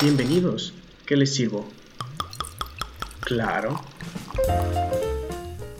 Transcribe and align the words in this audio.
Bienvenidos. 0.00 0.72
¿Qué 1.06 1.16
les 1.16 1.34
sirvo? 1.34 1.66
Claro. 3.20 3.80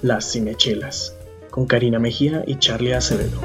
Las 0.02 0.32
Cinechelas, 0.32 1.14
con 1.50 1.66
Karina 1.66 1.98
Mejía 1.98 2.44
y 2.46 2.58
Charlie 2.58 2.94
Acevedo. 2.94 3.40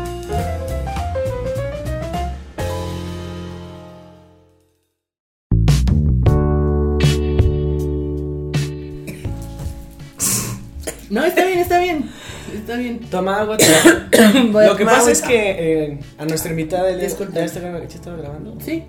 No, 11.09 11.23
está 11.23 11.45
bien, 11.45 11.59
está 11.59 11.79
bien. 11.79 12.09
Está 12.53 12.77
bien. 12.77 12.99
Toma 13.11 13.39
agua. 13.41 13.57
Voy 14.51 14.63
a 14.65 14.67
Lo 14.69 14.75
que 14.75 14.85
pasa 14.85 15.11
es 15.11 15.21
que 15.21 15.51
eh, 15.83 15.99
a 16.17 16.25
nuestra 16.25 16.51
invitada 16.51 16.85
del 16.85 16.97
día 16.99 17.07
Disculpe. 17.07 17.33
¿Ya 17.35 17.45
está, 17.45 17.59
gra- 17.61 17.87
ya 17.87 17.95
estaba 17.95 18.17
grabando? 18.17 18.57
Sí, 18.59 18.83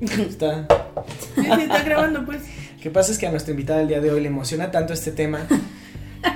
Está. 0.00 0.66
sí, 1.34 1.42
sí, 1.42 1.62
está 1.62 1.82
grabando, 1.82 2.24
pues. 2.24 2.40
Lo 2.76 2.82
que 2.82 2.90
pasa 2.90 3.12
es 3.12 3.18
que 3.18 3.26
a 3.26 3.30
nuestra 3.30 3.50
invitada 3.50 3.80
del 3.80 3.88
día 3.88 4.00
de 4.00 4.10
hoy 4.10 4.20
le 4.20 4.28
emociona 4.28 4.70
tanto 4.70 4.94
este 4.94 5.12
tema 5.12 5.46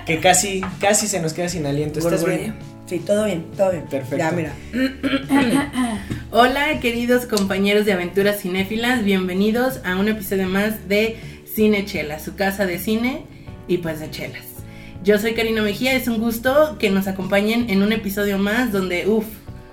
que 0.06 0.20
casi, 0.20 0.60
casi 0.80 1.06
se 1.06 1.20
nos 1.20 1.32
queda 1.32 1.48
sin 1.48 1.64
aliento. 1.64 1.98
¿Estás 2.00 2.24
bien? 2.24 2.54
Sí, 2.86 2.98
todo 2.98 3.24
bien, 3.24 3.46
todo 3.56 3.70
bien. 3.70 3.84
Perfecto. 3.84 4.18
Ya, 4.18 4.30
mira. 4.30 4.52
Hola, 6.30 6.80
queridos 6.80 7.24
compañeros 7.24 7.86
de 7.86 7.94
aventuras 7.94 8.40
cinéfilas. 8.40 9.02
Bienvenidos 9.02 9.80
a 9.84 9.96
un 9.96 10.08
episodio 10.08 10.48
más 10.48 10.86
de 10.88 11.16
Cine 11.46 11.86
Chela, 11.86 12.18
su 12.18 12.34
casa 12.34 12.66
de 12.66 12.78
cine 12.78 13.24
y 13.68 13.78
pues 13.78 14.00
de 14.00 14.10
chelas. 14.10 14.44
Yo 15.02 15.18
soy 15.18 15.32
Karina 15.32 15.62
Mejía. 15.62 15.94
Es 15.94 16.08
un 16.08 16.18
gusto 16.18 16.76
que 16.78 16.90
nos 16.90 17.06
acompañen 17.06 17.70
en 17.70 17.82
un 17.82 17.92
episodio 17.92 18.36
más 18.36 18.72
donde, 18.72 19.06
uff, 19.08 19.26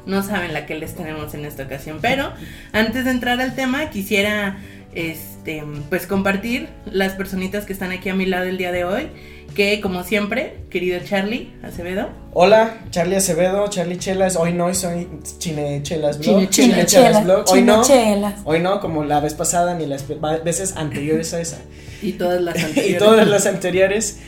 no 0.06 0.24
saben 0.24 0.54
la 0.54 0.66
que 0.66 0.76
les 0.76 0.96
tenemos 0.96 1.34
en 1.34 1.46
esta 1.46 1.64
ocasión. 1.64 2.00
Pero 2.02 2.32
antes 2.74 3.06
de 3.06 3.12
entrar 3.12 3.40
al 3.42 3.56
tema, 3.56 3.90
quisiera 3.90 4.58
este, 4.94 5.64
pues 5.90 6.06
compartir 6.08 6.68
las 6.86 7.14
personitas 7.14 7.66
que 7.66 7.74
están 7.74 7.92
aquí 7.92 8.10
a 8.10 8.14
mi 8.16 8.26
lado 8.26 8.46
el 8.46 8.58
día 8.58 8.72
de 8.72 8.84
hoy. 8.86 9.08
Que 9.56 9.82
como 9.82 10.06
siempre, 10.06 10.60
querido 10.70 10.98
Charlie 11.04 11.52
Acevedo. 11.62 12.08
Hola, 12.32 12.78
Charlie 12.90 13.18
Acevedo, 13.18 13.68
Charlie 13.68 13.98
Chelas. 13.98 14.38
Hoy 14.38 14.54
no, 14.54 14.74
soy 14.74 15.10
Chine 15.40 15.84
Chelas 15.84 16.20
Blog. 16.20 16.50
Chine- 16.50 16.86
Chine 16.86 17.22
Blog. 17.26 17.44
Hoy 17.50 17.62
no. 17.62 17.82
Chinechelas. 17.84 18.36
Hoy 18.46 18.60
no, 18.62 18.80
como 18.80 19.04
la 19.04 19.20
vez 19.20 19.34
pasada 19.34 19.74
ni 19.76 19.86
las 19.88 20.06
veces 20.46 20.78
anteriores 20.78 21.34
a 21.34 21.42
esa. 21.42 21.58
Y 22.02 22.14
todas 22.14 22.40
las 22.42 22.56
y 22.60 22.62
anteriores. 22.64 22.98
todas 23.00 23.28
las 23.28 23.46
anteriores. 23.46 24.20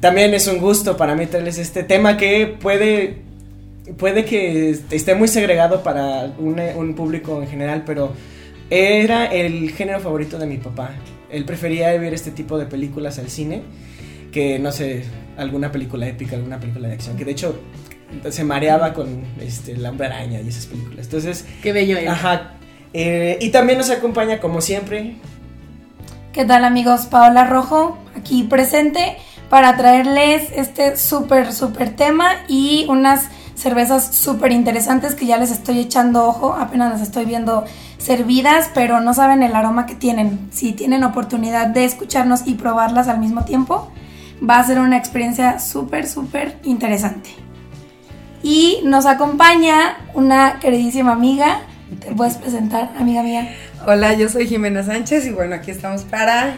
También 0.00 0.34
es 0.34 0.46
un 0.46 0.58
gusto 0.58 0.98
para 0.98 1.14
mí 1.14 1.24
traerles 1.24 1.56
este 1.56 1.82
tema 1.82 2.18
que 2.18 2.46
puede, 2.60 3.22
puede 3.98 4.24
que 4.24 4.70
esté 4.90 5.14
muy 5.14 5.28
segregado 5.28 5.82
para 5.82 6.32
un, 6.38 6.60
un 6.60 6.94
público 6.94 7.40
en 7.42 7.48
general, 7.48 7.82
pero 7.86 8.12
era 8.70 9.26
el 9.26 9.70
género 9.70 10.00
favorito 10.00 10.38
de 10.38 10.46
mi 10.46 10.56
papá. 10.58 10.90
Él 11.30 11.44
prefería 11.44 11.88
ver 11.98 12.14
este 12.14 12.30
tipo 12.30 12.58
de 12.58 12.66
películas 12.66 13.18
al 13.18 13.28
cine 13.28 13.62
que, 14.32 14.58
no 14.58 14.72
sé, 14.72 15.04
alguna 15.36 15.72
película 15.72 16.06
épica, 16.06 16.36
alguna 16.36 16.58
película 16.60 16.88
de 16.88 16.94
acción, 16.94 17.16
que 17.16 17.24
de 17.24 17.32
hecho 17.32 17.58
se 18.30 18.44
mareaba 18.44 18.92
con 18.92 19.24
este, 19.40 19.76
la 19.76 19.90
hombre 19.90 20.06
araña 20.06 20.40
y 20.40 20.48
esas 20.48 20.66
películas. 20.66 21.06
Entonces, 21.06 21.44
Qué 21.62 21.72
bello 21.72 21.96
es. 21.98 22.08
ajá. 22.08 22.54
eh, 22.92 23.38
y 23.40 23.50
también 23.50 23.78
nos 23.78 23.90
acompaña, 23.90 24.38
como 24.40 24.60
siempre, 24.60 25.16
¿Qué 26.32 26.44
tal 26.44 26.64
amigos? 26.66 27.06
Paola 27.06 27.44
Rojo, 27.46 27.96
aquí 28.14 28.42
presente 28.42 29.16
para 29.48 29.74
traerles 29.78 30.50
este 30.54 30.96
súper, 30.98 31.50
súper 31.52 31.96
tema 31.96 32.44
y 32.46 32.84
unas 32.90 33.28
cervezas 33.56 34.14
súper 34.14 34.52
interesantes 34.52 35.14
que 35.14 35.26
ya 35.26 35.38
les 35.38 35.50
estoy 35.50 35.80
echando 35.80 36.26
ojo, 36.26 36.52
apenas 36.52 36.92
las 36.92 37.00
estoy 37.00 37.24
viendo 37.24 37.64
servidas, 37.98 38.70
pero 38.74 39.00
no 39.00 39.14
saben 39.14 39.42
el 39.42 39.54
aroma 39.54 39.86
que 39.86 39.94
tienen. 39.94 40.48
Si 40.52 40.72
tienen 40.72 41.02
oportunidad 41.02 41.68
de 41.68 41.84
escucharnos 41.84 42.46
y 42.46 42.54
probarlas 42.54 43.08
al 43.08 43.18
mismo 43.18 43.44
tiempo, 43.44 43.90
va 44.48 44.58
a 44.58 44.64
ser 44.64 44.78
una 44.78 44.96
experiencia 44.96 45.58
súper, 45.58 46.06
súper 46.06 46.58
interesante. 46.62 47.30
Y 48.42 48.80
nos 48.84 49.06
acompaña 49.06 49.96
una 50.14 50.60
queridísima 50.60 51.12
amiga, 51.12 51.62
te 52.00 52.14
puedes 52.14 52.36
presentar, 52.36 52.92
amiga 52.98 53.22
mía. 53.22 53.56
Hola, 53.86 54.12
yo 54.14 54.28
soy 54.28 54.46
Jimena 54.46 54.82
Sánchez 54.82 55.26
y 55.26 55.30
bueno, 55.30 55.54
aquí 55.54 55.70
estamos 55.70 56.02
para 56.04 56.56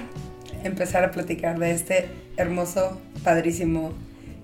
empezar 0.64 1.04
a 1.04 1.12
platicar 1.12 1.58
de 1.58 1.70
este 1.70 2.10
hermoso, 2.36 3.00
padrísimo, 3.22 3.92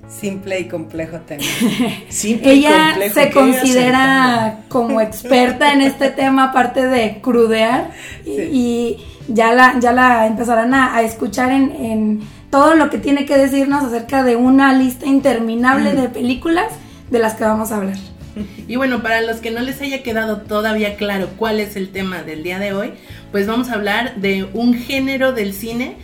simple 0.09 0.61
y 0.61 0.69
complejo 0.69 1.19
tema. 1.19 1.43
simple 2.09 2.55
y 2.55 2.59
Ella 2.67 2.91
complejo, 2.91 3.15
se 3.15 3.31
considera 3.31 4.59
como 4.69 5.01
experta 5.01 5.73
en 5.73 5.81
este 5.83 6.11
tema, 6.11 6.45
aparte 6.51 6.87
de 6.87 7.21
crudear, 7.21 7.91
y, 8.25 8.31
Sí. 8.37 8.43
y 8.53 8.97
ya, 9.29 9.53
la, 9.53 9.79
ya 9.81 9.93
la 9.93 10.27
empezarán 10.27 10.75
a, 10.75 10.95
a 10.97 11.03
escuchar 11.03 11.51
en, 11.53 11.73
en 11.73 12.21
todo 12.51 12.75
lo 12.75 12.91
que 12.91 12.99
tiene 12.99 13.25
que 13.27 13.37
decirnos 13.37 13.83
acerca 13.85 14.23
de 14.23 14.37
una 14.37 14.73
lista 14.73 15.07
interminable 15.07 15.93
de 15.93 16.09
películas 16.09 16.67
de 17.11 17.19
las 17.19 17.35
que 17.35 17.45
vamos 17.45 17.73
a 17.73 17.77
hablar. 17.77 17.97
Y 18.67 18.77
bueno, 18.77 19.01
para 19.03 19.21
los 19.21 19.37
que 19.37 19.51
no 19.53 19.61
les 19.61 19.81
haya 19.81 20.03
quedado 20.03 20.39
todavía 20.39 20.97
claro 20.97 21.29
cuál 21.37 21.61
es 21.61 21.77
el 21.77 21.91
tema 21.91 22.23
del 22.23 22.43
día 22.43 22.59
de 22.59 22.73
hoy, 22.73 22.93
pues 23.31 23.47
vamos 23.47 23.69
a 23.71 23.75
hablar 23.75 24.17
de 24.17 24.49
un 24.55 24.75
género 24.75 25.33
del 25.33 25.53
cine 25.53 25.97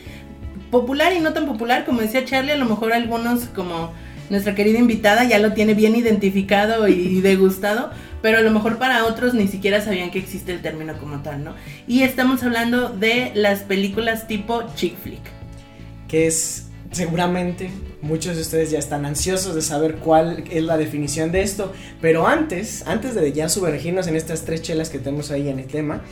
popular 0.70 1.12
y 1.12 1.20
no 1.20 1.32
tan 1.32 1.46
popular, 1.46 1.84
como 1.84 2.00
decía 2.00 2.24
Charlie, 2.24 2.52
a 2.52 2.56
lo 2.56 2.64
mejor 2.64 2.92
algunos 2.92 3.44
como 3.46 3.92
nuestra 4.30 4.54
querida 4.54 4.78
invitada 4.78 5.24
ya 5.24 5.38
lo 5.38 5.52
tiene 5.52 5.74
bien 5.74 5.96
identificado 5.96 6.86
y 6.88 7.20
degustado, 7.20 7.90
pero 8.22 8.38
a 8.38 8.42
lo 8.42 8.50
mejor 8.50 8.78
para 8.78 9.04
otros 9.04 9.34
ni 9.34 9.48
siquiera 9.48 9.80
sabían 9.80 10.10
que 10.10 10.20
existe 10.20 10.52
el 10.52 10.62
término 10.62 10.96
como 10.98 11.20
tal, 11.22 11.42
¿no? 11.42 11.54
Y 11.86 12.02
estamos 12.02 12.42
hablando 12.42 12.90
de 12.90 13.32
las 13.34 13.60
películas 13.60 14.28
tipo 14.28 14.62
chick 14.76 14.96
flick. 14.96 15.20
que 16.08 16.26
es 16.26 16.66
seguramente 16.92 17.70
muchos 18.02 18.34
de 18.36 18.42
ustedes 18.42 18.70
ya 18.70 18.78
están 18.78 19.06
ansiosos 19.06 19.54
de 19.54 19.62
saber 19.62 19.96
cuál 19.96 20.44
es 20.50 20.62
la 20.62 20.76
definición 20.76 21.30
de 21.30 21.42
esto, 21.42 21.72
pero 22.00 22.26
antes, 22.26 22.84
antes 22.86 23.14
de 23.14 23.32
ya 23.32 23.48
sumergirnos 23.48 24.06
en 24.06 24.16
estas 24.16 24.44
tres 24.44 24.62
chelas 24.62 24.90
que 24.90 24.98
tenemos 24.98 25.30
ahí 25.30 25.48
en 25.48 25.60
el 25.60 25.66
tema, 25.66 26.02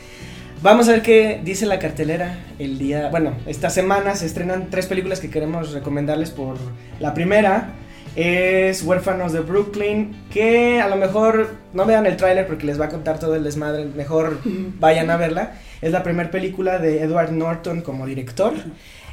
vamos 0.61 0.87
a 0.89 0.93
ver 0.93 1.01
qué 1.01 1.41
dice 1.43 1.65
la 1.65 1.79
cartelera 1.79 2.37
el 2.59 2.77
día, 2.77 3.09
bueno, 3.09 3.33
esta 3.45 3.69
semana 3.69 4.15
se 4.15 4.25
estrenan 4.25 4.69
tres 4.69 4.87
películas 4.87 5.19
que 5.19 5.29
queremos 5.29 5.71
recomendarles 5.71 6.31
por 6.31 6.57
la 6.99 7.13
primera 7.13 7.73
es 8.15 8.83
Huérfanos 8.83 9.31
de 9.33 9.39
Brooklyn, 9.41 10.15
que 10.31 10.81
a 10.81 10.89
lo 10.89 10.95
mejor 10.95 11.55
no 11.73 11.85
vean 11.85 12.05
el 12.05 12.17
tráiler 12.17 12.47
porque 12.47 12.65
les 12.65 12.79
va 12.81 12.85
a 12.85 12.89
contar 12.89 13.19
todo 13.19 13.35
el 13.35 13.43
desmadre, 13.43 13.85
mejor 13.85 14.39
vayan 14.79 15.09
a 15.11 15.15
verla. 15.15 15.53
Es 15.81 15.91
la 15.91 16.01
primera 16.03 16.29
película 16.31 16.79
de 16.79 17.03
Edward 17.03 17.31
Norton 17.31 17.81
como 17.81 18.07
director. 18.07 18.53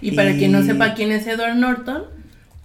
Y 0.01 0.13
para 0.13 0.31
Y- 0.31 0.39
quien 0.39 0.51
no 0.51 0.63
sepa 0.65 0.95
quién 0.95 1.13
es 1.13 1.27
Edward 1.27 1.57
Norton, 1.57 2.05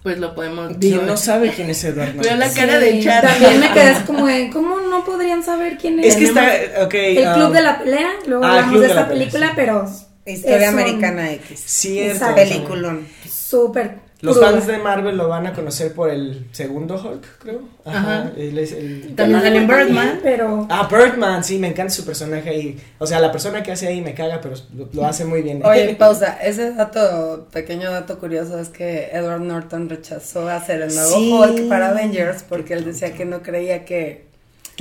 pues 0.02 0.18
lo 0.18 0.34
podemos 0.34 0.76
¿Quién 0.80 1.06
no 1.06 1.16
sabe 1.16 1.50
quién 1.50 1.70
es 1.70 1.84
Edward 1.84 2.14
Veo 2.14 2.36
la 2.36 2.52
cara 2.52 2.78
de 2.78 3.00
Charlie. 3.02 3.30
También 3.30 3.60
me 3.60 3.72
quedé 3.72 4.04
como 4.04 4.26
de, 4.26 4.50
¿cómo 4.50 4.80
no 4.80 5.04
podrían 5.04 5.44
saber 5.44 5.78
quién 5.78 6.00
es? 6.00 6.06
Es 6.06 6.16
que 6.16 6.24
está, 6.24 6.84
ok. 6.84 6.94
El 6.94 7.32
Club 7.34 7.46
um, 7.46 7.52
de 7.52 7.62
la 7.62 7.78
Pelea, 7.78 8.10
luego 8.26 8.44
ah, 8.44 8.50
hablamos 8.50 8.70
Club 8.72 8.82
de 8.82 8.86
esa 8.88 9.08
Pelea, 9.08 9.08
película, 9.08 9.46
sí. 9.48 9.52
pero 9.56 9.88
Historia 10.24 10.68
Es 10.68 10.72
un- 10.72 10.78
Americana 10.80 11.32
X. 11.32 11.62
Cierto. 11.66 12.12
Exacto. 12.12 12.34
Peliculón. 12.36 13.06
súper 13.28 14.01
Los 14.22 14.38
fans 14.40 14.66
de 14.68 14.78
Marvel 14.78 15.16
lo 15.16 15.28
van 15.28 15.46
a 15.48 15.52
conocer 15.52 15.92
por 15.92 16.08
el 16.08 16.46
segundo 16.52 16.94
Hulk, 16.94 17.24
creo. 17.40 17.60
Ajá. 17.84 17.98
Ajá. 17.98 18.32
él 18.36 18.56
es 18.56 18.72
el- 18.72 19.14
También 19.16 19.42
sale 19.42 19.58
en 19.58 19.66
Birdman. 19.66 20.20
Pero 20.22 20.66
Ah, 20.70 20.88
Birdman, 20.90 21.42
sí, 21.42 21.58
me 21.58 21.66
encanta 21.68 21.92
su 21.92 22.04
personaje 22.04 22.48
ahí. 22.48 22.80
O 22.98 23.06
sea, 23.06 23.18
la 23.20 23.30
persona 23.32 23.62
que 23.62 23.72
hace 23.72 23.88
ahí 23.88 24.00
me 24.00 24.14
caga, 24.14 24.40
pero 24.40 24.54
lo, 24.76 24.88
lo 24.92 25.06
hace 25.06 25.24
muy 25.24 25.42
bien. 25.42 25.60
Oye, 25.66 25.94
pausa. 25.96 26.38
Ese 26.42 26.72
dato, 26.72 27.48
pequeño 27.52 27.90
dato 27.90 28.18
curioso, 28.20 28.58
es 28.60 28.68
que 28.68 29.10
Edward 29.12 29.40
Norton 29.40 29.88
rechazó 29.88 30.48
hacer 30.48 30.80
el 30.82 30.94
nuevo 30.94 31.16
Sí. 31.16 31.32
Hulk 31.32 31.68
para 31.68 31.88
Avengers 31.90 32.44
porque 32.48 32.74
él 32.74 32.84
decía 32.84 33.12
que 33.14 33.24
no 33.24 33.42
creía 33.42 33.84
que 33.84 34.30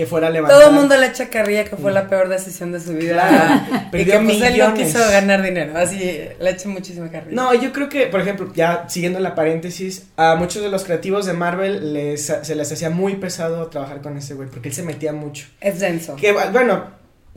que 0.02 0.08
fuera 0.08 0.28
a 0.28 0.30
levantar. 0.32 0.58
todo 0.58 0.70
el 0.70 0.76
mundo 0.76 0.98
le 0.98 1.06
echa 1.06 1.30
carrilla 1.30 1.64
que 1.64 1.76
fue 1.76 1.92
la 1.92 2.08
peor 2.08 2.28
decisión 2.28 2.72
de 2.72 2.80
su 2.80 2.94
vida. 2.94 3.14
Claro, 3.14 3.88
y 3.94 4.04
que 4.04 4.20
pues 4.20 4.42
él 4.42 4.58
no 4.58 4.74
quiso 4.74 4.98
ganar 4.98 5.44
dinero. 5.44 5.78
Así 5.78 6.00
le 6.40 6.50
echa 6.50 6.68
muchísima 6.70 7.12
carrilla. 7.12 7.36
No, 7.36 7.54
yo 7.54 7.72
creo 7.72 7.88
que, 7.88 8.08
por 8.08 8.20
ejemplo, 8.20 8.52
ya 8.56 8.86
siguiendo 8.90 9.20
la 9.20 9.36
paréntesis, 9.36 10.08
a 10.18 10.34
muchos 10.38 10.64
de 10.64 10.70
los 10.70 10.86
creativos 10.86 11.28
de 11.28 11.34
Marvel 11.34 11.94
les, 11.94 12.34
se 12.42 12.56
les 12.56 12.72
hacía 12.72 12.90
muy 12.90 13.18
pesado 13.18 13.68
trabajar 13.68 14.02
con 14.02 14.18
ese 14.18 14.34
güey, 14.34 14.50
porque 14.50 14.70
él 14.70 14.74
se 14.74 14.82
metía 14.82 15.14
mucho. 15.14 15.46
Es 15.60 15.80
denso. 15.80 16.16
Que 16.16 16.32
bueno, 16.32 16.86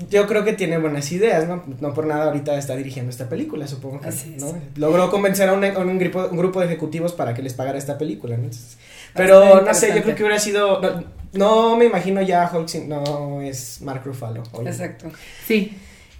yo 0.08 0.26
creo 0.26 0.42
que 0.42 0.54
tiene 0.54 0.78
buenas 0.78 1.12
ideas, 1.12 1.46
¿no? 1.46 1.64
No 1.82 1.92
por 1.92 2.06
nada 2.06 2.24
ahorita 2.24 2.56
está 2.56 2.76
dirigiendo 2.76 3.10
esta 3.10 3.28
película, 3.28 3.66
supongo 3.66 4.00
que, 4.00 4.08
Así 4.08 4.36
es. 4.36 4.42
¿no? 4.42 4.58
Logró 4.76 5.10
convencer 5.10 5.50
a 5.50 5.52
un, 5.52 5.62
a 5.62 5.78
un 5.78 5.98
grupo, 5.98 6.28
un 6.30 6.38
grupo 6.38 6.60
de 6.60 6.66
ejecutivos 6.66 7.12
para 7.12 7.34
que 7.34 7.42
les 7.42 7.52
pagara 7.52 7.76
esta 7.76 7.98
película, 7.98 8.38
¿no? 8.38 8.44
Entonces, 8.44 8.78
pero 9.14 9.60
no 9.60 9.74
sé, 9.74 9.94
yo 9.94 10.02
creo 10.02 10.16
que 10.16 10.22
hubiera 10.22 10.40
sido, 10.40 10.80
no, 10.80 11.04
no 11.34 11.76
me 11.76 11.84
imagino 11.86 12.20
ya 12.22 12.50
Hulk 12.52 12.68
sin- 12.68 12.88
no 12.88 13.40
es 13.42 13.80
Mark 13.82 14.02
Ruffalo. 14.04 14.42
oye. 14.52 14.70
Exacto. 14.70 15.10
Sí, 15.46 15.76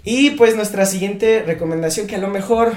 Y 0.06 0.32
pues 0.32 0.54
nuestra 0.54 0.84
siguiente 0.84 1.42
recomendación 1.46 2.06
que 2.06 2.16
a 2.16 2.18
lo 2.18 2.28
mejor 2.28 2.74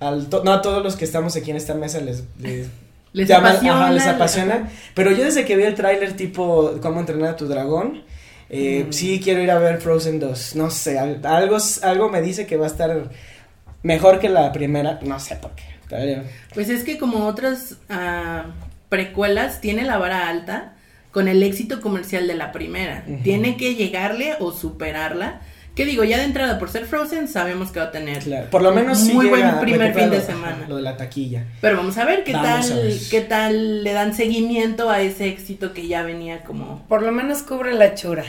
al 0.00 0.28
to- 0.30 0.42
no 0.44 0.52
a 0.52 0.62
todos 0.62 0.82
los 0.82 0.96
que 0.96 1.04
estamos 1.04 1.36
aquí 1.36 1.50
en 1.50 1.58
esta 1.58 1.74
mesa 1.74 2.00
les, 2.00 2.24
les 2.38 2.68
les 3.12 3.28
llama- 3.28 3.50
apasiona. 3.50 3.82
ajá, 3.84 3.92
les 3.92 4.06
apasiona. 4.06 4.70
Pero 4.94 5.10
yo 5.10 5.24
desde 5.24 5.44
que 5.44 5.56
vi 5.56 5.64
el 5.64 5.74
tráiler 5.74 6.14
tipo 6.16 6.78
Cómo 6.80 7.00
entrenar 7.00 7.30
a 7.30 7.36
tu 7.36 7.46
dragón, 7.48 8.02
eh, 8.48 8.86
Mm. 8.88 8.92
sí 8.94 9.20
quiero 9.22 9.42
ir 9.42 9.50
a 9.50 9.58
ver 9.58 9.78
Frozen 9.80 10.20
2. 10.20 10.56
No 10.56 10.70
sé, 10.70 10.98
al- 10.98 11.20
algo, 11.26 11.58
algo 11.82 12.08
me 12.08 12.22
dice 12.22 12.46
que 12.46 12.56
va 12.56 12.64
a 12.64 12.70
estar 12.70 13.10
mejor 13.82 14.18
que 14.20 14.28
la 14.30 14.50
primera, 14.52 14.98
no 15.02 15.20
sé 15.20 15.36
por 15.36 15.50
qué. 15.54 15.64
pero- 15.88 16.22
Pues 16.54 16.68
es 16.70 16.82
que 16.84 16.96
como 16.98 17.26
otras 17.26 17.76
ah, 17.90 18.46
precuelas, 18.88 19.60
tiene 19.60 19.82
la 19.84 19.98
vara 19.98 20.28
alta 20.30 20.76
con 21.10 21.28
el 21.28 21.42
éxito 21.42 21.80
comercial 21.80 22.26
de 22.26 22.34
la 22.34 22.52
primera. 22.52 23.04
Tiene 23.22 23.56
que 23.56 23.74
llegarle 23.74 24.34
o 24.40 24.52
superarla. 24.52 25.40
Que 25.74 25.84
digo, 25.84 26.02
ya 26.02 26.18
de 26.18 26.24
entrada, 26.24 26.58
por 26.58 26.68
ser 26.68 26.84
Frozen, 26.84 27.28
sabemos 27.28 27.70
que 27.70 27.78
va 27.78 27.86
a 27.86 27.90
tener. 27.92 28.18
Claro, 28.24 28.50
por 28.50 28.60
lo 28.60 28.72
menos 28.72 28.98
sí 28.98 29.12
Muy 29.14 29.28
buen 29.28 29.40
llega 29.40 29.56
a 29.56 29.60
primer 29.60 29.94
fin 29.94 30.10
de 30.10 30.20
semana. 30.20 30.66
Lo 30.68 30.76
de 30.76 30.82
la 30.82 30.96
taquilla. 30.96 31.44
Pero 31.60 31.76
vamos 31.76 31.96
a 31.96 32.04
ver 32.04 32.24
qué 32.24 32.32
Vamos 32.32 32.68
tal, 32.68 32.82
ver. 32.82 32.98
qué 33.10 33.20
tal 33.20 33.84
le 33.84 33.92
dan 33.92 34.12
seguimiento 34.14 34.90
a 34.90 35.00
ese 35.00 35.28
éxito 35.28 35.72
que 35.72 35.86
ya 35.86 36.02
venía 36.02 36.42
como. 36.42 36.84
Por 36.88 37.02
lo 37.02 37.12
menos 37.12 37.42
cubre 37.42 37.72
la 37.74 37.94
chura. 37.94 38.24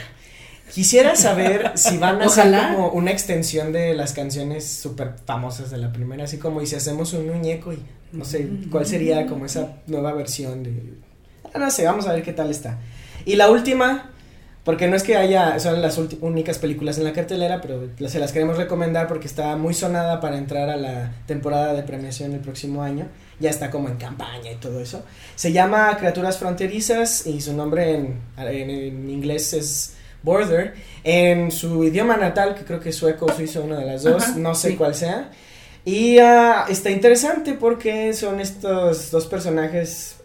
Quisiera 0.72 1.16
saber 1.16 1.72
si 1.74 1.98
van 1.98 2.22
a 2.22 2.26
Ojalá. 2.26 2.58
hacer 2.66 2.76
como 2.76 2.88
una 2.92 3.10
extensión 3.10 3.72
de 3.72 3.92
las 3.94 4.12
canciones 4.14 4.66
súper 4.66 5.14
famosas 5.26 5.70
de 5.70 5.76
la 5.78 5.92
primera, 5.92 6.24
así 6.24 6.38
como 6.38 6.62
y 6.62 6.66
si 6.66 6.76
hacemos 6.76 7.12
un 7.12 7.26
muñeco 7.26 7.72
y 7.74 7.78
no 8.12 8.24
sé 8.24 8.48
cuál 8.70 8.86
sería 8.86 9.26
como 9.26 9.44
esa 9.44 9.78
nueva 9.88 10.12
versión 10.14 10.62
de... 10.62 10.72
No 11.58 11.70
sé, 11.70 11.84
vamos 11.84 12.06
a 12.06 12.12
ver 12.12 12.22
qué 12.22 12.32
tal 12.32 12.50
está. 12.50 12.78
Y 13.24 13.36
la 13.36 13.50
última, 13.50 14.10
porque 14.64 14.88
no 14.88 14.96
es 14.96 15.02
que 15.02 15.16
haya, 15.16 15.58
son 15.60 15.80
las 15.82 15.98
únicas 16.20 16.58
películas 16.58 16.98
en 16.98 17.04
la 17.04 17.12
cartelera, 17.12 17.60
pero 17.60 17.88
se 18.08 18.18
las 18.18 18.32
queremos 18.32 18.56
recomendar 18.56 19.06
porque 19.08 19.26
está 19.26 19.56
muy 19.56 19.74
sonada 19.74 20.20
para 20.20 20.38
entrar 20.38 20.70
a 20.70 20.76
la 20.76 21.12
temporada 21.26 21.74
de 21.74 21.82
premiación 21.82 22.32
el 22.32 22.40
próximo 22.40 22.82
año. 22.82 23.06
Ya 23.40 23.50
está 23.50 23.70
como 23.70 23.88
en 23.88 23.96
campaña 23.96 24.50
y 24.52 24.56
todo 24.56 24.80
eso. 24.80 25.02
Se 25.34 25.52
llama 25.52 25.96
Criaturas 25.98 26.38
Fronterizas 26.38 27.26
y 27.26 27.40
su 27.40 27.52
nombre 27.54 27.94
en, 27.94 28.20
en- 28.38 28.70
en 28.70 29.10
inglés 29.10 29.52
es 29.52 29.94
Border. 30.22 30.74
En 31.02 31.50
su 31.50 31.82
idioma 31.82 32.16
natal, 32.16 32.54
que 32.54 32.64
creo 32.64 32.78
que 32.78 32.90
es 32.90 32.96
sueco 32.96 33.26
o 33.26 33.32
suizo, 33.32 33.62
una 33.64 33.78
de 33.78 33.86
las 33.86 34.04
dos, 34.04 34.22
Ajá, 34.22 34.34
no 34.38 34.54
sé 34.54 34.70
sí. 34.70 34.76
cuál 34.76 34.94
sea. 34.94 35.30
Y 35.84 36.18
ah, 36.20 36.66
está 36.68 36.90
interesante 36.90 37.54
porque 37.54 38.12
son 38.14 38.38
estos 38.38 39.10
dos 39.10 39.26
personajes 39.26 40.16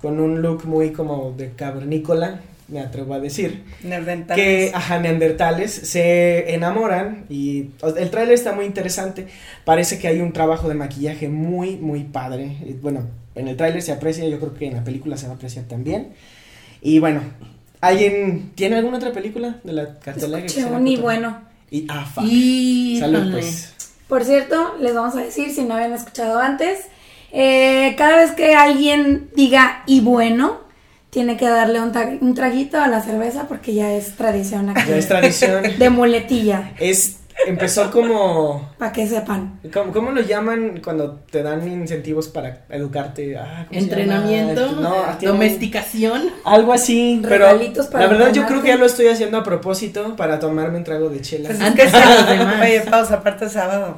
con 0.00 0.20
un 0.20 0.42
look 0.42 0.64
muy 0.66 0.92
como 0.92 1.32
de 1.36 1.52
cavernícola, 1.52 2.40
me 2.70 2.80
atrevo 2.80 3.14
a 3.14 3.20
decir 3.20 3.64
Nerdentales. 3.82 4.44
que 4.44 4.72
ajá, 4.74 5.00
neandertales 5.00 5.72
se 5.72 6.54
enamoran 6.54 7.24
y 7.28 7.70
el 7.96 8.10
tráiler 8.10 8.34
está 8.34 8.52
muy 8.52 8.64
interesante. 8.64 9.26
Parece 9.64 9.98
que 9.98 10.08
hay 10.08 10.20
un 10.20 10.32
trabajo 10.32 10.68
de 10.68 10.74
maquillaje 10.74 11.28
muy 11.28 11.76
muy 11.76 12.04
padre. 12.04 12.56
Y, 12.64 12.74
bueno, 12.74 13.06
en 13.34 13.48
el 13.48 13.56
tráiler 13.56 13.82
se 13.82 13.92
aprecia, 13.92 14.26
yo 14.28 14.38
creo 14.38 14.54
que 14.54 14.66
en 14.66 14.74
la 14.74 14.84
película 14.84 15.16
se 15.16 15.26
va 15.26 15.32
a 15.32 15.36
apreciar 15.36 15.64
también. 15.66 16.12
Y 16.80 16.98
bueno, 16.98 17.22
¿alguien 17.80 18.52
tiene 18.54 18.76
alguna 18.76 18.98
otra 18.98 19.12
película 19.12 19.58
de 19.64 19.72
la 19.72 19.98
cartelera? 19.98 20.40
que 20.40 20.46
Escuché 20.46 20.62
quisiera 20.62 20.76
un 20.76 20.86
y 20.86 20.96
bueno. 20.96 21.40
Y 21.70 21.86
ah, 21.88 22.04
fuck. 22.04 22.24
Y 22.24 22.98
Salud 23.00 23.32
pues. 23.32 23.74
Por 24.08 24.24
cierto, 24.24 24.76
les 24.80 24.94
vamos 24.94 25.14
a 25.14 25.20
decir, 25.20 25.52
si 25.52 25.62
no 25.62 25.74
habían 25.74 25.92
escuchado 25.92 26.40
antes, 26.40 26.86
eh, 27.32 27.94
cada 27.96 28.16
vez 28.16 28.32
que 28.32 28.54
alguien 28.54 29.30
diga 29.34 29.82
y 29.86 30.00
bueno, 30.00 30.58
tiene 31.10 31.36
que 31.36 31.48
darle 31.48 31.80
un, 31.80 31.92
tra- 31.92 32.18
un 32.20 32.34
traguito 32.34 32.80
a 32.80 32.86
la 32.88 33.00
cerveza 33.00 33.48
porque 33.48 33.74
ya 33.74 33.92
es 33.92 34.16
tradición 34.16 34.70
aquí. 34.70 34.88
Ya 34.88 34.96
es 34.96 35.08
tradición. 35.08 35.62
De 35.78 35.90
muletilla, 35.90 36.72
es 36.78 37.16
empezó 37.46 37.90
como 37.90 38.68
para 38.78 38.92
que 38.92 39.06
sepan. 39.06 39.58
¿Cómo, 39.72 39.92
cómo 39.92 40.10
lo 40.10 40.20
llaman 40.20 40.80
cuando 40.84 41.20
te 41.30 41.42
dan 41.42 41.66
incentivos 41.66 42.28
para 42.28 42.64
educarte? 42.68 43.36
Ah, 43.38 43.64
¿cómo 43.66 43.80
se 43.80 43.86
entrenamiento? 43.86 44.72
No, 44.72 44.94
domesticación. 45.22 46.30
Algo 46.44 46.72
así, 46.72 47.18
pero 47.22 47.46
Regalitos 47.46 47.86
para 47.86 48.04
la 48.04 48.10
verdad 48.12 48.32
yo 48.32 48.46
creo 48.46 48.62
que 48.62 48.68
ya 48.68 48.76
lo 48.76 48.86
estoy 48.86 49.06
haciendo 49.08 49.38
a 49.38 49.42
propósito 49.42 50.16
para 50.16 50.38
tomarme 50.38 50.78
un 50.78 50.84
trago 50.84 51.08
de 51.08 51.20
chela. 51.22 51.48
Pues 51.48 51.60
es 51.60 51.66
Antes 51.66 51.92
que 51.92 51.98
que 51.98 52.04
los 52.04 52.28
demás. 52.28 52.60
Oye, 52.62 52.80
pausa, 52.82 53.14
aparte 53.14 53.48
sábado. 53.48 53.96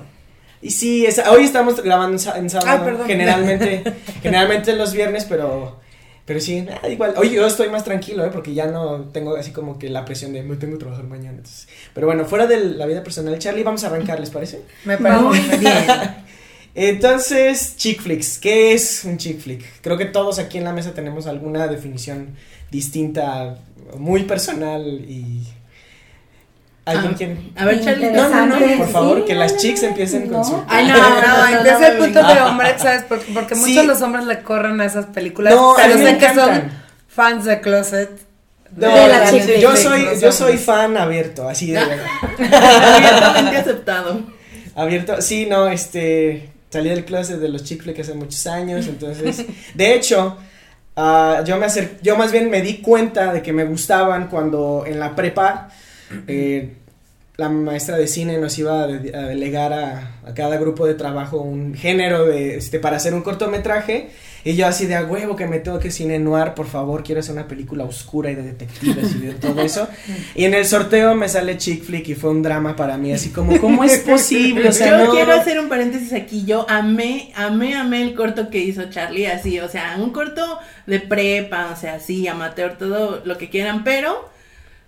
Y 0.63 0.71
sí, 0.71 1.05
es- 1.05 1.21
hoy 1.29 1.45
estamos 1.45 1.83
grabando 1.83 2.13
en 2.37 2.49
sábado, 2.51 2.71
Ah, 2.71 2.85
perdón. 2.85 3.07
generalmente, 3.07 3.83
generalmente 4.23 4.75
los 4.77 4.93
viernes, 4.93 5.27
pero, 5.29 5.81
pero 6.25 6.39
sí, 6.41 6.65
ah, 6.83 6.89
igual. 6.89 7.15
Hoy 7.17 7.31
yo 7.31 7.45
estoy 7.47 7.69
más 7.69 7.83
tranquilo, 7.85 8.25
¿eh? 8.25 8.31
porque 8.33 8.55
ya 8.55 8.67
no 8.67 9.01
tengo 9.13 9.35
así 9.37 9.51
como 9.51 9.77
que 9.79 9.89
la 9.91 10.05
presión 10.05 10.33
de 10.33 10.43
me 10.45 10.55
tengo 10.57 10.75
que 10.75 10.81
trabajar 10.85 11.05
mañana. 11.05 11.39
entonces. 11.39 11.67
Pero 11.95 12.07
bueno, 12.07 12.25
fuera 12.25 12.47
de 12.47 12.59
la 12.65 12.87
vida 12.87 13.03
personal, 13.03 13.37
Charlie, 13.41 13.65
vamos 13.65 13.83
a 13.83 13.89
arrancar, 13.89 14.21
¿les 14.21 14.31
parece? 14.31 14.63
Me 14.85 14.97
parece 14.99 15.21
muy 15.23 15.39
bien. 15.59 15.75
Entonces, 16.75 17.77
chick 17.77 18.01
flicks, 18.01 18.39
¿qué 18.39 18.73
es 18.73 19.05
un 19.05 19.19
chick 19.19 19.41
flick? 19.41 19.63
Creo 19.83 19.99
que 19.99 20.07
todos 20.07 20.39
aquí 20.39 20.57
en 20.57 20.65
la 20.65 20.73
mesa 20.73 20.95
tenemos 20.95 21.27
alguna 21.27 21.67
definición 21.67 22.35
distinta, 22.71 23.59
muy 23.99 24.23
personal 24.25 24.87
y... 25.07 25.43
¿Alguien 26.85 27.13
Ah, 27.13 27.17
quiere? 27.17 27.37
A 27.57 27.65
ver, 27.65 27.85
Charlie. 27.85 28.11
No, 28.11 28.29
no, 28.29 28.47
no, 28.47 28.77
por 28.79 28.89
favor, 28.89 29.19
Sí, 29.19 29.25
que 29.27 29.35
las 29.35 29.53
no, 29.55 29.89
empiecen 29.89 30.29
con 30.29 30.45
su... 30.45 30.63
Ay, 30.69 30.89
no, 30.89 30.95
No, 30.97 31.01
no, 31.21 31.47
empieza 31.59 31.79
no, 31.79 31.87
el 31.87 31.99
punto 31.99 32.23
no. 32.23 32.35
de 32.35 32.41
hombre, 32.41 32.75
¿sabes? 32.79 33.05
Porque, 33.09 33.27
porque 33.33 33.55
Sí. 33.55 33.61
muchos 33.61 33.87
los 33.87 34.03
hombres 34.03 34.25
le 34.27 34.43
corren 34.43 34.81
a 34.81 34.85
esas 34.85 35.07
películas. 35.07 35.55
No, 35.55 35.73
a 35.73 35.77
pero 35.77 35.97
sé 35.99 36.19
que 36.19 36.35
son 36.35 36.63
fans 37.09 37.45
de 37.45 37.61
Closet. 37.61 38.11
No, 38.75 38.89
De 38.89 39.07
la 39.09 39.27
flick. 39.27 39.59
yo 39.59 39.77
soy, 39.77 40.07
yo 40.21 40.33
soy 40.33 40.57
fan 40.59 40.97
abierto, 40.97 41.47
así 41.49 41.71
de 41.73 41.79
Abiertamente 42.39 43.57
aceptado. 43.59 44.21
abierto. 44.75 45.21
Sí, 45.23 45.47
no, 45.47 45.69
este 45.69 46.49
salí 46.71 46.89
del 46.89 47.05
closet 47.05 47.37
de 47.39 47.49
los 47.51 47.65
chick 47.65 47.83
flicks 47.83 48.01
hace 48.01 48.15
muchos 48.15 48.47
años, 48.47 48.87
entonces, 48.87 49.45
de 49.75 49.95
hecho, 49.95 50.39
ah, 50.97 51.43
yo 51.45 51.59
me 51.59 51.67
acer 51.67 51.99
yo 52.03 52.17
más 52.17 52.33
bien 52.33 52.49
me 52.51 52.63
di 52.63 52.79
cuenta 52.79 53.31
de 53.33 53.43
que 53.43 53.53
me 53.53 53.65
gustaban 53.65 54.29
cuando 54.29 54.85
en 54.87 54.99
la 54.99 55.15
prepa 55.15 55.69
eh, 56.29 56.75
la 57.37 57.49
maestra 57.49 57.97
de 57.97 58.07
cine 58.07 58.39
nos 58.39 58.59
iba 58.59 58.83
a, 58.83 58.87
de- 58.87 59.17
a 59.17 59.23
delegar 59.23 59.73
a, 59.73 60.21
a 60.27 60.35
cada 60.35 60.59
grupo 60.59 60.87
de 60.87 60.95
trabajo 60.95 61.39
un 61.41 61.75
género 61.75 62.27
de 62.27 62.57
este 62.57 62.79
para 62.79 62.97
hacer 62.99 63.15
un 63.15 63.23
cortometraje 63.23 64.11
y 64.45 64.55
yo 64.57 64.67
así 64.67 64.87
de 64.87 64.97
a 64.97 65.05
huevo 65.05 65.35
que 65.37 65.47
me 65.47 65.61
tengo 65.61 65.79
que 65.79 65.91
cine 65.93 66.19
noir, 66.19 66.53
por 66.55 66.67
favor, 66.67 67.05
quiero 67.05 67.21
hacer 67.21 67.33
una 67.33 67.47
película 67.47 67.85
oscura 67.85 68.31
y 68.31 68.35
de 68.35 68.43
detectives 68.43 69.15
y 69.15 69.19
de 69.27 69.33
todo 69.35 69.63
eso. 69.63 69.89
Y 70.35 70.45
en 70.45 70.55
el 70.55 70.67
sorteo 70.67 71.15
me 71.15 71.29
sale 71.29 71.57
chick 71.59 71.85
flick 71.85 72.09
y 72.09 72.15
fue 72.17 72.31
un 72.31 72.43
drama 72.43 72.75
para 72.77 72.97
mí, 72.99 73.13
así 73.13 73.31
como 73.31 73.59
¿cómo 73.61 73.83
es 73.85 74.01
posible? 74.01 74.69
O 74.69 74.73
sea, 74.73 74.99
yo 74.99 75.05
no- 75.07 75.13
quiero 75.13 75.33
hacer 75.33 75.59
un 75.61 75.69
paréntesis 75.69 76.13
aquí. 76.13 76.45
Yo 76.45 76.67
amé, 76.69 77.33
amé, 77.37 77.75
amé 77.77 78.03
el 78.03 78.15
corto 78.15 78.51
que 78.51 78.59
hizo 78.59 78.91
Charlie, 78.91 79.27
así, 79.27 79.59
o 79.61 79.69
sea, 79.69 79.97
un 79.99 80.11
corto 80.11 80.59
de 80.87 80.99
prepa, 81.01 81.71
o 81.73 81.81
sea, 81.81 81.95
así, 81.95 82.27
amateur, 82.27 82.77
todo 82.77 83.23
lo 83.25 83.39
que 83.39 83.49
quieran, 83.49 83.85
pero 83.85 84.29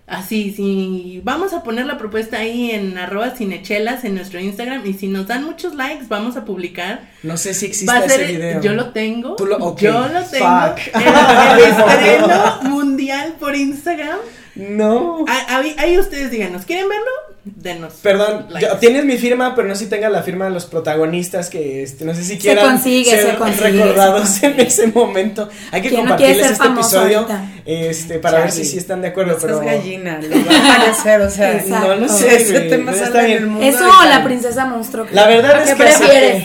así, 0.07 0.53
si 0.55 1.21
vamos 1.23 1.53
a 1.53 1.63
poner 1.63 1.85
la 1.85 1.97
propuesta 1.97 2.37
ahí 2.37 2.71
en 2.71 2.97
arroba 2.97 3.31
cinechelas 3.31 4.03
en 4.03 4.15
nuestro 4.15 4.39
Instagram 4.39 4.85
y 4.85 4.93
si 4.93 5.07
nos 5.07 5.27
dan 5.27 5.43
muchos 5.43 5.73
likes, 5.75 6.05
vamos 6.07 6.37
a 6.37 6.45
publicar. 6.45 7.09
no 7.23 7.37
sé 7.37 7.53
si 7.53 7.65
existe 7.65 7.91
Va 7.91 7.99
a 7.99 8.05
ese 8.05 8.23
video. 8.25 8.61
yo 8.61 8.73
lo 8.73 8.91
tengo, 8.91 9.35
Tú 9.35 9.45
lo- 9.45 9.75
yo 9.77 10.07
lo 10.07 10.23
tengo. 10.23 10.45
fuck. 10.45 10.79
El, 10.93 11.63
el 11.63 11.69
estreno 11.71 12.59
mundial 12.63 13.35
por 13.39 13.55
Instagram. 13.55 14.19
No. 14.55 15.25
Ah, 15.27 15.57
Ahí, 15.57 15.75
ahí 15.77 15.97
ustedes 15.97 16.31
díganos, 16.31 16.65
¿quieren 16.65 16.87
verlo? 16.87 17.34
Denos. 17.47 17.93
Perdón, 18.01 18.47
yo- 18.59 18.75
tienes 18.77 19.05
mi 19.05 19.17
firma, 19.17 19.53
pero 19.55 19.67
no 19.67 19.75
sé 19.75 19.83
si 19.83 19.89
tenga 19.89 20.09
la 20.09 20.23
firma 20.23 20.45
de 20.45 20.51
los 20.51 20.65
protagonistas 20.65 21.49
que 21.51 21.83
este, 21.83 22.03
no 22.03 22.15
sé 22.15 22.23
si 22.23 22.29
Se 22.33 22.37
quieran 22.39 22.65
consigue, 22.65 23.11
ser 23.11 23.31
se 23.31 23.35
consigue, 23.37 23.69
recordados 23.71 24.29
se 24.29 24.47
en 24.47 24.59
ese 24.59 24.87
momento. 24.87 25.47
Hay 25.71 25.81
que 25.83 25.89
¿Quién 25.89 26.05
no 26.05 26.09
compartirles 26.11 26.51
este 26.51 26.65
episodio 26.67 27.17
ahorita? 27.19 27.51
este, 27.65 28.17
para 28.17 28.39
ver 28.39 28.51
si 28.51 28.65
sí 28.65 28.79
están 28.79 29.03
de 29.03 29.09
acuerdo, 29.09 29.33
No 29.33 29.37
pero 29.39 29.59
gallina, 29.59 30.17
le 30.19 30.29
va 30.43 30.51
a 30.55 30.75
aparecer, 30.75 31.21
o 31.21 31.29
sea, 31.29 31.53
Exacto. 31.57 31.87
no 31.87 31.95
lo 31.95 32.09
sé. 32.09 32.35
ese 32.35 32.59
tema 32.61 32.91
sale 32.93 33.05
está 33.05 33.19
en 33.25 33.31
el 33.31 33.37
bien. 33.37 33.49
mundo. 33.49 33.67
Eso 33.67 33.87
o 33.87 34.05
la 34.05 34.23
princesa 34.23 34.65
monstruo. 34.65 35.05
La 35.11 35.27
verdad 35.27 35.61
es 35.61 35.69
¿Qué 35.69 35.75
que 35.75 35.83
prefieres? 35.83 36.43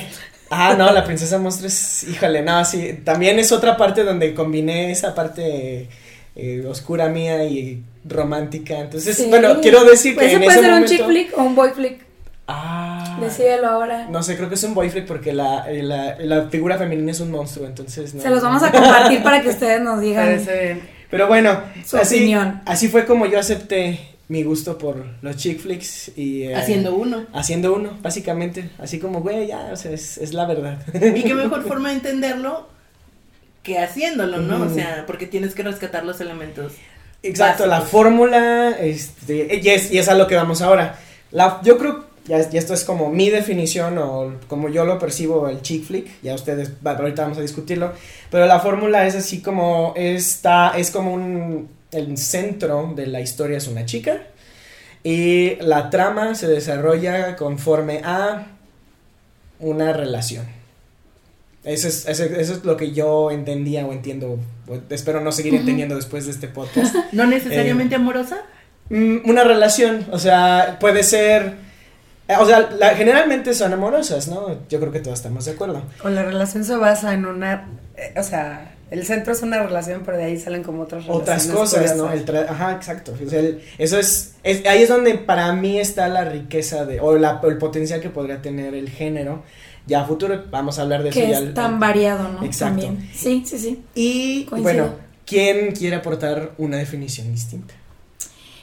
Ah, 0.51 0.75
no, 0.77 0.93
la 0.93 1.05
princesa 1.05 1.39
monstruo 1.39 1.69
es, 1.69 2.03
híjole, 2.05 2.43
no, 2.43 2.63
sí, 2.67 3.01
también 3.05 3.39
es 3.39 3.53
otra 3.53 3.77
parte 3.79 4.03
donde 4.05 4.35
combiné 4.35 4.91
esa 4.91 5.15
parte 5.15 5.89
eh, 6.41 6.67
oscura 6.67 7.09
mía 7.09 7.45
y 7.45 7.83
romántica. 8.05 8.79
Entonces, 8.79 9.17
Sí. 9.17 9.27
bueno, 9.29 9.61
quiero 9.61 9.85
decir 9.85 10.15
Pues 10.15 10.27
que 10.29 10.33
ese 10.35 10.37
en 10.37 10.43
puede 10.45 10.57
ese 10.59 10.61
ser 10.65 10.71
momento 10.73 10.93
un 10.93 10.99
chick 10.99 11.07
flick 11.07 11.39
o 11.39 11.43
un 11.45 11.55
boy 11.55 11.71
flick. 11.71 12.07
Ah. 12.49 13.19
Decídelo 13.21 13.69
ahora. 13.69 14.09
No 14.09 14.23
sé, 14.23 14.37
creo 14.37 14.49
que 14.49 14.55
es 14.57 14.65
un 14.65 14.75
boy 14.75 14.91
flick 14.91 15.07
porque 15.07 15.33
la, 15.33 15.71
eh, 15.71 15.83
la, 15.83 16.17
la 16.19 16.49
figura 16.49 16.79
femenina 16.79 17.13
es 17.13 17.21
un 17.21 17.31
monstruo, 17.31 17.67
entonces 17.67 18.15
no. 18.15 18.23
Se 18.23 18.31
los 18.31 18.43
vamos 18.43 18.63
a 18.63 18.73
compartir 18.73 19.23
para 19.23 19.41
que 19.43 19.51
ustedes 19.51 19.81
nos 19.81 20.01
digan. 20.01 20.25
Parece 20.27 20.63
bien. 20.65 20.81
Pero 21.11 21.27
bueno, 21.29 21.61
Su 21.85 21.97
así, 21.97 22.17
opinión. 22.17 22.61
así 22.67 22.89
fue 22.89 23.05
como 23.05 23.27
yo 23.27 23.39
acepté 23.39 24.01
mi 24.29 24.43
gusto 24.45 24.79
por 24.79 25.05
los 25.23 25.37
chick 25.37 25.59
flicks 25.59 26.13
y 26.17 26.45
eh, 26.45 26.55
Haciendo 26.55 26.95
uno. 26.95 27.27
haciendo 27.33 27.75
uno, 27.75 27.99
básicamente, 28.01 28.71
así 28.79 28.99
como 29.01 29.21
güey, 29.21 29.49
ya, 29.49 29.71
o 29.73 29.77
sea, 29.77 29.91
es, 29.91 30.19
es 30.19 30.33
la 30.35 30.47
verdad. 30.47 30.79
Y 30.95 31.23
qué 31.25 31.35
mejor 31.35 31.63
forma 31.69 31.89
de 31.91 31.97
entenderlo 31.97 32.69
que 33.71 33.79
haciéndolo, 33.79 34.39
¿no? 34.39 34.65
O 34.65 34.69
sea, 34.69 35.05
porque 35.07 35.27
tienes 35.27 35.55
que 35.55 35.63
rescatar 35.63 36.05
los 36.05 36.21
elementos. 36.21 36.73
Exacto, 37.23 37.67
la 37.67 37.83
fórmula, 37.83 38.71
este, 38.81 39.61
y 39.63 39.69
es, 39.69 39.93
y 39.93 39.99
es 39.99 40.09
a 40.09 40.15
lo 40.15 40.27
que 40.27 40.35
vamos 40.35 40.61
ahora. 40.61 40.99
La, 41.31 41.61
yo 41.63 41.79
creo, 41.79 42.07
ya, 42.27 42.51
ya 42.51 42.59
esto 42.59 42.75
es 42.75 42.83
como 42.83 43.11
mi 43.11 43.31
definición 43.31 43.97
o 43.99 44.35
como 44.49 44.69
yo 44.71 44.85
lo 44.85 44.99
percibo 44.99 45.49
el 45.49 45.63
chick 45.63 45.85
flick, 45.85 46.21
ya 46.21 46.35
ustedes, 46.35 46.73
ahorita 46.85 47.23
vamos 47.23 47.39
a 47.39 47.43
discutirlo, 47.43 47.93
pero 48.29 48.47
la 48.47 48.59
fórmula 48.59 49.07
es 49.07 49.15
así 49.15 49.41
como, 49.41 49.95
está, 49.97 50.73
es 50.77 50.91
como 50.91 51.13
un, 51.15 51.69
el 51.93 52.19
centro 52.19 52.93
de 52.97 53.07
la 53.07 53.21
historia 53.21 53.59
es 53.59 53.69
una 53.69 53.85
chica 53.85 54.23
y 55.05 55.57
la 55.61 55.91
trama 55.91 56.35
se 56.35 56.49
desarrolla 56.49 57.37
conforme 57.37 58.01
a 58.03 58.47
una 59.61 59.93
relación. 59.93 60.60
Eso 61.65 61.89
es, 61.89 62.09
eso, 62.09 62.25
eso 62.25 62.53
es 62.55 62.65
lo 62.65 62.77
que 62.77 62.93
yo 62.93 63.31
entendía 63.31 63.85
o 63.87 63.93
entiendo. 63.93 64.39
o 64.69 64.79
espero 64.91 65.21
no 65.21 65.31
seguir 65.33 65.55
entendiendo 65.55 65.95
después 65.97 66.25
de 66.25 66.33
este 66.33 66.49
podcast. 66.49 66.95
¿No 67.13 67.27
necesariamente 67.27 67.95
amorosa? 67.97 68.39
Mm, 68.89 69.29
una 69.29 69.45
relación, 69.45 70.07
o 70.11 70.19
sea, 70.19 70.79
puede 70.81 71.03
ser. 71.03 71.55
eh, 72.29 72.35
O 72.41 72.47
sea, 72.47 72.71
la- 72.79 72.95
generalmente 72.97 73.53
son 73.55 73.73
amorosas, 73.75 74.27
¿no? 74.29 74.57
Yo 74.69 74.81
creo 74.81 74.91
que 74.91 75.01
todos 75.01 75.19
estamos 75.19 75.45
de 75.45 75.53
acuerdo. 75.53 75.83
O 76.03 76.09
la 76.09 76.23
relación 76.23 76.65
se 76.65 76.77
basa 76.77 77.13
en 77.13 77.27
una, 77.27 77.69
eh, 77.97 78.15
o 78.17 78.23
sea, 78.23 78.75
el 78.91 79.05
centro 79.07 79.33
es 79.33 79.43
una 79.43 79.63
relación, 79.63 80.03
pero 80.05 80.17
de 80.17 80.25
ahí 80.25 80.39
salen 80.41 80.63
como 80.65 80.83
otras 80.83 81.05
Otras 81.09 81.47
cosas, 81.47 81.95
¿no? 81.97 82.11
El 82.11 82.25
Ajá, 82.49 82.73
exacto. 82.73 83.15
O 83.25 83.29
sea, 83.29 83.39
el- 83.39 83.63
eso 83.79 83.99
es, 83.99 84.33
es- 84.43 84.67
Ahí 84.67 84.83
es 84.83 84.89
donde 84.89 85.15
para 85.15 85.53
mí 85.53 85.79
está 85.79 86.09
la 86.09 86.25
riqueza 86.25 86.87
de. 86.87 87.01
O, 87.01 87.17
la, 87.19 87.35
o 87.43 87.49
el 87.49 87.59
potencial 87.59 88.01
que 88.01 88.09
podría 88.11 88.41
tener 88.41 88.75
el 88.75 88.89
género. 88.89 89.43
Ya 89.87 90.03
a 90.03 90.05
futuro 90.05 90.45
vamos 90.51 90.79
a 90.79 90.83
hablar 90.83 91.03
de 91.03 91.09
eso 91.11 91.19
Que 91.21 91.29
ya. 91.29 91.33
es 91.33 91.39
al- 91.39 91.55
tan 91.55 91.81
variado, 91.81 92.29
¿no? 92.29 92.45
Exacto. 92.45 92.83
También. 92.83 93.11
Sí, 93.15 93.43
sí, 93.47 93.59
sí. 93.59 93.83
Y 93.95 94.45
Coincido. 94.45 94.63
bueno, 94.63 94.95
¿quién 95.27 95.73
quiere 95.73 95.97
aportar 95.97 96.53
una 96.59 96.77
definición 96.77 97.31
distinta? 97.33 97.75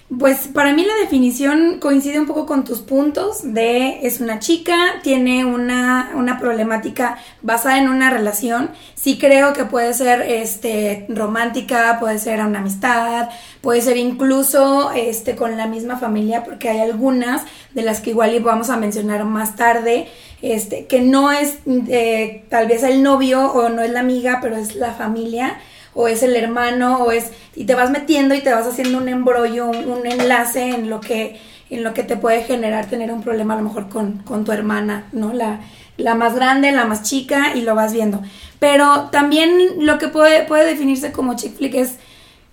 Pues 0.09 0.47
para 0.47 0.73
mí 0.73 0.85
la 0.85 0.95
definición 1.01 1.79
coincide 1.81 2.17
un 2.17 2.27
poco 2.27 2.45
con 2.45 2.63
tus 2.63 2.79
puntos 2.79 3.39
de 3.43 4.07
es 4.07 4.21
una 4.21 4.39
chica, 4.39 5.01
tiene 5.03 5.43
una, 5.43 6.11
una 6.15 6.39
problemática 6.39 7.17
basada 7.41 7.77
en 7.77 7.89
una 7.89 8.09
relación. 8.09 8.69
Sí 8.95 9.17
creo 9.17 9.51
que 9.51 9.65
puede 9.65 9.93
ser 9.93 10.21
este 10.21 11.05
romántica, 11.09 11.97
puede 11.99 12.19
ser 12.19 12.39
una 12.39 12.59
amistad, 12.59 13.27
puede 13.59 13.81
ser 13.81 13.97
incluso 13.97 14.91
este 14.91 15.35
con 15.35 15.57
la 15.57 15.67
misma 15.67 15.97
familia, 15.97 16.45
porque 16.45 16.69
hay 16.69 16.79
algunas 16.79 17.41
de 17.73 17.81
las 17.81 17.99
que 17.99 18.11
igual 18.11 18.39
vamos 18.39 18.69
a 18.69 18.77
mencionar 18.77 19.25
más 19.25 19.57
tarde, 19.57 20.07
este, 20.41 20.85
que 20.85 21.01
no 21.01 21.33
es 21.33 21.57
eh, 21.67 22.45
tal 22.47 22.67
vez 22.67 22.83
el 22.83 23.03
novio 23.03 23.51
o 23.51 23.67
no 23.67 23.81
es 23.81 23.91
la 23.91 23.99
amiga, 23.99 24.39
pero 24.41 24.55
es 24.55 24.73
la 24.75 24.93
familia 24.93 25.57
o 25.99 26.07
es 26.07 26.21
el 26.21 26.35
hermano, 26.35 26.99
o 26.99 27.11
es, 27.11 27.31
y 27.55 27.65
te 27.65 27.73
vas 27.73 27.89
metiendo 27.89 28.35
y 28.35 28.41
te 28.41 28.53
vas 28.53 28.67
haciendo 28.67 28.99
un 28.99 29.09
embrollo, 29.09 29.65
un, 29.65 29.89
un 29.91 30.05
enlace 30.05 30.69
en 30.69 30.91
lo 30.91 31.01
que, 31.01 31.41
en 31.71 31.83
lo 31.83 31.95
que 31.95 32.03
te 32.03 32.15
puede 32.15 32.43
generar 32.43 32.85
tener 32.85 33.11
un 33.11 33.23
problema 33.23 33.55
a 33.55 33.57
lo 33.57 33.63
mejor 33.63 33.89
con, 33.89 34.19
con 34.19 34.45
tu 34.45 34.51
hermana, 34.51 35.07
¿no? 35.11 35.33
La, 35.33 35.61
la 35.97 36.13
más 36.13 36.35
grande, 36.35 36.71
la 36.71 36.85
más 36.85 37.01
chica, 37.01 37.55
y 37.55 37.61
lo 37.61 37.73
vas 37.73 37.93
viendo. 37.93 38.21
Pero 38.59 39.09
también 39.11 39.49
lo 39.79 39.97
que 39.97 40.07
puede, 40.07 40.43
puede 40.43 40.67
definirse 40.67 41.11
como 41.11 41.35
chick 41.35 41.57
flick 41.57 41.73
es 41.73 41.95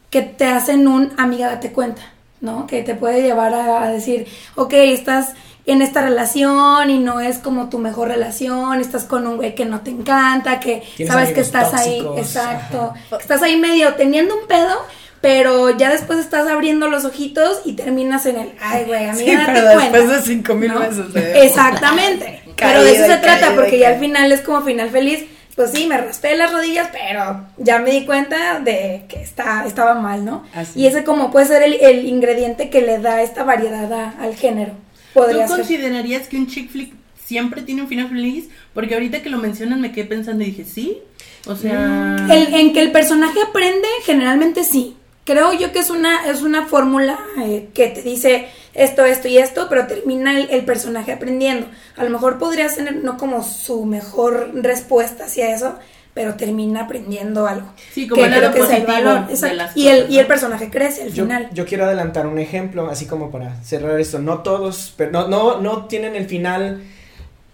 que 0.08 0.22
te 0.22 0.46
hacen 0.46 0.88
un 0.88 1.12
amiga 1.18 1.48
date 1.48 1.70
cuenta, 1.70 2.00
¿no? 2.40 2.66
Que 2.66 2.82
te 2.82 2.94
puede 2.94 3.20
llevar 3.20 3.52
a, 3.52 3.84
a 3.84 3.90
decir, 3.90 4.26
ok, 4.54 4.72
estás 4.72 5.34
en 5.66 5.80
esta 5.82 6.02
relación 6.02 6.90
y 6.90 6.98
no 6.98 7.20
es 7.20 7.38
como 7.38 7.68
tu 7.70 7.78
mejor 7.78 8.08
relación, 8.08 8.80
estás 8.80 9.04
con 9.04 9.26
un 9.26 9.36
güey 9.36 9.54
que 9.54 9.64
no 9.64 9.80
te 9.80 9.90
encanta, 9.90 10.60
que 10.60 10.82
sabes 11.06 11.32
que 11.32 11.40
estás 11.40 11.70
tóxicos, 11.70 12.16
ahí, 12.16 12.20
exacto, 12.22 12.92
ajá. 12.94 13.16
que 13.16 13.22
estás 13.22 13.42
ahí 13.42 13.56
medio 13.56 13.94
teniendo 13.94 14.34
un 14.38 14.46
pedo, 14.46 14.74
pero 15.22 15.70
ya 15.70 15.90
después 15.90 16.18
estás 16.18 16.46
abriendo 16.48 16.88
los 16.88 17.06
ojitos 17.06 17.62
y 17.64 17.72
terminas 17.72 18.26
en 18.26 18.36
el, 18.36 18.52
ay 18.60 18.84
güey, 18.84 19.08
amiga, 19.08 19.16
Sí, 19.24 19.36
date 19.36 19.52
pero 19.54 19.72
cuenta. 19.72 19.98
después 19.98 20.08
de 20.10 20.22
cinco 20.26 20.54
mil 20.54 20.72
de- 21.14 21.44
Exactamente. 21.46 22.42
pero 22.56 22.82
de 22.84 22.92
eso 22.94 23.06
se 23.06 23.16
trata, 23.16 23.54
porque 23.54 23.78
ya 23.78 23.88
al 23.88 23.98
final 24.00 24.30
es 24.32 24.42
como 24.42 24.60
final 24.62 24.90
feliz. 24.90 25.24
Pues 25.56 25.70
sí, 25.70 25.86
me 25.86 25.96
raspé 25.96 26.36
las 26.36 26.52
rodillas, 26.52 26.88
pero 26.92 27.46
ya 27.58 27.78
me 27.78 27.92
di 27.92 28.04
cuenta 28.04 28.58
de 28.58 29.04
que 29.08 29.22
está, 29.22 29.64
estaba 29.64 29.94
mal, 29.94 30.24
¿no? 30.24 30.42
Así 30.52 30.80
y 30.80 30.86
ese 30.88 31.04
como 31.04 31.30
puede 31.30 31.46
ser 31.46 31.62
el, 31.62 31.74
el 31.74 32.06
ingrediente 32.08 32.70
que 32.70 32.80
le 32.82 32.98
da 32.98 33.22
esta 33.22 33.44
variedad 33.44 33.90
a- 33.92 34.14
al 34.20 34.34
género. 34.34 34.72
¿Tú 35.14 35.20
ser. 35.20 35.56
considerarías 35.56 36.28
que 36.28 36.36
un 36.36 36.46
chick 36.46 36.70
flick 36.70 36.92
siempre 37.24 37.62
tiene 37.62 37.82
un 37.82 37.88
final 37.88 38.08
feliz? 38.08 38.48
Porque 38.74 38.94
ahorita 38.94 39.22
que 39.22 39.30
lo 39.30 39.38
mencionan 39.38 39.80
me 39.80 39.92
quedé 39.92 40.04
pensando 40.04 40.42
y 40.42 40.48
dije, 40.48 40.64
sí. 40.64 40.98
O 41.46 41.56
sea... 41.56 42.16
El- 42.30 42.54
en 42.54 42.72
que 42.72 42.80
el 42.80 42.92
personaje 42.92 43.38
aprende, 43.48 43.86
generalmente 44.04 44.64
sí. 44.64 44.96
Creo 45.24 45.54
yo 45.54 45.72
que 45.72 45.78
es 45.78 45.88
una, 45.88 46.28
es 46.30 46.42
una 46.42 46.66
fórmula 46.66 47.18
eh, 47.42 47.68
que 47.72 47.88
te 47.88 48.02
dice 48.02 48.48
esto, 48.74 49.06
esto 49.06 49.26
y 49.26 49.38
esto, 49.38 49.68
pero 49.70 49.86
termina 49.86 50.38
el, 50.38 50.50
el 50.50 50.66
personaje 50.66 51.12
aprendiendo. 51.12 51.66
A 51.96 52.04
lo 52.04 52.10
mejor 52.10 52.38
podría 52.38 52.68
ser 52.68 52.94
no 53.02 53.16
como 53.16 53.42
su 53.42 53.86
mejor 53.86 54.50
respuesta 54.54 55.24
hacia 55.24 55.54
eso, 55.54 55.78
pero 56.14 56.34
termina 56.34 56.82
aprendiendo 56.82 57.46
algo. 57.46 57.66
Sí, 57.92 58.06
como 58.08 58.22
Que 58.22 58.28
el 58.28 58.32
creo 58.34 58.42
lado 58.42 58.54
que 58.54 58.60
es 58.60 58.70
el 58.70 58.82
positivo 58.84 58.92
valor, 59.10 59.26
de 59.28 59.54
las 59.54 59.76
Y 59.76 59.88
el, 59.88 60.10
y 60.10 60.16
el 60.18 60.22
¿no? 60.22 60.28
personaje 60.28 60.70
crece 60.70 61.02
al 61.02 61.12
Yo, 61.12 61.24
final. 61.24 61.50
yo 61.52 61.66
quiero 61.66 61.84
adelantar 61.84 62.26
un 62.28 62.38
ejemplo, 62.38 62.88
así 62.88 63.06
como 63.06 63.30
para 63.32 63.60
cerrar 63.64 63.98
esto. 64.00 64.20
No 64.20 64.38
todos, 64.38 64.94
pero 64.96 65.10
no, 65.10 65.26
no, 65.28 65.60
no 65.60 65.86
tienen 65.86 66.14
el 66.14 66.26
final 66.26 66.82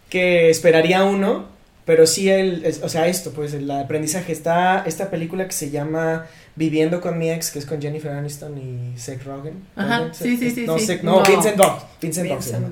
que 0.08 0.50
esperaría 0.50 1.04
uno, 1.04 1.46
pero 1.84 2.06
sí 2.06 2.28
el, 2.28 2.64
es- 2.64 2.82
o 2.82 2.88
sea, 2.88 3.06
esto, 3.06 3.32
pues 3.32 3.54
el 3.54 3.70
aprendizaje. 3.70 4.32
Está 4.32 4.82
esta 4.86 5.10
película 5.10 5.46
que 5.46 5.52
se 5.52 5.70
llama 5.70 6.26
Viviendo 6.56 7.00
con 7.00 7.16
mi 7.18 7.30
ex, 7.30 7.50
que 7.50 7.58
es 7.60 7.66
con 7.66 7.80
Jennifer 7.80 8.10
Aniston 8.12 8.58
y 8.58 8.98
Seth 8.98 9.22
Rogen. 9.24 9.54
Ajá, 9.76 9.98
¿Rogen? 10.00 10.14
sí, 10.14 10.36
sí, 10.36 10.50
sí, 10.50 10.64
No, 10.66 10.78
sí. 10.78 10.86
Seth- 10.86 11.02
no, 11.02 11.20
No. 11.20 11.26
Vincent 11.26 11.56
Vaughn. 11.56 11.78
Vincent 12.02 12.28
Vaughn 12.28 12.42
se 12.42 12.52
llama. 12.52 12.68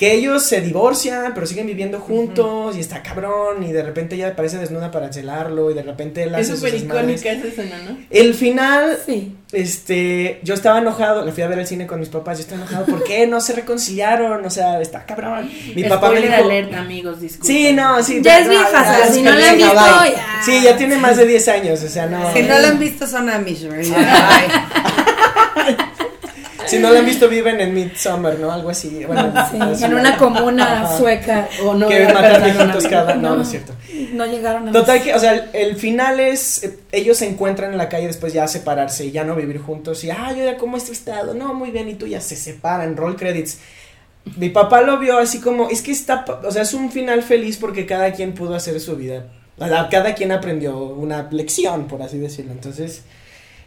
Que 0.00 0.14
ellos 0.14 0.44
se 0.44 0.62
divorcian, 0.62 1.34
pero 1.34 1.46
siguen 1.46 1.66
viviendo 1.66 2.00
juntos 2.00 2.74
y 2.74 2.80
está 2.80 3.02
cabrón 3.02 3.62
y 3.62 3.70
de 3.70 3.82
repente 3.82 4.14
ella 4.14 4.28
aparece 4.28 4.56
desnuda 4.56 4.90
para 4.90 5.12
celarlo 5.12 5.70
y 5.70 5.74
de 5.74 5.82
repente 5.82 6.22
él 6.22 6.30
Es 6.30 6.36
hace 6.36 6.50
sus 6.52 6.60
súper 6.60 6.74
icónica 6.76 7.30
esa 7.32 7.46
escena, 7.48 7.76
¿no? 7.86 7.98
El 8.08 8.32
final 8.32 8.96
Sí. 9.04 9.36
este, 9.52 10.40
yo 10.42 10.54
estaba 10.54 10.78
enojado, 10.78 11.22
le 11.26 11.32
fui 11.32 11.42
a 11.42 11.48
ver 11.48 11.58
al 11.58 11.66
cine 11.66 11.86
con 11.86 12.00
mis 12.00 12.08
papás, 12.08 12.38
yo 12.38 12.44
estaba 12.44 12.62
enojado, 12.62 12.86
¿por 12.86 13.04
qué 13.04 13.26
no 13.26 13.42
se 13.42 13.52
reconciliaron? 13.52 14.42
O 14.42 14.48
sea, 14.48 14.80
está 14.80 15.04
cabrón. 15.04 15.50
Mi 15.76 15.84
papá 15.84 16.10
me 16.10 16.22
dijo, 16.22 16.32
alert, 16.34 16.72
amigos, 16.72 17.20
disculpen. 17.20 17.54
sí, 17.54 17.72
no, 17.74 18.02
sí. 18.02 18.20
Ya 18.22 18.38
es 18.38 18.48
vieja, 18.48 18.70
ya, 18.72 18.80
o 18.80 18.84
sea, 18.84 19.04
es 19.06 19.14
si 19.14 19.20
no 19.20 19.32
la 19.34 19.50
han 19.50 19.56
visto, 19.58 19.74
bye. 19.74 20.12
ya. 20.12 20.42
Sí, 20.42 20.62
ya 20.64 20.76
tiene 20.78 20.96
más 20.96 21.18
de 21.18 21.26
10 21.26 21.48
años, 21.48 21.82
o 21.84 21.88
sea, 21.88 22.06
no. 22.06 22.32
Si 22.32 22.40
no 22.42 22.58
la 22.58 22.68
han 22.68 22.78
visto, 22.78 23.06
son 23.06 23.28
Amish, 23.28 23.66
güey. 23.66 23.86
Si 26.70 26.78
no 26.78 26.90
la 26.90 27.00
han 27.00 27.06
visto, 27.06 27.28
viven 27.28 27.60
en 27.60 27.74
Midsummer, 27.74 28.38
¿no? 28.38 28.50
Algo 28.52 28.70
así. 28.70 29.04
Bueno, 29.04 29.32
Sí, 29.50 29.58
así. 29.60 29.84
en 29.84 29.94
una 29.94 30.16
comuna 30.16 30.82
Ajá. 30.84 30.96
sueca. 30.98 31.48
O 31.64 31.74
no, 31.74 31.88
que 31.88 32.00
de 32.00 32.12
matan 32.12 32.42
viejitos 32.44 32.86
cada. 32.88 33.14
No, 33.14 33.30
No. 33.30 33.36
no 33.36 33.42
es 33.42 33.48
cierto. 33.48 33.74
No 34.12 34.26
llegaron 34.26 34.68
a 34.68 34.72
Total 34.72 35.02
que, 35.02 35.14
o 35.14 35.18
sea, 35.18 35.32
el, 35.34 35.44
el 35.52 35.76
final 35.76 36.20
es, 36.20 36.62
eh, 36.64 36.78
ellos 36.92 37.16
se 37.18 37.28
encuentran 37.28 37.72
en 37.72 37.78
la 37.78 37.88
calle 37.88 38.06
después 38.06 38.32
ya 38.32 38.46
separarse 38.48 39.04
y 39.06 39.10
ya 39.10 39.24
no 39.24 39.34
vivir 39.36 39.58
juntos 39.60 40.02
y, 40.04 40.10
ah, 40.10 40.32
yo 40.36 40.44
ya 40.44 40.56
cómo 40.56 40.76
es 40.76 40.84
tu 40.84 40.92
estado, 40.92 41.34
no, 41.34 41.54
muy 41.54 41.70
bien, 41.70 41.88
y 41.88 41.94
tú 41.94 42.06
ya 42.06 42.20
se 42.20 42.36
separan, 42.36 42.96
roll 42.96 43.16
credits. 43.16 43.58
Mi 44.36 44.50
papá 44.50 44.82
lo 44.82 44.98
vio 44.98 45.18
así 45.18 45.40
como, 45.40 45.68
es 45.70 45.80
que 45.82 45.92
está, 45.92 46.24
o 46.44 46.50
sea, 46.50 46.62
es 46.62 46.74
un 46.74 46.90
final 46.92 47.22
feliz 47.22 47.56
porque 47.56 47.86
cada 47.86 48.12
quien 48.12 48.34
pudo 48.34 48.54
hacer 48.54 48.78
su 48.80 48.96
vida, 48.96 49.24
cada 49.90 50.14
quien 50.14 50.32
aprendió 50.32 50.76
una 50.78 51.28
lección, 51.30 51.86
por 51.86 52.02
así 52.02 52.18
decirlo, 52.18 52.52
entonces, 52.52 53.02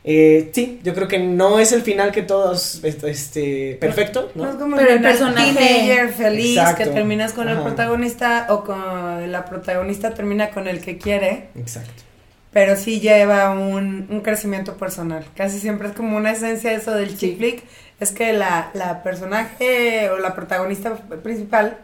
eh, 0.06 0.50
sí, 0.54 0.80
yo 0.84 0.94
creo 0.94 1.08
que 1.08 1.20
no 1.20 1.60
es 1.60 1.72
el 1.72 1.82
final 1.82 2.12
que 2.12 2.24
todos, 2.24 2.84
este, 2.84 3.10
este, 3.10 3.78
perfecto, 3.80 4.32
No 4.36 4.50
es 4.50 4.56
como 4.56 4.76
Pero 4.76 4.92
el 4.92 5.02
personaje- 5.02 5.54
teenager 5.56 6.10
feliz 6.14 6.58
Exacto. 6.58 6.84
que 6.84 6.90
terminas 6.90 7.32
con 7.34 7.48
el 7.48 7.58
protagonista 7.60 8.48
o 8.50 8.64
con 8.66 9.32
la 9.32 9.46
protagonista 9.46 10.14
termina 10.14 10.50
con 10.50 10.68
el 10.68 10.82
que 10.82 10.98
quiere, 10.98 11.48
Exacto. 11.56 12.04
pero 12.52 12.76
sí 12.76 13.00
lleva 13.00 13.52
un, 13.52 14.08
un 14.10 14.22
crecimiento 14.22 14.76
personal. 14.76 15.26
Casi 15.36 15.60
siempre 15.60 15.88
es 15.88 15.94
como 15.94 16.18
una 16.18 16.32
esencia 16.32 16.72
de 16.72 16.76
eso 16.78 16.92
del 16.92 17.18
chick 17.18 17.38
flick, 17.38 17.64
es 18.00 18.12
que 18.12 18.34
la, 18.34 18.72
la 18.74 19.04
personaje 19.04 20.10
o 20.10 20.18
la 20.18 20.36
protagonista 20.36 20.96
principal 21.24 21.78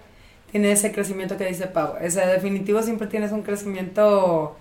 tiene 0.51 0.71
ese 0.73 0.91
crecimiento 0.91 1.37
que 1.37 1.45
dice 1.45 1.67
Pau. 1.67 1.93
O 2.05 2.09
sea, 2.09 2.27
definitivo 2.27 2.81
siempre 2.83 3.07
tienes 3.07 3.31
un 3.31 3.43
crecimiento 3.43 4.57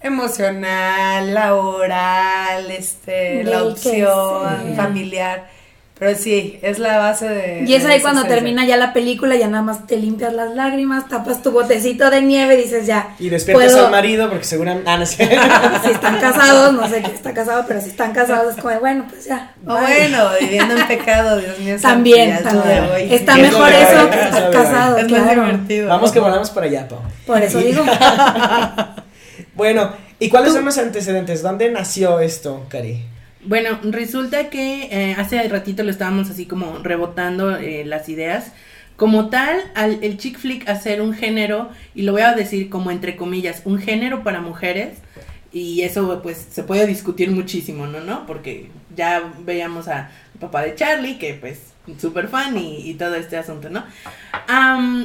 emocional, 0.00 1.34
laboral, 1.34 2.70
este, 2.70 3.44
la 3.44 3.58
Del 3.62 3.68
opción, 3.72 4.66
sea. 4.66 4.74
familiar. 4.76 5.58
Pero 5.98 6.16
sí, 6.16 6.60
es 6.62 6.78
la 6.78 6.96
base 6.98 7.28
de. 7.28 7.64
Y 7.66 7.74
es 7.74 7.82
de 7.82 7.92
ahí 7.94 8.00
cuando 8.00 8.22
termina 8.22 8.64
ya 8.64 8.76
la 8.76 8.92
película, 8.92 9.34
ya 9.34 9.48
nada 9.48 9.64
más 9.64 9.84
te 9.88 9.96
limpias 9.96 10.32
las 10.32 10.54
lágrimas, 10.54 11.08
tapas 11.08 11.42
tu 11.42 11.50
botecito 11.50 12.08
de 12.08 12.22
nieve, 12.22 12.56
dices 12.56 12.86
ya. 12.86 13.16
Y 13.18 13.28
despiertas 13.30 13.72
puedo- 13.72 13.86
al 13.86 13.90
marido 13.90 14.28
porque 14.28 14.44
seguramente, 14.44 14.88
ah, 14.88 14.96
no 14.96 15.04
sé. 15.04 15.28
Si 15.84 15.90
están 15.90 16.20
casados, 16.20 16.72
no 16.72 16.88
sé 16.88 17.00
quién 17.02 17.16
está 17.16 17.34
casado, 17.34 17.64
pero 17.66 17.80
si 17.80 17.88
están 17.88 18.12
casados 18.12 18.54
es 18.54 18.60
como, 18.62 18.70
de, 18.74 18.78
bueno, 18.78 19.06
pues 19.10 19.24
ya. 19.24 19.54
O 19.66 19.76
bueno, 19.76 20.28
viviendo 20.40 20.76
en 20.76 20.86
pecado, 20.86 21.36
Dios 21.38 21.58
mío. 21.58 21.76
santo, 21.80 21.88
También. 21.88 22.30
Está 22.30 23.36
es 23.36 23.42
mejor 23.42 23.68
eso 23.72 24.10
que 24.10 24.20
es 24.20 24.24
estar 24.26 24.42
lo 24.44 24.50
de 24.52 24.56
hoy. 24.56 24.64
casado, 24.64 24.96
Es 24.98 25.10
más 25.10 25.30
divertido. 25.30 25.88
Vamos 25.88 26.12
que 26.12 26.20
volamos 26.20 26.50
para 26.50 26.66
allá, 26.66 26.86
Pau. 26.86 27.00
Por 27.26 27.42
eso 27.42 27.58
Y- 27.58 27.64
digo. 27.64 27.82
Bueno, 29.58 29.90
¿y 30.20 30.28
cuáles 30.28 30.52
son 30.52 30.64
los 30.64 30.78
antecedentes? 30.78 31.42
¿Dónde 31.42 31.68
nació 31.68 32.20
esto, 32.20 32.64
Cari? 32.68 33.00
Bueno, 33.44 33.80
resulta 33.82 34.50
que 34.50 34.84
eh, 34.84 35.16
hace 35.18 35.42
ratito 35.48 35.82
lo 35.82 35.90
estábamos 35.90 36.30
así 36.30 36.46
como 36.46 36.78
rebotando 36.78 37.56
eh, 37.56 37.84
las 37.84 38.08
ideas. 38.08 38.52
Como 38.94 39.30
tal, 39.30 39.58
al, 39.74 39.98
el 40.04 40.16
chick 40.16 40.38
flick 40.38 40.68
hacer 40.68 41.00
un 41.00 41.12
género, 41.12 41.70
y 41.92 42.02
lo 42.02 42.12
voy 42.12 42.22
a 42.22 42.34
decir 42.34 42.70
como 42.70 42.92
entre 42.92 43.16
comillas, 43.16 43.62
un 43.64 43.80
género 43.80 44.22
para 44.22 44.40
mujeres, 44.40 44.98
y 45.52 45.82
eso 45.82 46.20
pues 46.22 46.38
se 46.52 46.62
puede 46.62 46.86
discutir 46.86 47.32
muchísimo, 47.32 47.88
¿no? 47.88 47.98
¿No? 47.98 48.26
Porque 48.26 48.70
ya 48.94 49.32
veíamos 49.40 49.88
a 49.88 50.12
papá 50.38 50.62
de 50.62 50.76
Charlie, 50.76 51.18
que 51.18 51.34
pues 51.34 51.72
super 51.98 52.28
fan 52.28 52.56
y, 52.56 52.94
todo 52.94 53.14
este 53.14 53.36
asunto, 53.36 53.70
¿no? 53.70 53.84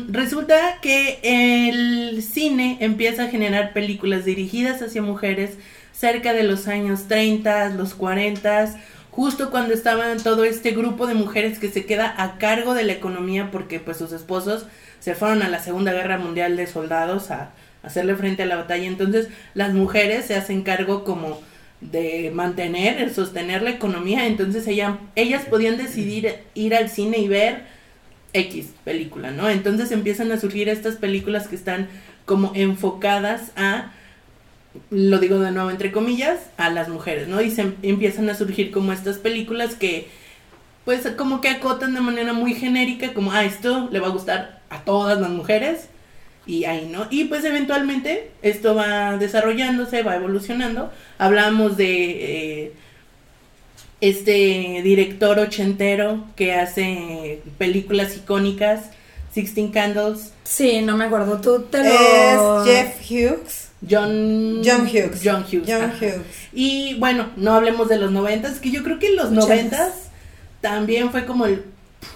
Resulta 0.10 0.80
que 0.82 1.20
el 1.24 2.22
cine 2.24 2.78
empieza 2.82 3.24
a 3.24 3.28
generar 3.28 3.74
películas 3.74 4.26
dirigidas 4.26 4.82
hacia 4.82 5.02
mujeres 5.02 5.58
cerca 5.94 6.34
de 6.34 6.44
los 6.44 6.68
años 6.68 7.08
30, 7.08 7.70
los 7.70 7.94
40, 7.94 8.76
justo 9.12 9.52
cuando 9.52 9.74
estaban 9.74 10.22
todo 10.22 10.44
este 10.44 10.72
grupo 10.72 11.08
de 11.08 11.14
mujeres 11.14 11.60
que 11.60 11.70
se 11.70 11.86
queda 11.86 12.14
a 12.18 12.38
cargo 12.38 12.74
de 12.74 12.84
la 12.84 12.94
economía 12.94 13.52
porque 13.52 13.80
pues 13.80 13.98
sus 13.98 14.12
esposos 14.12 14.66
se 15.00 15.16
fueron 15.16 15.44
a 15.44 15.50
la 15.50 15.60
Segunda 15.60 15.94
Guerra 15.94 16.18
Mundial 16.18 16.58
de 16.58 16.66
soldados 16.66 17.30
a 17.30 17.52
hacerle 17.84 18.16
frente 18.16 18.44
a 18.44 18.46
la 18.48 18.56
batalla. 18.56 18.88
Entonces 18.88 19.28
las 19.54 19.74
mujeres 19.74 20.26
se 20.26 20.36
hacen 20.36 20.64
cargo 20.64 21.04
como 21.04 21.42
de 21.92 22.32
mantener, 22.34 23.02
el 23.02 23.14
sostener 23.14 23.62
la 23.62 23.72
economía. 23.72 24.28
Entonces 24.28 24.68
ella, 24.68 25.00
ellas 25.16 25.46
podían 25.46 25.78
decidir 25.78 26.36
ir 26.54 26.76
al 26.76 26.90
cine 26.90 27.18
y 27.20 27.28
ver 27.28 27.64
X 28.34 28.74
película, 28.84 29.32
¿no? 29.32 29.50
Entonces 29.50 29.92
empiezan 29.92 30.32
a 30.32 30.40
surgir 30.40 30.70
estas 30.70 30.96
películas 30.96 31.48
que 31.48 31.56
están 31.56 31.88
como 32.26 32.52
enfocadas 32.56 33.52
a, 33.56 33.92
lo 34.90 35.20
digo 35.20 35.40
de 35.40 35.52
nuevo 35.52 35.70
entre 35.70 35.92
comillas, 35.92 36.40
a 36.58 36.70
las 36.70 36.90
mujeres, 36.90 37.28
¿no? 37.28 37.42
Y 37.42 37.52
se 37.52 37.62
em- 37.62 37.76
empiezan 37.84 38.30
a 38.30 38.36
surgir 38.36 38.72
como 38.72 38.92
estas 38.92 39.18
películas 39.18 39.76
que, 39.76 40.08
pues 40.86 41.08
como 41.18 41.42
que 41.42 41.50
acotan 41.50 41.94
de 41.94 42.02
manera 42.02 42.34
muy 42.34 42.56
genérica, 42.56 43.14
como, 43.14 43.32
ah, 43.32 43.46
esto 43.46 43.90
le 43.92 44.00
va 44.00 44.08
a 44.08 44.12
gustar 44.12 44.62
a 44.70 44.84
todas 44.84 45.20
las 45.20 45.30
mujeres. 45.30 45.90
Y 46.46 46.66
ahí, 46.66 46.90
¿no? 46.92 47.08
Y 47.10 47.26
pues 47.26 47.46
eventualmente 47.46 48.32
esto 48.42 48.76
va 48.76 49.18
desarrollándose, 49.18 50.04
va 50.04 50.16
evolucionando. 50.16 50.92
Hablamos 51.18 51.78
de 51.78 52.66
eh, 52.66 52.74
este 54.02 54.82
director 54.84 55.40
ochentero 55.40 56.26
que 56.36 56.54
hace 56.54 57.42
películas 57.58 58.18
icónicas, 58.18 58.90
Sixteen 59.32 59.72
Candles, 59.72 60.34
Sí, 60.44 60.82
no 60.82 60.98
me 60.98 61.06
acuerdo. 61.06 61.40
Tú 61.42 61.64
te 61.64 61.80
lo. 61.84 62.64
Es 62.64 62.68
Jeff 62.68 63.10
Hughes. 63.10 63.70
John, 63.90 64.62
John 64.64 64.88
Hughes. 64.88 65.22
John 65.24 65.44
Hughes. 65.44 65.68
John 65.68 65.82
ajá. 65.82 65.98
Hughes. 66.00 66.22
Y 66.54 66.96
bueno, 67.00 67.30
no 67.36 67.54
hablemos 67.54 67.90
de 67.90 67.98
los 67.98 68.12
noventas, 68.12 68.60
que 68.60 68.72
yo 68.72 68.84
creo 68.84 69.00
que 69.00 69.08
en 69.08 69.16
los 69.16 69.32
noventas 69.32 70.10
también 70.62 71.12
fue 71.12 71.26
como 71.26 71.46
el 71.46 71.64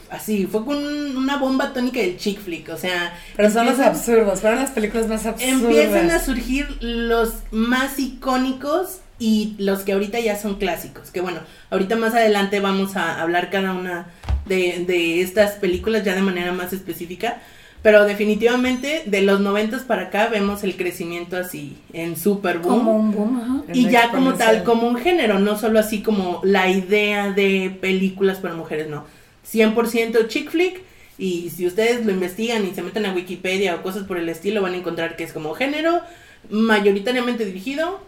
así, 0.09 0.45
fue 0.45 0.65
con 0.65 0.77
una 0.77 1.37
bomba 1.37 1.73
tónica 1.73 1.99
del 1.99 2.17
chick 2.17 2.39
flick, 2.39 2.69
o 2.69 2.77
sea, 2.77 3.13
Pero 3.35 3.49
son 3.49 3.65
los 3.65 3.79
absurdos, 3.79 4.41
fueron 4.41 4.59
las 4.59 4.71
películas 4.71 5.07
más 5.07 5.25
absurdas. 5.25 5.61
empiezan 5.61 6.09
a 6.11 6.19
surgir 6.19 6.67
los 6.81 7.33
más 7.51 7.99
icónicos 7.99 8.99
y 9.19 9.55
los 9.57 9.79
que 9.81 9.93
ahorita 9.93 10.19
ya 10.19 10.37
son 10.37 10.55
clásicos. 10.55 11.11
Que 11.11 11.21
bueno, 11.21 11.39
ahorita 11.69 11.95
más 11.95 12.13
adelante 12.13 12.59
vamos 12.59 12.95
a 12.95 13.21
hablar 13.21 13.49
cada 13.49 13.73
una 13.73 14.07
de, 14.45 14.85
de 14.85 15.21
estas 15.21 15.53
películas 15.53 16.03
ya 16.03 16.15
de 16.15 16.21
manera 16.21 16.51
más 16.51 16.73
específica. 16.73 17.41
Pero 17.83 18.05
definitivamente 18.05 19.03
de 19.05 19.21
los 19.21 19.39
noventas 19.39 19.83
para 19.83 20.03
acá 20.03 20.27
vemos 20.27 20.63
el 20.63 20.75
crecimiento 20.75 21.37
así 21.37 21.77
en 21.93 22.17
super 22.17 22.59
boom. 22.59 22.79
Como 22.79 22.97
un 22.97 23.11
boom, 23.11 23.39
ajá. 23.39 23.73
Y 23.73 23.89
ya 23.89 24.09
como 24.09 24.33
tal, 24.33 24.63
como 24.63 24.87
un 24.87 24.97
género, 24.97 25.39
no 25.39 25.57
solo 25.57 25.79
así 25.79 26.01
como 26.01 26.41
la 26.43 26.69
idea 26.69 27.31
de 27.31 27.77
películas 27.79 28.39
para 28.39 28.55
mujeres, 28.55 28.89
no. 28.89 29.05
100% 29.51 30.27
chick 30.27 30.49
flick. 30.49 30.81
Y 31.17 31.49
si 31.49 31.65
ustedes 31.65 32.05
lo 32.05 32.11
investigan 32.11 32.65
y 32.65 32.75
se 32.75 32.83
meten 32.83 33.05
a 33.05 33.13
Wikipedia 33.13 33.75
o 33.75 33.81
cosas 33.81 34.03
por 34.03 34.17
el 34.17 34.29
estilo, 34.29 34.61
van 34.61 34.73
a 34.73 34.77
encontrar 34.77 35.15
que 35.15 35.23
es 35.23 35.33
como 35.33 35.53
género 35.53 36.01
mayoritariamente 36.49 37.45
dirigido 37.45 37.99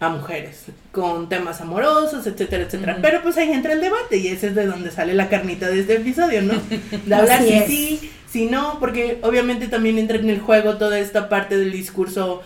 a 0.00 0.08
mujeres, 0.08 0.64
con 0.92 1.28
temas 1.28 1.60
amorosos, 1.60 2.26
etcétera, 2.26 2.64
etcétera. 2.64 2.98
Pero 3.02 3.22
pues 3.22 3.36
ahí 3.36 3.52
entra 3.52 3.74
el 3.74 3.82
debate 3.82 4.16
y 4.16 4.28
ese 4.28 4.48
es 4.48 4.54
de 4.54 4.66
donde 4.66 4.90
sale 4.90 5.12
la 5.12 5.28
carnita 5.28 5.68
de 5.68 5.80
este 5.80 5.96
episodio, 5.96 6.40
¿no? 6.42 6.54
De 7.06 7.14
hablar 7.14 7.42
si 7.42 7.60
sí, 7.66 8.10
si 8.30 8.46
no, 8.46 8.78
porque 8.80 9.18
obviamente 9.22 9.68
también 9.68 9.98
entra 9.98 10.16
en 10.16 10.30
el 10.30 10.40
juego 10.40 10.78
toda 10.78 10.98
esta 10.98 11.28
parte 11.28 11.58
del 11.58 11.70
discurso 11.70 12.42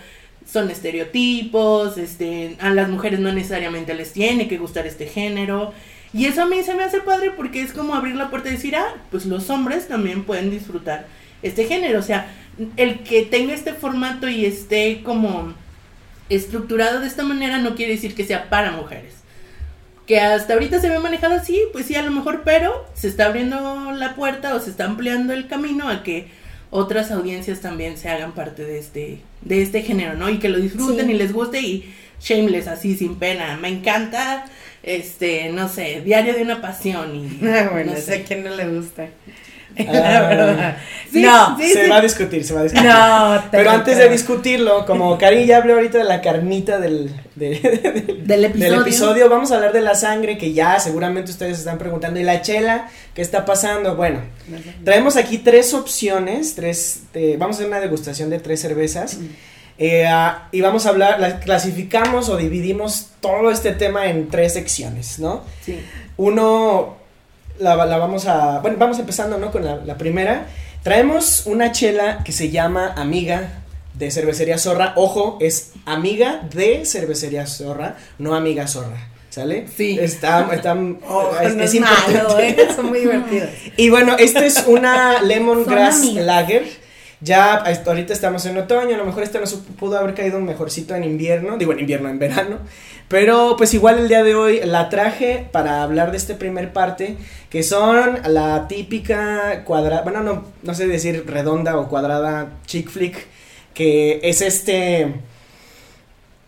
son 0.51 0.69
estereotipos, 0.69 1.97
este, 1.97 2.57
a 2.61 2.71
las 2.71 2.89
mujeres 2.89 3.21
no 3.21 3.33
necesariamente 3.33 3.95
les 3.95 4.13
tiene 4.13 4.49
que 4.49 4.59
gustar 4.59 4.87
este 4.87 5.07
género. 5.07 5.73
Y 6.15 6.27
eso 6.27 6.43
a 6.43 6.47
mí 6.47 6.63
se 6.63 6.75
me 6.75 6.85
hace 6.85 7.00
padre 7.00 7.33
porque 7.37 7.61
es 7.61 7.73
como 7.73 7.95
abrir 7.95 8.15
la 8.15 8.31
puerta 8.31 8.49
y 8.49 8.53
decir, 8.53 8.77
ah, 8.77 8.95
pues 9.11 9.27
los 9.27 9.50
hombres 9.50 9.89
también 9.89 10.23
pueden 10.25 10.50
disfrutar 10.50 11.07
este 11.43 11.65
género. 11.65 11.99
O 11.99 12.03
sea, 12.03 12.33
el 12.77 13.00
que 13.00 13.23
tenga 13.23 13.53
este 13.53 13.75
formato 13.75 14.29
y 14.29 14.47
esté 14.47 15.03
como 15.03 15.53
estructurado 16.29 17.00
de 17.00 17.07
esta 17.07 17.25
manera 17.25 17.59
no 17.59 17.75
quiere 17.75 17.93
decir 17.93 18.15
que 18.15 18.25
sea 18.25 18.49
para 18.49 18.71
mujeres. 18.73 19.15
Que 20.07 20.21
hasta 20.21 20.53
ahorita 20.55 20.81
se 20.81 20.89
ve 20.89 20.99
manejado 20.99 21.35
así, 21.35 21.61
pues 21.73 21.87
sí, 21.87 21.97
a 21.97 22.03
lo 22.03 22.11
mejor, 22.11 22.43
pero 22.45 22.87
se 22.95 23.09
está 23.09 23.27
abriendo 23.27 23.91
la 23.93 24.15
puerta 24.15 24.55
o 24.55 24.61
se 24.61 24.71
está 24.71 24.85
ampliando 24.85 25.33
el 25.33 25.49
camino 25.49 25.89
a 25.89 26.03
que 26.03 26.29
otras 26.71 27.11
audiencias 27.11 27.61
también 27.61 27.97
se 27.97 28.09
hagan 28.09 28.33
parte 28.33 28.65
de 28.65 28.79
este, 28.79 29.21
de 29.43 29.63
este 29.63 29.83
género, 29.83 30.15
¿no? 30.15 30.29
Y 30.29 30.39
que 30.39 30.49
lo 30.49 30.59
disfruten 30.59 31.07
Sí. 31.07 31.13
y 31.13 31.17
les 31.17 31.33
guste 31.33 31.61
y 31.61 31.95
shameless, 32.21 32.69
así, 32.69 32.97
sin 32.97 33.17
pena. 33.17 33.57
Me 33.57 33.69
encanta, 33.69 34.45
este, 34.84 35.49
no 35.50 35.68
sé, 35.68 36.02
Diario 36.04 36.34
de 36.34 36.42
una 36.42 36.60
Pasión 36.60 37.14
y... 37.16 37.40
Ah, 37.47 37.68
bueno, 37.73 37.92
no 37.92 37.99
sé 37.99 38.14
a 38.16 38.23
quién 38.25 38.44
no 38.44 38.50
le 38.54 38.66
gusta. 38.68 39.06
Ah. 39.76 39.82
la 39.92 40.20
verdad. 40.28 40.76
Sí, 41.10 41.20
no, 41.23 41.58
sí, 41.58 41.68
se 41.73 41.82
sí. 41.84 41.90
va 41.90 41.97
a 41.97 42.00
discutir, 42.00 42.44
se 42.44 42.54
va 42.54 42.60
a 42.60 42.62
discutir. 42.62 42.88
no. 42.88 43.40
te 43.50 43.56
Pero 43.58 43.70
antes 43.73 43.99
de 43.99 44.08
discutirlo, 44.08 44.86
como 44.86 45.18
Cari 45.18 45.47
ya 45.47 45.56
habló 45.56 45.75
ahorita 45.75 45.99
de 45.99 46.04
la 46.04 46.20
carnita 46.20 46.78
del, 46.78 47.10
de- 47.34 48.20
Del 48.25 48.44
episodio. 48.44 48.70
del 48.73 48.80
episodio, 48.82 49.28
vamos 49.28 49.50
a 49.50 49.56
hablar 49.56 49.73
de 49.73 49.80
la 49.80 49.97
sangre, 49.97 50.38
que 50.38 50.52
ya 50.52 50.78
seguramente 50.78 51.32
ustedes 51.32 51.58
están 51.58 51.78
preguntando, 51.78 52.20
¿y 52.20 52.23
la 52.23 52.40
chela? 52.40 52.88
¿Qué 53.14 53.23
está 53.23 53.44
pasando? 53.44 53.97
Bueno, 53.97 54.20
traemos 54.84 55.16
aquí 55.16 55.38
tres 55.38 55.75
opciones, 55.75 56.54
tres, 56.54 57.00
eh, 57.14 57.34
vamos 57.36 57.56
a 57.56 57.58
hacer 57.58 57.66
una 57.68 57.80
degustación 57.80 58.30
de 58.30 58.38
tres 58.38 58.60
cervezas. 58.60 59.18
Eh, 59.78 60.06
ah, 60.06 60.49
y 60.52 60.60
vamos 60.60 60.87
a 60.87 60.91
hablar, 60.91 61.19
la- 61.21 61.41
clasificamos 61.41 62.28
o 62.28 62.37
dividimos 62.37 63.08
todo 63.21 63.50
este 63.50 63.73
tema 63.73 64.06
en 64.06 64.28
tres 64.28 64.52
secciones, 64.54 65.19
¿no? 65.19 65.43
Sí. 65.65 65.80
Uno, 66.17 66.97
la, 67.58 67.75
la 67.87 67.97
vamos 67.99 68.26
a, 68.26 68.60
bueno, 68.60 68.76
vamos 68.78 68.99
empezando, 68.99 69.37
¿no? 69.39 69.50
Con 69.50 69.65
la, 69.65 69.76
la 69.76 69.97
primera. 69.99 70.47
Traemos 70.82 71.47
una 71.47 71.73
chela 71.73 72.23
que 72.25 72.32
se 72.32 72.50
llama 72.50 72.93
Amiga 72.97 73.63
de 73.95 74.10
Cervecería 74.10 74.58
Zorra. 74.58 74.93
Ojo, 74.97 75.39
es 75.41 75.73
Amiga 75.87 76.43
de 76.52 76.84
Cervecería 76.84 77.47
Zorra, 77.47 77.97
no 78.19 78.34
Amiga 78.34 78.67
Zorra. 78.67 79.08
¿Sale? 79.30 79.67
Sí. 79.76 79.99
Está, 80.00 80.49
está 80.52 80.75
Oh, 81.08 81.32
es, 81.43 81.56
no 81.56 81.65
es 81.65 81.75
es 81.75 81.80
malo. 81.80 82.39
¿eh? 82.39 82.56
Son 82.76 82.87
muy 82.87 83.00
divertidos. 83.00 83.49
Y 83.76 83.91
bueno, 83.91 84.15
esta 84.17 84.47
es 84.47 84.63
una 84.69 85.21
Lemongrass 85.23 85.97
Son 85.97 86.04
amigas. 86.04 86.25
Lager. 86.26 86.83
Ya 87.25 87.54
ahorita 87.54 88.13
estamos 88.13 88.45
en 88.45 88.58
otoño, 88.58 88.95
a 88.95 88.99
lo 88.99 89.06
mejor 89.06 89.23
esta 89.23 89.41
nos 89.41 89.54
pudo 89.54 89.97
haber 89.97 90.15
caído 90.15 90.39
mejorcito 90.41 90.95
en 90.95 91.04
invierno, 91.04 91.56
digo 91.56 91.73
en 91.73 91.80
invierno, 91.80 92.10
en 92.10 92.19
verano. 92.19 92.58
Pero 93.08 93.54
pues 93.56 93.73
igual 93.73 93.99
el 93.99 94.08
día 94.08 94.23
de 94.23 94.34
hoy 94.34 94.60
la 94.63 94.91
traje 94.91 95.47
para 95.50 95.82
hablar 95.82 96.10
de 96.10 96.19
este 96.19 96.34
primer 96.34 96.75
parte, 96.75 97.17
que 97.49 97.63
son 97.63 98.19
la 98.26 98.69
típica 98.69 99.65
cuadrada, 99.65 100.02
bueno, 100.02 100.23
no, 100.23 100.45
no 100.63 100.75
sé 100.75 100.87
decir 100.87 101.25
redonda 101.26 101.78
o 101.78 101.89
cuadrada 101.89 102.58
chick 102.67 102.91
flick, 102.91 103.17
que 103.73 104.21
es 104.23 104.43
este... 104.43 105.15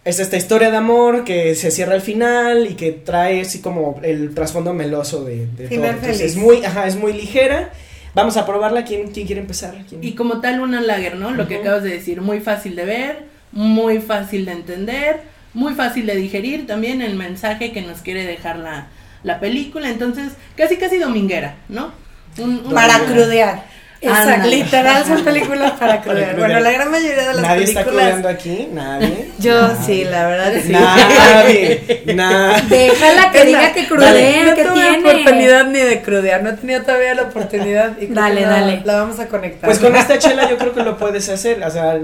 Es 0.04 0.20
esta 0.20 0.36
historia 0.36 0.70
de 0.70 0.76
amor 0.76 1.24
que 1.24 1.56
se 1.56 1.72
cierra 1.72 1.94
al 1.94 2.00
final 2.00 2.68
y 2.70 2.74
que 2.74 2.92
trae 2.92 3.40
así 3.40 3.60
como 3.60 3.98
el 4.04 4.34
trasfondo 4.34 4.72
meloso 4.72 5.24
de, 5.24 5.46
de 5.46 5.68
todo. 5.68 5.84
Entonces, 5.84 6.20
es 6.20 6.36
muy, 6.36 6.64
ajá, 6.64 6.86
es 6.86 6.94
muy 6.94 7.12
ligera. 7.12 7.72
Vamos 8.16 8.36
a 8.36 8.44
probarla. 8.46 8.82
¿Quién, 8.84 9.10
quién 9.12 9.26
quiere 9.26 9.42
empezar? 9.42 9.74
¿Quién? 9.88 10.02
Y 10.02 10.14
como 10.14 10.40
tal 10.40 10.60
una 10.60 10.80
lager, 10.80 11.16
¿no? 11.16 11.30
Lo 11.30 11.46
que 11.46 11.56
acabas 11.56 11.82
de 11.84 11.90
decir, 11.90 12.20
muy 12.22 12.40
fácil 12.40 12.74
de 12.74 12.84
ver, 12.84 13.24
muy 13.52 13.98
fácil 14.00 14.44
de 14.46 14.52
entender, 14.52 15.20
muy 15.54 15.74
fácil 15.74 16.06
de 16.06 16.16
digerir 16.16 16.66
también 16.66 17.02
el 17.02 17.14
mensaje 17.14 17.72
que 17.72 17.82
nos 17.82 18.00
quiere 18.00 18.24
dejar 18.24 18.58
la, 18.58 18.88
la 19.22 19.38
película, 19.38 19.88
entonces 19.90 20.32
casi 20.56 20.76
casi 20.76 20.98
dominguera, 20.98 21.56
¿no? 21.68 21.92
Un- 22.38 22.62
un- 22.66 22.74
Para 22.74 22.98
crudear. 23.06 23.64
Exacto. 24.08 24.48
Literal 24.48 25.04
son 25.04 25.24
películas 25.24 25.72
para 25.72 26.00
crudear. 26.00 26.36
Bueno, 26.36 26.60
la 26.60 26.70
gran 26.70 26.90
mayoría 26.90 27.28
de 27.28 27.34
las 27.34 27.42
Nadie 27.42 27.64
está 27.64 27.80
películas. 27.84 28.04
crudeando 28.04 28.28
aquí, 28.28 28.68
nadie. 28.72 29.30
Yo 29.38 29.60
Nadie. 29.68 29.76
sí, 29.86 30.04
la 30.04 30.26
verdad 30.28 30.52
sí. 30.64 30.72
Nadie, 30.72 32.02
nadie. 32.14 32.62
Déjala 32.68 33.30
que 33.32 33.38
Es 33.40 33.46
diga 33.46 33.72
que 33.72 33.86
crudea, 33.86 34.44
no 34.44 34.54
que 34.54 34.64
tuve 34.64 34.74
tiene. 34.74 34.98
oportunidad 35.10 35.66
ni 35.66 35.78
de 35.80 36.02
crudear, 36.02 36.42
no 36.42 36.50
he 36.50 36.52
tenido 36.54 36.82
todavía 36.82 37.14
la 37.14 37.22
oportunidad. 37.22 37.98
Y 38.00 38.06
Dale, 38.06 38.42
dale. 38.42 38.82
La 38.84 38.96
vamos 39.00 39.18
a 39.20 39.26
conectar. 39.28 39.68
Pues 39.68 39.78
con 39.78 39.94
esta 39.96 40.18
chela 40.18 40.48
yo 40.48 40.56
creo 40.58 40.72
que 40.74 40.82
lo 40.82 40.96
puedes 40.98 41.28
hacer, 41.28 41.62
o 41.62 41.70
sea, 41.70 41.98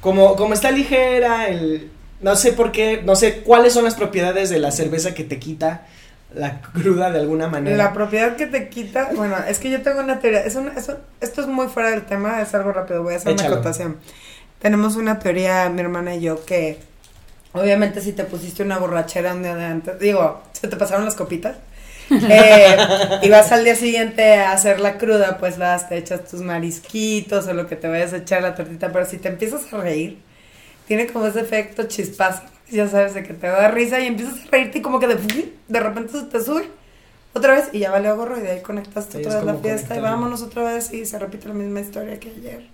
como, 0.00 0.36
como 0.36 0.54
está 0.54 0.70
ligera, 0.70 1.48
el, 1.48 1.88
no 2.20 2.36
sé 2.36 2.52
por 2.52 2.72
qué, 2.72 3.00
no 3.04 3.14
sé 3.16 3.38
cuáles 3.40 3.72
son 3.72 3.84
las 3.84 3.94
propiedades 3.94 4.50
de 4.50 4.58
la 4.58 4.70
cerveza 4.70 5.14
que 5.14 5.24
te 5.24 5.38
quita 5.38 5.82
la 6.34 6.60
cruda 6.60 7.10
de 7.10 7.20
alguna 7.20 7.48
manera. 7.48 7.76
La 7.76 7.92
propiedad 7.92 8.36
que 8.36 8.46
te 8.46 8.68
quita, 8.68 9.10
bueno, 9.14 9.36
es 9.48 9.58
que 9.58 9.70
yo 9.70 9.82
tengo 9.82 10.00
una 10.00 10.18
teoría, 10.20 10.40
es 10.44 10.54
una- 10.56 10.72
es 10.74 10.88
un- 10.88 10.98
esto 11.20 11.40
es 11.42 11.46
muy 11.46 11.68
fuera 11.68 11.90
del 11.90 12.02
tema, 12.02 12.40
es 12.42 12.54
algo 12.54 12.72
rápido, 12.72 13.02
voy 13.02 13.14
a 13.14 13.16
hacer 13.16 13.32
Échalo. 13.32 13.48
una 13.48 13.56
acotación. 13.58 13.96
Tenemos 14.60 14.96
una 14.96 15.18
teoría, 15.18 15.68
mi 15.68 15.80
hermana 15.80 16.14
y 16.14 16.20
yo, 16.20 16.44
que 16.44 16.78
obviamente 17.52 18.00
si 18.00 18.12
te 18.12 18.24
pusiste 18.24 18.62
una 18.62 18.78
borrachera 18.78 19.34
un 19.34 19.42
día 19.42 19.54
de 19.56 19.64
antes, 19.64 19.98
digo, 19.98 20.42
se 20.52 20.68
te 20.68 20.76
pasaron 20.76 21.04
las 21.04 21.14
copitas, 21.14 21.56
Eh, 22.10 22.76
y 23.22 23.28
vas 23.30 23.52
al 23.52 23.64
día 23.64 23.74
siguiente 23.76 24.34
a 24.34 24.52
hacer 24.52 24.80
la 24.80 24.98
cruda, 24.98 25.38
pues 25.38 25.56
vas, 25.56 25.88
te 25.88 25.96
echas 25.96 26.24
tus 26.24 26.40
marisquitos 26.42 27.46
o 27.46 27.54
lo 27.54 27.66
que 27.66 27.76
te 27.76 27.88
vayas 27.88 28.12
a 28.12 28.18
echar 28.18 28.42
la 28.42 28.54
tortita, 28.54 28.92
pero 28.92 29.06
si 29.06 29.16
te 29.18 29.28
empiezas 29.28 29.72
a 29.72 29.78
reír, 29.78 30.18
tiene 30.86 31.06
como 31.06 31.26
ese 31.26 31.40
efecto 31.40 31.84
chispazo, 31.84 32.42
ya 32.72 32.88
sabes, 32.88 33.14
de 33.14 33.22
que 33.22 33.34
te 33.34 33.46
da 33.46 33.68
risa 33.68 34.00
y 34.00 34.06
empiezas 34.06 34.34
a 34.46 34.50
reírte 34.50 34.78
y 34.78 34.82
como 34.82 34.98
que 35.00 35.06
de, 35.06 35.52
de 35.68 35.80
repente 35.80 36.12
se 36.12 36.24
te 36.24 36.42
sube 36.42 36.68
otra 37.34 37.54
vez 37.54 37.68
y 37.72 37.78
ya 37.80 37.90
valió 37.90 38.16
gorro 38.16 38.38
y 38.38 38.42
de 38.42 38.50
ahí 38.52 38.60
conectaste 38.60 39.18
Sí, 39.18 39.24
otra 39.24 39.36
vez 39.36 39.44
la 39.46 39.54
fiesta 39.54 39.96
y 39.96 40.00
vámonos 40.00 40.42
otra 40.42 40.64
vez 40.64 40.92
y 40.92 41.06
se 41.06 41.18
repite 41.18 41.48
la 41.48 41.54
misma 41.54 41.80
historia 41.80 42.18
que 42.20 42.28
ayer. 42.30 42.66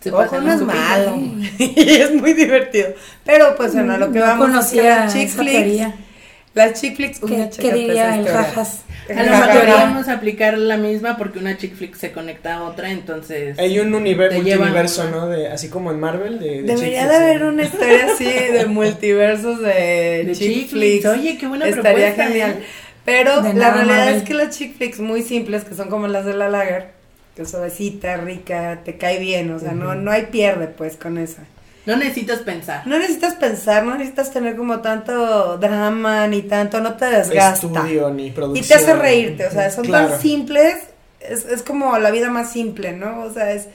Se 0.00 0.10
Ojo, 0.10 0.18
pasan 0.18 0.44
no 0.44 0.52
es 0.52 0.60
malo. 0.62 1.16
y 1.16 1.52
es 1.78 2.14
muy 2.14 2.32
divertido. 2.34 2.90
Pero 3.24 3.54
pues 3.56 3.74
bueno, 3.74 3.94
a 3.94 3.98
lo 3.98 4.12
que 4.12 4.18
no 4.20 4.26
vamos 4.26 4.46
que 4.46 4.52
conocía 4.52 5.08
las 6.54 6.80
chick 6.80 6.96
flicks, 6.96 7.20
¿Qué, 7.20 7.26
una 7.26 7.44
qué 7.44 7.56
chécate 7.56 7.74
diría 7.74 8.16
el 8.18 8.26
jajas? 8.26 8.82
A 9.08 9.22
lo 9.22 9.30
mejor 9.30 9.48
podríamos 9.60 10.08
aplicar 10.08 10.58
la 10.58 10.76
misma 10.76 11.16
porque 11.16 11.38
una 11.38 11.56
chick 11.56 11.74
flick 11.74 11.94
se 11.94 12.12
conecta 12.12 12.54
a 12.56 12.62
otra, 12.64 12.90
entonces. 12.90 13.58
Hay 13.58 13.78
un 13.78 13.92
univer- 13.92 14.28
Te 14.30 14.42
llevan 14.42 14.68
multiverso, 14.68 15.02
una. 15.02 15.10
¿no? 15.12 15.28
De, 15.28 15.48
así 15.48 15.68
como 15.68 15.90
en 15.90 16.00
Marvel. 16.00 16.38
De, 16.40 16.62
de 16.62 16.74
Debería 16.74 17.06
de 17.06 17.14
haber 17.16 17.44
una 17.44 17.62
historia 17.62 18.06
así 18.12 18.24
de 18.24 18.66
multiversos 18.66 19.60
de, 19.60 20.24
De 20.26 20.32
chick 20.34 20.48
chick 20.52 20.68
flicks. 20.68 20.70
flicks. 20.70 21.06
Oye, 21.06 21.38
qué 21.38 21.46
buena 21.46 21.66
Estaría 21.68 21.92
propuesta, 22.14 22.24
genial. 22.26 22.50
¿eh? 22.60 22.64
Pero 23.04 23.40
De 23.40 23.54
la 23.54 23.72
realidad 23.72 23.96
Marvel. 23.98 24.14
es 24.16 24.22
que 24.24 24.34
las 24.34 24.56
chick 24.58 24.76
flicks 24.76 25.00
muy 25.00 25.22
simples, 25.22 25.64
que 25.64 25.74
son 25.74 25.88
como 25.88 26.08
las 26.08 26.26
de 26.26 26.34
la 26.34 26.50
lager, 26.50 26.88
que 27.34 27.42
es 27.42 27.50
suavecita, 27.50 28.16
rica, 28.18 28.80
te 28.84 28.98
cae 28.98 29.18
bien, 29.18 29.50
o 29.52 29.58
sea, 29.58 29.72
no, 29.72 29.94
no 29.94 30.10
hay 30.10 30.26
pierde 30.26 30.66
pues 30.66 30.96
con 30.96 31.16
esa. 31.16 31.44
No 31.88 31.96
necesitas 31.96 32.40
pensar. 32.40 32.86
No 32.86 32.98
necesitas 32.98 33.34
pensar, 33.34 33.82
no 33.84 33.94
necesitas 33.96 34.30
tener 34.30 34.56
como 34.56 34.80
tanto 34.80 35.56
drama 35.58 36.26
ni 36.26 36.42
tanto, 36.42 36.80
no 36.80 36.94
te 36.94 37.06
desgasta. 37.06 37.66
Estudio 37.66 38.10
ni 38.10 38.26
Y 38.26 38.30
producción. 38.30 38.66
te 38.68 38.74
hace 38.74 38.94
reírte, 38.94 39.46
o 39.46 39.50
sea, 39.50 39.70
son 39.70 39.86
Claro. 39.86 40.08
tan 40.10 40.20
simples, 40.20 40.74
es, 41.20 41.46
es 41.46 41.62
como 41.62 41.98
la 41.98 42.10
vida 42.10 42.30
más 42.30 42.52
simple, 42.52 42.92
¿no? 42.92 43.22
O 43.22 43.32
sea, 43.32 43.52
es, 43.52 43.68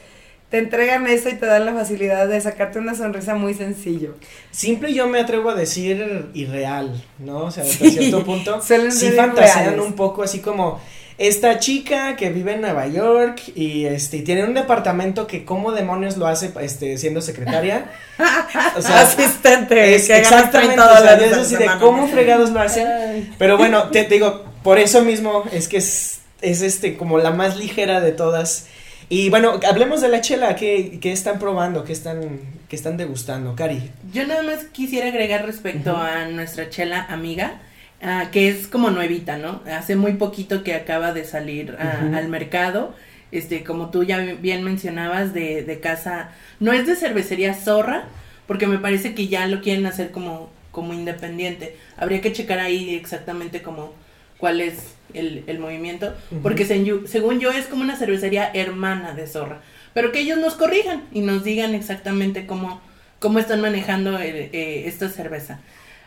te 0.50 0.60
entregan 0.60 1.08
eso 1.08 1.30
y 1.30 1.34
te 1.34 1.48
dan 1.48 1.66
la 1.66 1.74
facilidad 1.74 2.28
de 2.28 2.40
sacarte 2.40 2.78
una 2.78 2.94
sonrisa 2.94 3.34
muy 3.34 3.56
sencillo. 3.56 4.14
Simple 4.52 4.94
yo 4.94 5.08
me 5.08 5.20
atrevo 5.20 5.50
a 5.50 5.56
decir 5.56 6.28
irreal, 6.36 7.04
¿no? 7.18 7.46
O 7.46 7.52
sea, 7.52 7.64
hasta 7.64 7.86
Sí, 7.86 7.92
cierto 7.98 8.24
punto 8.24 8.62
suelen 8.62 8.92
sí 8.92 9.10
fantasean 9.10 9.80
un 9.80 9.94
poco 9.94 10.22
así 10.22 10.40
como 10.40 10.80
esta 11.18 11.60
chica 11.60 12.16
que 12.16 12.30
vive 12.30 12.54
en 12.54 12.62
Nueva 12.62 12.88
York 12.88 13.42
y 13.56 13.86
este 13.86 14.22
tiene 14.22 14.44
un 14.44 14.54
departamento 14.54 15.28
que 15.28 15.46
cómo 15.46 15.72
demonios 15.72 16.18
lo 16.18 16.28
hace 16.28 16.52
este 16.62 16.98
siendo 16.98 17.22
secretaria. 17.22 17.86
O 18.76 18.82
sea, 18.82 19.02
Asistente, 19.02 19.96
es 19.96 20.08
que 20.08 20.14
ganas 20.14 20.32
exactamente 20.32 20.76
30 20.76 20.84
o 20.84 20.92
sea, 20.92 21.00
dólares 21.00 21.28
es 21.28 21.34
a 21.34 21.38
la 21.38 21.44
así 21.44 21.56
de 21.56 21.70
cómo 21.80 22.08
fregados 22.08 22.52
lo 22.52 22.60
hacen. 22.60 22.88
Ay. 22.88 23.34
Pero 23.38 23.58
bueno, 23.58 23.90
te, 23.90 24.04
te 24.04 24.16
digo, 24.16 24.46
por 24.64 24.80
eso 24.80 25.04
mismo 25.04 25.44
es 25.52 25.68
que 25.68 25.78
es, 25.78 26.22
es 26.42 26.62
este 26.62 26.96
como 26.96 27.18
la 27.18 27.32
más 27.32 27.58
ligera 27.58 28.02
de 28.02 28.12
todas. 28.12 28.68
Y 29.10 29.30
bueno, 29.30 29.60
hablemos 29.68 30.02
de 30.02 30.10
la 30.10 30.22
chela, 30.22 30.56
¿qué, 30.56 31.00
qué 31.02 31.12
están 31.12 31.38
probando? 31.38 31.84
¿Qué 31.84 31.94
están, 31.94 32.40
qué 32.70 32.76
están 32.76 32.98
degustando? 32.98 33.56
Cari. 33.56 33.92
Yo 34.12 34.26
nada 34.26 34.44
más 34.44 34.66
quisiera 34.72 35.08
agregar 35.08 35.46
respecto 35.46 35.96
a 35.96 36.26
nuestra 36.26 36.70
chela 36.70 37.06
amiga, 37.10 37.62
ah, 38.04 38.30
que 38.32 38.50
es 38.50 38.68
como 38.68 38.90
nuevita, 38.92 39.38
¿no? 39.38 39.62
Hace 39.66 39.96
muy 39.96 40.14
poquito 40.14 40.64
que 40.64 40.74
acaba 40.76 41.14
de 41.14 41.26
salir 41.26 41.76
al 41.80 42.28
mercado. 42.30 42.94
Este, 43.32 43.64
como 43.64 43.90
tú 43.90 44.04
ya 44.04 44.20
bien 44.20 44.64
mencionabas, 44.64 45.34
de, 45.34 45.64
de 45.64 45.80
casa, 45.80 46.32
no 46.60 46.72
es 46.72 46.86
de 46.86 46.96
cervecería 46.96 47.56
zorra, 47.56 48.06
porque 48.48 48.68
me 48.68 48.78
parece 48.78 49.16
que 49.16 49.28
ya 49.28 49.48
lo 49.48 49.62
quieren 49.62 49.86
hacer 49.88 50.12
como, 50.12 50.52
como 50.72 50.94
independiente. 50.94 51.76
Habría 51.98 52.22
que 52.22 52.32
checar 52.32 52.60
ahí 52.60 52.94
exactamente 52.94 53.64
como 53.64 53.94
cuál 54.38 54.62
es 54.62 54.94
el, 55.16 55.44
el 55.48 55.58
movimiento, 55.60 56.14
porque 56.44 56.66
se- 56.66 57.08
según 57.08 57.40
yo 57.40 57.52
es 57.52 57.66
como 57.66 57.82
una 57.84 57.96
cervecería 57.96 58.52
hermana 58.54 59.14
de 59.14 59.26
zorra, 59.26 59.62
pero 59.96 60.12
que 60.12 60.20
ellos 60.20 60.38
nos 60.38 60.56
corrijan 60.56 61.04
y 61.12 61.22
nos 61.22 61.44
digan 61.44 61.74
exactamente 61.74 62.46
cómo, 62.46 62.82
cómo 63.20 63.40
están 63.40 63.62
manejando 63.62 64.20
el- 64.20 64.50
eh, 64.54 64.84
esta 64.88 65.10
cerveza. 65.10 65.60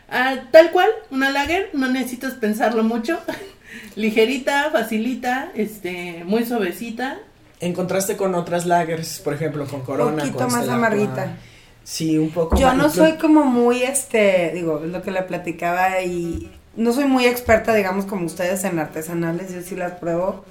Ah, 0.09 0.37
tal 0.53 0.71
cual, 0.71 0.89
una 1.11 1.31
lager, 1.31 1.71
no 1.73 1.89
necesitas 1.89 2.35
pensarlo 2.35 2.85
mucho, 2.85 3.19
ligerita, 3.97 4.71
facilita, 4.71 5.51
este, 5.55 6.23
muy 6.25 6.45
suavecita. 6.45 7.19
En 7.61 7.73
contraste 7.73 8.17
con 8.17 8.35
otras 8.35 8.67
lagers, 8.67 9.19
por 9.21 9.35
ejemplo, 9.35 9.67
con 9.67 9.81
Corona, 9.83 10.13
Un 10.13 10.31
poquito 10.31 10.39
con 10.39 10.53
más 10.53 10.55
Stella 10.63 10.75
amarguita. 10.75 11.37
Sí, 11.83 12.19
un 12.19 12.31
poco 12.31 12.57
Yo 12.57 12.69
más. 12.69 12.77
no 12.77 12.91
soy 12.91 13.13
como 13.17 13.45
muy, 13.45 13.83
este, 13.83 14.51
digo, 14.55 14.83
es 14.85 14.91
lo 14.91 15.03
que 15.03 15.11
le 15.11 15.23
platicaba 15.23 16.03
y 16.03 16.51
no 16.75 16.93
soy 16.93 17.05
muy 17.05 17.25
experta, 17.27 17.73
digamos, 17.75 18.07
como 18.07 18.27
ustedes 18.27 18.65
en 18.65 18.79
artesanales, 18.79 19.53
yo 19.55 19.63
sí 19.63 19.77
las 19.77 19.93
pruebo 19.93 20.45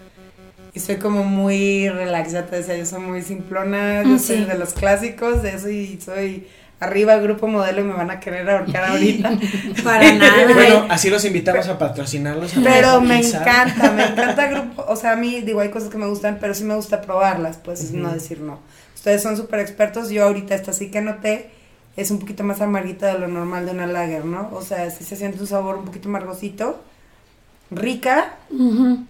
y 0.73 0.79
soy 0.79 0.95
como 0.97 1.23
muy 1.23 1.87
relax, 1.89 2.31
ya 2.31 2.45
te 2.47 2.57
decía, 2.57 2.77
yo 2.77 2.85
soy 2.85 3.01
muy 3.01 3.21
simplona, 3.21 4.03
yo 4.03 4.09
Mm, 4.15 4.19
soy 4.19 4.43
de 4.45 4.57
los 4.57 4.73
clásicos, 4.73 5.41
de 5.43 5.49
eso 5.55 5.69
y 5.69 5.99
soy 6.01 6.47
arriba 6.79 7.13
el 7.15 7.21
grupo 7.23 7.47
modelo 7.47 7.81
y 7.81 7.83
me 7.85 7.93
van 7.93 8.11
a 8.11 8.19
querer 8.19 8.49
ahorcar 8.49 8.85
ahorita. 8.91 9.31
Para 9.83 10.11
nada. 10.13 10.53
Bueno, 10.53 10.85
así 10.89 11.09
los 11.09 11.23
invitamos 11.25 11.67
a 11.67 11.77
patrocinarlos. 11.77 12.55
a 12.57 12.61
Pero 12.61 13.01
me 13.01 13.17
pizza. 13.19 13.41
encanta, 13.41 13.91
me 13.91 14.03
encanta 14.03 14.47
el 14.49 14.55
grupo. 14.55 14.85
O 14.87 14.95
sea, 14.95 15.13
a 15.13 15.15
mí, 15.15 15.41
digo, 15.41 15.61
hay 15.61 15.69
cosas 15.69 15.89
que 15.89 15.97
me 15.97 16.07
gustan, 16.07 16.37
pero 16.39 16.53
sí 16.53 16.63
me 16.63 16.75
gusta 16.75 17.01
probarlas, 17.01 17.57
pues 17.57 17.91
no 17.91 18.11
decir 18.11 18.39
no. 18.41 18.59
Ustedes 18.95 19.21
son 19.23 19.37
súper 19.37 19.59
expertos. 19.61 20.09
Yo 20.09 20.23
ahorita 20.25 20.53
esta 20.55 20.73
sí 20.73 20.91
que 20.91 21.01
noté 21.01 21.49
es 21.95 22.11
un 22.11 22.19
poquito 22.19 22.43
más 22.43 22.59
amarguita 22.61 23.07
de 23.07 23.19
lo 23.19 23.27
normal 23.27 23.65
de 23.65 23.71
una 23.71 23.87
lager, 23.87 24.25
¿no? 24.25 24.49
O 24.51 24.61
sea, 24.61 24.89
sí 24.91 25.03
se 25.03 25.15
siente 25.15 25.39
un 25.39 25.47
sabor 25.47 25.77
un 25.77 25.85
poquito 25.85 26.09
amargosito. 26.09 26.81
Rica, 27.71 28.35
Ujú. 28.51 29.05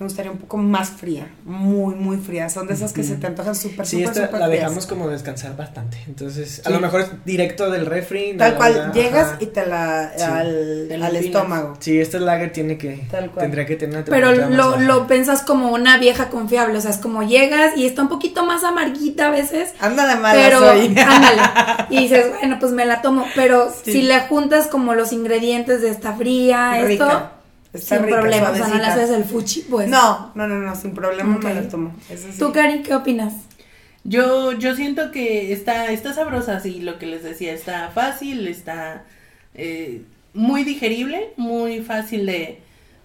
Me 0.00 0.06
gustaría 0.06 0.32
un 0.32 0.38
poco 0.38 0.56
más 0.56 0.88
fría, 0.88 1.28
muy, 1.44 1.94
muy 1.94 2.16
fría. 2.16 2.48
Son 2.48 2.66
de 2.66 2.72
esas 2.72 2.94
que 2.94 3.02
se 3.04 3.16
te 3.16 3.26
antojan 3.26 3.54
súper, 3.54 3.84
Sí, 3.84 3.98
súper, 3.98 4.08
esta 4.08 4.26
súper 4.26 4.40
la 4.40 4.46
frías. 4.46 4.60
dejamos 4.62 4.86
como 4.86 5.08
descansar 5.08 5.54
bastante. 5.58 5.98
Entonces, 6.08 6.62
a 6.64 6.68
Sí. 6.68 6.72
lo 6.72 6.80
mejor 6.80 7.02
es 7.02 7.08
directo 7.26 7.70
del 7.70 7.84
refri. 7.84 8.34
Tal 8.38 8.54
cual, 8.56 8.74
la- 8.78 8.92
llegas 8.92 9.26
ajá. 9.28 9.36
y 9.40 9.46
te 9.46 9.66
la 9.66 10.12
Sí. 10.16 10.22
al, 10.24 10.86
Te 10.88 10.94
al 10.94 11.16
estómago. 11.16 11.74
Sí, 11.80 12.00
esta 12.00 12.18
lager 12.18 12.50
tiene 12.50 12.78
que. 12.78 13.06
Tal 13.10 13.30
cual. 13.30 13.44
Tendría 13.44 13.66
que 13.66 13.76
tener 13.76 13.96
una 13.96 14.04
Pero 14.06 14.28
más 14.34 14.50
lo, 14.50 14.78
lo 14.80 15.06
pensas 15.06 15.42
como 15.42 15.70
una 15.70 15.98
vieja 15.98 16.30
confiable, 16.30 16.78
o 16.78 16.80
sea, 16.80 16.92
es 16.92 16.96
como 16.98 17.22
llegas 17.22 17.76
y 17.76 17.84
está 17.84 18.00
un 18.00 18.08
poquito 18.08 18.46
más 18.46 18.64
amarguita 18.64 19.26
a 19.26 19.30
veces, 19.30 19.74
Anda 19.80 20.06
de 20.06 20.14
malas 20.16 20.42
pero 20.46 20.70
hoy. 20.70 20.86
ándale, 20.96 21.42
y 21.90 21.98
dices, 21.98 22.24
bueno, 22.40 22.56
pues 22.58 22.72
me 22.72 22.86
la 22.86 23.02
tomo, 23.02 23.26
pero 23.34 23.70
Sí. 23.84 23.92
si 23.92 24.02
le 24.02 24.18
juntas 24.20 24.66
como 24.66 24.94
los 24.94 25.12
ingredientes 25.12 25.82
de 25.82 25.90
esta 25.90 26.14
fría, 26.14 26.76
esto, 26.78 26.86
Rica. 26.88 27.32
Está 27.72 27.96
sin 27.96 28.06
rica, 28.06 28.20
problema, 28.20 28.50
o 28.50 28.54
sea, 28.54 28.68
no 28.68 28.74
le 28.76 28.84
haces 28.84 29.10
el 29.10 29.24
fuchi, 29.24 29.62
pues. 29.70 29.88
No, 29.88 30.32
no, 30.34 30.48
no, 30.48 30.56
no, 30.56 30.74
sin 30.74 30.92
problema 30.92 31.36
Ok. 31.36 31.44
me 31.44 31.54
las 31.54 31.68
tomo. 31.68 31.94
Eso 32.10 32.28
sí. 32.32 32.38
¿Tú, 32.38 32.52
Cari, 32.52 32.82
qué 32.82 32.94
opinas? 32.94 33.34
Yo, 34.02 34.52
yo 34.52 34.74
siento 34.74 35.10
que 35.12 35.52
está, 35.52 35.92
está 35.92 36.12
sabrosa, 36.14 36.58
sí, 36.60 36.80
lo 36.80 36.98
que 36.98 37.06
les 37.06 37.22
decía, 37.22 37.52
está 37.52 37.90
fácil, 37.94 38.48
está 38.48 39.04
eh, 39.54 40.02
muy 40.32 40.64
digerible, 40.64 41.32
muy 41.36 41.80
fácil 41.80 42.26
de, 42.26 42.60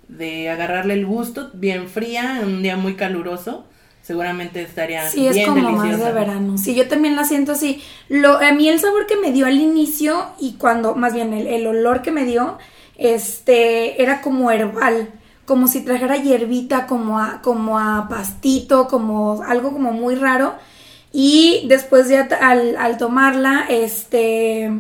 de 0.08 0.50
agarrarle 0.50 0.94
el 0.94 1.06
gusto, 1.06 1.52
bien 1.54 1.90
fría, 1.90 2.40
en 2.42 2.48
un 2.48 2.64
día 2.64 2.78
muy 2.78 2.96
caluroso, 2.96 3.66
seguramente 4.02 4.62
estaría 4.62 5.08
Sí, 5.10 5.28
es 5.28 5.36
bien 5.36 5.50
como 5.50 5.72
más 5.72 6.00
de 6.00 6.12
verano. 6.12 6.58
Sí, 6.58 6.76
yo 6.76 6.88
también 6.88 7.16
la 7.16 7.26
siento 7.26 7.52
así. 7.52 7.84
Lo, 8.08 8.38
a 8.38 8.52
mí 8.54 8.70
el 8.70 8.80
sabor 8.80 9.06
que 9.06 9.18
me 9.18 9.32
dio 9.32 9.48
al 9.48 9.60
inicio 9.60 10.28
y 10.40 10.54
cuando, 10.54 10.96
más 10.96 11.14
bien 11.14 11.34
el, 11.34 11.48
el 11.48 11.68
olor 11.68 12.04
que 12.04 12.12
me 12.12 12.24
dio, 12.24 12.58
este, 12.98 14.02
era 14.02 14.22
como 14.22 14.52
herbal, 14.52 15.10
como 15.46 15.68
si 15.68 15.82
trajera 15.82 16.18
hierbita, 16.18 16.88
como 16.88 17.20
a, 17.20 17.42
como 17.42 17.78
a 17.78 18.08
pastito, 18.10 18.88
como 18.88 19.44
algo 19.44 19.72
como 19.72 19.92
muy 19.92 20.16
raro. 20.16 20.56
Y 21.12 21.66
después 21.68 22.10
ya 22.10 22.28
al, 22.42 22.76
al 22.78 22.98
tomarla, 22.98 23.66
este, 23.70 24.72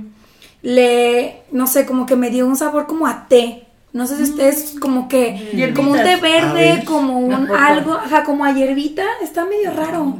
le, 0.62 1.44
no 1.52 1.68
sé, 1.68 1.86
como 1.86 2.06
que 2.06 2.16
me 2.16 2.30
dio 2.30 2.46
un 2.48 2.58
sabor 2.58 2.88
como 2.88 3.08
a 3.08 3.28
té. 3.28 3.68
No 3.94 4.08
sé 4.08 4.18
si 4.18 4.24
ustedes 4.24 4.76
como 4.82 5.08
que, 5.08 5.38
Hierbitas. 5.54 5.76
como 5.76 5.92
un 5.92 5.98
té 5.98 6.18
verde, 6.18 6.54
ver. 6.54 6.84
como 6.84 7.20
un 7.20 7.50
algo, 7.50 7.94
ajá, 7.94 8.26
como 8.26 8.44
a 8.44 8.52
hierbita, 8.52 9.06
está 9.24 9.46
medio 9.46 9.72
raro. 9.72 10.18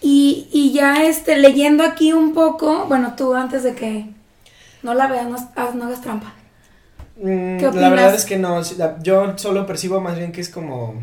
Y, 0.00 0.48
y 0.50 0.72
ya 0.72 1.04
este, 1.04 1.36
leyendo 1.36 1.84
aquí 1.84 2.12
un 2.12 2.34
poco, 2.34 2.86
bueno, 2.88 3.14
tú 3.16 3.34
antes 3.34 3.62
de 3.62 3.76
que 3.76 4.06
no 4.82 4.94
la 4.94 5.06
veas, 5.06 5.28
no, 5.28 5.36
no 5.74 5.84
hagas 5.84 6.00
trampa. 6.00 6.34
Mm, 7.16 7.58
¿Qué 7.58 7.70
La 7.74 7.88
verdad 7.90 8.14
es 8.14 8.24
que 8.24 8.38
no. 8.38 8.60
Yo 9.02 9.36
solo 9.38 9.66
percibo 9.66 10.00
más 10.00 10.16
bien 10.18 10.32
que 10.32 10.40
es 10.40 10.48
como 10.48 10.94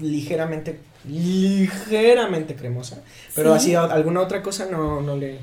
ligeramente, 0.00 0.80
ligeramente 1.06 2.54
cremosa. 2.54 2.98
Pero 3.34 3.50
Sí. 3.52 3.56
así 3.56 3.74
a- 3.74 3.84
alguna 3.92 4.20
otra 4.20 4.42
cosa 4.42 4.66
no, 4.70 5.00
no 5.00 5.16
le, 5.16 5.38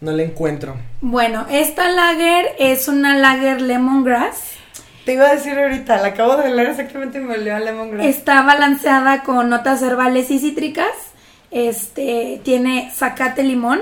no 0.00 0.12
le 0.12 0.24
encuentro. 0.24 0.76
Bueno, 1.00 1.46
esta 1.50 1.88
lager 1.90 2.46
es 2.58 2.88
una 2.88 3.16
lager 3.16 3.60
lemongrass. 3.60 4.52
Te 5.04 5.12
iba 5.14 5.28
a 5.28 5.34
decir 5.34 5.56
ahorita, 5.58 5.98
la 5.98 6.08
acabo 6.08 6.36
de 6.36 6.50
leer 6.50 6.70
exactamente 6.70 7.18
y 7.18 7.20
me 7.22 7.34
olió 7.34 7.54
a 7.54 7.60
lemongrass. 7.60 8.06
Está 8.06 8.42
balanceada 8.42 9.22
con 9.22 9.48
notas 9.48 9.80
herbales 9.82 10.30
y 10.30 10.38
cítricas. 10.38 10.90
Este 11.50 12.40
tiene 12.44 12.90
zacate 12.94 13.42
limón 13.44 13.80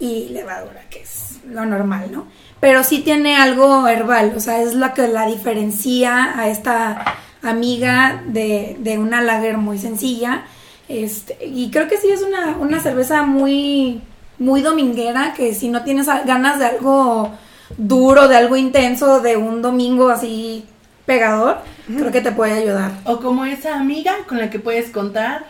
y 0.00 0.28
levadura, 0.30 0.80
que 0.90 1.02
es 1.02 1.38
lo 1.46 1.66
normal, 1.66 2.10
¿no? 2.10 2.26
Pero 2.60 2.82
sí 2.84 3.00
tiene 3.00 3.36
algo 3.36 3.86
herbal, 3.86 4.32
o 4.36 4.40
sea, 4.40 4.60
es 4.62 4.74
lo 4.74 4.92
que 4.94 5.08
la 5.08 5.26
diferencia 5.26 6.38
a 6.38 6.48
esta 6.48 7.16
amiga 7.42 8.22
de, 8.26 8.76
de 8.80 8.98
una 8.98 9.22
lager 9.22 9.58
muy 9.58 9.78
sencilla. 9.78 10.44
Este, 10.88 11.38
y 11.46 11.70
creo 11.70 11.86
que 11.86 11.98
sí 11.98 12.08
es 12.10 12.22
una, 12.22 12.56
una 12.58 12.80
cerveza 12.80 13.22
muy, 13.22 14.00
muy 14.38 14.62
dominguera, 14.62 15.34
que 15.36 15.54
si 15.54 15.68
no 15.68 15.84
tienes 15.84 16.06
ganas 16.06 16.58
de 16.58 16.66
algo 16.66 17.32
duro, 17.76 18.28
de 18.28 18.36
algo 18.36 18.56
intenso, 18.56 19.20
de 19.20 19.36
un 19.36 19.60
domingo 19.62 20.08
así 20.08 20.64
pegador, 21.04 21.58
creo 21.86 22.10
que 22.10 22.20
te 22.20 22.32
puede 22.32 22.52
ayudar. 22.52 22.92
O 23.04 23.20
como 23.20 23.44
esa 23.44 23.78
amiga 23.78 24.14
con 24.26 24.38
la 24.38 24.50
que 24.50 24.58
puedes 24.58 24.90
contar. 24.90 25.46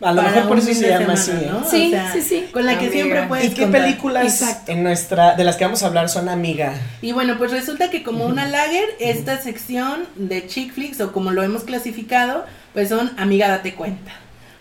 A 0.00 0.12
lo 0.12 0.22
mejor 0.22 0.48
por 0.48 0.58
eso 0.58 0.74
se 0.74 0.88
llama 0.88 1.16
semana, 1.16 1.58
así. 1.62 1.64
¿no? 1.64 1.70
Sí, 1.70 1.86
O 1.86 1.90
sea, 1.90 2.12
sí, 2.12 2.20
sí. 2.20 2.44
Con 2.52 2.66
la 2.66 2.72
que 2.78 2.86
Amiga. 2.86 2.92
siempre 2.92 3.22
puedes 3.28 3.44
¿Y 3.46 3.50
qué 3.54 3.62
contar. 3.62 3.80
películas 3.82 4.24
Exacto. 4.24 4.72
en 4.72 4.82
nuestra 4.82 5.34
de 5.36 5.44
las 5.44 5.56
que 5.56 5.64
vamos 5.64 5.82
a 5.82 5.86
hablar 5.86 6.08
son 6.10 6.28
amiga? 6.28 6.74
Y 7.00 7.12
bueno, 7.12 7.38
pues 7.38 7.50
resulta 7.50 7.88
que 7.90 8.02
como 8.02 8.26
una 8.26 8.46
lager, 8.46 8.84
esta 9.00 9.40
sección 9.40 10.04
de 10.16 10.46
chick 10.46 10.72
flicks, 10.74 11.00
o 11.00 11.12
como 11.12 11.30
lo 11.30 11.42
hemos 11.42 11.64
clasificado, 11.64 12.44
pues 12.74 12.90
son 12.90 13.10
amiga 13.16 13.48
date 13.48 13.74
cuenta. 13.74 14.12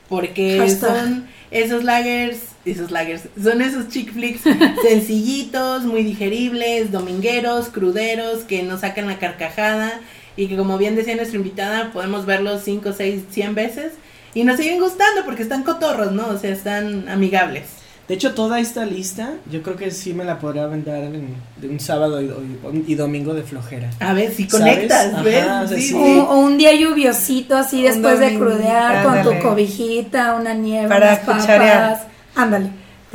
Porque 0.08 0.60
Hashtag. 0.60 0.89
son 0.95 1.28
esos 1.52 1.84
lagers, 1.84 2.38
esos 2.63 2.91
lagers, 2.91 3.24
son 3.41 3.62
esos 3.62 3.89
chick 3.89 4.13
flicks 4.13 4.41
sencillitos, 4.88 5.84
muy 5.84 6.04
digeribles, 6.04 6.91
domingueros, 6.91 7.67
cruderos, 7.69 8.43
que 8.43 8.63
nos 8.63 8.82
sacan 8.82 9.08
la 9.08 9.17
carcajada 9.19 10.00
y 10.38 10.48
que 10.48 10.58
como 10.58 10.78
bien 10.78 10.95
decía 10.95 11.15
nuestra 11.15 11.38
invitada, 11.38 11.91
podemos 11.91 12.26
verlos 12.26 12.62
5, 12.63 12.93
6, 12.95 13.24
100 13.32 13.56
veces 13.56 13.91
y 14.36 14.43
nos 14.43 14.58
siguen 14.58 14.80
gustando 14.80 15.26
porque 15.26 15.41
están 15.41 15.63
cotorros, 15.63 16.12
¿no? 16.12 16.28
O 16.28 16.38
sea, 16.38 16.52
están 16.52 17.10
amigables. 17.10 17.63
De 18.08 18.13
hecho, 18.13 18.36
toda 18.36 18.60
esta 18.60 18.86
lista, 18.86 19.32
yo 19.52 19.63
creo 19.63 19.78
que 19.78 19.89
sí 19.89 20.13
me 20.13 20.24
la 20.24 20.38
podría 20.38 20.67
vender 20.67 21.06
en, 21.06 21.34
de 21.58 21.67
un 21.69 21.80
sábado 21.80 22.21
y, 22.21 22.26
y- 22.26 22.84
y 22.91 22.93
domingo 22.93 23.34
de 23.34 23.41
flojera. 23.41 23.89
A 24.00 24.13
ver 24.13 24.32
si 24.32 24.48
¿Sabes? 24.48 24.63
conectas, 24.76 25.13
Ajá, 25.15 25.24
¿ves? 25.24 25.43
o 25.63 25.67
sea, 25.69 25.78
Sí, 25.78 25.82
sí. 25.82 25.88
sí. 25.88 25.95
O, 26.19 26.24
o 26.30 26.38
un 26.39 26.56
día 26.60 26.71
lluviosito 26.76 27.58
así 27.58 27.78
Un 27.78 27.84
después 27.86 28.19
de 28.19 28.38
crudear 28.38 29.04
con 29.04 29.17
ándale. 29.17 29.38
tu 29.38 29.48
cobijita, 29.48 30.36
una 30.36 30.54
nieve, 30.54 30.88
Para 30.88 31.08
unas 31.08 31.19
papas. 31.48 32.02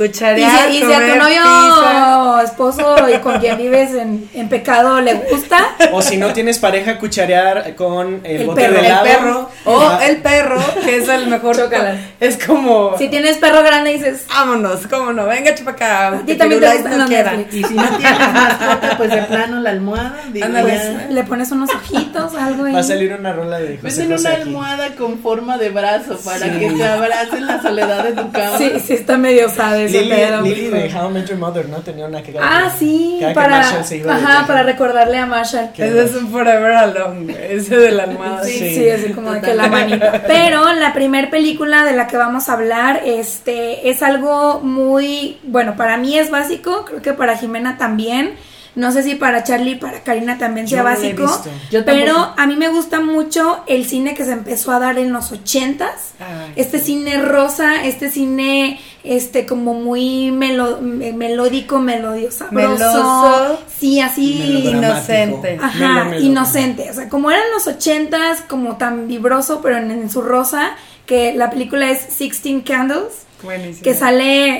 Cucharear. 0.07 0.69
Y 0.69 0.73
si, 0.73 0.77
y 0.77 0.85
si 0.85 0.93
a 0.93 0.99
tu 0.99 1.15
novio 1.19 1.41
pizza. 1.41 2.43
esposo 2.43 2.95
y 3.09 3.17
con 3.19 3.39
quien 3.39 3.57
vives 3.57 3.93
en, 3.93 4.29
en 4.33 4.49
pecado 4.49 5.01
le 5.01 5.13
gusta, 5.15 5.57
O 5.91 6.01
si 6.01 6.17
no 6.17 6.33
tienes 6.33 6.59
pareja, 6.59 6.97
cucharear 6.97 7.75
con 7.75 8.21
el, 8.23 8.41
El 8.41 8.47
bote 8.47 8.61
perro. 8.61 8.73
de 8.73 8.79
El 8.79 8.85
helado. 8.85 9.05
El 9.05 9.11
perro. 9.17 9.49
O 9.65 9.99
el 10.01 10.17
perro, 10.17 10.61
que 10.83 10.97
es 10.97 11.07
el 11.09 11.27
mejor. 11.27 11.55
Chócalas. 11.55 11.97
Es 12.19 12.43
como. 12.45 12.97
si 12.97 13.07
tienes 13.09 13.37
perro 13.37 13.63
grande 13.63 13.93
dices, 13.93 14.25
Vámonos, 14.29 14.87
cómo 14.87 15.13
no, 15.13 15.25
venga 15.25 15.53
chupa 15.55 15.71
acá. 15.71 16.07
a 16.09 16.19
ti 16.25 16.35
también 16.35 16.61
te 16.61 16.67
no. 16.89 17.07
Y 17.51 17.63
si 17.63 17.73
no 17.73 17.87
tienes 17.97 18.19
mascota, 18.33 18.95
pues 18.97 19.09
de 19.11 19.21
plano 19.23 19.59
la 19.59 19.69
almohada. 19.71 20.15
Digo, 20.33 20.45
Ándale. 20.45 20.75
ya. 20.75 21.07
Le 21.09 21.23
pones 21.23 21.51
unos 21.51 21.69
ojitos, 21.69 22.33
algo 22.35 22.65
ahí. 22.65 22.73
Va 22.73 22.79
a 22.79 22.83
salir 22.83 23.13
una 23.13 23.33
rola 23.33 23.59
de 23.59 23.77
José 23.77 23.99
Venden 24.01 24.11
José 24.17 24.27
una 24.27 24.29
aquí. 24.37 24.41
almohada 24.43 24.95
con 24.95 25.19
forma 25.19 25.57
de 25.57 25.69
brazo 25.69 26.17
para 26.23 26.39
Sí. 26.39 26.49
que 26.59 26.69
te 26.71 26.83
abrace 26.83 27.37
en 27.37 27.47
la 27.47 27.61
soledad 27.61 28.03
de 28.03 28.13
tu 28.13 28.31
cama. 28.31 28.57
Sí, 28.57 28.71
sí 28.85 28.93
está 28.93 29.17
medio 29.17 29.49
sabe 29.49 29.87
ese 29.91 30.01
Lily, 30.03 30.15
pedo. 30.15 30.41
Lily 30.41 30.67
de 30.69 30.93
How 30.95 31.09
I 31.09 31.13
Met 31.13 31.25
Your 31.27 31.37
Mother, 31.37 31.69
¿no? 31.69 31.77
Tenía 31.77 32.05
una 32.05 32.21
que 32.23 32.35
Ah, 32.41 32.71
sí, 32.77 33.17
cada 33.19 33.31
que 33.31 33.35
para, 33.35 33.49
Marshall 33.57 33.85
se 33.85 33.97
iba 33.97 34.15
ajá, 34.15 34.47
para 34.47 34.63
recordarle 34.63 35.17
a 35.17 35.25
Marshall. 35.25 35.69
Ese 35.77 36.03
es 36.03 36.15
un 36.15 36.29
Forever 36.31 36.71
Alone, 36.71 37.35
ese 37.49 37.77
de 37.77 37.91
la 37.91 38.03
almohada. 38.03 38.43
Sí, 38.43 38.57
Sí. 38.59 38.75
sí, 38.75 38.89
así 38.89 39.11
como 39.13 39.31
de 39.33 39.41
que 39.41 39.53
la 39.53 39.67
manita. 39.67 40.23
Pero 40.27 40.73
la 40.73 40.93
primer 40.93 41.29
película 41.29 41.83
de 41.85 41.93
la 41.93 42.07
que 42.07 42.17
vamos 42.17 42.49
a 42.49 42.53
hablar, 42.53 43.01
este, 43.05 43.89
es 43.89 44.01
algo 44.03 44.59
muy, 44.61 45.37
bueno, 45.43 45.75
para 45.75 45.97
mí 45.97 46.17
es 46.17 46.29
básico, 46.31 46.85
creo 46.85 47.01
que 47.01 47.13
para 47.13 47.37
Jimena 47.37 47.77
también. 47.77 48.35
No 48.73 48.91
sé 48.93 49.03
si 49.03 49.15
para 49.15 49.43
Charlie 49.43 49.71
y 49.71 49.75
para 49.75 49.99
Karina 50.01 50.37
también 50.37 50.65
sea 50.67 50.77
Yo 50.79 50.83
básico. 50.85 51.25
Yo 51.71 51.83
pero 51.83 52.33
a 52.37 52.47
mí 52.47 52.55
me 52.55 52.69
gusta 52.69 53.01
mucho 53.01 53.63
el 53.67 53.85
cine 53.85 54.13
que 54.13 54.23
se 54.23 54.31
empezó 54.31 54.71
a 54.71 54.79
dar 54.79 54.97
en 54.97 55.11
los 55.11 55.31
ochentas. 55.33 56.13
Ay, 56.19 56.53
Este 56.55 56.79
cine 56.79 57.21
rosa, 57.21 57.83
este 57.83 58.09
cine 58.09 58.79
este 59.03 59.45
como 59.45 59.73
muy 59.73 60.31
melo- 60.31 60.79
me- 60.79 61.11
melódico, 61.11 61.79
melodio 61.79 62.31
sabroso. 62.31 62.69
Meloso. 62.77 63.59
Sí, 63.77 63.99
así 63.99 64.41
inocente. 64.69 65.59
Ajá, 65.61 66.17
inocente. 66.19 66.89
O 66.89 66.93
sea, 66.93 67.09
como 67.09 67.29
eran 67.31 67.43
los 67.53 67.67
ochentas, 67.67 68.41
como 68.41 68.77
tan 68.77 69.07
vibroso, 69.07 69.59
pero 69.61 69.77
en, 69.77 69.91
en 69.91 70.09
su 70.09 70.21
rosa, 70.21 70.71
que 71.05 71.33
la 71.33 71.49
película 71.49 71.89
es 71.89 71.99
Sixteen 71.99 72.61
Candles, 72.61 73.25
Buenísimo. 73.43 73.83
que 73.83 73.93
sale 73.93 74.55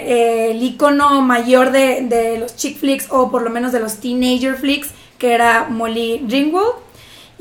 eh, 0.48 0.52
el 0.52 0.62
icono 0.64 1.22
mayor 1.22 1.72
de, 1.72 2.02
de 2.02 2.38
los 2.38 2.56
chick 2.56 2.78
flicks, 2.80 3.08
o 3.10 3.30
por 3.32 3.42
lo 3.42 3.50
menos 3.50 3.72
de 3.72 3.80
los 3.80 3.98
teenager 3.98 4.56
flicks, 4.56 4.90
que 5.18 5.34
era 5.34 5.68
Molly 5.70 6.26
Ringwald. 6.28 6.74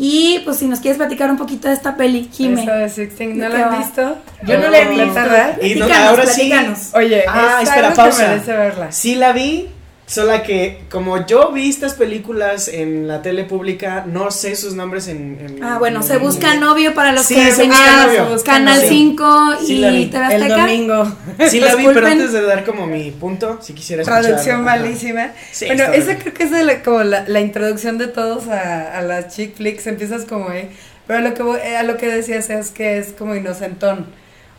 Y 0.03 0.40
pues 0.46 0.57
si 0.57 0.66
nos 0.66 0.81
quieres 0.81 0.96
platicar 0.96 1.31
un 1.31 1.37
poquito 1.37 1.68
de 1.68 1.74
esta 1.74 1.94
peli, 1.96 2.31
Jime. 2.33 2.62
Eso 2.62 2.72
de 2.72 2.88
Sixteen, 2.88 3.37
¿no 3.37 3.44
¿De 3.44 3.50
lo 3.50 3.57
qué 3.57 3.62
han 3.62 3.79
visto? 3.79 4.16
Yo 4.46 4.59
no 4.59 4.68
la 4.70 4.79
he 4.81 4.87
¿Completa, 4.87 5.57
visto. 5.61 5.66
Y 5.66 5.74
no, 5.74 5.94
ahora 5.94 6.26
sí. 6.26 6.50
Oye, 6.94 7.24
Ah, 7.29 7.59
es 7.61 7.68
espera, 7.68 7.88
algo 7.88 8.03
que 8.03 8.09
pausa. 8.09 8.29
merece 8.29 8.53
verla. 8.53 8.92
Sí 8.92 9.14
la 9.16 9.33
vi, 9.33 9.68
solo 10.10 10.42
que 10.42 10.80
como 10.90 11.24
yo 11.24 11.52
vi 11.52 11.68
estas 11.70 11.94
películas 11.94 12.66
en 12.66 13.06
la 13.06 13.22
tele 13.22 13.44
pública, 13.44 14.04
no 14.08 14.32
sé 14.32 14.56
sus 14.56 14.74
nombres 14.74 15.06
en... 15.06 15.38
en- 15.40 15.62
Ah, 15.62 15.78
bueno, 15.78 16.00
en- 16.00 16.02
se 16.06 16.16
busca 16.18 16.56
novio 16.56 16.94
para 16.94 17.12
los 17.12 17.26
Sí, 17.26 17.36
que 17.36 17.52
se 17.52 17.58
ven 17.62 17.70
busca 17.70 18.06
novio. 18.06 18.42
Canal 18.44 18.76
novio. 18.78 18.88
5 18.88 19.50
Sí 19.64 19.84
y. 19.84 20.06
TV 20.06 20.34
El 20.34 20.48
domingo. 20.48 21.16
Sí 21.48 21.60
la 21.60 21.76
vi, 21.76 21.86
pero 21.94 22.06
antes 22.08 22.32
de 22.32 22.42
dar 22.42 22.64
como 22.64 22.86
mi 22.88 23.12
punto, 23.12 23.60
si 23.62 23.72
quisiera 23.72 24.02
escuchar. 24.02 24.22
Traducción 24.24 24.64
malísima. 24.64 25.30
Sí, 25.52 25.66
bueno, 25.66 25.84
esa 25.84 26.16
creo 26.18 26.34
que 26.34 26.42
es 26.42 26.50
de 26.50 26.64
la- 26.64 26.82
como 26.82 27.02
la, 27.04 27.24
la 27.28 27.40
introducción 27.40 27.96
de 27.96 28.08
todos 28.08 28.48
a, 28.48 28.98
a 28.98 29.02
las 29.02 29.34
chick 29.36 29.54
flicks. 29.56 29.86
Empiezas 29.86 30.24
como, 30.24 30.50
eh, 30.50 30.70
pero 31.06 31.20
a 31.20 31.22
lo 31.22 31.34
que 31.34 31.42
voy- 31.44 31.60
eh, 31.62 31.76
a 31.76 31.84
lo 31.84 31.96
que 31.96 32.08
decías 32.08 32.50
es 32.50 32.70
que 32.70 32.98
es 32.98 33.12
como 33.16 33.36
inocentón. 33.36 34.06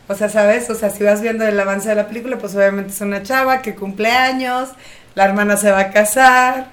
O 0.08 0.14
sea, 0.14 0.28
¿sabes? 0.28 0.68
O 0.70 0.74
sea, 0.74 0.90
si 0.90 1.04
vas 1.04 1.20
viendo 1.22 1.46
el 1.46 1.58
avance 1.60 1.88
de 1.88 1.94
la 1.94 2.08
película, 2.08 2.36
pues 2.38 2.54
obviamente 2.54 2.92
es 2.92 3.00
una 3.02 3.22
chava 3.22 3.62
que 3.62 3.74
cumple 3.74 4.10
años, 4.10 4.68
la 5.14 5.24
hermana 5.24 5.56
se 5.56 5.70
va 5.70 5.80
a 5.80 5.90
casar, 5.90 6.66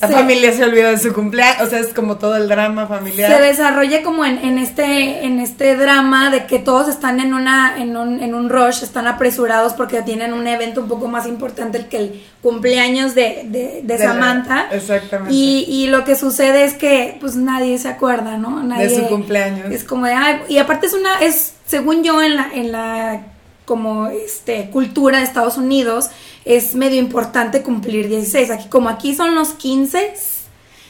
la 0.00 0.08
familia 0.08 0.52
se 0.52 0.64
olvida 0.64 0.90
de 0.90 0.98
su 0.98 1.12
cumpleaños, 1.12 1.62
o 1.62 1.70
sea, 1.70 1.78
es 1.78 1.94
como 1.94 2.16
todo 2.16 2.34
el 2.36 2.48
drama 2.48 2.88
familiar. 2.88 3.30
Se 3.32 3.40
desarrolla 3.40 4.02
como 4.02 4.24
en, 4.24 4.38
en 4.38 4.58
este 4.58 5.24
en 5.24 5.38
este 5.38 5.76
drama 5.76 6.28
de 6.30 6.46
que 6.46 6.58
todos 6.58 6.88
están 6.88 7.20
en 7.20 7.32
una 7.34 7.74
en 7.78 7.96
un, 7.96 8.20
en 8.20 8.34
un 8.34 8.48
rush, 8.50 8.82
están 8.82 9.06
apresurados 9.06 9.74
porque 9.74 10.02
tienen 10.02 10.32
un 10.32 10.48
evento 10.48 10.80
un 10.80 10.88
poco 10.88 11.06
más 11.06 11.28
importante 11.28 11.86
que 11.86 11.96
el 11.98 12.22
cumpleaños 12.42 13.14
de, 13.14 13.42
de, 13.44 13.82
de 13.84 13.96
De 13.96 13.98
la- 13.98 14.12
Samantha. 14.12 14.66
exactamente. 14.72 15.32
Y, 15.32 15.66
y 15.68 15.86
lo 15.86 16.02
que 16.02 16.16
sucede 16.16 16.64
es 16.64 16.74
que 16.74 17.16
pues 17.20 17.36
nadie 17.36 17.78
se 17.78 17.86
acuerda, 17.86 18.38
¿no? 18.38 18.60
Nadie, 18.64 18.88
de 18.88 18.96
su 18.96 19.06
cumpleaños. 19.06 19.70
Es 19.70 19.84
como 19.84 20.06
de, 20.06 20.14
ay, 20.14 20.40
y 20.48 20.58
aparte 20.58 20.86
es 20.86 20.94
una, 20.94 21.20
es, 21.20 21.52
según 21.64 22.02
yo, 22.02 22.20
en 22.20 22.34
la, 22.34 22.48
en 22.52 22.72
la 22.72 23.20
como 23.72 24.08
este 24.08 24.68
cultura 24.70 25.18
de 25.18 25.24
Estados 25.24 25.56
Unidos, 25.56 26.10
es 26.44 26.74
medio 26.74 26.98
importante 26.98 27.62
cumplir 27.62 28.08
16. 28.08 28.50
Aquí, 28.50 28.68
como 28.68 28.88
aquí 28.90 29.14
son 29.14 29.34
los 29.34 29.48
15, 29.54 30.12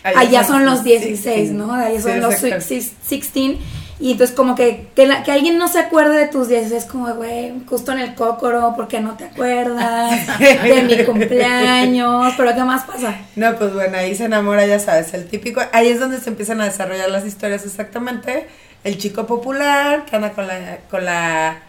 allá 0.03 0.43
son 0.45 0.65
los 0.67 0.83
16, 0.83 1.51
¿no? 1.53 1.73
Allá 1.73 2.01
son 2.01 2.13
Sí, 2.15 2.21
los 2.21 2.35
exacto. 2.43 2.69
16. 2.69 3.59
Y 4.01 4.13
entonces 4.13 4.35
como 4.35 4.57
que, 4.57 4.89
que, 4.97 5.07
la- 5.07 5.23
que 5.23 5.31
alguien 5.31 5.59
no 5.59 5.69
se 5.69 5.79
acuerde 5.79 6.17
de 6.19 6.27
tus 6.27 6.49
16 6.49 6.83
es 6.85 6.91
como, 6.91 7.07
güey, 7.15 7.53
justo 7.69 7.93
en 7.93 7.99
el 8.01 8.15
cócoro, 8.17 8.73
porque 8.75 8.99
no 9.01 9.17
te 9.17 9.25
acuerdas 9.27 10.27
de 10.41 10.83
mi 10.83 11.05
cumpleaños, 11.05 12.35
pero 12.37 12.53
¿qué 12.53 12.65
más 12.65 12.83
pasa? 12.85 13.15
No, 13.37 13.55
pues 13.57 13.73
bueno, 13.75 13.97
ahí 13.99 14.17
se 14.17 14.25
enamora, 14.25 14.67
ya 14.67 14.81
sabes, 14.81 15.15
el 15.15 15.29
típico, 15.29 15.61
ahí 15.73 15.87
es 15.89 16.01
donde 16.01 16.19
se 16.19 16.31
empiezan 16.31 16.61
a 16.61 16.65
desarrollar 16.65 17.11
las 17.11 17.25
historias 17.25 17.65
exactamente. 17.65 18.49
El 18.83 18.99
chico 18.99 19.25
popular 19.27 20.05
que 20.07 20.17
anda 20.17 20.33
con 20.33 20.49
la, 20.49 20.79
con 20.91 21.05
la, 21.05 21.63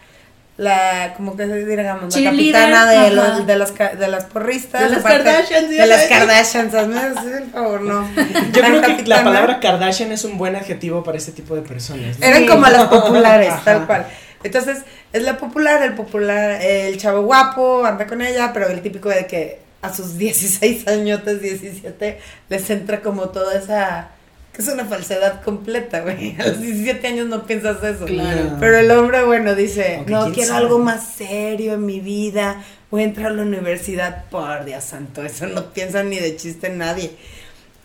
la, 0.56 1.14
como 1.16 1.36
que 1.36 1.46
digamos, 1.46 2.14
la 2.16 2.30
capitana 2.30 2.86
de, 2.90 2.96
ajá. 2.98 3.10
los, 3.10 3.46
de, 3.46 3.74
ca- 3.76 3.94
de 3.96 4.06
las 4.08 4.24
porristas. 4.26 4.82
De 4.82 4.88
las 4.90 5.00
aparte- 5.04 5.24
Kardashians, 5.24 5.68
De 5.70 5.86
las. 5.86 6.04
Kardashians, 6.04 6.74
hazme 6.74 7.00
el 7.38 7.50
favor, 7.50 7.80
no. 7.80 8.08
Yo 8.52 8.62
creo 8.62 8.82
que 8.82 9.02
la 9.06 9.24
palabra 9.24 9.58
Kardashian 9.60 10.12
es 10.12 10.24
un 10.24 10.38
buen 10.38 10.54
adjetivo 10.54 11.02
para 11.02 11.18
este 11.18 11.32
tipo 11.32 11.56
de 11.56 11.62
personas. 11.62 12.18
¿no? 12.20 12.26
Eran 12.26 12.42
Sí. 12.42 12.46
como 12.46 12.66
las 12.68 12.84
populares, 12.84 13.50
Ajá. 13.50 13.62
tal 13.64 13.86
cual. 13.86 14.06
Entonces, 14.44 14.78
es 15.12 15.22
la 15.22 15.38
popular, 15.38 15.82
el 15.82 15.94
popular, 15.94 16.60
el 16.62 16.96
chavo 16.98 17.22
guapo, 17.22 17.84
anda 17.84 18.06
con 18.06 18.20
ella, 18.22 18.52
pero 18.52 18.68
el 18.68 18.80
típico 18.82 19.08
de 19.08 19.26
que 19.26 19.58
a 19.82 19.92
sus 19.92 20.16
16 20.18 20.86
añotes, 20.86 21.40
17, 21.42 22.20
les 22.48 22.70
entra 22.70 23.00
como 23.00 23.30
toda 23.30 23.58
esa... 23.58 24.08
que 24.54 24.62
es 24.62 24.68
una 24.68 24.84
falsedad 24.84 25.42
completa, 25.42 26.00
güey. 26.00 26.36
A 26.38 26.46
los 26.46 26.60
17 26.60 27.06
años 27.08 27.26
no 27.26 27.44
piensas 27.44 27.82
eso. 27.82 28.06
Claro. 28.06 28.56
Pero 28.60 28.78
el 28.78 28.90
hombre, 28.92 29.24
bueno, 29.24 29.54
dice, 29.56 30.04
no, 30.06 30.32
quiero 30.32 30.50
sabe. 30.50 30.64
algo 30.64 30.78
más 30.78 31.14
serio 31.16 31.74
en 31.74 31.84
mi 31.84 31.98
vida, 31.98 32.62
voy 32.90 33.02
a 33.02 33.04
entrar 33.06 33.32
a 33.32 33.34
la 33.34 33.42
universidad, 33.42 34.26
por 34.30 34.64
Dios 34.64 34.84
santo, 34.84 35.24
eso 35.24 35.46
no 35.48 35.72
piensa 35.72 36.04
ni 36.04 36.18
de 36.18 36.36
chiste 36.36 36.68
nadie. 36.70 37.10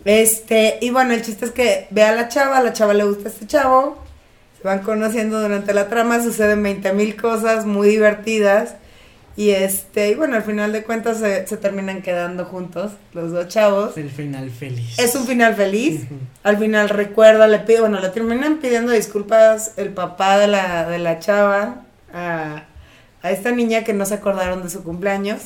Este, 0.05 0.77
y 0.79 0.91
bueno, 0.91 1.13
el 1.13 1.23
chiste 1.23 1.45
es 1.45 1.51
que 1.51 1.87
ve 1.89 2.03
a 2.03 2.13
la 2.13 2.29
chava, 2.29 2.59
a 2.59 2.63
la 2.63 2.71
chava 2.71 2.93
le 2.93 3.03
gusta 3.03 3.29
este 3.29 3.47
chavo, 3.47 3.97
se 4.61 4.63
van 4.63 4.79
conociendo 4.79 5.41
durante 5.41 5.73
la 5.73 5.89
trama, 5.89 6.21
suceden 6.21 6.61
20 6.61 6.93
mil 6.93 7.19
cosas 7.19 7.65
muy 7.65 7.89
divertidas 7.89 8.75
Y 9.39 9.51
este, 9.51 10.09
y 10.09 10.15
bueno, 10.15 10.35
al 10.35 10.43
final 10.43 10.73
de 10.73 10.83
cuentas 10.83 11.19
se, 11.19 11.47
se 11.47 11.55
terminan 11.55 12.01
quedando 12.01 12.43
juntos, 12.43 12.91
los 13.13 13.31
dos 13.31 13.47
chavos. 13.47 13.95
El 13.97 14.09
final 14.09 14.49
feliz. 14.49 14.99
Es 14.99 15.15
un 15.15 15.25
final 15.25 15.55
feliz. 15.55 16.07
Al 16.43 16.57
final 16.57 16.89
recuerda, 16.89 17.47
le 17.47 17.59
pide, 17.59 17.79
bueno, 17.79 18.01
le 18.01 18.09
terminan 18.09 18.57
pidiendo 18.57 18.91
disculpas 18.91 19.75
el 19.77 19.93
papá 19.93 20.37
de 20.39 20.47
la, 20.47 20.89
de 20.89 20.99
la 20.99 21.19
chava 21.19 21.85
a, 22.13 22.65
a 23.21 23.31
esta 23.31 23.51
niña 23.51 23.85
que 23.85 23.93
no 23.93 24.05
se 24.05 24.15
acordaron 24.15 24.61
de 24.61 24.69
su 24.69 24.83
cumpleaños. 24.83 25.43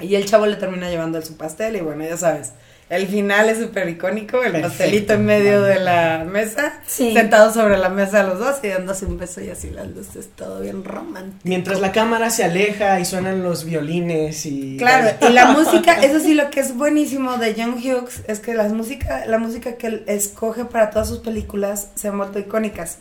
Y 0.00 0.14
el 0.14 0.26
chavo 0.26 0.44
le 0.44 0.56
termina 0.56 0.90
llevando 0.90 1.22
su 1.22 1.38
pastel 1.38 1.76
y 1.76 1.80
bueno, 1.80 2.04
ya 2.04 2.18
sabes. 2.18 2.52
El 2.90 3.06
final 3.06 3.50
es 3.50 3.58
súper 3.58 3.86
icónico, 3.88 4.38
el 4.42 4.52
Perfecto, 4.52 4.68
pastelito 4.68 5.12
en 5.12 5.26
medio 5.26 5.60
vale. 5.60 5.74
de 5.74 5.80
la 5.80 6.24
mesa, 6.26 6.80
Sí. 6.86 7.12
sentados 7.12 7.52
sobre 7.54 7.76
la 7.76 7.90
mesa 7.90 8.22
los 8.22 8.38
dos 8.38 8.56
y 8.62 8.68
dándose 8.68 9.04
un 9.04 9.18
beso 9.18 9.42
y 9.42 9.50
así 9.50 9.68
las 9.70 9.88
luces, 9.88 10.30
todo 10.34 10.60
bien 10.60 10.84
romántico. 10.84 11.38
Mientras 11.44 11.80
la 11.80 11.92
cámara 11.92 12.30
se 12.30 12.44
aleja 12.44 12.98
y 12.98 13.04
suenan 13.04 13.42
los 13.42 13.64
violines 13.64 14.46
y... 14.46 14.76
Claro, 14.78 15.10
y 15.28 15.32
la 15.32 15.46
música, 15.52 16.02
eso 16.02 16.18
sí 16.20 16.32
lo 16.32 16.48
que 16.50 16.60
es 16.60 16.74
buenísimo 16.74 17.36
de 17.36 17.54
John 17.58 17.74
Hughes 17.74 18.22
es 18.26 18.40
que 18.40 18.54
las 18.54 18.72
música, 18.72 19.26
la 19.26 19.38
música 19.38 19.74
que 19.76 19.86
él 19.88 20.04
escoge 20.06 20.64
para 20.64 20.88
todas 20.90 21.08
sus 21.08 21.18
películas 21.18 21.88
se 21.94 22.08
han 22.08 22.16
vuelto 22.16 22.38
icónicas. 22.38 22.98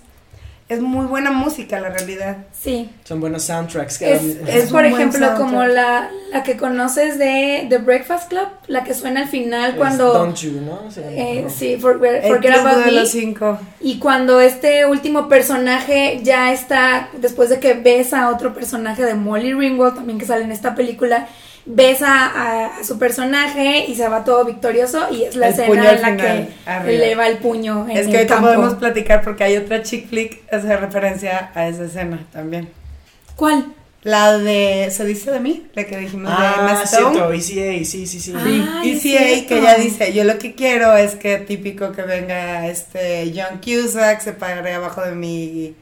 Es 0.70 0.82
muy 0.82 1.06
buena 1.06 1.32
música, 1.32 1.80
la 1.80 1.90
realidad. 1.90 2.38
Sí. 2.52 2.90
Son 3.06 3.22
buenos 3.22 3.44
soundtracks. 3.44 4.02
Es, 4.02 4.70
por 4.70 4.84
ejemplo 4.84 5.20
soundtrack. 5.20 5.38
como 5.38 5.64
la, 5.66 6.10
la 6.32 6.44
que 6.44 6.58
conoces 6.58 7.18
de 7.18 7.68
The 7.70 7.78
Breakfast 7.78 8.28
Club, 8.28 8.48
la 8.68 8.84
que 8.84 8.94
suena 8.94 9.22
al 9.22 9.28
final 9.30 9.70
es 9.72 9.76
cuando... 9.78 10.12
Don't 10.12 10.36
You, 10.36 10.60
¿no? 10.62 10.80
Eh, 10.98 11.44
¿no? 11.44 11.50
sí, 11.50 11.78
for- 11.80 12.00
Forget 12.00 12.54
Club 12.54 12.68
About 12.68 12.80
de 12.80 12.86
Me. 12.88 12.92
los 12.92 13.10
cinco. 13.10 13.58
Y 13.80 13.98
cuando 14.00 14.42
este 14.42 14.86
último 14.86 15.30
personaje 15.30 16.20
ya 16.22 16.52
está, 16.52 17.10
después 17.18 17.50
de 17.50 17.62
que 17.62 17.74
besa 17.74 18.24
a 18.24 18.30
otro 18.32 18.54
personaje 18.54 19.06
de 19.06 19.14
Molly 19.14 19.54
Ringwald, 19.54 19.96
también 19.96 20.20
que 20.20 20.26
sale 20.26 20.44
en 20.44 20.52
esta 20.52 20.76
película, 20.76 21.30
besa 21.68 22.08
a, 22.28 22.66
a 22.80 22.84
su 22.84 22.98
personaje 22.98 23.86
y 23.88 23.96
se 23.96 24.08
va 24.08 24.24
todo 24.24 24.46
victorioso 24.46 25.08
y 25.12 25.24
es 25.24 25.36
la 25.36 25.48
El 25.48 25.54
escena 25.54 25.74
en 25.74 25.84
la 26.02 26.08
final, 26.08 26.18
que 26.18 26.48
arriba. 26.66 26.92
eleva 26.92 27.28
el 27.28 27.38
puño 27.38 27.86
en 27.90 27.98
Es 27.98 28.08
que 28.08 28.18
ahorita 28.18 28.40
podemos 28.42 28.74
platicar 28.76 29.22
porque 29.24 29.44
hay 29.44 29.58
otra 29.58 29.84
chick 29.84 30.08
flick, 30.10 30.42
hace 30.52 30.78
referencia 30.78 31.52
a 31.54 31.68
esa 31.68 31.84
escena 31.86 32.26
también. 32.32 32.70
¿Cuál? 33.36 33.74
La 34.04 34.38
de 34.38 34.90
Se 34.92 35.04
dice 35.06 35.32
de 35.32 35.40
mí, 35.42 35.68
la 35.74 35.84
que 35.84 35.98
dijimos 35.98 36.32
de 36.32 36.38
Ah, 36.40 36.56
Emma 36.60 36.84
Stone. 36.84 37.14
cierto, 37.16 37.34
ECA, 37.34 37.84
sí, 37.86 38.08
sí, 38.08 38.20
sí. 38.22 38.34
Ah. 38.36 38.42
Sí, 38.46 38.90
y 38.90 38.92
es 38.94 39.02
sí, 39.02 39.46
que 39.48 39.60
ella 39.60 39.76
dice, 39.76 40.14
yo 40.14 40.24
lo 40.24 40.38
que 40.38 40.56
quiero 40.56 40.96
es 40.96 41.16
que 41.16 41.38
típico 41.40 41.92
que 41.92 42.04
venga 42.04 42.68
este 42.68 43.34
John 43.36 43.60
Cusack, 43.60 44.22
se 44.22 44.32
pare 44.34 44.74
abajo 44.74 45.02
de 45.02 45.14
mi 45.16 45.76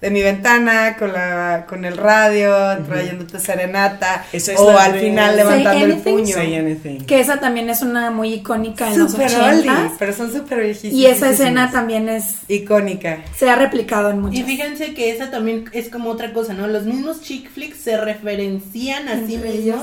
de 0.00 0.10
mi 0.10 0.22
ventana 0.22 0.96
con 0.98 1.12
la 1.12 1.66
con 1.68 1.84
el 1.84 1.96
radio, 1.96 2.54
trayéndote 2.86 3.38
serenata 3.38 4.24
Esa 4.32 4.52
es 4.54 4.58
o 4.58 4.70
al 4.78 4.94
de- 4.94 5.00
final 5.00 5.36
levantando 5.36 5.84
el 5.84 5.96
puño. 5.98 6.34
Say 6.34 6.54
anything. 6.56 7.00
Que 7.00 7.20
esa 7.20 7.38
también 7.38 7.68
es 7.68 7.82
una 7.82 8.10
muy 8.10 8.32
icónica 8.34 8.90
en 8.90 8.98
los 8.98 9.12
Super 9.12 9.26
80 9.26 9.48
oldie, 9.50 9.90
pero 9.98 10.12
son 10.14 10.32
súper 10.32 10.60
viejísimas. 10.62 10.94
y 10.96 11.06
esa 11.06 11.28
escena 11.30 11.70
también 11.70 12.08
es 12.08 12.36
icónica. 12.48 13.18
se 13.36 13.50
ha 13.50 13.56
replicado 13.56 14.10
en 14.10 14.20
muchas. 14.20 14.40
Y 14.40 14.42
fíjense 14.44 14.94
que 14.94 15.10
esa 15.10 15.30
también 15.30 15.64
es 15.72 15.90
como 15.90 16.08
otra 16.10 16.32
cosa, 16.32 16.54
¿no? 16.54 16.66
Los 16.66 16.84
mismos 16.84 17.20
chick 17.20 17.50
flicks 17.50 17.78
se 17.80 17.96
referencian 17.98 19.08
a 19.08 19.16
sí 19.16 19.36
mismos 19.36 19.44
ellos. 19.54 19.82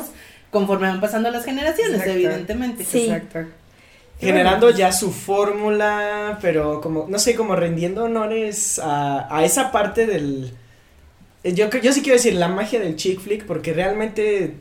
conforme 0.49 0.87
van 0.87 1.01
pasando 1.01 1.29
las 1.29 1.43
generaciones, 1.45 1.95
Exacto. 1.95 2.11
evidentemente. 2.13 2.85
Sí. 2.85 3.03
Exacto. 3.09 3.39
Generando 4.19 4.71
ya 4.71 4.91
su 4.91 5.11
fórmula, 5.11 6.39
pero 6.41 6.81
como, 6.81 7.05
no 7.07 7.19
sé, 7.19 7.35
como 7.35 7.55
rendiendo 7.55 8.03
honores 8.05 8.79
a, 8.79 9.27
a 9.35 9.45
esa 9.45 9.71
parte 9.71 10.05
del... 10.07 10.53
eh, 11.43 11.53
Yo, 11.53 11.69
yo 11.69 11.93
sí 11.93 12.01
quiero 12.01 12.15
decir 12.17 12.33
la 12.33 12.47
magia 12.47 12.79
del 12.79 12.95
chick 12.95 13.19
flick, 13.19 13.45
porque 13.45 13.73
realmente 13.73 14.55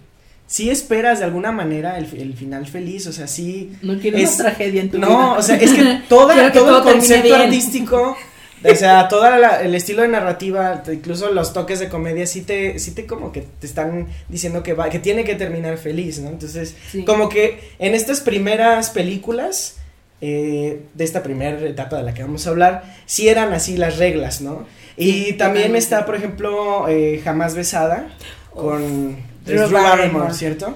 sí 0.47 0.69
esperas 0.71 1.19
de 1.21 1.25
alguna 1.25 1.53
manera 1.53 1.99
el, 1.99 2.05
el 2.17 2.35
final 2.35 2.67
feliz, 2.67 3.07
o 3.07 3.13
sea, 3.13 3.27
sí... 3.27 3.73
No 3.83 3.99
quiero 3.99 4.19
Es- 4.19 4.25
más 4.25 4.37
tragedia 4.37 4.83
en 4.83 4.91
tu 4.91 4.99
vida. 4.99 5.07
No, 5.09 5.33
o 5.35 5.43
sea, 5.43 5.57
es 5.57 5.73
que 5.73 6.03
toda, 6.09 6.53
todo, 6.53 6.65
todo 6.67 6.89
el 6.91 6.95
concepto 6.95 7.35
artístico, 7.35 8.17
o 8.65 8.75
sea, 8.75 9.09
todo 9.09 9.27
el 9.61 9.75
estilo 9.75 10.03
de 10.03 10.09
narrativa, 10.09 10.83
incluso 10.93 11.31
los 11.33 11.53
toques 11.53 11.79
de 11.79 11.89
comedia, 11.89 12.27
sí 12.27 12.43
te, 12.43 12.79
sí 12.79 12.93
te 12.93 13.07
como 13.07 13.33
que 13.33 13.43
te 13.61 13.67
están 13.67 14.07
diciendo 14.29 14.63
que 14.63 14.73
va, 14.75 14.89
que 14.89 14.99
tiene 14.99 15.25
que 15.25 15.35
terminar 15.35 15.79
feliz, 15.79 16.19
¿no? 16.19 16.31
Entonces, 16.31 16.75
Sí. 16.91 17.05
como 17.05 17.29
que 17.29 17.61
en 17.79 17.95
estas 17.95 18.21
primeras 18.21 18.91
películas, 18.91 19.77
eh, 20.21 20.81
de 20.95 21.05
esta 21.05 21.23
primera 21.23 21.61
etapa 21.61 21.97
de 21.99 22.03
la 22.03 22.15
que 22.15 22.23
vamos 22.23 22.47
a 22.47 22.51
hablar, 22.51 22.95
sí 23.05 23.29
eran 23.29 23.53
así 23.53 23.77
las 23.77 23.99
reglas, 23.99 24.41
¿no? 24.41 24.67
Y 24.97 25.35
también 25.35 25.77
está, 25.77 26.07
por 26.07 26.15
ejemplo, 26.17 26.89
eh, 26.89 27.21
Jamás 27.23 27.55
Besada, 27.55 28.09
con 28.55 29.17
Drew 29.45 29.69
Barrymore. 29.71 30.33
¿cierto? 30.33 30.75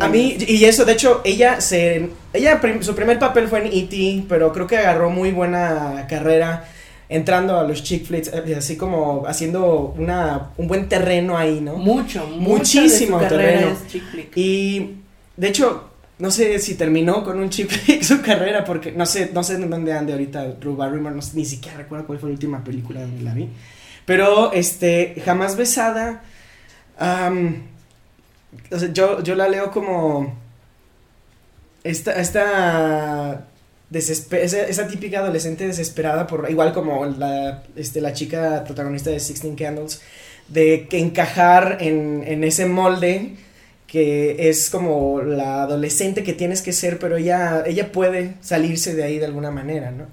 A 0.00 0.08
mí, 0.08 0.36
y 0.46 0.64
eso, 0.64 0.84
de 0.84 0.92
hecho, 0.92 1.20
ella 1.24 1.60
se. 1.60 2.10
Ella, 2.32 2.60
su 2.80 2.94
primer 2.94 3.18
papel 3.18 3.48
fue 3.48 3.66
en 3.66 3.66
E.T., 3.66 4.24
pero 4.28 4.52
creo 4.52 4.66
que 4.66 4.78
agarró 4.78 5.10
muy 5.10 5.30
buena 5.30 6.06
carrera 6.08 6.64
entrando 7.10 7.58
a 7.58 7.64
los 7.64 7.82
chick 7.82 8.06
flicks, 8.06 8.30
eh, 8.32 8.54
así 8.56 8.76
como 8.76 9.24
haciendo 9.26 9.94
una, 9.98 10.52
un 10.56 10.68
buen 10.68 10.88
terreno 10.88 11.36
ahí, 11.36 11.60
¿no? 11.60 11.76
Mucho, 11.76 12.26
Muchísimo 12.26 13.18
de 13.18 13.28
su 13.28 13.34
terreno. 13.34 13.68
es 13.68 13.86
chick 13.88 14.04
flick. 14.10 14.36
Y 14.36 14.96
de 15.36 15.48
hecho, 15.48 15.90
no 16.18 16.30
sé 16.30 16.58
si 16.60 16.76
terminó 16.76 17.24
con 17.24 17.38
un 17.40 17.50
chick 17.50 17.68
flick 17.68 18.02
su 18.04 18.22
carrera, 18.22 18.64
porque 18.64 18.92
no 18.92 19.04
sé, 19.06 19.30
no 19.34 19.42
sé 19.42 19.54
en 19.54 19.68
dónde 19.68 19.92
ande 19.92 20.12
ahorita 20.12 20.44
Drew 20.52 20.76
Barrymore, 20.76 21.14
no 21.16 21.22
sé, 21.22 21.36
ni 21.36 21.44
siquiera 21.44 21.78
recuerdo 21.78 22.06
cuál 22.06 22.20
fue 22.20 22.28
la 22.28 22.34
última 22.34 22.62
película 22.62 23.00
donde 23.00 23.22
la 23.22 23.34
vi. 23.34 23.48
Pero, 24.06 24.52
este, 24.52 25.20
jamás 25.24 25.56
besada. 25.56 26.22
O 28.70 28.78
sea, 28.78 28.92
yo, 28.92 29.22
yo 29.22 29.34
la 29.34 29.48
leo 29.48 29.70
como. 29.70 30.34
Esta. 31.84 32.12
esta 32.20 33.46
esa, 33.92 34.62
esa 34.62 34.86
típica 34.86 35.18
adolescente 35.18 35.66
desesperada 35.66 36.28
por 36.28 36.48
igual 36.48 36.72
como 36.72 37.06
la 37.06 37.64
este 37.74 38.00
la 38.00 38.12
chica 38.12 38.62
protagonista 38.62 39.10
de 39.10 39.18
Sixteen 39.18 39.56
Candles 39.56 40.00
de 40.46 40.86
que 40.88 41.00
encajar 41.00 41.78
en, 41.80 42.22
en 42.24 42.44
ese 42.44 42.66
molde 42.66 43.34
que 43.88 44.48
es 44.48 44.70
como 44.70 45.22
la 45.22 45.62
adolescente 45.62 46.22
que 46.22 46.34
tienes 46.34 46.62
que 46.62 46.72
ser 46.72 47.00
pero 47.00 47.16
ella 47.16 47.64
ella 47.66 47.90
puede 47.90 48.34
salirse 48.42 48.94
de 48.94 49.02
ahí 49.02 49.18
de 49.18 49.24
alguna 49.24 49.50
manera 49.50 49.90
no 49.90 50.06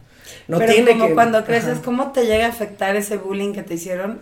no 0.47 0.59
Pero 0.59 0.73
tiene 0.73 0.91
como 0.91 1.07
que 1.07 1.13
cuando 1.13 1.43
creces, 1.45 1.73
Ajá. 1.73 1.81
¿cómo 1.83 2.11
te 2.11 2.25
llega 2.25 2.45
a 2.45 2.49
afectar 2.49 2.95
ese 2.95 3.17
bullying 3.17 3.53
que 3.53 3.63
te 3.63 3.73
hicieron? 3.73 4.21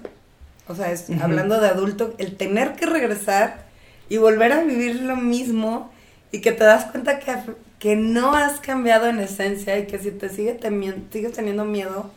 O 0.67 0.75
sea, 0.75 0.91
es, 0.91 1.06
hablando 1.21 1.60
de 1.60 1.67
adulto, 1.67 2.15
el 2.17 2.36
tener 2.36 2.73
que 2.73 2.88
regresar 2.88 3.64
y 4.10 4.18
volver 4.18 4.52
a 4.54 4.63
vivir 4.63 5.02
lo 5.02 5.15
mismo 5.15 5.91
y 6.32 6.41
que 6.41 6.52
te 6.52 6.63
das 6.63 6.86
cuenta 6.86 7.20
que, 7.20 7.34
que 7.80 7.96
no 7.96 8.36
has 8.36 8.60
cambiado 8.60 9.08
en 9.08 9.20
esencia 9.20 9.78
y 9.78 9.88
que 9.88 10.00
si 10.00 10.12
te 10.12 10.30
sigue 10.30 10.60
sigues 11.12 11.34
teniendo 11.34 11.65
miedo, 11.65 12.12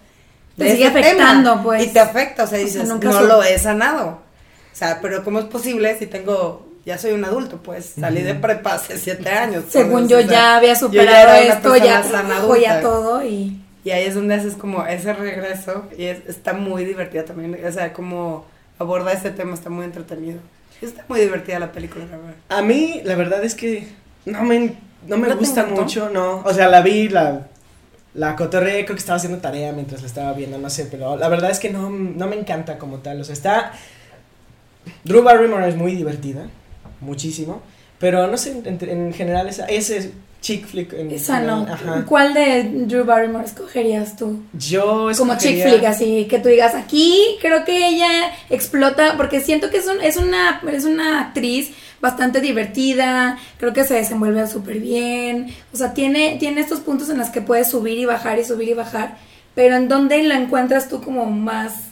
Te 0.56 0.72
sigue 0.72 0.90
tema, 0.90 1.00
afectando, 1.00 1.62
pues. 1.62 1.84
Y 1.84 1.92
te 1.92 2.00
afecta, 2.00 2.44
o 2.44 2.46
sea, 2.46 2.58
O 2.58 2.60
sea, 2.60 2.64
dices, 2.66 2.88
nunca 2.88 3.10
no 3.10 3.22
lo 3.22 3.42
he 3.42 3.58
sanado. 3.58 4.08
O 4.72 4.76
sea, 4.78 5.00
pero 5.00 5.24
¿cómo 5.24 5.38
es 5.40 5.44
posible 5.46 5.98
si 5.98 6.06
tengo, 6.06 6.68
ya 6.84 6.98
soy 6.98 7.12
un 7.12 7.24
adulto, 7.24 7.58
pues 7.62 7.94
salí 7.98 8.22
de 8.22 8.34
prepa 8.34 8.74
hace 8.74 8.98
siete 8.98 9.28
años. 9.30 9.64
Según 9.70 10.08
yo 10.08 10.18
o 10.18 10.20
sea, 10.20 10.30
ya 10.30 10.56
había 10.56 10.74
superado 10.76 11.32
era 11.34 11.44
una 11.44 11.54
esto, 11.54 11.76
ya 11.76 12.02
sana 12.02 12.40
voy 12.40 12.64
a 12.64 12.72
adulta. 12.78 12.88
todo 12.88 13.24
y 13.24 13.60
Y 13.84 13.90
ahí 13.90 14.04
es 14.04 14.14
donde 14.14 14.34
haces 14.34 14.54
como 14.54 14.84
ese 14.86 15.12
regreso 15.14 15.86
y 15.96 16.04
es- 16.06 16.26
está 16.26 16.52
muy 16.52 16.84
divertida 16.84 17.24
también. 17.24 17.58
O 17.64 17.72
sea, 17.72 17.92
como 17.92 18.44
aborda 18.78 19.12
ese 19.12 19.30
tema, 19.30 19.54
está 19.54 19.70
muy 19.70 19.84
entretenido. 19.84 20.40
Está 20.80 21.04
muy 21.08 21.20
divertida 21.20 21.58
la 21.58 21.72
película, 21.72 22.04
la 22.06 22.16
verdad. 22.16 22.34
A 22.48 22.62
mí, 22.62 23.00
la 23.04 23.14
verdad 23.16 23.44
es 23.44 23.54
que 23.54 23.88
no 24.24 24.42
me, 24.44 24.74
no 25.06 25.16
me 25.16 25.28
¿No 25.28 25.34
te 25.34 25.38
gusta 25.40 25.64
mucho, 25.66 26.08
no. 26.10 26.42
O 26.44 26.52
sea, 26.52 26.68
la 26.68 26.82
vi, 26.82 27.08
la, 27.08 27.48
la 28.14 28.36
cotorré, 28.36 28.84
creo 28.84 28.94
que 28.94 29.00
estaba 29.00 29.16
haciendo 29.16 29.38
tarea 29.38 29.72
mientras 29.72 30.02
la 30.02 30.06
estaba 30.06 30.32
viendo, 30.32 30.58
no 30.58 30.70
sé, 30.70 30.86
pero 30.86 31.16
la 31.16 31.28
verdad 31.28 31.50
es 31.50 31.58
que 31.58 31.70
no, 31.70 31.90
no 31.90 32.26
me 32.26 32.36
encanta 32.36 32.78
como 32.78 32.98
tal. 32.98 33.20
O 33.20 33.24
sea, 33.24 33.32
está. 33.32 33.72
Drew 35.04 35.22
Barrymore 35.22 35.68
es 35.68 35.76
muy 35.76 35.94
divertida, 35.94 36.48
muchísimo. 37.00 37.62
Pero 37.98 38.28
no 38.28 38.36
sé, 38.36 38.62
en, 38.64 38.78
en 38.88 39.12
general, 39.12 39.48
esa, 39.48 39.66
ese 39.66 40.12
chick 40.40 40.66
flick. 40.66 40.92
En 40.92 41.10
esa 41.10 41.40
no. 41.40 41.66
ajá. 41.70 42.04
¿Cuál 42.06 42.32
de 42.34 42.64
Drew 42.86 43.04
Barrymore 43.04 43.44
escogerías 43.44 44.16
tú? 44.16 44.42
Yo 44.52 45.10
Como 45.16 45.36
chick 45.36 45.56
escogería- 45.56 45.68
flick, 45.70 45.84
así 45.84 46.26
que 46.30 46.38
tú 46.38 46.48
digas, 46.48 46.74
aquí 46.74 47.16
creo 47.40 47.64
que 47.64 47.88
ella 47.88 48.08
explota, 48.50 49.14
porque 49.16 49.40
siento 49.40 49.70
que 49.70 49.78
es, 49.78 49.86
un- 49.86 50.00
es, 50.00 50.16
una, 50.16 50.60
es 50.72 50.84
una 50.84 51.20
actriz 51.20 51.70
bastante 52.00 52.40
divertida, 52.40 53.38
creo 53.58 53.72
que 53.72 53.82
se 53.84 53.94
desenvuelve 53.94 54.46
súper 54.46 54.78
bien, 54.78 55.52
o 55.72 55.76
sea, 55.76 55.94
tiene, 55.94 56.36
tiene 56.38 56.60
estos 56.60 56.80
puntos 56.80 57.10
en 57.10 57.18
los 57.18 57.28
que 57.30 57.40
puedes 57.40 57.68
subir 57.70 57.98
y 57.98 58.04
bajar 58.04 58.38
y 58.38 58.44
subir 58.44 58.68
y 58.68 58.74
bajar, 58.74 59.16
pero 59.56 59.74
en 59.74 59.88
dónde 59.88 60.22
la 60.22 60.36
encuentras 60.38 60.88
tú 60.88 61.02
como 61.02 61.26
más... 61.26 61.87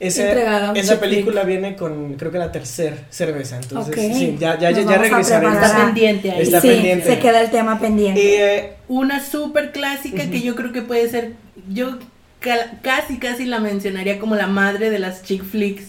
Un 0.00 0.76
esa 0.76 0.98
película 1.00 1.44
viene 1.44 1.76
con, 1.76 2.14
creo 2.14 2.30
que 2.32 2.38
la 2.38 2.50
tercera 2.52 2.96
cerveza. 3.10 3.56
Entonces, 3.56 3.94
sí, 4.16 4.36
ya, 4.38 4.58
ya, 4.58 4.70
Nos 4.72 4.86
ya 4.86 4.98
regresaremos. 4.98 5.54
Está 5.62 5.84
pendiente 5.86 6.30
ahí. 6.32 6.42
Está 6.42 6.60
sí, 6.60 6.68
pendiente. 6.68 7.06
se 7.06 7.18
queda 7.20 7.40
el 7.40 7.50
tema 7.50 7.78
pendiente. 7.78 8.20
Y, 8.22 8.26
eh, 8.34 8.72
Una 8.88 9.24
súper 9.24 9.72
clásica 9.72 10.28
que 10.30 10.40
yo 10.42 10.56
creo 10.56 10.72
que 10.72 10.82
puede 10.82 11.08
ser, 11.08 11.32
yo 11.70 11.98
ca- 12.40 12.72
casi 12.82 13.18
casi 13.18 13.44
la 13.46 13.60
mencionaría 13.60 14.18
como 14.18 14.34
la 14.34 14.46
madre 14.48 14.90
de 14.90 14.98
las 14.98 15.22
chick 15.22 15.44
flicks 15.44 15.84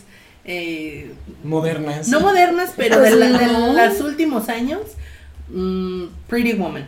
eh, 0.45 1.11
Modernas. 1.43 2.07
no 2.07 2.19
modernas, 2.19 2.71
pero 2.77 2.99
de, 3.01 3.09
Pues 3.09 3.19
la- 3.19 3.37
de 3.39 3.45
no. 3.47 3.73
los 3.73 3.99
últimos 4.01 4.47
años, 4.49 4.81
mm, 5.49 6.03
Pretty 6.27 6.53
Woman. 6.53 6.85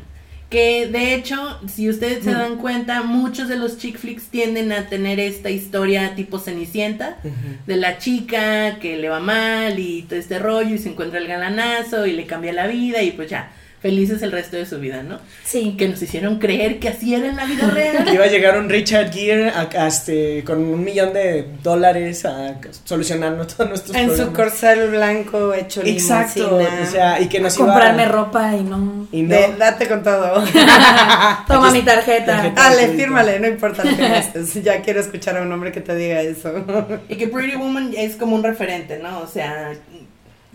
Que 0.50 0.88
de 0.88 1.14
hecho, 1.14 1.60
si 1.68 1.90
ustedes 1.90 2.24
se 2.24 2.32
dan 2.32 2.56
cuenta, 2.56 3.02
muchos 3.04 3.50
de 3.50 3.58
los 3.58 3.78
chick 3.78 3.98
flicks 3.98 4.28
tienden 4.28 4.72
a 4.72 4.88
tener 4.88 5.20
esta 5.20 5.50
historia 5.50 6.16
tipo 6.16 6.40
Cenicienta, 6.40 7.18
de 7.66 7.76
la 7.76 7.98
chica 7.98 8.80
que 8.80 8.96
le 8.96 9.10
va 9.10 9.20
mal 9.20 9.78
y 9.78 10.04
todo 10.04 10.18
este 10.18 10.40
rollo 10.40 10.76
y 10.76 10.78
se 10.78 10.90
encuentra 10.90 11.20
el 11.20 11.28
galanazo 11.28 12.06
y 12.06 12.14
le 12.14 12.26
cambia 12.26 12.54
la 12.54 12.68
vida 12.68 13.04
y 13.04 13.12
pues 13.12 13.30
ya, 13.30 13.52
felices 13.82 14.22
el 14.24 14.32
resto 14.32 14.58
de 14.58 14.66
su 14.66 14.80
vida, 14.80 15.04
¿no? 15.04 15.20
Sí. 15.44 15.76
Que 15.78 15.88
nos 15.88 16.02
hicieron 16.02 16.40
creer 16.40 16.80
que 16.80 16.90
así 16.90 17.14
era 17.14 17.28
en 17.28 17.36
la 17.36 17.46
vida 17.46 17.68
real. 17.70 18.06
Que 18.06 18.14
iba 18.16 18.24
a 18.26 18.28
llegar 18.28 18.58
un 18.58 18.70
Richard 18.70 19.12
Gere 19.14 19.50
a- 19.50 19.70
a 19.72 19.88
este, 19.88 20.44
con 20.44 20.60
un 20.60 20.84
millón 20.84 21.14
de 21.14 21.46
dólares 21.62 22.26
a 22.26 22.56
solucionarnos 22.84 23.48
todos 23.56 23.70
nuestros 23.70 23.96
En 23.96 24.10
su 24.10 24.16
problemas. 24.16 24.36
corcel 24.36 24.90
blanco 24.90 25.54
hecho 25.54 25.82
Exacto, 25.86 26.58
o 26.58 26.86
sea, 26.92 27.22
y 27.22 27.28
que 27.28 27.40
nos 27.40 27.56
comprarme 27.56 28.04
iba 28.04 28.12
ropa 28.12 28.56
y 28.56 28.64
no. 28.64 29.08
y 29.12 29.22
no. 29.22 29.30
De- 29.36 29.56
date 29.58 29.88
con 29.88 30.02
todo. 30.04 30.44
Toma 31.48 31.72
mi 31.72 31.82
tarjeta. 31.84 32.26
tarjeta. 32.26 32.62
Dale, 32.70 32.88
Sí, 32.92 32.98
fírmale, 32.98 33.40
no 33.40 33.48
importa 33.48 33.84
lo 33.84 33.96
que 33.96 34.08
gastes. 34.10 34.54
Ya 34.64 34.82
quiero 34.82 35.00
escuchar 35.00 35.38
a 35.38 35.42
un 35.42 35.52
hombre 35.52 35.72
que 35.72 35.82
te 35.82 35.96
diga 35.96 36.22
eso. 36.22 36.66
Y 37.10 37.16
que 37.16 37.28
Pretty 37.28 37.56
Woman 37.58 37.94
es 37.96 38.16
como 38.16 38.36
un 38.36 38.44
referente, 38.44 38.98
¿no? 39.00 39.20
O 39.20 39.28
sea, 39.28 39.74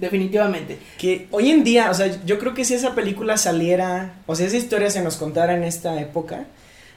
definitivamente. 0.03 0.76
Que 0.98 1.26
hoy 1.30 1.50
en 1.50 1.64
día, 1.64 1.90
o 1.90 1.94
sea, 1.94 2.09
yo 2.26 2.38
creo 2.38 2.53
que 2.53 2.66
si 2.66 2.74
esa 2.74 2.94
película 2.94 3.38
saliera, 3.38 4.16
o 4.26 4.34
sea, 4.36 4.46
esa 4.46 4.59
historia 4.59 4.90
se 4.90 5.00
nos 5.03 5.16
contara 5.16 5.57
en 5.57 5.64
esta 5.64 5.98
época, 5.98 6.44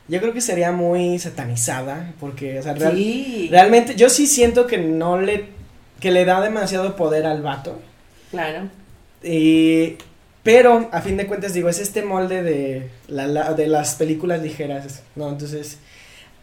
yo 0.10 0.20
creo 0.20 0.34
que 0.34 0.42
sería 0.42 0.72
muy 0.74 1.18
satanizada, 1.20 2.14
porque, 2.20 2.60
o 2.60 2.64
sea, 2.64 2.74
real- 2.74 2.96
Sí, 2.96 3.48
realmente 3.50 3.96
yo 3.96 4.10
sí 4.10 4.28
siento 4.28 4.68
que 4.68 4.78
no 4.78 5.20
le, 5.22 5.46
que 6.02 6.12
le 6.12 6.26
da 6.26 6.42
demasiado 6.42 6.96
poder 6.98 7.26
al 7.26 7.42
vato. 7.42 7.80
claro. 8.32 8.70
Y, 9.24 9.96
pero, 10.44 10.90
a 10.92 11.02
fin 11.02 11.18
de 11.18 11.26
cuentas, 11.26 11.54
digo, 11.54 11.70
es 11.70 11.80
este 11.80 12.04
molde 12.04 12.44
de, 12.44 12.90
la, 13.08 13.26
la- 13.26 13.54
de 13.54 13.66
las 13.68 13.96
películas 13.96 14.42
ligeras, 14.44 15.02
¿no? 15.16 15.30
Entonces, 15.30 15.80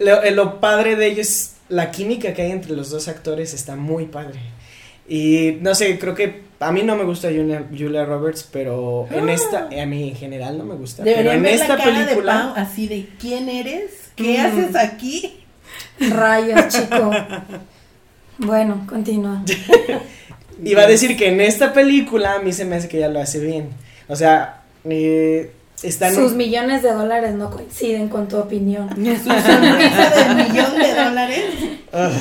lo, 0.00 0.28
lo 0.32 0.58
padre 0.58 0.96
de 0.96 1.06
ello 1.06 1.22
es 1.22 1.54
la 1.68 1.92
química 1.92 2.34
que 2.34 2.42
hay 2.42 2.50
entre 2.50 2.72
los 2.72 2.90
dos 2.90 3.06
actores, 3.06 3.54
está 3.54 3.76
muy 3.76 4.06
padre. 4.06 4.40
Y, 5.09 5.59
no 5.61 5.74
sé, 5.74 5.98
creo 5.98 6.14
que 6.14 6.42
a 6.61 6.70
mí 6.72 6.82
no 6.82 6.94
me 6.96 7.05
gusta 7.05 7.28
Julia, 7.28 7.64
Julia 7.70 8.05
Roberts, 8.05 8.48
pero 8.53 9.07
en 9.11 9.28
Ah. 9.28 9.32
esta, 9.32 9.59
a 9.82 9.86
mí 9.86 10.11
en 10.11 10.16
general 10.16 10.57
no 10.59 10.64
me 10.64 10.74
gusta. 10.74 11.03
pero 11.05 11.32
en 11.32 11.42
ver 11.42 11.55
esta 11.55 11.76
la 11.76 11.84
cara 11.84 11.98
de 12.00 12.05
película... 12.07 12.53
Pau 12.55 12.62
así 12.64 12.86
de 12.88 13.09
¿quién 13.20 13.48
eres? 13.48 13.90
¿Qué 14.16 14.38
Mm. 14.38 14.46
haces 14.46 14.76
aquí? 14.76 15.40
Rayos, 15.98 16.68
chico. 16.68 17.11
Bueno, 18.38 18.86
continúa. 18.88 19.42
Iba 20.64 20.82
a 20.82 20.86
decir 20.86 21.16
que 21.16 21.28
en 21.28 21.40
esta 21.40 21.72
película 21.72 22.34
a 22.34 22.38
mí 22.38 22.53
se 22.53 22.64
me 22.64 22.76
hace 22.76 22.88
que 22.88 22.98
ella 22.98 23.09
lo 23.09 23.20
hace 23.20 23.40
bien. 23.40 23.70
O 24.09 24.14
sea, 24.16 24.62
eh, 24.84 25.50
está 25.82 26.09
en 26.09 26.16
un- 26.18 26.22
Sus 26.28 26.32
millones 26.34 26.82
de 26.82 26.92
dólares 26.92 27.34
no 27.34 27.50
coinciden 27.50 28.09
con 28.09 28.28
tu 28.28 28.36
opinión. 28.38 28.88
Su 28.94 29.30
sonrisa 29.30 30.11
del 30.16 30.36
millón 30.48 30.78
de 30.78 30.94
dólares. 30.94 31.44
Ugh, 31.92 32.12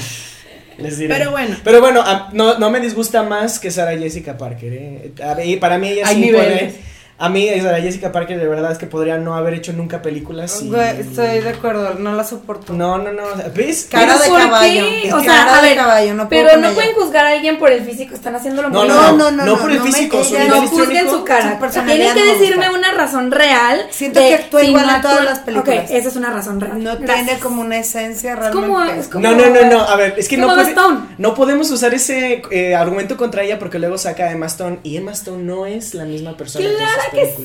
les 0.81 0.97
diré. 0.97 1.13
Pero 1.15 1.31
bueno. 1.31 1.55
Pero 1.63 1.79
bueno, 1.81 2.01
a- 2.01 2.29
no, 2.33 2.57
no 2.59 2.69
me 2.69 2.79
disgusta 2.79 3.23
más 3.23 3.59
que 3.59 3.71
Sara 3.71 3.97
Jessica 3.97 4.37
Parker. 4.37 4.73
¿eh? 4.73 5.11
A 5.23 5.33
para 5.57 5.77
mí 5.77 5.89
ella 5.89 6.07
Hay 6.07 6.15
sí 6.15 6.21
niveles. 6.21 6.45
puede- 6.73 6.91
A 7.21 7.29
mí 7.29 7.47
Sara 7.61 7.79
Jessica 7.79 8.11
Parker 8.11 8.39
de 8.39 8.47
verdad 8.47 8.71
es 8.71 8.77
que 8.77 8.87
podría 8.87 9.17
no 9.17 9.35
haber 9.35 9.53
hecho 9.53 9.73
nunca 9.73 10.01
películas. 10.01 10.61
y- 10.61 10.69
Güey, 10.69 10.99
estoy 11.01 11.39
de 11.39 11.49
acuerdo, 11.49 11.93
no 11.99 12.13
la 12.13 12.23
soporto. 12.23 12.73
No, 12.73 12.97
no, 12.97 13.11
no. 13.13 13.23
¿Ves? 13.55 13.87
Cara 13.89 14.17
de 14.17 14.27
¿Por 14.27 14.39
caballo. 14.39 14.85
O 15.15 15.19
sea, 15.21 15.27
cara 15.33 15.59
a 15.59 15.61
de 15.61 15.75
caballo, 15.75 16.13
no 16.15 16.27
puedo 16.27 16.43
Pero 16.45 16.57
no 16.59 16.67
ella. 16.67 16.75
pueden 16.75 16.93
juzgar 16.95 17.25
a 17.25 17.29
alguien 17.29 17.59
por 17.59 17.71
el 17.71 17.83
físico, 17.85 18.15
están 18.15 18.35
haciéndolo 18.35 18.69
No, 18.69 18.85
no, 18.85 18.93
no, 18.93 19.11
no, 19.17 19.31
no, 19.31 19.45
no, 19.45 19.57
por 19.59 19.71
el 19.71 19.77
no 19.77 19.85
me- 19.85 19.91
físico. 19.91 20.23
su 20.23 20.35
ella 20.35 20.47
No 20.47 20.67
juzguen 20.67 21.09
su 21.09 21.23
cara. 21.23 21.53
su 21.53 21.59
personalidad 21.59 22.13
Tienen 22.13 22.33
que 22.33 22.39
decirme 22.39 22.67
gusta. 22.69 22.79
una 22.79 22.91
razón 22.93 23.31
real. 23.31 23.85
Siento 23.91 24.19
de 24.19 24.27
que 24.27 24.35
actúa 24.35 24.61
si 24.61 24.67
igual 24.67 24.89
en 24.95 25.01
todas 25.01 25.23
las 25.23 25.39
películas. 25.39 25.79
Ok, 25.85 25.91
esa 25.91 26.07
es 26.09 26.15
una 26.15 26.29
razón 26.31 26.59
real. 26.59 26.83
No 26.83 26.97
Gracias. 26.97 27.25
tiene 27.27 27.39
como 27.39 27.61
una 27.61 27.77
esencia 27.77 28.33
Es 28.33 28.39
realmente. 28.39 28.67
como, 28.67 28.83
es 28.83 29.07
como- 29.07 29.27
No, 29.27 29.35
no, 29.35 29.47
no, 29.49 29.63
no, 29.69 29.81
a 29.81 29.95
ver, 29.95 30.15
es 30.17 30.27
que 30.27 30.37
no, 30.37 30.43
como 30.47 30.55
puede- 30.55 30.69
Stone. 30.69 30.99
no 31.19 31.35
podemos 31.35 31.69
usar 31.71 31.93
ese 31.93 32.41
eh, 32.51 32.73
argumento 32.75 33.15
contra 33.15 33.43
ella 33.43 33.59
porque 33.59 33.77
luego 33.79 33.97
saca 33.97 34.23
a 34.25 34.31
Emma 34.31 34.47
Stone 34.47 34.79
y 34.83 34.97
Emma 34.97 35.11
Stone 35.11 35.43
no 35.43 35.65
es 35.65 35.93
la 35.93 36.05
misma 36.05 36.35
persona 36.35 36.65
que 36.67 36.75
Claro 36.75 36.91
que. 37.11 37.35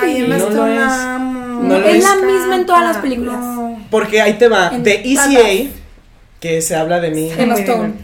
Ay, 0.00 0.16
Emma 0.24 0.36
No 0.36 0.48
Stone 0.48 0.74
es. 0.76 0.92
amo. 0.92 1.62
No 1.62 1.76
es 1.78 1.94
es. 1.96 2.04
la 2.04 2.16
misma 2.16 2.56
en 2.56 2.66
todas 2.66 2.82
las 2.82 2.96
películas. 2.98 3.36
no. 3.36 3.86
Porque 3.90 4.20
ahí 4.20 4.34
te 4.34 4.48
va, 4.48 4.70
En 4.72 4.82
de. 4.82 5.02
ECA, 5.04 5.70
que 6.40 6.60
se 6.60 6.74
habla 6.76 7.00
de 7.00 7.10
mí. 7.10 7.30
Emma 7.36 7.54
Stone. 7.54 7.94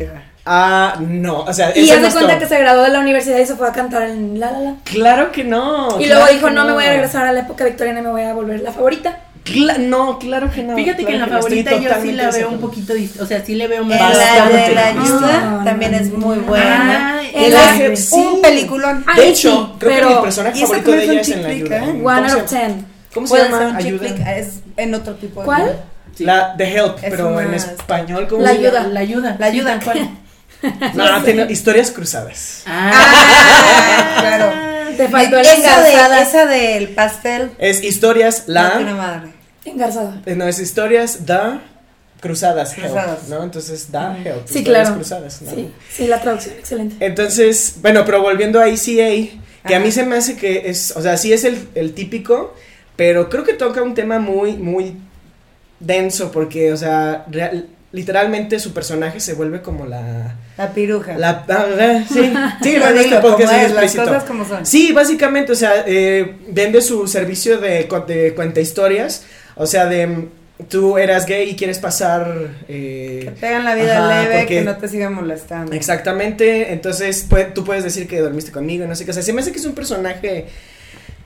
Ah, 0.44 0.96
no, 1.00 1.40
o 1.42 1.52
sea, 1.52 1.76
Y 1.76 1.88
haz 1.90 2.00
no 2.00 2.06
de 2.08 2.12
cuenta 2.14 2.38
que 2.38 2.46
se 2.46 2.58
graduó 2.58 2.82
de 2.82 2.88
la 2.88 2.98
universidad 2.98 3.38
y 3.38 3.46
se 3.46 3.54
fue 3.54 3.68
a 3.68 3.72
cantar 3.72 4.02
en 4.02 4.40
La 4.40 4.50
La 4.50 4.58
La. 4.60 4.74
Claro 4.84 5.30
que 5.30 5.44
no. 5.44 6.00
Y 6.00 6.04
claro 6.06 6.22
luego 6.24 6.32
dijo, 6.34 6.48
que 6.48 6.54
no 6.54 6.64
me 6.64 6.72
voy 6.72 6.84
a 6.84 6.90
regresar 6.90 7.26
a 7.26 7.32
la 7.32 7.40
época 7.40 7.64
victoriana 7.64 8.00
y 8.00 8.02
me 8.02 8.10
voy 8.10 8.22
a 8.22 8.32
volver 8.34 8.60
la 8.60 8.72
favorita. 8.72 9.20
Cla- 9.44 9.78
no, 9.78 10.18
claro 10.20 10.50
que 10.52 10.62
no. 10.62 10.76
Fíjate 10.76 10.98
que 11.04 11.12
claro 11.12 11.24
en 11.24 11.30
la 11.32 11.38
estoy 11.40 11.62
favorita 11.64 11.70
yo 11.72 12.00
sí 12.02 12.12
la 12.12 12.30
veo 12.30 12.48
un 12.50 12.58
poquito, 12.60 12.92
o 13.20 13.26
sea, 13.26 13.44
sí 13.44 13.54
le 13.56 13.66
veo 13.66 13.84
más. 13.84 13.98
La 13.98 14.48
de 14.48 14.74
la 14.74 14.86
ayuda 14.88 15.40
No, 15.58 15.64
también 15.64 15.90
no, 15.92 15.98
es 15.98 16.10
muy 16.12 16.36
no. 16.36 16.42
buena. 16.42 17.16
Ah, 17.18 17.22
Es 17.22 17.46
el 17.48 17.52
la- 17.54 17.70
ángel, 17.70 17.96
sí. 17.96 18.14
un 18.14 18.40
peliculón. 18.40 19.04
Ay, 19.06 19.16
De 19.16 19.22
sí, 19.26 19.30
hecho, 19.32 19.76
creo 19.80 19.90
que 19.90 19.96
pero- 19.96 20.16
mi 20.16 20.22
personaje 20.22 20.60
favorito 20.60 20.90
de 20.92 21.02
es 21.02 21.08
un 21.08 21.10
ella 21.12 21.20
es 21.22 21.28
en 21.30 21.42
la 21.42 21.48
ayuda. 21.48 21.76
¿eh? 21.76 21.80
¿Cómo 21.86 22.08
One 22.08 22.20
of 22.20 22.32
llama? 22.36 22.44
ten. 22.46 22.86
¿Cómo 23.12 23.26
se 23.26 23.36
llama? 23.36 23.58
un 23.66 23.76
Ayuda. 23.76 24.06
es 24.36 24.60
en 24.76 24.94
otro 24.94 25.14
tipo 25.16 25.40
de 25.40 25.44
¿Cuál? 25.46 25.76
Sí. 26.16 26.24
La 26.24 26.54
The 26.56 26.64
Help, 26.76 26.96
Es 27.02 27.10
pero 27.10 27.40
en 27.40 27.54
español 27.54 28.28
como 28.28 28.42
La 28.42 28.50
ayuda. 28.50 28.86
La 28.86 29.00
ayuda. 29.00 29.36
La 29.40 29.46
ayuda. 29.46 29.80
Cual. 29.82 30.08
No, 30.94 31.22
tiene 31.24 31.50
historias 31.50 31.90
cruzadas. 31.90 32.62
Ah, 32.66 32.92
claro. 34.20 34.71
Te 34.96 35.08
faltó 35.08 35.36
el 35.38 35.42
esa, 35.46 35.56
engarzada. 35.56 36.16
de, 36.16 36.22
esa 36.22 36.46
del 36.46 36.88
pastel. 36.90 37.50
Es 37.58 37.82
historias 37.82 38.44
No 38.48 38.54
la 38.54 38.94
madre. 38.94 39.30
Engarzada. 39.64 40.20
eh, 40.26 40.34
no 40.34 40.46
es 40.48 40.58
historias 40.58 41.24
da 41.26 41.62
cruzadas, 42.20 42.72
help, 42.76 42.86
Cruzadas. 42.86 43.28
¿no? 43.28 43.42
Entonces 43.42 43.90
da 43.90 44.16
help. 44.16 44.46
Sí, 44.46 44.58
historias 44.58 44.82
claro. 44.88 44.94
cruzadas, 44.96 45.42
¿no? 45.42 45.50
Sí, 45.50 45.72
sí, 45.90 46.06
la 46.06 46.20
traducción, 46.20 46.54
excelente. 46.58 47.04
Entonces, 47.04 47.76
bueno, 47.80 48.04
pero 48.04 48.20
volviendo 48.22 48.60
a 48.60 48.68
ECA, 48.68 49.38
que 49.66 49.74
a 49.74 49.80
mí 49.80 49.90
se 49.92 50.04
me 50.04 50.16
hace 50.16 50.36
que 50.36 50.68
es, 50.70 50.92
o 50.96 51.02
sea, 51.02 51.16
sí 51.16 51.32
es 51.32 51.44
el, 51.44 51.68
el 51.74 51.94
típico, 51.94 52.54
pero 52.96 53.28
creo 53.28 53.44
que 53.44 53.54
toca 53.54 53.82
un 53.82 53.94
tema 53.94 54.18
muy, 54.18 54.52
muy 54.54 54.96
denso, 55.80 56.30
porque, 56.32 56.72
o 56.72 56.76
sea, 56.76 57.24
real- 57.30 57.66
literalmente 57.92 58.58
su 58.60 58.72
personaje 58.72 59.20
se 59.20 59.34
vuelve 59.34 59.62
como 59.62 59.86
la... 59.86 60.36
La 60.58 60.70
piruja. 60.72 61.16
la 61.16 61.44
ah, 61.48 62.04
sí, 62.06 62.32
sí, 62.62 62.76
Lo 62.76 62.92
digo, 62.92 63.20
podcast 63.20 63.52
es 63.54 63.58
es, 63.66 63.72
las 63.72 63.82
explícito. 63.84 64.04
cosas 64.04 64.24
como 64.24 64.44
son. 64.44 64.66
Sí, 64.66 64.92
básicamente, 64.92 65.52
o 65.52 65.54
sea, 65.54 65.84
eh, 65.86 66.36
vende 66.48 66.80
su 66.82 67.06
servicio 67.08 67.58
de, 67.58 67.88
de 68.06 68.34
cuenta 68.34 68.60
historias, 68.60 69.24
o 69.56 69.66
sea, 69.66 69.86
de 69.86 70.28
tú 70.68 70.96
eras 70.98 71.26
gay 71.26 71.48
y 71.50 71.56
quieres 71.56 71.78
pasar... 71.78 72.50
eh, 72.68 73.22
Que 73.24 73.30
te 73.32 73.46
hagan 73.48 73.64
la 73.64 73.74
vida 73.74 73.98
Ajá, 74.06 74.22
leve, 74.22 74.38
porque- 74.40 74.54
que 74.58 74.60
no 74.62 74.76
te 74.76 74.86
sigan 74.88 75.14
molestando. 75.14 75.72
Exactamente, 75.74 76.72
entonces 76.72 77.28
pue- 77.28 77.52
tú 77.52 77.64
puedes 77.64 77.82
decir 77.82 78.06
que 78.06 78.20
dormiste 78.20 78.52
conmigo 78.52 78.86
no 78.86 78.94
sé 78.94 79.04
qué, 79.04 79.10
o 79.10 79.14
sea, 79.14 79.22
se 79.22 79.32
me 79.32 79.40
hace 79.40 79.50
que 79.52 79.58
es 79.58 79.64
un 79.64 79.74
personaje 79.74 80.46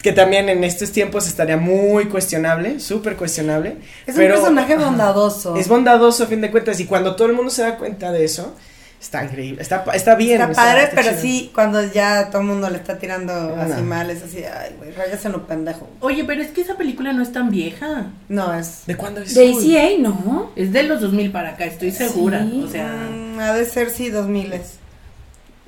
que 0.00 0.12
también 0.12 0.48
en 0.48 0.62
estos 0.62 0.92
tiempos 0.92 1.26
estaría 1.26 1.56
muy 1.56 2.04
cuestionable, 2.04 2.78
súper 2.78 3.16
cuestionable. 3.16 3.76
Es 4.06 4.14
pero, 4.14 4.34
un 4.36 4.40
personaje 4.40 4.74
ajá, 4.74 4.84
bondadoso. 4.86 5.56
Es 5.56 5.66
bondadoso 5.66 6.24
a 6.24 6.26
fin 6.28 6.40
de 6.40 6.50
cuentas 6.50 6.78
y 6.78 6.84
cuando 6.86 7.16
todo 7.16 7.26
el 7.26 7.34
mundo 7.34 7.50
se 7.50 7.62
da 7.62 7.76
cuenta 7.76 8.12
de 8.12 8.24
eso, 8.24 8.54
está 9.01 9.24
increíble, 9.24 9.62
está, 9.62 9.84
pa- 9.84 9.94
está 9.94 10.14
bien. 10.16 10.40
Está 10.40 10.53
padre, 10.53 10.84
está 10.84 10.97
pero 10.97 11.11
chido. 11.11 11.20
sí, 11.22 11.51
cuando 11.55 11.82
ya 11.92 12.28
todo 12.30 12.42
el 12.42 12.49
mundo 12.49 12.68
le 12.70 12.76
está 12.78 12.99
tirando 12.99 13.55
así 13.57 13.82
mal, 13.82 14.11
es 14.11 14.22
así, 14.22 14.38
ay, 14.44 14.74
güey, 14.78 14.92
rayas 14.92 15.24
en 15.24 15.32
lo 15.32 15.47
pendejo. 15.47 15.88
Oye, 16.01 16.24
pero 16.24 16.42
es 16.42 16.49
que 16.51 16.62
esa 16.62 16.76
película 16.76 17.12
no 17.12 17.22
es 17.22 17.32
tan 17.32 17.51
vieja. 17.51 18.07
No, 18.28 18.53
es... 18.55 18.82
¿De 18.86 18.97
cuándo 18.97 19.20
es? 19.20 19.34
De 19.34 19.51
ACA, 19.51 19.99
no. 20.01 20.51
Es 20.57 20.72
de 20.72 20.82
los 20.82 21.01
2000 21.01 21.30
para 21.30 21.51
acá, 21.51 21.64
estoy 21.66 21.90
segura. 21.92 22.42
Sí. 22.42 22.62
O 22.66 22.70
sea, 22.70 22.92
Mm, 23.11 23.38
ha 23.38 23.53
de 23.53 23.64
ser, 23.66 23.90
sí, 23.90 24.09
2000 24.11 24.53
es. 24.55 24.72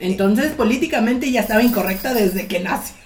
entonces 0.01 0.53
políticamente 0.53 1.31
ya 1.31 1.41
estaba 1.43 1.63
incorrecta 1.63 2.15
desde 2.15 2.47
que 2.47 2.61
nació. 2.61 2.97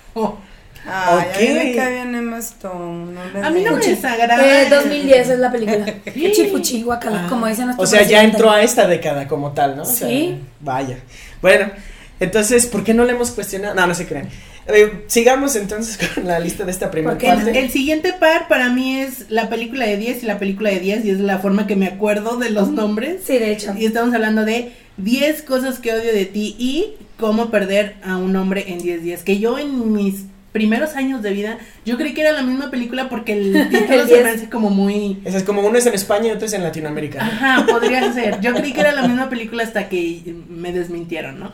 Ay, 0.85 1.27
a 1.35 1.39
mí 1.39 1.49
Ok. 1.59 1.65
me 1.65 1.77
cae 1.77 1.93
bien 1.95 2.15
Emma 2.15 2.39
Stone. 2.39 3.13
No 3.13 3.25
le 3.33 3.47
A 3.47 3.51
mí 3.51 3.63
no 3.63 3.73
me 3.73 3.81
digo. 3.81 3.95
desagrada. 3.97 4.63
Eh, 4.63 4.69
2010 4.69 5.29
es 5.29 5.39
la 5.39 5.53
película. 5.53 5.87
Fuchi, 6.51 6.83
guacala, 6.83 7.25
Ah, 7.25 7.29
como 7.29 7.47
dicen 7.47 7.65
O 7.65 7.67
nuestros 7.67 7.91
sea, 7.91 8.03
ya 8.03 8.23
entró 8.25 8.51
a 8.51 8.63
esta 8.63 8.87
década 8.87 9.29
como 9.29 9.53
tal, 9.53 9.77
¿no? 9.77 9.83
O 9.83 9.87
sea, 9.87 10.09
Sí. 10.09 10.37
vaya. 10.61 10.99
Bueno, 11.41 11.71
entonces, 12.21 12.67
¿por 12.67 12.85
qué 12.85 12.95
no 12.95 13.05
le 13.05 13.13
hemos 13.13 13.31
cuestionado? 13.31 13.75
No, 13.75 13.87
no 13.87 13.95
se 13.95 14.07
crean. 14.07 14.29
Eh, 14.69 15.05
sigamos 15.09 15.57
entonces 15.57 15.99
con 16.15 16.27
la 16.27 16.39
lista 16.39 16.65
de 16.65 16.71
esta 16.71 16.89
primera 16.91 17.15
¿Por 17.15 17.21
qué 17.21 17.29
no? 17.29 17.35
parte. 17.45 17.59
El 17.59 17.71
siguiente 17.71 18.13
par 18.13 18.47
para 18.49 18.69
mí 18.69 18.97
es 19.01 19.29
la 19.29 19.49
película 19.49 19.87
de 19.87 19.97
10 19.97 20.23
y 20.23 20.27
la 20.27 20.39
película 20.39 20.71
de 20.71 20.79
10 20.79 21.05
y 21.05 21.11
es 21.11 21.19
la 21.21 21.39
forma 21.39 21.67
que 21.67 21.75
me 21.75 21.87
acuerdo 21.89 22.37
de 22.37 22.51
los 22.51 22.69
nombres. 22.71 23.23
Sí, 23.27 23.39
de 23.39 23.51
hecho. 23.53 23.75
Y 23.77 23.87
estamos 23.87 24.15
hablando 24.15 24.45
de 24.45 24.73
10 24.99 25.43
cosas 25.43 25.79
que 25.81 25.93
odio 25.93 26.13
de 26.13 26.27
ti 26.27 26.55
y 26.61 26.95
cómo 27.19 27.51
perder 27.51 27.97
a 28.05 28.17
un 28.17 28.37
hombre 28.37 28.67
en 28.69 28.79
10 28.79 29.03
días. 29.03 29.23
Que 29.25 29.39
yo 29.41 29.59
en 29.59 29.93
mis 29.93 30.27
primeros 30.53 30.97
años 30.97 31.23
de 31.23 31.31
vida, 31.31 31.59
yo 31.85 31.97
creí 31.97 32.15
que 32.15 32.21
era 32.21 32.33
la 32.33 32.43
misma 32.43 32.71
película 32.71 33.09
porque 33.09 33.33
el 33.33 33.69
título 33.71 34.07
se 34.07 34.23
me 34.23 34.31
hace 34.31 34.51
como 34.51 34.71
muy... 34.71 35.21
Esa 35.25 35.39
es 35.39 35.45
como 35.45 35.63
uno 35.63 35.79
es 35.79 35.87
en 35.87 35.95
España 35.95 36.29
y 36.29 36.31
otro 36.33 36.47
es 36.47 36.53
en 36.53 36.63
Latinoamérica. 36.63 37.25
Ajá, 37.25 37.67
podría 37.67 38.13
ser. 38.13 38.41
Yo 38.41 38.55
creí 38.55 38.73
que 38.73 38.81
era 38.81 38.93
la 38.93 39.03
misma 39.03 39.29
película 39.29 39.63
hasta 39.63 39.89
que 39.89 40.35
me 40.49 40.73
desmintieron, 40.73 41.41
¿no? 41.41 41.53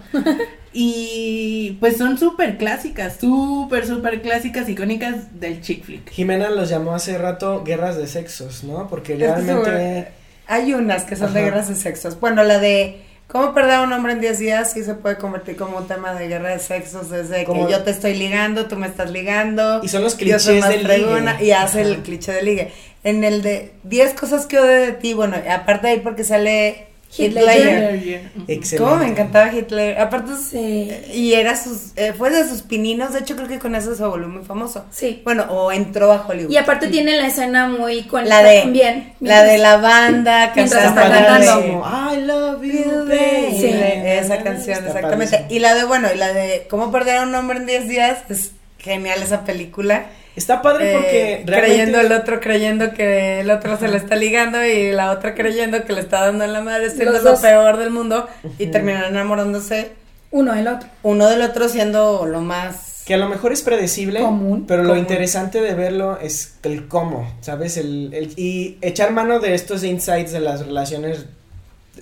Y 0.72 1.76
pues 1.80 1.96
son 1.96 2.18
súper 2.18 2.58
clásicas, 2.58 3.16
súper, 3.20 3.86
súper 3.86 4.20
clásicas, 4.20 4.68
icónicas 4.68 5.40
del 5.40 5.60
chick 5.62 5.84
flick. 5.84 6.10
Jimena 6.10 6.50
los 6.50 6.68
llamó 6.68 6.94
hace 6.94 7.16
rato 7.16 7.64
guerras 7.64 7.96
de 7.96 8.06
sexos, 8.06 8.64
¿no? 8.64 8.88
Porque 8.88 9.16
realmente... 9.16 10.08
Hay 10.46 10.72
unas 10.72 11.04
que 11.04 11.14
son 11.14 11.34
de 11.34 11.42
guerras 11.42 11.68
de 11.68 11.74
sexos. 11.74 12.18
Bueno, 12.20 12.42
la 12.42 12.58
de 12.58 13.02
cómo 13.28 13.54
perder 13.54 13.74
a 13.74 13.82
un 13.82 13.92
hombre 13.92 14.12
en 14.14 14.20
10 14.20 14.38
días 14.40 14.72
sí 14.72 14.82
se 14.82 14.94
puede 14.94 15.16
convertir 15.18 15.54
como 15.56 15.76
un 15.78 15.86
tema 15.86 16.14
de 16.14 16.26
guerra 16.26 16.48
de 16.50 16.58
sexos. 16.58 17.10
Desde 17.10 17.44
Como- 17.44 17.66
que 17.66 17.72
yo 17.72 17.84
te 17.84 17.90
estoy 17.92 18.14
ligando, 18.14 18.66
tú 18.66 18.74
me 18.76 18.86
estás 18.88 19.10
ligando. 19.10 19.80
Y 19.84 19.88
son 19.88 20.02
los 20.02 20.16
clichés 20.16 20.66
del 20.66 20.88
ligue. 20.88 21.44
Y 21.44 21.52
hace 21.52 21.82
el 21.82 21.98
cliché 22.02 22.32
de 22.32 22.42
ligue. 22.42 22.72
En 23.04 23.22
el 23.22 23.42
de 23.42 23.72
10 23.84 24.14
cosas 24.14 24.46
que 24.46 24.58
odio 24.58 24.70
de 24.86 24.92
ti, 24.92 25.14
bueno, 25.14 25.36
aparte 25.48 25.86
de 25.86 25.92
ahí 25.92 26.00
porque 26.00 26.24
sale 26.24 26.87
Heath 27.10 27.30
Hitler. 27.30 28.30
Excelente. 28.48 28.76
¿Cómo 28.76 28.96
me 28.96 29.06
encantaba 29.08 29.52
Hitler? 29.52 29.98
Aparte, 29.98 30.32
Sí. 30.50 30.90
y 31.14 31.32
era 31.32 31.56
sus, 31.56 31.92
eh, 31.96 32.12
fue 32.16 32.30
de 32.30 32.46
sus 32.48 32.62
pininos, 32.62 33.14
de 33.14 33.20
hecho 33.20 33.34
creo 33.34 33.48
que 33.48 33.58
con 33.58 33.74
eso 33.74 33.94
se 33.94 34.04
volvió 34.04 34.28
muy 34.28 34.44
famoso. 34.44 34.84
Sí. 34.90 35.22
Bueno, 35.24 35.44
o 35.48 35.72
entró 35.72 36.12
a 36.12 36.26
Hollywood. 36.26 36.50
Y 36.50 36.56
aparte 36.58 36.88
tiene 36.88 37.16
la 37.16 37.26
escena 37.28 37.66
muy 37.66 38.00
icónica 38.00 38.42
La 38.42 38.48
de- 38.48 38.60
también. 38.60 39.14
La 39.20 39.42
de 39.42 39.56
la 39.58 39.78
banda 39.78 40.52
Mientras 40.54 40.82
cantando 40.84 41.00
está 41.00 41.08
la 41.08 41.20
de- 41.38 41.46
cantando. 41.46 41.72
Como, 41.80 42.12
I 42.12 42.16
love 42.20 42.62
you, 42.62 43.04
baby. 43.08 43.56
Sí, 43.58 43.70
esa 43.72 44.42
canción, 44.42 44.76
Está 44.78 44.88
exactamente. 44.88 45.36
padrísimo. 45.38 45.46
Y 45.48 45.58
la 45.60 45.74
de, 45.74 45.84
bueno, 45.84 46.08
y 46.14 46.18
la 46.18 46.32
de 46.34 46.66
cómo 46.68 46.92
perder 46.92 47.16
a 47.18 47.22
un 47.22 47.34
hombre 47.34 47.58
en 47.58 47.66
10 47.66 47.88
días, 47.88 48.18
es 48.28 48.52
genial 48.78 49.22
esa 49.22 49.44
película. 49.44 50.06
Está 50.38 50.62
padre 50.62 50.92
porque 50.94 51.32
Eh, 51.32 51.42
realmente... 51.46 51.60
creyendo 51.60 52.00
el 52.00 52.12
otro, 52.12 52.40
creyendo 52.40 52.92
que 52.94 53.40
el 53.40 53.50
otro 53.50 53.76
se 53.76 53.88
le 53.88 53.96
está 53.96 54.14
ligando 54.16 54.64
y 54.64 54.92
la 54.92 55.10
otra 55.10 55.34
creyendo 55.34 55.84
que 55.84 55.92
le 55.92 56.00
está 56.00 56.24
dando 56.24 56.44
en 56.44 56.52
la 56.52 56.60
madre, 56.62 56.90
siendo 56.90 57.12
Los 57.12 57.24
lo 57.24 57.30
dos. 57.32 57.40
peor 57.40 57.76
del 57.76 57.90
mundo 57.90 58.28
y 58.58 58.68
terminan 58.68 59.04
enamorándose, 59.06 59.90
Uno 60.30 60.54
el 60.54 60.68
otro. 60.68 60.88
uno 61.02 61.26
del 61.28 61.42
otro 61.42 61.68
siendo 61.68 62.24
lo 62.26 62.40
más... 62.40 63.02
Que 63.04 63.14
a 63.14 63.16
lo 63.18 63.28
mejor 63.28 63.52
es 63.52 63.62
predecible, 63.62 64.20
Común. 64.20 64.64
pero 64.68 64.82
lo 64.84 64.94
interesante 64.96 65.60
de 65.62 65.74
verlo 65.74 66.18
es 66.20 66.56
el 66.62 66.88
cómo, 66.88 67.34
¿sabes? 67.40 67.76
El, 67.78 68.12
el- 68.12 68.32
y 68.36 68.76
echar 68.82 69.12
mano 69.12 69.40
de 69.40 69.54
estos 69.54 69.82
insights 69.82 70.30
de 70.32 70.40
las 70.40 70.64
relaciones 70.66 71.24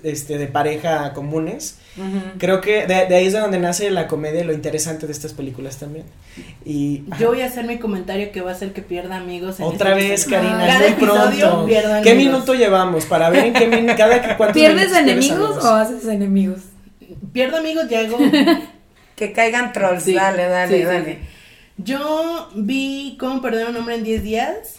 este, 0.03 0.37
de 0.37 0.47
pareja 0.47 1.13
comunes. 1.13 1.77
Creo 2.37 2.61
que 2.61 2.85
de, 2.85 3.05
de 3.07 3.15
ahí 3.15 3.25
es 3.27 3.33
de 3.33 3.39
donde 3.39 3.59
nace 3.59 3.89
la 3.89 4.07
comedia 4.07 4.41
y 4.41 4.43
lo 4.43 4.53
interesante 4.53 5.07
de 5.07 5.13
estas 5.13 5.33
películas 5.33 5.77
también. 5.77 6.05
Y 6.65 7.03
Yo 7.19 7.29
voy 7.29 7.41
a 7.41 7.45
hacer 7.47 7.65
mi 7.65 7.79
comentario 7.79 8.31
que 8.31 8.41
va 8.41 8.51
a 8.51 8.53
hacer 8.53 8.73
que 8.73 8.81
pierda 8.81 9.15
amigos. 9.17 9.59
en 9.59 9.65
otra 9.65 9.97
este 9.97 10.09
vez, 10.09 10.21
episodio. 10.27 10.49
Karina, 10.49 10.67
Cada 10.67 10.85
es 10.85 10.97
muy 10.97 11.03
episodio 11.07 11.49
pronto. 11.49 11.65
¿Qué 12.03 12.09
amigos. 12.11 12.15
minuto 12.33 12.53
llevamos 12.53 13.05
para 13.05 13.29
ver 13.29 13.45
en 13.45 13.53
qué 13.53 13.67
min 13.67 13.87
cada 13.97 14.37
¿Pierdes 14.53 14.91
enemigos 14.95 15.39
amigos? 15.39 15.63
o 15.65 15.73
haces 15.75 16.05
enemigos? 16.07 16.59
Pierdo 17.33 17.57
amigos, 17.57 17.85
hago. 17.91 18.17
Que 19.15 19.31
caigan 19.33 19.73
trolls, 19.73 20.03
Sí, 20.03 20.13
dale, 20.13 20.43
dale, 20.47 20.77
sí, 20.77 20.83
dale. 20.83 21.13
sí. 21.15 21.19
Yo 21.77 22.49
vi 22.55 23.17
cómo 23.19 23.41
perder 23.41 23.65
a 23.65 23.69
un 23.71 23.77
hombre 23.77 23.95
en 23.95 24.03
10 24.03 24.21
días. 24.23 24.75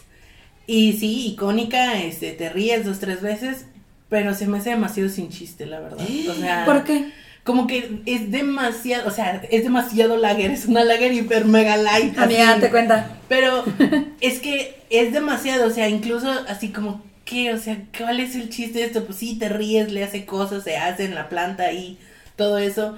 Y 0.69 0.93
sí, 0.93 1.27
icónica, 1.33 1.99
este, 2.01 2.31
te 2.33 2.49
ríes 2.49 2.85
dos, 2.85 3.01
tres 3.01 3.21
veces. 3.21 3.67
Pero 4.09 4.35
se 4.35 4.47
me 4.47 4.59
hace 4.59 4.71
demasiado 4.71 5.09
sin 5.09 5.29
chiste, 5.31 5.67
la 5.67 5.81
verdad. 5.81 6.07
O 6.31 6.35
sea, 6.35 6.65
¿Por 6.67 6.85
qué? 6.85 7.13
como 7.49 7.67
que 7.67 8.03
es 8.05 8.31
demasiado, 8.31 9.09
o 9.09 9.11
sea, 9.11 9.41
es 9.51 9.63
demasiado 9.63 10.19
lager, 10.19 10.51
es 10.51 10.67
una 10.67 10.85
lager 10.85 11.15
hiper 11.15 11.47
mega 11.47 11.79
light. 11.79 12.19
Amiga, 12.19 12.51
así. 12.51 12.61
te 12.61 12.69
cuenta. 12.69 13.09
Pero 13.27 13.65
es 14.21 14.41
que 14.41 14.83
es 14.91 15.15
demasiado, 15.15 15.67
o 15.67 15.71
sea, 15.71 15.89
incluso 15.89 16.31
así 16.47 16.69
como, 16.69 17.03
¿qué? 17.25 17.55
O 17.55 17.59
sea, 17.59 17.79
¿cuál 17.97 18.21
es 18.21 18.35
el 18.35 18.51
chiste 18.51 18.81
de 18.81 18.85
esto? 18.85 19.07
Pues 19.07 19.17
sí, 19.17 19.39
te 19.39 19.49
ríes, 19.49 19.91
le 19.91 20.05
hace 20.05 20.27
cosas, 20.27 20.63
se 20.63 20.77
hace 20.77 21.07
en 21.07 21.15
la 21.15 21.31
planta 21.31 21.73
y 21.73 21.97
todo 22.37 22.59
eso. 22.59 22.97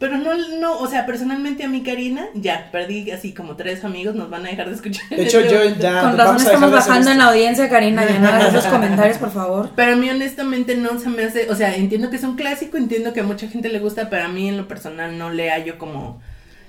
Pero 0.00 0.16
no, 0.16 0.34
no, 0.58 0.78
o 0.78 0.86
sea, 0.86 1.04
personalmente 1.04 1.62
a 1.62 1.68
mí, 1.68 1.82
Karina, 1.82 2.28
ya, 2.32 2.70
perdí 2.72 3.10
así 3.10 3.34
como 3.34 3.54
tres 3.54 3.84
amigos, 3.84 4.14
nos 4.14 4.30
van 4.30 4.46
a 4.46 4.48
dejar 4.48 4.70
de 4.70 4.74
escuchar. 4.74 5.06
De 5.10 5.24
hecho, 5.24 5.42
yo 5.42 5.62
ya 5.78 6.00
Con 6.00 6.16
razón 6.16 6.36
estamos 6.38 6.70
bajando 6.70 7.10
en 7.10 7.18
la 7.18 7.26
audiencia, 7.26 7.68
Karina. 7.68 8.08
Ya 8.08 8.18
no 8.18 8.28
hagas 8.28 8.48
esos 8.48 8.64
comentarios, 8.72 9.18
por 9.18 9.30
favor. 9.30 9.68
Pero 9.76 9.92
a 9.92 9.96
mí 9.96 10.08
honestamente 10.08 10.74
no 10.74 10.98
se 10.98 11.10
me 11.10 11.24
hace, 11.24 11.50
o 11.50 11.54
sea, 11.54 11.76
entiendo 11.76 12.08
que 12.08 12.16
es 12.16 12.24
un 12.24 12.34
clásico, 12.34 12.78
entiendo 12.78 13.12
que 13.12 13.20
a 13.20 13.24
mucha 13.24 13.46
gente 13.46 13.68
le 13.68 13.78
gusta, 13.78 14.08
pero 14.08 14.24
a 14.24 14.28
mí 14.28 14.48
en 14.48 14.56
lo 14.56 14.66
personal 14.66 15.18
no 15.18 15.28
le 15.28 15.50
hallo 15.50 15.76
como 15.76 16.22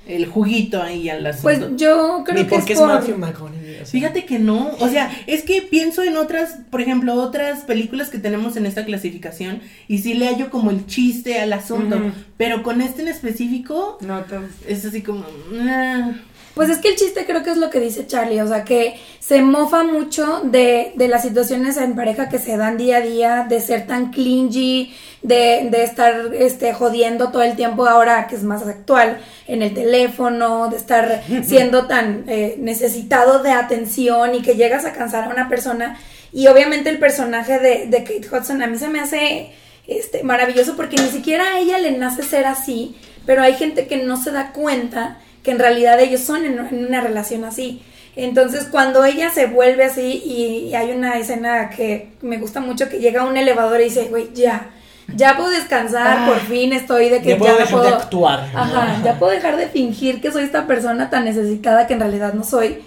el 0.07 0.25
juguito 0.25 0.81
ahí 0.81 1.09
al 1.09 1.25
asunto. 1.25 1.43
Pues 1.43 1.59
yo 1.77 2.23
creo 2.25 2.37
Ni 2.37 2.43
que 2.43 2.55
porque 2.55 2.73
es 2.73 2.79
es 2.79 2.85
por... 2.85 2.87
Matthew 2.93 3.17
McConaughey. 3.17 3.75
o 3.75 3.85
sea. 3.85 3.85
Fíjate 3.85 4.25
que 4.25 4.39
no, 4.39 4.71
o 4.79 4.89
sea, 4.89 5.11
es 5.27 5.43
que 5.43 5.61
pienso 5.61 6.03
en 6.03 6.17
otras, 6.17 6.59
por 6.69 6.81
ejemplo, 6.81 7.13
otras 7.13 7.61
películas 7.61 8.09
que 8.09 8.17
tenemos 8.17 8.57
en 8.57 8.65
esta 8.65 8.83
clasificación 8.83 9.61
y 9.87 9.99
sí 9.99 10.13
le 10.13 10.27
hallo 10.27 10.49
como 10.49 10.71
el 10.71 10.85
chiste 10.87 11.39
al 11.39 11.53
asunto, 11.53 11.99
pero 12.37 12.63
con 12.63 12.81
este 12.81 13.03
en 13.03 13.07
específico 13.09 13.97
No 14.01 14.23
es 14.67 14.85
así 14.85 15.01
como... 15.01 15.25
ah. 15.59 16.11
Pues 16.53 16.69
es 16.69 16.79
que 16.79 16.89
el 16.89 16.95
chiste 16.95 17.25
creo 17.25 17.43
que 17.43 17.51
es 17.51 17.57
lo 17.57 17.69
que 17.69 17.79
dice 17.79 18.05
Charlie, 18.05 18.41
o 18.41 18.47
sea, 18.47 18.65
que 18.65 18.99
se 19.19 19.41
mofa 19.41 19.83
mucho 19.83 20.41
de, 20.43 20.91
de 20.95 21.07
las 21.07 21.21
situaciones 21.21 21.77
en 21.77 21.95
pareja 21.95 22.27
que 22.27 22.39
se 22.39 22.57
dan 22.57 22.77
día 22.77 22.97
a 22.97 23.01
día, 23.01 23.45
de 23.47 23.61
ser 23.61 23.87
tan 23.87 24.11
clingy, 24.11 24.93
de, 25.21 25.69
de 25.71 25.83
estar 25.83 26.31
este, 26.33 26.73
jodiendo 26.73 27.31
todo 27.31 27.43
el 27.43 27.55
tiempo 27.55 27.87
ahora 27.87 28.27
que 28.27 28.35
es 28.35 28.43
más 28.43 28.67
actual 28.67 29.19
en 29.47 29.61
el 29.61 29.73
teléfono, 29.73 30.67
de 30.67 30.77
estar 30.77 31.23
siendo 31.43 31.87
tan 31.87 32.25
eh, 32.27 32.55
necesitado 32.57 33.41
de 33.41 33.51
atención 33.51 34.35
y 34.35 34.41
que 34.41 34.55
llegas 34.55 34.83
a 34.85 34.93
cansar 34.93 35.25
a 35.25 35.29
una 35.29 35.47
persona. 35.47 35.97
Y 36.33 36.47
obviamente 36.47 36.89
el 36.89 36.99
personaje 36.99 37.59
de, 37.59 37.87
de 37.87 38.03
Kate 38.03 38.27
Hudson 38.29 38.61
a 38.61 38.67
mí 38.67 38.77
se 38.77 38.89
me 38.89 38.99
hace 38.99 39.51
este, 39.87 40.23
maravilloso 40.23 40.75
porque 40.75 40.97
ni 40.97 41.07
siquiera 41.07 41.53
a 41.53 41.59
ella 41.59 41.77
le 41.77 41.91
nace 41.91 42.23
ser 42.23 42.45
así, 42.45 42.95
pero 43.25 43.41
hay 43.41 43.53
gente 43.53 43.87
que 43.87 43.97
no 43.97 44.21
se 44.21 44.31
da 44.31 44.51
cuenta 44.51 45.19
que 45.43 45.51
en 45.51 45.59
realidad 45.59 45.99
ellos 45.99 46.21
son 46.21 46.45
en, 46.45 46.59
en 46.59 46.85
una 46.85 47.01
relación 47.01 47.43
así. 47.45 47.81
Entonces 48.15 48.65
cuando 48.69 49.05
ella 49.05 49.29
se 49.29 49.45
vuelve 49.45 49.85
así 49.85 50.21
y, 50.25 50.67
y 50.69 50.75
hay 50.75 50.91
una 50.91 51.17
escena 51.17 51.69
que 51.69 52.09
me 52.21 52.37
gusta 52.37 52.59
mucho 52.59 52.89
que 52.89 52.99
llega 52.99 53.21
a 53.21 53.25
un 53.25 53.37
elevador 53.37 53.79
y 53.79 53.85
dice, 53.85 54.05
güey, 54.09 54.33
ya, 54.33 54.69
ya 55.15 55.37
puedo 55.37 55.49
descansar, 55.49 56.17
Ah, 56.19 56.25
por 56.27 56.39
fin 56.41 56.73
estoy 56.73 57.09
de 57.09 57.21
que 57.21 57.29
ya 57.29 57.33
ya, 57.35 57.39
puedo 57.39 57.53
no 57.53 57.59
dejar 57.59 57.81
de 57.81 57.87
actuar. 57.89 58.49
Ajá, 58.53 59.01
ya 59.03 59.17
puedo 59.17 59.31
dejar 59.31 59.55
de 59.55 59.67
fingir 59.67 60.21
que 60.21 60.31
soy 60.31 60.43
esta 60.43 60.67
persona 60.67 61.09
tan 61.09 61.25
necesitada 61.25 61.87
que 61.87 61.93
en 61.93 62.01
realidad 62.01 62.33
no 62.33 62.43
soy. 62.43 62.79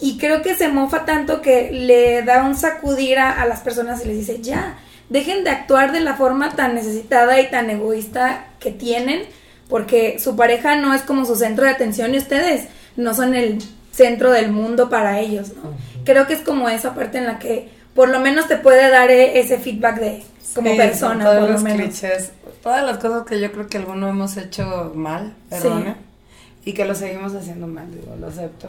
Y 0.00 0.18
creo 0.18 0.42
que 0.42 0.54
se 0.54 0.68
mofa 0.68 1.04
tanto 1.04 1.40
que 1.40 1.70
le 1.72 2.22
da 2.22 2.44
un 2.44 2.54
sacudir 2.54 3.18
a, 3.18 3.40
a 3.40 3.46
las 3.46 3.60
personas 3.60 4.04
y 4.04 4.08
les 4.08 4.18
dice, 4.18 4.40
ya, 4.40 4.76
dejen 5.08 5.42
de 5.42 5.50
actuar 5.50 5.92
de 5.92 6.00
la 6.00 6.14
forma 6.14 6.50
tan 6.50 6.74
necesitada 6.74 7.40
y 7.40 7.48
tan 7.50 7.70
egoísta 7.70 8.46
que 8.60 8.70
tienen, 8.70 9.22
porque 9.68 10.18
su 10.18 10.36
pareja 10.36 10.76
no 10.76 10.94
es 10.94 11.02
como 11.02 11.24
su 11.26 11.36
centro 11.36 11.64
de 11.64 11.70
atención 11.70 12.14
y 12.14 12.18
ustedes 12.18 12.68
no 12.96 13.14
son 13.14 13.34
el 13.34 13.58
centro 13.92 14.30
del 14.32 14.50
mundo 14.52 14.88
para 14.88 15.20
ellos, 15.20 15.48
¿no? 15.56 15.72
Creo 16.04 16.26
que 16.26 16.34
es 16.34 16.40
como 16.40 16.68
esa 16.68 16.94
parte 16.94 17.18
en 17.18 17.26
la 17.26 17.38
que 17.38 17.68
por 17.94 18.08
lo 18.08 18.20
menos 18.20 18.46
te 18.48 18.56
puede 18.56 18.88
dar 18.90 19.10
eh, 19.10 19.38
ese 19.40 19.58
feedback 19.58 19.98
de 19.98 20.22
como 20.54 20.70
Sí, 20.70 20.76
persona, 20.76 21.24
todos 21.24 21.38
por 21.40 21.46
lo 21.48 21.52
los 21.54 21.62
menos. 21.62 21.80
clichés, 21.82 22.32
todas 22.62 22.84
las 22.84 22.98
cosas 22.98 23.24
que 23.26 23.40
yo 23.40 23.52
creo 23.52 23.66
que 23.66 23.78
algunos 23.78 24.10
hemos 24.10 24.36
hecho 24.36 24.92
mal, 24.94 25.34
perdona, 25.50 25.96
y 26.64 26.72
que 26.72 26.84
lo 26.84 26.94
seguimos 26.94 27.34
haciendo 27.34 27.66
mal, 27.66 27.90
digo, 27.90 28.16
lo 28.18 28.28
acepto. 28.28 28.68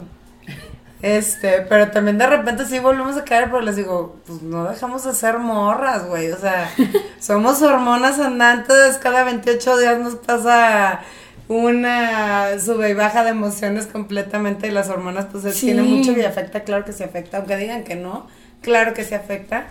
Este, 1.02 1.62
pero 1.62 1.90
también 1.90 2.18
de 2.18 2.26
repente 2.26 2.66
sí 2.66 2.78
volvemos 2.78 3.16
a 3.16 3.24
caer, 3.24 3.44
pero 3.46 3.62
les 3.62 3.76
digo, 3.76 4.16
pues 4.26 4.42
no 4.42 4.64
dejamos 4.64 5.04
de 5.04 5.14
ser 5.14 5.38
morras, 5.38 6.06
güey, 6.06 6.30
o 6.30 6.36
sea, 6.38 6.70
somos 7.20 7.62
hormonas 7.62 8.18
andantes, 8.18 8.98
cada 8.98 9.24
28 9.24 9.78
días 9.78 9.98
nos 9.98 10.16
pasa 10.16 11.00
una 11.48 12.58
sube 12.60 12.90
y 12.90 12.94
baja 12.94 13.24
de 13.24 13.30
emociones 13.30 13.86
completamente 13.86 14.68
y 14.68 14.70
las 14.70 14.88
hormonas 14.88 15.26
pues 15.32 15.42
Sí. 15.54 15.66
tiene 15.66 15.82
mucho 15.82 16.14
que 16.14 16.26
afecta, 16.26 16.60
claro 16.64 16.84
que 16.84 16.92
se 16.92 17.04
afecta, 17.04 17.38
aunque 17.38 17.56
digan 17.56 17.82
que 17.82 17.96
no, 17.96 18.26
claro 18.60 18.94
que 18.94 19.04
se 19.04 19.14
afecta. 19.16 19.64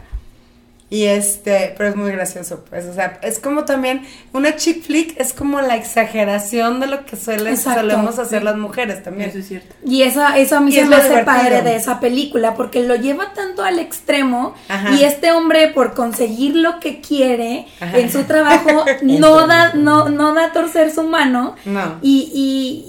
Y 0.92 1.04
este, 1.06 1.76
pero 1.78 1.90
es 1.92 1.96
muy 1.96 2.12
gracioso, 2.12 2.66
pues, 2.68 2.86
o 2.88 2.94
sea, 2.96 3.20
es 3.22 3.38
como 3.38 3.64
también, 3.64 4.08
una 4.34 4.56
chick 4.56 4.84
flick 4.84 5.20
es 5.20 5.34
como 5.34 5.62
la 5.62 5.76
exageración 5.76 6.80
de 6.80 6.88
lo 6.88 7.06
que 7.06 7.16
suelen, 7.16 7.54
Exacto, 7.54 7.82
solemos 7.82 8.18
hacer 8.18 8.40
sí. 8.40 8.46
las 8.46 8.58
mujeres 8.58 9.04
también. 9.04 9.30
Eso 9.30 9.38
es 9.38 9.48
cierto. 9.48 9.76
Y 9.86 10.02
eso, 10.02 10.22
eso 10.36 10.58
a 10.58 10.60
mí 10.62 10.72
Y 10.72 10.74
se 10.74 10.82
es 10.82 10.88
me 10.88 10.96
hace 10.96 11.10
divertido. 11.10 11.36
padre 11.38 11.62
de 11.62 11.76
esa 11.76 12.00
película, 12.00 12.56
porque 12.56 12.82
lo 12.82 12.96
lleva 12.96 13.34
tanto 13.36 13.64
al 13.64 13.78
extremo 13.78 14.56
Ajá. 14.68 14.92
y 14.96 15.04
este 15.04 15.32
hombre 15.32 15.68
por 15.68 15.94
conseguir 15.94 16.56
lo 16.56 16.80
que 16.80 17.02
quiere 17.02 17.68
Ajá. 17.80 18.00
en 18.00 18.12
su 18.12 18.24
trabajo 18.24 18.84
no 19.04 19.46
da, 19.46 19.74
no, 19.76 20.10
no 20.10 20.34
da 20.34 20.46
a 20.46 20.52
torcer 20.54 20.92
su 20.92 21.04
mano 21.04 21.56
No. 21.66 22.00
y, 22.02 22.32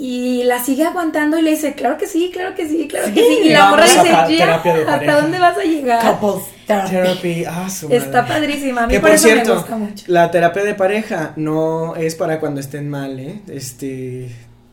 y, 0.00 0.40
y 0.40 0.44
la 0.44 0.64
sigue 0.64 0.84
aguantando 0.84 1.38
y 1.38 1.42
le 1.42 1.50
dice, 1.50 1.74
claro 1.74 1.98
que 1.98 2.06
sí, 2.06 2.30
claro 2.32 2.54
que 2.54 2.66
sí, 2.66 2.88
claro 2.88 3.12
que 3.12 3.20
Sí. 3.20 3.38
Y 3.44 3.48
la 3.50 3.68
morra 3.68 3.84
dice, 3.84 4.08
ya, 4.38 4.54
¿hasta 4.54 4.86
pareja". 4.86 5.20
dónde 5.20 5.38
vas 5.38 5.58
a 5.58 5.62
llegar? 5.64 6.18
Couples 6.18 6.44
therapy. 6.70 6.90
Therapy, 6.90 7.44
ah, 7.46 7.68
su 7.70 7.86
madre. 7.86 7.98
Está 7.98 8.26
padrísima, 8.26 8.84
a 8.84 8.86
mí 8.86 8.92
Que 8.94 9.00
por, 9.00 9.08
por 9.10 9.14
eso 9.16 9.26
me 9.28 9.32
cierto, 9.34 9.54
gusta 9.56 9.76
mucho. 9.76 10.04
la 10.08 10.30
terapia 10.30 10.62
de 10.64 10.74
pareja 10.74 11.32
no 11.36 11.96
es 11.96 12.14
para 12.14 12.40
cuando 12.40 12.60
estén 12.60 12.88
mal, 12.88 13.18
¿eh? 13.18 13.40
Este, 13.48 14.28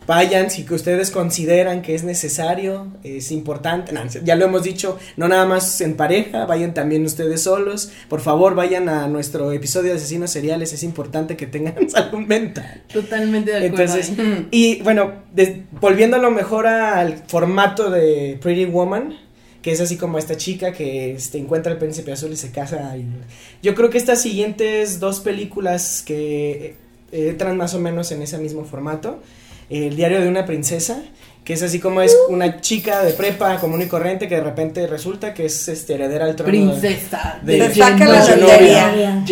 Vayan 0.07 0.49
si 0.49 0.63
que 0.63 0.73
ustedes 0.73 1.11
consideran 1.11 1.81
que 1.81 1.93
es 1.93 2.05
necesario, 2.05 2.87
es 3.03 3.29
importante. 3.29 3.91
No, 3.91 3.99
ya 4.23 4.35
lo 4.37 4.45
hemos 4.45 4.63
dicho, 4.63 4.97
no 5.17 5.27
nada 5.27 5.45
más 5.45 5.81
en 5.81 5.95
pareja, 5.97 6.45
vayan 6.45 6.73
también 6.73 7.03
ustedes 7.03 7.41
solos. 7.43 7.91
Por 8.07 8.21
favor, 8.21 8.55
vayan 8.55 8.87
a 8.87 9.09
nuestro 9.09 9.51
episodio 9.51 9.91
de 9.91 9.97
asesinos 9.97 10.31
seriales, 10.31 10.71
es 10.71 10.83
importante 10.83 11.35
que 11.35 11.45
tengan 11.45 11.89
salud 11.89 12.19
mental. 12.25 12.83
Totalmente 12.93 13.51
de 13.51 13.67
acuerdo. 13.67 13.83
Entonces, 13.95 14.13
y 14.49 14.81
bueno, 14.81 15.11
des- 15.33 15.57
volviendo 15.81 16.15
a 16.15 16.19
lo 16.19 16.31
mejor 16.31 16.67
al 16.67 17.23
formato 17.27 17.89
de 17.89 18.39
Pretty 18.41 18.63
Woman, 18.63 19.13
que 19.68 19.74
es 19.74 19.82
así 19.82 19.97
como 19.97 20.18
esta 20.18 20.38
chica 20.38 20.72
que 20.72 21.11
este, 21.11 21.38
encuentra 21.39 21.74
al 21.74 21.78
príncipe 21.78 22.13
azul 22.13 22.32
y 22.32 22.38
se 22.38 22.51
casa. 22.51 22.95
y- 22.95 23.03
yo 23.61 23.76
creo 23.76 23.89
que 23.89 23.97
estas 23.97 24.22
siguientes 24.22 25.01
dos 25.01 25.20
películas 25.20 26.03
que 26.05 26.76
eh, 27.11 27.28
entran 27.32 27.57
más 27.57 27.74
o 27.74 27.80
menos 27.80 28.13
en 28.13 28.22
ese 28.22 28.38
mismo 28.38 28.63
formato, 28.63 29.22
El 29.70 29.97
diario 29.97 30.22
de 30.22 30.30
una 30.30 30.45
princesa, 30.45 31.03
que 31.43 31.51
es 31.51 31.61
así 31.63 31.80
como 31.80 31.99
es 32.01 32.15
una 32.30 32.61
chica 32.61 33.03
de 33.03 33.11
prepa 33.11 33.57
común 33.59 33.82
y 33.82 33.88
corriente 33.88 34.30
que 34.30 34.36
de 34.36 34.41
repente 34.41 34.88
resulta 34.88 35.34
que 35.34 35.47
es 35.47 35.68
este, 35.68 35.95
heredera 35.95 36.24
al 36.28 36.38
trono. 36.38 36.49
de- 36.53 36.80
Princesa 36.80 37.39
de- 37.43 37.59
de 37.59 37.76
saca 37.76 38.05
la 38.05 38.36
lotería. 38.38 39.24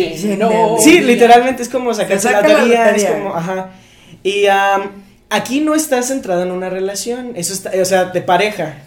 Sí, 0.82 1.00
literalmente 1.00 1.62
es 1.62 1.70
como 1.70 1.94
sacarse 1.94 2.28
saca 2.28 2.42
la 2.46 2.48
lotería, 2.58 2.90
es 2.90 3.02
lotería. 3.04 3.18
como, 3.22 3.34
ajá. 3.34 3.70
Y 4.22 4.44
am, 4.48 4.90
aquí 5.30 5.60
no 5.62 5.74
está 5.74 6.02
centrado 6.02 6.42
en 6.42 6.50
una 6.50 6.68
relación, 6.68 7.32
eso 7.36 7.54
está, 7.54 7.70
o 7.80 7.84
sea, 7.86 8.04
de 8.04 8.20
pareja. 8.20 8.82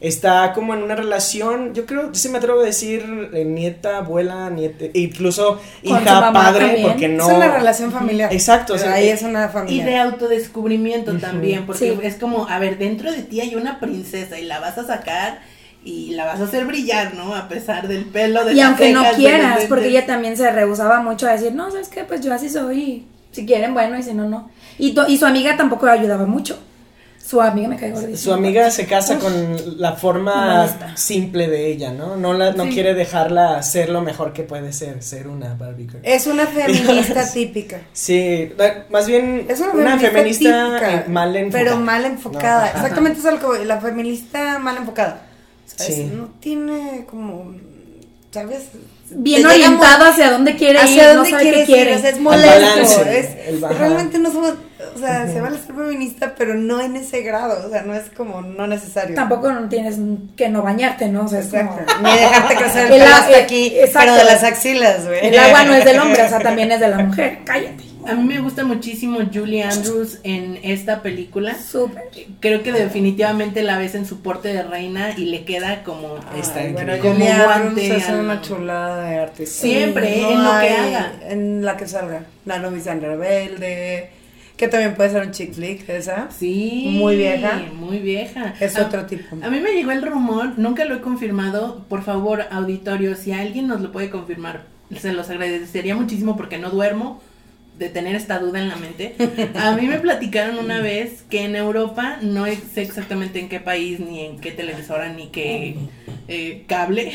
Está 0.00 0.52
como 0.54 0.72
en 0.72 0.82
una 0.82 0.94
relación, 0.94 1.74
yo 1.74 1.84
creo, 1.84 2.06
yo 2.06 2.14
sí 2.14 2.30
me 2.30 2.38
atrevo 2.38 2.60
a 2.60 2.64
decir 2.64 3.30
eh, 3.34 3.44
nieta, 3.44 3.98
abuela, 3.98 4.48
nieta, 4.48 4.86
incluso 4.94 5.60
hija, 5.82 6.32
padre, 6.32 6.66
también. 6.66 6.86
porque 6.88 7.08
no. 7.08 7.28
Es 7.28 7.36
una 7.36 7.48
relación 7.54 7.92
familiar. 7.92 8.32
Exacto, 8.32 8.74
o 8.74 8.78
sea, 8.78 8.94
ahí 8.94 9.08
eh, 9.08 9.12
es 9.12 9.22
una 9.22 9.44
Y 9.46 9.48
familia. 9.50 9.84
de 9.84 9.96
autodescubrimiento 9.98 11.12
también, 11.18 11.66
porque 11.66 11.92
Sí. 11.92 11.98
es 12.02 12.14
como, 12.16 12.48
a 12.48 12.58
ver, 12.58 12.78
dentro 12.78 13.12
de 13.12 13.22
ti 13.22 13.40
hay 13.42 13.54
una 13.56 13.78
princesa 13.78 14.38
y 14.38 14.44
la 14.44 14.58
vas 14.58 14.78
a 14.78 14.86
sacar 14.86 15.40
y 15.84 16.12
la 16.12 16.24
vas 16.24 16.40
a 16.40 16.44
hacer 16.44 16.64
brillar, 16.64 17.14
¿no? 17.14 17.34
A 17.34 17.48
pesar 17.48 17.86
del 17.88 18.04
pelo, 18.06 18.44
de 18.46 18.52
Y 18.52 18.56
las 18.56 18.66
aunque 18.68 18.92
no 18.92 19.02
de 19.02 19.10
quieras, 19.12 19.64
porque 19.68 19.88
ella 19.88 20.06
también 20.06 20.34
se 20.36 20.50
rehusaba 20.50 21.00
mucho 21.02 21.26
a 21.26 21.32
decir, 21.32 21.52
no, 21.52 21.70
¿sabes 21.70 21.88
qué? 21.88 22.04
Pues 22.04 22.22
yo 22.22 22.32
así 22.32 22.48
soy. 22.48 22.80
y 22.80 23.06
Si 23.32 23.44
quieren, 23.46 23.74
bueno, 23.74 23.98
y 23.98 24.02
si 24.02 24.14
no, 24.14 24.26
no. 24.28 24.50
Y, 24.78 24.94
y 25.08 25.18
su 25.18 25.26
amiga 25.26 25.56
tampoco 25.58 25.84
le 25.86 25.92
ayudaba 25.92 26.24
mucho. 26.26 26.58
Su 27.30 27.40
amiga 27.40 27.68
me 27.68 27.76
cae 27.76 27.92
gordísima. 27.92 28.16
Su 28.18 28.32
amiga 28.32 28.70
se 28.72 28.86
casa 28.86 29.14
Uf. 29.14 29.22
con 29.22 29.80
la 29.80 29.90
No 29.90 29.96
forma 29.96 30.94
simple 30.96 31.46
de 31.46 31.68
ella, 31.70 31.92
¿no? 31.92 32.16
No, 32.16 32.32
la, 32.32 32.52
no 32.52 32.64
Sí. 32.64 32.70
quiere 32.70 32.94
dejarla 32.94 33.62
ser 33.62 33.88
lo 33.90 34.00
mejor 34.00 34.32
que 34.32 34.42
puede 34.42 34.72
ser, 34.72 35.00
ser 35.02 35.28
una 35.28 35.54
Barbie 35.54 35.84
girl. 35.88 36.00
Es 36.02 36.26
una 36.26 36.46
feminista 36.48 37.30
típica. 37.32 37.82
Sí, 37.92 38.50
más 38.90 39.06
bien 39.06 39.46
Es 39.48 39.60
una, 39.60 39.72
una 39.74 39.98
feminista, 39.98 40.66
típica, 40.80 40.94
eh, 40.94 41.04
mal 41.08 41.36
enfocada. 41.36 41.64
Pero 41.64 41.76
mal 41.76 42.04
enfocada. 42.04 42.64
No. 42.72 42.80
Exactamente 42.80 43.20
eso 43.20 43.28
es 43.28 43.34
lo 43.34 43.40
que 43.40 43.46
voy, 43.46 43.64
La 43.64 43.80
feminista 43.80 44.58
mal 44.58 44.76
enfocada. 44.78 45.22
¿sabes? 45.66 45.94
Sí. 45.94 46.10
No 46.12 46.30
tiene 46.40 47.06
como. 47.08 47.54
¿Sabes? 48.32 48.62
Bien 49.10 49.44
orientado 49.46 50.04
hacia 50.04 50.30
dónde 50.32 50.54
quiere 50.56 50.74
ir, 50.74 50.84
hacia 50.84 51.08
no 51.08 51.14
dónde 51.14 51.30
sabe 51.30 51.52
qué 51.52 51.64
quiere. 51.64 51.90
ir, 51.92 51.96
o 51.96 52.00
sea, 52.00 52.10
es 52.10 52.20
molesto. 52.20 52.48
balance, 52.60 53.18
es, 53.18 53.48
el 53.48 53.64
ajá. 53.64 53.74
realmente 53.74 54.18
no 54.20 54.30
somos, 54.32 54.54
o 54.94 54.98
sea, 54.98 55.26
se 55.26 55.40
vale 55.40 55.58
ser 55.58 55.74
feminista, 55.74 56.34
pero 56.36 56.54
no 56.54 56.80
en 56.80 56.96
ese 56.96 57.22
grado, 57.22 57.66
o 57.66 57.70
sea, 57.70 57.82
no 57.82 57.94
es 57.94 58.10
como 58.16 58.40
no 58.42 58.66
necesario. 58.66 59.14
Tampoco 59.14 59.50
no 59.52 59.68
tienes 59.68 59.96
que 60.36 60.48
no 60.48 60.62
bañarte, 60.62 61.08
¿no? 61.08 61.24
O 61.24 61.28
sea, 61.28 61.40
es 61.40 61.46
como- 61.48 61.60
Exacto. 61.78 61.94
Ni 62.02 62.10
dejarte 62.10 62.54
crecer 62.56 62.86
el 62.86 62.92
El 62.94 62.98
pelo 63.00 63.14
a- 63.14 63.18
hasta 63.18 63.38
eh, 63.38 63.42
aquí, 63.42 63.66
exacto. 63.76 63.98
pero 64.00 64.14
de 64.16 64.24
las 64.24 64.42
axilas, 64.44 65.06
güey. 65.06 65.26
El 65.26 65.38
agua 65.38 65.64
no 65.64 65.74
es 65.74 65.84
del 65.84 65.98
hombre, 65.98 66.22
o 66.22 66.28
sea, 66.28 66.38
también 66.40 66.72
es 66.72 66.80
de 66.80 66.88
la 66.88 66.98
mujer. 66.98 67.38
Cállate. 67.44 67.84
A 68.06 68.14
mí 68.14 68.24
me 68.24 68.40
gusta 68.40 68.64
muchísimo 68.64 69.18
Julie 69.32 69.62
Andrews 69.62 70.20
en 70.22 70.58
esta 70.62 71.02
película. 71.02 71.54
Súper. 71.54 72.04
Creo 72.40 72.62
que 72.62 72.72
definitivamente 72.72 73.62
la 73.62 73.76
ves 73.76 73.94
en 73.94 74.06
su 74.06 74.22
porte 74.22 74.48
de 74.54 74.62
reina 74.62 75.10
y 75.18 75.26
le 75.26 75.44
queda 75.44 75.82
como 75.84 76.16
Está 76.34 76.60
bueno, 76.72 76.94
increíble. 76.94 76.98
Como 77.00 77.44
guante 77.44 77.82
Andrews 77.82 78.02
es 78.02 78.08
una 78.08 78.40
chulada 78.40 79.04
de 79.04 79.18
artista. 79.18 79.60
Siempre, 79.60 80.14
Sí, 80.14 80.20
en 80.30 80.42
lo 80.44 80.50
que 80.60 80.68
haga. 80.70 81.12
En 81.28 81.64
la 81.64 81.76
que 81.76 81.86
salga. 81.86 82.22
La 82.46 82.58
novia 82.58 82.94
rebelde, 82.94 84.10
que 84.60 84.68
también 84.68 84.94
puede 84.94 85.08
ser 85.08 85.26
un 85.26 85.32
chick 85.32 85.54
flick, 85.54 85.88
esa. 85.88 86.30
Sí. 86.30 86.88
Muy 86.90 87.16
vieja. 87.16 87.62
Muy 87.74 87.98
vieja. 87.98 88.54
Es 88.60 88.76
A- 88.76 88.86
otro 88.86 89.06
tipo. 89.06 89.36
A 89.42 89.48
mí 89.48 89.58
me 89.58 89.72
llegó 89.72 89.90
el 89.90 90.02
rumor, 90.02 90.58
nunca 90.58 90.84
lo 90.84 90.94
he 90.96 91.00
confirmado. 91.00 91.86
Por 91.88 92.02
favor, 92.02 92.44
auditorio, 92.50 93.16
si 93.16 93.32
alguien 93.32 93.66
nos 93.66 93.80
lo 93.80 93.90
puede 93.90 94.10
confirmar, 94.10 94.64
se 94.94 95.14
los 95.14 95.30
agradecería 95.30 95.96
muchísimo 95.96 96.36
porque 96.36 96.58
no 96.58 96.68
duermo 96.68 97.22
de 97.78 97.88
tener 97.88 98.14
esta 98.14 98.38
duda 98.38 98.60
en 98.60 98.68
la 98.68 98.76
mente. 98.76 99.14
A 99.54 99.72
mí 99.72 99.86
me 99.86 99.98
platicaron 99.98 100.58
una 100.58 100.80
vez 100.82 101.22
que 101.30 101.44
en 101.46 101.56
Europa, 101.56 102.18
no 102.20 102.44
sé 102.44 102.82
exactamente 102.82 103.40
en 103.40 103.48
qué 103.48 103.60
país, 103.60 103.98
ni 103.98 104.20
en 104.26 104.40
qué 104.40 104.52
televisora, 104.52 105.08
ni 105.10 105.28
qué 105.28 105.76
eh, 106.28 106.64
cable, 106.68 107.12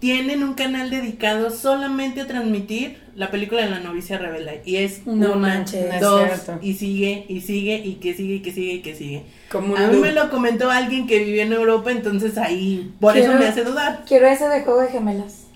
tienen 0.00 0.42
un 0.42 0.52
canal 0.52 0.90
dedicado 0.90 1.50
solamente 1.50 2.20
a 2.20 2.26
transmitir 2.26 2.98
la 3.18 3.30
película 3.32 3.62
de 3.62 3.68
la 3.70 3.80
novicia 3.80 4.16
rebelde. 4.16 4.62
Y 4.64 4.76
es 4.76 5.06
No 5.06 5.32
una, 5.32 5.36
manches. 5.36 6.00
Dos, 6.00 6.22
y 6.62 6.74
sigue, 6.74 7.26
y 7.28 7.40
sigue, 7.40 7.76
y 7.84 7.94
que 7.96 8.14
sigue, 8.14 8.34
y 8.36 8.40
que 8.40 8.52
sigue, 8.52 8.72
y 8.74 8.80
que 8.80 8.94
sigue. 8.94 9.22
Como 9.50 9.76
A 9.76 9.88
mí 9.88 9.96
me 9.98 10.12
lo 10.12 10.30
comentó 10.30 10.70
alguien 10.70 11.06
que 11.08 11.18
vivió 11.18 11.42
en 11.42 11.52
Europa, 11.52 11.90
entonces 11.90 12.38
ahí, 12.38 12.92
por 13.00 13.12
Quiero- 13.14 13.32
eso 13.32 13.38
me 13.40 13.46
hace 13.46 13.64
dudar. 13.64 14.04
Quiero 14.06 14.26
ese 14.28 14.48
de 14.48 14.62
juego 14.62 14.80
de 14.82 14.88
gemelas. 14.88 15.46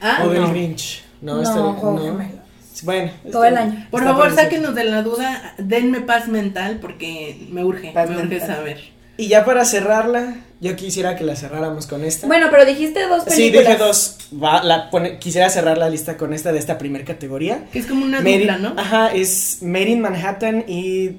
Ah, 0.00 0.22
o 0.24 0.28
del 0.28 0.42
no. 0.42 0.50
Grinch. 0.50 1.02
No, 1.22 1.36
No, 1.36 1.42
este- 1.42 1.54
juego 1.80 2.00
de 2.00 2.06
no. 2.06 2.12
gemelas. 2.18 2.42
Bueno. 2.84 3.10
Todo 3.32 3.44
este- 3.44 3.56
el 3.60 3.68
año. 3.68 3.86
Por 3.90 4.04
favor, 4.04 4.18
parecido. 4.24 4.42
sáquenos 4.44 4.74
de 4.74 4.84
la 4.84 5.02
duda, 5.02 5.54
denme 5.58 6.00
paz 6.02 6.28
mental 6.28 6.78
porque 6.80 7.48
me 7.50 7.64
urge, 7.64 7.90
Paz 7.92 8.08
me 8.10 8.16
urge 8.16 8.28
mental. 8.28 8.48
saber. 8.48 8.97
Y 9.18 9.28
ya 9.28 9.44
para 9.44 9.64
cerrarla, 9.66 10.36
yo 10.60 10.74
quisiera 10.76 11.14
que 11.16 11.24
la 11.24 11.34
cerráramos 11.36 11.86
con 11.86 12.04
esta. 12.04 12.26
Bueno, 12.28 12.46
pero 12.50 12.64
dijiste 12.64 13.06
dos 13.08 13.24
Sí, 13.24 13.50
películas. 13.50 13.66
dije 13.66 13.76
dos. 13.76 14.16
Va, 14.42 14.62
la 14.62 14.88
pone- 14.90 15.18
quisiera 15.18 15.50
cerrar 15.50 15.76
la 15.76 15.90
lista 15.90 16.16
con 16.16 16.32
esta 16.32 16.52
de 16.52 16.58
esta 16.60 16.78
primera 16.78 17.04
categoría. 17.04 17.66
Que 17.72 17.80
es 17.80 17.86
como 17.86 18.04
una 18.04 18.20
Made 18.20 18.38
dupla, 18.38 18.56
in- 18.56 18.62
¿no? 18.62 18.74
Ajá, 18.78 19.08
es 19.12 19.58
Made 19.60 19.90
in 19.90 20.00
Manhattan 20.00 20.64
y 20.68 21.16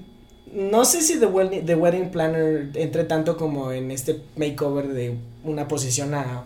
no 0.53 0.85
sé 0.85 1.01
si 1.01 1.19
The 1.19 1.25
Wedding, 1.27 1.65
The 1.65 1.75
Wedding 1.75 2.09
Planner 2.09 2.69
entre 2.75 3.03
tanto 3.03 3.35
como 3.37 3.71
en 3.71 3.91
este 3.91 4.21
makeover 4.37 4.87
de 4.87 5.15
una 5.43 5.67
posición 5.67 6.13
a, 6.15 6.45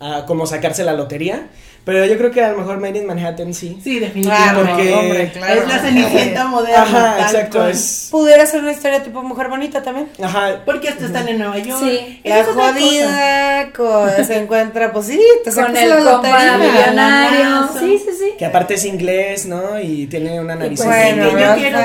a 0.00 0.26
como 0.26 0.46
sacarse 0.46 0.84
la 0.84 0.92
lotería, 0.92 1.48
pero 1.84 2.04
yo 2.06 2.16
creo 2.18 2.30
que 2.30 2.42
a 2.42 2.50
lo 2.52 2.58
mejor 2.58 2.78
Made 2.80 2.98
in 2.98 3.06
Manhattan 3.06 3.52
sí. 3.54 3.78
Sí, 3.82 3.98
definitivamente. 3.98 4.52
Claro, 4.62 4.68
Porque- 4.76 4.94
hombre, 4.94 5.32
claro. 5.32 5.60
Es 5.62 5.68
la 5.68 5.78
cenicienta 5.80 6.46
moderna. 6.46 6.82
Ajá, 6.82 7.20
exacto, 7.22 7.68
es 7.68 8.08
Pudiera 8.10 8.46
ser 8.46 8.60
una 8.62 8.72
historia 8.72 9.02
tipo 9.02 9.22
Mujer 9.22 9.48
Bonita 9.48 9.82
también. 9.82 10.08
ajá, 10.22 10.62
Porque 10.64 10.88
hasta 10.88 11.06
están 11.06 11.28
en 11.28 11.38
Nueva 11.38 11.58
York. 11.58 11.80
Sí. 11.82 12.20
La 12.24 12.40
es 12.40 12.48
otra 12.48 12.54
cosa. 12.54 12.72
jodida 12.72 14.24
se 14.24 14.36
encuentra, 14.42 14.92
pues 14.92 15.06
sí, 15.06 15.20
te 15.44 15.52
Con 15.52 15.76
el 15.76 16.04
compa 16.04 16.58
millonario. 16.58 17.68
Sí, 17.78 17.98
sí, 17.98 18.10
sí. 18.18 18.32
que 18.38 18.46
aparte 18.46 18.74
es 18.74 18.84
inglés, 18.84 19.46
¿no? 19.46 19.78
Y 19.80 20.06
tiene 20.06 20.40
una 20.40 20.54
nariz 20.54 20.80
pues, 20.82 20.88
Bueno, 20.88 21.30
yo 21.38 21.54
quiero 21.56 21.78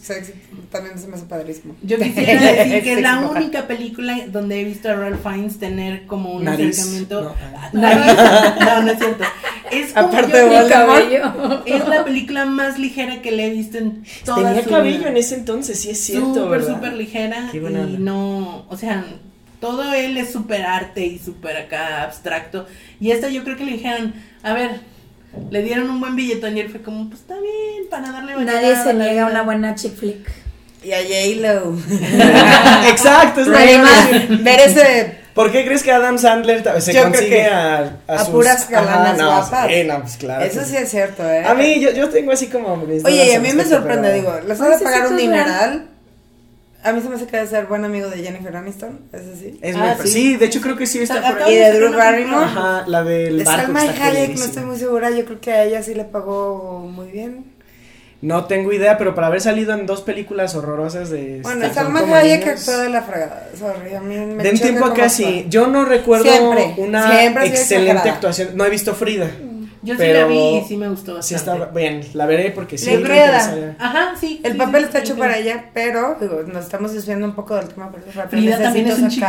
sexy, 0.00 0.32
también 0.74 0.98
se 0.98 1.06
me 1.08 1.14
hace 1.16 1.24
padrísimo. 1.24 1.74
Yo 1.82 1.96
quisiera 1.98 2.52
decir 2.52 2.82
que 2.82 2.92
es 2.94 3.00
la 3.00 3.20
única 3.20 3.66
película 3.66 4.18
donde 4.28 4.60
he 4.60 4.64
visto 4.64 4.90
a 4.90 4.94
Ralph 4.94 5.22
Fiennes 5.22 5.58
tener 5.58 6.06
como 6.06 6.32
un 6.34 6.44
Nariz, 6.44 6.78
acercamiento. 6.78 7.22
no. 7.22 7.34
Ah, 7.56 7.70
Nariz. 7.72 8.60
No, 8.66 8.82
no 8.82 8.90
es 8.92 8.98
cierto. 8.98 9.24
Es 9.70 9.92
como 9.94 10.08
Aparte 10.08 10.32
yo 10.32 10.64
de 10.64 10.70
cabello. 10.70 11.62
es 11.66 11.88
la 11.88 12.04
película 12.04 12.44
más 12.44 12.78
ligera 12.78 13.22
que 13.22 13.30
le 13.32 13.46
he 13.46 13.50
visto 13.50 13.78
en 13.78 14.04
toda 14.24 14.48
Tenía 14.48 14.62
su 14.64 14.70
cabello 14.70 14.98
vida. 14.98 15.08
en 15.08 15.16
ese 15.16 15.34
entonces, 15.36 15.80
sí 15.80 15.90
es 15.90 16.00
cierto, 16.00 16.34
Súper, 16.34 16.64
súper 16.64 16.92
ligera 16.92 17.48
Qué 17.50 17.56
y 17.56 17.60
buena 17.60 17.86
no, 17.86 18.66
o 18.68 18.76
sea, 18.76 19.04
todo 19.60 19.92
él 19.94 20.16
es 20.18 20.30
súper 20.32 20.62
arte 20.66 21.06
y 21.06 21.18
súper 21.18 21.56
acá 21.56 22.02
abstracto. 22.02 22.66
Y 23.00 23.10
esta 23.12 23.28
yo 23.30 23.42
creo 23.44 23.56
que 23.56 23.64
le 23.64 23.72
dijeron, 23.72 24.12
a 24.42 24.52
ver, 24.52 24.80
le 25.50 25.62
dieron 25.62 25.88
un 25.90 26.00
buen 26.00 26.14
billetón 26.16 26.56
y 26.56 26.60
él 26.60 26.68
fue 26.68 26.82
como, 26.82 27.08
pues 27.08 27.20
está 27.22 27.34
bien, 27.40 27.88
para 27.90 28.12
darle 28.12 28.44
Nadie 28.44 28.76
se 28.76 28.92
niega 28.92 29.10
a 29.24 29.28
vida". 29.28 29.30
una 29.30 29.42
buena 29.42 29.74
chick 29.74 29.94
flick. 29.96 30.43
Y 30.84 30.92
a 30.92 30.98
J-Lo. 30.98 31.76
Exacto, 32.88 33.40
es 33.40 33.46
lo 33.46 33.56
que 33.56 33.62
Además, 33.62 34.06
a 34.12 34.42
ver 34.42 34.60
ese. 34.60 35.24
¿Por 35.34 35.50
qué 35.50 35.64
crees 35.64 35.82
que 35.82 35.90
Adam 35.90 36.16
Sandler 36.18 36.62
se 36.80 36.92
Yo 36.92 37.00
creo 37.00 37.12
consigue 37.12 37.30
que 37.36 37.46
a, 37.46 37.96
a 38.06 38.18
sus- 38.20 38.28
puras 38.28 38.68
galanas 38.70 39.18
no, 39.18 39.26
guapas. 39.26 39.68
sí, 39.68 39.82
no, 39.84 40.00
pues 40.02 40.16
claro. 40.16 40.44
Eso 40.44 40.64
sí 40.64 40.76
es 40.76 40.88
cierto, 40.90 41.28
¿eh? 41.28 41.44
A 41.44 41.54
mí, 41.54 41.80
yo, 41.80 41.90
yo 41.90 42.08
tengo 42.08 42.30
así 42.32 42.46
como. 42.46 42.76
mis 42.76 43.04
Oye, 43.04 43.26
y 43.26 43.32
a 43.32 43.40
mí 43.40 43.48
me 43.48 43.54
respecto, 43.64 43.76
sorprende, 43.76 44.08
pero- 44.10 44.14
digo, 44.14 44.48
les 44.48 44.58
voy 44.58 44.72
a 44.72 44.78
pagar 44.78 45.06
un 45.08 45.16
dineral. 45.16 45.88
A 46.84 46.92
mí 46.92 47.00
se 47.00 47.08
me 47.08 47.16
hace 47.16 47.26
que 47.26 47.36
debe 47.36 47.48
ser 47.48 47.64
buen 47.64 47.82
amigo 47.84 48.08
de 48.10 48.18
Jennifer 48.22 48.54
Aniston, 48.54 49.00
¿es 49.10 49.22
así? 49.34 49.58
Es 49.62 49.74
Ah, 49.74 49.96
muy- 49.98 50.06
sí. 50.06 50.12
sí. 50.12 50.36
de 50.36 50.44
hecho 50.44 50.60
creo 50.60 50.76
que 50.76 50.86
sí 50.86 50.98
está 51.00 51.14
Acaba 51.14 51.32
por 51.38 51.42
ahí. 51.44 51.54
Y 51.54 51.56
de 51.56 51.72
Drew 51.80 51.92
Barrymore. 51.96 52.44
Ajá, 52.44 52.84
la 52.86 53.02
del 53.02 53.38
De 53.38 53.44
barco 53.44 53.62
Salma 53.72 53.80
Hayek, 53.80 54.36
no 54.38 54.44
estoy 54.44 54.64
muy 54.64 54.78
segura, 54.78 55.10
yo 55.10 55.24
creo 55.24 55.40
que 55.40 55.50
a 55.50 55.64
ella 55.64 55.82
sí 55.82 55.94
le 55.94 56.04
pagó 56.04 56.80
muy 56.86 57.10
bien. 57.10 57.53
No 58.24 58.46
tengo 58.46 58.72
idea, 58.72 58.96
pero 58.96 59.14
para 59.14 59.26
haber 59.26 59.42
salido 59.42 59.74
en 59.74 59.84
dos 59.84 60.00
películas 60.00 60.54
horrorosas 60.54 61.10
de. 61.10 61.40
Bueno, 61.42 61.66
este, 61.66 61.74
son 61.74 61.84
Salma 61.84 62.00
como 62.00 62.14
Hayek 62.14 62.40
niños. 62.46 62.60
actuó 62.60 62.78
de 62.78 62.88
la 62.88 63.02
fregada, 63.02 63.48
sorry, 63.58 63.94
a 63.94 64.00
mí 64.00 64.16
me 64.16 64.42
De 64.42 64.50
un 64.50 64.56
choca 64.56 64.62
tiempo 64.62 65.08
sí. 65.10 65.24
actúa. 65.24 65.50
Yo 65.50 65.66
no 65.66 65.84
recuerdo 65.84 66.24
Siempre, 66.24 66.74
una 66.78 67.18
siempre 67.18 67.46
excelente 67.48 68.08
actuación. 68.08 68.48
No 68.54 68.64
he 68.64 68.70
visto 68.70 68.94
Frida. 68.94 69.30
Yo 69.82 69.92
sí 69.92 69.98
pero 69.98 70.20
la 70.20 70.26
vi 70.26 70.56
y 70.56 70.64
sí 70.64 70.76
me 70.78 70.88
gustó 70.88 71.20
Sí 71.22 71.34
bastante. 71.34 71.62
está 71.64 71.72
bien, 71.78 72.00
la 72.14 72.24
veré 72.24 72.50
porque 72.52 72.78
sí 72.78 72.96
Le. 72.96 73.76
Ajá, 73.78 74.14
sí. 74.18 74.40
El 74.42 74.52
sí, 74.52 74.58
papel 74.58 74.80
sí, 74.80 74.86
está 74.86 74.98
sí, 75.00 75.04
hecho 75.04 75.14
sí. 75.14 75.20
para 75.20 75.36
ella, 75.36 75.70
pero 75.74 76.16
digo, 76.18 76.42
nos 76.46 76.64
estamos 76.64 76.94
desviando 76.94 77.26
un 77.26 77.34
poco 77.34 77.54
del 77.56 77.68
tema, 77.68 77.90
pero 77.92 78.04
rápido. 78.14 78.40
Frida 78.42 78.58
también 78.62 78.86
necesito 78.86 79.06
es 79.06 79.14
un 79.14 79.20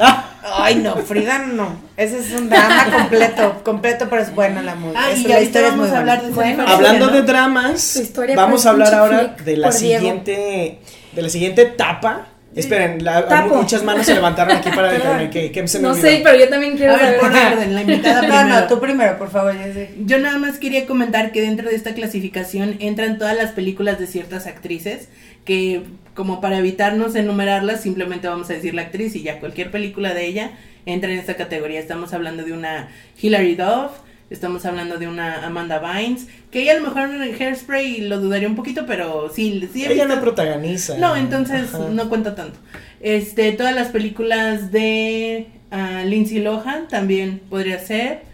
Ay, 0.42 0.76
no, 0.76 0.96
Frida 0.96 1.38
no. 1.38 1.76
Ese 1.96 2.18
es 2.18 2.32
un 2.32 2.48
drama 2.48 2.86
completo, 2.92 3.60
completo, 3.62 4.06
pero 4.08 4.22
es 4.22 4.34
buena 4.34 4.62
la 4.62 4.74
música. 4.74 5.00
Ah, 5.04 5.10
la 5.28 5.40
historia 5.40 5.68
es 5.68 5.72
vamos 5.74 5.88
muy 5.88 5.96
a 5.96 6.00
hablar 6.00 6.18
buena. 6.18 6.28
de 6.50 6.56
Bueno, 6.56 6.64
Hablando 6.72 7.06
¿no? 7.06 7.12
de 7.12 7.22
dramas, 7.22 8.02
vamos 8.34 8.66
a 8.66 8.70
hablar 8.70 8.94
ahora 8.94 9.36
de 9.44 9.56
la 9.56 9.70
Diego. 9.70 9.98
siguiente 9.98 10.78
de 11.12 11.22
la 11.22 11.28
siguiente 11.28 11.62
etapa. 11.62 12.26
Esperen, 12.52 13.04
la- 13.04 13.46
muchas 13.48 13.84
manos 13.84 14.04
se 14.06 14.12
levantaron 14.14 14.56
aquí 14.56 14.70
para 14.70 14.90
dejarme 14.90 15.30
que, 15.30 15.52
que 15.52 15.68
se 15.68 15.78
me 15.78 15.82
No 15.84 15.90
olvidó. 15.90 16.04
sé, 16.08 16.20
pero 16.24 16.36
yo 16.36 16.48
también 16.48 16.76
quiero 16.76 16.94
A 16.94 16.96
ver, 16.96 17.20
saber. 17.20 17.20
por 17.20 17.30
orden, 17.30 17.74
la 17.76 17.80
invitada 17.82 18.22
No, 18.22 18.28
primero. 18.28 18.48
no, 18.60 18.66
tú 18.66 18.80
primero, 18.80 19.18
por 19.18 19.30
favor. 19.30 19.54
ya 19.56 19.72
sé. 19.72 19.94
Yo 20.04 20.18
nada 20.18 20.36
más 20.38 20.58
quería 20.58 20.84
comentar 20.84 21.30
que 21.30 21.42
dentro 21.42 21.68
de 21.70 21.76
esta 21.76 21.94
clasificación 21.94 22.74
entran 22.80 23.18
todas 23.18 23.36
las 23.36 23.52
películas 23.52 24.00
de 24.00 24.08
ciertas 24.08 24.48
actrices 24.48 25.08
que 25.44 25.84
como 26.20 26.42
para 26.42 26.58
evitarnos 26.58 27.14
enumerarlas 27.14 27.80
simplemente 27.80 28.28
vamos 28.28 28.50
a 28.50 28.52
decir 28.52 28.74
la 28.74 28.82
actriz 28.82 29.16
y 29.16 29.22
ya 29.22 29.40
cualquier 29.40 29.70
película 29.70 30.12
de 30.12 30.26
ella 30.26 30.50
entra 30.84 31.10
en 31.10 31.18
esta 31.18 31.34
categoría. 31.34 31.80
Estamos 31.80 32.12
hablando 32.12 32.44
de 32.44 32.52
una 32.52 32.90
Hilary 33.22 33.54
Duff, 33.54 33.92
estamos 34.28 34.66
hablando 34.66 34.98
de 34.98 35.08
una 35.08 35.46
Amanda 35.46 35.78
Bynes, 35.78 36.26
que 36.50 36.60
ella 36.60 36.72
a 36.72 36.76
lo 36.76 36.82
mejor 36.82 37.08
en 37.08 37.22
Hairspray 37.22 38.02
lo 38.02 38.20
dudaría 38.20 38.48
un 38.48 38.54
poquito, 38.54 38.84
pero 38.84 39.32
sí, 39.34 39.66
sí 39.72 39.86
Ella 39.86 40.04
no 40.04 40.20
protagoniza. 40.20 40.98
no, 40.98 41.16
entonces 41.16 41.72
Ajá. 41.72 41.88
no 41.88 42.10
cuenta 42.10 42.34
tanto. 42.34 42.58
Este, 43.00 43.52
todas 43.52 43.74
las 43.74 43.88
películas 43.88 44.70
de 44.70 45.46
ah, 45.70 46.02
Lindsay 46.04 46.40
Lohan 46.40 46.86
también 46.88 47.40
podría 47.48 47.78
ser. 47.78 48.24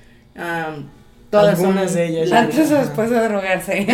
Todas 1.41 1.59
Algunas 1.59 1.91
son 1.91 1.97
de 1.97 2.07
ellas. 2.07 2.33
Antes 2.33 2.71
o 2.71 2.75
después 2.75 3.11
de 3.11 3.29
drogarse. 3.29 3.87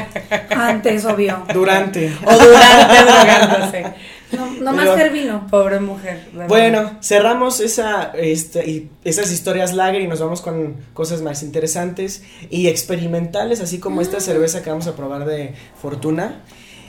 Antes, 0.50 1.04
obvio. 1.04 1.42
Durante. 1.52 2.12
o 2.24 2.32
durante 2.32 3.04
drogándose. 3.04 3.84
No, 4.32 4.50
no 4.60 4.72
más 4.72 4.94
ser 4.94 5.10
vino. 5.10 5.46
Pobre 5.48 5.80
mujer. 5.80 6.26
verdad. 6.32 6.48
Bueno, 6.48 6.98
cerramos 7.02 7.60
esa, 7.60 8.12
este, 8.14 8.68
y 8.68 8.90
esas 9.04 9.32
historias 9.32 9.72
lager 9.72 10.02
y 10.02 10.08
nos 10.08 10.20
vamos 10.20 10.42
con 10.42 10.76
cosas 10.92 11.22
más 11.22 11.42
interesantes 11.42 12.22
y 12.50 12.68
experimentales, 12.68 13.60
así 13.60 13.78
como 13.78 14.02
esta 14.02 14.20
cerveza 14.20 14.62
que 14.62 14.70
vamos 14.70 14.86
a 14.86 14.96
probar 14.96 15.24
de 15.24 15.54
Fortuna. 15.80 16.42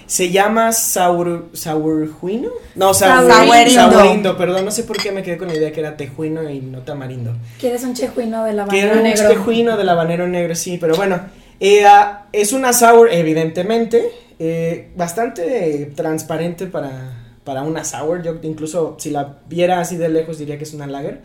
Se 0.10 0.32
llama 0.32 0.72
Saur, 0.72 1.49
Saurjuino. 1.53 2.49
No, 2.76 2.93
Saur- 2.95 3.32
Saurindo. 3.32 3.72
Saurindo. 3.91 4.38
Perdón, 4.38 4.66
no 4.66 4.72
sé 4.72 4.84
por 4.84 4.97
qué 4.97 5.12
me 5.12 5.22
quedé 5.22 5.38
con 5.38 5.47
la 5.49 5.55
idea 5.55 5.72
que 5.72 5.80
era 5.82 5.95
tejuino 5.95 6.49
y 6.49 6.62
no 6.62 6.80
tamarindo. 6.80 7.34
¿Quieres 7.60 7.84
un 7.84 7.93
chejuino 7.93 8.43
de 8.43 8.53
la 8.53 8.66
Que 8.66 8.80
era 8.80 8.95
bandera 8.95 8.97
un 8.97 9.03
negro? 9.24 9.30
tejuino 9.30 9.78
del 9.78 9.88
habanero 9.89 10.28
negro, 10.28 10.55
sí, 10.55 10.78
pero 10.82 10.95
bueno. 10.95 11.20
eh, 11.60 11.86
ah, 11.86 12.26
es 12.34 12.53
una 12.53 12.74
sour, 12.74 13.10
evidentemente. 13.14 14.10
eh, 14.39 14.89
bastante 14.95 15.91
transparente 15.95 16.66
para, 16.66 17.36
para 17.43 17.62
una 17.62 17.84
sour. 17.84 18.24
Yo 18.24 18.36
incluso 18.41 18.95
si 18.97 19.12
la 19.12 19.38
viera 19.47 19.80
así 19.80 19.95
de 19.97 20.10
lejos 20.10 20.38
diría 20.39 20.57
que 20.57 20.64
es 20.64 20.74
una 20.74 20.88
lager. 20.88 21.22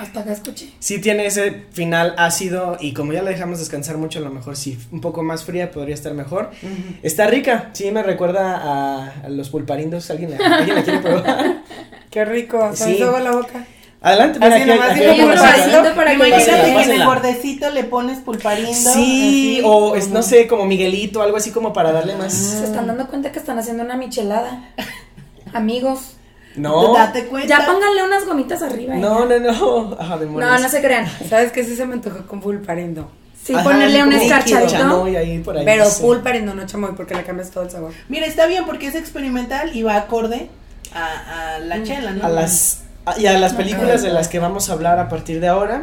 Hasta 0.00 0.20
acá 0.20 0.32
escuché. 0.32 0.70
Sí 0.78 1.00
tiene 1.00 1.26
ese 1.26 1.64
final 1.72 2.14
ácido 2.18 2.76
y 2.80 2.92
como 2.94 3.12
ya 3.12 3.22
la 3.22 3.30
dejamos 3.30 3.58
descansar 3.58 3.96
mucho, 3.98 4.18
a 4.18 4.22
lo 4.22 4.30
mejor 4.30 4.56
sí, 4.56 4.78
un 4.90 5.00
poco 5.00 5.22
más 5.22 5.44
fría 5.44 5.70
podría 5.70 5.94
estar 5.94 6.14
mejor. 6.14 6.50
Está 7.02 7.26
rica, 7.26 7.70
sí 7.72 7.90
me 7.90 8.02
recuerda 8.02 8.56
a, 8.56 9.06
a 9.24 9.28
los 9.28 9.50
pulparindos. 9.50 10.10
¿Alguien, 10.10 10.30
la- 10.38 10.56
¿Alguien 10.56 10.76
la 10.76 10.82
quiere 10.82 10.98
probar? 11.00 11.62
Qué 12.10 12.24
rico. 12.24 12.70
Se 12.74 12.86
me 12.88 12.96
Sí. 12.96 13.02
agua 13.02 13.20
la 13.20 13.32
boca. 13.32 13.66
Adelante, 14.04 14.40
mira, 14.40 14.54
Así 14.56 14.62
aquí 15.04 15.20
nomás, 15.20 15.40
aquí 15.40 15.60
receta. 15.60 15.94
para 15.94 16.10
que 16.10 16.16
Imagínate 16.16 16.72
que 16.74 16.82
en 16.82 16.90
el 17.00 17.06
bordecito 17.06 17.70
le 17.70 17.84
pones 17.84 18.18
pulparindo. 18.18 18.72
Sí, 18.72 19.58
así. 19.58 19.62
o 19.64 19.94
es, 19.94 20.08
no 20.08 20.22
sé, 20.24 20.48
como 20.48 20.64
Miguelito, 20.66 21.22
algo 21.22 21.36
así 21.36 21.52
como 21.52 21.72
para 21.72 21.92
darle 21.92 22.16
más. 22.16 22.32
Se 22.32 22.64
están 22.64 22.88
dando 22.88 23.06
cuenta 23.06 23.30
que 23.30 23.38
están 23.38 23.60
haciendo 23.60 23.84
una 23.84 23.96
michelada. 23.96 24.70
Amigos. 25.52 26.16
No, 26.56 26.94
Date 26.94 27.26
cuenta. 27.26 27.48
Ya 27.58 27.66
pónganle 27.66 28.02
unas 28.04 28.26
gomitas 28.26 28.62
arriba. 28.62 28.94
no, 28.96 29.28
ya. 29.28 29.38
no, 29.38 29.52
no. 29.52 29.96
Ajá, 29.98 30.18
demonios. 30.18 30.50
No, 30.50 30.58
no 30.58 30.68
se 30.68 30.80
crean. 30.80 31.06
¿Sabes 31.28 31.52
qué? 31.52 31.64
Sí 31.64 31.76
se 31.76 31.86
me 31.86 31.94
antojó 31.94 32.26
con 32.26 32.40
pulparindo. 32.40 33.10
Sí, 33.42 33.54
Ajá, 33.54 33.64
ponerle 33.64 34.02
un 34.04 34.12
escarchadito. 34.12 34.70
chamoy 34.72 35.16
ahí 35.16 35.38
por 35.40 35.56
ahí. 35.56 35.64
Pero 35.64 35.86
sí. 35.86 36.02
pulparindo, 36.02 36.54
no 36.54 36.64
chamoy, 36.66 36.92
porque 36.96 37.14
le 37.14 37.24
cambias 37.24 37.50
todo 37.50 37.64
el 37.64 37.70
sabor. 37.70 37.92
Mira, 38.08 38.26
está 38.26 38.46
bien 38.46 38.64
porque 38.66 38.86
es 38.86 38.94
experimental 38.94 39.74
y 39.74 39.82
va 39.82 39.96
acorde 39.96 40.48
a, 40.94 41.54
a 41.54 41.58
la 41.58 41.82
chela, 41.82 42.12
¿no? 42.12 42.24
A 42.24 42.28
las, 42.28 42.82
a- 43.04 43.18
y 43.18 43.26
a 43.26 43.36
las 43.38 43.54
películas 43.54 44.02
de 44.02 44.10
las 44.10 44.28
que 44.28 44.38
vamos 44.38 44.70
a 44.70 44.74
hablar 44.74 44.98
a 45.00 45.08
partir 45.08 45.40
de 45.40 45.48
ahora. 45.48 45.82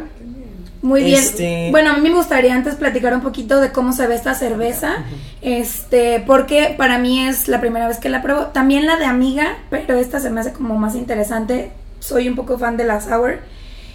Muy 0.82 1.02
bien. 1.02 1.18
Este- 1.18 1.68
Bueno, 1.70 1.90
a 1.90 1.96
mí 1.98 2.08
me 2.08 2.14
gustaría 2.14 2.54
antes 2.54 2.74
platicar 2.76 3.12
un 3.14 3.20
poquito 3.20 3.60
de 3.60 3.70
cómo 3.70 3.92
se 3.92 4.06
ve 4.06 4.14
esta 4.14 4.34
cerveza. 4.34 5.04
Este, 5.42 6.20
porque 6.26 6.74
para 6.76 6.98
mí 6.98 7.26
es 7.26 7.48
la 7.48 7.60
primera 7.60 7.86
vez 7.88 7.98
que 7.98 8.08
la 8.08 8.22
pruebo. 8.22 8.46
También 8.46 8.86
la 8.86 8.96
de 8.96 9.04
amiga, 9.04 9.58
pero 9.70 9.94
esta 9.98 10.20
se 10.20 10.30
me 10.30 10.40
hace 10.40 10.52
como 10.52 10.76
más 10.76 10.94
interesante. 10.94 11.72
Soy 11.98 12.28
un 12.28 12.36
poco 12.36 12.58
fan 12.58 12.76
de 12.76 12.84
la 12.84 13.00
sour. 13.00 13.40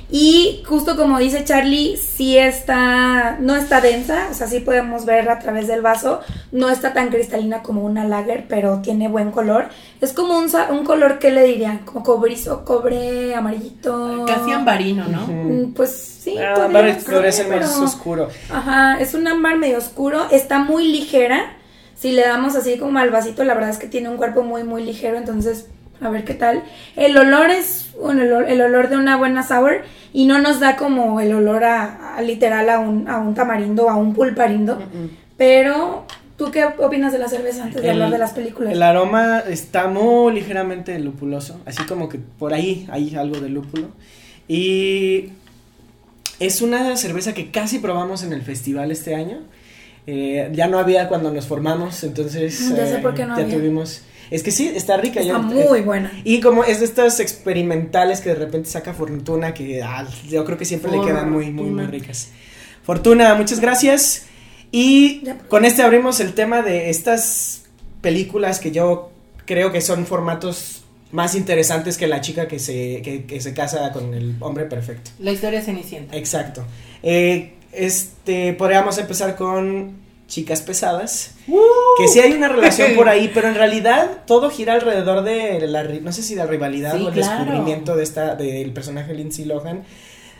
Y 0.09 0.63
justo 0.67 0.95
como 0.95 1.17
dice 1.17 1.43
Charlie, 1.43 1.97
sí 1.97 2.37
está, 2.37 3.37
no 3.39 3.55
está 3.55 3.81
densa, 3.81 4.27
o 4.29 4.33
sea, 4.35 4.45
sí 4.47 4.59
podemos 4.59 5.05
ver 5.05 5.27
a 5.29 5.39
través 5.39 5.67
del 5.67 5.81
vaso, 5.81 6.19
no 6.51 6.69
está 6.69 6.93
tan 6.93 7.09
cristalina 7.09 7.63
como 7.63 7.83
una 7.83 8.05
lager, 8.07 8.45
pero 8.47 8.81
tiene 8.81 9.07
buen 9.07 9.31
color. 9.31 9.69
Es 10.01 10.13
como 10.13 10.37
un, 10.37 10.45
un 10.69 10.85
color, 10.85 11.17
¿qué 11.17 11.31
le 11.31 11.43
dirían? 11.43 11.79
Como 11.79 12.03
cobrizo, 12.03 12.63
cobre, 12.65 13.33
amarillito. 13.33 14.25
Casi 14.27 14.51
ambarino, 14.51 15.05
¿no? 15.07 15.25
Mm, 15.27 15.73
Pues 15.73 15.91
sí, 16.21 16.37
Ah, 16.37 16.53
podría 16.71 16.97
podría 16.97 17.31
ser 17.31 17.47
más 17.49 17.75
oscuro. 17.77 18.29
Ajá, 18.51 18.99
es 18.99 19.15
un 19.15 19.27
ámbar 19.27 19.57
medio 19.57 19.77
oscuro, 19.79 20.27
está 20.31 20.59
muy 20.59 20.87
ligera. 20.87 21.53
Si 21.95 22.11
le 22.11 22.21
damos 22.21 22.55
así 22.55 22.77
como 22.77 22.99
al 22.99 23.09
vasito, 23.09 23.43
la 23.43 23.53
verdad 23.55 23.69
es 23.71 23.77
que 23.79 23.87
tiene 23.87 24.09
un 24.09 24.17
cuerpo 24.17 24.43
muy, 24.43 24.63
muy 24.63 24.83
ligero, 24.83 25.17
entonces 25.17 25.67
a 26.01 26.09
ver 26.09 26.23
qué 26.23 26.33
tal. 26.33 26.63
El 26.95 27.17
olor 27.17 27.49
es 27.49 27.91
bueno, 28.01 28.21
el, 28.23 28.31
olor, 28.33 28.49
el 28.49 28.61
olor 28.61 28.89
de 28.89 28.97
una 28.97 29.15
buena 29.17 29.41
sour 29.43 29.83
y 30.13 30.25
no 30.25 30.39
nos 30.41 30.59
da 30.59 30.75
como 30.75 31.19
el 31.21 31.33
olor 31.33 31.63
a, 31.63 32.15
a 32.17 32.21
literal 32.21 32.69
a 32.69 32.79
un, 32.79 33.07
a 33.07 33.17
un 33.19 33.33
tamarindo, 33.33 33.89
a 33.89 33.95
un 33.95 34.13
pulparindo. 34.13 34.79
Pero, 35.37 36.05
¿tú 36.37 36.51
qué 36.51 36.65
opinas 36.77 37.11
de 37.13 37.19
la 37.19 37.27
cerveza 37.29 37.63
antes 37.63 37.81
de 37.81 37.87
El- 37.89 37.93
hablar 37.95 38.11
de 38.11 38.17
las 38.17 38.31
películas? 38.33 38.73
El 38.73 38.83
aroma 38.83 39.39
está 39.39 39.87
muy 39.87 40.33
ligeramente 40.33 40.97
lupuloso, 40.99 41.59
así 41.65 41.83
como 41.83 42.07
que 42.09 42.17
por 42.19 42.53
ahí 42.53 42.87
hay 42.91 43.15
algo 43.15 43.39
de 43.39 43.49
lúpulo. 43.49 43.87
Y 44.47 45.29
es 46.39 46.61
una 46.61 46.95
cerveza 46.97 47.33
que 47.33 47.51
casi 47.51 47.79
probamos 47.79 48.23
en 48.23 48.33
el 48.33 48.41
festival 48.41 48.91
este 48.91 49.15
año. 49.15 49.39
Eh, 50.07 50.49
ya 50.53 50.67
no 50.67 50.77
había 50.77 51.07
cuando 51.07 51.31
nos 51.31 51.47
formamos, 51.47 52.03
entonces 52.03 52.59
ya 52.75 52.85
sé 52.85 52.95
eh, 52.95 52.99
por 52.99 53.15
qué 53.15 53.25
no 53.25 53.37
ya 53.39 53.47
tuvimos. 53.47 54.03
Es 54.31 54.43
que 54.43 54.51
sí, 54.51 54.71
está 54.73 54.97
rica. 54.97 55.19
Está 55.19 55.39
muy 55.39 55.81
buena. 55.81 56.11
Y 56.23 56.41
como 56.41 56.63
es 56.63 56.79
de 56.79 56.85
estas 56.85 57.19
experimentales 57.19 58.21
que 58.21 58.29
de 58.29 58.35
repente 58.35 58.69
saca 58.69 58.93
Fortuna, 58.93 59.53
que 59.53 59.83
ah, 59.83 60.07
yo 60.27 60.43
creo 60.45 60.57
que 60.57 60.65
siempre 60.65 60.91
le 60.91 61.01
quedan 61.01 61.31
muy, 61.31 61.51
muy, 61.51 61.69
muy 61.69 61.85
ricas. 61.85 62.29
Fortuna, 62.83 63.35
muchas 63.35 63.59
gracias. 63.59 64.25
Y 64.71 65.23
con 65.47 65.65
este 65.65 65.83
abrimos 65.83 66.19
el 66.19 66.33
tema 66.33 66.61
de 66.61 66.89
estas 66.89 67.63
películas 68.01 68.59
que 68.59 68.71
yo 68.71 69.11
creo 69.45 69.71
que 69.71 69.81
son 69.81 70.05
formatos 70.05 70.83
más 71.11 71.35
interesantes 71.35 71.97
que 71.97 72.07
la 72.07 72.19
chica 72.19 72.47
que 72.47 72.59
se, 72.59 73.01
que, 73.01 73.25
que 73.25 73.39
se 73.39 73.53
casa 73.53 73.91
con 73.91 74.13
el 74.13 74.35
hombre 74.39 74.65
perfecto. 74.65 75.11
La 75.19 75.31
historia 75.31 75.61
cenicienta. 75.61 76.15
Exacto. 76.17 76.65
Eh, 77.03 77.53
este, 77.71 78.53
podríamos 78.53 78.97
empezar 78.97 79.35
con 79.35 80.04
chicas 80.27 80.61
pesadas. 80.61 81.35
Que 81.97 82.07
sí 82.07 82.19
hay 82.19 82.33
una 82.33 82.47
relación 82.47 82.95
por 82.95 83.09
ahí, 83.09 83.29
pero 83.33 83.47
en 83.47 83.55
realidad 83.55 84.23
todo 84.25 84.49
gira 84.49 84.73
alrededor 84.73 85.23
de 85.23 85.67
la, 85.67 85.83
no 85.83 86.11
sé 86.11 86.23
si 86.23 86.35
la 86.35 86.45
rivalidad 86.45 86.95
Sí, 86.95 87.03
o 87.03 87.07
el 87.09 87.13
claro. 87.13 87.45
descubrimiento 87.45 87.95
de 87.95 88.03
esta, 88.03 88.35
del 88.35 88.71
personaje 88.71 89.13
Lindsay 89.13 89.45
Lohan. 89.45 89.83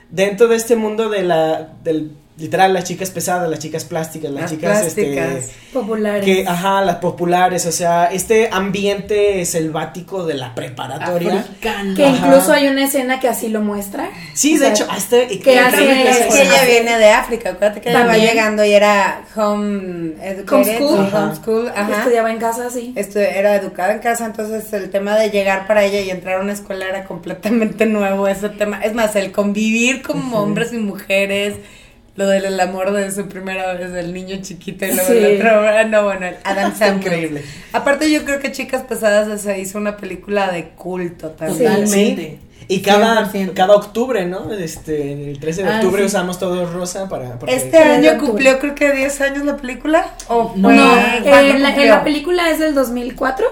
Dentro 0.10 0.48
de 0.48 0.56
este 0.56 0.76
mundo 0.76 1.10
de 1.10 1.24
la, 1.24 1.70
del, 1.84 2.12
literal, 2.38 2.74
las 2.74 2.84
chicas 2.84 3.12
pesadas, 3.12 3.50
las 3.50 3.60
chicas 3.60 3.86
plásticas, 3.86 4.30
las, 4.32 4.42
Las 4.44 4.52
chicas, 4.52 4.80
plásticas. 4.82 5.30
este, 5.36 5.54
Populares. 5.72 6.26
que, 6.26 6.46
ajá, 6.48 6.82
las 6.82 6.98
populares, 6.98 7.66
o 7.66 7.72
sea, 7.72 8.08
este 8.12 8.50
ambiente 8.52 9.46
selvático 9.46 10.26
de 10.26 10.34
la 10.34 10.54
preparatoria. 10.54 11.40
Africano. 11.40 11.96
Que 11.96 12.06
Ajá. 12.06 12.28
incluso 12.28 12.52
hay 12.52 12.68
una 12.68 12.84
escena 12.86 13.20
que 13.22 13.30
así 13.30 13.48
lo 13.48 13.62
muestra. 13.62 14.10
Sí, 14.34 14.56
O 14.56 14.60
de 14.60 14.66
sea, 14.66 14.74
hecho, 14.74 14.88
hasta 14.92 15.28
que 15.28 15.40
que- 15.40 15.60
hace- 15.60 15.78
que- 15.78 16.10
Es 16.10 16.18
que 16.36 16.42
ella 16.42 16.66
viene 16.66 16.98
de 16.98 17.10
África, 17.12 17.52
acuérdate 17.52 17.80
que 17.82 17.90
ella 17.90 18.06
va 18.06 18.18
llegando 18.18 18.66
y 18.66 18.72
era 18.74 19.22
home 19.36 20.16
educated, 20.22 20.82
Homeschool. 20.82 21.14
homeschool, 21.16 21.68
ajá. 21.70 21.98
Estudiaba 22.00 22.32
en 22.32 22.38
casa, 22.40 22.70
sí. 22.70 22.94
Estu- 22.98 23.16
era 23.20 23.56
educada 23.56 23.94
en 23.94 24.00
casa, 24.00 24.26
entonces 24.26 24.72
el 24.74 24.90
tema 24.90 25.16
de 25.18 25.30
llegar 25.30 25.68
para 25.68 25.84
ella 25.86 26.02
y 26.02 26.10
entrar 26.10 26.40
a 26.40 26.42
una 26.42 26.54
escuela 26.54 26.86
era 26.88 27.06
completamente 27.06 27.86
nuevo 27.86 28.28
ese 28.28 28.50
tema. 28.50 28.82
Es 28.84 28.94
más, 28.94 29.16
el 29.16 29.32
convivir 29.32 30.02
como 30.02 30.40
hombres 30.42 30.74
y 30.74 30.78
mujeres, 30.78 31.56
lo 32.16 32.28
del 32.28 32.58
amor 32.60 32.92
de 32.94 33.12
su 33.12 33.28
primera 33.28 33.74
vez 33.74 33.92
del 33.92 34.14
niño 34.14 34.38
chiquito 34.42 34.86
y 34.86 34.94
luego 34.94 35.08
Sí. 35.10 35.18
el 35.18 35.36
otro, 35.42 35.68
ah, 35.68 35.84
no, 35.84 36.04
bueno, 36.06 36.26
el 36.28 36.36
Adam 36.44 36.74
Sandler. 36.78 37.14
Increíble. 37.14 37.44
Aparte 37.74 38.10
yo 38.12 38.24
creo 38.24 38.40
que 38.40 38.52
Chicas 38.52 38.84
Pesadas 38.84 39.42
se 39.42 39.60
hizo 39.60 39.78
una 39.78 39.98
película 39.98 40.50
de 40.52 40.70
culto 40.70 41.32
también. 41.32 41.58
Totalmente. 41.74 42.22
Sí. 42.22 42.40
Y 42.68 42.82
cada, 42.82 43.32
100%. 43.32 43.54
cada 43.54 43.76
octubre, 43.76 44.26
¿no? 44.26 44.52
Este, 44.54 45.30
el 45.30 45.40
13 45.40 45.64
de 45.64 45.70
Ah, 45.70 45.76
octubre 45.76 46.02
sí. 46.02 46.08
usamos 46.08 46.40
todo 46.40 46.66
rosa 46.72 47.08
para... 47.10 47.38
porque- 47.38 47.54
Este 47.56 47.78
año 47.78 48.18
cumplió 48.18 48.58
creo 48.60 48.74
que 48.74 48.92
10 48.92 49.22
años 49.22 49.46
la 49.46 49.58
película. 49.58 50.08
¿O 50.30 50.54
No, 50.56 50.70
fue- 50.70 50.78
No, 50.78 50.84
¿cuándo 51.30 51.54
en 51.54 51.62
la, 51.62 51.70
en 51.70 51.76
cumplió? 51.76 51.86
la 51.94 52.04
película 52.04 52.50
es 52.50 52.58
del 52.60 52.74
2004. 52.74 53.46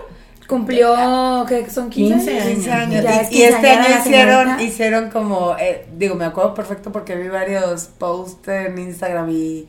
Cumplió, 0.53 1.45
que 1.47 1.69
son 1.69 1.89
15, 1.89 2.15
15 2.31 2.31
años. 2.31 2.45
15 2.53 2.71
años. 2.71 3.05
Es 3.21 3.31
Y, 3.31 3.41
este 3.43 3.69
año 3.69 3.99
hicieron, 3.99 4.43
señorita. 4.43 4.63
hicieron 4.63 5.09
como, 5.09 5.55
eh, 5.59 5.85
digo, 5.97 6.13
me 6.15 6.25
acuerdo 6.25 6.53
perfecto 6.53 6.91
porque 6.91 7.15
vi 7.15 7.27
varios 7.27 7.85
posts 7.85 8.47
en 8.49 8.77
Instagram 8.77 9.29
y 9.31 9.67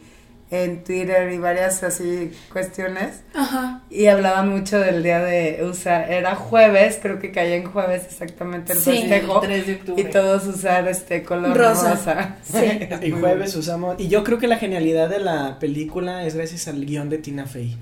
en 0.51 0.85
Twitter 0.85 1.32
y 1.32 1.39
varias 1.39 1.82
así 1.82 2.30
cuestiones. 2.53 3.22
Ajá. 3.35 3.80
Y 3.89 4.07
hablaban 4.07 4.51
mucho 4.51 4.78
del 4.78 5.03
día 5.03 5.18
de 5.24 5.64
usar, 5.64 6.12
era 6.12 6.37
jueves, 6.37 6.99
creo 7.01 7.18
que 7.18 7.32
caía 7.32 7.57
en 7.57 7.64
jueves 7.64 8.03
exactamente 8.05 8.74
el 8.74 8.78
Sí. 8.78 8.91
festejo. 9.01 9.41
El 9.43 9.49
3 9.49 9.66
de 9.66 9.74
octubre. 9.76 10.03
Y 10.03 10.05
todos 10.12 10.47
usar 10.47 10.87
este 10.87 11.22
color 11.24 11.57
Rosa. 11.57 11.95
rosa. 11.95 12.37
Sí. 12.45 12.89
Y 13.07 13.11
jueves 13.11 13.57
usamos... 13.57 13.97
Y 13.99 14.09
yo 14.09 14.22
creo 14.22 14.39
que 14.39 14.47
la 14.49 14.59
genialidad 14.59 15.09
de 15.09 15.18
la 15.20 15.59
película 15.59 16.24
es 16.26 16.35
gracias 16.37 16.68
al 16.68 16.85
guion 16.85 17.09
de 17.09 17.18
Tina 17.18 17.47
Fey. 17.47 17.76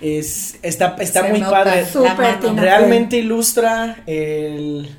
Es, 0.00 0.56
está 0.62 0.96
está 1.00 1.22
Se 1.22 1.28
muy 1.30 1.40
padre. 1.40 1.86
Realmente 2.56 3.16
ilustra 3.18 3.96
el... 4.06 4.90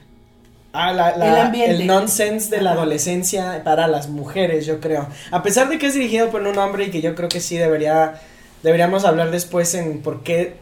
ah, 0.74 0.92
la- 0.94 1.16
la- 1.18 1.28
El 1.28 1.46
ambiente. 1.48 1.76
el 1.76 1.88
nonsense 1.88 2.50
de 2.56 2.62
la 2.62 2.72
adolescencia 2.72 3.62
para 3.64 3.88
las 3.88 4.10
mujeres, 4.10 4.66
yo 4.66 4.80
creo. 4.80 5.08
A 5.32 5.44
pesar 5.44 5.70
de 5.70 5.78
que 5.78 5.88
es 5.88 5.94
dirigido 5.94 6.30
por 6.32 6.42
un 6.42 6.58
hombre 6.58 6.86
y 6.86 6.92
que 6.92 7.02
yo 7.02 7.14
creo 7.16 7.30
que 7.30 7.40
sí 7.42 7.58
debería 7.58 8.20
deberíamos 8.64 9.06
hablar 9.06 9.30
después 9.32 9.76
en 9.76 10.02
por 10.02 10.24
qué, 10.24 10.56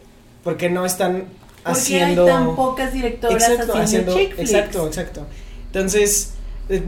por 0.43 0.57
qué 0.57 0.69
no 0.69 0.85
están 0.85 1.19
¿Por 1.63 1.73
qué 1.73 1.79
haciendo... 1.79 2.23
hay 2.25 2.31
tan 2.33 2.55
pocas 2.55 2.91
directoras 2.91 3.41
Exacto, 3.49 3.77
haciendo, 3.77 4.11
haciendo, 4.11 4.17
chick 4.17 4.35
flicks? 4.35 4.51
exacto, 4.51 4.87
exacto. 4.87 5.25
Entonces, 5.67 6.33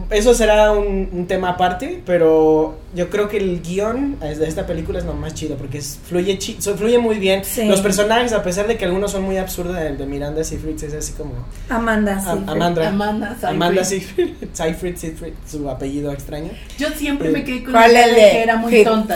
eso 0.09 0.33
será 0.33 0.71
un, 0.71 1.09
un 1.11 1.27
tema 1.27 1.49
aparte, 1.49 2.01
pero 2.05 2.77
yo 2.93 3.09
creo 3.09 3.27
que 3.29 3.38
el 3.38 3.61
guion 3.61 4.17
de 4.19 4.47
esta 4.47 4.65
película 4.65 4.99
es 4.99 5.05
lo 5.05 5.13
más 5.13 5.33
chido, 5.33 5.57
porque 5.57 5.79
es, 5.79 5.99
fluye, 6.07 6.38
chi- 6.38 6.57
so- 6.59 6.75
fluye 6.75 6.97
muy 6.99 7.19
bien. 7.19 7.43
Sí. 7.43 7.65
Los 7.65 7.81
personajes, 7.81 8.31
a 8.33 8.41
pesar 8.43 8.67
de 8.67 8.77
que 8.77 8.86
algunos 8.86 9.11
son 9.11 9.23
muy 9.23 9.38
absurdos, 9.38 9.75
de, 9.75 9.95
de 9.95 10.05
Miranda 10.05 10.43
Seyfried 10.43 10.83
es 10.83 10.93
así 10.93 11.13
como... 11.13 11.33
Amanda, 11.69 12.19
sí. 12.19 12.27
A- 12.27 12.51
Amanda. 12.51 12.88
Amanda 12.88 13.29
Seyfried. 13.31 13.49
Amanda 13.49 13.83
Seyfried, 13.83 14.33
Seyfried, 14.53 14.95
Seyfried, 14.97 15.33
su 15.49 15.69
apellido 15.69 16.11
extraño. 16.11 16.51
Yo 16.77 16.89
siempre 16.89 17.29
Eh, 17.29 17.31
me 17.31 17.43
quedé 17.43 17.63
con 17.63 17.73
la 17.73 17.79
¿Cuál 17.79 17.91
idea 17.91 18.05
es 18.07 18.15
de 18.15 18.21
de 18.21 18.31
que 18.31 18.43
era 18.43 18.55
muy 18.57 18.83
tonta. 18.83 19.15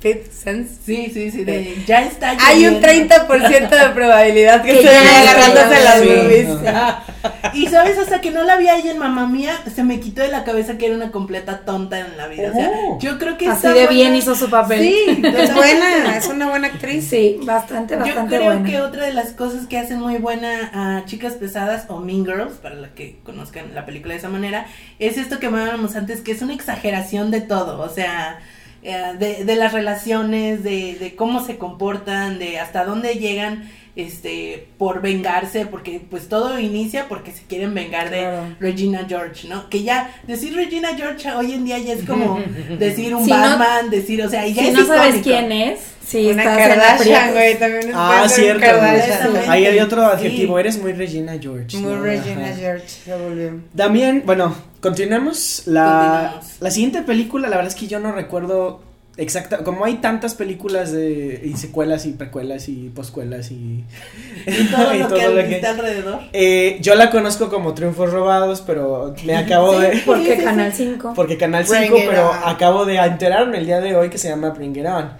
Fifth 0.00 0.32
Sense. 0.32 0.76
Sí, 0.84 1.10
sí, 1.12 1.30
sí, 1.30 1.44
de 1.44 1.82
ya 1.86 2.02
está 2.04 2.30
Hay 2.40 2.66
un 2.66 2.80
lloviendo. 2.80 3.16
30% 3.16 3.68
de 3.68 3.88
probabilidad 3.94 4.62
que 4.62 4.68
Que 4.72 4.76
se 4.78 4.82
ya 4.84 4.90
vaya 4.92 5.18
está 5.20 5.30
agarrándose 5.30 5.84
las 5.84 6.04
boobies. 6.04 6.66
Ajá. 6.68 7.04
Y 7.52 7.66
sabes, 7.66 7.98
hasta 7.98 8.20
que 8.22 8.30
no 8.30 8.44
la 8.44 8.56
vi 8.56 8.68
ahí 8.68 8.88
en 8.88 8.96
Mamá 8.96 9.26
Mía, 9.26 9.52
se 9.74 9.82
me 9.82 9.98
quitó 10.00 10.22
de 10.22 10.28
la 10.28 10.44
cabeza 10.44 10.78
que 10.78 10.86
era 10.86 10.94
una 10.94 11.10
completa 11.10 11.60
tonta 11.66 11.98
en 11.98 12.16
la 12.16 12.28
vida. 12.28 12.50
O 12.50 12.54
sea, 12.54 12.70
Oh. 12.72 12.98
yo 13.00 13.18
creo 13.18 13.36
que 13.36 13.46
Así 13.48 13.66
de 13.66 13.72
buena. 13.74 13.90
bien 13.90 14.16
hizo 14.16 14.34
su 14.34 14.48
papel. 14.48 14.80
Sí, 14.80 15.22
Es 15.36 15.54
buena, 15.54 16.16
es 16.16 16.26
una 16.28 16.48
buena 16.48 16.68
actriz. 16.68 17.08
Sí, 17.10 17.38
bastante, 17.42 17.94
Yo 17.94 18.00
bastante 18.00 18.36
creo 18.36 18.44
buena. 18.46 18.66
que 18.70 18.80
otra 18.80 19.04
de 19.04 19.12
las 19.12 19.30
cosas 19.32 19.66
que 19.66 19.78
hacen 19.78 20.00
muy 20.00 20.16
buena 20.16 20.70
a 20.72 21.04
Chicas 21.04 21.34
Pesadas 21.34 21.84
o 21.88 21.98
Mean 21.98 22.24
Girls, 22.24 22.54
para 22.54 22.76
la 22.76 22.88
que 22.94 23.18
conozcan 23.24 23.74
la 23.74 23.84
película 23.84 24.14
de 24.14 24.20
esa 24.20 24.28
manera, 24.30 24.66
es 24.98 25.18
esto 25.18 25.38
que 25.40 25.46
hablábamos 25.46 25.96
antes, 25.96 26.20
que 26.22 26.32
es 26.32 26.40
una 26.40 26.54
exageración 26.54 27.30
de 27.30 27.40
todo, 27.42 27.80
o 27.82 27.88
sea, 27.90 28.38
eh, 28.82 29.14
de, 29.18 29.44
de 29.44 29.56
las 29.56 29.72
relaciones, 29.72 30.62
de, 30.62 30.96
de 30.98 31.16
cómo 31.16 31.44
se 31.44 31.58
comportan, 31.58 32.38
de 32.38 32.58
hasta 32.58 32.84
dónde 32.84 33.14
llegan 33.14 33.70
este 33.96 34.68
por 34.78 35.00
vengarse 35.02 35.66
porque 35.66 36.00
pues 36.10 36.28
todo 36.28 36.58
inicia 36.58 37.08
porque 37.08 37.32
se 37.32 37.42
quieren 37.44 37.74
vengar 37.74 38.10
de 38.10 38.20
Claro. 38.20 38.56
Regina 38.60 39.04
George, 39.08 39.48
¿no? 39.48 39.68
Que 39.68 39.82
ya 39.82 40.14
decir 40.26 40.54
Regina 40.54 40.90
George 40.96 41.30
hoy 41.32 41.52
en 41.52 41.64
día 41.64 41.78
ya 41.78 41.92
es 41.94 42.04
como 42.04 42.40
decir 42.78 43.14
un 43.14 43.24
Si 43.24 43.30
no- 43.30 43.36
Batman, 43.38 43.90
decir, 43.90 44.22
o 44.22 44.28
sea, 44.28 44.46
ya 44.46 44.62
Si 44.62 44.68
es 44.68 44.74
no 44.74 44.86
sabes 44.86 45.16
quién 45.22 45.50
es, 45.52 45.80
sí, 46.06 46.28
una 46.28 46.44
Kardashian, 46.44 47.32
güey, 47.32 47.58
también 47.58 47.88
es 47.88 47.94
Ah, 47.96 48.26
cierto. 48.28 48.66
Ahí 49.48 49.66
hay 49.66 49.78
otro 49.80 50.02
Sí. 50.02 50.16
adjetivo, 50.16 50.58
eres 50.58 50.78
muy 50.80 50.92
Regina 50.92 51.36
George. 51.40 51.76
Muy 51.78 51.92
¿no? 51.94 52.02
Regina 52.02 52.46
Ajá. 52.46 52.56
George 52.56 52.88
se 52.88 53.16
volvió. 53.16 53.60
También, 53.76 54.22
bueno, 54.26 54.54
continuemos. 54.80 55.62
La, 55.66 56.30
Continuemos. 56.32 56.60
la 56.60 56.70
siguiente 56.70 57.02
película, 57.02 57.48
la 57.48 57.56
verdad 57.56 57.72
es 57.72 57.78
que 57.80 57.86
yo 57.86 57.98
no 58.00 58.12
recuerdo 58.12 58.82
exacta. 59.16 59.58
Como 59.58 59.84
hay 59.84 59.94
tantas 59.96 60.34
películas 60.34 60.92
de 60.92 61.40
y 61.44 61.56
secuelas 61.56 62.06
y 62.06 62.12
precuelas 62.12 62.68
y 62.68 62.88
poscuelas 62.94 63.50
y. 63.50 63.84
Y 64.46 64.64
todo 64.70 64.92
lo 64.94 65.08
que 65.08 65.28
lo 65.28 65.40
está 65.40 65.70
alrededor. 65.70 66.20
Eh, 66.32 66.78
yo 66.80 66.94
la 66.94 67.10
conozco 67.10 67.48
como 67.48 67.74
Triunfos 67.74 68.10
Robados, 68.10 68.62
pero 68.66 69.14
me 69.24 69.36
acabo 69.36 69.74
Sí, 69.74 69.80
de. 69.86 70.02
Porque 70.06 70.24
Sí, 70.24 70.30
sí, 70.32 70.36
sí. 70.38 70.44
Canal 70.44 70.72
5. 70.72 71.12
Porque 71.14 71.36
Canal 71.36 71.64
Bring 71.64 71.82
5, 71.84 71.96
it 71.96 72.04
pero 72.08 72.30
on. 72.30 72.36
acabo 72.44 72.84
de 72.84 72.96
enterarme 72.96 73.58
el 73.58 73.66
día 73.66 73.80
de 73.80 73.94
hoy 73.96 74.10
que 74.10 74.18
se 74.18 74.28
llama 74.28 74.50
Bring 74.50 74.76
It 74.76 74.86
On. 74.86 75.10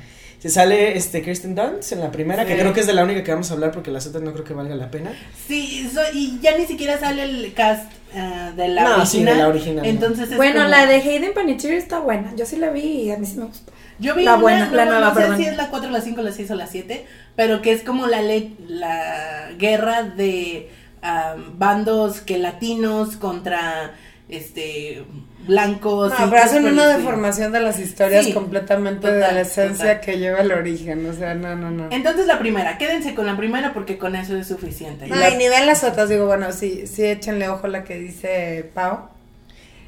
Se 0.40 0.48
sale 0.48 0.96
este 0.96 1.20
Kristen 1.20 1.54
Dunst 1.54 1.92
en 1.92 2.00
la 2.00 2.10
primera, 2.10 2.46
que 2.46 2.56
creo 2.56 2.72
que 2.72 2.80
es 2.80 2.86
de 2.86 2.94
la 2.94 3.04
única 3.04 3.22
que 3.22 3.30
vamos 3.30 3.50
a 3.50 3.54
hablar 3.54 3.72
porque 3.72 3.90
las 3.90 4.06
otras 4.06 4.22
no 4.22 4.32
creo 4.32 4.42
que 4.42 4.54
valga 4.54 4.74
la 4.74 4.90
pena. 4.90 5.12
Sí, 5.46 5.86
so- 5.92 6.00
y 6.14 6.38
ya 6.40 6.56
ni 6.56 6.64
siquiera 6.64 6.98
sale 6.98 7.24
el 7.24 7.52
cast 7.52 7.92
ah, 8.16 8.50
de 8.56 8.68
la 8.68 8.84
No, 8.84 8.88
original. 9.02 9.06
sí, 9.06 9.22
de 9.22 9.34
la 9.34 9.48
original. 9.48 9.84
Entonces 9.84 10.30
es 10.30 10.36
Bueno, 10.38 10.60
como- 10.60 10.68
la 10.70 10.86
de 10.86 10.94
Hayden 10.94 11.34
Panettiere 11.34 11.76
está 11.76 12.00
buena. 12.00 12.34
Yo 12.36 12.46
sí 12.46 12.56
la 12.56 12.70
vi 12.70 12.80
y 12.80 13.10
a 13.10 13.18
mí 13.18 13.26
sí 13.26 13.36
me 13.36 13.44
gustó. 13.44 13.70
Yo 14.00 14.14
vi 14.14 14.24
la 14.24 14.32
una, 14.34 14.42
buena, 14.42 14.66
no, 14.66 14.74
la 14.76 14.84
no 14.86 14.90
nueva, 14.92 15.14
sé 15.14 15.20
perdón. 15.20 15.36
si 15.36 15.44
es 15.44 15.56
la 15.56 15.68
4, 15.68 15.90
la 15.90 16.00
5, 16.00 16.22
la 16.22 16.32
6 16.32 16.50
o 16.50 16.54
la 16.54 16.66
7, 16.66 17.06
pero 17.36 17.60
que 17.62 17.72
es 17.72 17.82
como 17.82 18.06
la 18.06 18.22
le- 18.22 18.52
la 18.68 19.50
guerra 19.58 20.02
de 20.02 20.70
ah, 21.02 21.36
bandos 21.56 22.20
que 22.20 22.38
latinos 22.38 23.16
contra 23.16 23.92
este 24.28 25.04
blancos. 25.46 26.12
No, 26.18 26.30
pero 26.30 26.42
hacen 26.42 26.64
una 26.66 26.86
deformación 26.86 27.50
de 27.52 27.60
las 27.60 27.78
historias 27.78 28.26
Sí, 28.26 28.32
completamente 28.32 29.10
de 29.10 29.20
total, 29.20 29.34
la 29.34 29.40
esencia 29.40 29.84
total. 29.86 30.00
que 30.00 30.18
lleva 30.18 30.40
el 30.40 30.52
origen. 30.52 31.04
O 31.06 31.12
sea, 31.12 31.34
no, 31.34 31.56
no, 31.56 31.70
no. 31.70 31.88
Entonces 31.90 32.26
la 32.26 32.38
primera, 32.38 32.78
quédense 32.78 33.14
con 33.14 33.26
la 33.26 33.36
primera 33.36 33.72
porque 33.72 33.98
con 33.98 34.14
eso 34.16 34.36
es 34.36 34.46
suficiente. 34.48 35.06
No, 35.08 35.16
y 35.28 35.36
ni 35.36 35.48
ven 35.48 35.66
las 35.66 35.82
otras, 35.82 36.08
digo, 36.08 36.26
bueno, 36.26 36.52
sí, 36.52 36.86
sí, 36.86 37.04
échenle 37.04 37.48
ojo 37.48 37.66
a 37.66 37.70
la 37.70 37.84
que 37.84 37.98
dice 37.98 38.70
Pau. 38.74 39.08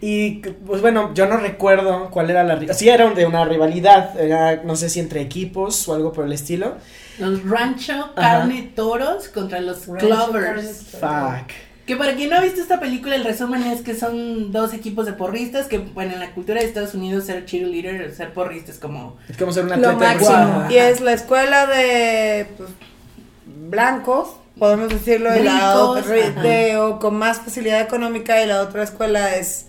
Y 0.05 0.41
pues 0.67 0.83
bueno, 0.83 1.15
yo 1.15 1.27
no 1.27 1.37
recuerdo 1.37 2.11
cuál 2.11 2.29
era 2.29 2.43
la 2.43 2.57
rivalidad. 2.57 2.77
Sí, 2.77 2.89
era 2.89 3.09
de 3.11 3.25
una 3.25 3.45
rivalidad, 3.45 4.19
era 4.19 4.57
no 4.65 4.75
sé 4.75 4.91
si 4.91 4.99
entre 4.99 5.21
equipos 5.21 5.89
o 5.89 5.95
algo 5.95 6.13
por 6.13 6.27
el 6.27 6.33
estilo. 6.33 6.75
Los 7.21 7.49
Rancho 7.49 8.11
Carne 8.17 8.73
Toros 8.75 9.29
contra 9.29 9.61
los 9.61 9.79
Clovers. 10.01 10.97
Fuck. 11.01 11.53
Que 11.87 11.97
para 11.97 12.17
quien 12.17 12.31
no 12.31 12.37
ha 12.37 12.41
visto 12.41 12.61
esta 12.61 12.81
película, 12.81 13.15
el 13.15 13.23
resumen 13.23 13.63
es 13.63 13.83
que 13.83 13.95
son 13.95 14.51
dos 14.51 14.75
equipos 14.75 15.07
de 15.07 15.13
porristas 15.13 15.69
que, 15.69 15.79
bueno, 15.79 16.15
en 16.15 16.21
la 16.21 16.33
cultura 16.33 16.61
de 16.61 16.67
Estados 16.67 16.95
Unidos 16.95 17.27
ser 17.27 17.45
cheerleader, 17.45 18.13
ser 18.13 18.33
porrista 18.33 18.73
es 18.73 18.81
como... 18.81 19.19
Es 19.29 19.37
como 19.37 19.53
ser 19.53 19.65
un 19.65 19.71
Lo 19.71 19.75
atleta 19.91 20.15
máximo. 20.15 20.67
Y 20.69 20.79
es 20.79 21.01
la 21.01 21.13
escuela 21.13 21.67
de 21.67 22.49
pues, 22.57 22.71
blancos, 23.69 24.31
podemos 24.59 24.89
decirlo, 24.89 25.37
y 25.37 25.45
la 25.45 25.77
otra 25.77 26.03
de, 26.43 26.77
o 26.77 26.99
con 26.99 27.15
más 27.15 27.39
facilidad 27.39 27.81
económica, 27.81 28.43
y 28.43 28.47
la 28.47 28.63
otra 28.63 28.83
escuela 28.83 29.37
es 29.37 29.67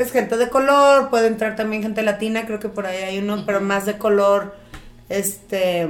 pues 0.00 0.12
gente 0.12 0.38
de 0.38 0.48
color, 0.48 1.10
puede 1.10 1.26
entrar 1.26 1.56
también 1.56 1.82
gente 1.82 2.00
latina, 2.00 2.46
creo 2.46 2.58
que 2.58 2.70
por 2.70 2.86
ahí 2.86 3.02
hay 3.02 3.18
uno, 3.18 3.44
pero 3.44 3.60
más 3.60 3.84
de 3.84 3.98
color, 3.98 4.56
este, 5.10 5.86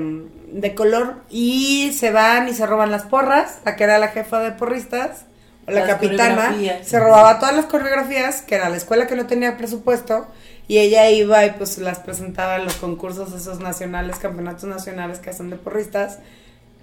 de 0.48 0.74
color, 0.74 1.18
y 1.30 1.92
se 1.92 2.10
van 2.10 2.48
y 2.48 2.52
se 2.52 2.66
roban 2.66 2.90
las 2.90 3.04
porras, 3.04 3.60
la 3.64 3.76
que 3.76 3.84
era 3.84 3.98
la 3.98 4.08
jefa 4.08 4.40
de 4.40 4.50
porristas, 4.50 5.26
o 5.68 5.70
la 5.70 5.82
Las 5.82 5.90
capitana, 5.90 6.56
se 6.82 6.98
robaba 6.98 7.38
todas 7.38 7.54
las 7.54 7.66
coreografías, 7.66 8.42
que 8.42 8.56
era 8.56 8.68
la 8.68 8.78
escuela 8.78 9.06
que 9.06 9.14
no 9.14 9.28
tenía 9.28 9.56
presupuesto, 9.56 10.26
y 10.66 10.78
ella 10.78 11.08
iba 11.08 11.44
y 11.44 11.52
pues 11.52 11.78
las 11.78 12.00
presentaba 12.00 12.56
en 12.56 12.64
los 12.64 12.74
concursos 12.74 13.32
esos 13.32 13.60
nacionales, 13.60 14.16
campeonatos 14.16 14.64
nacionales 14.64 15.20
que 15.20 15.30
hacen 15.30 15.50
de 15.50 15.56
porristas, 15.56 16.18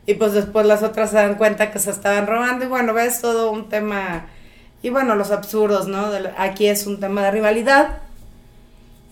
y 0.05 0.13
pues 0.13 0.31
después 0.31 0.65
las 0.65 0.81
otras 0.81 1.09
se 1.09 1.17
dan 1.17 1.35
cuenta 1.35 1.71
que 1.71 1.79
se 1.79 1.91
estaban 1.91 2.25
robando, 2.25 2.63
y 2.63 2.69
bueno, 2.69 2.93
ves 2.93 3.19
todo 3.19 3.51
un 3.51 3.67
tema, 3.67 4.27
y 4.83 4.89
bueno, 4.89 5.15
los 5.15 5.31
absurdos, 5.31 5.87
¿no? 5.87 6.07
Aquí 6.37 6.67
es 6.67 6.85
un 6.87 6.99
tema 6.99 7.23
de 7.23 7.31
rivalidad, 7.31 7.97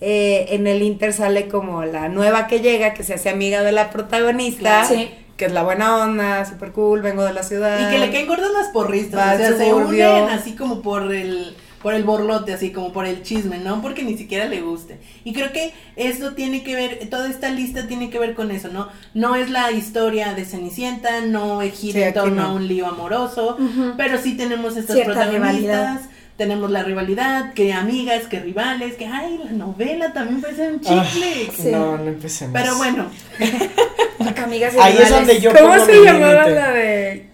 eh, 0.01 0.47
en 0.49 0.68
el 0.68 0.82
Inter 0.82 1.13
sale 1.13 1.47
como 1.47 1.84
la 1.86 2.09
nueva 2.09 2.47
que 2.47 2.59
llega, 2.59 2.93
que 2.93 3.03
se 3.03 3.13
hace 3.13 3.30
amiga 3.30 3.63
de 3.63 3.72
la 3.72 3.89
protagonista, 3.89 4.86
Sí. 4.86 5.09
que 5.38 5.45
es 5.45 5.51
la 5.53 5.63
buena 5.63 5.97
onda, 5.97 6.45
super 6.45 6.72
cool, 6.72 7.01
vengo 7.01 7.24
de 7.24 7.34
la 7.34 7.43
ciudad. 7.43 7.80
Y 7.88 7.91
que 7.91 7.99
le 7.99 8.11
caen 8.11 8.28
gordas 8.28 8.51
las 8.51 8.68
porristas, 8.70 9.20
Va 9.20 9.34
o 9.34 9.38
sea, 9.38 9.57
se 9.57 9.74
unen 9.74 10.30
así 10.30 10.55
como 10.55 10.82
por 10.82 11.13
el 11.13 11.55
por 11.86 11.94
el 11.94 12.04
borlote, 12.04 12.52
así 12.52 12.72
como 12.72 12.92
por 12.92 13.06
el 13.06 13.22
chisme, 13.22 13.60
¿no? 13.60 13.80
Porque 13.80 14.02
ni 14.02 14.18
siquiera 14.18 14.46
le 14.46 14.60
guste. 14.62 14.98
Y 15.24 15.34
creo 15.34 15.52
que 15.52 15.72
esto 15.96 16.34
tiene 16.34 16.64
que 16.64 16.74
ver, 16.74 17.10
toda 17.12 17.30
esta 17.30 17.52
lista 17.52 17.86
tiene 17.88 18.10
que 18.10 18.18
ver 18.18 18.34
con 18.34 18.50
eso, 18.50 18.70
¿no? 18.70 18.90
No 19.14 19.36
es 19.36 19.52
la 19.52 19.72
historia 19.72 20.34
de 20.34 20.46
Cenicienta, 20.46 21.22
no 21.22 21.60
gira 21.62 22.00
Sí, 22.00 22.02
en 22.02 22.14
torno 22.16 22.42
no. 22.42 22.48
a 22.48 22.54
un 22.54 22.68
lío 22.68 22.88
amoroso, 22.88 23.56
pero 23.98 24.18
sí 24.18 24.36
tenemos 24.36 24.76
estas 24.78 24.96
Cierta 24.96 25.14
protagonistas. 25.14 25.54
rivalidad. 25.54 26.02
Tenemos 26.38 26.72
la 26.72 26.82
rivalidad, 26.82 27.54
que 27.54 27.72
amigas, 27.72 28.24
que 28.24 28.40
rivales, 28.40 28.96
que 28.96 29.06
ay, 29.06 29.40
la 29.46 29.52
novela 29.52 30.12
también 30.12 30.42
puede 30.42 30.56
ser 30.56 30.74
un 30.74 30.82
Ah, 30.88 31.06
chicle. 31.08 31.52
Sí. 31.56 31.70
No, 31.70 31.98
no 32.00 32.08
empecemos. 32.08 32.60
Pero 32.60 32.78
bueno, 32.78 33.06
Amigas 34.44 34.74
y 34.74 34.80
Ahí 34.80 34.94
es 34.94 35.06
rivales. 35.06 35.12
donde 35.12 35.40
yo 35.40 35.54
¿Cómo 35.54 35.70
pongo 35.70 35.86
se 35.86 35.92
mi 36.00 36.04
llamaba 36.04 36.34
límite. 36.48 36.56
la 36.56 36.72
de.? 36.72 37.30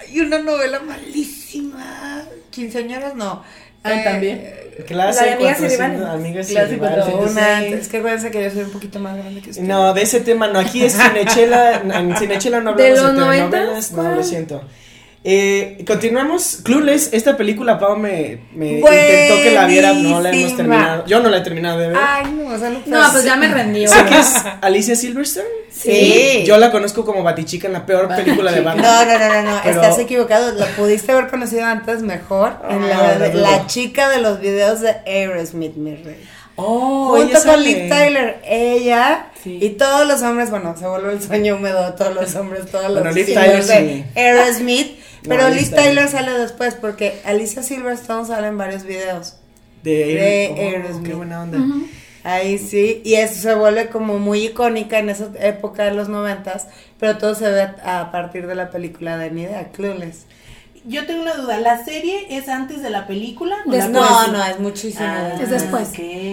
Hay 0.00 0.20
una 0.20 0.38
novela 0.38 0.80
malísima. 0.80 1.43
Quinceañeras 2.54 3.14
no. 3.14 3.42
Ah, 3.82 3.92
Eh, 3.92 4.04
también. 4.04 4.54
Clase 4.86 5.20
La 5.20 5.26
de 5.26 5.32
amigas 5.34 5.58
y 5.58 5.62
400, 5.62 5.78
rivales. 6.00 6.14
amigas 6.14 6.50
y 6.50 6.52
Clase 6.54 6.68
rivales. 6.72 7.04
400. 7.04 7.30
Una 7.32 7.56
antes. 7.58 7.80
Es 7.82 7.88
que 7.88 7.96
acuérdense 7.98 8.30
que 8.30 8.42
yo 8.44 8.50
soy 8.50 8.62
un 8.62 8.70
poquito 8.70 8.98
más 8.98 9.16
grande 9.16 9.40
que 9.40 9.50
usted. 9.50 9.62
No, 9.62 9.92
de 9.94 10.02
ese 10.02 10.20
tema 10.20 10.48
no. 10.48 10.58
Aquí 10.58 10.84
es 10.84 10.96
Cinechela. 10.96 11.82
En 11.82 12.16
Cinechela 12.16 12.60
no 12.60 12.72
¿De 12.74 12.88
hablamos 12.88 13.12
de, 13.14 13.20
los 13.20 13.30
telenovelas. 13.40 13.92
90s? 13.92 13.96
No, 14.02 14.14
lo 14.16 14.22
siento. 14.24 14.62
Eh, 15.26 15.82
continuamos. 15.86 16.58
Clueless, 16.62 17.08
esta 17.14 17.34
película, 17.36 17.78
Pau 17.78 17.96
me, 17.96 18.40
me 18.54 18.72
intentó 18.78 19.42
que 19.42 19.52
la 19.54 19.66
viera. 19.66 19.94
No 19.94 20.20
la 20.20 20.30
hemos 20.30 20.54
terminado. 20.54 21.06
Yo 21.06 21.20
no 21.20 21.30
la 21.30 21.38
he 21.38 21.40
terminado 21.40 21.78
de 21.78 21.88
ver. 21.88 21.96
Ay, 21.98 22.30
no, 22.30 22.54
o 22.54 22.58
sea, 22.58 22.68
no, 22.68 22.80
No, 22.84 23.12
pues 23.12 23.24
ya 23.24 23.34
me 23.36 23.48
rendí. 23.48 23.86
Sé 23.88 24.04
que 24.04 24.18
es 24.18 24.34
Alicia 24.60 24.94
Silverstone. 24.94 25.46
Sí. 25.70 26.44
Yo 26.46 26.58
la 26.58 26.70
conozco 26.70 27.04
como 27.06 27.22
Batichica 27.22 27.66
en 27.66 27.72
la 27.72 27.86
peor 27.86 28.06
película 28.08 28.52
de 28.52 28.58
No, 28.60 28.64
banda. 28.66 29.04
no, 29.06 29.18
no, 29.18 29.42
no, 29.42 29.50
no, 29.54 29.60
Pero- 29.64 29.80
estás 29.82 29.98
equivocado. 29.98 30.52
La 30.52 30.66
pudiste 30.66 31.12
haber 31.12 31.28
conocido 31.28 31.64
antes 31.64 32.02
mejor 32.02 32.56
en 32.68 32.86
la, 32.88 32.98
Ah, 32.98 33.16
no, 33.18 33.26
no. 33.28 33.40
la 33.40 33.66
chica 33.66 34.10
de 34.10 34.18
los 34.20 34.40
videos 34.40 34.80
de 34.80 34.90
Aerosmith, 35.06 35.74
mi 35.76 35.96
rey. 35.96 36.22
Oh, 36.56 37.16
Junto 37.16 37.42
con. 37.42 37.62
Liv 37.64 37.88
Tyler, 37.88 38.40
ella 38.46 39.26
Sí. 39.42 39.58
y 39.60 39.70
todos 39.70 40.06
los 40.06 40.22
hombres, 40.22 40.50
bueno, 40.50 40.76
se 40.78 40.86
vuelve 40.86 41.12
el 41.14 41.20
sueño 41.22 41.56
húmedo 41.56 41.84
de 41.90 41.92
todos 41.96 42.14
los 42.14 42.32
hombres, 42.36 42.66
todos 42.70 42.84
los 42.90 42.94
Bueno, 43.00 43.10
Liv 43.10 43.26
Tyler 43.26 43.64
de 43.64 43.78
sí. 43.78 44.04
Aerosmith, 44.14 44.98
No, 44.98 45.04
pero 45.28 45.44
Tyler. 45.48 45.68
Tyler 45.70 46.08
sale 46.08 46.32
después 46.38 46.74
porque 46.74 47.20
Alicia 47.24 47.62
Silverstone 47.62 48.26
sale 48.26 48.48
en 48.48 48.58
varios 48.58 48.84
videos. 48.84 49.36
De, 49.82 49.90
de 49.92 50.50
oh, 50.52 50.60
Aerosmith. 50.60 51.06
Qué 51.06 51.14
buena 51.14 51.42
onda. 51.42 51.58
Ahí 52.22 52.56
sí, 52.58 53.02
y 53.04 53.14
eso 53.16 53.34
se 53.38 53.54
vuelve 53.54 53.88
como 53.90 54.18
muy 54.18 54.46
icónica 54.46 54.98
en 54.98 55.10
esa 55.10 55.28
época 55.40 55.84
de 55.84 55.90
los 55.92 56.08
noventas, 56.08 56.68
pero 56.98 57.18
todo 57.18 57.34
se 57.34 57.50
ve 57.50 57.68
a 57.84 58.10
partir 58.10 58.46
de 58.46 58.54
la 58.54 58.70
película 58.70 59.18
de 59.18 59.30
Ni 59.30 59.42
idea, 59.42 59.68
Clueless. 59.72 60.24
Yo 60.86 61.04
tengo 61.06 61.22
una 61.22 61.34
duda, 61.34 61.58
¿la 61.60 61.84
serie 61.84 62.26
es 62.30 62.48
antes 62.48 62.82
de 62.82 62.88
la 62.90 63.06
película? 63.06 63.56
o 63.66 63.70
Después. 63.70 63.92
la 63.92 64.00
No, 64.00 64.06
puedes- 64.06 64.32
no, 64.32 64.44
es 64.44 64.58
muchísimo. 64.60 65.04
Ah, 65.06 65.38
Es 65.40 65.50
después. 65.50 65.90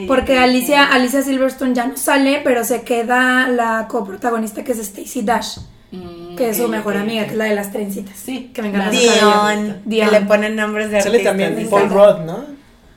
Porque. 0.07 0.37
Alicia, 0.37 0.85
Alicia 0.85 1.21
Silverstone 1.21 1.73
ya 1.73 1.87
no 1.87 1.97
sale, 1.97 2.39
pero 2.43 2.63
se 2.63 2.83
queda 2.83 3.47
la 3.49 3.87
coprotagonista 3.89 4.63
que 4.63 4.71
es 4.73 4.79
Stacy 4.79 5.21
Dash, 5.23 5.57
Mm, 5.91 6.35
que 6.37 6.49
es 6.49 6.57
su 6.57 6.67
mejor 6.69 6.95
amiga, 6.97 7.25
que 7.25 7.31
es 7.31 7.37
la 7.37 7.45
de 7.45 7.55
las 7.55 7.71
trencitas. 7.71 8.15
Sí, 8.17 8.51
que 8.53 8.61
me 8.61 8.69
encanta. 8.69 8.91
Dion, 8.91 9.81
Dion. 9.85 10.09
que 10.09 10.19
le 10.19 10.25
ponen 10.25 10.55
nombres 10.55 10.89
de 10.89 11.01
Sale 11.01 11.17
artistas. 11.17 11.37
también 11.37 11.69
Paul. 11.69 11.89
Rudd, 11.89 12.25
¿no? 12.25 12.45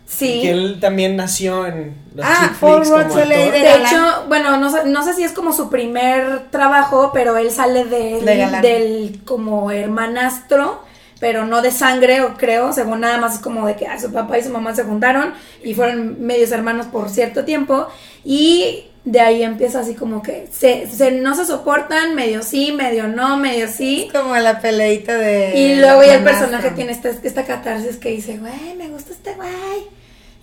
Sí. 0.06 0.40
Que 0.42 0.50
él 0.50 0.78
también 0.80 1.16
nació 1.16 1.66
en 1.66 1.96
los 2.14 2.24
Ah, 2.24 2.36
chick 2.50 2.58
Paul 2.60 2.84
Rudd 2.84 3.10
sale 3.12 3.36
de- 3.36 3.50
De 3.50 3.74
hecho, 3.76 4.24
bueno, 4.28 4.56
no 4.58 4.70
sé, 4.70 4.84
no 4.86 5.02
sé 5.02 5.14
si 5.14 5.24
es 5.24 5.32
como 5.32 5.52
su 5.52 5.70
primer 5.70 6.50
trabajo, 6.50 7.10
pero 7.12 7.36
él 7.38 7.50
sale 7.50 7.84
de, 7.86 8.20
De 8.20 8.60
del 8.62 9.20
como 9.24 9.70
hermanastro, 9.70 10.82
pero 11.20 11.46
no 11.46 11.62
de 11.62 11.70
sangre, 11.70 12.20
o 12.22 12.34
creo, 12.34 12.72
según 12.72 13.00
nada 13.00 13.18
más 13.18 13.34
es 13.36 13.40
como 13.40 13.66
de 13.66 13.76
que 13.76 13.86
ah, 13.86 13.98
su 13.98 14.12
papá 14.12 14.38
y 14.38 14.42
su 14.44 14.50
mamá 14.50 14.74
se 14.74 14.84
juntaron 14.84 15.32
y 15.64 15.74
fueron 15.74 16.20
medios 16.24 16.52
hermanos 16.52 16.86
por 16.86 17.08
cierto 17.08 17.44
tiempo 17.44 17.86
y 18.24 18.84
de 19.04 19.20
ahí 19.20 19.42
empieza 19.42 19.80
así 19.80 19.94
como 19.94 20.22
que 20.22 20.48
se, 20.50 20.86
se- 20.90 21.10
no 21.12 21.34
se 21.34 21.44
soportan, 21.44 22.14
medio 22.14 22.42
sí, 22.42 22.72
medio 22.72 23.06
no, 23.06 23.36
medio 23.36 23.68
sí. 23.68 24.04
Es 24.08 24.12
como 24.18 24.34
la 24.36 24.60
peleita 24.60 25.14
de. 25.18 25.52
Y 25.58 25.76
luego 25.76 26.02
ya 26.04 26.14
el 26.14 26.24
personaje 26.24 26.70
tiene 26.70 26.92
esta, 26.92 27.10
esta 27.10 27.44
catarsis 27.44 27.96
que 27.96 28.10
dice, 28.10 28.38
güey, 28.38 28.74
me 28.78 28.88
gusta 28.88 29.12
este 29.12 29.34
güey. 29.34 29.50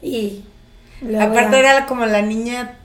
Y 0.04 0.44
Aparte 1.20 1.52
ya- 1.54 1.60
era 1.72 1.86
como 1.88 2.06
la 2.06 2.22
niña 2.22 2.76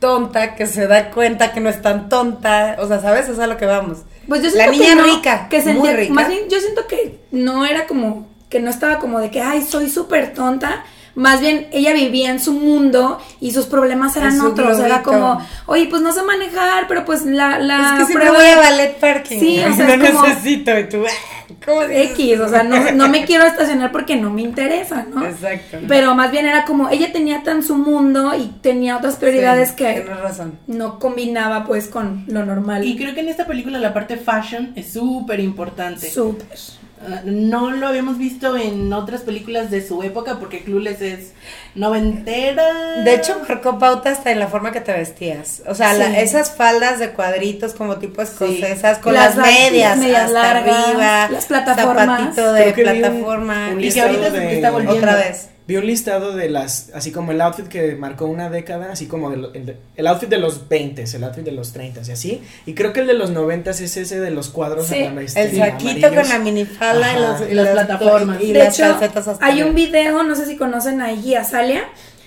tonta 0.00 0.54
que 0.54 0.66
se 0.66 0.86
da 0.86 1.10
cuenta 1.10 1.52
que 1.52 1.60
no 1.60 1.68
es 1.70 1.80
tan 1.80 2.08
tonta. 2.08 2.76
O 2.80 2.86
sea, 2.88 3.00
¿sabes? 3.00 3.28
Es 3.28 3.38
a 3.38 3.46
lo 3.46 3.56
que 3.56 3.66
vamos. 3.66 3.98
Pues 4.28 4.42
yo 4.42 4.50
La 4.56 4.66
niña 4.66 4.86
que 4.88 4.94
no, 4.96 5.02
rica, 5.04 5.46
que 5.48 5.56
muy 5.58 5.64
sentía, 5.64 5.92
rica. 5.96 6.12
más 6.12 6.28
bien 6.28 6.48
yo 6.50 6.58
siento 6.60 6.86
que 6.86 7.20
no 7.30 7.64
era 7.64 7.86
como, 7.86 8.26
que 8.48 8.60
no 8.60 8.70
estaba 8.70 8.98
como 8.98 9.20
de 9.20 9.30
que, 9.30 9.40
ay, 9.40 9.62
soy 9.64 9.88
súper 9.88 10.34
tonta. 10.34 10.84
Más 11.16 11.40
bien, 11.40 11.66
ella 11.72 11.92
vivía 11.94 12.30
en 12.30 12.38
su 12.40 12.52
mundo 12.52 13.18
y 13.40 13.50
sus 13.52 13.64
problemas 13.66 14.16
eran 14.16 14.38
otros. 14.40 14.78
Era 14.78 15.00
globito. 15.00 15.02
como, 15.10 15.40
oye, 15.66 15.86
pues 15.88 16.02
no 16.02 16.12
sé 16.12 16.22
manejar, 16.22 16.86
pero 16.88 17.04
pues 17.04 17.24
la, 17.24 17.58
la 17.58 17.98
es 18.02 18.06
que 18.06 18.12
prueba 18.12 18.36
voy 18.36 18.46
a 18.46 18.56
ballet 18.56 18.96
parking. 19.00 19.40
Sí, 19.40 19.60
o 19.64 19.74
sea, 19.74 19.96
no 19.96 20.04
es 20.04 20.10
como- 20.10 20.26
necesito. 20.28 20.78
Y 20.78 20.88
tú, 20.90 21.04
ah, 21.06 21.54
¿cómo 21.64 21.80
dices? 21.86 22.10
X, 22.10 22.40
o 22.40 22.48
sea, 22.50 22.62
no, 22.64 22.92
no 22.92 23.08
me 23.08 23.24
quiero 23.24 23.44
estacionar 23.44 23.92
porque 23.92 24.16
no 24.16 24.28
me 24.30 24.42
interesa, 24.42 25.06
¿no? 25.12 25.24
Exacto. 25.24 25.78
Pero 25.88 26.14
más 26.14 26.30
bien 26.30 26.44
era 26.46 26.66
como, 26.66 26.90
ella 26.90 27.10
tenía 27.12 27.42
tan 27.42 27.62
su 27.62 27.76
mundo 27.76 28.34
y 28.38 28.48
tenía 28.60 28.98
otras 28.98 29.16
prioridades 29.16 29.70
Sí, 29.70 29.76
que 29.76 29.92
Tienes 30.02 30.20
razón. 30.20 30.58
no 30.66 30.98
combinaba 30.98 31.64
pues 31.64 31.86
con 31.88 32.24
lo 32.28 32.44
normal. 32.44 32.84
Y 32.84 32.94
creo 32.94 33.14
que 33.14 33.20
en 33.20 33.28
esta 33.30 33.46
película 33.46 33.78
la 33.78 33.94
parte 33.94 34.18
fashion 34.18 34.72
es 34.76 34.92
súper 34.92 35.40
importante. 35.40 36.10
Súper. 36.10 36.58
Ah, 36.98 37.20
no 37.24 37.70
lo 37.72 37.88
habíamos 37.88 38.16
visto 38.18 38.56
en 38.56 38.92
otras 38.92 39.20
películas 39.20 39.70
de 39.70 39.86
su 39.86 40.02
época 40.02 40.38
porque 40.38 40.64
Clueless 40.64 41.02
es 41.02 41.32
noventera. 41.74 43.02
De 43.04 43.14
hecho, 43.14 43.40
marcó 43.48 43.78
pauta 43.78 44.10
hasta 44.10 44.30
en 44.30 44.38
la 44.38 44.48
forma 44.48 44.72
que 44.72 44.80
te 44.80 44.92
vestías. 44.92 45.62
O 45.68 45.74
sea, 45.74 45.92
Sí. 45.92 45.98
la- 45.98 46.20
esas 46.20 46.50
faldas 46.52 46.98
de 46.98 47.10
cuadritos 47.10 47.74
como 47.74 47.96
tipo 47.96 48.22
escocesas, 48.22 48.98
con 48.98 49.14
Las 49.14 49.36
las, 49.36 49.46
medias, 49.46 49.98
medias 49.98 50.22
hasta 50.24 50.32
largas, 50.54 50.86
arriba, 50.88 51.28
las 51.30 51.46
plataformas. 51.46 52.06
zapatito 52.34 52.52
de 52.54 52.66
un- 52.68 52.72
plataforma. 52.74 53.68
un 53.72 53.84
y 53.84 53.92
que 53.92 54.00
ahorita 54.00 54.30
de- 54.30 54.54
está 54.56 54.70
volviendo. 54.70 54.96
Otra 54.96 55.14
vez. 55.16 55.48
Vi 55.68 55.76
un 55.76 55.84
listado 55.86 56.32
de 56.32 56.48
las, 56.48 56.90
así 56.94 57.10
como 57.10 57.32
el 57.32 57.40
outfit 57.40 57.66
que 57.66 57.96
marcó 57.96 58.26
una 58.26 58.48
década, 58.50 58.92
así 58.92 59.06
como 59.06 59.30
de 59.30 59.36
lo- 59.36 59.52
el, 59.52 59.66
de- 59.66 59.76
el 59.96 60.06
outfit 60.06 60.28
de 60.28 60.38
los 60.38 60.68
20, 60.68 61.02
el 61.02 61.24
outfit 61.24 61.44
de 61.44 61.50
los 61.50 61.72
30 61.72 62.02
y 62.06 62.12
así. 62.12 62.42
Y 62.66 62.74
creo 62.74 62.92
que 62.92 63.00
el 63.00 63.08
de 63.08 63.14
los 63.14 63.30
90 63.30 63.70
es 63.72 63.80
ese 63.96 64.20
de 64.20 64.30
los 64.30 64.48
cuadros 64.50 64.86
Sí, 64.86 65.02
acá, 65.02 65.20
este, 65.20 65.42
El 65.42 65.56
saquito 65.58 66.06
amarillos. 66.06 66.12
con 66.22 66.28
la 66.28 66.38
minifalda 66.38 67.12
y, 67.12 67.20
los, 67.20 67.50
Y 67.50 67.54
las 67.54 67.68
plataformas. 67.70 68.40
Y 68.42 68.52
de 68.52 68.58
las 68.60 68.78
hecho, 68.78 68.90
calcetas 68.92 69.26
hasta 69.28 69.44
hay 69.44 69.62
un 69.64 69.74
video, 69.74 70.22
no 70.22 70.36
sé 70.36 70.46
si 70.46 70.56
conocen 70.56 71.00
a 71.00 71.12
Iggy 71.12 71.34
Azalea, 71.34 71.82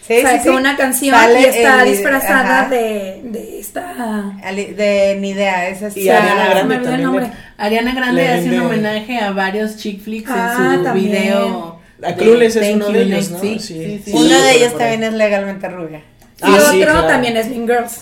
Sí, 0.06 0.16
sí, 0.16 0.22
sacó 0.24 0.44
sí. 0.44 0.50
una 0.50 0.76
canción 0.76 1.16
Sale 1.16 1.40
y 1.40 1.46
está 1.46 1.84
el- 1.84 1.92
disfrazada 1.92 2.62
ajá. 2.62 2.70
de, 2.70 3.22
de 3.24 3.60
esta... 3.60 4.38
Ali- 4.44 4.74
De 4.74 5.16
ni 5.20 5.30
idea, 5.30 5.70
es 5.70 5.96
Y 5.96 6.10
Ariana 6.10 6.50
Grande 6.50 6.76
el 6.76 6.84
también 6.84 7.12
le- 7.22 7.32
Ariana 7.58 7.94
Grande 7.96 8.28
hace 8.28 8.50
un 8.50 8.60
homenaje 8.66 9.18
a 9.20 9.32
varios 9.32 9.78
chick 9.78 10.02
flicks 10.02 10.30
Ah, 10.34 10.72
en 10.74 10.78
su 10.80 10.84
también. 10.84 11.12
video. 11.12 11.79
A 12.04 12.08
de 12.10 12.16
Clueless 12.16 12.56
es 12.56 12.62
Thank 12.62 12.76
uno 12.76 12.88
You 12.88 12.93
de 12.93 13.02
ellos. 13.04 13.30
¿no? 13.32 13.39
Sí, 13.41 13.60
Sí. 13.60 13.68
sí, 13.74 13.84
sí. 13.97 14.02
Sí. 14.06 14.12
Uno 14.14 14.41
de 14.41 14.52
ellos 14.56 14.78
también 14.78 15.04
es 15.04 15.14
legalmente 15.14 15.68
rubia. 15.70 16.00
Y 16.00 16.41
Ah, 16.41 16.54
otro 16.56 16.72
sí, 16.72 16.82
claro. 16.82 17.08
también 17.08 17.38
es 17.38 17.47
Mean 17.50 17.68
Girls. 17.68 18.02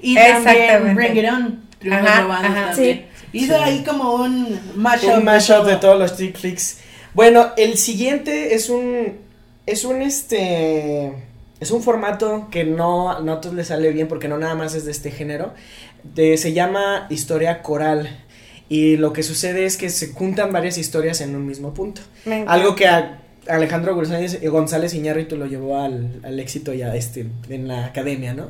Y 0.00 0.14
también 0.14 0.36
Exactamente. 0.36 0.94
Bring 0.94 1.16
It 1.24 1.30
On. 1.32 1.92
Ajá, 1.92 2.26
ajá. 2.30 2.66
también. 2.72 3.06
Hizo 3.32 3.54
Sí. 3.56 3.60
ahí 3.62 3.84
como 3.84 4.14
un 4.14 4.60
mashup. 4.74 5.14
Un 5.18 5.24
mashup 5.24 5.64
de 5.64 5.72
todo. 5.76 5.80
todos 5.92 5.98
los 5.98 6.16
chick 6.16 6.36
flicks. 6.36 6.78
Bueno, 7.14 7.52
el 7.56 7.76
siguiente 7.78 8.54
es 8.54 8.68
un. 8.68 9.18
Es 9.66 9.84
un 9.84 10.02
este. 10.02 11.12
Es 11.60 11.70
un 11.70 11.82
formato 11.82 12.48
que 12.50 12.64
no, 12.64 13.20
no 13.20 13.32
a 13.34 13.40
todos 13.40 13.54
les 13.54 13.68
sale 13.68 13.90
bien 13.92 14.08
porque 14.08 14.28
no 14.28 14.36
nada 14.38 14.54
más 14.54 14.74
es 14.74 14.84
de 14.84 14.90
este 14.90 15.10
género. 15.10 15.54
De- 16.02 16.36
se 16.36 16.52
llama 16.52 17.06
historia 17.10 17.62
coral. 17.62 18.24
Y 18.68 18.96
lo 18.96 19.12
que 19.12 19.22
sucede 19.22 19.64
es 19.64 19.76
que 19.76 19.88
se 19.90 20.08
juntan 20.12 20.52
varias 20.52 20.76
historias 20.76 21.20
en 21.20 21.34
un 21.36 21.46
mismo 21.46 21.72
punto. 21.72 22.02
Algo 22.46 22.74
que 22.74 22.86
a 22.88 23.18
Alejandro 23.48 23.94
González, 23.94 24.40
González 24.50 24.94
Iñárritu 24.94 25.36
lo 25.36 25.46
llevó 25.46 25.78
al, 25.78 26.20
al 26.22 26.40
éxito 26.40 26.72
ya 26.74 26.94
este, 26.94 27.26
en 27.48 27.68
la 27.68 27.86
academia, 27.86 28.34
¿no? 28.34 28.48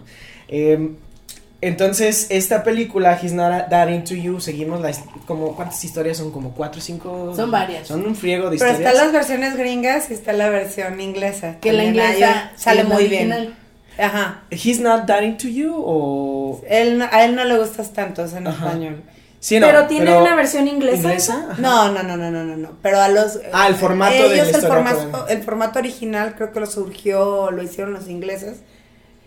Eh, 0.49 0.91
entonces, 1.63 2.27
esta 2.31 2.63
película, 2.63 3.19
He's 3.21 3.33
Not 3.33 3.71
That 3.71 3.89
Into 3.89 4.15
You, 4.15 4.41
seguimos 4.41 4.81
la, 4.83 4.91
his- 4.91 5.01
como, 5.27 5.57
¿cuántas 5.57 5.83
historias 5.83 6.19
son? 6.19 6.31
Como 6.31 6.53
cuatro 6.53 6.81
o 6.81 6.83
cinco. 6.85 7.33
Son 7.35 7.51
varias. 7.51 7.89
Son 7.89 8.05
un 8.07 8.15
friego 8.15 8.51
de 8.51 8.59
Pero 8.59 8.71
historias. 8.73 8.93
están 8.93 9.05
las 9.07 9.13
versiones 9.13 9.57
gringas 9.57 10.11
y 10.11 10.15
está 10.15 10.33
la 10.35 10.51
versión 10.51 11.01
inglesa. 11.01 11.57
Que 11.61 11.73
la 11.73 11.85
inglesa 11.85 12.53
sale 12.57 12.85
muy 12.85 12.97
original. 13.07 13.41
bien. 13.41 13.55
Ajá. 13.99 14.43
He's 14.51 14.81
Not 14.81 15.07
That 15.07 15.23
Into 15.23 15.49
You 15.49 15.73
o... 15.75 16.61
Él, 16.69 16.99
no- 16.99 17.09
a 17.11 17.25
él 17.25 17.35
no 17.35 17.45
le 17.45 17.57
gustas 17.59 17.93
tanto, 17.95 18.23
es 18.25 18.35
en 18.35 18.47
Ajá. 18.47 18.67
español. 18.67 19.03
Sí, 19.39 19.61
no, 19.61 19.67
pero 19.67 19.87
tiene 19.87 20.17
una 20.17 20.35
versión 20.35 20.67
inglesa. 20.67 21.55
No, 21.59 21.93
no, 21.93 22.03
no, 22.03 22.17
no, 22.17 22.31
no, 22.31 22.45
no, 22.45 22.57
no. 22.57 22.71
Pero 22.83 23.01
a 23.01 23.09
los. 23.09 23.39
Ah, 23.53 23.69
el 23.69 23.75
formato 23.77 24.15
de 24.15 24.29
la 24.29 24.35
ellos, 24.35 24.55
el 24.55 24.61
formato, 24.63 25.27
el 25.29 25.43
formato 25.43 25.79
original 25.79 26.35
creo 26.37 26.53
que 26.53 26.61
lo 26.61 26.67
surgió, 26.67 27.51
lo 27.51 27.63
hicieron 27.63 27.93
los 27.95 28.09
ingleses. 28.09 28.59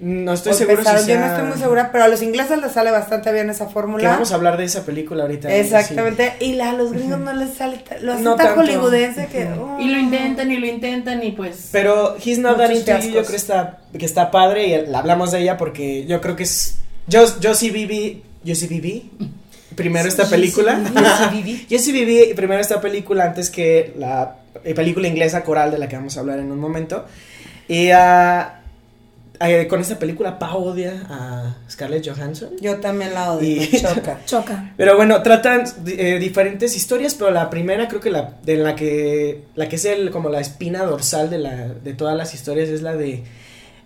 No 0.01 0.31
estoy 0.31 0.53
seguro 0.53 0.77
si 0.81 1.09
Yo 1.11 1.19
no 1.19 1.25
estoy 1.25 1.43
muy 1.43 1.57
segura, 1.57 1.91
pero 1.91 2.05
a 2.05 2.07
los 2.07 2.21
ingleses 2.21 2.57
les 2.61 2.71
sale 2.71 2.89
bastante 2.89 3.33
bien 3.33 3.49
esa 3.49 3.67
Que 3.67 3.73
fórmula. 3.73 4.09
vamos 4.11 4.31
a 4.31 4.35
hablar 4.35 4.55
de 4.55 4.63
esa 4.63 4.85
película 4.85 5.23
ahorita. 5.23 5.53
Exactamente. 5.53 6.35
Y 6.39 6.53
la- 6.53 6.69
a 6.69 6.73
los 6.73 6.93
gringos 6.93 7.19
no 7.19 7.33
les 7.33 7.55
sale, 7.55 7.83
lo 8.01 8.13
hacen 8.13 8.23
No 8.23 8.35
tan 8.37 8.47
tanto. 8.47 8.61
hollywoodense 8.61 9.27
que. 9.27 9.43
Ujú. 9.45 9.77
Y 9.81 9.89
lo 9.89 9.99
intentan 9.99 10.51
y 10.51 10.57
lo 10.57 10.67
intentan 10.67 11.21
y 11.21 11.33
pues. 11.33 11.67
Pero 11.73 12.15
He's 12.23 12.39
Not 12.39 12.57
That 12.57 12.69
Into 12.71 12.97
You 12.99 13.09
yo 13.11 13.23
creo 13.25 13.35
está, 13.35 13.79
que 13.97 14.05
está 14.05 14.31
padre 14.31 14.67
y 14.67 14.73
hablamos 14.95 15.31
de 15.31 15.39
ella 15.41 15.57
porque 15.57 16.05
yo 16.05 16.21
creo 16.21 16.37
que 16.37 16.43
es... 16.43 16.77
Yo, 17.07 17.25
yo 17.41 17.53
sí 17.53 17.69
viví... 17.69 18.23
Yo 18.41 18.55
sí 18.55 18.67
viví 18.67 19.11
primero 19.79 20.07
esta 20.09 20.29
película. 20.29 20.79
Yo 21.69 21.79
sí 21.79 21.91
viví 21.91 22.33
primero 22.35 22.59
esta 22.61 22.81
película 22.81 23.23
antes 23.23 23.49
que 23.49 23.93
la 23.97 24.35
eh, 24.63 24.73
película 24.75 25.07
inglesa 25.07 25.43
Coral 25.43 25.71
de 25.71 25.79
la 25.79 25.87
que 25.87 25.95
vamos 25.95 26.17
a 26.17 26.19
hablar 26.19 26.39
en 26.39 26.51
un 26.51 26.59
momento. 26.59 27.05
Y 27.69 27.89
ah, 27.91 28.61
eh, 29.39 29.67
con 29.67 29.79
esta 29.79 29.97
película 29.97 30.37
Pa 30.37 30.55
odia 30.55 31.05
a 31.09 31.55
Scarlett 31.69 32.05
Johansson. 32.07 32.49
Yo 32.59 32.75
también 32.81 33.13
la 33.13 33.31
odio, 33.31 33.61
Y- 33.63 33.67
choca. 33.81 34.19
Choca. 34.25 34.73
Pero 34.75 34.97
bueno, 34.97 35.23
tratan 35.23 35.63
eh, 35.87 36.17
diferentes 36.19 36.75
historias, 36.75 37.15
pero 37.15 37.31
la 37.31 37.49
primera 37.49 37.87
creo 37.87 38.01
que 38.01 38.09
la 38.11 38.33
de 38.43 38.57
la 38.57 38.75
que 38.75 39.43
la 39.55 39.69
que 39.69 39.77
es 39.77 39.85
el 39.85 40.11
como 40.11 40.27
la 40.29 40.41
espina 40.41 40.83
dorsal 40.83 41.29
de 41.29 41.37
la 41.37 41.55
de 41.69 41.93
todas 41.93 42.17
las 42.17 42.33
historias 42.33 42.67
es 42.67 42.81
la 42.81 42.95
de 42.97 43.23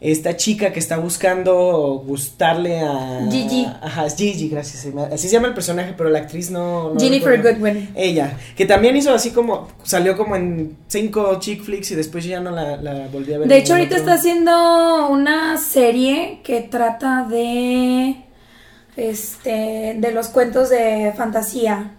esta 0.04 0.36
chica 0.36 0.74
que 0.74 0.80
está 0.80 0.98
buscando 0.98 2.04
gustarle 2.06 2.82
a 2.82 3.26
Gigi. 3.32 3.66
Ajá, 3.82 4.06
es 4.06 4.18
Gigi, 4.18 4.50
gracias. 4.50 4.86
Así 5.14 5.30
se 5.30 5.34
llama 5.34 5.48
el 5.48 5.54
personaje, 5.54 5.94
pero 5.96 6.10
la 6.10 6.20
actriz 6.20 6.52
no, 6.52 6.94
no 6.94 7.00
Jennifer. 7.00 7.42
Goodwin. 7.42 7.90
Ella, 7.96 8.38
que 8.58 8.66
también 8.66 8.98
hizo 8.98 9.14
así 9.14 9.32
como 9.32 9.70
salió 9.84 10.18
como 10.18 10.36
en 10.36 10.76
cinco 10.88 11.40
chick 11.40 11.64
flicks 11.64 11.92
y 11.92 11.96
después 11.96 12.26
ya 12.26 12.42
no 12.42 12.52
la, 12.52 12.76
la 12.76 13.08
volví 13.08 13.34
a 13.34 13.40
ver. 13.40 13.48
De 13.48 13.58
hecho, 13.58 13.74
ahorita 13.74 13.96
otro. 13.96 14.00
está 14.00 14.14
haciendo 14.16 15.08
una 15.08 15.58
serie 15.58 16.42
que 16.44 16.60
trata 16.60 17.24
de. 17.24 18.18
Este. 18.98 19.96
de 19.98 20.12
los 20.12 20.28
cuentos 20.28 20.70
de 20.70 21.14
fantasía. 21.16 21.92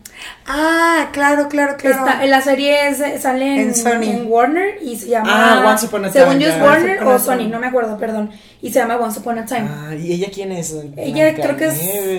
Ah, 0.46 1.08
claro, 1.12 1.48
claro, 1.48 1.76
claro. 1.76 2.06
Está- 2.06 2.24
la 2.26 2.40
serie 2.40 2.88
es- 2.88 3.22
sale 3.22 3.54
en, 3.54 3.60
En 3.68 3.74
Sony. 3.74 4.02
en 4.02 4.26
Warner 4.26 4.78
y 4.82 4.96
se 4.96 5.08
llama. 5.08 5.28
Ah, 5.30 5.64
Once 5.70 5.86
Upon 5.86 6.04
a 6.04 6.10
Según 6.12 6.38
Time, 6.38 6.44
yo 6.44 6.50
es. 6.50 6.60
Warner 6.62 7.02
o 7.04 7.18
Sony, 7.18 7.36
Time. 7.38 7.48
no 7.50 7.60
me 7.60 7.66
acuerdo, 7.66 7.96
perdón. 7.98 8.30
Y 8.60 8.70
se 8.72 8.78
llama 8.78 8.96
Once 8.96 9.20
Upon 9.20 9.38
a 9.38 9.44
Time. 9.46 9.68
Ah, 9.70 9.94
¿y 9.94 10.12
ella 10.12 10.28
quién 10.32 10.52
es? 10.52 10.74
Ella 10.96 11.34
creo 11.34 11.56
que 11.56 11.66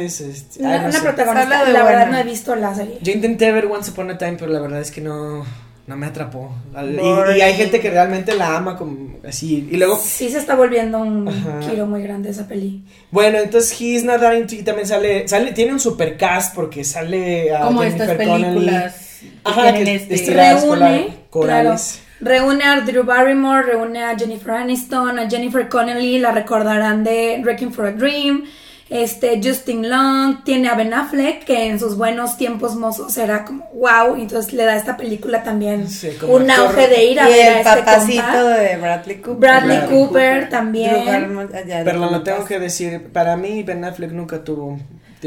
es 0.06 0.22
este, 0.22 0.60
una 0.62 0.74
ay, 0.74 0.82
no 0.86 0.92
sé. 0.92 1.00
protagonista. 1.02 1.66
De 1.66 1.74
La 1.74 1.84
verdad 1.84 2.08
no 2.08 2.18
he 2.18 2.24
visto 2.24 2.56
la 2.56 2.74
serie. 2.76 2.98
Yo 3.02 3.12
intenté 3.14 3.52
ver 3.52 3.66
Once 3.68 3.92
Upon 3.92 4.12
a 4.12 4.18
Time, 4.18 4.34
pero 4.40 4.52
la 4.52 4.60
verdad 4.60 4.82
es 4.82 4.92
que 4.92 5.02
no, 5.02 5.46
no 5.88 5.96
me 5.96 6.08
atrapó. 6.08 6.52
Y, 6.76 7.38
y 7.38 7.42
hay 7.42 7.54
gente 7.54 7.80
que 7.80 7.90
realmente 7.92 8.34
la 8.36 8.56
ama 8.58 8.76
como 8.78 9.20
así. 9.28 9.68
Y 9.72 9.78
luego, 9.78 9.98
Sí 9.98 10.30
se 10.30 10.40
está 10.40 10.56
volviendo 10.56 10.98
un 11.00 11.28
Ajá. 11.28 11.62
giro 11.70 11.86
muy 11.86 12.02
grande 12.02 12.30
esa 12.32 12.48
peli. 12.48 12.84
bueno, 13.12 13.38
entonces 13.38 13.80
He's 13.80 14.04
Not 14.04 14.20
Dying 14.22 14.48
to- 14.48 14.56
y 14.56 14.64
también 14.64 14.88
sale, 14.88 15.28
sale, 15.28 15.52
tiene 15.54 15.74
un 15.74 15.80
super 15.80 16.18
cast 16.18 16.56
porque 16.56 16.84
sale 16.84 17.56
a 17.56 17.62
Como 17.62 17.82
Jennifer 17.82 18.10
estas 18.12 18.28
Connelly. 18.28 18.54
películas 18.56 19.20
que 19.22 19.30
Ajá, 19.44 19.74
que 19.74 19.96
este... 19.96 20.34
reúne, 20.34 21.08
claro, 21.32 21.76
reúne 22.20 22.64
a 22.64 22.82
Drew 22.82 23.04
Barrymore, 23.04 23.64
reúne 23.64 24.04
a 24.04 24.18
Jennifer 24.18 24.52
Aniston, 24.52 25.20
a 25.20 25.30
Jennifer 25.30 25.68
Connelly, 25.70 26.20
la 26.20 26.32
recordarán 26.32 27.04
de 27.04 27.40
Wrecking 27.44 27.72
for 27.72 27.86
a 27.88 27.92
Dream, 27.92 28.44
este 28.90 29.42
Justin 29.44 29.90
Long, 29.90 30.44
tiene 30.44 30.70
a 30.70 30.76
Ben 30.76 30.94
Affleck, 30.94 31.44
que 31.44 31.68
en 31.68 31.80
sus 31.80 31.98
buenos 31.98 32.38
tiempos 32.38 32.76
mozos 32.76 33.18
era 33.18 33.44
como 33.46 33.66
wow, 33.74 34.16
y 34.18 34.22
entonces 34.22 34.54
le 34.54 34.64
da 34.64 34.74
a 34.74 34.78
esta 34.78 34.96
película 34.96 35.44
también 35.44 35.90
Sí, 35.90 36.10
un 36.28 36.50
actor. 36.52 36.68
auge 36.68 36.88
de 36.88 37.06
ir 37.06 37.20
a 37.20 37.30
y 37.30 37.34
ver 37.34 37.48
el 37.48 37.54
a 37.56 37.60
este 37.72 37.84
papacito 37.84 38.22
compa. 38.24 38.44
de 38.44 38.78
Bradley 38.78 39.18
Cooper. 39.18 39.40
Bradley 39.40 39.78
Bradley 39.80 39.98
Cooper, 40.00 40.50
también. 40.50 41.48
Pero 41.84 42.00
lo 42.12 42.22
tengo 42.24 42.46
que 42.46 42.60
decir, 42.60 43.08
para 43.12 43.36
mí 43.36 43.64
Ben 43.64 43.84
Affleck 43.84 44.12
nunca 44.12 44.44
tuvo 44.44 44.80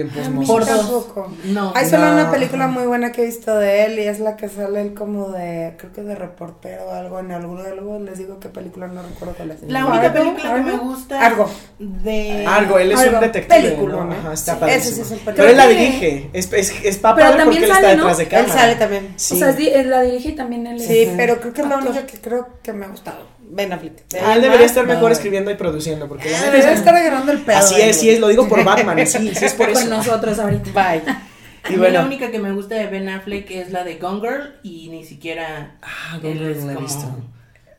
tiempos. 0.07 0.46
Por 0.46 0.66
dos. 0.66 0.68
tampoco. 0.78 1.32
No. 1.44 1.72
Hay 1.74 1.88
solo 1.88 2.07
No. 2.07 2.12
una 2.12 2.30
película 2.30 2.66
muy 2.68 2.84
buena 2.86 3.12
que 3.12 3.22
he 3.22 3.26
visto 3.26 3.57
de 3.57 3.84
él 3.86 3.99
y 3.99 4.03
es 4.03 4.20
la 4.20 4.36
que 4.36 4.49
sale 4.49 4.80
él 4.80 4.94
como 4.94 5.28
de, 5.30 5.74
creo 5.78 5.92
que 5.92 6.03
de 6.03 6.14
reportero 6.14 6.84
o 6.86 6.92
algo 6.92 7.18
en 7.20 7.32
alguno 7.32 7.62
de 7.62 7.74
luego 7.74 7.99
les 7.99 8.18
digo 8.18 8.38
qué 8.40 8.49
película, 8.49 8.86
no 8.86 9.03
recuerdo 9.03 9.34
cuál 9.36 9.51
es. 9.53 9.62
La 9.62 9.86
única 9.86 10.12
película 10.12 10.55
que 10.55 10.61
me 10.61 10.70
Argo. 10.72 10.84
gusta 10.84 11.20
Argo. 11.26 11.51
de... 11.78 12.44
Algo, 12.46 12.78
él 12.78 12.92
es 12.92 12.99
un 13.07 13.20
detective. 13.20 13.61
película, 13.62 13.94
¿no? 13.96 14.05
¿no? 14.05 14.12
Ajá, 14.12 14.32
está 14.32 14.55
Sí, 14.55 14.61
padrísimo. 14.61 14.90
ese 15.03 15.05
sí 15.05 15.14
es 15.14 15.20
Pero 15.24 15.49
él 15.49 15.57
la 15.57 15.66
dirige. 15.66 16.30
Es, 16.32 16.53
es, 16.53 16.72
es 16.84 16.99
pa' 16.99 17.14
Pero 17.14 17.30
también 17.36 17.46
porque 17.49 17.64
él 17.64 17.70
sale, 17.72 17.86
está 17.92 17.96
¿no? 17.96 18.09
detrás 18.09 18.16
de 18.18 18.22
Él 18.24 18.28
cámara. 18.30 18.53
sale 18.61 18.74
también. 18.76 19.12
Sí. 19.16 19.34
O 19.34 19.38
sea, 19.38 19.82
la 19.84 20.01
dirige 20.03 20.28
y 20.30 20.34
también 20.34 20.66
él 20.66 20.76
es- 20.80 20.86
Sí, 20.86 21.09
pero 21.16 21.40
creo 21.40 21.53
que 21.53 21.62
es 21.62 21.68
la 21.68 21.76
única 21.78 22.07
que 22.07 22.18
creo 22.20 22.49
que 22.62 22.72
me 22.72 22.84
ha 22.84 22.88
gustado. 22.88 23.38
Ben 23.51 23.72
Affleck. 23.72 24.05
Ah, 24.22 24.34
él 24.36 24.42
debería 24.42 24.66
estar 24.66 24.86
mejor 24.86 25.05
no. 25.05 25.09
escribiendo 25.12 25.51
y 25.51 25.55
produciendo. 25.55 26.09
Porque 26.09 26.30
la 26.30 26.38
Ah, 26.38 26.44
Debería 26.46 26.72
es- 26.72 26.78
estar 26.78 26.94
agarrando 26.94 27.32
el 27.32 27.38
pedo. 27.40 27.57
Así 27.59 27.80
es, 27.80 27.99
sí 28.01 28.11
es, 28.11 28.20
lo 28.20 28.28
digo 28.28 28.49
por 28.49 28.62
Batman, 28.64 29.07
sí, 29.07 29.32
sí 29.34 29.44
es 29.44 29.55
por 29.55 29.72
con 29.72 29.82
eso. 29.82 29.88
nosotros 29.90 30.38
ahorita. 30.38 30.70
Bye. 30.72 31.03
A 31.64 31.68
Y 31.70 31.72
mí 31.72 31.78
bueno. 31.78 31.99
la 32.01 32.07
única 32.07 32.30
que 32.30 32.38
me 32.38 32.53
gusta 32.53 32.76
de 32.76 32.86
Ben 32.86 33.09
Affleck 33.09 33.51
es 33.51 33.72
la 33.72 33.84
de 33.84 33.96
Gone 33.96 34.20
Girl 34.20 34.55
y 34.62 34.88
ni 34.90 35.05
siquiera... 35.05 35.76
Ah, 35.82 36.18
Gone 36.22 36.34
Girl 36.34 36.61
no 36.61 36.66
la 36.66 36.72
he 36.72 36.74
como- 36.76 36.86
visto. 36.86 37.16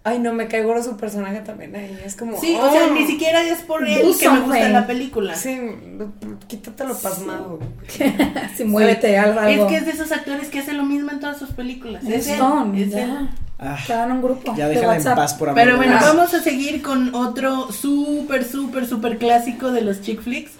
Ay, 0.03 0.19
no, 0.19 0.33
me 0.33 0.47
cae 0.47 0.63
gordo 0.63 0.81
su 0.81 0.95
personaje 0.95 1.41
también 1.41 1.75
ahí. 1.75 1.99
Es 2.05 2.15
como. 2.15 2.39
Sí, 2.39 2.55
o 2.55 2.71
sea, 2.71 2.85
oh. 2.85 2.93
ni 2.93 3.05
siquiera 3.05 3.41
es 3.41 3.59
por 3.59 3.85
él 3.85 3.95
que 3.95 3.99
me 3.99 4.07
gusta 4.07 4.35
something. 4.35 4.71
la 4.71 4.87
película. 4.87 5.35
Sí, 5.35 5.59
quítatelo 6.47 6.97
pasmado. 6.97 7.59
Sí, 8.55 8.63
muévete 8.63 9.17
algo. 9.17 9.41
Es 9.41 9.65
que 9.65 9.75
es 9.77 9.85
de 9.85 9.91
esos 9.91 10.11
actores 10.11 10.49
que 10.49 10.59
hacen 10.59 10.77
lo 10.77 10.83
mismo 10.83 11.11
en 11.11 11.19
todas 11.19 11.37
sus 11.37 11.49
películas. 11.49 12.03
Es 12.03 12.27
él, 12.27 12.35
Stone, 12.35 12.81
es 12.81 12.93
él. 12.93 13.29
Ah, 13.57 13.77
Quedan 13.85 14.09
en 14.09 14.15
un 14.17 14.21
grupo 14.21 14.55
ya 14.55 14.69
de 14.69 14.75
déjala 14.75 14.95
en 14.95 15.03
paz 15.03 15.33
por 15.33 15.49
amor 15.49 15.61
Pero 15.61 15.75
bueno, 15.75 15.97
vamos 15.99 16.33
a 16.33 16.41
seguir 16.41 16.81
con 16.81 17.13
otro 17.13 17.69
súper, 17.73 18.45
súper, 18.45 18.87
súper 18.87 19.17
clásico 19.17 19.71
de 19.71 19.81
los 19.81 20.01
chick 20.01 20.21
flicks. 20.21 20.51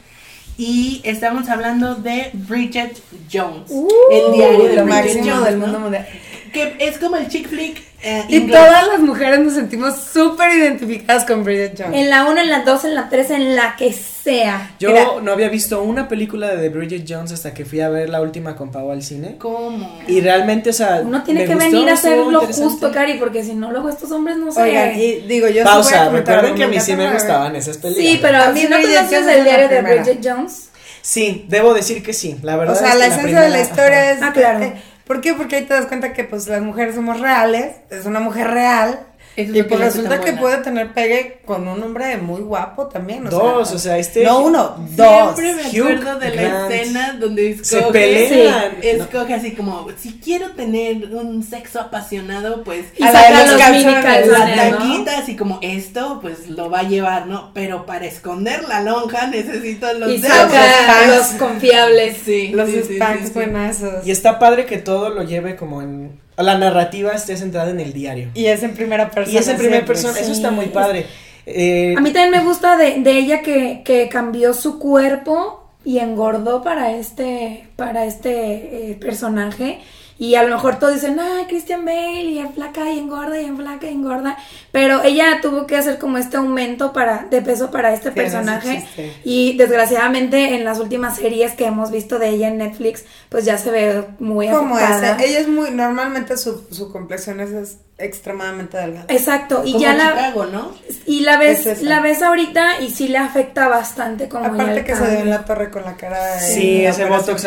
Y 0.58 1.02
estamos 1.06 1.48
hablando 1.48 1.96
de 1.96 2.32
Bridget 2.34 3.02
Jones. 3.32 3.70
Uh, 3.70 3.88
el 4.12 4.34
diario 4.34 4.64
de 4.66 4.76
Lo 4.76 4.84
Bridget 4.84 5.06
máximo 5.06 5.26
Jones, 5.32 5.46
del 5.46 5.60
¿no? 5.60 5.66
mundo 5.66 5.80
mundial. 5.80 6.08
Que 6.52 6.76
es 6.80 6.98
como 6.98 7.16
el 7.16 7.30
chick 7.30 7.48
flick 7.48 7.89
eh, 8.02 8.24
Y 8.30 8.38
inglés. 8.38 8.60
todas 8.62 8.88
las 8.88 9.00
mujeres 9.00 9.40
nos 9.40 9.54
sentimos 9.54 9.96
súper 10.14 10.52
identificadas 10.54 11.26
con 11.26 11.44
Bridget 11.44 11.80
Jones. 11.82 11.98
En 12.00 12.10
la 12.10 12.26
1, 12.26 12.42
en 12.42 12.50
la 12.50 12.60
2, 12.64 12.86
en 12.86 12.96
la 12.96 13.10
3, 13.10 13.32
en 13.32 13.56
la 13.56 13.76
que 13.76 13.92
sea. 13.94 14.72
Yo 14.80 14.90
Mira. 14.92 15.06
no 15.22 15.32
había 15.32 15.50
visto 15.50 15.82
una 15.82 16.08
película 16.08 16.48
de 16.56 16.58
The 16.58 16.70
Bridget 16.70 17.06
Jones 17.08 17.32
hasta 17.32 17.54
que 17.54 17.66
fui 17.66 17.82
a 17.82 17.90
ver 17.90 18.10
la 18.10 18.22
última 18.22 18.56
con 18.56 18.72
Pau 18.72 18.92
al 18.92 19.02
cine. 19.04 19.36
¿Cómo? 19.38 20.00
Y 20.08 20.22
realmente, 20.22 20.70
o 20.70 20.74
sea. 20.74 21.02
Uno 21.04 21.24
tiene 21.24 21.42
me 21.42 21.48
que 21.48 21.54
gustó, 21.56 21.72
venir 21.72 21.90
a 21.90 21.94
hacer 21.94 22.18
lo 22.18 22.42
justo, 22.42 22.92
Cari, 22.92 23.14
porque 23.16 23.44
si 23.44 23.54
no, 23.54 23.72
luego 23.72 23.90
estos 23.90 24.12
hombres 24.12 24.38
no 24.38 24.52
se... 24.52 24.62
Oigan, 24.62 24.98
y 25.00 25.16
digo, 25.28 25.48
yo 25.48 25.64
Pausa, 25.64 26.10
recuerden 26.10 26.56
que 26.56 26.64
a 26.64 26.68
mí 26.68 26.80
sí 26.80 26.94
me 26.96 27.06
la- 27.06 27.14
gustaban 27.14 27.56
esas 27.56 27.78
películas. 27.78 28.10
Sí, 28.12 28.20
pero 28.22 28.38
A 28.44 28.50
mí 28.52 28.62
si 28.62 28.68
no 28.70 28.78
Bridget 28.78 28.96
conoces 28.98 29.20
Jones 29.20 29.38
el 29.38 29.44
diario 29.44 29.68
la 29.68 29.74
de. 29.74 29.82
Bridget 29.82 30.20
Jones, 30.24 30.66
Sí, 31.02 31.46
debo 31.48 31.74
decir 31.74 32.04
que 32.04 32.12
sí. 32.14 32.36
La 32.44 32.58
verdad 32.58 32.76
O 32.76 32.78
sea, 32.80 32.90
es 32.90 32.94
que 32.94 33.00
la 33.00 33.06
esencia 33.06 33.24
primera- 33.24 33.42
de 33.46 33.50
la 33.50 33.62
historia 33.62 34.02
ajá. 34.02 34.12
es. 34.12 34.22
Ah, 34.22 34.34
claro. 34.34 34.64
eh, 34.66 34.74
¿Por 35.10 35.22
qué? 35.22 35.34
Porque 35.34 35.56
ahí 35.56 35.66
te 35.66 35.74
das 35.74 35.88
cuenta 35.88 36.14
que 36.14 36.24
pues 36.24 36.46
las 36.46 36.62
mujeres 36.62 36.94
somos 36.94 37.20
reales, 37.20 37.78
es 37.90 38.06
una 38.06 38.20
mujer 38.20 38.46
real. 38.52 39.08
Eso 39.36 39.56
y 39.56 39.64
pues 39.64 39.80
resulta 39.80 40.16
que 40.20 40.32
buena. 40.32 40.42
puede 40.42 40.58
tener 40.58 40.94
pegue 40.94 41.40
con 41.46 41.66
un 41.68 41.82
hombre 41.82 42.18
muy 42.18 42.42
guapo 42.42 42.88
también. 42.88 43.26
O 43.28 43.30
Dos, 43.30 43.68
sea, 43.70 43.76
o 43.78 43.80
sea, 43.80 43.98
este. 43.98 44.24
No 44.26 44.40
uno, 44.42 44.76
dos. 44.92 45.36
Siempre 45.38 45.56
me 45.56 45.62
Hugh 45.82 45.92
acuerdo 45.92 46.20
de 46.20 46.36
la 46.36 46.42
Grant. 46.42 46.72
escena 46.72 47.14
donde 47.14 47.52
escoge, 47.52 47.82
Se 47.86 47.92
pelean. 47.92 48.72
sí, 48.82 48.88
escoge 48.90 49.34
así 49.34 49.52
como, 49.54 49.88
si 49.98 50.20
quiero 50.20 50.52
tener 50.52 51.14
un 51.16 51.42
sexo 51.44 51.80
apasionado, 51.80 52.64
pues 52.64 52.86
y 52.98 53.04
A 53.04 53.12
saca 53.14 53.44
los 53.44 53.52
los 53.52 53.62
calzones, 53.62 54.32
la 54.32 54.56
tanquita, 54.56 55.18
así 55.20 55.36
como 55.36 55.60
esto, 55.62 56.20
pues 56.22 56.50
lo 56.50 56.70
va 56.70 56.80
a 56.80 56.84
llevar, 56.84 57.28
¿no? 57.28 57.52
Pero 57.54 57.86
para 57.86 58.06
esconder 58.08 58.64
la 58.68 58.82
lonja 58.82 59.28
necesito 59.28 59.92
los 59.94 60.10
Y 60.12 60.18
dedos. 60.18 60.36
saca 60.38 61.08
Los 61.08 61.16
los 61.18 61.28
confiables. 61.40 62.18
Sí, 62.26 62.50
Los 62.50 62.70
sí, 62.70 62.82
sí, 62.86 62.96
Spanx 62.96 63.20
sí, 63.22 63.28
sí. 63.28 63.34
buenazos. 63.34 64.06
Y 64.06 64.12
está 64.12 64.38
padre 64.40 64.66
que 64.66 64.78
todo 64.80 65.10
lo 65.10 65.24
lleve 65.24 65.56
como 65.56 65.82
en. 65.82 66.20
La 66.44 66.58
narrativa 66.58 67.12
esté 67.14 67.36
centrada 67.38 67.70
en 67.72 67.80
el 67.80 67.94
diario. 67.94 68.30
Y 68.34 68.46
es 68.46 68.64
en 68.64 68.74
primera 68.74 69.10
persona. 69.12 69.34
Y 69.36 69.38
es 69.38 69.48
en 69.48 69.58
primera 69.58 69.78
siempre. 69.78 69.94
persona, 69.96 70.20
eso 70.20 70.32
está 70.32 70.52
muy 70.52 70.68
padre. 70.68 71.06
Eh, 71.46 71.96
A 71.98 72.02
mí 72.02 72.12
también 72.12 72.32
me 72.32 72.48
gusta 72.48 72.78
de, 72.78 73.00
de 73.02 73.12
ella 73.18 73.42
que, 73.42 73.82
que 73.84 74.08
cambió 74.10 74.54
su 74.54 74.80
cuerpo 74.80 75.66
y 75.84 76.00
engordó 76.00 76.62
para 76.62 76.92
este, 76.94 77.68
para 77.76 78.06
este 78.06 78.92
eh, 78.92 78.98
personaje. 79.00 79.80
Y 80.22 80.36
a 80.36 80.44
lo 80.44 80.54
mejor 80.54 80.80
todos 80.80 80.96
dicen, 80.96 81.18
ah, 81.20 81.46
Christian 81.48 81.86
Bale, 81.86 82.24
y 82.26 82.40
en 82.40 82.54
flaca 82.54 82.92
y 82.92 83.00
engorda, 83.00 83.42
y 83.42 83.46
en 83.46 83.56
flaca 83.56 83.88
y 83.90 83.94
engorda. 83.94 84.38
Pero 84.74 85.02
ella 85.02 85.40
tuvo 85.42 85.66
que 85.66 85.78
hacer 85.78 85.98
como 85.98 86.18
este 86.18 86.36
aumento 86.36 86.92
para, 86.92 87.26
de 87.32 87.42
peso 87.42 87.72
para 87.72 87.94
este 87.94 88.10
Sí, 88.10 88.16
personaje. 88.16 88.86
Y 89.24 89.56
desgraciadamente 89.58 90.56
en 90.56 90.66
las 90.66 90.80
últimas 90.80 91.16
series 91.16 91.54
que 91.54 91.66
hemos 91.66 91.90
visto 91.90 92.20
de 92.20 92.30
ella 92.30 92.50
en 92.50 92.58
Netflix, 92.58 93.06
pues 93.30 93.46
ya 93.46 93.58
se 93.58 93.72
ve 93.72 94.04
muy 94.20 94.50
Como 94.50 94.76
afectada. 94.76 95.14
esa. 95.16 95.24
Ella 95.24 95.40
es 95.40 95.48
muy. 95.48 95.72
Normalmente 95.72 96.36
su, 96.38 96.68
su 96.70 96.92
complexión 96.92 97.40
es, 97.40 97.52
es 97.52 97.78
extremadamente 98.00 98.78
delgada. 98.78 99.06
Exacto, 99.10 99.62
y 99.66 99.74
Como 99.74 99.84
ya 99.84 99.94
la, 99.94 100.10
Chicago, 100.10 100.46
¿no? 100.46 100.72
y 101.06 101.20
la 101.22 101.38
ves, 101.38 101.66
Es 101.66 101.82
la 101.84 102.00
ves 102.00 102.22
ahorita 102.22 102.82
y 102.82 102.90
sí 102.92 103.08
le 103.08 103.18
afecta 103.18 103.68
bastante 103.68 104.28
como 104.30 104.46
Aparte 104.46 104.84
que 104.84 104.96
se 104.96 105.10
dio 105.12 105.20
en 105.20 105.30
la 105.30 105.46
torre 105.46 105.70
con 105.70 105.84
la 105.84 105.96
cara 105.96 106.36
de 106.36 106.40
Sí, 106.42 106.86
ese 106.86 107.06
botox, 107.06 107.44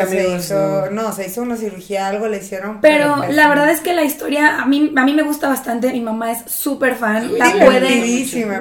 no. 0.51 0.91
no. 0.91 1.13
se 1.13 1.27
hizo 1.27 1.43
una 1.43 1.57
cirugía, 1.57 2.09
algo 2.09 2.29
le 2.29 2.39
hicieron. 2.39 2.81
Pero 2.81 3.25
la 3.31 3.49
verdad 3.49 3.71
es 3.71 3.81
que 3.81 3.93
la 3.95 4.05
historia 4.05 4.61
a 4.61 4.67
mí, 4.67 4.93
a 4.97 5.05
mí 5.05 5.13
me 5.15 5.23
gusta 5.23 5.49
bastante, 5.49 5.93
mi 5.93 6.01
mamá 6.01 6.33
es 6.33 6.39
súper 6.47 6.95
fan, 6.97 7.37
la 7.39 7.51
puede 7.53 7.81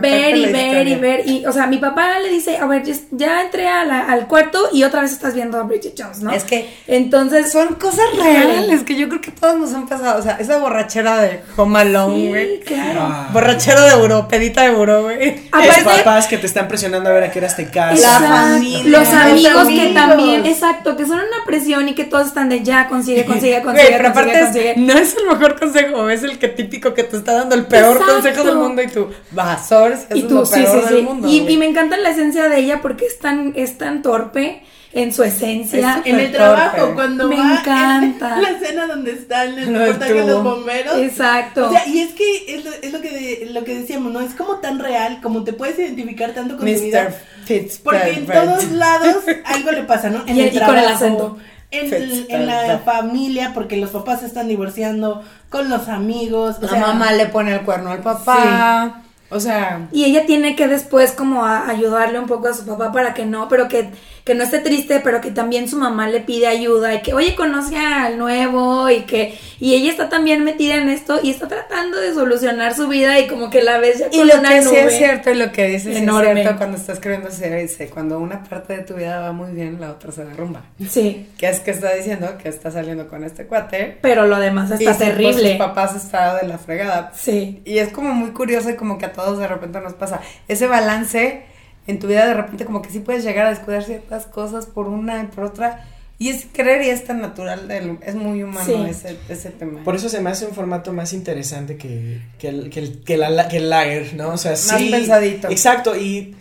ver 0.01 0.37
y 0.37 0.45
ver 0.51 0.87
y 0.87 0.95
ver 0.95 1.27
y, 1.27 1.45
o 1.45 1.51
sea, 1.51 1.67
mi 1.67 1.77
papá 1.77 2.19
le 2.19 2.29
dice, 2.29 2.57
a 2.57 2.65
ver, 2.65 2.83
ya, 3.11 3.41
entré 3.43 3.67
a 3.67 3.83
la- 3.85 4.05
al 4.11 4.27
cuarto 4.27 4.69
y 4.71 4.83
otra 4.83 5.01
vez 5.01 5.11
estás 5.11 5.33
viendo 5.33 5.57
a 5.59 5.63
Bridget 5.63 5.93
Jones, 5.97 6.21
¿no? 6.21 6.31
Es 6.31 6.43
que 6.43 6.69
Entonces, 6.87 7.51
son 7.51 7.75
cosas 7.75 8.05
reales 8.17 8.83
que 8.83 8.95
yo 8.95 9.07
creo 9.09 9.21
que 9.21 9.31
todos 9.31 9.57
nos 9.57 9.73
han 9.73 9.87
pasado. 9.87 10.19
O 10.19 10.21
sea, 10.23 10.37
esa 10.37 10.57
borrachera 10.57 11.17
de 11.21 11.41
Alone, 11.81 12.15
sí, 12.21 12.27
güey. 12.29 12.59
claro. 12.61 12.99
ah, 13.03 13.29
Borrachera 13.31 13.81
de 13.81 13.91
euro, 13.91 14.27
pedita 14.27 14.61
de 14.61 14.67
euro, 14.67 15.03
güey. 15.03 15.35
los 15.53 15.63
Aparte, 15.63 15.83
papás 15.83 16.27
que 16.27 16.37
te 16.37 16.47
están 16.47 16.67
presionando 16.67 17.09
a 17.09 17.13
ver 17.13 17.23
a 17.25 17.31
qué 17.31 17.39
horas 17.39 17.55
te 17.55 17.69
casas. 17.69 17.99
La 17.99 18.19
familia, 18.19 18.83
los 18.99 19.09
los 19.09 19.13
amigos 19.13 19.67
que 19.67 19.91
también, 19.93 20.45
exacto, 20.45 20.95
que 20.95 21.05
son 21.05 21.17
una 21.19 21.45
presión 21.45 21.87
y 21.89 21.95
que 21.95 22.05
todos 22.05 22.27
están 22.27 22.49
de 22.49 22.63
ya, 22.63 22.87
consigue, 22.87 23.25
consigue, 23.25 23.61
consigue. 23.63 23.87
Oye, 23.87 23.97
pero 23.97 24.13
consigue, 24.13 24.37
aparte 24.37 24.39
es- 24.39 24.45
consigue. 24.45 24.75
no 24.77 24.93
es 24.93 25.15
el 25.17 25.25
mejor 25.27 25.59
consejo, 25.59 26.09
es 26.09 26.23
el 26.23 26.39
que 26.39 26.47
típico 26.47 26.93
que 26.93 27.03
te 27.03 27.17
está 27.17 27.33
dando 27.33 27.55
el 27.55 27.65
peor 27.65 27.97
Exacto. 27.97 28.13
consejo 28.13 28.43
del 28.43 28.55
mundo 28.55 28.81
y 28.81 28.87
tú 28.87 29.09
vas, 29.31 29.71
es 30.09 30.27
tú, 30.27 30.35
lo 30.35 30.45
sí, 30.45 30.61
peor 30.61 30.81
sí, 30.81 30.85
del 30.89 30.97
sí. 30.99 31.01
mundo. 31.03 31.27
Y, 31.29 31.39
güey. 31.41 31.53
y 31.53 31.57
me 31.57 31.65
encanta 31.65 31.97
la 31.97 32.09
esencia 32.09 32.47
de 32.49 32.57
ella 32.59 32.79
porque 32.81 33.05
es 33.05 33.19
tan, 33.19 33.53
es 33.55 33.77
tan 33.77 34.01
torpe 34.01 34.63
en 34.93 35.13
su 35.13 35.23
esencia. 35.23 36.01
En 36.05 36.19
el 36.19 36.31
trabajo, 36.31 36.77
torpe. 36.77 36.93
cuando 36.95 37.27
Me 37.29 37.37
va 37.37 37.59
encanta. 37.59 38.35
en 38.35 38.41
la 38.43 38.49
escena 38.49 38.87
donde 38.87 39.11
están 39.13 39.47
el 39.49 39.55
del 39.67 39.75
reportaje 39.77 40.13
de 40.13 40.27
los 40.27 40.43
bomberos. 40.43 40.97
Exacto. 40.97 41.67
O 41.69 41.71
sea, 41.71 41.87
y 41.87 41.99
es 41.99 42.11
que 42.13 42.55
es 42.55 42.65
lo, 42.65 42.71
es 42.71 42.91
lo 42.91 43.01
que 43.01 43.09
de- 43.11 43.49
lo 43.51 43.63
que 43.63 43.79
decíamos, 43.79 44.11
¿no? 44.11 44.19
Es 44.21 44.33
como 44.33 44.55
tan 44.57 44.79
real, 44.79 45.19
como 45.21 45.43
te 45.43 45.53
puedes 45.53 45.79
identificar 45.79 46.31
tanto 46.31 46.57
con 46.57 46.65
tu 46.65 46.71
vida. 46.73 47.03
Mr. 47.09 47.13
Fitzpatrick. 47.45 47.83
Porque 47.83 48.19
en 48.19 48.25
todos 48.47 48.71
lados 48.71 49.23
algo 49.45 49.71
le 49.71 49.83
pasa, 49.83 50.09
¿no? 50.09 50.23
En 50.27 50.35
Y- 50.37 50.41
el 50.41 50.47
y 50.47 50.59
con 50.59 50.61
el 50.61 50.65
trabajo, 50.83 50.95
acento. 50.95 51.37
En, 51.73 52.25
en 52.29 52.47
la 52.47 52.79
familia, 52.83 53.51
porque 53.53 53.77
los 53.77 53.91
papás 53.91 54.19
se 54.19 54.25
están 54.25 54.49
divorciando, 54.49 55.23
con 55.49 55.69
los 55.69 55.87
amigos. 55.87 56.57
o 56.57 56.63
La 56.63 56.67
sea, 56.67 56.79
mamá 56.81 57.13
le 57.13 57.27
pone 57.27 57.53
el 57.53 57.61
cuerno 57.61 57.91
al 57.91 57.99
papá. 58.01 59.03
O 59.29 59.39
sea, 59.39 59.87
Y 59.93 60.03
ella 60.03 60.25
tiene 60.25 60.57
que 60.57 60.67
después 60.67 61.13
como 61.13 61.45
a- 61.45 61.69
ayudarle 61.69 62.19
un 62.19 62.25
poco 62.27 62.49
a 62.49 62.53
su 62.53 62.65
papá 62.65 62.91
para 62.91 63.13
que 63.13 63.25
no, 63.25 63.47
pero 63.47 63.69
que, 63.69 63.89
que 64.23 64.35
no 64.35 64.43
esté 64.43 64.59
triste, 64.59 64.99
pero 65.03 65.21
que 65.21 65.31
también 65.31 65.67
su 65.67 65.77
mamá 65.77 66.07
le 66.07 66.21
pide 66.21 66.47
ayuda 66.47 66.93
y 66.93 67.01
que, 67.01 67.13
oye, 67.13 67.35
conoce 67.35 67.77
al 67.77 68.17
nuevo 68.17 68.89
y 68.89 69.01
que, 69.01 69.37
y 69.59 69.73
ella 69.73 69.91
está 69.91 70.09
también 70.09 70.43
metida 70.43 70.75
en 70.75 70.89
esto 70.89 71.19
y 71.21 71.31
está 71.31 71.47
tratando 71.47 71.97
de 71.97 72.13
solucionar 72.13 72.75
su 72.75 72.87
vida 72.87 73.19
y 73.19 73.27
como 73.27 73.49
que 73.49 73.61
la 73.61 73.79
ves 73.79 73.99
ya 73.99 74.07
y 74.11 74.17
con 74.17 74.27
lo 74.27 74.39
una 74.39 74.49
que 74.49 74.61
sí 74.61 74.75
es 74.75 74.97
cierto 74.97 75.31
y 75.31 75.35
lo 75.35 75.51
que 75.51 75.67
dices 75.67 75.97
enorme. 75.97 76.31
es 76.31 76.39
cierto 76.41 76.57
cuando 76.57 76.77
estás 76.77 76.97
escribiendo 76.97 77.31
serie, 77.31 77.61
dice, 77.63 77.89
cuando 77.89 78.19
una 78.19 78.43
parte 78.43 78.77
de 78.77 78.83
tu 78.83 78.95
vida 78.95 79.19
va 79.19 79.31
muy 79.31 79.51
bien, 79.51 79.79
la 79.79 79.91
otra 79.91 80.11
se 80.11 80.23
derrumba. 80.23 80.63
Sí, 80.89 81.27
Que 81.37 81.49
es 81.49 81.59
que 81.59 81.71
está 81.71 81.93
diciendo 81.93 82.37
que 82.41 82.49
está 82.49 82.71
saliendo 82.71 83.07
con 83.07 83.23
este 83.23 83.45
cuate. 83.45 83.97
pero 84.01 84.27
lo 84.27 84.39
demás 84.39 84.69
y 84.71 84.73
está 84.85 84.93
sí, 84.93 84.99
pues, 84.99 85.09
terrible. 85.09 85.49
sus 85.49 85.57
papás 85.57 85.95
está 85.95 86.37
de 86.37 86.47
la 86.47 86.57
fregada. 86.57 87.11
Sí. 87.15 87.61
Y 87.65 87.79
es 87.79 87.89
como 87.89 88.13
muy 88.13 88.31
curioso 88.31 88.69
y 88.69 88.75
como 88.75 88.97
que 88.97 89.05
a 89.05 89.13
todos 89.13 89.39
de 89.39 89.47
repente 89.47 89.79
nos 89.81 89.93
pasa. 89.93 90.21
Ese 90.47 90.67
balance 90.67 91.45
en 91.87 91.99
tu 91.99 92.07
vida 92.07 92.25
de 92.27 92.33
repente 92.33 92.65
como 92.65 92.81
que 92.81 92.89
sí 92.89 92.99
puedes 92.99 93.23
llegar 93.23 93.47
a 93.47 93.49
descuidar 93.49 93.83
ciertas 93.83 94.25
cosas 94.25 94.65
por 94.65 94.87
una 94.87 95.21
y 95.23 95.27
por 95.27 95.45
otra. 95.45 95.85
Y 96.19 96.29
es 96.29 96.45
creer 96.53 96.83
y 96.83 96.89
es 96.89 97.03
tan 97.05 97.19
natural, 97.19 97.67
del- 97.67 97.97
es 98.05 98.13
muy 98.13 98.43
humano 98.43 98.63
Sí. 98.65 98.75
ese, 98.87 99.17
ese 99.27 99.49
tema. 99.49 99.83
Por 99.83 99.95
eso 99.95 100.07
se 100.07 100.21
me 100.21 100.29
hace 100.29 100.45
un 100.45 100.53
formato 100.53 100.93
más 100.93 101.13
interesante 101.13 101.77
que, 101.77 102.21
que, 102.37 102.49
el, 102.49 102.69
que, 102.69 102.79
el, 102.79 103.03
que, 103.03 103.17
la, 103.17 103.47
que 103.47 103.57
el 103.57 103.71
lager, 103.71 104.13
¿no? 104.13 104.29
O 104.29 104.37
sea, 104.37 104.55
sí. 104.55 104.89
pensadito. 104.91 105.49
Exacto, 105.49 105.97
y, 105.97 106.35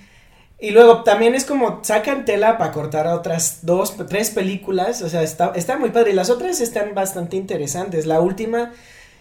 y 0.59 0.73
luego 0.73 1.03
también 1.03 1.35
es 1.35 1.47
como 1.47 1.81
sacan 1.83 2.27
tela 2.27 2.59
para 2.59 2.73
cortar 2.73 3.07
a 3.07 3.15
otras 3.15 3.61
dos, 3.63 3.97
tres 4.07 4.29
películas, 4.29 5.01
o 5.01 5.09
sea, 5.09 5.23
está, 5.23 5.53
está 5.57 5.79
muy 5.79 5.89
padre. 5.89 6.11
Y 6.11 6.15
las 6.15 6.29
otras 6.29 6.61
están 6.61 6.95
bastante 6.95 7.39
interesantes. 7.39 8.05
La 8.05 8.21
última, 8.21 8.73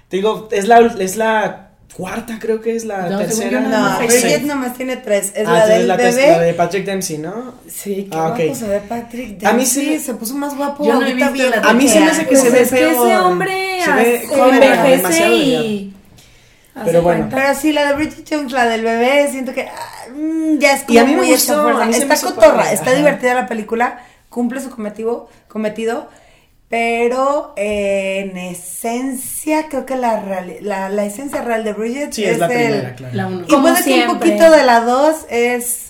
te 0.09 0.17
digo, 0.17 0.49
es 0.51 0.67
la, 0.67 0.79
es 0.99 1.15
la 1.15 1.68
cuarta, 1.95 2.37
creo 2.39 2.61
que 2.61 2.75
es 2.75 2.85
la 2.85 3.09
No, 3.09 3.17
según 3.19 3.25
tercera. 3.25 3.61
yo 3.61 3.67
no, 3.69 3.97
sé. 3.99 4.05
Bridget 4.07 4.41
nomás 4.43 4.73
tiene 4.75 4.97
tres. 4.97 5.31
Es 5.35 5.47
Ah, 5.47 5.51
la 5.53 5.67
del 5.67 5.87
la, 5.87 5.97
bebé. 5.97 6.27
la 6.27 6.39
de 6.39 6.53
Patrick 6.53 6.85
Dempsey, 6.85 7.17
¿no? 7.17 7.55
Sí, 7.67 8.07
qué 8.09 8.17
Ah, 8.17 8.27
guapo 8.29 8.43
ok. 8.43 8.55
se 8.55 8.67
ve 8.67 8.79
Patrick. 8.87 9.43
A 9.45 9.51
mí 9.53 9.59
Dempsey, 9.63 9.97
sí 9.97 10.05
se 10.05 10.13
puso 10.13 10.35
más 10.35 10.55
guapo. 10.55 10.85
Yo 10.85 10.93
no 10.93 11.01
he 11.01 11.05
ahorita 11.09 11.29
visto 11.31 11.49
la 11.49 11.55
bien 11.57 11.67
A 11.69 11.73
mí 11.73 11.87
se 11.89 11.99
me 11.99 12.05
hace 12.11 12.21
que 12.21 12.27
Pues 12.29 12.41
se 12.41 12.49
ve 12.51 12.61
es 12.61 12.69
que 12.69 12.75
feo. 12.77 13.05
ese 13.07 13.17
hombre 13.17 13.79
Se 13.83 13.91
ve 13.91 14.23
joven, 14.29 14.53
envejece 14.63 14.89
demasiado 14.97 15.35
y... 15.35 15.93
Pero 16.85 17.01
bueno. 17.01 17.21
cuenta. 17.27 17.35
Pero 17.35 17.59
sí, 17.59 17.73
la 17.73 17.87
de 17.87 17.93
Bridget 17.95 18.25
Jones, 18.29 18.51
la 18.53 18.65
del 18.65 18.83
bebé, 18.83 19.27
siento 19.31 19.53
que 19.53 19.63
ah, 19.63 20.07
mm, 20.15 20.59
ya 20.59 20.73
es 20.73 20.83
como 20.83 20.93
Y 20.93 20.97
a 20.99 21.03
mí 21.03 21.11
me 21.11 21.17
muy 21.17 21.27
gustó, 21.31 21.53
hecha 21.53 21.61
fuerza. 21.63 21.83
a 21.83 21.85
mí 21.87 21.93
se 21.93 22.05
me 22.05 22.13
Está 22.13 22.27
cotorra, 22.27 22.71
está 22.71 22.93
divertida 22.93 23.33
la 23.33 23.47
película, 23.47 23.99
cumple 24.29 24.61
su 24.61 24.69
cometido, 24.69 25.27
cometido 25.49 26.07
pero 26.69 27.53
eh, 27.57 28.29
en 28.29 28.37
esencia 28.37 29.67
creo 29.69 29.85
que 29.85 29.95
la, 29.95 30.21
reali- 30.23 30.59
la, 30.61 30.89
la 30.89 31.05
esencia 31.05 31.41
real 31.41 31.63
de 31.63 31.73
Bridget 31.73 32.13
Sí, 32.13 32.23
es, 32.25 32.37
la 32.37 32.45
el- 32.45 32.51
primera, 32.53 32.95
claro. 32.95 33.15
La 33.15 33.27
uno. 33.27 33.41
Y 33.47 33.49
Como 33.49 33.69
puede 33.69 33.83
que 33.83 34.07
un 34.07 34.17
poquito 34.19 34.51
de 34.51 34.63
la 34.63 34.81
dos 34.81 35.25
es 35.29 35.85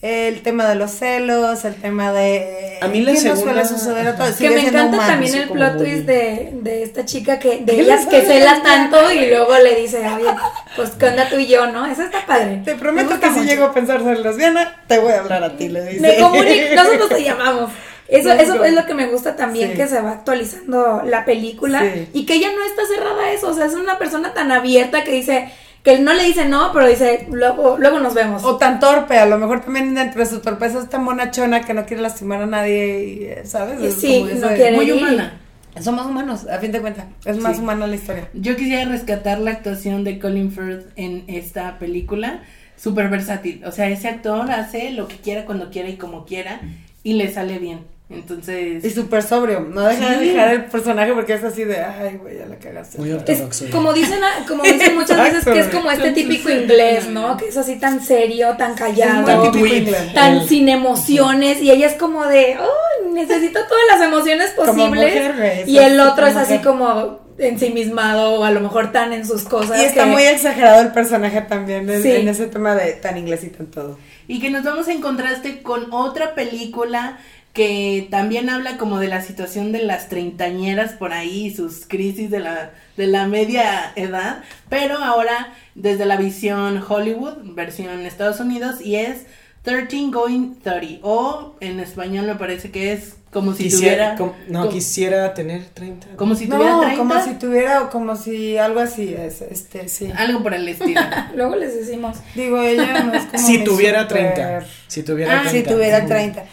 el 0.00 0.42
tema 0.42 0.66
de 0.68 0.76
los 0.76 0.92
celos, 0.92 1.64
el 1.64 1.74
tema 1.74 2.12
de... 2.12 2.78
A 2.80 2.86
mí 2.86 3.00
la 3.00 3.12
no 3.12 3.18
segunda- 3.20 3.42
suele 3.42 3.64
suceder 3.66 4.06
a 4.08 4.16
todos, 4.16 4.36
Que 4.36 4.48
me 4.48 4.60
encanta 4.60 4.84
humano. 4.96 5.08
también 5.12 5.34
el 5.34 5.48
plot 5.48 5.76
twist 5.78 6.06
de, 6.06 6.50
de 6.52 6.82
esta 6.84 7.04
chica 7.04 7.38
que, 7.40 7.58
de 7.58 7.64
¿Qué 7.74 7.80
ellas 7.82 8.06
que 8.06 8.22
cela 8.22 8.54
la 8.58 8.62
tanto 8.62 9.10
y 9.12 9.26
luego 9.28 9.58
le 9.58 9.74
dice, 9.74 9.98
oye, 9.98 10.30
pues 10.76 10.90
qué 10.90 11.06
onda 11.06 11.28
tú 11.28 11.36
y 11.36 11.48
yo, 11.48 11.66
¿no? 11.72 11.84
Eso 11.84 12.02
está 12.04 12.24
padre. 12.24 12.62
Te 12.64 12.74
Me 12.74 12.80
prometo 12.80 13.18
que 13.20 13.30
si 13.32 13.40
llego 13.40 13.64
a 13.66 13.74
pensar 13.74 14.00
ser 14.04 14.20
lesbiana, 14.20 14.82
te 14.86 14.98
voy 15.00 15.12
a 15.12 15.18
hablar 15.18 15.42
a 15.42 15.56
ti, 15.56 15.68
le 15.68 15.84
dice. 15.84 16.00
Me 16.00 16.16
comunico, 16.18 16.64
nosotros 16.76 17.08
te 17.10 17.22
llamamos. 17.24 17.70
Eso, 18.08 18.32
eso 18.32 18.64
es 18.64 18.72
lo 18.74 18.86
que 18.86 18.94
me 18.94 19.06
gusta 19.06 19.36
también, 19.36 19.72
Sí. 19.72 19.76
que 19.76 19.86
se 19.86 20.00
va 20.00 20.12
actualizando 20.12 21.02
la 21.04 21.24
película 21.24 21.80
Sí. 21.82 22.08
y 22.14 22.26
que 22.26 22.34
ella 22.34 22.48
no 22.54 22.64
está 22.64 22.82
cerrada 22.86 23.22
a 23.24 23.32
eso, 23.32 23.48
o 23.48 23.54
sea, 23.54 23.66
es 23.66 23.74
una 23.74 23.98
persona 23.98 24.32
tan 24.32 24.50
abierta 24.50 25.04
que 25.04 25.12
dice, 25.12 25.50
que 25.82 25.92
él 25.92 26.04
no 26.04 26.12
le 26.14 26.24
dice 26.24 26.46
no, 26.46 26.72
pero 26.72 26.88
dice, 26.88 27.26
luego, 27.30 27.76
luego 27.78 28.00
nos 28.00 28.14
vemos. 28.14 28.44
O 28.44 28.56
tan 28.56 28.80
torpe, 28.80 29.18
a 29.18 29.26
lo 29.26 29.38
mejor 29.38 29.60
también 29.60 29.94
dentro 29.94 30.20
de 30.20 30.26
su 30.26 30.40
torpeza 30.40 30.78
es 30.80 30.88
tan 30.88 31.04
bonachona 31.04 31.60
que 31.62 31.74
no 31.74 31.84
quiere 31.86 32.02
lastimar 32.02 32.42
a 32.42 32.46
nadie, 32.46 33.04
y, 33.04 33.24
eh, 33.24 33.42
¿sabes? 33.44 33.80
Es 33.82 33.94
Sí, 33.94 34.20
como 34.28 34.40
no 34.40 34.48
quiere. 34.54 34.72
Muy 34.76 34.86
ir. 34.86 34.94
humana. 34.94 35.40
Somos 35.80 36.06
humanos, 36.06 36.46
a 36.48 36.58
fin 36.58 36.72
de 36.72 36.80
cuentas. 36.80 37.04
Es 37.24 37.38
más 37.38 37.56
Sí. 37.56 37.62
humana 37.62 37.86
la 37.86 37.94
historia. 37.94 38.28
Yo 38.32 38.56
quisiera 38.56 38.90
rescatar 38.90 39.38
la 39.38 39.52
actuación 39.52 40.02
de 40.02 40.18
Colin 40.18 40.50
Firth 40.50 40.86
en 40.96 41.24
esta 41.28 41.78
película. 41.78 42.40
Súper 42.76 43.08
versátil. 43.08 43.62
O 43.64 43.70
sea, 43.70 43.88
ese 43.88 44.08
actor 44.08 44.50
hace 44.50 44.90
lo 44.92 45.06
que 45.08 45.16
quiera, 45.16 45.44
cuando 45.44 45.70
quiera 45.70 45.88
y 45.88 45.96
como 45.96 46.24
quiera. 46.24 46.60
Y 47.04 47.12
le 47.12 47.32
sale 47.32 47.58
bien. 47.58 47.80
Entonces. 48.10 48.82
Y 48.84 48.90
súper 48.90 49.22
sobrio, 49.22 49.60
no 49.60 49.82
deja 49.82 50.12
de 50.12 50.18
Sí. 50.18 50.28
dejar 50.30 50.48
el 50.54 50.64
personaje 50.64 51.12
porque 51.12 51.34
es 51.34 51.44
así 51.44 51.64
de, 51.64 51.78
ay, 51.80 52.16
güey, 52.16 52.38
ya 52.38 52.46
la 52.46 52.56
cagaste. 52.56 52.96
Muy 52.98 53.12
otra 53.12 53.26
vez". 53.26 53.36
Es 53.40 53.44
ortodoxo. 53.44 53.66
como 53.76 53.92
dicen, 53.92 54.18
como 54.48 54.62
dicen 54.62 54.94
muchas 54.94 55.18
veces 55.18 55.44
que 55.44 55.58
es 55.58 55.66
como 55.68 55.90
este 55.90 56.12
típico 56.12 56.48
inglés, 56.50 57.08
¿no? 57.10 57.36
Que 57.36 57.48
es 57.48 57.56
así 57.58 57.78
tan 57.78 58.02
serio, 58.02 58.54
tan 58.56 58.74
callado, 58.74 59.54
inglés. 59.54 60.14
tan 60.14 60.38
El- 60.38 60.48
sin 60.48 60.68
emociones 60.70 61.60
y 61.60 61.70
ella 61.70 61.86
es 61.86 61.94
como 61.94 62.24
de, 62.26 62.56
oh, 62.58 63.12
necesito 63.12 63.60
todas 63.66 63.84
las 63.92 64.00
emociones 64.08 64.52
Como 64.56 64.68
posibles 64.72 65.14
mujer, 65.14 65.64
y 65.68 65.76
el 65.78 66.00
otro 66.00 66.26
es 66.26 66.36
así 66.36 66.54
mujer. 66.54 66.66
como 66.66 67.28
ensimismado 67.38 68.40
o 68.40 68.44
a 68.44 68.50
lo 68.50 68.60
mejor 68.60 68.90
tan 68.90 69.12
en 69.12 69.24
sus 69.26 69.44
cosas 69.44 69.80
Y 69.80 69.84
está 69.84 70.04
que- 70.04 70.10
muy 70.10 70.22
exagerado 70.22 70.80
el 70.80 70.92
personaje 70.92 71.40
también 71.42 71.88
en, 71.90 72.02
Sí. 72.02 72.10
en 72.12 72.28
ese 72.28 72.46
tema 72.46 72.74
de 72.74 72.92
tan 72.94 73.16
inglesito 73.18 73.58
en 73.62 73.70
todo. 73.70 73.98
Y 74.26 74.40
que 74.40 74.50
nos 74.50 74.64
vamos 74.64 74.88
en 74.88 75.00
contraste 75.00 75.62
con 75.62 75.92
otra 75.92 76.34
película 76.34 77.18
que 77.52 78.06
también 78.10 78.50
habla 78.50 78.76
como 78.76 78.98
de 79.00 79.08
la 79.08 79.20
situación 79.22 79.72
de 79.72 79.82
las 79.82 80.08
treintañeras 80.08 80.92
por 80.92 81.12
ahí, 81.12 81.46
y 81.46 81.54
sus 81.54 81.86
crisis 81.86 82.30
de 82.30 82.40
la, 82.40 82.70
de 82.96 83.06
la 83.06 83.26
media 83.26 83.92
edad, 83.96 84.42
pero 84.68 84.98
ahora 84.98 85.52
desde 85.74 86.06
la 86.06 86.16
visión 86.16 86.82
Hollywood, 86.86 87.54
versión 87.54 88.00
Estados 88.06 88.38
Unidos, 88.40 88.80
y 88.80 88.96
es 88.96 89.22
13 89.62 90.10
Going 90.12 90.54
30, 90.62 91.00
o 91.02 91.56
en 91.60 91.80
español 91.80 92.26
me 92.26 92.34
parece 92.36 92.70
que 92.70 92.92
es 92.92 93.14
como 93.30 93.52
si 93.52 93.64
Quisiera, 93.64 94.14
tuviera... 94.14 94.16
com- 94.16 94.32
no, 94.48 94.60
como, 94.60 94.72
quisiera 94.72 95.34
tener 95.34 95.64
30. 95.74 96.06
como 96.16 96.34
si 96.34 96.46
tuviera 96.46 96.70
No, 96.72 96.80
30, 96.80 96.98
como 96.98 97.22
si 97.22 97.34
tuviera, 97.34 97.82
o 97.82 97.90
como 97.90 98.16
si 98.16 98.56
algo 98.56 98.80
así 98.80 99.12
es, 99.12 99.42
este, 99.42 99.88
sí. 99.88 100.10
algo 100.16 100.42
por 100.42 100.54
el 100.54 100.66
estilo. 100.68 101.00
Luego 101.34 101.56
les 101.56 101.74
decimos. 101.74 102.16
Digo, 102.34 102.62
ella 102.62 103.02
no 103.02 103.12
es 103.12 103.24
como 103.26 103.46
Si 103.46 103.64
tuviera 103.64 104.02
super- 104.08 104.32
30. 104.34 104.66
Si 104.86 105.02
tuviera 105.02 105.40
Ah, 105.40 105.42
30. 105.50 105.68
Si 105.68 105.74
tuviera 105.74 106.06
30. 106.06 106.44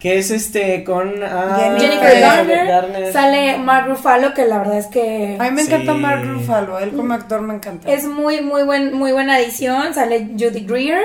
Que 0.00 0.18
es 0.18 0.30
este 0.30 0.82
con 0.82 1.22
ah, 1.22 1.76
Jennifer 1.78 2.00
Jennifer 2.00 2.20
Garner, 2.20 2.66
Garner, 2.66 3.12
sale 3.12 3.58
Mark 3.58 3.86
Ruffalo 3.86 4.32
que 4.34 4.46
la 4.46 4.58
verdad 4.58 4.78
es 4.78 4.86
que 4.86 5.36
A 5.38 5.44
mí 5.44 5.50
me 5.50 5.62
encanta 5.62 5.92
Sí. 5.92 5.98
Mark 5.98 6.24
Ruffalo, 6.26 6.78
él 6.80 6.90
como 6.92 7.12
actor 7.14 7.42
me 7.42 7.54
encanta. 7.54 7.92
es 7.92 8.04
muy 8.06 8.40
muy 8.40 8.62
buen 8.62 8.94
muy 8.94 9.12
buena 9.12 9.34
adición, 9.36 9.92
sale 9.94 10.28
Judy 10.38 10.64
Greer 10.66 11.02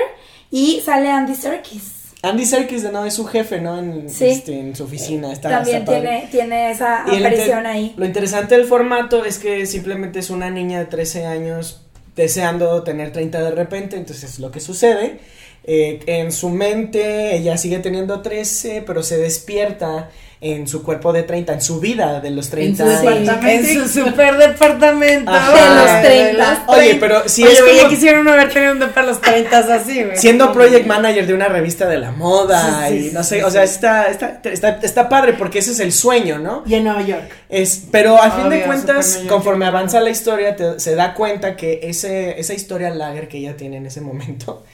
y 0.50 0.80
sale 0.84 1.10
Andy 1.10 1.34
Serkis. 1.34 1.92
Andy 2.22 2.46
Serkis 2.46 2.82
de 2.82 2.90
no 2.90 3.04
es 3.04 3.12
su 3.14 3.26
jefe, 3.26 3.60
¿no? 3.60 3.78
En, 3.78 4.08
Sí. 4.08 4.24
este, 4.30 4.58
en 4.58 4.74
su 4.74 4.84
oficina. 4.84 5.30
Está, 5.30 5.50
También 5.50 5.82
está 5.82 5.92
tiene 5.92 6.28
tiene 6.30 6.70
esa 6.70 7.04
inter- 7.06 7.26
aparición 7.26 7.66
ahí. 7.66 7.94
Lo 7.98 8.06
interesante 8.06 8.56
del 8.56 8.64
formato 8.66 9.24
es 9.26 9.38
que 9.38 9.66
simplemente 9.66 10.18
es 10.20 10.30
una 10.30 10.50
niña 10.50 10.78
de 10.78 10.86
13 10.86 11.26
años 11.26 11.82
deseando 12.16 12.82
tener 12.82 13.12
30 13.12 13.42
de 13.42 13.50
repente, 13.50 13.96
entonces 13.96 14.38
lo 14.38 14.50
que 14.50 14.58
sucede, 14.60 15.20
eh, 15.66 16.00
en 16.06 16.30
su 16.32 16.48
mente 16.50 17.36
ella 17.36 17.56
sigue 17.56 17.78
teniendo 17.78 18.22
13, 18.22 18.82
pero 18.86 19.02
se 19.02 19.18
despierta 19.18 20.10
en 20.38 20.68
su 20.68 20.82
cuerpo 20.82 21.14
de 21.14 21.22
30, 21.22 21.54
en 21.54 21.60
su 21.62 21.80
vida 21.80 22.20
de 22.20 22.30
los 22.30 22.50
30 22.50 22.84
En 22.84 22.90
su 22.90 23.06
departamento. 23.06 23.46
En 23.48 23.88
su 23.88 23.88
super 24.04 24.36
departamento. 24.36 25.30
Ajá. 25.30 25.52
De 25.54 25.80
los 25.80 25.90
Ay, 25.90 26.04
30. 26.34 26.50
los 26.66 26.76
Oye, 26.76 26.86
30. 26.88 27.06
pero 27.06 27.28
si 27.28 27.42
Oye, 27.44 27.52
es 27.54 27.58
ya 27.58 27.76
como- 27.78 27.88
quisiera 27.88 28.20
uno 28.20 28.32
haber 28.32 28.52
tenido 28.52 28.72
un 28.72 28.78
depa 28.78 29.00
a 29.00 29.04
los 29.04 29.20
30 29.22 29.58
así, 29.74 30.04
güey. 30.04 30.16
Siendo 30.18 30.52
project 30.52 30.86
manager 30.86 31.26
de 31.26 31.32
una 31.34 31.48
revista 31.48 31.88
de 31.88 31.96
la 31.98 32.12
moda 32.12 32.86
Sí, 32.86 32.92
sí, 32.92 33.06
y 33.06 33.08
sí, 33.08 33.14
no 33.14 33.24
sé, 33.24 33.38
sí, 33.38 33.42
o 33.42 33.50
sea, 33.50 33.66
sí. 33.66 33.74
está, 33.74 34.08
está, 34.10 34.40
está, 34.44 34.68
está 34.82 35.08
padre 35.08 35.32
porque 35.32 35.60
ese 35.60 35.72
es 35.72 35.80
el 35.80 35.92
sueño, 35.92 36.38
¿no? 36.38 36.62
y 36.66 36.74
en 36.74 36.84
Nueva 36.84 37.00
York. 37.02 37.30
Es, 37.48 37.84
pero 37.90 38.20
al 38.20 38.32
fin 38.32 38.50
de 38.50 38.62
cuentas, 38.62 39.16
York. 39.16 39.28
conforme 39.28 39.64
avanza 39.64 40.00
la 40.00 40.10
historia, 40.10 40.54
te- 40.54 40.78
se 40.78 40.94
da 40.94 41.14
cuenta 41.14 41.56
que 41.56 41.80
ese, 41.82 42.38
esa 42.38 42.52
historia 42.52 42.90
lager 42.90 43.26
que 43.28 43.38
ella 43.38 43.56
tiene 43.56 43.78
en 43.78 43.86
ese 43.86 44.02
momento 44.02 44.64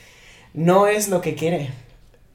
no 0.55 0.87
es 0.87 1.09
lo 1.09 1.21
que 1.21 1.35
quiere. 1.35 1.71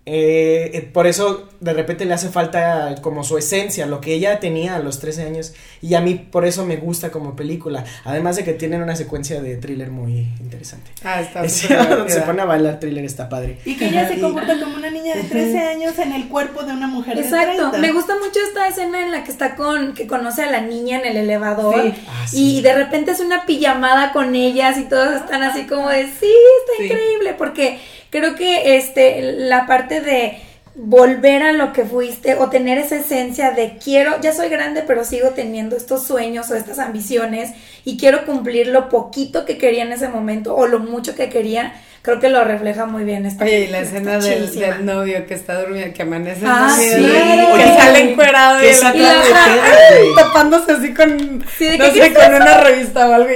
Eh, 0.09 0.71
eh, 0.73 0.81
por 0.83 1.05
eso 1.05 1.49
de 1.59 1.73
repente 1.73 2.05
le 2.05 2.13
hace 2.13 2.29
falta 2.29 2.95
como 3.01 3.25
su 3.25 3.37
esencia, 3.37 3.85
lo 3.87 3.99
que 3.99 4.13
ella 4.13 4.39
tenía 4.39 4.77
a 4.77 4.79
los 4.79 4.99
13 5.01 5.23
años. 5.23 5.53
Y 5.81 5.95
a 5.95 6.01
mí 6.01 6.15
por 6.15 6.45
eso 6.45 6.65
me 6.65 6.77
gusta 6.77 7.11
como 7.11 7.35
película. 7.35 7.83
Además 8.05 8.37
de 8.37 8.45
que 8.45 8.53
tienen 8.53 8.81
una 8.81 8.95
secuencia 8.95 9.41
de 9.41 9.57
thriller 9.57 9.91
muy 9.91 10.29
interesante. 10.39 10.91
Ah, 11.03 11.19
está 11.19 11.47
súper 11.49 11.89
donde 11.97 12.13
se 12.13 12.21
pone 12.21 12.41
a 12.41 12.45
bailar 12.45 12.79
thriller 12.79 13.03
está 13.03 13.27
padre. 13.27 13.57
Y 13.65 13.75
que 13.75 13.89
ella 13.89 14.07
se 14.07 14.15
Y- 14.15 14.21
comporta 14.21 14.57
como 14.57 14.77
una 14.77 14.89
niña 14.89 15.13
de 15.13 15.23
13 15.23 15.59
años 15.59 15.99
en 15.99 16.13
el 16.13 16.29
cuerpo 16.29 16.63
de 16.63 16.71
una 16.71 16.87
mujer 16.87 17.15
de 17.17 17.23
Exacto, 17.23 17.71
30. 17.71 17.77
me 17.79 17.91
gusta 17.91 18.13
mucho 18.15 18.39
esta 18.47 18.65
escena 18.69 19.03
en 19.03 19.11
la 19.11 19.25
que 19.25 19.31
está 19.31 19.55
con, 19.57 19.93
que 19.93 20.07
conoce 20.07 20.43
a 20.43 20.49
la 20.51 20.61
niña 20.61 20.99
en 21.01 21.05
el 21.05 21.17
elevador 21.17 21.81
Sí. 21.81 21.93
Ah, 22.07 22.25
sí. 22.29 22.57
y 22.59 22.61
de 22.61 22.73
repente 22.73 23.11
es 23.11 23.19
una 23.19 23.45
pijamada 23.45 24.13
con 24.13 24.35
ellas 24.35 24.77
y 24.77 24.83
todos 24.83 25.17
están 25.17 25.43
así 25.43 25.65
como 25.67 25.89
de, 25.89 26.03
sí, 26.05 26.31
está 26.31 26.73
Sí. 26.77 26.85
increíble, 26.85 27.33
porque 27.37 27.79
creo 28.09 28.35
que 28.35 28.77
este, 28.77 29.21
la 29.21 29.65
parte 29.67 29.96
de 30.01 30.37
volver 30.79 31.41
a 31.41 31.53
lo 31.53 31.73
que 31.73 31.85
fuiste 31.85 32.35
o 32.35 32.49
tener 32.49 32.77
esa 32.77 32.97
esencia 32.97 33.49
de 33.51 33.77
quiero, 33.83 34.21
ya 34.21 34.31
soy 34.31 34.47
grande 34.47 34.83
pero 34.85 35.03
sigo 35.03 35.31
teniendo 35.31 35.75
estos 35.75 36.03
sueños 36.03 36.51
o 36.51 36.55
estas 36.55 36.77
ambiciones 36.77 37.51
y 37.83 37.97
quiero 37.97 38.27
cumplir 38.27 38.67
lo 38.67 38.87
poquito 38.87 39.43
que 39.43 39.57
quería 39.57 39.83
en 39.83 39.91
ese 39.91 40.07
momento 40.07 40.55
o 40.55 40.67
lo 40.67 40.77
mucho 40.77 41.15
que 41.15 41.29
quería, 41.29 41.73
creo 42.07 42.19
que 42.21 42.29
lo 42.29 42.41
refleja 42.45 42.85
muy 42.85 43.03
bien 43.03 43.25
esta 43.25 43.43
Oye, 43.43 43.65
y 43.65 43.67
la 43.67 43.79
escena 43.79 44.17
del, 44.17 44.49
del 44.55 44.85
novio 44.85 45.25
que 45.27 45.33
está 45.33 45.59
durmiendo, 45.59 45.93
que 45.93 46.03
amanece 46.03 46.41
Ah, 46.45 46.69
dormido, 46.69 46.97
sí. 46.97 47.61
que 47.61 47.77
sale 47.77 47.99
encuerado 48.11 48.59
¿Qué 48.61 48.71
y 48.71 48.97
y 48.97 48.99
la- 49.01 49.13
de 49.13 50.13
tapándose 50.15 50.71
así 50.71 50.93
con, 50.93 51.43
Sí, 51.57 51.65
¿de 51.65 51.77
no 51.77 51.85
sé, 51.91 52.13
con 52.13 52.33
una 52.33 52.57
revista 52.61 53.09
o 53.09 53.13
algo. 53.13 53.27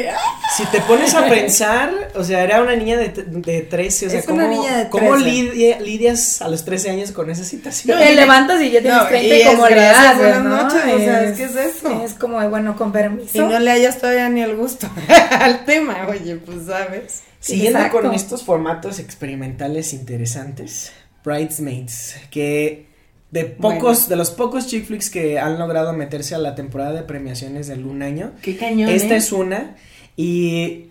Si 0.56 0.66
te 0.68 0.80
pones 0.82 1.14
a 1.16 1.26
pensar, 1.28 1.92
o 2.16 2.24
sea, 2.24 2.44
era 2.44 2.62
una 2.62 2.76
niña 2.76 2.98
de, 2.98 3.10
de 3.10 3.62
13, 3.62 4.08
o 4.08 4.10
sea, 4.10 4.20
Es 4.20 4.26
¿cómo, 4.26 4.38
una 4.38 4.48
niña 4.48 4.78
de 4.78 4.90
cómo 4.90 5.12
13. 5.16 5.30
lidia- 5.30 5.80
lidias 5.82 6.42
a 6.42 6.48
los 6.48 6.64
13 6.64 6.92
años 6.92 7.12
con 7.12 7.30
esa 7.30 7.44
situación? 7.44 7.98
Te 8.00 8.16
levantas 8.16 8.62
y 8.62 8.72
ya 8.72 8.80
tienes 8.82 9.02
No, 9.02 9.08
30 9.08 9.36
y 9.36 9.44
como 9.46 9.68
es 9.68 9.76
le 9.76 9.88
haces, 9.88 10.18
buenas 10.18 10.44
¿no? 10.44 10.64
noches, 10.64 10.82
o 10.94 10.98
sea, 10.98 11.24
es 11.24 11.38
que 11.38 11.44
es 11.44 11.56
eso. 11.58 12.02
Es 12.06 12.14
como 12.14 12.50
bueno, 12.50 12.76
con 12.78 12.92
permiso. 12.94 13.38
Y 13.38 13.40
no 13.42 13.60
le 13.60 13.70
hayas 13.72 13.98
todavía 14.00 14.30
ni 14.30 14.42
el 14.42 14.56
gusto 14.56 14.90
al 15.30 15.66
tema, 15.66 16.08
oye, 16.10 16.36
pues 16.38 16.66
sabes. 16.68 17.24
Siguiendo 17.42 17.80
Exacto. 17.80 18.02
con 18.04 18.14
estos 18.14 18.44
formatos 18.44 19.00
experimentales 19.00 19.94
interesantes, 19.94 20.94
Bridesmaids, 21.26 22.16
que 22.30 22.86
de 23.32 23.46
pocos, 23.46 23.82
Bueno. 24.00 24.08
de 24.10 24.16
los 24.16 24.32
pocos 24.32 24.68
chick 24.68 24.86
flicks 24.86 25.10
que 25.10 25.40
han 25.40 25.58
logrado 25.60 25.92
meterse 25.94 26.36
a 26.36 26.38
la 26.38 26.54
temporada 26.56 26.94
de 26.94 27.04
premiaciones 27.04 27.68
del 27.68 27.86
un 27.86 28.04
año, 28.04 28.32
Qué 28.42 28.56
cañón. 28.58 28.90
esta 28.90 29.16
¿eh? 29.16 29.18
es 29.18 29.32
una 29.32 29.76
y 30.16 30.86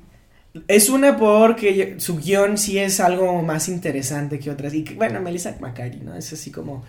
es 0.67 0.91
una 0.91 1.17
porque 1.17 1.95
su 1.99 2.19
guion 2.19 2.59
sí 2.59 2.79
es 2.79 2.99
algo 2.99 3.41
más 3.43 3.69
interesante 3.69 4.39
que 4.41 4.51
otras 4.51 4.75
y 4.75 4.83
que, 4.83 4.95
bueno, 4.95 5.21
Melissa 5.21 5.57
McCarthy, 5.61 5.99
¿no? 6.03 6.17
Es 6.17 6.33
así 6.33 6.51
como 6.51 6.83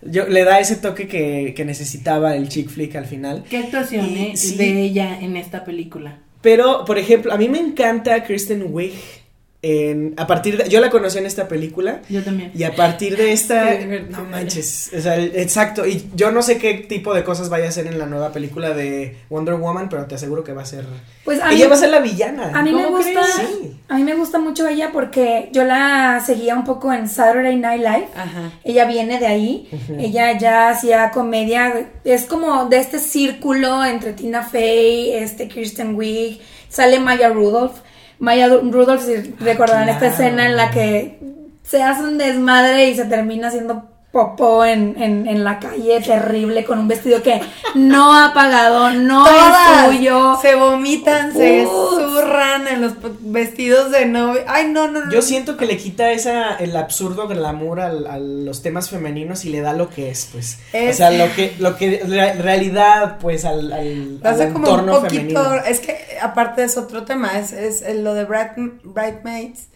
yo 0.00 0.26
le 0.26 0.42
da 0.44 0.58
ese 0.58 0.76
toque 0.76 1.06
que, 1.06 1.52
que 1.54 1.64
necesitaba 1.64 2.34
el 2.34 2.48
chick 2.48 2.68
flick 2.70 2.96
al 2.96 3.04
final. 3.06 3.44
Qué 3.48 3.58
actuación 3.58 4.06
Y- 4.10 4.18
¿eh? 4.18 4.36
sí. 4.36 4.56
de 4.56 4.80
ella 4.82 5.20
en 5.20 5.36
esta 5.36 5.64
película. 5.64 6.18
Pero, 6.42 6.84
por 6.84 6.98
ejemplo, 6.98 7.32
a 7.32 7.38
mí 7.38 7.48
me 7.48 7.60
encanta 7.60 8.24
Kristen 8.24 8.66
Wiig. 8.68 9.21
En, 9.64 10.14
a 10.16 10.26
partir 10.26 10.56
de, 10.56 10.68
yo 10.68 10.80
la 10.80 10.90
conocí 10.90 11.18
en 11.18 11.26
esta 11.26 11.46
película 11.46 12.00
Yo 12.08 12.24
también. 12.24 12.50
y 12.52 12.64
a 12.64 12.74
partir 12.74 13.16
de 13.16 13.30
esta 13.30 13.72
no 14.10 14.24
manches, 14.24 14.90
o 14.92 15.00
sea, 15.00 15.14
el- 15.14 15.36
exacto, 15.36 15.86
y 15.86 16.04
yo 16.16 16.32
no 16.32 16.42
sé 16.42 16.58
qué 16.58 16.74
tipo 16.74 17.14
de 17.14 17.22
cosas 17.22 17.48
vaya 17.48 17.66
a 17.66 17.68
hacer 17.68 17.86
en 17.86 17.96
la 17.96 18.06
nueva 18.06 18.32
película 18.32 18.70
de 18.74 19.18
Wonder 19.30 19.54
Woman, 19.54 19.88
pero 19.88 20.06
te 20.06 20.16
aseguro 20.16 20.42
que 20.42 20.52
va 20.52 20.62
a 20.62 20.66
ser 20.66 20.84
Pues 21.24 21.40
a 21.40 21.50
mí, 21.50 21.54
ella 21.54 21.68
va 21.68 21.76
a 21.76 21.78
ser 21.78 21.90
la 21.90 22.00
villana. 22.00 22.50
a 22.52 22.60
mí 22.62 22.72
me 22.72 22.82
¿Cómo 22.82 22.96
gusta? 22.96 23.22
Sí. 23.24 23.76
a 23.88 23.94
mí 23.98 24.02
me 24.02 24.14
gusta 24.14 24.40
mucho 24.40 24.66
ella 24.66 24.90
porque 24.92 25.48
yo 25.52 25.62
la 25.62 26.20
seguía 26.26 26.56
un 26.56 26.64
poco 26.64 26.92
en 26.92 27.08
Saturday 27.08 27.54
Night 27.56 27.82
Live. 27.82 28.08
Ajá. 28.16 28.50
Ella 28.64 28.84
viene 28.86 29.20
de 29.20 29.26
ahí, 29.28 29.68
ella 29.96 30.36
ya 30.38 30.70
hacía 30.70 31.12
comedia, 31.12 31.86
es 32.02 32.24
como 32.24 32.64
de 32.68 32.78
este 32.78 32.98
círculo 32.98 33.84
entre 33.84 34.12
Tina 34.14 34.42
Fey, 34.42 35.12
este 35.12 35.46
Kirsten 35.46 35.94
Wiig, 35.94 36.40
sale 36.68 36.98
Maya 36.98 37.28
Rudolph. 37.28 37.76
Maya 38.22 38.46
Rudolph, 38.46 39.02
si 39.02 39.16
recordarán 39.40 39.88
esta 39.88 39.98
claro. 39.98 40.14
escena 40.14 40.46
en 40.46 40.56
la 40.56 40.70
que 40.70 41.18
se 41.64 41.82
hace 41.82 42.04
un 42.04 42.18
desmadre 42.18 42.88
y 42.88 42.94
se 42.94 43.04
termina 43.06 43.48
haciendo 43.48 43.90
popó 44.12 44.62
en, 44.64 44.94
en, 45.02 45.26
en 45.26 45.42
la 45.42 45.58
calle 45.58 45.98
terrible 46.02 46.64
con 46.66 46.78
un 46.78 46.86
vestido 46.86 47.22
que 47.22 47.40
no 47.74 48.14
ha 48.14 48.34
pagado, 48.34 48.90
no 48.90 49.24
Todas 49.24 49.86
es 49.88 49.96
suyo. 49.96 50.38
se 50.42 50.54
vomitan, 50.54 51.32
se 51.32 51.64
zurran 51.64 52.68
en 52.68 52.82
los 52.82 52.92
vestidos 53.20 53.90
de 53.90 54.04
novio. 54.04 54.42
Ay, 54.46 54.68
no, 54.68 54.86
no, 54.88 55.06
no. 55.06 55.10
Yo 55.10 55.22
siento 55.22 55.56
que 55.56 55.64
le 55.64 55.78
quita 55.78 56.10
esa 56.12 56.56
el 56.56 56.76
absurdo 56.76 57.26
glamour 57.26 57.80
al- 57.80 58.06
a 58.06 58.18
los 58.18 58.60
temas 58.62 58.90
femeninos 58.90 59.46
y 59.46 59.48
le 59.48 59.62
da 59.62 59.72
lo 59.72 59.88
que 59.88 60.10
es, 60.10 60.28
pues. 60.30 60.58
Es- 60.74 60.94
O 60.94 60.98
sea, 60.98 61.10
lo 61.10 61.32
que 61.34 61.54
lo 61.58 61.76
que 61.78 62.02
re- 62.06 62.34
realidad 62.34 63.16
pues 63.18 63.46
al 63.46 63.72
al, 63.72 64.20
Lo 64.20 64.28
hace 64.28 64.42
al 64.44 64.52
como 64.52 64.64
un 64.66 64.70
entorno 64.80 64.92
poquito. 65.00 65.14
femenino. 65.42 65.54
Es 65.66 65.80
que 65.80 65.96
aparte 66.20 66.64
es 66.64 66.76
otro 66.76 67.04
tema. 67.04 67.38
Es, 67.38 67.52
es 67.52 67.82
lo 67.96 68.12
de 68.12 68.24
Bright, 68.26 68.50
Bridesmaids. 68.84 69.68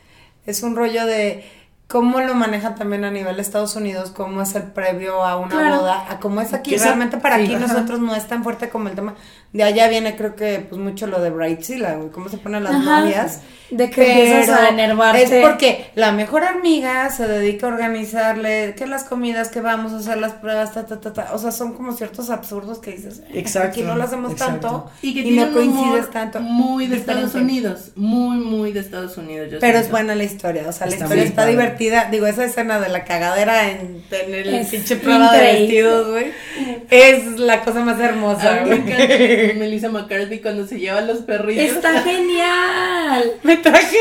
Es 0.45 0.63
un 0.63 0.77
rollo 0.77 1.07
de 1.07 1.43
cómo 1.89 2.21
lo 2.21 2.35
manejan 2.35 2.75
también 2.75 3.05
a 3.05 3.11
nivel 3.11 3.37
de 3.37 3.43
Estados 3.43 3.77
Unidos, 3.77 4.11
cómo 4.11 4.43
es 4.43 4.55
el 4.57 4.65
previo 4.65 5.23
a 5.25 5.37
una 5.37 5.51
Claro. 5.51 5.77
boda, 5.77 6.07
a 6.11 6.19
cómo 6.19 6.41
es 6.41 6.53
aquí. 6.53 6.77
Realmente 6.77 7.17
para 7.19 7.37
sí, 7.37 7.45
aquí 7.45 7.55
ajá. 7.55 7.67
nosotros 7.69 8.01
no 8.01 8.15
es 8.15 8.27
tan 8.27 8.43
fuerte 8.43 8.69
como 8.69 8.89
el 8.89 8.95
tema. 8.97 9.15
De 9.53 9.63
allá 9.63 9.89
viene 9.89 10.17
creo 10.17 10.37
que 10.37 10.67
pues 10.69 10.79
mucho 10.81 11.07
lo 11.07 11.21
de 11.21 11.31
Bridezilla, 11.31 11.95
güey, 11.95 12.11
cómo 12.11 12.29
se 12.29 12.37
ponen 12.37 12.65
las 12.65 12.75
Ajá. 12.75 13.01
novias. 13.01 13.41
De 13.71 13.91
que 13.91 14.01
empiezas 14.29 14.49
a 14.51 14.57
Pero 14.61 14.69
enervarte. 14.75 15.23
Es 15.41 15.45
porque 15.45 15.87
la 15.97 16.13
mejor 16.13 16.45
amiga 16.45 17.11
se 17.11 17.27
dedica 17.27 17.67
a 17.67 17.71
organizarle 17.71 18.75
que 18.77 18.87
las 18.87 19.03
comidas, 19.03 19.49
que 19.49 19.61
vamos 19.61 19.93
a 19.93 19.97
hacer 19.97 20.19
las 20.19 20.35
pruebas, 20.35 20.73
ta, 20.73 20.87
ta, 20.87 21.01
ta, 21.01 21.13
ta. 21.13 21.31
O 21.33 21.39
sea, 21.39 21.51
son 21.51 21.73
como 21.75 21.93
ciertos 21.93 22.31
absurdos 22.31 22.79
que 22.79 22.93
dices, 22.93 23.23
"Eh, 23.29 23.41
Exacto, 23.41 23.69
aquí 23.71 23.83
no 23.83 23.97
lo 23.97 24.05
hacemos 24.05 24.31
exacto. 24.33 24.61
tanto 24.69 24.91
Y 25.03 25.15
que 25.15 25.21
y 25.21 25.23
tiene 25.25 25.41
no 25.43 25.47
un 25.49 25.53
coincides 25.55 25.89
humor 25.89 26.11
tanto. 26.13 26.41
muy 26.41 26.87
de 26.87 26.97
Diferente. 26.97 27.25
Estados 27.27 27.43
Unidos. 27.43 27.81
Muy, 27.97 28.37
muy 28.37 28.73
de 28.73 28.81
Estados 28.81 29.17
Unidos. 29.17 29.49
yo 29.51 29.59
Pero 29.59 29.79
es 29.79 29.91
buena 29.91 30.15
la 30.15 30.23
historia, 30.25 30.63
o 30.69 30.73
sea, 30.73 30.87
la 30.87 30.93
Está 30.93 31.05
historia 31.07 31.25
está 31.25 31.37
padre. 31.43 31.51
divertida. 31.53 32.09
Digo, 32.11 32.27
esa 32.27 32.45
escena 32.45 32.79
de 32.79 32.89
la 32.89 33.03
cagadera 33.05 33.69
en, 33.69 34.05
en 34.13 34.35
el 34.35 34.67
pinche 34.67 34.95
prueba 34.95 35.33
de 35.33 35.41
vestidos, 35.41 36.09
güey, 36.11 36.31
es 36.91 37.41
la 37.41 37.63
cosa 37.65 37.81
más 37.81 37.99
hermosa, 37.99 38.61
güey. 38.65 38.85
Melissa 39.59 39.89
McCarthy 39.89 40.41
cuando 40.41 40.67
se 40.67 40.79
lleva 40.79 41.01
los 41.01 41.19
perrillos. 41.19 41.77
Está 41.77 42.03
genial. 42.03 43.33
Me 43.43 43.57
traje 43.57 43.97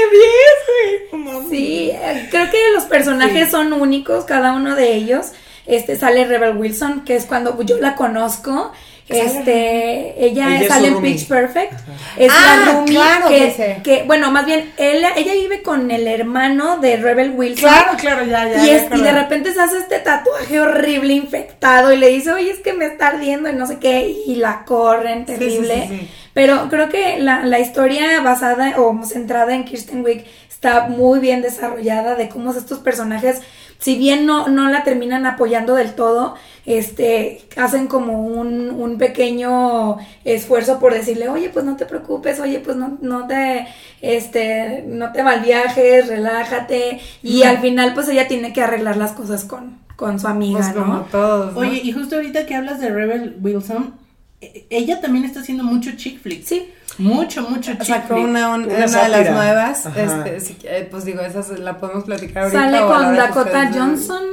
10, 1.12 1.12
güey. 1.12 1.50
Sí, 1.50 1.92
creo 2.32 2.50
que 2.50 2.58
los 2.74 2.86
personajes 2.86 3.52
son 3.52 3.74
únicos, 3.74 4.26
cada 4.26 4.54
uno 4.54 4.76
de 4.76 4.96
ellos. 4.96 5.28
Este 5.68 5.96
sale 5.96 6.26
Rebel 6.26 6.58
Wilson, 6.58 7.04
que 7.06 7.16
es 7.16 7.26
cuando 7.26 7.62
yo 7.64 7.78
la 7.80 7.96
conozco. 7.96 8.72
Este, 9.08 10.26
ella, 10.26 10.48
sale 10.68 10.88
en. 10.90 11.02
Pitch 11.02 11.28
Perfect. 11.28 11.74
Es 12.18 12.32
Ah, 12.36 12.64
la 12.66 12.72
roomie 12.72 12.96
claro 12.96 13.28
que, 13.28 13.54
que 13.56 13.82
que- 13.84 14.04
bueno, 14.04 14.32
más 14.32 14.46
bien, 14.46 14.72
ella, 14.78 15.10
ella 15.16 15.34
vive 15.34 15.62
con 15.62 15.92
el 15.92 16.08
hermano 16.08 16.78
de 16.80 16.98
Rebel 16.98 17.32
Wilson. 17.36 17.70
Claro, 17.70 17.98
claro, 17.98 18.26
ya, 18.26 18.48
ya. 18.50 18.64
Y, 18.64 18.68
ya 18.68 18.76
es- 18.78 18.88
y 18.96 19.02
de 19.02 19.12
repente 19.12 19.54
se 19.54 19.62
hace 19.62 19.78
este 19.78 20.00
tatuaje 20.00 20.60
horrible 20.60 21.14
infectado 21.14 21.94
y 21.94 21.98
le 21.98 22.10
dice, 22.10 22.32
oye, 22.34 22.50
es 22.52 22.60
que 22.60 22.74
me 22.74 22.86
está 22.86 23.08
ardiendo 23.10 23.50
y 23.50 23.54
no 23.54 23.68
sé 23.68 23.78
qué, 23.80 24.08
y 24.26 24.36
la 24.36 24.64
corren 24.66 25.26
Sí, 25.28 25.34
sí, 25.34 25.40
terrible. 25.40 25.88
sí, 25.90 25.98
sí. 26.00 26.10
Pero 26.34 26.68
creo 26.70 26.90
que 26.90 27.20
la, 27.20 27.44
la 27.46 27.60
historia 27.60 28.20
basada 28.22 28.74
o 28.78 29.04
centrada 29.06 29.54
en 29.54 29.66
Kirsten 29.66 30.04
Wiig 30.04 30.26
está 30.50 30.88
muy 30.88 31.20
bien 31.20 31.42
desarrollada 31.42 32.16
de 32.16 32.28
cómo 32.28 32.52
estos 32.54 32.80
personajes, 32.80 33.42
si 33.86 33.98
bien 33.98 34.26
no, 34.26 34.48
no 34.48 34.68
la 34.72 34.84
terminan 34.84 35.28
apoyando 35.28 35.76
del 35.76 35.94
todo, 35.94 36.34
este, 36.66 37.44
hacen 37.56 37.86
como 37.86 38.20
un, 38.26 38.72
un 38.72 38.98
pequeño 38.98 39.98
esfuerzo 40.24 40.80
por 40.80 40.92
decirle, 40.92 41.30
oye, 41.30 41.50
pues 41.50 41.64
no 41.66 41.76
te 41.76 41.86
preocupes, 41.86 42.40
oye, 42.40 42.60
pues 42.62 42.78
no, 42.78 42.98
no 43.02 43.28
te, 43.28 43.68
este, 44.02 44.84
no 44.88 45.12
te 45.12 45.22
malviajes, 45.22 46.08
relájate, 46.08 47.00
y 47.22 47.44
al 47.44 47.60
final 47.60 47.94
pues 47.94 48.08
ella 48.10 48.28
tiene 48.28 48.54
que 48.54 48.62
arreglar 48.64 48.98
las 48.98 49.12
cosas 49.12 49.44
con, 49.44 49.78
con 49.96 50.20
su 50.20 50.28
amiga, 50.28 50.62
Pues 50.62 50.74
como 50.74 50.94
¿no? 50.96 51.02
todos. 51.12 51.54
¿no? 51.54 51.60
Oye, 51.60 51.80
y 51.84 51.92
justo 51.92 52.16
ahorita 52.16 52.48
que 52.48 52.56
hablas 52.56 52.80
de 52.80 52.90
Rebel 52.90 53.38
Wilson, 53.40 53.94
e- 54.42 54.66
ella 54.72 55.00
también 55.00 55.26
está 55.26 55.42
haciendo 55.42 55.64
mucho 55.64 55.92
chick 55.96 56.20
flick. 56.20 56.44
Sí. 56.44 56.72
Mucho, 56.98 57.42
mucho 57.44 57.72
chick 57.74 57.84
Sacó 57.84 58.16
una, 58.16 58.50
un- 58.54 58.66
Una 58.66 58.86
una 58.86 59.04
de 59.04 59.10
las 59.10 59.30
nuevas. 59.32 59.86
Este, 59.96 60.40
si- 60.40 60.58
eh, 60.64 60.88
pues 60.90 61.04
digo, 61.06 61.22
esa 61.22 61.44
se- 61.44 61.58
la 61.58 61.78
podemos 61.78 62.06
platicar 62.06 62.44
ahorita. 62.44 62.60
Sale 62.62 62.80
con 62.82 63.16
Dakota. 63.16 63.72
Johnson, 63.74 64.24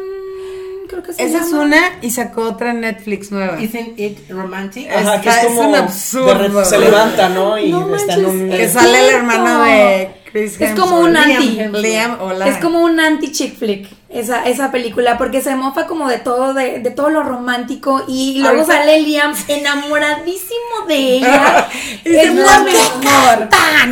creo 0.88 1.02
que 1.02 1.12
se 1.12 1.24
Esa 1.24 1.38
es 1.40 1.50
llama. 1.50 1.62
una 1.64 1.78
y 2.02 2.10
sacó 2.10 2.42
otra 2.42 2.70
en 2.70 2.82
Netflix 2.82 3.32
nueva. 3.32 3.60
Isn't 3.60 3.98
it 3.98 4.30
romantic? 4.30 4.88
Ajá, 4.90 5.20
que 5.20 5.28
es 5.28 5.34
Está- 5.36 5.40
es 5.48 5.56
como 5.56 5.68
un 5.68 5.74
absurdo. 5.74 6.64
se 6.64 6.78
levanta, 6.78 7.28
¿no? 7.30 7.58
Y 7.58 7.70
No 7.70 7.96
está 7.96 8.14
en 8.14 8.26
un 8.26 8.48
Que 8.50 8.64
Es 8.64 8.72
sale 8.72 9.08
el 9.08 9.14
hermano 9.16 9.64
de 9.64 10.10
Chris 10.30 10.60
Es 10.60 10.70
como 10.78 11.04
Hemsworth. 11.04 11.04
un 11.04 11.12
Liam 11.12 11.30
anti. 11.42 11.60
Hemsworth. 11.60 11.82
Liam, 11.84 12.16
hola. 12.20 12.48
Es 12.48 12.56
como 12.58 12.80
un 12.82 13.00
anti 13.00 13.32
chick 13.32 13.56
flick. 13.58 13.88
Esa, 14.12 14.44
esa 14.44 14.70
película 14.70 15.16
porque 15.18 15.40
se 15.40 15.54
mofa 15.56 15.86
como 15.86 16.08
de 16.08 16.18
todo, 16.18 16.54
de, 16.54 16.80
de 16.80 16.90
todo 16.90 17.10
lo 17.10 17.22
romántico 17.22 18.04
y 18.06 18.38
luego 18.40 18.60
Ahorita- 18.62 18.76
sale 18.78 19.00
Liam 19.00 19.34
enamoradísimo 19.48 20.86
de 20.88 20.94
ella. 20.96 21.68
Y 22.04 22.08
es 22.16 22.22
se 22.28 22.34
la 22.34 22.58
mejor. 22.60 23.48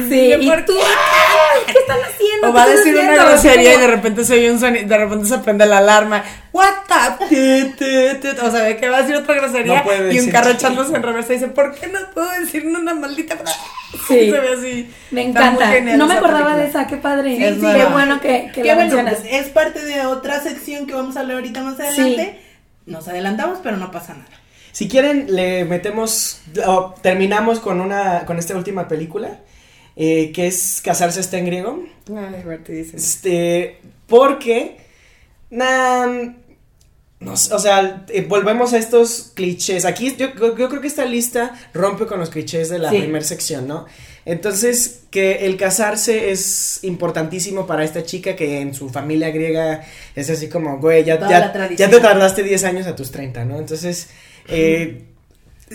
Sí, 0.09 0.33
¿Y 0.33 0.49
tú, 0.67 0.73
"Ay, 0.79 1.61
¿qué 1.67 1.79
están 1.79 1.99
haciendo? 2.01 2.49
O 2.49 2.53
va 2.53 2.63
a 2.63 2.67
¿Qué 2.67 2.75
están 2.75 2.85
decir 2.95 2.95
una 2.95 3.13
haciendo?" 3.13 3.35
Así 3.35 3.49
grosería 3.49 3.75
y 3.75 3.81
de 3.81 3.87
repente 3.87 4.25
se 4.25 4.35
oye 4.35 4.51
un 4.51 4.61
sonido, 4.61 4.89
de 4.89 4.99
repente 4.99 5.27
se 5.29 5.39
prende 5.39 5.67
la 5.67 5.79
alarma. 5.79 6.23
What 6.53 6.73
the? 6.89 7.75
O 8.43 8.51
sea, 8.51 8.65
ve 8.65 8.77
que 8.77 8.89
va 8.89 8.99
a 8.99 9.03
decir 9.03 9.17
otra 9.17 9.35
grosería 9.37 9.79
No 9.79 9.85
puede 9.85 10.15
y 10.15 10.19
un 10.19 10.31
carro 10.31 10.51
echándose 10.51 10.95
en 10.95 11.03
reversa 11.03 11.33
y 11.33 11.37
dice, 11.37 11.49
¿por 11.49 11.75
qué 11.75 11.87
no 11.87 11.99
puedo 12.13 12.31
decir 12.41 12.67
una 12.67 12.95
maldita 12.95 13.37
palabra? 13.37 13.61
Sí. 14.07 14.15
Y 14.15 14.31
se 14.31 14.39
ve 14.41 14.49
así. 14.57 14.91
Me 15.11 15.23
encanta. 15.23 15.81
No 15.97 16.07
me 16.07 16.15
acordaba 16.15 16.55
película. 16.55 16.57
de 16.57 16.69
esa, 16.69 16.87
qué 16.87 16.97
padre. 16.97 17.37
Sí, 17.37 17.43
Es 17.45 17.55
sí, 17.57 17.61
qué 17.61 17.85
bueno 17.87 18.21
que, 18.21 18.51
que 18.55 18.63
Qué 18.63 18.69
la 18.69 18.75
bueno, 18.77 18.95
mencionas. 18.95 19.21
pues, 19.21 19.33
es 19.33 19.49
parte 19.49 19.85
de 19.85 20.07
otra 20.07 20.41
sección 20.41 20.87
que 20.87 20.95
vamos 20.95 21.17
a 21.17 21.21
hablar 21.21 21.37
ahorita 21.39 21.63
más 21.63 21.79
adelante. 21.81 22.39
Nos 22.87 23.09
adelantamos, 23.09 23.59
pero 23.63 23.77
no 23.77 23.91
pasa 23.91 24.15
nada. 24.15 24.31
Si 24.73 24.89
quieren, 24.89 25.35
le 25.35 25.65
metemos, 25.65 26.41
o 26.67 26.95
terminamos 27.03 27.59
con 27.59 27.81
una, 27.81 28.25
con 28.27 28.39
esta 28.39 28.55
última 28.57 28.87
película, 28.87 29.41
eh, 29.97 30.31
que 30.33 30.47
es 30.47 30.81
Casarse 30.85 31.21
está 31.21 31.39
en 31.39 31.47
griego. 31.47 31.85
Ay, 32.17 32.37
divertidísimo. 32.39 32.97
Este, 32.97 33.81
porque, 34.07 34.77
nah, 35.51 36.07
no 37.21 37.37
sé, 37.37 37.53
o 37.55 37.59
sea, 37.59 38.05
eh, 38.09 38.25
volvemos 38.29 38.73
a 38.73 38.79
estos 38.79 39.33
clichés. 39.35 39.85
Aquí 39.85 40.17
yo, 40.19 40.29
yo- 40.35 40.55
creo 40.55 40.81
que 40.81 40.87
esta 40.89 41.05
lista 41.05 41.55
rompe 41.75 42.07
con 42.07 42.19
los 42.19 42.31
clichés 42.31 42.71
de 42.71 42.79
la 42.79 42.91
Sí. 42.91 42.99
primera 42.99 43.25
sección, 43.25 43.69
¿no? 43.69 43.87
Entonces, 44.25 45.03
que 45.11 45.47
el 45.47 45.57
casarse 45.57 46.31
es 46.31 46.81
importantísimo 46.85 47.67
para 47.67 47.85
esta 47.85 48.03
chica 48.05 48.37
que 48.37 48.61
en 48.61 48.75
su 48.75 48.89
familia 48.91 49.31
griega 49.31 49.83
es 50.15 50.31
así 50.31 50.49
como, 50.49 50.79
güey, 50.79 51.05
ya, 51.05 51.19
ya, 51.21 51.53
ya 51.77 51.91
te 51.91 52.01
tardaste 52.01 52.43
10 52.43 52.65
años 52.65 52.87
a 52.87 52.95
tus 52.97 53.11
30, 53.11 53.45
¿no? 53.45 53.59
Entonces, 53.59 54.09
eh, 54.49 55.05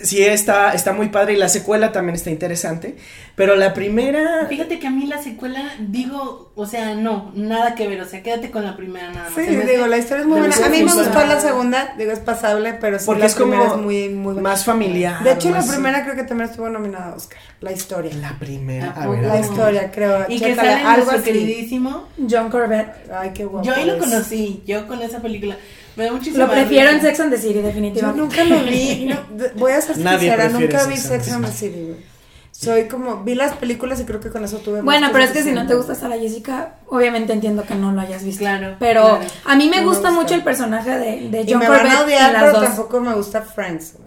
sí 0.03 0.21
está, 0.23 0.73
está 0.73 0.93
muy 0.93 1.07
padre 1.09 1.33
y 1.33 1.37
la 1.37 1.49
secuela 1.49 1.91
también 1.91 2.15
está 2.15 2.29
interesante, 2.29 2.95
pero 3.35 3.55
la 3.55 3.73
primera... 3.73 4.45
Fíjate 4.47 4.77
que 4.79 4.87
a 4.87 4.91
mí 4.91 5.05
la 5.07 5.21
secuela, 5.21 5.63
digo, 5.79 6.51
o 6.55 6.65
sea, 6.65 6.95
no, 6.95 7.31
nada 7.33 7.75
que 7.75 7.87
ver, 7.87 8.01
o 8.01 8.05
sea, 8.05 8.21
quédate 8.21 8.51
con 8.51 8.65
la 8.65 8.75
primera 8.75 9.11
nada 9.11 9.29
más. 9.29 9.33
Sí, 9.35 9.55
hace 9.55 9.71
digo, 9.71 9.87
la 9.87 9.97
historia 9.97 10.21
es 10.21 10.27
muy 10.27 10.39
buena. 10.39 10.55
A 10.55 10.69
mí 10.69 10.83
me 10.83 10.93
gustó 10.93 11.25
la 11.25 11.39
segunda, 11.39 11.95
digo, 11.97 12.11
es 12.11 12.19
pasable, 12.19 12.73
pero 12.79 12.99
sí 12.99 13.05
Porque 13.05 13.21
la 13.21 13.25
es 13.27 13.35
como 13.35 13.51
primera 13.51 13.71
es 13.71 13.77
muy, 13.77 14.09
muy 14.09 14.33
buena. 14.33 14.41
más 14.49 14.65
familiar. 14.65 15.23
De 15.23 15.31
hecho, 15.31 15.49
la 15.49 15.63
primera 15.63 16.03
creo 16.03 16.15
que 16.15 16.23
también 16.23 16.49
estuvo 16.49 16.69
nominada 16.69 17.11
a 17.11 17.15
Oscar. 17.15 17.39
La 17.61 17.71
historia. 17.71 18.13
La 18.15 18.37
primera, 18.37 18.93
Ah, 18.95 19.03
a 19.03 19.07
ver, 19.07 19.25
a 19.25 19.27
La 19.29 19.39
historia, 19.39 19.91
creo. 19.91 20.25
Y 20.27 20.39
que 20.39 20.55
sale 20.55 20.73
algo 20.73 21.11
nuestro 21.11 21.23
queridísimo. 21.33 22.07
John 22.29 22.49
Corbett. 22.49 23.09
Ay, 23.11 23.31
qué 23.33 23.45
guapo. 23.45 23.65
Yo 23.65 23.73
ahí 23.73 23.85
lo 23.85 23.97
conocí, 23.97 24.61
yo 24.67 24.87
con 24.87 25.01
esa 25.01 25.21
película. 25.21 25.55
Me 25.95 26.05
da 26.05 26.11
muchísimo 26.11 26.45
Lo 26.45 26.51
prefiero 26.51 26.89
en 26.89 27.01
Sex 27.01 27.19
and 27.21 27.31
the 27.31 27.37
City, 27.37 27.61
definitivamente. 27.61 28.19
Yo 28.19 28.25
nunca 28.25 28.43
lo 28.43 28.63
vi. 28.69 29.05
no, 29.05 29.17
voy 29.55 29.71
a 29.71 29.81
ser 29.81 29.97
Nadie 29.99 30.19
sincera, 30.31 30.49
nunca 30.49 30.85
vi 30.85 30.97
Sex 30.97 31.31
and 31.31 31.45
the 31.45 31.51
City, 31.51 31.81
güey. 31.83 32.15
Soy 32.51 32.87
como, 32.87 33.21
vi 33.23 33.35
las 33.35 33.51
películas 33.53 33.99
y 33.99 34.05
creo 34.05 34.21
que 34.21 34.29
con 34.29 34.45
eso 34.45 34.59
tuve 34.59 34.81
Bueno, 34.81 35.09
pero 35.11 35.25
es 35.25 35.31
que 35.31 35.43
si 35.43 35.51
no 35.51 35.67
te 35.67 35.75
gusta 35.75 35.93
Sara 35.93 36.15
Jessica, 36.17 36.75
obviamente 36.87 37.33
entiendo 37.33 37.63
que 37.65 37.75
no 37.75 37.91
lo 37.91 37.99
hayas 37.99 38.23
visto. 38.23 38.39
Claro, 38.39 38.77
Pero 38.79 39.01
claro. 39.19 39.25
a 39.43 39.55
mí 39.57 39.67
me 39.69 39.77
No 39.77 39.81
me 39.81 39.87
gusta 39.89 40.09
mucho 40.11 40.35
el 40.35 40.43
personaje 40.43 40.89
de, 40.91 41.29
de 41.29 41.41
Y 41.41 41.51
John 41.51 41.59
me 41.59 41.65
Corbett 41.67 41.83
van 41.83 41.91
a 41.97 42.01
odiar, 42.01 42.27
en 42.27 42.33
las 42.33 42.43
pero 42.43 42.53
dos. 42.59 42.63
tampoco 42.69 43.01
me 43.01 43.13
gusta 43.13 43.41
Friends, 43.41 43.95
güey. 43.99 44.05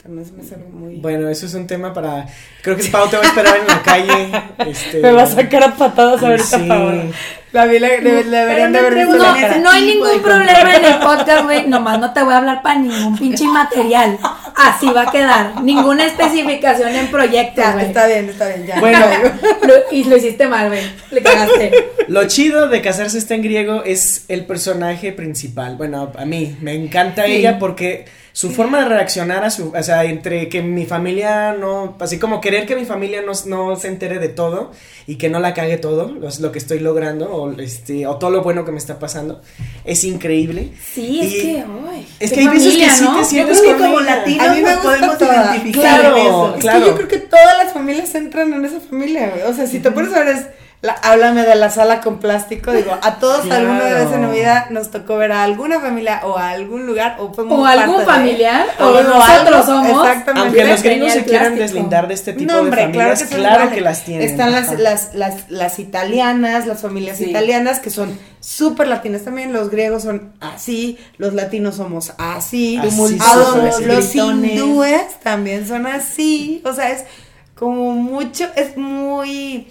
También 0.00 0.24
se 0.26 0.32
me 0.32 0.42
hace 0.42 0.54
algo 0.54 0.68
muy... 0.70 0.96
Bueno, 1.00 1.28
eso 1.28 1.46
es 1.46 1.54
un 1.54 1.66
tema 1.66 1.92
para. 1.92 2.26
Creo 2.62 2.76
que 2.76 2.84
Pau 2.84 3.08
te 3.08 3.16
va 3.16 3.22
a 3.24 3.26
esperar 3.26 3.56
en 3.56 3.66
la 3.66 3.82
calle. 3.82 4.42
Este, 4.70 5.00
Me 5.00 5.10
va 5.12 5.22
a 5.22 5.26
sacar 5.26 5.64
a 5.64 5.74
patadas 5.76 6.22
ahorita, 6.22 6.44
Sí. 6.58 6.68
Paola. 6.68 7.04
La 7.52 7.66
vi, 7.66 7.78
la, 7.78 7.88
deberían 7.88 8.72
de 8.72 8.80
no 8.80 8.86
haber 8.86 8.94
visto 8.94 9.16
la 9.18 9.58
No, 9.58 9.70
hay 9.70 9.82
ningún 9.84 10.22
problema 10.22 10.74
en 10.76 10.84
el 10.86 10.98
podcast, 11.00 11.44
güey. 11.44 11.66
Nomás 11.68 11.98
no 11.98 12.12
te 12.12 12.22
voy 12.22 12.32
a 12.32 12.38
hablar 12.38 12.62
para 12.62 12.78
ningún 12.78 13.18
pinche 13.18 13.44
material. 13.44 14.18
Así 14.56 14.86
va 14.86 15.02
a 15.02 15.10
quedar. 15.10 15.62
Ninguna 15.62 16.06
especificación 16.06 16.94
en 16.94 17.08
proyectos, 17.08 17.62
Ya, 17.62 17.72
güey. 17.72 17.84
está 17.86 18.06
bien, 18.06 18.28
está 18.30 18.48
bien, 18.48 18.66
ya. 18.66 18.80
Bueno. 18.80 18.98
Lo- 19.66 19.74
y 19.96 20.04
lo 20.04 20.16
hiciste 20.16 20.46
mal, 20.48 20.68
güey. 20.68 20.80
Le 21.10 21.22
cagaste. 21.22 21.72
Lo 22.08 22.26
chido 22.26 22.68
de 22.68 22.80
casarse 22.80 23.18
está 23.18 23.34
en 23.34 23.42
griego 23.42 23.82
es 23.84 24.24
el 24.28 24.46
personaje 24.46 25.12
principal. 25.12 25.76
Bueno, 25.76 26.10
a 26.18 26.24
mí 26.24 26.56
me 26.62 26.74
encanta 26.74 27.26
Sí. 27.26 27.32
ella 27.32 27.58
porque 27.58 28.06
su 28.34 28.50
forma 28.50 28.78
de 28.82 28.88
reaccionar 28.88 29.44
a 29.44 29.50
su, 29.50 29.72
o 29.76 29.82
sea, 29.82 30.04
entre 30.04 30.48
que 30.48 30.62
mi 30.62 30.86
familia 30.86 31.52
no, 31.52 31.96
así 32.00 32.18
como 32.18 32.40
querer 32.40 32.64
que 32.66 32.74
mi 32.76 32.86
familia 32.86 33.20
no, 33.22 33.32
no 33.46 33.76
se 33.76 33.88
entere 33.88 34.18
de 34.18 34.28
todo 34.30 34.70
y 35.06 35.16
que 35.16 35.28
no 35.28 35.38
la 35.38 35.52
cague 35.52 35.76
todo, 35.76 36.10
lo, 36.10 36.28
lo 36.40 36.52
que 36.52 36.58
estoy 36.58 36.78
logrando 36.78 37.30
o 37.30 37.52
este 37.60 38.06
o 38.06 38.16
todo 38.16 38.30
lo 38.30 38.42
bueno 38.42 38.64
que 38.64 38.72
me 38.72 38.78
está 38.78 38.98
pasando, 38.98 39.42
es 39.84 40.02
increíble. 40.04 40.72
Sí, 40.94 41.20
es 41.20 41.32
Y- 41.34 41.40
que, 41.42 41.64
ay, 41.90 42.08
es 42.20 42.32
que 42.32 42.40
hay 42.40 42.48
veces 42.48 42.74
que 42.76 42.90
sí 42.90 43.04
¿no? 43.04 43.12
te 43.16 43.18
Yo 43.18 43.24
sientes 43.24 43.60
creo 43.60 43.76
que 43.76 43.82
como 43.82 44.00
latinos 44.00 44.48
A 44.48 44.54
mí 44.54 44.60
me 44.62 44.76
podemos 44.78 45.18
toda. 45.18 45.44
identificar 45.56 46.00
Claro, 46.00 46.16
en 46.16 46.26
eso. 46.26 46.56
claro. 46.58 46.78
Es 46.78 46.84
que 46.84 46.88
yo 46.90 46.96
creo 46.96 47.08
que 47.08 47.18
todas 47.28 47.58
las 47.64 47.72
familias 47.74 48.14
entran 48.14 48.52
en 48.54 48.64
esa 48.64 48.80
familia. 48.80 49.32
O 49.48 49.52
sea, 49.52 49.66
si 49.66 49.78
te 49.80 49.90
pones 49.90 50.12
a 50.14 50.20
ver, 50.20 50.28
es 50.28 50.46
la- 50.82 50.92
háblame 50.94 51.42
de 51.44 51.54
la 51.54 51.70
sala 51.70 52.00
con 52.00 52.18
plástico, 52.18 52.72
digo, 52.72 52.98
a 53.00 53.14
todos 53.20 53.42
Claro. 53.42 53.70
alguna 53.70 53.94
vez 53.94 54.12
en 54.12 54.22
la 54.22 54.28
vida 54.30 54.66
nos 54.70 54.90
tocó 54.90 55.16
ver 55.16 55.30
a 55.32 55.44
alguna 55.44 55.78
familia 55.80 56.20
o 56.24 56.36
a 56.36 56.50
algún 56.50 56.86
lugar 56.86 57.16
o 57.20 57.26
O 57.26 57.64
algún 57.66 58.00
de- 58.00 58.04
familiar, 58.04 58.66
o 58.80 58.90
nosotros 58.90 59.28
algo, 59.28 59.62
somos. 59.64 60.06
Exactamente. 60.08 60.40
Aunque 60.40 60.64
los 60.64 60.82
gringos 60.82 61.12
se 61.12 61.24
quieran 61.24 61.54
deslindar 61.54 62.08
de 62.08 62.14
este 62.14 62.32
tipo 62.32 62.52
No, 62.52 62.58
hombre, 62.60 62.80
de 62.80 62.92
familias, 62.92 63.22
claro 63.22 63.64
que, 63.64 63.76
claro, 63.76 63.80
las 63.84 64.04
tienen. 64.04 64.28
Están 64.28 64.50
las, 64.52 64.78
las, 64.78 65.14
las, 65.14 65.48
las 65.50 65.78
italianas, 65.78 66.66
las 66.66 66.82
familias 66.82 67.18
Sí. 67.18 67.30
italianas 67.30 67.78
que 67.78 67.90
son 67.90 68.18
súper 68.40 68.88
latinas 68.88 69.22
también. 69.22 69.52
Los 69.52 69.70
griegos 69.70 70.02
son 70.02 70.32
así, 70.40 70.98
los 71.16 71.32
latinos 71.32 71.76
somos 71.76 72.12
así. 72.18 72.76
Los- 72.82 74.14
hindúes 74.16 75.20
también 75.22 75.66
son 75.66 75.86
así. 75.86 76.60
O 76.64 76.72
sea, 76.72 76.90
es 76.90 77.04
como 77.54 77.92
mucho, 77.92 78.48
es 78.56 78.76
muy. 78.76 79.68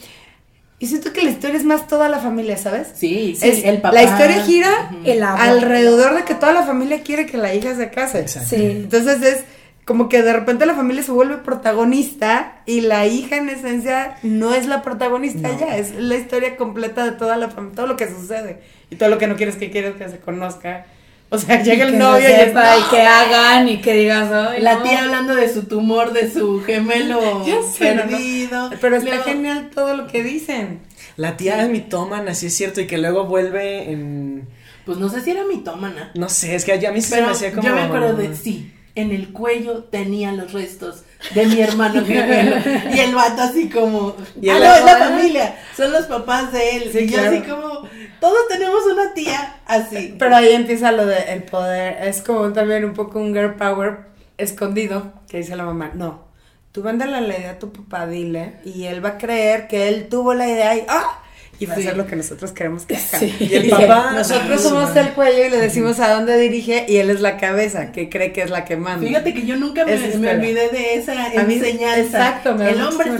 Y 0.81 0.87
siento 0.87 1.13
que 1.13 1.21
la 1.21 1.29
historia 1.29 1.57
es 1.57 1.63
más 1.63 1.87
toda 1.87 2.09
la 2.09 2.17
familia, 2.19 2.57
¿sabes? 2.57 2.87
Sí, 2.95 3.35
sí, 3.39 3.47
Es- 3.47 3.63
el 3.63 3.81
papá. 3.81 3.93
la 3.93 4.03
historia 4.03 4.41
gira. 4.43 4.91
El 5.05 5.21
alrededor 5.23 6.15
de 6.15 6.23
que 6.23 6.33
toda 6.35 6.53
la 6.53 6.63
familia 6.63 7.01
quiere 7.03 7.25
que 7.27 7.37
la 7.37 7.53
hija 7.53 7.75
se 7.75 7.89
case. 7.91 8.19
Exacto. 8.19 8.49
Sí. 8.49 8.65
Entonces 8.83 9.21
es 9.21 9.43
como 9.85 10.09
que 10.09 10.21
de 10.23 10.33
repente 10.33 10.65
la 10.65 10.73
familia 10.73 11.03
se 11.03 11.11
vuelve 11.11 11.37
protagonista 11.37 12.61
y 12.65 12.81
la 12.81 13.05
hija 13.07 13.37
en 13.37 13.49
esencia 13.49 14.15
no 14.23 14.53
es 14.53 14.65
la 14.67 14.81
protagonista 14.81 15.49
No. 15.49 15.59
ya, 15.59 15.77
es 15.77 15.93
la 15.95 16.15
historia 16.15 16.55
completa 16.57 17.03
de 17.05 17.11
toda 17.11 17.37
la 17.37 17.49
familia, 17.49 17.75
todo 17.75 17.87
lo 17.87 17.97
que 17.97 18.07
sucede 18.07 18.61
y 18.89 18.95
todo 18.95 19.09
lo 19.09 19.17
que 19.17 19.27
no 19.27 19.35
quieres 19.35 19.55
que 19.57 19.69
quieres 19.71 19.95
que 19.95 20.09
se 20.09 20.17
conozca. 20.19 20.85
O 21.33 21.37
sea, 21.37 21.63
llega 21.63 21.85
el 21.85 21.97
novio 21.97 22.29
y 22.29 22.33
sepa, 22.33 22.75
es, 22.75 22.81
y 22.85 22.89
que 22.89 23.01
hagan 23.01 23.69
y 23.69 23.77
que 23.81 23.93
digas, 23.93 24.29
ay, 24.31 24.61
La 24.61 24.75
no. 24.75 24.83
tía 24.83 25.03
hablando 25.03 25.33
de 25.33 25.51
su 25.51 25.63
tumor, 25.63 26.11
de 26.11 26.29
su 26.29 26.61
gemelo 26.61 27.43
Ya 27.47 27.55
sé, 27.63 27.95
no, 27.95 28.03
no. 28.03 28.09
perdido. 28.11 28.69
Pero 28.81 28.97
está 28.97 29.09
Luego- 29.11 29.23
genial 29.23 29.69
todo 29.73 29.95
lo 29.95 30.07
que 30.07 30.23
dicen. 30.23 30.81
La 31.15 31.37
tía 31.37 31.61
es 31.63 31.69
mitómana, 31.69 32.33
sí 32.35 32.47
es 32.47 32.55
cierto, 32.57 32.81
y 32.81 32.87
que 32.87 32.97
luego 32.97 33.25
vuelve 33.25 33.91
en... 33.91 34.47
Pues 34.85 34.97
no 34.97 35.07
sé 35.09 35.21
si 35.21 35.31
era 35.31 35.43
mitómana. 35.45 36.11
No 36.15 36.27
sé, 36.27 36.53
es 36.55 36.65
que 36.65 36.73
a 36.85 36.91
mí 36.91 37.01
sí 37.01 37.09
se 37.11 37.21
me 37.21 37.27
hacía 37.29 37.51
como... 37.51 37.65
yo 37.65 37.75
me 37.75 37.81
acuerdo 37.81 38.13
de 38.15 38.35
sí. 38.35 38.73
En 38.93 39.11
el 39.11 39.31
cuello 39.31 39.85
tenía 39.85 40.33
los 40.33 40.51
restos 40.51 41.03
de 41.33 41.45
mi 41.45 41.61
hermano 41.61 42.03
gemelo. 42.05 42.57
y 42.93 42.99
el 42.99 43.15
vato 43.15 43.41
así 43.43 43.69
como. 43.69 44.17
Y 44.41 44.49
ah, 44.49 44.57
el- 44.57 44.63
no, 44.63 44.75
es 44.75 44.83
la 44.85 44.97
familia. 44.97 45.55
Son 45.77 45.93
los 45.93 46.07
papás 46.07 46.51
de 46.51 46.75
él. 46.75 46.89
Sí, 46.91 46.99
y 46.99 47.07
yo 47.07 47.21
así 47.21 47.39
como. 47.39 47.87
Todos 48.21 48.47
tenemos 48.47 48.85
una 48.85 49.13
tía 49.13 49.57
así. 49.65 50.15
Pero 50.17 50.35
ahí 50.37 50.49
empieza 50.53 50.91
lo 50.93 51.05
del 51.05 51.27
el 51.27 51.43
poder, 51.43 51.97
es 52.07 52.21
como 52.21 52.53
también 52.53 52.85
un 52.85 52.93
poco 52.93 53.19
un 53.19 53.33
girl 53.33 53.55
power 53.55 53.97
escondido, 54.37 55.11
que 55.29 55.37
dice 55.39 55.55
la 55.57 55.65
mamá, 55.65 55.91
no, 55.93 56.23
tú 56.71 56.81
véndele 56.83 57.19
la 57.21 57.37
idea 57.37 57.51
a 57.51 57.59
tu 57.59 57.71
papá, 57.73 58.07
dile, 58.07 58.53
y 58.63 58.85
él 58.85 59.03
va 59.03 59.09
a 59.09 59.17
creer 59.17 59.67
que 59.67 59.87
él 59.89 60.07
tuvo 60.09 60.33
la 60.33 60.47
idea 60.47 60.75
y 60.77 60.83
¡ah! 60.87 61.17
Y 61.59 61.67
va 61.67 61.75
Sí. 61.75 61.81
a 61.81 61.83
hacer 61.85 61.97
lo 61.97 62.07
que 62.07 62.15
nosotros 62.15 62.51
queremos 62.53 62.87
que 62.87 62.95
haga. 62.95 63.19
Sí. 63.19 63.35
Y 63.39 63.53
el 63.53 63.69
papá- 63.69 64.11
Nosotros 64.15 64.61
somos 64.61 64.95
el 64.95 65.09
cuello 65.13 65.45
y 65.45 65.49
le 65.51 65.57
decimos 65.57 65.99
a 65.99 66.11
dónde 66.13 66.39
dirige 66.39 66.85
y 66.87 66.97
él 66.97 67.11
es 67.11 67.21
la 67.21 67.37
cabeza, 67.37 67.91
que 67.91 68.09
cree 68.09 68.33
que 68.33 68.41
es 68.41 68.49
la 68.49 68.65
que 68.65 68.77
manda. 68.77 69.05
Fíjate 69.05 69.33
que 69.35 69.45
yo 69.45 69.57
nunca 69.57 69.85
me, 69.85 69.95
me 69.95 70.31
olvidé 70.31 70.69
de 70.69 70.95
esa 70.95 71.13
A 71.25 71.43
mí- 71.43 71.55
enseñanza. 71.55 72.01
exacto, 72.01 72.55
me 72.55 72.71
el 72.71 72.81
hombre. 72.81 73.11
La 73.11 73.17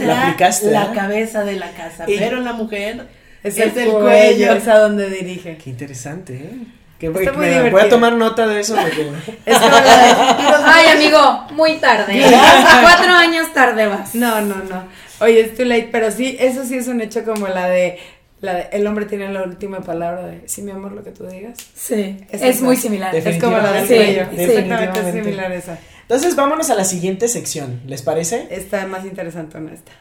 será 0.52 0.72
la 0.72 0.84
¿eh? 0.92 0.94
cabeza 0.94 1.44
de 1.44 1.54
la 1.56 1.70
casa, 1.72 2.04
Y- 2.08 2.18
pero 2.18 2.40
la 2.40 2.52
mujer 2.52 3.06
es, 3.42 3.58
es, 3.58 3.76
el, 3.76 3.90
cuello, 3.90 4.52
es 4.54 4.68
a 4.68 4.78
dónde 4.78 5.08
dirige. 5.10 5.56
Qué 5.58 5.70
interesante, 5.70 6.34
¿eh? 6.34 6.50
Qué 6.98 7.08
Está 7.08 7.32
voy, 7.32 7.36
muy 7.36 7.46
me- 7.56 7.70
voy 7.70 7.80
a 7.80 7.88
tomar 7.88 8.12
nota 8.12 8.46
de 8.46 8.60
eso 8.60 8.76
porque... 8.76 9.02
Es 9.46 9.58
como 9.58 9.70
la 9.72 9.80
de- 9.80 10.62
Ay, 10.64 10.86
amigo, 10.96 11.46
muy 11.52 11.78
tarde. 11.78 12.22
Cuatro 12.82 13.12
años 13.12 13.52
tarde 13.52 13.86
vas. 13.88 14.14
No, 14.14 14.40
no, 14.40 14.54
no. 14.56 14.84
Oye, 15.20 15.40
es 15.40 15.54
too 15.56 15.64
late, 15.64 15.88
pero 15.90 16.10
sí, 16.12 16.36
eso 16.38 16.64
sí 16.64 16.76
es 16.76 16.86
un 16.88 17.00
hecho 17.00 17.24
como 17.24 17.48
la 17.48 17.68
de, 17.68 17.98
la 18.40 18.54
de 18.54 18.68
el 18.72 18.86
hombre 18.86 19.06
tiene 19.06 19.28
la 19.32 19.42
última 19.42 19.80
palabra 19.80 20.26
de, 20.26 20.42
sí, 20.48 20.62
mi 20.62 20.70
amor, 20.70 20.92
lo 20.92 21.02
que 21.02 21.10
tú 21.10 21.26
digas. 21.26 21.58
Sí, 21.74 22.18
Es 22.30 22.60
muy 22.62 22.76
similar. 22.76 23.14
Es 23.14 23.40
como 23.42 23.56
la 23.58 23.72
del 23.72 23.88
Sí, 23.88 23.94
cuello. 23.94 24.26
sí. 24.36 24.42
Exactamente, 24.42 25.00
es 25.00 25.12
similar 25.12 25.52
esa. 25.52 25.78
Entonces 26.02 26.36
vámonos 26.36 26.70
a 26.70 26.74
la 26.74 26.84
siguiente 26.84 27.26
sección, 27.28 27.80
¿les 27.86 28.02
parece? 28.02 28.46
Está 28.50 28.86
más 28.86 29.04
interesante 29.04 29.58
esta. 29.72 29.92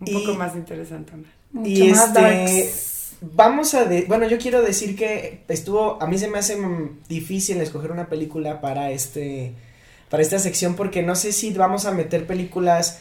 Un 0.00 0.08
Y- 0.08 0.12
poco 0.12 0.34
más 0.36 0.54
interesante. 0.56 1.12
Mucho 1.52 1.70
y 1.84 1.90
más 1.90 2.08
este... 2.08 2.20
darks. 2.20 3.12
vamos 3.20 3.74
a, 3.74 3.84
de- 3.84 4.02
bueno, 4.02 4.26
yo 4.28 4.38
quiero 4.38 4.62
decir 4.62 4.96
que 4.96 5.44
estuvo, 5.48 6.00
a 6.02 6.06
mí 6.06 6.18
se 6.18 6.28
me 6.28 6.38
hace 6.38 6.56
difícil 7.08 7.60
escoger 7.60 7.90
una 7.90 8.08
película 8.08 8.60
para 8.60 8.90
este, 8.90 9.52
para 10.10 10.22
esta 10.22 10.38
sección 10.38 10.74
porque 10.74 11.02
no 11.02 11.14
sé 11.16 11.32
si 11.32 11.52
vamos 11.52 11.84
a 11.86 11.92
meter 11.92 12.26
películas 12.26 13.00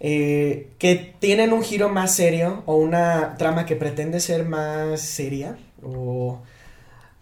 eh, 0.00 0.68
que 0.78 1.14
tienen 1.18 1.52
un 1.52 1.62
giro 1.62 1.88
más 1.88 2.14
serio 2.14 2.62
o 2.66 2.76
una 2.76 3.36
trama 3.36 3.66
que 3.66 3.74
pretende 3.74 4.20
ser 4.20 4.44
más 4.44 5.00
seria 5.00 5.56
o 5.82 6.40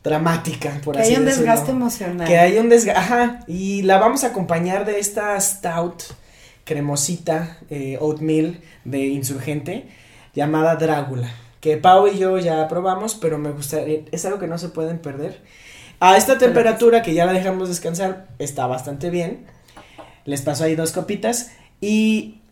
dramática, 0.04 0.80
por 0.84 0.94
Que 0.96 1.02
así 1.02 1.12
hay 1.14 1.18
un 1.18 1.24
decirlo. 1.24 1.46
desgaste 1.46 1.70
emocional. 1.72 2.28
Que 2.28 2.38
hay 2.38 2.58
un 2.58 2.68
desgaste, 2.68 3.00
ajá, 3.00 3.40
y 3.48 3.82
la 3.82 3.98
vamos 3.98 4.24
a 4.24 4.28
acompañar 4.28 4.84
de 4.84 4.98
esta 5.00 5.40
stout 5.40 6.02
cremosita 6.64 7.58
eh, 7.70 7.96
oatmeal 8.00 8.60
de 8.84 8.98
insurgente 9.06 9.88
llamada 10.36 10.76
Drácula, 10.76 11.28
que 11.60 11.76
Pau 11.78 12.06
y 12.06 12.18
yo 12.18 12.38
ya 12.38 12.68
probamos, 12.68 13.16
pero 13.16 13.38
me 13.38 13.50
gustaría, 13.50 14.02
es 14.12 14.24
algo 14.24 14.38
que 14.38 14.46
no 14.46 14.58
se 14.58 14.68
pueden 14.68 14.98
perder. 14.98 15.40
A 15.98 16.16
esta 16.16 16.38
temperatura 16.38 17.02
que 17.02 17.14
ya 17.14 17.26
la 17.26 17.32
dejamos 17.32 17.68
descansar 17.68 18.28
está 18.38 18.66
bastante 18.66 19.10
bien. 19.10 19.46
Les 20.26 20.42
paso 20.42 20.64
ahí 20.64 20.76
dos 20.76 20.92
copitas 20.92 21.52
y 21.80 22.42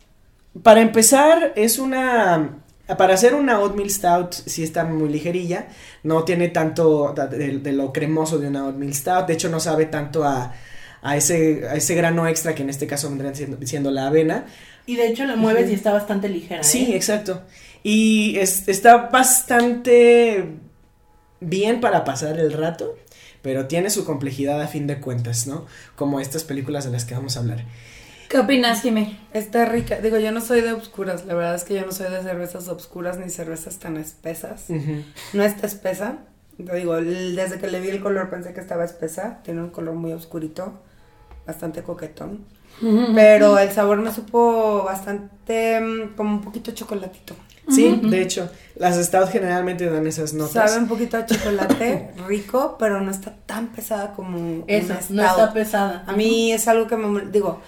para 0.63 0.81
empezar 0.81 1.53
es 1.55 1.77
una 1.77 2.57
para 2.97 3.13
hacer 3.13 3.33
una 3.33 3.59
oatmeal 3.59 3.89
stout 3.89 4.33
sí 4.33 4.63
está 4.63 4.83
muy 4.83 5.09
ligerilla, 5.09 5.67
no 6.03 6.23
tiene 6.23 6.49
tanto 6.49 7.13
de, 7.13 7.59
de 7.59 7.71
lo 7.71 7.91
cremoso 7.91 8.37
de 8.37 8.47
una 8.47 8.65
oatmeal 8.65 8.93
stout, 8.93 9.27
de 9.27 9.33
hecho 9.33 9.49
no 9.49 9.59
sabe 9.59 9.85
tanto 9.85 10.23
a, 10.23 10.53
a 11.05 11.15
ese, 11.15 11.67
a 11.69 11.75
ese 11.75 11.93
grano 11.93 12.27
extra 12.27 12.55
que 12.55 12.63
en 12.63 12.69
este 12.71 12.87
caso 12.87 13.09
vendría 13.09 13.33
siendo, 13.35 13.57
siendo 13.65 13.91
la 13.91 14.07
avena. 14.07 14.45
Y 14.87 14.95
de 14.95 15.07
hecho 15.07 15.25
la 15.25 15.35
mueves 15.35 15.69
y 15.69 15.75
está 15.75 15.93
bastante 15.93 16.29
ligera. 16.29 16.63
Sí, 16.63 16.93
¿eh? 16.93 16.95
exacto. 16.95 17.43
Y 17.87 18.37
es- 18.39 18.67
está 18.67 19.09
bastante 19.09 20.57
bien 21.39 21.81
para 21.81 22.03
pasar 22.03 22.39
el 22.39 22.51
rato, 22.53 22.95
pero 23.43 23.67
tiene 23.67 23.91
su 23.91 24.05
complejidad 24.05 24.59
a 24.61 24.67
fin 24.67 24.87
de 24.87 24.99
cuentas, 24.99 25.45
¿no? 25.45 25.67
Como 25.95 26.19
estas 26.19 26.43
películas 26.43 26.85
de 26.85 26.91
las 26.91 27.05
que 27.05 27.13
vamos 27.13 27.37
a 27.37 27.41
hablar. 27.41 27.63
¿Qué 28.27 28.39
opinas, 28.39 28.81
Jimé? 28.81 29.19
Está 29.33 29.65
rica. 29.65 29.99
Digo, 29.99 30.17
yo 30.17 30.31
no 30.31 30.41
soy 30.41 30.61
de 30.61 30.73
obscuras. 30.73 31.25
La 31.27 31.35
verdad 31.35 31.53
es 31.53 31.63
que 31.63 31.75
yo 31.75 31.85
no 31.85 31.91
soy 31.91 32.09
de 32.11 32.23
cervezas 32.23 32.67
obscuras 32.69 33.19
ni 33.19 33.29
cervezas 33.29 33.77
tan 33.77 33.97
espesas. 33.97 34.65
No 35.33 35.43
está 35.43 35.67
espesa. 35.67 36.17
Te 36.57 36.75
digo, 36.75 36.95
desde 36.95 37.59
que 37.59 37.67
le 37.67 37.79
vi 37.81 37.89
el 37.89 38.01
color 38.01 38.31
pensé 38.31 38.53
que 38.53 38.61
estaba 38.61 38.83
espesa. 38.83 39.41
Tiene 39.43 39.61
un 39.61 39.69
color 39.69 39.93
muy 39.93 40.11
oscurito. 40.11 40.81
Bastante 41.45 41.83
coquetón. 41.83 42.45
Pero 43.13 43.59
el 43.59 43.71
sabor 43.71 43.99
me 43.99 44.11
supo 44.11 44.83
bastante 44.83 45.79
mm, 45.79 46.15
como 46.15 46.31
un 46.37 46.41
poquito 46.41 46.71
chocolatito. 46.71 47.35
Sí, 47.69 47.99
de 48.03 48.21
hecho, 48.21 48.49
las 48.75 48.95
stouts 49.03 49.31
generalmente 49.31 49.89
dan 49.89 50.05
esas 50.07 50.33
notas. 50.33 50.71
Sabe 50.71 50.83
un 50.83 50.87
poquito 50.87 51.17
a 51.17 51.25
chocolate 51.25 52.11
rico, 52.27 52.75
pero 52.77 53.01
no 53.01 53.09
está 53.11 53.35
tan 53.45 53.67
pesada 53.67 54.13
como 54.13 54.63
Eso, 54.67 54.93
una 54.93 54.95
no 54.95 55.01
stout. 55.01 55.39
está 55.39 55.53
pesada. 55.53 56.03
A 56.07 56.13
mí 56.13 56.51
es 56.51 56.67
algo 56.67 56.87
que 56.87 56.95
me 56.95 57.25
digo, 57.31 57.61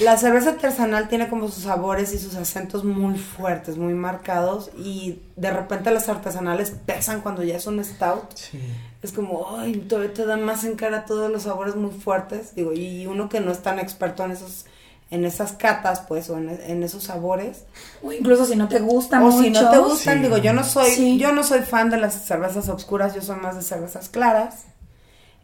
la 0.00 0.16
cerveza 0.16 0.50
artesanal 0.50 1.08
tiene 1.08 1.28
como 1.28 1.48
sus 1.48 1.64
sabores 1.64 2.12
y 2.14 2.18
sus 2.18 2.34
acentos 2.34 2.82
muy 2.84 3.18
fuertes, 3.18 3.76
muy 3.76 3.94
marcados 3.94 4.70
y 4.76 5.20
de 5.36 5.50
repente 5.50 5.90
las 5.90 6.08
artesanales 6.08 6.72
pesan 6.86 7.20
cuando 7.20 7.42
ya 7.42 7.56
es 7.56 7.66
un 7.66 7.82
stout. 7.84 8.34
Sí. 8.34 8.60
Es 9.02 9.12
como, 9.12 9.56
ay, 9.58 9.74
todavía 9.88 10.14
te 10.14 10.24
dan 10.24 10.44
más 10.44 10.64
en 10.64 10.76
cara 10.76 11.04
todos 11.04 11.30
los 11.30 11.42
sabores 11.42 11.74
muy 11.74 11.90
fuertes. 11.90 12.54
Digo, 12.54 12.72
y 12.72 13.06
uno 13.06 13.28
que 13.28 13.40
no 13.40 13.50
es 13.50 13.60
tan 13.60 13.78
experto 13.78 14.24
en 14.24 14.30
esos 14.30 14.64
en 15.12 15.24
esas 15.24 15.52
catas, 15.52 16.00
pues, 16.08 16.28
o 16.30 16.38
en, 16.38 16.48
en 16.48 16.82
esos 16.82 17.04
sabores. 17.04 17.64
O 18.02 18.10
incluso 18.12 18.44
si 18.46 18.56
no 18.56 18.66
te 18.68 18.80
gusta 18.80 19.20
o 19.22 19.26
mucho. 19.30 19.42
si 19.44 19.50
no 19.50 19.70
te 19.70 19.78
gustan, 19.78 20.16
Sí. 20.18 20.22
digo, 20.24 20.38
yo 20.38 20.52
no 20.52 20.64
soy, 20.64 20.90
Sí. 20.90 21.18
yo 21.18 21.32
no 21.32 21.44
soy 21.44 21.60
fan 21.60 21.90
de 21.90 21.98
las 21.98 22.14
cervezas 22.26 22.68
oscuras, 22.68 23.14
yo 23.14 23.22
soy 23.22 23.36
más 23.36 23.54
de 23.54 23.62
cervezas 23.62 24.08
claras. 24.08 24.64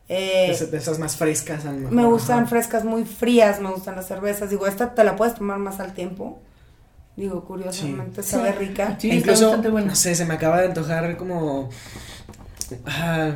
Eh, 0.08 0.56
De, 0.58 0.66
de 0.68 0.78
esas 0.78 0.98
más 0.98 1.16
frescas. 1.16 1.64
a 1.66 1.72
lo 1.72 1.78
mejor. 1.80 1.92
me 1.92 2.04
gustan 2.06 2.38
Ajá. 2.40 2.46
frescas 2.48 2.84
muy 2.84 3.04
frías, 3.04 3.60
me 3.60 3.70
gustan 3.70 3.94
las 3.94 4.08
cervezas. 4.08 4.48
Digo, 4.50 4.66
esta 4.66 4.94
te 4.94 5.04
la 5.04 5.14
puedes 5.16 5.34
tomar 5.34 5.58
más 5.58 5.80
al 5.80 5.92
tiempo. 5.92 6.38
Digo, 7.16 7.44
curiosamente, 7.44 8.22
Sí. 8.22 8.30
sabe 8.30 8.52
Sí. 8.52 8.58
rica. 8.58 8.96
Sí, 8.98 9.08
está 9.10 9.16
Incluso, 9.20 9.44
bastante 9.48 9.68
buena. 9.68 9.88
no 9.88 9.96
sé, 9.96 10.14
se 10.14 10.24
me 10.24 10.32
acaba 10.34 10.60
de 10.60 10.68
antojar 10.68 11.16
como 11.18 11.68
ah, 12.86 13.32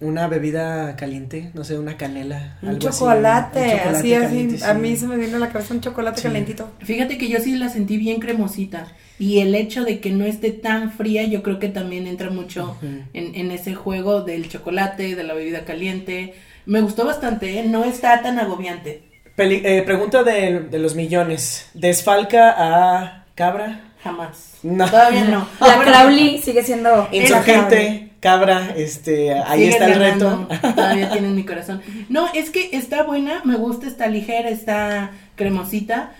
una 0.00 0.26
bebida 0.28 0.96
caliente, 0.96 1.50
no 1.54 1.62
sé, 1.64 1.78
una 1.78 1.96
canela. 1.96 2.56
Un 2.62 2.70
algo 2.70 2.88
así, 2.88 2.98
chocolate, 3.00 3.60
un 3.60 3.70
chocolate 3.70 3.96
así, 3.96 4.14
así. 4.14 4.64
A 4.64 4.74
mí 4.74 4.96
se 4.96 5.06
me 5.06 5.16
vino 5.16 5.36
a 5.36 5.40
la 5.40 5.48
cabeza 5.50 5.74
un 5.74 5.80
chocolate 5.82 6.20
Sí. 6.22 6.26
calentito. 6.28 6.70
Fíjate 6.80 7.18
que 7.18 7.28
yo 7.28 7.38
sí 7.40 7.54
la 7.56 7.68
sentí 7.68 7.96
bien 7.98 8.18
cremosita. 8.20 8.86
Y 9.18 9.40
el 9.40 9.54
hecho 9.54 9.84
de 9.84 10.00
que 10.00 10.10
no 10.10 10.24
esté 10.24 10.50
tan 10.50 10.92
fría, 10.92 11.24
yo 11.24 11.42
creo 11.42 11.58
que 11.58 11.68
también 11.68 12.06
entra 12.06 12.30
mucho 12.30 12.78
en, 12.82 13.34
en 13.34 13.50
ese 13.50 13.74
juego 13.74 14.22
del 14.22 14.48
chocolate, 14.48 15.14
de 15.14 15.22
la 15.22 15.34
bebida 15.34 15.66
caliente. 15.66 16.32
Me 16.64 16.80
gustó 16.80 17.04
bastante, 17.04 17.58
¿eh? 17.58 17.64
No 17.66 17.84
está 17.84 18.22
tan 18.22 18.38
agobiante. 18.38 19.02
Peli- 19.36 19.60
eh, 19.64 19.82
pregunta 19.82 20.22
de, 20.22 20.60
de 20.60 20.78
los 20.78 20.94
millones. 20.94 21.68
¿Desfalca 21.74 22.54
a 22.56 23.26
Cabra? 23.34 23.92
Jamás. 24.02 24.54
No. 24.62 24.88
Todavía 24.88 25.24
no. 25.28 25.46
La 25.60 25.76
Bueno, 25.76 25.92
Crowley 25.92 26.38
sigue 26.38 26.62
siendo. 26.62 27.06
Insurgente, 27.12 28.09
Cabra, 28.20 28.74
este, 28.76 29.32
ahí 29.32 29.64
está 29.64 29.86
el 29.86 29.98
ganando, 29.98 30.46
reto. 30.50 30.74
Todavía 30.74 31.10
tienen 31.12 31.34
mi 31.34 31.44
corazón. 31.44 31.80
No, 32.08 32.28
es 32.34 32.50
que 32.50 32.70
está 32.76 33.02
buena, 33.02 33.40
me 33.44 33.56
gusta, 33.56 33.86
está 33.86 34.06
ligera, 34.08 34.50
está 34.50 35.12
cremosita, 35.36 36.12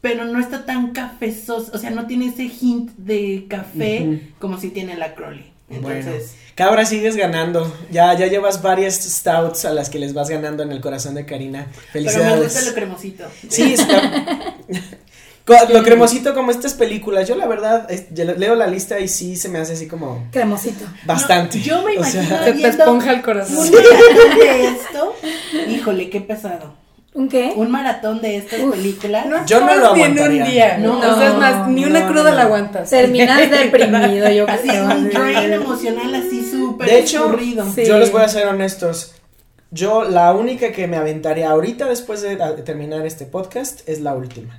pero 0.00 0.24
no 0.24 0.38
está 0.40 0.64
tan 0.64 0.92
cafezosa, 0.92 1.72
o 1.74 1.78
sea, 1.78 1.90
no 1.90 2.06
tiene 2.06 2.26
ese 2.26 2.44
hint 2.44 2.92
de 2.96 3.46
café 3.48 4.20
como 4.38 4.58
si 4.60 4.68
tiene 4.70 4.96
la 4.96 5.14
Crowley. 5.14 5.50
Entonces, 5.68 6.04
Bueno, 6.04 6.42
Cabra, 6.54 6.84
sigues 6.84 7.16
ganando. 7.16 7.74
Ya, 7.90 8.12
ya 8.14 8.26
llevas 8.26 8.60
varias 8.62 8.96
stouts 9.02 9.64
a 9.64 9.72
las 9.72 9.88
que 9.88 9.98
les 9.98 10.12
vas 10.12 10.28
ganando 10.28 10.62
en 10.62 10.70
el 10.70 10.80
corazón 10.82 11.14
de 11.14 11.24
Karina. 11.24 11.66
pero 11.92 12.04
me 12.04 12.10
Felicidades. 12.10 12.44
gusta 12.54 12.68
lo 12.68 12.74
cremosito. 12.74 13.24
Sí, 13.48 13.72
está. 13.72 14.54
Lo 15.72 15.82
cremosito 15.82 16.34
como 16.34 16.50
estas 16.50 16.74
películas. 16.74 17.26
Yo 17.28 17.34
la 17.36 17.46
verdad 17.46 17.90
es- 17.90 18.06
yo 18.14 18.24
leo 18.24 18.54
la 18.54 18.66
lista 18.66 19.00
y 19.00 19.08
sí 19.08 19.36
se 19.36 19.48
me 19.48 19.58
hace 19.58 19.72
así 19.72 19.88
como 19.88 20.24
Cremosito. 20.30 20.84
bastante. 21.04 21.58
No, 21.58 21.64
yo 21.64 21.82
me 21.82 21.92
O 21.92 21.94
imagino 21.94 22.22
sea, 22.28 22.44
Se 22.44 22.52
te 22.52 22.68
esponja 22.68 23.12
el 23.12 23.22
corazón. 23.22 23.56
Un 23.58 23.70
maratón 23.72 24.38
de 24.38 24.64
esto, 24.66 25.16
híjole, 25.68 26.10
qué 26.10 26.20
pesado. 26.20 26.74
¿Un 27.14 27.28
qué? 27.28 27.52
Un 27.56 27.70
maratón 27.70 28.22
de 28.22 28.38
estas 28.38 28.60
películas. 28.60 29.26
No 29.26 29.44
Yo 29.44 29.60
no 29.60 29.66
lo 29.66 29.72
en 29.74 29.80
un 29.80 29.84
aguantaría. 30.18 30.44
día. 30.46 30.78
No, 30.78 30.98
o 30.98 31.02
sea, 31.18 31.28
es 31.28 31.34
más, 31.36 31.68
ni 31.68 31.84
una 31.84 32.00
no, 32.00 32.06
cruda 32.08 32.30
no. 32.30 32.36
la 32.36 32.42
aguantas. 32.44 32.88
Terminas 32.88 33.50
deprimido, 33.50 34.30
yo 34.30 34.48
Así, 34.48 34.68
creo. 34.68 34.84
un 34.86 35.10
drain 35.10 35.52
emocional 35.52 36.14
así 36.14 36.42
súper 36.50 36.88
De 36.88 37.00
hecho, 37.00 37.24
escurrido. 37.26 37.66
sí. 37.74 37.84
yo 37.84 37.98
les 37.98 38.10
voy 38.12 38.22
a 38.22 38.28
ser 38.28 38.46
honestos. 38.48 39.12
Yo 39.70 40.04
la 40.04 40.32
única 40.32 40.72
que 40.72 40.86
me 40.86 40.96
aventaría 40.96 41.50
ahorita 41.50 41.86
después 41.86 42.22
de, 42.22 42.36
de 42.36 42.62
terminar 42.62 43.04
este 43.06 43.26
podcast 43.26 43.86
es 43.88 44.00
la 44.00 44.14
última. 44.14 44.58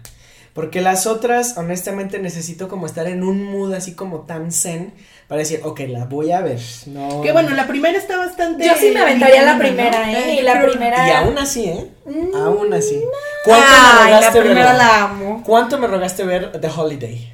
Porque 0.54 0.82
las 0.82 1.08
otras, 1.08 1.58
honestamente, 1.58 2.20
necesito 2.20 2.68
como 2.68 2.86
estar 2.86 3.08
en 3.08 3.24
un 3.24 3.44
mood 3.44 3.74
así 3.74 3.96
como 3.96 4.20
tan 4.22 4.52
zen 4.52 4.94
para 5.28 5.40
decir, 5.40 5.62
ok, 5.64 5.80
la 5.88 6.06
voy 6.06 6.32
a 6.32 6.42
ver. 6.42 6.60
No. 6.86 7.22
Que 7.22 7.32
bueno, 7.32 7.50
la 7.56 7.66
primera 7.66 7.98
está 7.98 8.18
bastante. 8.18 8.64
Yo 8.64 8.74
sí 8.80 8.92
me 8.92 9.00
aventaría 9.00 9.42
la 9.42 9.58
primera, 9.58 10.06
¿no? 10.06 10.16
¿eh? 10.16 10.36
Y 10.40 10.42
la 10.44 10.62
primera. 10.64 11.08
Y 11.08 11.12
aún 11.12 11.38
así, 11.40 11.66
¿eh? 11.66 11.88
Aún 12.36 12.72
así. 12.72 13.02
¿Cuánto 13.46 13.66
me 13.68 13.74
Ay, 13.74 14.12
la 14.12 14.18
rogaste 14.20 14.42
primera 14.42 14.66
ver? 14.70 14.76
la 14.78 15.02
amo. 15.06 15.44
¿Cuánto 15.44 15.78
me 15.80 15.88
rogaste 15.88 16.24
ver 16.24 16.52
The 16.62 16.68
Holiday? 16.68 17.34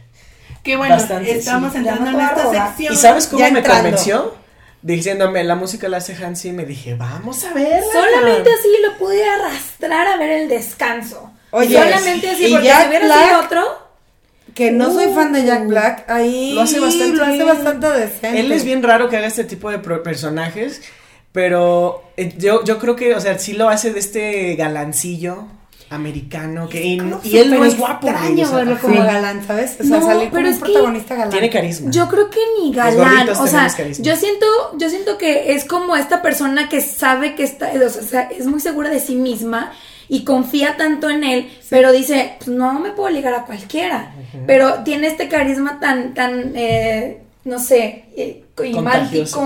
Que 0.63 0.77
bueno, 0.77 0.95
Bastante, 0.95 1.31
estamos 1.37 1.71
sí. 1.73 1.77
entrando 1.79 2.09
en 2.11 2.19
esta 2.21 2.51
sección. 2.67 2.93
¿Y 2.93 2.97
sabes 2.97 3.27
cómo 3.27 3.39
Ya 3.41 3.51
me 3.51 3.59
entrando. 3.59 3.83
convenció? 3.83 4.35
Diciéndome, 4.81 5.43
la 5.43 5.55
música 5.55 5.89
la 5.89 5.97
hace 5.97 6.15
Hansi, 6.15 6.53
me 6.53 6.65
dije, 6.65 6.95
vamos 6.95 7.43
a 7.43 7.53
verla. 7.53 7.85
Solamente 7.91 8.49
así 8.49 8.69
lo 8.87 8.97
pude 8.97 9.25
arrastrar 9.27 10.07
a 10.07 10.15
ver 10.17 10.29
el 10.31 10.47
descanso. 10.47 11.31
Oye, 11.51 11.75
solamente 11.75 12.29
así, 12.29 12.47
porque 12.51 12.65
Jack 12.67 12.81
si 12.83 12.87
hubiera 12.89 13.05
Black- 13.05 13.27
sido 13.27 13.39
otro. 13.41 13.89
Que 14.55 14.71
no 14.71 14.91
soy 14.91 15.13
fan 15.13 15.31
de 15.31 15.45
Jack 15.45 15.63
Uh. 15.65 15.69
Black, 15.69 16.09
ahí 16.09 16.53
Lo 16.53 16.61
hace 16.61 16.79
bastante 16.79 17.15
lo 17.15 17.23
hace 17.23 17.43
bastante 17.43 17.87
decente. 17.91 18.39
Él 18.39 18.51
es 18.51 18.63
bien 18.65 18.83
raro 18.83 19.07
que 19.09 19.15
haga 19.17 19.27
este 19.27 19.43
tipo 19.45 19.69
de 19.71 19.77
personajes, 19.79 20.81
pero 21.31 22.03
eh, 22.17 22.33
yo, 22.37 22.63
yo 22.65 22.77
creo 22.79 22.95
que, 22.95 23.15
o 23.15 23.21
sea, 23.21 23.37
sí 23.39 23.53
lo 23.53 23.69
hace 23.69 23.93
de 23.93 23.99
este 23.99 24.55
galancillo 24.55 25.47
americano 25.91 26.69
que 26.69 26.83
y, 26.83 27.01
y 27.23 27.37
él 27.37 27.49
no 27.51 27.65
es 27.65 27.75
guapo, 27.77 28.07
güey, 28.07 28.13
extraño 28.13 28.43
o 28.43 28.47
sea, 28.47 28.57
verlo 28.57 28.77
como 28.79 29.03
galán, 29.03 29.45
¿sabes? 29.45 29.75
O 29.79 29.83
sea, 29.83 29.99
No, 29.99 30.05
salir 30.05 30.29
como 30.29 30.31
pero 30.33 30.47
un 30.47 30.53
es 30.53 30.59
que 30.59 30.65
protagonista 30.65 31.15
galán. 31.15 31.29
tiene 31.31 31.49
carisma. 31.49 31.91
Yo 31.91 32.07
creo 32.09 32.29
que 32.29 32.39
ni 32.61 32.73
galán, 32.73 33.29
o 33.29 33.47
sea, 33.47 33.67
yo 33.99 34.15
siento, 34.15 34.45
yo 34.77 34.89
siento 34.89 35.17
que 35.17 35.53
es 35.53 35.65
como 35.65 35.95
esta 35.95 36.21
persona 36.21 36.69
que 36.69 36.81
sabe 36.81 37.33
que 37.35 37.43
está, 37.43 37.71
o 37.85 37.89
sea, 37.89 38.21
es 38.23 38.45
muy 38.45 38.59
segura 38.59 38.89
de 38.89 38.99
sí 38.99 39.15
misma 39.15 39.71
y 40.09 40.23
confía 40.25 40.75
tanto 40.75 41.09
en 41.09 41.23
él, 41.23 41.49
pero 41.69 41.91
dice, 41.91 42.33
pues 42.39 42.49
no 42.49 42.79
me 42.79 42.91
puedo 42.91 43.09
ligar 43.09 43.33
a 43.35 43.45
cualquiera, 43.45 44.11
pero 44.47 44.83
tiene 44.83 45.07
este 45.07 45.29
carisma 45.29 45.79
tan, 45.79 46.13
tan, 46.15 46.53
eh, 46.55 47.21
no 47.45 47.59
sé, 47.59 48.05
eh, 48.17 48.43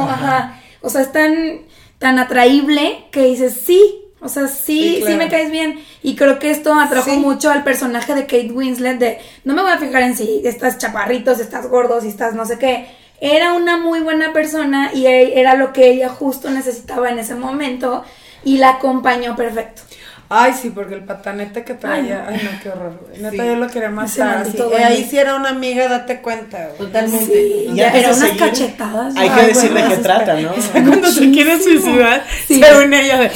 ajá. 0.07 0.13
ajá, 0.13 0.59
o 0.81 0.89
sea, 0.89 1.01
es 1.01 1.11
tan, 1.11 1.59
tan 1.99 2.17
atraíble 2.17 3.05
que 3.11 3.23
dices, 3.25 3.61
sí, 3.65 3.81
o 4.21 4.29
sea, 4.29 4.47
sí, 4.47 5.03
Sí, 5.05 5.15
me 5.15 5.27
caes 5.27 5.51
bien. 5.51 5.79
Y 6.01 6.15
creo 6.15 6.39
que 6.39 6.49
esto 6.49 6.73
atrajo 6.73 7.11
Sí. 7.11 7.17
mucho 7.17 7.51
al 7.51 7.65
personaje 7.65 8.15
de 8.15 8.21
Kate 8.21 8.51
Winslet 8.53 8.97
de, 8.97 9.17
no 9.43 9.53
me 9.53 9.61
voy 9.61 9.71
a 9.71 9.77
fijar 9.77 10.01
en 10.03 10.15
si 10.15 10.41
estás 10.45 10.77
chaparrito, 10.77 11.35
si 11.35 11.41
estás 11.41 11.67
gordo, 11.67 11.99
si 11.99 12.07
estás 12.07 12.33
no 12.33 12.45
sé 12.45 12.57
qué, 12.57 12.87
era 13.19 13.51
una 13.53 13.75
muy 13.77 13.99
buena 13.99 14.31
persona 14.31 14.91
y 14.93 15.07
e- 15.07 15.39
era 15.39 15.55
lo 15.55 15.73
que 15.73 15.89
ella 15.89 16.07
justo 16.07 16.49
necesitaba 16.49 17.09
en 17.09 17.19
ese 17.19 17.35
momento 17.35 18.05
y 18.45 18.57
la 18.59 18.69
acompañó 18.71 19.35
perfecto. 19.35 19.81
Ay, 20.29 20.53
sí, 20.59 20.71
porque 20.71 20.95
el 20.95 21.03
patanete 21.03 21.63
que 21.63 21.73
traía. 21.75 22.25
Ay, 22.27 22.37
Ay, 22.39 22.49
no, 22.51 22.59
qué 22.63 22.69
horror, 22.69 22.99
güey. 23.07 23.21
Neta, 23.21 23.31
Sí. 23.43 23.49
yo 23.49 23.55
lo 23.55 23.67
quería 23.67 23.89
matar. 23.89 24.37
Así. 24.37 24.57
Eh, 24.57 24.83
ahí 24.83 25.07
sí 25.09 25.17
era 25.17 25.35
una 25.35 25.49
amiga, 25.49 25.87
date 25.87 26.21
cuenta, 26.21 26.65
güey. 26.67 26.77
Totalmente. 26.79 27.25
Sí, 27.25 27.65
Y 27.69 27.75
ya 27.75 27.87
antes 27.87 28.01
era 28.03 28.09
de 28.11 28.17
unas 28.17 28.29
seguir, 28.29 28.39
cachetadas. 28.43 29.15
Hay 29.15 29.29
que 29.29 29.39
Ay, 29.41 29.47
decir 29.47 29.73
de 29.73 29.79
bueno, 29.81 29.89
qué 29.95 29.97
trata, 30.01 30.33
¿no? 30.39 30.51
Cuando 30.71 31.07
se 31.11 31.29
quiere 31.31 31.59
suicidar, 31.61 32.23
Sí. 32.47 32.61
se 32.63 32.77
une 32.83 33.01
ella 33.05 33.19
de 33.19 33.31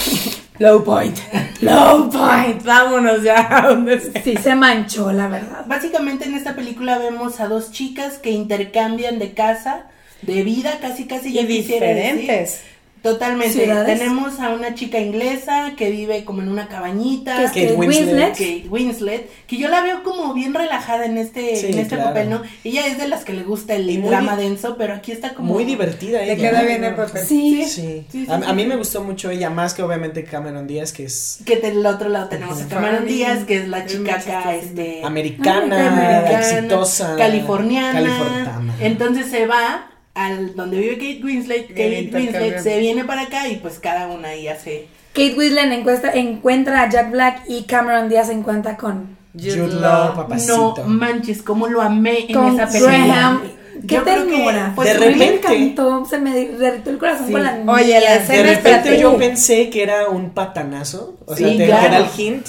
low 0.59 0.84
point, 0.84 1.15
low 1.61 2.09
point, 2.09 2.64
vámonos 2.64 3.22
ya 3.22 3.47
a 3.57 3.68
donde 3.68 3.99
sea. 3.99 4.23
Sí, 4.23 4.35
se 4.41 4.55
manchó, 4.55 5.11
la 5.11 5.27
verdad. 5.27 5.65
Básicamente 5.68 6.26
en 6.26 6.34
esta 6.34 6.55
película 6.55 6.97
vemos 6.97 7.39
a 7.39 7.47
dos 7.47 7.72
chicas 7.72 8.14
que 8.18 8.31
intercambian 8.31 9.19
de 9.19 9.34
casa, 9.34 9.84
de 10.23 10.41
vida, 10.43 10.80
casi 10.81 11.05
casi 11.05 11.38
Y 11.38 11.45
diferentes. 11.45 12.61
Totalmente. 13.12 13.54
Ciudades. 13.64 14.00
Tenemos 14.00 14.40
a 14.40 14.50
una 14.50 14.74
chica 14.76 15.00
inglesa 15.00 15.74
que 15.78 15.90
vive 15.92 16.26
como 16.26 16.42
en 16.42 16.50
una 16.50 16.68
cabañita. 16.68 17.38
Que 17.38 17.44
es 17.46 17.50
Kate 17.52 17.62
Kate 17.68 17.76
Winslet. 17.76 18.06
Winslet. 18.08 18.32
Kate 18.34 18.68
Winslet, 18.70 19.30
que 19.48 19.58
yo 19.58 19.70
la 19.70 19.82
veo 19.82 20.04
como 20.04 20.34
bien 20.34 20.54
relajada 20.54 21.06
en 21.06 21.18
este, 21.18 21.56
Sí, 21.56 21.68
en 21.68 21.80
este 21.80 21.96
claro. 21.96 22.10
papel, 22.10 22.30
¿no? 22.30 22.42
Ella 22.64 22.88
es 22.88 22.98
de 22.98 23.08
las 23.08 23.24
que 23.24 23.34
le 23.34 23.44
gusta 23.44 23.76
el 23.76 24.02
drama 24.04 24.36
denso, 24.36 24.76
pero 24.78 24.94
aquí 24.94 25.12
está 25.12 25.34
como 25.34 25.54
Muy 25.54 25.64
divertida 25.64 26.20
Le 26.20 26.34
ella. 26.34 26.50
queda 26.52 26.64
bien 26.64 26.84
el 26.84 26.96
papel. 26.96 27.26
Sí. 27.26 27.64
Sí. 27.66 27.78
Sí, 27.78 28.06
sí, 28.12 28.28
a, 28.30 28.38
sí, 28.40 28.44
a 28.48 28.54
mí 28.54 28.66
me 28.66 28.76
gustó 28.76 29.04
mucho 29.04 29.30
ella, 29.30 29.50
más 29.50 29.74
que 29.74 29.82
obviamente 29.84 30.24
Cameron 30.24 30.68
Díaz, 30.68 30.92
que 30.94 31.06
es 31.06 31.40
Que 31.46 31.58
del 31.58 31.86
otro 31.86 32.10
lado 32.10 32.28
tenemos 32.28 32.62
a 32.62 32.68
Cameron. 32.68 33.06
Díaz, 33.06 33.46
que 33.46 33.58
es 33.58 33.68
la 33.68 33.86
chica 33.86 34.16
acá, 34.16 34.56
este... 34.56 35.02
americana, 35.04 35.94
americana, 35.94 36.40
exitosa. 36.40 37.16
californiana. 37.18 37.94
Californiana. 37.94 38.76
Entonces 38.82 39.28
se 39.28 39.46
va 39.46 39.88
al 40.18 40.56
donde 40.56 40.77
vive 40.80 40.95
Kate 40.98 41.22
Winslet, 41.23 41.68
Kate. 41.69 42.10
Winslet 42.14 42.60
se 42.60 42.80
viene 42.80 43.03
para 43.06 43.23
acá 43.23 43.48
y 43.48 43.56
pues 43.57 43.80
cada 43.80 44.07
una 44.07 44.30
ahí 44.30 44.48
hace 44.48 44.88
Kate 45.14 45.35
Winslet 45.38 45.72
encuesta, 45.72 46.11
encuentra 46.14 46.81
a 46.84 46.89
Jack 46.89 47.11
Black 47.11 47.41
y 47.48 47.64
Cameron 47.64 48.10
Díaz 48.10 48.27
se 48.27 48.34
encuentra 48.34 48.77
con, 48.77 49.15
Jude 49.34 49.68
Law, 49.80 50.15
papacito. 50.15 50.76
No 50.80 50.88
manches, 50.88 51.41
cómo 51.44 51.68
lo 51.68 51.81
amé 51.81 52.26
en 52.27 52.34
con 52.34 52.56
esa 52.56 52.68
película. 52.68 52.98
Graham. 53.06 53.41
Qué 53.88 53.94
Yo 53.95 54.03
creo 54.03 54.26
que, 54.26 54.31
ternura. 54.31 54.72
pues, 54.76 54.89
De 54.89 54.95
a 54.95 54.99
mí 55.10 55.15
me 55.15 55.26
repente- 55.27 55.56
encantó, 55.56 56.06
se 56.10 56.18
me 56.18 56.34
derritió 56.48 56.91
el 56.91 56.98
corazón 56.98 57.27
Sí. 57.27 57.31
con 57.34 57.44
la 57.44 57.52
Oye, 57.68 57.94
la 57.94 57.99
niña. 57.99 57.99
De 57.99 58.18
escena 58.18 58.49
repente 58.53 58.99
yo 58.99 59.18
pensé 59.18 59.69
que 59.69 59.84
era 59.84 60.10
un 60.10 60.31
patanazo, 60.31 61.15
o 61.27 61.35
sea, 61.35 61.48
Sí, 61.48 61.57
te 61.57 61.65
claro. 61.68 61.81
que 61.81 61.85
era 61.88 61.98
el 61.99 62.06
hint, 62.19 62.48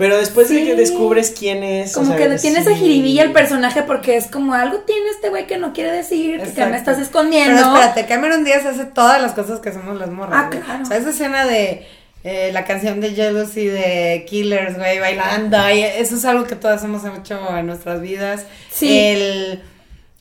pero 0.00 0.16
después 0.16 0.48
de 0.48 0.64
que 0.64 0.74
descubres 0.76 1.30
quién 1.38 1.62
es, 1.62 1.94
o 1.94 2.00
Como 2.00 2.16
sea, 2.16 2.28
que 2.30 2.38
tiene 2.38 2.60
esa 2.60 2.70
sí. 2.70 2.76
jiribilla 2.76 3.22
el 3.22 3.32
personaje 3.32 3.82
porque 3.82 4.16
es 4.16 4.28
como 4.28 4.54
algo 4.54 4.78
tiene 4.78 5.10
este 5.10 5.28
güey 5.28 5.46
que 5.46 5.58
no 5.58 5.74
quiere 5.74 5.92
decir, 5.92 6.40
que 6.40 6.64
me 6.64 6.78
estás 6.78 6.98
escondiendo. 6.98 7.54
Pero 7.54 7.74
espérate, 7.74 8.06
Cameron 8.06 8.42
Díaz 8.42 8.64
hace 8.64 8.86
todas 8.86 9.20
las 9.20 9.32
cosas 9.32 9.60
que 9.60 9.68
hacemos 9.68 9.98
las 9.98 10.08
morras. 10.08 10.44
Ah, 10.44 10.48
güey. 10.50 10.62
claro. 10.62 10.84
O 10.84 10.86
sea, 10.86 10.96
esa 10.96 11.10
escena 11.10 11.44
de 11.44 11.86
eh, 12.24 12.48
la 12.50 12.64
canción 12.64 13.02
de 13.02 13.10
Jealousy 13.10 13.66
de 13.66 14.24
Killers, 14.26 14.78
güey, 14.78 15.00
bailando. 15.00 15.58
y 15.68 15.82
eso 15.82 16.16
es 16.16 16.24
algo 16.24 16.44
que 16.44 16.56
todas 16.56 16.82
hemos 16.82 17.02
hecho 17.04 17.38
en 17.54 17.66
nuestras 17.66 18.00
vidas. 18.00 18.46
Sí. 18.72 18.98
El, 18.98 19.60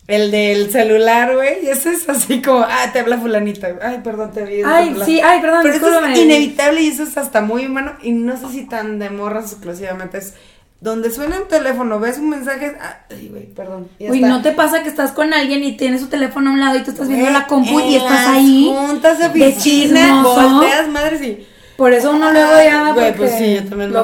el 0.10 0.32
del 0.32 0.72
celular, 0.72 1.36
güey. 1.36 1.66
Y 1.66 1.70
eso 1.70 1.90
es 1.90 2.10
así 2.10 2.42
como, 2.42 2.62
ah, 2.62 2.90
te 2.92 3.00
habla 3.00 3.20
fulanita. 3.20 3.70
Ay, 3.82 4.02
perdón, 4.04 4.32
te 4.32 4.44
vi. 4.44 4.62
Ay, 4.66 4.96
sí, 5.06 5.22
ay, 5.22 5.40
perdón, 5.40 5.60
Pero 5.64 5.76
eso 5.76 6.06
es 6.06 6.18
inevitable 6.18 6.82
y 6.82 6.88
eso 6.88 7.04
es 7.04 7.16
hasta 7.16 7.42
muy 7.42 7.68
humano. 7.68 7.94
Y 8.02 8.12
no 8.12 8.36
sé 8.36 8.50
si 8.52 8.66
tan 8.66 8.98
de 8.98 9.12
morras 9.12 9.52
exclusivamente. 9.52 10.18
Es 10.18 10.34
donde 10.82 11.12
suena 11.12 11.40
un 11.40 11.48
teléfono, 11.48 12.00
ves 12.00 12.18
un 12.18 12.30
mensaje. 12.30 12.76
Ay, 13.12 13.28
güey, 13.30 13.46
perdón. 13.54 13.88
y 14.00 14.10
Uy. 14.10 14.22
¿no 14.22 14.42
te 14.42 14.52
pasa 14.52 14.82
que 14.82 14.90
estás 14.90 15.12
con 15.12 15.32
alguien 15.32 15.64
y 15.64 15.78
tienes 15.78 16.02
su 16.02 16.08
teléfono 16.08 16.50
a 16.50 16.54
un 16.54 16.60
lado 16.60 16.78
y 16.78 16.84
tú 16.84 16.92
estás 16.92 17.08
viendo 17.08 17.30
la 17.30 17.46
compu 17.46 17.80
y 17.80 17.96
estás 17.96 18.28
ahí? 18.28 18.74
Juntas 18.76 19.20
de 19.20 19.28
oficina, 19.28 20.24
volteas, 20.24 20.88
madre, 20.90 21.20
sí. 21.20 21.48
Por 21.80 21.94
eso 21.94 22.12
uno 22.12 22.32
luego 22.32 22.52
ya 22.62 22.92
Güey, 22.92 22.94
porque 22.94 23.14
pues 23.14 23.32
sí, 23.38 23.56
yo 23.56 23.64
también 23.64 23.92
lo 23.92 24.04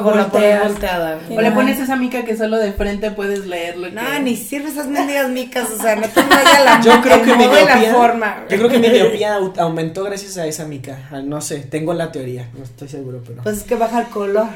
volteada. 0.62 1.18
O 1.30 1.40
le 1.40 1.50
pones 1.52 1.78
esa 1.78 1.94
mica 1.94 2.24
que 2.24 2.36
solo 2.36 2.56
de 2.56 2.72
frente 2.72 3.10
puedes 3.12 3.46
leerlo. 3.46 3.88
No, 3.90 4.00
que- 4.00 4.20
ni 4.20 4.34
sirve 4.34 4.70
esas 4.70 4.86
mendigas 4.88 5.28
micas, 5.28 5.70
o 5.70 5.80
sea, 5.80 5.94
no 5.94 6.08
te 6.08 6.22
vaya 6.22 6.64
la 6.64 6.80
Yo 6.80 7.00
creo 7.02 7.16
el 7.16 7.20
que 7.22 7.36
mi 7.36 7.44
modo 7.46 7.60
y 7.60 7.64
la 7.64 7.76
miopía, 7.76 7.94
forma. 7.94 8.36
yo 8.48 8.56
creo 8.56 8.68
que 8.70 8.78
mi 8.78 8.88
miopía 8.88 9.38
au- 9.38 9.58
aumentó 9.58 10.02
gracias 10.04 10.36
a 10.38 10.46
esa 10.46 10.64
mica, 10.64 10.98
no 11.22 11.40
sé, 11.40 11.58
tengo 11.60 11.92
la 11.94 12.10
teoría, 12.10 12.48
no 12.56 12.64
estoy 12.64 12.88
seguro, 12.88 13.20
pero... 13.26 13.42
Pues 13.42 13.58
es 13.58 13.62
que 13.64 13.74
baja 13.76 14.00
el 14.00 14.06
color. 14.08 14.46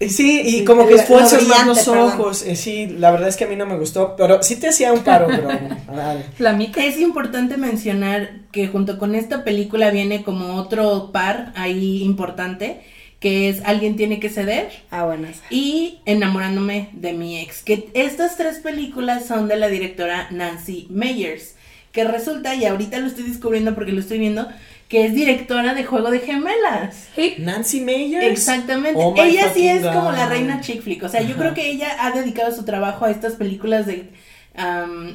Eh, 0.00 0.08
Sí, 0.08 0.40
y 0.44 0.50
Sí, 0.50 0.64
como 0.64 0.86
que 0.86 0.94
esfuerzas 0.94 1.46
más 1.46 1.66
los 1.66 1.78
perdón. 1.84 1.98
ojos, 1.98 2.42
eh, 2.42 2.56
sí, 2.56 2.86
la 2.98 3.10
verdad 3.10 3.28
es 3.28 3.36
que 3.36 3.44
a 3.44 3.48
mí 3.48 3.56
no 3.56 3.64
me 3.66 3.76
gustó, 3.78 4.14
pero 4.16 4.42
sí 4.42 4.56
te 4.56 4.68
hacía 4.68 4.92
un 4.92 5.04
paro, 5.04 5.26
pero... 5.28 5.48
a 5.50 6.14
ver. 6.14 6.26
La 6.38 6.52
mica. 6.52 6.84
Es 6.84 6.98
importante 6.98 7.56
mencionar 7.56 8.40
que 8.52 8.66
junto 8.68 8.98
con 8.98 9.14
esta 9.14 9.44
película 9.44 9.90
viene 9.90 10.22
como 10.24 10.56
otro 10.56 11.10
par 11.12 11.52
ahí 11.56 12.02
importante, 12.02 12.80
que 13.20 13.48
es 13.48 13.62
Alguien 13.64 13.96
tiene 13.96 14.20
que 14.20 14.28
ceder 14.28 14.68
Ah, 14.90 15.04
buenas. 15.04 15.40
y 15.48 16.00
Enamorándome 16.04 16.90
de 16.92 17.12
mi 17.12 17.38
ex. 17.40 17.62
Que 17.62 17.88
estas 17.94 18.36
tres 18.36 18.58
películas 18.58 19.26
son 19.26 19.48
de 19.48 19.56
la 19.56 19.68
directora 19.68 20.26
Nancy 20.30 20.86
Meyers, 20.90 21.54
que 21.92 22.02
resulta, 22.04 22.54
y 22.56 22.64
ahorita 22.66 22.98
lo 22.98 23.06
estoy 23.06 23.24
descubriendo 23.24 23.74
porque 23.76 23.92
lo 23.92 24.00
estoy 24.00 24.18
viendo, 24.18 24.48
que 24.88 25.06
es 25.06 25.14
directora 25.14 25.74
de 25.74 25.84
Juego 25.84 26.10
de 26.10 26.20
Gemelas. 26.20 27.08
Sí. 27.14 27.34
Nancy 27.38 27.80
Meyers. 27.80 28.26
Exactamente. 28.26 29.00
Oh 29.02 29.14
ella 29.16 29.50
sí 29.54 29.66
es 29.66 29.84
como 29.86 30.12
la 30.12 30.26
reina 30.26 30.60
chick 30.60 30.82
flick. 30.82 31.02
O 31.02 31.08
sea, 31.08 31.22
yo 31.22 31.36
creo 31.36 31.54
que 31.54 31.70
ella 31.70 31.96
ha 32.00 32.10
dedicado 32.10 32.54
su 32.54 32.64
trabajo 32.64 33.04
a 33.04 33.10
estas 33.10 33.34
películas 33.34 33.86
de 33.86 34.10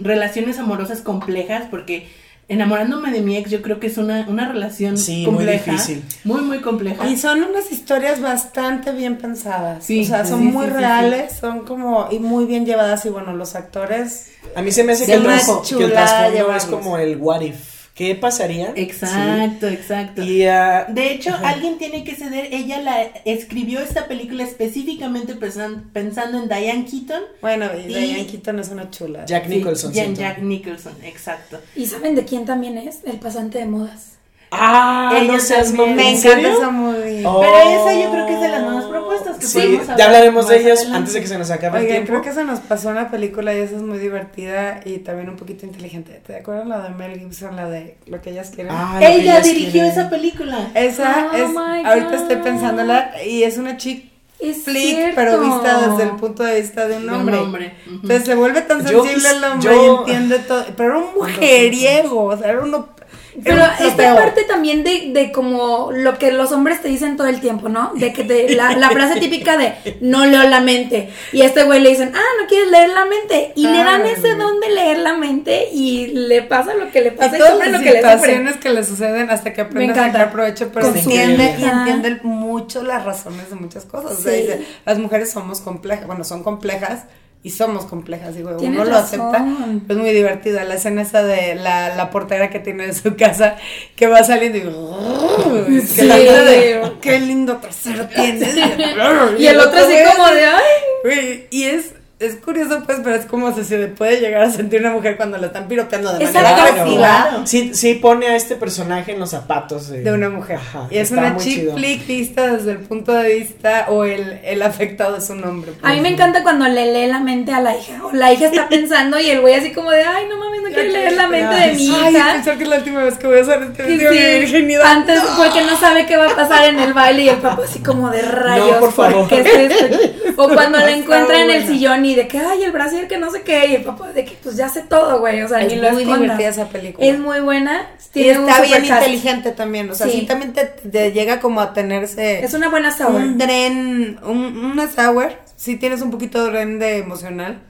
relaciones 0.02 0.60
amorosas 0.60 1.02
complejas 1.02 1.64
porque 1.72 2.08
enamorándome 2.50 3.12
de 3.12 3.22
mi 3.22 3.38
ex 3.38 3.52
yo 3.52 3.62
creo 3.62 3.80
que 3.80 3.88
es 3.88 3.98
una, 3.98 4.26
una 4.28 4.52
relación 4.52 4.98
Sí, 4.98 5.26
muy 5.28 5.46
difícil. 5.46 6.04
Muy, 6.24 6.42
muy 6.42 6.60
compleja. 6.60 7.08
Y 7.08 7.16
son 7.16 7.44
unas 7.44 7.72
historias 7.72 8.20
bastante 8.20 8.92
bien 8.92 9.18
pensadas. 9.18 9.86
Sí, 9.86 10.02
o 10.02 10.06
sea, 10.06 10.26
son 10.26 10.40
sí, 10.40 10.46
muy 10.48 10.66
sí, 10.66 10.72
sí, 10.72 10.78
reales, 10.78 11.34
son 11.40 11.64
como, 11.66 12.08
y 12.12 12.18
muy 12.20 12.46
bien 12.46 12.66
llevadas. 12.66 13.06
Y 13.06 13.10
bueno, 13.10 13.34
los 13.34 13.56
actores. 13.56 14.32
A 14.56 14.64
mí 14.64 14.72
se 14.72 14.84
me 14.84 14.94
hace 14.94 15.06
que 15.06 15.14
el, 15.14 15.24
que 15.24 15.30
el 15.30 15.42
Chulada 15.64 16.32
trasfondo 16.32 16.56
es 16.56 16.66
como 16.66 16.98
el 16.98 17.18
what 17.18 17.42
if. 17.42 17.79
¿Qué 18.00 18.16
pasaría? 18.16 18.72
Exacto, 18.78 19.68
exacto. 19.68 20.24
Sí. 20.24 20.38
Y 20.38 20.46
ah, 20.46 20.86
De 20.88 21.12
hecho, 21.12 21.32
Ajá. 21.32 21.50
alguien 21.50 21.78
tiene 21.78 22.06
que 22.06 22.16
ceder. 22.16 22.48
Ella 22.54 22.82
la 22.82 23.02
escribió 23.26 23.82
esta 23.82 24.08
película 24.08 24.46
específicamente 24.46 25.36
pensan- 25.36 25.84
pensando 25.92 26.42
en 26.42 26.48
Diane 26.48 26.86
Keaton. 26.90 27.22
Bueno, 27.42 27.66
y 27.78 27.82
Y- 27.82 27.88
Diane 27.94 28.26
Keaton 28.26 28.58
es 28.60 28.70
una 28.70 28.90
chula. 28.90 29.26
Jack 29.26 29.48
Sí, 29.50 29.56
Nicholson. 29.58 29.94
Siento. 29.94 30.22
Jack 30.22 30.40
Nicholson, 30.42 30.94
exacto. 31.04 31.60
¿Y 31.76 31.88
saben 31.88 32.16
de 32.16 32.24
quién 32.24 32.46
también 32.46 32.78
es? 32.78 33.00
El 33.06 33.18
pasante 33.20 33.58
de 33.58 33.66
modas. 33.66 34.14
Ah, 34.52 35.12
Ella 35.16 35.34
no 35.34 35.40
seas 35.40 35.68
también. 35.68 35.96
Me 35.96 36.10
¿en 36.10 36.16
encanta 36.18 36.30
serio? 36.42 36.58
esa 36.58 36.70
movie. 36.72 37.24
Oh. 37.26 37.40
Pero 37.42 37.56
esa 37.58 37.94
yo 38.04 38.12
creo 38.12 38.26
que 38.26 38.34
es 38.34 38.42
de 38.42 38.48
las 38.50 38.62
nuevas 38.64 38.86
propuestas 38.86 39.38
que 39.38 39.46
Sí, 39.46 39.60
podemos 39.60 39.86
ya 39.88 39.92
hablar 39.94 40.08
hablaremos 40.08 40.48
de 40.48 40.58
ellas 40.58 40.80
adelante. 40.80 40.98
antes 40.98 41.14
de 41.14 41.22
que 41.22 41.28
se 41.28 41.38
nos 41.38 41.52
acabe 41.52 41.80
el 41.82 41.88
tiempo. 41.88 42.08
creo 42.08 42.22
que 42.24 42.32
se 42.34 42.44
nos 42.44 42.60
pasó 42.62 42.90
una 42.90 43.12
película 43.12 43.54
y 43.54 43.60
esa 43.60 43.76
es 43.76 43.82
muy 43.84 44.00
divertida 44.00 44.80
y 44.86 44.98
también 45.00 45.30
un 45.30 45.36
poquito 45.36 45.66
inteligente. 45.68 46.22
¿Te 46.26 46.38
acuerdas 46.38 46.68
la 46.68 46.80
de 46.82 46.90
Mel 46.90 47.20
Gibson, 47.20 47.56
la 47.56 47.70
de 47.70 47.98
Lo 48.08 48.22
que 48.22 48.32
ellas 48.32 48.50
quieren? 48.54 48.74
Ah, 48.76 48.98
Ella 49.00 49.10
ellas 49.16 49.44
dirigió 49.44 49.72
quieren. 49.72 49.92
esa 49.92 50.10
película. 50.10 50.72
Esa 50.74 51.30
Oh 51.32 51.36
es, 51.36 51.50
my 51.50 51.86
ahorita 51.86 52.16
estoy 52.16 52.38
pensándola 52.38 53.12
y 53.24 53.44
es 53.44 53.58
una 53.60 53.78
chick 53.78 54.10
Es 54.40 54.64
flick, 54.64 54.96
cierto. 54.96 55.16
pero 55.16 55.42
vista 55.42 55.90
desde 55.90 56.04
el 56.10 56.16
punto 56.16 56.44
de 56.44 56.60
vista 56.62 56.88
de 56.88 56.96
un 56.98 57.04
De 57.04 57.08
un 57.10 57.14
hombre. 57.14 57.38
hombre. 57.38 57.74
Entonces 57.88 58.24
se 58.26 58.34
vuelve 58.36 58.62
tan 58.62 58.84
Yo 58.86 59.04
sensible 59.04 59.30
quis- 59.30 59.38
el 59.38 59.44
hombre 59.44 59.70
yo- 59.76 59.84
y 59.84 60.00
entiende 60.00 60.40
todo. 60.40 60.66
Pero 60.76 60.90
era 60.90 60.98
un 61.00 61.14
mujeriego, 61.14 62.24
o 62.26 62.38
sea, 62.38 62.50
era 62.50 62.62
uno. 62.62 62.98
Pero 63.44 63.64
un 63.64 63.86
esta 63.86 64.16
parte 64.16 64.44
también 64.44 64.84
de, 64.84 65.12
de 65.14 65.32
como 65.32 65.92
lo 65.92 66.18
que 66.18 66.32
los 66.32 66.52
hombres 66.52 66.82
te 66.82 66.88
dicen 66.88 67.18
todo 67.18 67.28
el 67.28 67.40
tiempo, 67.40 67.70
¿no? 67.70 67.92
De 67.96 68.14
que 68.14 68.24
te, 68.24 68.56
la, 68.56 68.76
la 68.76 68.90
frase 68.90 69.20
típica 69.20 69.58
de 69.58 69.74
no 70.02 70.26
leo 70.26 70.44
la 70.44 70.60
mente. 70.60 71.10
Y 71.32 71.42
a 71.42 71.46
este 71.46 71.64
güey 71.64 71.82
le 71.82 71.90
dicen, 71.90 72.12
ah, 72.16 72.42
no 72.42 72.48
quieres 72.48 72.70
leer 72.72 72.90
la 72.90 73.06
mente. 73.06 73.54
Y 73.56 73.68
le 73.68 73.84
dan 73.84 74.06
ese 74.06 74.36
don 74.36 74.60
de 74.60 74.70
leer 74.70 75.00
la 75.00 75.14
mente 75.14 75.70
y 75.72 76.08
le 76.08 76.42
pasa 76.42 76.74
lo 76.74 76.92
que 76.92 77.02
le 77.02 77.08
Y 77.10 77.12
pasa 77.12 77.38
y 77.38 77.42
sufre 77.42 77.72
las 77.72 77.72
lo 77.72 77.80
que 77.80 77.92
le 77.92 77.98
situaciones 77.98 78.58
que 78.58 78.70
le 78.70 78.84
suceden 78.84 79.30
hasta 79.30 79.54
que 79.54 79.62
aprende 79.62 79.94
a 79.94 80.06
sacar 80.08 80.32
provecho, 80.32 80.70
pero 80.74 80.88
Es 80.90 80.96
entiende 80.98 81.56
y 81.60 81.64
entiende 81.64 82.20
mucho 82.24 82.84
las 82.84 83.06
razones 83.06 83.50
de 83.50 83.56
muchas 83.56 83.86
cosas. 83.86 84.20
O 84.20 84.22
sea, 84.22 84.34
dice, 84.34 84.66
las 84.86 84.98
mujeres 84.98 85.32
somos 85.32 85.62
complejas, 85.62 86.08
bueno, 86.08 86.24
son 86.24 86.44
complejas 86.44 87.04
y 87.42 87.52
somos 87.52 87.86
complejas, 87.86 88.36
digo, 88.36 88.58
uno 88.60 88.84
lo 88.84 88.98
acepta. 88.98 89.46
Es 89.88 89.96
muy 89.96 90.12
divertida 90.12 90.66
la 90.66 90.76
escena 90.76 91.04
esa 91.04 91.24
de 91.24 91.56
la, 91.56 91.96
la 91.96 92.10
portera 92.10 92.50
que 92.50 92.60
tiene 92.60 92.88
de 92.88 92.94
su 92.94 93.16
casa 93.16 93.56
que 93.96 94.08
va 94.08 94.24
saliendo 94.24 94.58
y 94.58 95.82
Sí. 95.88 96.06
de, 96.06 96.82
qué 97.02 97.20
lindo 97.22 97.58
trasero 97.58 98.08
tienes. 98.08 98.56
Y 99.40 99.48
el 99.48 99.60
otro 99.60 99.80
así 99.80 99.96
como 100.16 100.28
de, 100.28 100.46
ay. 100.46 101.48
Y 101.50 101.64
es, 101.64 101.94
es 102.20 102.36
curioso, 102.36 102.84
pues, 102.86 103.00
pero 103.02 103.16
es 103.16 103.26
como 103.26 103.56
si 103.56 103.64
se 103.64 103.88
puede 103.88 104.20
llegar 104.20 104.42
a 104.42 104.52
sentir 104.52 104.82
una 104.82 104.92
mujer 104.92 105.16
cuando 105.16 105.38
la 105.38 105.48
están 105.48 105.70
piropeando 105.70 106.12
de 106.12 106.26
manera 106.26 106.66
agresiva 106.66 106.98
Claro. 106.98 107.48
Sí, 107.48 107.72
sí 107.74 107.94
pone 107.96 108.28
a 108.28 108.36
este 108.36 108.56
personaje 108.56 109.14
en 109.14 109.22
los 109.22 109.30
zapatos 109.30 109.88
de, 109.88 110.02
de 110.02 110.12
una 110.12 110.30
mujer. 110.30 110.58
Ajá, 110.58 110.88
y 110.92 110.98
es 110.98 111.12
una 111.12 111.38
chick 111.38 111.74
flick 111.74 112.06
vista 112.06 112.54
desde 112.54 112.74
el 112.74 112.80
punto 112.80 113.14
de 113.14 113.36
vista 113.36 113.86
o 113.88 114.04
el, 114.04 114.40
el 114.44 114.62
afectado 114.62 115.16
es 115.16 115.30
un 115.30 115.46
hombre. 115.46 115.72
A 115.82 115.94
mí 115.94 116.02
me 116.02 116.10
encanta 116.10 116.44
cuando 116.44 116.68
le 116.68 116.92
lee 116.92 117.08
la 117.08 117.20
mente 117.20 117.54
a 117.54 117.62
la 117.62 117.78
hija. 117.78 118.06
O 118.06 118.12
la 118.12 118.34
hija 118.34 118.48
está 118.48 118.68
pensando 118.68 119.18
y 119.18 119.30
el 119.30 119.40
güey 119.40 119.54
así 119.54 119.72
como 119.72 119.90
de, 119.92 120.04
ay, 120.04 120.26
no 120.30 120.38
mames, 120.38 120.62
no 120.62 120.70
no 120.70 120.76
quiere 120.76 120.92
leer 120.92 121.14
la 121.14 121.28
mente 121.28 121.56
de 121.56 121.74
mi 121.74 121.90
Ay, 121.90 122.14
hija. 122.16 122.34
pensar 122.34 122.58
que 122.58 122.64
es 122.64 122.70
la 122.70 122.78
última 122.78 123.04
vez 123.04 123.18
que 123.18 123.28
voy 123.28 123.38
a 123.38 123.42
hacer 123.42 123.64
este 123.64 123.84
video 123.84 124.12
sí, 124.12 124.20
de 124.20 124.40
virginidad. 124.40 124.86
Antes, 124.86 125.22
porque 125.38 125.62
no 125.62 125.78
sabe 125.78 126.06
qué 126.06 126.18
va 126.18 126.30
a 126.30 126.36
pasar 126.36 126.68
en 126.70 126.80
el 126.80 126.94
baile 126.94 127.24
y 127.24 127.30
el 127.30 127.38
papá 127.38 127.64
así 127.64 127.80
como 127.80 128.10
de 128.10 128.22
rayos. 128.24 128.78
por 128.78 128.92
favor. 128.92 129.28
¿por 129.28 129.30
qué 129.30 129.66
es? 129.66 130.34
O 130.38 130.50
cuando 130.50 130.78
la 130.78 130.92
encuentra 130.92 131.42
en 131.42 131.52
el 131.52 131.68
sillón 131.68 132.06
y 132.06 132.09
de 132.16 132.28
que, 132.28 132.38
ay, 132.40 132.64
el 132.64 132.72
brasier 132.72 133.08
que 133.08 133.18
no 133.18 133.32
sé 133.32 133.42
qué, 133.44 133.68
y 133.68 133.76
el 133.76 133.84
papá 133.84 134.12
de 134.12 134.26
que 134.26 134.38
pues 134.42 134.56
ya 134.56 134.70
sé 134.70 134.82
todo, 134.84 135.20
güey, 135.20 135.42
o 135.42 135.48
sea, 135.48 135.62
Es 135.62 135.94
muy 135.94 136.04
divertida 136.06 136.50
esa 136.50 136.70
película. 136.70 137.06
Es 137.08 137.20
muy 137.20 137.40
buena. 137.40 137.88
Y 138.00 138.24
tiene 138.24 138.40
un 138.40 138.50
está 138.50 138.62
bien 138.62 138.86
inteligente 138.86 139.52
también. 139.52 139.90
O 139.90 139.96
sea, 139.96 140.08
Sí. 140.08 140.22
sí, 140.22 140.26
también 140.26 140.54
te, 140.54 140.66
te 140.66 141.12
llega 141.12 141.40
como 141.40 141.62
a 141.62 141.74
tenerse 141.74 142.44
Es 142.44 142.54
una 142.54 142.70
buena 142.70 142.92
sour. 142.92 143.16
un 143.16 143.38
dren, 143.38 144.20
un, 144.24 144.66
una 144.66 144.90
sour. 144.90 145.34
Sí 145.56 145.76
tienes 145.78 146.02
un 146.02 146.12
poquito 146.12 146.44
de 146.46 146.52
dren 146.52 146.80
de 146.80 146.98
emocional. 147.00 147.62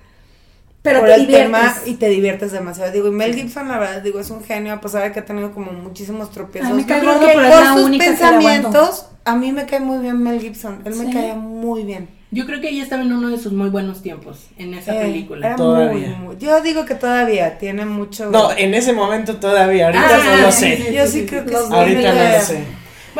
Pero 0.82 1.02
por 1.02 1.10
te 1.10 1.16
el 1.16 1.28
tema 1.28 1.60
diviertes. 1.60 1.88
y 1.88 1.94
te 1.96 2.08
diviertes 2.08 2.52
demasiado. 2.54 2.92
Digo, 2.94 3.10
y 3.10 3.12
Mel 3.12 3.36
Gibson, 3.36 3.68
la 3.68 3.80
verdad, 3.80 4.02
digo, 4.02 4.20
es 4.22 4.30
un 4.30 4.42
genio, 4.44 4.72
a 4.74 4.80
pesar 4.80 5.04
de 5.04 5.12
que 5.12 5.20
ha 5.20 5.26
tenido 5.26 5.52
como 5.52 5.74
muchísimos 5.74 6.32
tropiezos. 6.32 6.70
Ay, 6.72 6.78
me 6.78 6.86
cae 6.86 7.02
por 7.02 7.76
sus 7.76 7.84
única 7.86 8.06
pensamientos, 8.06 9.08
a 9.26 9.36
mí 9.36 9.52
me 9.52 9.66
cae 9.66 9.82
muy 9.82 9.98
bien 10.00 10.24
Mel 10.24 10.40
Gibson. 10.40 10.82
Él 10.86 10.96
me 10.96 11.12
cae 11.12 11.34
muy 11.34 11.84
bien. 11.84 12.08
Yo 12.32 12.46
creo 12.46 12.62
que 12.62 12.70
ella 12.70 12.84
estaba 12.84 13.02
en 13.02 13.12
uno 13.12 13.30
de 13.30 13.40
sus 13.40 13.52
muy 13.54 13.70
buenos 13.70 14.04
tiempos 14.04 14.46
en 14.58 14.76
esa 14.76 14.96
Eh, 14.96 15.02
película. 15.02 15.48
era 15.48 15.56
Todavía. 15.56 16.10
muy, 16.10 16.28
muy- 16.28 16.38
yo 16.38 16.62
digo 16.62 16.86
que 16.86 16.94
todavía 16.94 17.58
tiene 17.58 17.86
mucho. 17.86 18.30
No, 18.30 18.52
en 18.56 18.76
ese 18.76 18.94
momento 18.94 19.38
todavía, 19.38 19.88
ahorita 19.88 20.06
Ah, 20.08 20.36
no 20.38 20.42
lo 20.44 20.52
sí, 20.52 20.60
sé. 20.76 20.94
Yo 20.94 21.08
sí 21.08 21.26
creo 21.26 21.44
que 21.46 21.52
Los 21.54 21.68
sí. 21.68 21.74
Ahorita 21.74 22.14
no 22.14 22.24
lo 22.38 22.42
sé. 22.42 22.64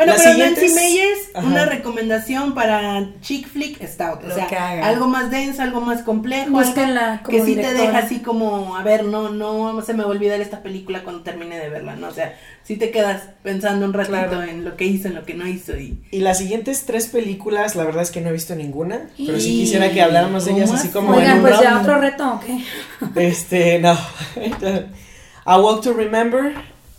Bueno, 0.00 0.12
Las 0.14 0.22
pero 0.24 0.38
Nancy 0.38 0.68
Meyers, 0.74 1.18
una 1.44 1.66
recomendación 1.66 2.54
para 2.54 3.06
chick 3.20 3.46
flick 3.48 3.86
stout. 3.86 4.24
O 4.24 4.28
Lo 4.28 4.34
sea, 4.34 4.46
que 4.46 4.56
haga. 4.56 4.86
algo 4.86 5.06
más 5.08 5.30
denso, 5.30 5.60
algo 5.62 5.82
más 5.82 6.02
complejo. 6.02 6.50
Búsquenla 6.50 7.20
como 7.22 7.36
que 7.36 7.44
sí 7.44 7.54
te 7.54 7.72
deja 7.74 7.98
así 7.98 8.20
como, 8.20 8.76
a 8.76 8.82
ver, 8.82 9.04
no, 9.04 9.28
no 9.28 9.82
se 9.82 9.92
me 9.92 10.02
va 10.02 10.08
a 10.08 10.12
olvidar 10.12 10.40
esta 10.40 10.62
película 10.62 11.02
cuando 11.04 11.22
termine 11.22 11.58
de 11.58 11.68
verla, 11.68 11.96
¿no? 11.96 12.08
O 12.08 12.12
sea, 12.14 12.34
sí 12.62 12.76
te 12.76 12.90
quedas 12.90 13.24
pensando 13.42 13.84
un 13.84 13.92
ratito 13.92 14.10
Claro. 14.10 14.42
en 14.42 14.64
lo 14.64 14.76
que 14.76 14.86
hizo, 14.86 15.08
en 15.08 15.14
lo 15.16 15.24
que 15.24 15.34
no 15.34 15.46
hizo 15.46 15.76
y... 15.76 16.02
Y 16.10 16.20
las 16.20 16.38
siguientes 16.38 16.86
tres 16.86 17.08
películas, 17.08 17.76
la 17.76 17.84
verdad 17.84 18.02
es 18.02 18.10
que 18.10 18.22
no 18.22 18.30
he 18.30 18.32
visto 18.32 18.54
ninguna, 18.54 19.08
pero 19.18 19.38
sí 19.38 19.50
quisiera 19.50 19.90
que 19.90 20.00
habláramos 20.00 20.46
de 20.46 20.52
ellas 20.52 20.70
¿cómo 20.70 20.78
así 20.80 20.88
como 20.88 21.12
en 21.14 21.20
Oigan, 21.20 21.36
un 21.36 21.42
pues 21.42 21.60
ya 21.60 21.70
round. 21.72 21.82
otro 21.82 22.00
reto, 22.00 22.32
¿o 22.34 22.40
qué? 22.40 23.26
Este, 23.28 23.78
no. 23.80 23.98
A 25.44 25.58
Walk 25.60 25.82
to 25.82 25.92
Remember, 25.92 26.54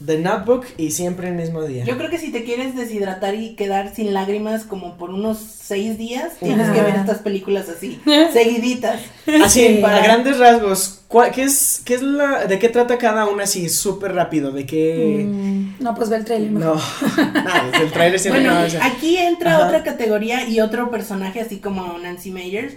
The 0.06 0.18
Notebook 0.20 0.66
y 0.78 0.92
Siempre 0.92 1.28
el 1.30 1.36
mismo 1.36 1.64
día. 1.64 1.84
Yo 1.86 1.98
creo 1.98 2.10
que 2.10 2.18
si 2.18 2.32
te 2.32 2.44
quieres 2.44 2.76
deshidratar 2.76 3.36
y 3.36 3.56
quedar 3.56 3.94
sin 3.94 4.14
lágrimas 4.14 4.64
como 4.66 4.98
por 4.98 5.10
unos 5.12 5.38
seis 5.40 5.98
días, 5.98 6.34
tienes 6.40 6.68
Ajá. 6.68 6.74
que 6.74 6.82
ver 6.82 6.96
estas 6.96 7.20
películas 7.20 7.70
así, 7.70 8.00
seguiditas. 8.34 9.00
Así, 9.44 9.80
para- 9.82 9.98
a 9.98 10.04
grandes 10.04 10.38
rasgos, 10.40 11.02
¿cuál- 11.08 11.32
¿qué 11.32 11.44
es, 11.44 11.82
qué 11.86 11.94
es 11.96 12.02
la, 12.02 12.46
de 12.48 12.60
qué 12.60 12.70
trata 12.70 12.98
cada 12.98 13.26
una 13.26 13.44
así 13.44 13.70
súper 13.70 14.14
rápido? 14.14 14.52
¿De 14.52 14.66
qué? 14.66 15.26
Mm, 15.28 15.76
no, 15.84 15.96
pues 15.96 16.10
ve 16.10 16.18
el 16.18 16.26
trailer. 16.26 16.52
No, 16.52 16.74
el 17.82 17.92
trailer 17.92 18.20
siempre 18.20 18.44
Bueno, 18.44 18.60
no, 18.60 18.66
o 18.66 18.70
sea, 18.70 18.86
aquí 18.86 19.18
entra 19.18 19.56
Ajá. 19.58 19.68
otra 19.68 19.84
categoría 19.84 20.48
y 20.48 20.60
otro 20.62 20.90
personaje, 20.92 21.42
así 21.42 21.58
como 21.60 21.98
Nancy 21.98 22.32
Meyers. 22.32 22.74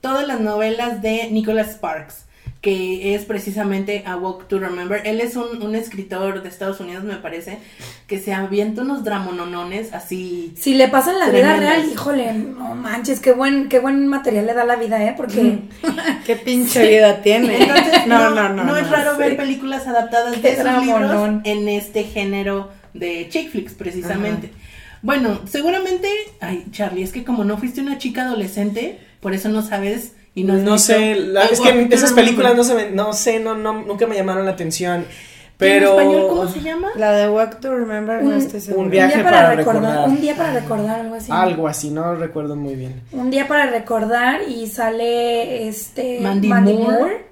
Todas 0.00 0.26
las 0.28 0.40
novelas 0.40 1.02
de 1.02 1.28
Nicholas 1.30 1.72
Sparks, 1.72 2.24
que 2.68 3.14
es 3.14 3.24
precisamente 3.24 4.02
A 4.04 4.16
Walk 4.16 4.46
to 4.46 4.58
Remember. 4.58 5.00
Él 5.06 5.22
es 5.22 5.36
un, 5.36 5.62
un 5.62 5.74
escritor 5.74 6.42
de 6.42 6.50
Estados 6.50 6.80
Unidos, 6.80 7.02
me 7.02 7.16
parece, 7.16 7.60
que 8.06 8.18
se 8.18 8.34
avienta 8.34 8.82
unos 8.82 9.04
dramononones 9.04 9.94
así. 9.94 10.52
Si 10.54 10.74
le 10.74 10.88
pasa 10.88 11.12
en 11.12 11.18
la 11.18 11.30
vida 11.30 11.56
real, 11.56 11.88
híjole, 11.90 12.34
no 12.34 12.74
manches, 12.74 13.20
qué 13.20 13.32
buen, 13.32 13.70
qué 13.70 13.78
buen 13.78 14.06
material 14.06 14.44
le 14.44 14.52
da 14.52 14.66
la 14.66 14.76
vida, 14.76 15.02
¿eh? 15.02 15.14
Porque 15.16 15.60
Qué 16.26 16.36
pinche 16.36 16.86
vida 16.86 17.22
tiene. 17.22 17.62
Entonces, 17.62 18.06
no, 18.06 18.28
no, 18.30 18.50
no. 18.50 18.64
no 18.64 18.76
es 18.76 18.90
raro 18.90 19.12
sí. 19.12 19.18
ver 19.20 19.38
películas 19.38 19.86
adaptadas 19.86 20.34
Qué 20.34 20.42
de 20.42 20.52
esos 20.52 20.84
libros 20.84 21.08
dramonón. 21.08 21.40
en 21.44 21.68
este 21.70 22.04
género 22.04 22.68
de 22.92 23.28
chick 23.30 23.50
flicks, 23.50 23.72
precisamente. 23.72 24.52
Bueno, 25.00 25.40
seguramente, 25.46 26.08
ay, 26.40 26.66
Charlie, 26.70 27.02
es 27.02 27.12
que 27.12 27.24
como 27.24 27.44
no 27.44 27.56
fuiste 27.56 27.80
una 27.80 27.96
chica 27.96 28.24
adolescente, 28.24 28.98
por 29.20 29.32
eso 29.32 29.48
no 29.48 29.62
sabes 29.62 30.12
y 30.40 30.44
no 30.44 30.78
sé, 30.78 31.14
la- 31.16 31.44
es 31.46 31.60
que 31.60 31.88
esas 31.90 32.12
películas 32.12 32.56
no 32.56 32.64
se 32.64 32.74
ven, 32.74 32.94
no 32.96 33.12
sé, 33.12 33.40
no, 33.40 33.54
no, 33.56 33.82
nunca 33.82 34.06
me 34.06 34.14
llamaron 34.16 34.44
la 34.46 34.52
atención, 34.52 35.00
¿En 35.00 35.06
pero... 35.56 35.98
español 35.98 36.26
cómo 36.28 36.48
se 36.48 36.60
llama? 36.60 36.88
La 36.96 37.12
de 37.12 37.28
Walk 37.28 37.60
to 37.60 37.74
Remember, 37.76 38.22
no 38.22 38.30
Un- 38.30 38.36
estoy 38.38 38.60
segura. 38.60 38.84
un 38.84 38.90
viaje 38.90 39.14
un 39.16 39.20
día 39.22 39.24
para, 39.30 39.42
para 39.42 39.56
recordar, 39.56 39.82
recordar. 39.82 40.08
un 40.08 40.20
día 40.20 40.34
para 40.36 40.52
recordar, 40.52 41.00
algo 41.00 41.14
así. 41.16 41.32
Algo 41.32 41.68
así, 41.68 41.90
no 41.90 42.14
recuerdo 42.14 42.54
muy 42.56 42.74
bien. 42.76 43.02
Un 43.12 43.30
día 43.30 43.48
para 43.48 43.66
recordar 43.70 44.42
y 44.48 44.66
sale 44.68 45.66
este 45.68 46.20
Mandy 46.20 46.48
Moore. 46.48 47.26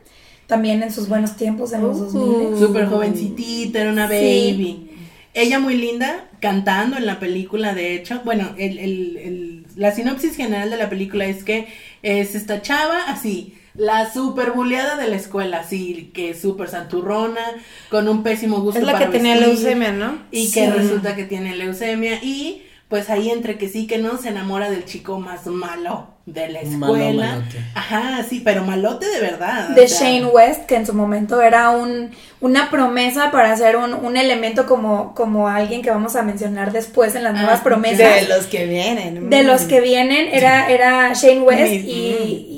también 0.47 0.83
en 0.83 0.93
sus 0.93 1.09
buenos 1.09 1.37
tiempos 1.37 1.73
en 1.73 1.83
los 1.83 1.97
Uh. 1.99 2.05
2000. 2.51 2.59
Súper 2.67 2.87
jovencitita, 2.87 3.81
era 3.81 3.91
una 3.91 4.09
Sí. 4.09 4.15
baby. 4.15 4.91
Ella 5.35 5.59
muy 5.59 5.77
linda, 5.77 6.29
cantando 6.41 6.97
en 6.97 7.05
la 7.05 7.19
película, 7.21 7.75
de 7.75 7.95
hecho. 7.95 8.23
Bueno, 8.25 8.51
el, 8.57 8.79
el- 8.79 9.17
el- 9.19 9.67
la 9.77 9.93
sinopsis 9.93 10.35
general 10.37 10.71
de 10.71 10.77
la 10.79 10.89
película 10.89 11.27
es 11.27 11.45
que 11.45 11.67
es 12.07 12.37
esta 12.37 12.63
chava, 12.63 13.03
así, 13.09 13.59
la 13.75 14.13
super 14.13 14.53
buleada 14.53 14.97
de 14.97 15.09
la 15.09 15.17
escuela, 15.17 15.59
así, 15.59 16.13
que 16.15 16.31
es 16.31 16.41
súper 16.41 16.69
santurrona, 16.69 17.45
con 17.91 18.07
un 18.07 18.23
pésimo 18.23 18.61
gusto 18.61 18.79
Es 18.79 18.87
la 18.87 18.93
para 18.93 19.07
que 19.07 19.13
tenía 19.19 19.35
vestir, 19.35 19.55
leucemia, 19.55 19.91
¿no? 19.93 20.19
Y 20.31 20.53
que 20.53 20.71
resulta 20.71 21.17
que 21.17 21.25
tiene 21.25 21.57
leucemia 21.57 22.23
y 22.23 22.63
pues 22.89 23.11
ahí 23.11 23.31
entre 23.31 23.59
que 23.59 23.69
sí 23.69 23.89
que 23.89 23.99
no 23.99 24.19
se 24.19 24.29
enamora 24.29 24.71
del 24.71 24.85
chico 24.85 25.19
más 25.19 25.47
malo 25.47 26.16
de 26.27 26.49
la 26.49 26.61
escuela. 26.61 27.43
Ajá, 27.75 28.25
sí, 28.29 28.43
pero 28.45 28.65
malote 28.65 29.07
de 29.09 29.21
verdad. 29.21 29.69
de 29.71 29.85
o 29.85 29.89
sea, 29.89 30.01
Shane 30.11 30.27
West, 30.27 30.67
que 30.67 30.75
en 30.75 30.85
su 30.85 30.93
momento 30.93 31.41
era 31.41 31.71
un, 31.71 32.11
una 32.41 32.69
promesa 32.69 33.31
para 33.31 33.57
ser 33.57 33.77
un, 33.77 33.95
un 33.95 34.17
elemento 34.17 34.67
como, 34.67 35.15
como 35.15 35.47
alguien 35.49 35.83
que 35.83 35.91
vamos 35.91 36.17
a 36.17 36.23
mencionar 36.23 36.73
después 36.73 37.15
en 37.15 37.23
las 37.23 37.35
Ah, 37.37 37.43
nuevas 37.43 37.61
promesas. 37.61 38.23
De 38.23 38.29
los 38.29 38.47
que 38.47 38.67
vienen. 38.67 39.31
de 39.31 39.43
los 39.45 39.63
que 39.63 39.81
vienen 39.81 40.29
era, 40.33 40.69
era 40.69 41.13
Shane 41.15 41.43
West 41.43 41.73
Mm. 41.73 41.89
y, 41.89 42.47
y 42.51 42.56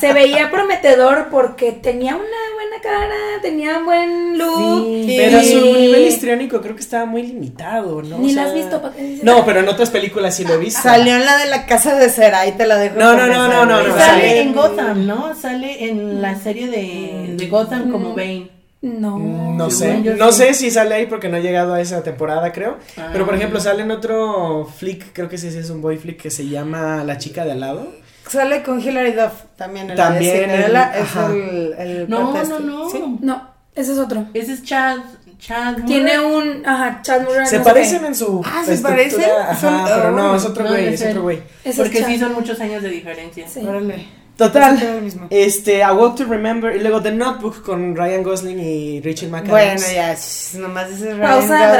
se 0.00 0.12
veía 0.12 0.50
prometedor 0.50 1.28
porque 1.30 1.72
tenía 1.72 2.14
una 2.16 2.24
buena 2.24 2.80
cara, 2.82 3.16
tenía 3.42 3.78
buen 3.80 4.38
look. 4.38 4.84
Sí. 5.06 5.14
Pero 5.18 5.42
su 5.42 5.66
Y- 5.66 5.72
nivel 5.72 6.06
histriónico 6.06 6.60
creo 6.60 6.74
que 6.74 6.82
estaba 6.82 7.04
muy 7.06 7.22
limitado, 7.22 8.02
¿no? 8.02 8.18
Ni 8.18 8.32
O 8.32 8.34
la 8.36 8.44
has 8.44 8.54
visto, 8.54 8.80
¿para 8.82 8.94
qué 8.94 9.02
dices? 9.02 9.24
No, 9.24 9.44
pero 9.44 9.60
en 9.60 9.68
otras 9.68 9.90
películas 9.90 10.34
sí 10.36 10.44
lo 10.44 10.54
he 10.54 10.58
visto. 10.58 10.82
Salió 10.82 11.14
en 11.16 11.24
la 11.24 11.36
de 11.38 11.46
la 11.46 11.66
casa 11.66 11.96
de 11.96 12.08
cera, 12.10 12.40
ahí 12.40 12.52
te 12.52 12.66
la 12.66 12.76
dejo. 12.78 12.96
No, 12.98 13.14
no, 13.16 13.26
no, 13.26 13.48
no, 13.48 13.66
no, 13.66 13.82
Sale 13.82 13.98
sale- 13.98 14.40
en 14.42 14.52
Gotham, 14.54 15.06
¿no? 15.06 15.34
Sale 15.34 15.88
en 15.88 16.20
la 16.22 16.36
serie 16.38 16.68
de, 16.68 17.34
de 17.36 17.46
Gotham 17.48 17.90
como 17.90 18.14
Bane. 18.14 18.50
No. 18.82 19.18
No 19.18 19.70
sé, 19.70 19.98
no 19.98 20.32
sé 20.32 20.54
si 20.54 20.70
sale 20.70 20.94
ahí 20.94 21.04
porque 21.06 21.28
no 21.28 21.36
he 21.36 21.42
llegado 21.42 21.74
a 21.74 21.82
esa 21.82 22.02
temporada, 22.02 22.50
creo. 22.50 22.78
Ah. 22.96 23.10
Pero 23.12 23.26
por 23.26 23.34
ejemplo, 23.34 23.60
sale 23.60 23.82
en 23.82 23.90
otro 23.90 24.64
flick, 24.78 25.12
creo 25.12 25.28
que 25.28 25.36
sí, 25.36 25.50
sí 25.50 25.58
es 25.58 25.68
un 25.68 25.82
boy 25.82 25.98
flick 25.98 26.18
que 26.22 26.30
se 26.30 26.48
llama 26.48 27.04
La 27.04 27.18
chica 27.18 27.44
de 27.44 27.52
al 27.52 27.60
lado. 27.60 27.92
Sale 28.30 28.62
con 28.62 28.80
Hilary 28.80 29.12
Duff 29.12 29.32
también 29.56 29.90
en 29.90 29.96
También 29.96 30.48
de 30.48 30.64
el- 30.66 30.76
es 30.76 31.16
el, 31.16 31.74
el 31.78 32.08
No, 32.08 32.32
no, 32.32 32.58
no. 32.60 32.90
¿Sí? 32.90 33.02
No, 33.20 33.50
ese 33.74 33.92
es 33.92 33.98
otro. 33.98 34.26
Ese 34.34 34.52
es 34.52 34.62
Chad. 34.62 34.98
Chad 35.38 35.72
Murray. 35.78 35.86
Tiene 35.86 36.20
un, 36.20 36.66
ajá, 36.66 37.00
Chad 37.02 37.22
Murray. 37.22 37.46
Se 37.46 37.58
no 37.58 37.64
parecen 37.64 38.04
en 38.04 38.14
su 38.14 38.42
Ah, 38.44 38.62
¿se 38.64 38.76
parecen? 38.78 39.24
Ajá, 39.40 39.54
Son- 39.56 39.84
pero 39.86 40.10
no, 40.12 40.36
es 40.36 40.44
otro 40.44 40.64
No, 40.64 40.70
güey, 40.70 40.84
no 40.86 40.90
es 40.90 41.02
otro 41.02 41.22
güey. 41.22 41.38
Ese 41.64 41.70
es 41.70 41.76
Porque 41.76 42.00
Chad. 42.00 42.08
sí 42.08 42.18
son 42.18 42.34
muchos 42.34 42.60
años 42.60 42.82
de 42.82 42.90
diferencia. 42.90 43.48
Sí. 43.48 43.60
Órale. 43.66 44.06
Total. 44.36 44.80
El. 44.82 45.12
Este, 45.30 45.82
A 45.82 45.92
Walk 45.94 46.16
to 46.16 46.24
Remember 46.24 46.74
y 46.76 46.80
luego 46.80 47.00
The 47.02 47.12
Notebook 47.12 47.62
con 47.62 47.96
Ryan 47.96 48.22
Gosling 48.22 48.58
y 48.60 49.00
Rachel 49.00 49.30
McAdams. 49.30 49.50
Bueno, 49.50 49.82
ya, 49.94 50.16
nomás 50.60 50.88
dices 50.90 51.16
Ryan 51.16 51.20
Pausa, 51.20 51.68
Gosling. 51.68 51.72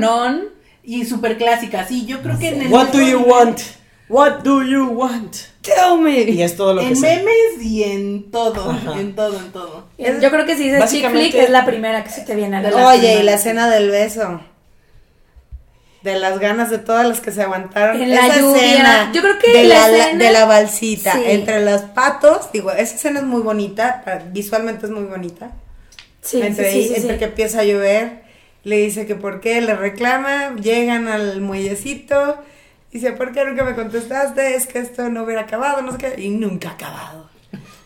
dramonón. 0.00 0.40
Y 0.84 1.04
súper 1.04 1.36
clásica, 1.36 1.86
sí, 1.86 2.06
yo 2.06 2.20
creo 2.22 2.38
que 2.38 2.48
en 2.48 2.62
el 2.62 2.68
What 2.72 2.88
do 2.92 3.00
you 3.02 3.18
want? 3.20 3.60
What 4.08 4.38
do 4.42 4.62
you 4.62 4.86
want? 4.86 5.36
Tell 5.62 5.98
me. 6.00 6.20
Y 6.22 6.42
es 6.42 6.56
todo 6.56 6.74
lo 6.74 6.80
que 6.80 6.88
En 6.88 6.96
sé. 6.96 7.16
memes 7.16 7.62
y 7.62 7.84
en 7.84 8.30
todo, 8.30 8.70
Ajá. 8.70 8.98
en 8.98 9.14
todo, 9.14 9.36
en 9.38 9.52
todo. 9.52 9.84
Yo 9.98 10.30
creo 10.30 10.46
que 10.46 10.56
si 10.56 10.64
dices 10.64 10.78
chick 10.90 11.02
Básicamente- 11.02 11.30
flick 11.30 11.42
es 11.44 11.50
la 11.50 11.64
primera 11.66 12.04
que 12.04 12.10
se 12.10 12.22
te 12.22 12.34
viene 12.36 12.56
a 12.56 12.62
la 12.62 12.70
la 12.70 12.88
Oye, 12.88 13.20
y 13.20 13.22
la 13.22 13.34
escena 13.34 13.68
del 13.68 13.90
beso. 13.90 14.40
De 16.02 16.14
las 16.16 16.38
ganas 16.38 16.70
de 16.70 16.78
todas 16.78 17.06
las 17.06 17.20
que 17.20 17.32
se 17.32 17.42
aguantaron. 17.42 18.00
En 18.00 18.14
la 18.14 18.28
esa 18.28 18.38
lluvia. 18.40 18.62
escena. 18.66 19.10
Yo 19.12 19.20
creo 19.20 19.38
que 19.40 19.52
de 19.52 19.64
la 19.64 19.88
la, 19.88 19.98
escena- 19.98 20.24
de 20.24 20.30
la 20.30 20.44
balsita. 20.44 21.12
Sí. 21.14 21.22
Entre 21.26 21.64
los 21.64 21.80
patos. 21.82 22.50
Digo, 22.52 22.70
esa 22.70 22.94
escena 22.94 23.18
es 23.18 23.26
muy 23.26 23.42
bonita. 23.42 24.04
Visualmente 24.30 24.86
es 24.86 24.92
muy 24.92 25.04
bonita. 25.04 25.50
Sí, 26.22 26.40
entre 26.40 26.70
sí, 26.72 26.82
sí, 26.82 26.88
sí, 26.90 26.94
entre 27.00 27.14
sí. 27.14 27.18
que 27.18 27.24
empieza 27.24 27.60
a 27.60 27.64
llover. 27.64 28.22
Le 28.62 28.76
dice 28.76 29.06
que 29.06 29.16
por 29.16 29.40
qué, 29.40 29.60
le 29.60 29.74
reclama. 29.74 30.54
Llegan 30.54 31.08
al 31.08 31.40
muellecito. 31.40 32.38
Dice, 32.92 33.12
¿por 33.12 33.32
qué 33.32 33.44
nunca 33.44 33.64
me 33.64 33.74
contestaste? 33.74 34.54
Es 34.54 34.66
que 34.66 34.78
esto 34.78 35.08
no 35.10 35.24
hubiera 35.24 35.42
acabado, 35.42 35.82
no 35.82 35.92
sé 35.92 35.98
qué. 35.98 36.22
Y 36.22 36.30
nunca 36.30 36.70
ha 36.70 36.72
acabado. 36.72 37.28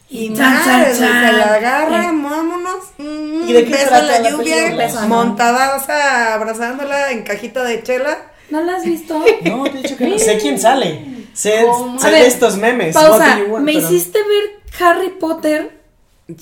Y 0.09 0.29
madre, 0.31 0.95
se 0.95 1.01
la 1.01 1.55
agarra, 1.55 2.05
Eh. 2.05 2.11
vámonos. 2.13 2.85
mm, 2.99 3.49
¿Y 3.49 3.53
de 3.53 3.65
qué 3.65 3.77
trata 3.77 4.03
la 4.03 4.21
la 4.21 4.31
lluvia, 4.31 4.77
montada, 5.09 5.77
o 5.77 5.85
sea, 5.85 6.35
abrazándola 6.35 7.11
en 7.13 7.23
cajita 7.23 7.65
de 7.65 7.83
chela. 7.83 8.19
¿No 8.51 8.61
la 8.63 8.77
has 8.77 8.85
visto? 8.85 9.25
No, 9.45 9.65
de 9.65 9.81
hecho 9.81 9.97
que 9.97 10.09
no. 10.09 10.19
Sé 10.19 10.39
quién 10.39 10.59
sale. 10.59 11.03
Sé, 11.33 11.65
ver, 12.05 12.15
estos 12.27 12.59
memes. 12.59 12.95
Pausa. 12.95 13.39
want? 13.49 13.65
Me 13.65 13.73
Pero- 13.73 13.87
hiciste 13.87 14.19
ver 14.19 14.61
Harry 14.87 15.09
Potter 15.19 15.81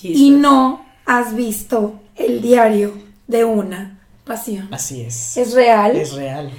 y 0.02 0.30
no 0.30 0.84
has 1.06 1.34
visto 1.34 2.00
El 2.16 2.42
diario 2.42 2.92
de 3.28 3.44
una 3.44 4.00
pasión. 4.24 4.68
Así 4.72 5.00
es. 5.02 5.36
Es 5.36 5.54
real. 5.54 5.94
Es 5.96 6.12
real. 6.12 6.50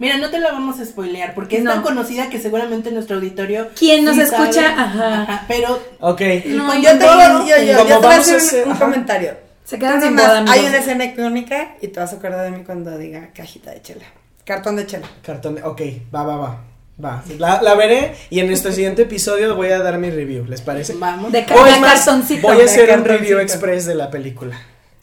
Mira, 0.00 0.16
no 0.16 0.30
te 0.30 0.40
la 0.40 0.50
vamos 0.50 0.80
a 0.80 0.84
spoilear 0.86 1.34
porque 1.34 1.58
es 1.58 1.62
No. 1.62 1.72
tan 1.72 1.82
conocida 1.82 2.30
que 2.30 2.40
seguramente 2.40 2.90
nuestro 2.90 3.16
auditorio. 3.16 3.68
¿Quién 3.78 4.04
nos 4.04 4.16
sí 4.16 4.22
escucha? 4.22 4.52
sabe. 4.52 4.66
Ajá. 4.66 5.44
Pero 5.46 5.78
Ok. 6.00 6.22
No, 6.46 6.74
yo 6.82 6.98
tengo, 6.98 7.14
no. 7.14 7.46
yo, 7.46 7.56
yo, 7.58 7.62
yo 7.64 7.78
Como 7.78 8.00
te 8.00 8.06
voy 8.06 8.14
a 8.14 8.18
hacer 8.18 8.66
un, 8.66 8.74
comentario. 8.76 9.34
Se 9.64 9.78
quedan 9.78 10.00
sin 10.02 10.16
boda, 10.16 10.42
hay 10.48 10.66
una 10.66 10.78
escena 10.78 11.04
icónica 11.04 11.76
y 11.82 11.88
te 11.88 12.00
vas 12.00 12.12
a 12.12 12.16
acordar 12.16 12.50
de 12.50 12.50
mí 12.56 12.64
cuando 12.64 12.96
diga 12.98 13.28
cajita 13.34 13.70
de 13.72 13.82
chela. 13.82 14.04
Cartón 14.44 14.76
de 14.76 14.86
chela. 14.86 15.06
Cartón 15.22 15.56
de... 15.56 15.62
Ok, 15.62 15.82
va, 16.12 16.24
va, 16.24 16.36
va. 16.36 16.60
Va. 17.04 17.22
La, 17.38 17.62
la 17.62 17.74
veré 17.74 18.14
y 18.30 18.40
en 18.40 18.46
nuestro 18.46 18.72
siguiente 18.72 19.02
episodio 19.02 19.54
voy 19.54 19.68
a 19.68 19.78
dar 19.80 19.98
mi 19.98 20.10
review, 20.10 20.46
¿les 20.46 20.60
parece? 20.62 20.94
vamos. 20.94 21.30
De 21.30 21.42
más, 21.80 21.80
cartoncito. 22.04 22.46
voy 22.48 22.60
a 22.60 22.64
hacer 22.64 22.90
un 22.98 23.04
review 23.04 23.38
express 23.38 23.86
de 23.86 23.94
la 23.94 24.10
película. 24.10 24.58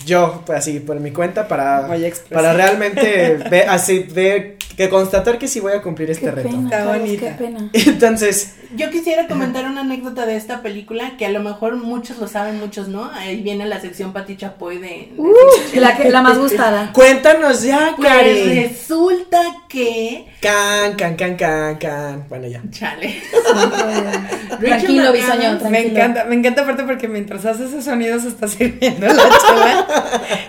Yo, 0.06 0.42
pues 0.46 0.60
así, 0.60 0.80
por 0.80 1.00
mi 1.00 1.12
cuenta, 1.12 1.48
para, 1.48 1.88
para 2.32 2.54
realmente 2.54 3.38
ver, 3.50 3.68
así, 3.70 4.00
ver, 4.00 4.58
que 4.78 4.90
constatar 4.90 5.40
que 5.40 5.48
sí 5.48 5.60
voy 5.60 5.74
a 5.74 5.82
cumplir 5.82 6.12
este 6.12 6.26
Qué 6.26 6.32
reto. 6.32 6.50
pena, 6.50 6.64
Está 6.66 6.78
Carlos, 6.78 7.00
bonita. 7.00 7.26
qué 7.38 7.44
pena. 7.44 7.70
Entonces, 7.74 8.54
Yo 8.76 8.90
quisiera 8.92 9.28
comentar 9.28 9.66
una 9.66 9.82
anécdota 9.82 10.26
de 10.28 10.36
esta 10.36 10.62
película 10.62 11.18
que 11.18 11.26
a 11.26 11.30
lo 11.30 11.40
mejor 11.42 11.78
muchos 11.78 12.18
lo 12.20 12.28
saben, 12.28 12.60
muchos 12.60 12.88
no. 12.88 13.10
Ahí 13.12 13.42
viene 13.42 13.66
la 13.66 13.82
sección 13.82 14.14
Pati 14.14 14.38
Chapoy 14.38 14.78
de. 14.78 14.88
de 14.88 15.14
Uh, 15.18 15.28
la, 15.80 15.98
que- 15.98 16.10
la 16.12 16.22
más 16.22 16.38
gustada. 16.38 16.92
cuéntanos 16.94 17.64
ya, 17.64 17.94
Pues 17.98 18.08
Cari. 18.08 18.44
resulta 18.68 19.42
que. 19.68 20.28
Can, 20.42 20.94
can, 20.96 21.16
can, 21.16 21.36
can, 21.38 21.78
can. 21.80 22.26
Bueno, 22.30 22.48
ya. 22.48 22.62
Chale. 22.70 23.20
Tranquilo, 24.60 25.12
bisoño, 25.12 25.58
tranquilo. 25.58 25.70
Me 25.70 25.82
encanta, 25.88 26.24
me 26.26 26.36
encanta 26.36 26.62
aparte 26.62 26.84
porque 26.84 27.08
mientras 27.08 27.46
hace 27.46 27.66
ese 27.66 27.82
sonido 27.82 28.20
se 28.20 28.28
está 28.30 28.48
sirviendo 28.48 29.08
la 29.08 29.14
chela. 29.16 29.88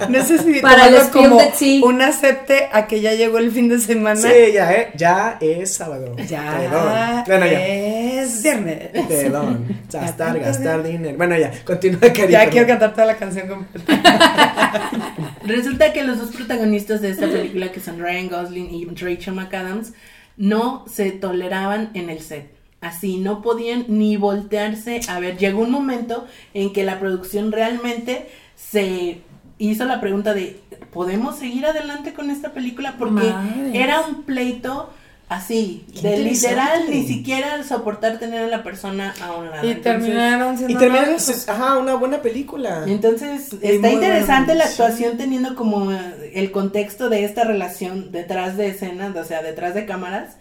No 0.09 0.25
sé 0.25 0.39
si 0.39 0.61
Para 0.61 0.89
el 0.89 1.09
como 1.11 1.41
un 1.85 2.03
acepte 2.03 2.69
a 2.73 2.87
que 2.87 3.01
ya 3.01 3.15
llegó 3.15 3.39
el 3.39 3.51
fin 3.53 3.69
de 3.69 3.79
semana. 3.79 4.18
Sí, 4.23 4.53
ya, 4.53 4.73
¿eh? 4.73 4.91
Ya 4.95 5.39
es 5.41 5.75
sábado. 5.75 6.17
Ya 6.27 6.59
Perdón. 6.59 7.25
Bueno, 7.27 7.47
ya. 7.47 7.67
es 7.67 8.43
viernes. 8.43 8.89
Perdón. 9.09 9.81
Gastar, 9.93 10.39
gastar 10.39 10.83
dinero. 10.83 11.17
Bueno, 11.17 11.37
ya. 11.37 11.53
Continúa, 11.65 12.13
Cari. 12.13 12.33
Ya 12.33 12.49
quiero 12.51 12.67
cantar 12.67 12.93
toda 12.93 13.07
la 13.07 13.17
canción 13.17 13.49
completa. 13.49 14.91
Resulta 15.45 15.93
que 15.93 16.05
los 16.05 16.19
dos 16.19 16.31
protagonistas 16.31 17.01
de 17.01 17.11
esta 17.11 17.27
película, 17.27 17.73
que 17.73 17.81
son 17.81 17.99
Ryan 17.99 18.29
Gosling 18.29 18.75
y 18.75 18.85
Rachel 18.87 19.35
McAdams, 19.35 19.93
no 20.37 20.85
se 20.89 21.11
toleraban 21.11 21.91
en 21.95 22.11
el 22.11 22.21
set. 22.21 22.51
Así, 22.81 23.17
no 23.17 23.43
podían 23.43 23.87
ni 23.89 24.17
voltearse 24.17 25.01
a 25.09 25.19
ver. 25.19 25.37
Llegó 25.37 25.63
un 25.63 25.71
momento 25.71 26.27
en 26.55 26.73
que 26.73 26.85
la 26.85 27.01
producción 27.01 27.51
realmente 27.51 28.29
se 28.55 29.23
hizo 29.59 29.85
la 29.85 30.01
pregunta 30.01 30.35
de, 30.35 30.61
¿podemos 30.93 31.39
seguir 31.39 31.67
adelante 31.67 32.13
con 32.15 32.31
esta 32.31 32.53
película? 32.53 32.95
Porque 32.99 33.33
era 33.75 34.03
un 34.03 34.23
pleito 34.23 34.91
así, 35.29 35.85
Qué 36.01 36.09
de 36.09 36.19
literal, 36.19 36.85
ni 36.89 37.07
siquiera 37.07 37.63
soportar 37.63 38.19
tener 38.19 38.45
a 38.45 38.47
la 38.47 38.63
persona 38.63 39.15
a 39.23 39.33
un 39.37 39.51
lado. 39.51 39.67
Y 39.67 39.73
Entonces- 39.73 39.83
terminaron 40.05 40.57
siendo 40.57 40.75
Y 40.75 40.79
termina, 40.79 41.03
novios. 41.05 41.25
pues, 41.27 41.49
ajá, 41.49 41.77
una 41.77 41.95
buena 41.97 42.23
película. 42.23 42.85
entonces, 42.87 43.51
Y 43.61 43.67
está 43.67 43.91
interesante 43.91 44.55
la 44.55 44.65
actuación 44.65 45.19
teniendo 45.19 45.55
como 45.55 45.91
el 45.93 46.51
contexto 46.51 47.11
de 47.11 47.25
esta 47.25 47.45
relación 47.45 48.11
detrás 48.11 48.57
de 48.57 48.69
escenas, 48.69 49.15
o 49.17 49.25
sea, 49.25 49.43
detrás 49.43 49.75
de 49.75 49.85
cámaras. 49.85 50.37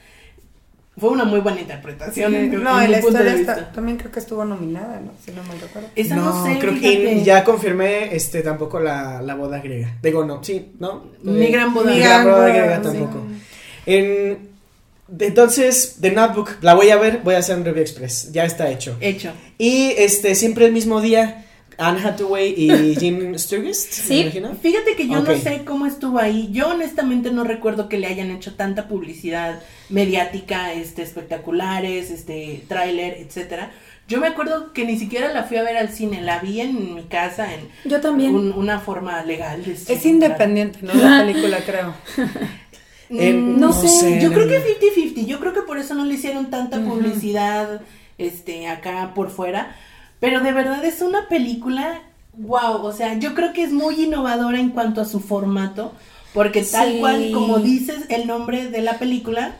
Fue 0.99 1.09
una 1.09 1.25
muy 1.25 1.39
buena 1.41 1.61
interpretación. 1.61 2.33
en- 2.33 2.53
en 2.53 2.63
no, 2.63 2.83
y 2.83 2.87
la 2.87 2.99
historia 2.99 3.33
está- 3.35 3.71
también 3.71 3.97
creo 3.97 4.11
que 4.11 4.19
estuvo 4.19 4.43
nominada, 4.43 4.99
¿no? 4.99 5.11
Si 5.23 5.31
no 5.31 5.43
mal 5.43 5.59
recuerdo. 5.61 5.89
Esa 5.95 6.15
no, 6.15 6.43
sé, 6.45 6.57
creo 6.57 6.73
fíjate. 6.73 7.03
que 7.03 7.23
ya 7.23 7.43
confirmé 7.43 8.15
este 8.15 8.41
tampoco 8.41 8.79
la, 8.79 9.21
la 9.21 9.35
boda 9.35 9.59
griega. 9.59 9.95
Digo, 10.01 10.25
no, 10.25 10.43
sí, 10.43 10.71
¿no? 10.79 11.03
Mi 11.21 11.45
Eh, 11.45 11.51
gran 11.51 11.73
boda 11.73 11.91
Mi 11.91 11.97
griega. 11.97 12.09
gran 12.15 12.25
boda 12.25 12.37
boda, 12.37 12.49
griega 12.49 12.75
sí. 12.77 12.81
tampoco. 12.83 13.23
En, 13.85 14.49
entonces, 15.19 15.97
The 16.01 16.11
Notebook, 16.11 16.57
la 16.61 16.73
voy 16.73 16.89
a 16.89 16.97
ver, 16.97 17.21
voy 17.23 17.35
a 17.35 17.37
hacer 17.39 17.57
un 17.57 17.63
review 17.65 17.81
express. 17.81 18.31
Ya 18.31 18.43
está 18.45 18.69
hecho. 18.69 18.97
Hecho. 18.99 19.31
Y 19.57 19.93
este, 19.97 20.35
siempre 20.35 20.65
el 20.65 20.73
mismo 20.73 20.99
día, 21.01 21.45
Anne 21.77 22.01
Hathaway 22.03 22.53
y 22.57 22.95
Jim 22.95 23.37
Sturgis, 23.37 23.87
Sí. 23.91 24.23
Fíjate 24.61 24.95
que 24.95 25.07
yo 25.07 25.21
no 25.21 25.35
sé 25.37 25.61
cómo 25.65 25.85
estuvo 25.85 26.17
ahí. 26.19 26.49
Yo 26.51 26.69
honestamente 26.69 27.29
no 27.31 27.43
recuerdo 27.43 27.87
que 27.87 27.97
le 27.99 28.07
hayan 28.07 28.31
hecho 28.31 28.55
tanta 28.55 28.87
publicidad 28.87 29.61
mediática, 29.89 30.73
este, 30.73 31.03
espectaculares, 31.03 32.09
este, 32.11 32.63
tráiler, 32.67 33.17
etcétera. 33.19 33.71
Yo 34.07 34.19
me 34.21 34.27
acuerdo 34.27 34.71
que 34.73 34.85
ni 34.85 34.97
siquiera 34.97 35.31
la 35.33 35.43
fui 35.43 35.57
a 35.57 35.63
ver 35.63 35.75
al 35.77 35.89
cine, 35.89 36.21
la 36.21 36.39
vi 36.39 36.61
en 36.61 36.95
mi 36.95 37.03
casa 37.03 37.53
en 37.53 37.67
Yo 37.89 37.99
también. 38.01 38.33
un- 38.33 38.53
una 38.53 38.79
forma 38.79 39.21
legal. 39.23 39.63
de 39.65 39.73
Es 39.73 40.05
independiente, 40.05 40.79
¿no? 40.81 40.93
La 40.93 41.25
película, 41.25 41.57
creo. 41.65 41.93
Eh, 43.09 43.31
Mm, 43.33 43.57
no 43.57 43.71
sé, 43.71 44.19
Yo 44.21 44.33
creo 44.33 44.47
que 44.49 44.59
verdad. 44.59 44.67
50-50. 44.81 45.25
Yo 45.25 45.39
creo 45.39 45.53
que 45.53 45.61
por 45.61 45.77
eso 45.77 45.93
no 45.93 46.03
le 46.03 46.15
hicieron 46.15 46.49
tanta 46.49 46.81
publicidad 46.81 47.79
este, 48.17 48.67
acá 48.67 49.13
por 49.15 49.29
fuera. 49.29 49.75
Pero 50.19 50.41
de 50.41 50.51
verdad 50.51 50.83
es 50.85 51.01
una 51.01 51.27
película, 51.27 52.01
wow. 52.37 52.83
O 52.85 52.91
sea, 52.93 53.13
yo 53.19 53.33
creo 53.35 53.53
que 53.53 53.63
es 53.63 53.71
muy 53.71 54.03
innovadora 54.03 54.59
en 54.59 54.69
cuanto 54.69 55.01
a 55.01 55.05
su 55.05 55.19
formato. 55.19 55.93
Porque 56.33 56.61
tal 56.63 56.91
Sí. 56.93 56.99
cual 56.99 57.31
como 57.33 57.59
dices 57.59 58.05
el 58.09 58.27
nombre 58.27 58.67
de 58.69 58.81
la 58.81 58.99
película, 58.99 59.55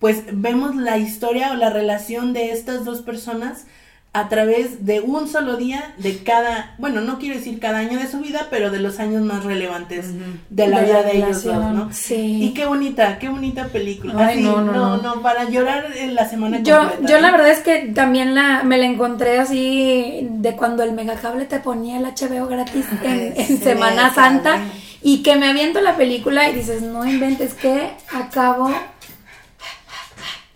pues 0.00 0.24
vemos 0.32 0.74
la 0.76 0.98
historia 0.98 1.52
o 1.52 1.54
la 1.54 1.70
relación 1.70 2.32
de 2.32 2.50
estas 2.52 2.84
dos 2.84 3.02
personas 3.02 3.66
a 4.14 4.28
través 4.28 4.86
de 4.86 5.00
un 5.00 5.28
solo 5.28 5.56
día 5.56 5.94
de 5.98 6.18
cada, 6.22 6.74
bueno, 6.78 7.02
no 7.02 7.18
quiero 7.18 7.36
decir 7.36 7.60
cada 7.60 7.78
año 7.78 7.98
de 7.98 8.08
su 8.08 8.20
vida, 8.20 8.48
pero 8.50 8.70
de 8.70 8.80
los 8.80 8.98
años 8.98 9.22
más 9.22 9.44
relevantes 9.44 10.06
de 10.48 10.66
la 10.66 10.80
vida 10.80 11.02
de 11.02 11.18
ellos 11.18 11.44
dos, 11.44 11.72
¿no? 11.72 11.88
Sí. 11.92 12.42
Y 12.42 12.54
qué 12.54 12.64
bonita, 12.64 13.18
qué 13.18 13.28
bonita 13.28 13.66
película. 13.66 14.14
Ay, 14.16 14.38
Así, 14.38 14.42
no, 14.42 14.62
no, 14.62 14.96
no, 14.96 15.20
para 15.20 15.48
llorar 15.50 15.86
en 15.94 16.14
la 16.14 16.28
semana 16.28 16.60
Yo, 16.62 16.78
completa. 16.78 17.12
yo 17.12 17.20
la 17.20 17.30
verdad 17.30 17.50
es 17.50 17.60
que 17.60 17.92
también 17.94 18.34
la, 18.34 18.62
me 18.64 18.78
la 18.78 18.86
encontré 18.86 19.38
así 19.38 20.26
de 20.30 20.56
cuando 20.56 20.82
el 20.82 20.92
megacable 20.92 21.44
te 21.44 21.60
ponía 21.60 21.98
el 21.98 22.04
HBO 22.04 22.46
gratis 22.46 22.86
en, 23.02 23.58
Semana. 23.58 24.12
Santa 24.14 24.58
y 25.02 25.22
que 25.22 25.36
me 25.36 25.48
aviento 25.48 25.80
la 25.80 25.96
película 25.96 26.48
y 26.48 26.54
dices, 26.54 26.82
no 26.82 27.06
inventes 27.06 27.54
que 27.54 27.90
acabo 28.12 28.70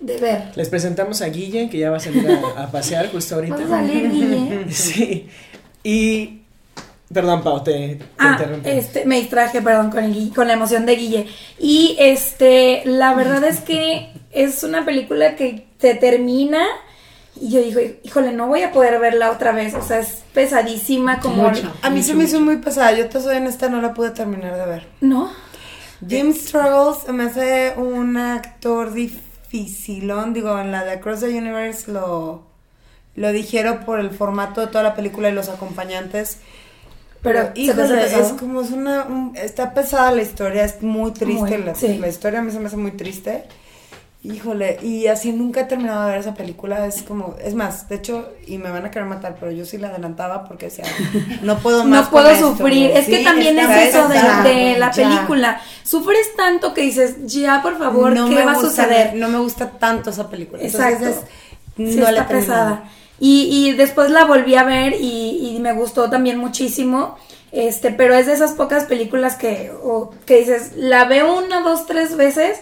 de 0.02 0.16
ver. 0.18 0.42
Les 0.54 0.68
presentamos 0.68 1.22
a 1.22 1.26
Guille, 1.28 1.68
que 1.70 1.78
ya 1.78 1.90
va 1.90 1.96
a 1.96 2.00
salir 2.00 2.28
a, 2.56 2.64
a 2.64 2.70
pasear 2.70 3.10
justo 3.10 3.36
ahorita. 3.36 3.56
Vas 3.56 3.64
a 3.64 3.68
salir, 3.68 4.10
Guille. 4.10 4.64
Sí. 4.70 5.28
Y. 5.84 6.38
Perdón, 7.12 7.42
Pau, 7.42 7.62
te, 7.62 7.72
te 7.72 7.98
Ah, 8.18 8.36
interrumpí. 8.38 8.70
este, 8.70 9.04
me 9.04 9.16
distraje, 9.20 9.60
perdón, 9.60 9.90
con, 9.90 10.02
el, 10.02 10.32
con 10.34 10.46
la 10.48 10.54
emoción 10.54 10.86
de 10.86 10.96
Guille. 10.96 11.26
Y 11.58 11.94
este, 11.98 12.82
la 12.86 13.12
verdad 13.14 13.44
es 13.44 13.60
que 13.60 14.10
es 14.30 14.62
una 14.64 14.84
película 14.86 15.36
que 15.36 15.66
te 15.78 15.94
termina 15.94 16.64
y 17.38 17.50
yo 17.50 17.60
digo, 17.60 17.80
híjole, 18.02 18.32
no 18.32 18.46
voy 18.46 18.62
a 18.62 18.72
poder 18.72 18.98
verla 18.98 19.30
otra 19.30 19.52
vez. 19.52 19.74
O 19.74 19.82
sea, 19.82 19.98
es 19.98 20.22
pesadísima 20.32 21.20
como... 21.20 21.48
Mucho. 21.50 21.70
A 21.82 21.90
mí 21.90 22.02
se 22.02 22.14
me 22.14 22.24
hizo 22.24 22.40
muy 22.40 22.56
pesada. 22.58 22.92
Yo 22.96 23.06
te 23.10 23.20
soy 23.20 23.36
honesta, 23.36 23.68
no 23.68 23.82
la 23.82 23.92
pude 23.92 24.10
terminar 24.12 24.56
de 24.56 24.64
ver. 24.66 24.86
¿No? 25.02 25.30
Jim 26.08 26.34
Struggles 26.34 27.06
me 27.12 27.24
hace 27.24 27.74
un 27.76 28.16
actor 28.16 28.92
dificilón. 29.52 30.32
Digo, 30.34 30.58
en 30.58 30.72
la 30.72 30.84
de 30.84 30.92
Across 30.92 31.20
the 31.20 31.38
Universe 31.38 31.90
lo, 31.90 32.42
lo 33.14 33.32
dijeron 33.32 33.80
por 33.84 34.00
el 34.00 34.10
formato 34.10 34.60
de 34.60 34.66
toda 34.68 34.82
la 34.82 34.94
película 34.94 35.28
y 35.28 35.32
los 35.32 35.48
acompañantes. 35.48 36.38
Pero, 37.22 37.50
es 38.24 38.32
como 38.32 38.62
es 38.62 38.70
una... 38.70 39.04
un- 39.04 39.36
está 39.36 39.74
pesada 39.74 40.10
la 40.10 40.22
historia, 40.22 40.64
es 40.64 40.82
muy 40.82 41.12
triste. 41.12 41.56
Muy, 41.58 41.64
la, 41.66 41.74
sí. 41.74 41.98
la 41.98 42.08
historia 42.08 42.40
a 42.40 42.42
mí 42.42 42.50
se 42.50 42.58
me 42.58 42.66
hace 42.66 42.76
muy 42.76 42.92
triste. 42.92 43.44
Híjole, 44.24 44.78
y 44.82 45.08
así 45.08 45.32
nunca 45.32 45.62
he 45.62 45.64
terminado 45.64 46.04
de 46.04 46.12
ver 46.12 46.20
esa 46.20 46.34
película, 46.34 46.86
es 46.86 47.02
como, 47.02 47.34
es 47.42 47.54
más, 47.56 47.88
de 47.88 47.96
hecho, 47.96 48.28
y 48.46 48.56
me 48.58 48.70
van 48.70 48.84
a 48.84 48.90
querer 48.92 49.08
matar, 49.08 49.36
pero 49.40 49.50
yo 49.50 49.64
sí 49.66 49.78
la 49.78 49.88
adelantaba 49.88 50.44
porque 50.44 50.66
decía, 50.66 50.84
no 51.42 51.58
puedo 51.58 51.82
más 51.84 52.04
No 52.04 52.10
puedo 52.10 52.28
con 52.28 52.56
sufrir. 52.56 52.92
Es 52.92 53.06
que 53.06 53.24
también 53.24 53.58
es 53.58 53.88
eso 53.88 54.06
de, 54.06 54.14
de 54.48 54.78
la 54.78 54.92
ya. 54.92 55.08
película. 55.08 55.60
Sufres 55.82 56.36
tanto 56.36 56.72
que 56.72 56.82
dices, 56.82 57.16
ya, 57.26 57.62
por 57.62 57.76
favor, 57.78 58.12
no 58.14 58.28
¿qué 58.28 58.36
me 58.36 58.44
va 58.44 58.52
a 58.52 58.60
suceder? 58.60 59.14
No 59.16 59.28
me 59.28 59.38
gusta 59.38 59.70
tanto 59.72 60.10
esa 60.10 60.30
película. 60.30 60.62
Exacto. 60.62 61.04
Entonces, 61.04 61.24
Sí, 61.74 61.82
no 61.84 61.90
está 61.90 62.12
la 62.12 62.28
pesada. 62.28 62.84
Y, 63.18 63.48
y 63.50 63.72
después 63.72 64.10
la 64.10 64.24
volví 64.26 64.54
a 64.56 64.62
ver 64.62 64.94
y, 65.00 65.54
y 65.56 65.58
me 65.58 65.72
gustó 65.72 66.10
también 66.10 66.38
muchísimo. 66.38 67.16
Este, 67.50 67.90
pero 67.90 68.14
es 68.14 68.26
de 68.26 68.34
esas 68.34 68.52
pocas 68.52 68.84
películas 68.84 69.36
que, 69.36 69.72
o- 69.82 70.10
que 70.26 70.38
dices, 70.38 70.72
la 70.76 71.06
veo 71.06 71.38
una, 71.38 71.60
dos, 71.62 71.86
tres 71.86 72.16
veces, 72.16 72.58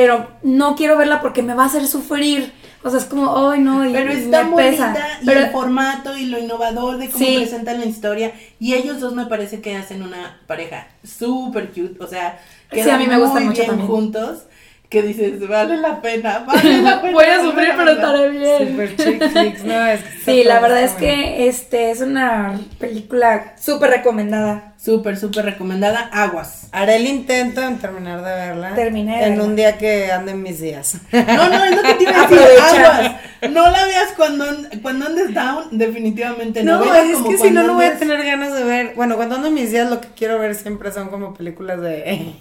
pero 0.00 0.28
no 0.42 0.76
quiero 0.76 0.96
verla 0.96 1.20
porque 1.20 1.42
me 1.42 1.52
va 1.52 1.64
a 1.64 1.66
hacer 1.66 1.86
sufrir. 1.86 2.54
O 2.82 2.88
sea, 2.88 2.98
es 3.00 3.04
como, 3.04 3.36
ay 3.50 3.60
no, 3.60 3.86
y, 3.86 3.92
Pero 3.92 4.10
está 4.10 4.44
me 4.44 4.50
bonita 4.52 4.70
pesa. 4.94 4.96
y 5.20 5.26
Pero 5.26 5.40
el 5.40 5.50
formato 5.50 6.16
y 6.16 6.24
lo 6.24 6.38
innovador 6.38 6.96
de 6.96 7.10
cómo 7.10 7.22
Sí. 7.22 7.36
presentan 7.36 7.80
la 7.80 7.84
historia. 7.84 8.32
Y 8.58 8.72
ellos 8.72 8.98
dos 9.00 9.12
me 9.12 9.26
parece 9.26 9.60
que 9.60 9.76
hacen 9.76 10.02
una 10.02 10.40
pareja 10.46 10.86
súper 11.04 11.68
cute. 11.68 12.02
O 12.02 12.06
sea, 12.06 12.40
Sí, 12.72 12.80
a 12.88 12.96
mí 12.96 13.06
me 13.06 13.18
gustan 13.18 13.44
mucho 13.44 13.56
bien 13.56 13.66
también. 13.66 13.86
juntos. 13.90 14.44
Que 14.90 15.02
dices, 15.02 15.48
vale 15.48 15.76
la 15.76 16.02
pena, 16.02 16.44
vale 16.46 16.82
la 16.82 17.00
pena. 17.00 17.12
Voy 17.14 17.24
a 17.24 17.40
sufrir, 17.40 17.70
pero 17.76 17.92
estaré 17.92 18.28
bien. 18.30 18.58
Super 18.70 18.96
chick 18.96 19.30
flicks, 19.30 19.64
no, 19.64 19.86
es 19.86 20.00
que 20.02 20.10
Sí, 20.24 20.44
la 20.44 20.58
verdad 20.58 20.82
es 20.82 20.90
que 20.92 21.46
este 21.48 21.90
es 21.92 22.00
una 22.00 22.60
película 22.78 23.54
súper 23.58 23.90
recomendada. 23.90 24.74
Súper, 24.76 25.16
súper 25.16 25.44
recomendada, 25.44 26.08
Aguas. 26.12 26.68
Haré 26.72 26.96
el 26.96 27.06
intento 27.06 27.62
en 27.62 27.78
terminar 27.78 28.18
de 28.24 28.30
verla. 28.34 28.74
Terminé 28.74 29.18
de 29.18 29.24
En 29.24 29.30
verla. 29.30 29.44
un 29.44 29.56
día 29.56 29.78
que 29.78 30.10
anden 30.10 30.42
mis 30.42 30.60
días. 30.60 30.96
No, 31.12 31.48
no, 31.48 31.64
es 31.64 31.76
lo 31.76 31.82
que 31.82 32.02
iba 32.02 32.24
a 32.24 32.26
decir. 32.26 32.58
Aguas. 32.60 33.12
No 33.50 33.70
la 33.70 33.84
veas 33.84 34.12
cuando, 34.16 34.44
cuando 34.82 35.06
andes 35.06 35.32
down, 35.32 35.66
definitivamente 35.70 36.64
no. 36.64 36.84
No, 36.84 36.94
es 36.94 37.12
como 37.16 37.28
que 37.28 37.36
si 37.36 37.42
cuando 37.42 37.62
no, 37.62 37.68
no 37.68 37.74
voy 37.74 37.84
a 37.84 37.96
tener 37.98 38.24
ganas 38.24 38.54
de 38.54 38.64
ver. 38.64 38.92
Bueno, 38.96 39.16
cuando 39.16 39.36
ando 39.36 39.48
en 39.48 39.54
mis 39.54 39.70
días, 39.70 39.88
lo 39.88 40.00
que 40.00 40.08
quiero 40.16 40.38
ver 40.38 40.54
siempre 40.54 40.90
son 40.92 41.08
como 41.08 41.32
películas 41.34 41.80
de 41.80 42.34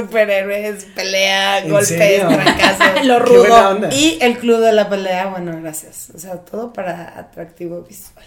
superhéroes, 0.00 0.84
pelea, 0.94 1.58
¿En 1.58 1.70
golpes, 1.70 2.22
fracasos. 2.22 3.04
Lo 3.06 3.18
rudo. 3.18 3.88
Y 3.92 4.18
el 4.20 4.38
club 4.38 4.60
de 4.60 4.72
la 4.72 4.88
pelea, 4.88 5.26
bueno, 5.26 5.58
gracias. 5.60 6.10
O 6.14 6.18
sea, 6.18 6.36
todo 6.36 6.72
para 6.72 7.18
atractivo 7.18 7.82
visual. 7.82 8.24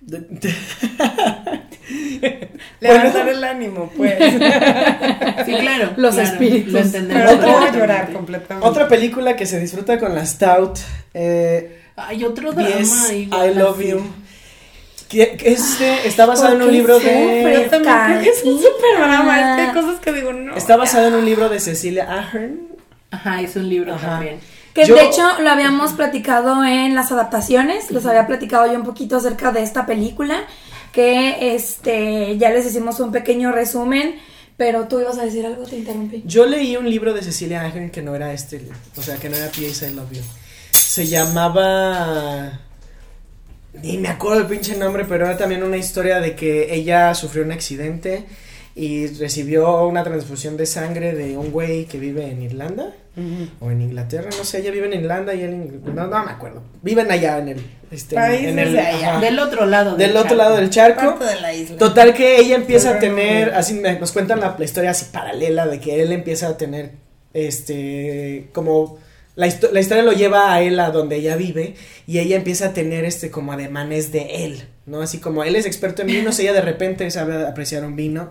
Levantar 2.80 3.28
el 3.28 3.44
ánimo, 3.44 3.90
pues. 3.96 4.14
Sí, 5.44 5.54
claro. 5.54 5.92
Los 5.96 6.14
claro, 6.14 6.28
espíritus. 6.30 6.72
Lo 6.72 6.78
entendemos. 6.80 7.22
Pero 7.22 7.36
no 7.36 7.38
voy 7.38 7.46
a 7.46 7.52
perfectamente. 7.52 7.78
llorar 7.78 8.12
completamente. 8.12 8.68
Otra 8.68 8.88
película 8.88 9.36
que 9.36 9.46
se 9.46 9.58
disfruta 9.58 9.98
con 9.98 10.14
la 10.14 10.24
Stout, 10.26 10.78
eh, 11.14 11.82
Hay 11.96 12.24
otro 12.24 12.52
drama. 12.52 12.68
Yes, 12.78 13.12
igual 13.12 13.50
I 13.50 13.54
Love 13.54 13.78
así. 13.78 13.88
You. 13.88 14.06
Que, 15.08 15.36
que 15.36 15.52
este 15.52 16.06
está 16.06 16.26
basado 16.26 16.54
en 16.54 16.56
un 16.56 16.60
¿Por 16.64 16.70
qué 16.70 16.76
libro 16.76 16.98
de... 16.98 17.62
Yo 17.64 17.70
también 17.70 17.94
creo 18.06 18.20
que 18.22 18.28
es 18.28 18.44
un 18.44 18.58
super 18.58 18.98
drama. 18.98 19.40
Es 19.40 19.56
que 19.56 19.62
hay 19.62 19.74
cosas 19.82 20.00
que 20.00 20.12
digo, 20.12 20.32
no. 20.34 20.54
Está 20.54 20.76
basado 20.76 21.08
en 21.08 21.14
un 21.14 21.24
libro 21.24 21.48
de 21.48 21.60
Cecilia 21.60 22.06
Ahern. 22.12 22.68
Ajá, 23.10 23.40
es 23.40 23.56
un 23.56 23.68
libro 23.68 23.94
Ajá. 23.94 24.06
también. 24.10 24.38
Que 24.74 24.84
Yo- 24.84 24.94
de 24.96 25.04
hecho 25.06 25.22
lo 25.40 25.48
habíamos 25.50 25.92
platicado 25.94 26.62
en 26.64 26.94
las 26.94 27.10
adaptaciones, 27.10 27.90
les 27.90 28.04
había 28.04 28.26
platicado 28.26 28.66
yo 28.70 28.74
un 28.78 28.84
poquito 28.84 29.16
acerca 29.16 29.50
de 29.50 29.62
esta 29.62 29.86
película, 29.86 30.44
que 30.92 31.54
este 31.54 32.36
ya 32.36 32.50
les 32.50 32.66
hicimos 32.66 33.00
un 33.00 33.10
pequeño 33.10 33.50
resumen, 33.50 34.16
pero 34.58 34.88
tú 34.88 35.00
ibas 35.00 35.16
a 35.18 35.24
decir 35.24 35.46
algo, 35.46 35.64
te 35.64 35.76
interrumpí. 35.78 36.22
Yo 36.26 36.44
leí 36.46 36.76
un 36.76 36.88
libro 36.88 37.14
de 37.14 37.22
Cecilia 37.22 37.62
Ahern 37.62 37.90
que 37.90 38.02
no 38.02 38.14
era 38.14 38.32
este, 38.34 38.60
o 38.96 39.02
sea, 39.02 39.16
que 39.16 39.28
no 39.30 39.36
era 39.36 39.46
P.A. 39.48 39.86
I 39.86 39.94
Love 39.94 40.12
You. 40.12 40.22
Se 40.72 41.06
llamaba... 41.06 42.60
Ni 43.82 43.98
me 43.98 44.08
acuerdo 44.08 44.40
el 44.40 44.46
pinche 44.46 44.76
nombre, 44.76 45.04
pero 45.08 45.26
era 45.26 45.36
también 45.36 45.62
una 45.62 45.76
historia 45.76 46.20
de 46.20 46.34
que 46.34 46.74
ella 46.74 47.14
sufrió 47.14 47.44
un 47.44 47.52
accidente 47.52 48.24
y 48.74 49.06
recibió 49.08 49.86
una 49.86 50.02
transfusión 50.04 50.56
de 50.56 50.66
sangre 50.66 51.12
de 51.14 51.36
un 51.36 51.50
güey 51.50 51.84
que 51.86 51.98
vive 51.98 52.30
en 52.30 52.42
Irlanda 52.42 52.92
o 53.60 53.70
en 53.72 53.82
Inglaterra, 53.82 54.30
no 54.38 54.44
sé, 54.44 54.58
ella 54.60 54.70
vive 54.70 54.86
en 54.86 55.00
Irlanda 55.00 55.34
y 55.34 55.42
él 55.42 55.50
en- 55.52 55.82
no, 55.94 56.06
no 56.06 56.24
me 56.24 56.30
acuerdo. 56.30 56.62
Viven 56.82 57.10
allá 57.10 57.38
en 57.38 57.48
el 57.48 57.60
este 57.90 58.14
Países 58.14 58.46
en 58.46 58.58
el 58.60 58.72
de 58.72 58.78
allá. 58.80 59.18
Del 59.18 59.38
otro 59.40 59.66
lado. 59.66 59.96
del 59.96 60.10
otro 60.12 60.22
charco. 60.22 60.34
lado 60.36 60.56
del 60.56 60.70
charco. 60.70 61.00
Parte 61.04 61.24
de 61.24 61.40
la 61.40 61.52
isla. 61.52 61.76
Total 61.78 62.14
que 62.14 62.38
ella 62.38 62.54
empieza 62.54 62.90
a 62.94 62.98
tener, 63.00 63.50
no. 63.52 63.58
así 63.58 63.74
me- 63.74 63.98
nos 63.98 64.12
cuentan 64.12 64.38
la, 64.38 64.54
la 64.56 64.64
historia 64.64 64.90
así 64.90 65.06
paralela 65.12 65.66
de 65.66 65.80
que 65.80 66.00
él 66.00 66.12
empieza 66.12 66.46
a 66.48 66.56
tener, 66.56 66.92
este, 67.34 68.48
como 68.52 68.98
la, 69.38 69.46
histo- 69.46 69.70
la 69.72 69.80
historia 69.80 70.02
lo 70.02 70.12
lleva 70.12 70.52
a 70.52 70.60
él 70.62 70.78
a 70.80 70.90
donde 70.90 71.16
ella 71.16 71.36
vive 71.36 71.74
y 72.06 72.18
ella 72.18 72.34
empieza 72.36 72.66
a 72.66 72.72
tener 72.72 73.04
este 73.04 73.30
como 73.30 73.52
ademanes 73.52 74.10
de 74.10 74.44
él, 74.44 74.64
¿no? 74.84 75.00
Así 75.00 75.18
como 75.18 75.44
él 75.44 75.54
es 75.54 75.64
experto 75.64 76.02
en 76.02 76.08
vinos, 76.08 76.38
ella 76.40 76.52
de 76.52 76.60
repente 76.60 77.08
sabe 77.10 77.46
apreciar 77.46 77.84
un 77.84 77.94
vino. 77.94 78.30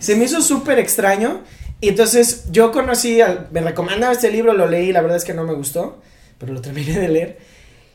Se 0.00 0.16
me 0.16 0.24
hizo 0.24 0.42
súper 0.42 0.78
extraño 0.80 1.42
y 1.80 1.88
entonces 1.90 2.46
yo 2.50 2.72
conocí, 2.72 3.20
me 3.52 3.60
recomendaba 3.60 4.12
este 4.12 4.30
libro, 4.30 4.52
lo 4.52 4.66
leí, 4.66 4.92
la 4.92 5.00
verdad 5.02 5.16
es 5.18 5.24
que 5.24 5.34
no 5.34 5.44
me 5.44 5.54
gustó, 5.54 6.02
pero 6.38 6.52
lo 6.52 6.60
terminé 6.60 6.98
de 6.98 7.08
leer. 7.08 7.38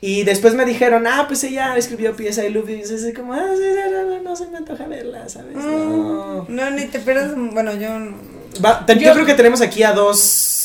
Y 0.01 0.23
después 0.23 0.53
me 0.53 0.65
dijeron, 0.65 1.07
ah, 1.07 1.25
pues 1.27 1.43
ella 1.43 1.75
escribió 1.77 2.15
Pieza 2.15 2.45
y 2.45 2.51
Love 2.51 2.69
y 2.69 2.75
dices 2.75 3.03
así 3.03 3.13
como, 3.13 3.33
ah, 3.33 3.45
sí, 3.55 3.63
no, 3.75 3.91
no, 3.91 4.09
no, 4.17 4.21
no 4.23 4.35
se 4.35 4.47
me 4.47 4.57
antoja 4.57 4.85
verla, 4.87 5.27
¿sabes? 5.29 5.55
No. 5.55 6.45
Mm, 6.47 6.55
No, 6.55 6.69
ni 6.71 6.85
te 6.85 6.99
pierdas. 6.99 7.33
Bueno, 7.35 7.73
yo. 7.75 7.97
no- 7.99 8.15
Va, 8.63 8.85
te- 8.85 8.97
yo, 8.99 9.13
creo 9.13 9.25
que 9.25 9.33
tenemos 9.33 9.61
aquí 9.61 9.81
a 9.83 9.93
dos, 9.93 10.19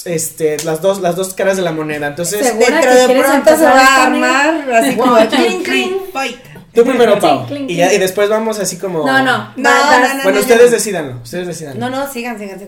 este, 0.07 0.57
las 0.65 0.81
dos, 0.83 1.01
las 1.01 1.17
dos 1.17 1.35
caras 1.35 1.57
de 1.57 1.63
la 1.63 1.73
moneda. 1.73 2.09
Entonces, 2.09 2.47
Seguro. 2.47 2.67
¿Segura 2.67 2.95
Dentro 2.95 3.15
de 3.15 3.23
pronto 3.23 3.57
se 3.57 3.65
va 3.65 3.71
a 3.87 4.07
amiga? 4.07 4.45
armar. 4.45 4.73
Así 4.75 4.97
como 4.97 5.17
clink, 5.17 5.63
clink. 5.65 6.37
tú 6.75 6.85
primero, 6.85 7.19
Pau. 7.19 7.47
clink, 7.47 7.69
y, 7.71 7.77
ya- 7.77 7.87
clink. 7.89 7.97
y 7.99 8.01
después 8.01 8.29
vamos 8.29 8.59
así 8.59 8.77
como. 8.77 9.05
No, 9.07 9.19
no, 9.23 9.53
No, 9.57 9.71
no, 9.71 10.23
Bueno, 10.23 10.41
ustedes 10.41 10.71
decídanlo, 10.71 11.17
ustedes 11.23 11.47
decidan. 11.47 11.79
No, 11.79 11.91
no, 11.91 12.11
sigan, 12.11 12.39
sigan, 12.39 12.59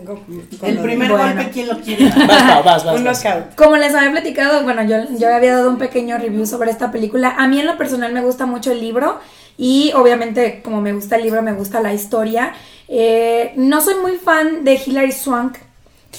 El 0.61 0.77
primer 0.79 1.11
golpe, 1.11 1.49
¿quién 1.53 1.67
lo 1.69 1.79
quiere? 1.79 2.05
Vas, 2.27 2.43
Pau, 2.43 2.63
vas, 2.63 2.85
vas. 2.85 2.95
Un 2.97 3.03
vas. 3.03 3.23
knockout. 3.23 3.55
Como 3.55 3.77
les 3.77 3.93
había 3.95 4.11
platicado, 4.11 4.63
bueno, 4.63 4.83
yo, 4.83 4.97
yo 5.17 5.33
había 5.33 5.53
dado 5.57 5.69
un 5.69 5.77
pequeño 5.77 6.17
review 6.17 6.45
sobre 6.45 6.71
esta 6.71 6.91
película. 6.91 7.35
A 7.37 7.47
mí 7.47 7.59
en 7.59 7.65
lo 7.65 7.77
personal 7.77 8.11
me 8.13 8.21
gusta 8.21 8.45
mucho 8.45 8.71
el 8.71 8.81
libro 8.81 9.19
y 9.57 9.91
obviamente 9.95 10.61
como 10.63 10.81
me 10.81 10.93
gusta 10.93 11.15
el 11.15 11.23
libro, 11.23 11.41
me 11.41 11.53
gusta 11.53 11.79
la 11.79 11.93
historia. 11.93 12.53
Eh, 12.87 13.53
no 13.55 13.81
soy 13.81 13.95
muy 13.95 14.17
fan 14.17 14.63
de 14.63 14.73
Hilary 14.85 15.11
Swank 15.13 15.57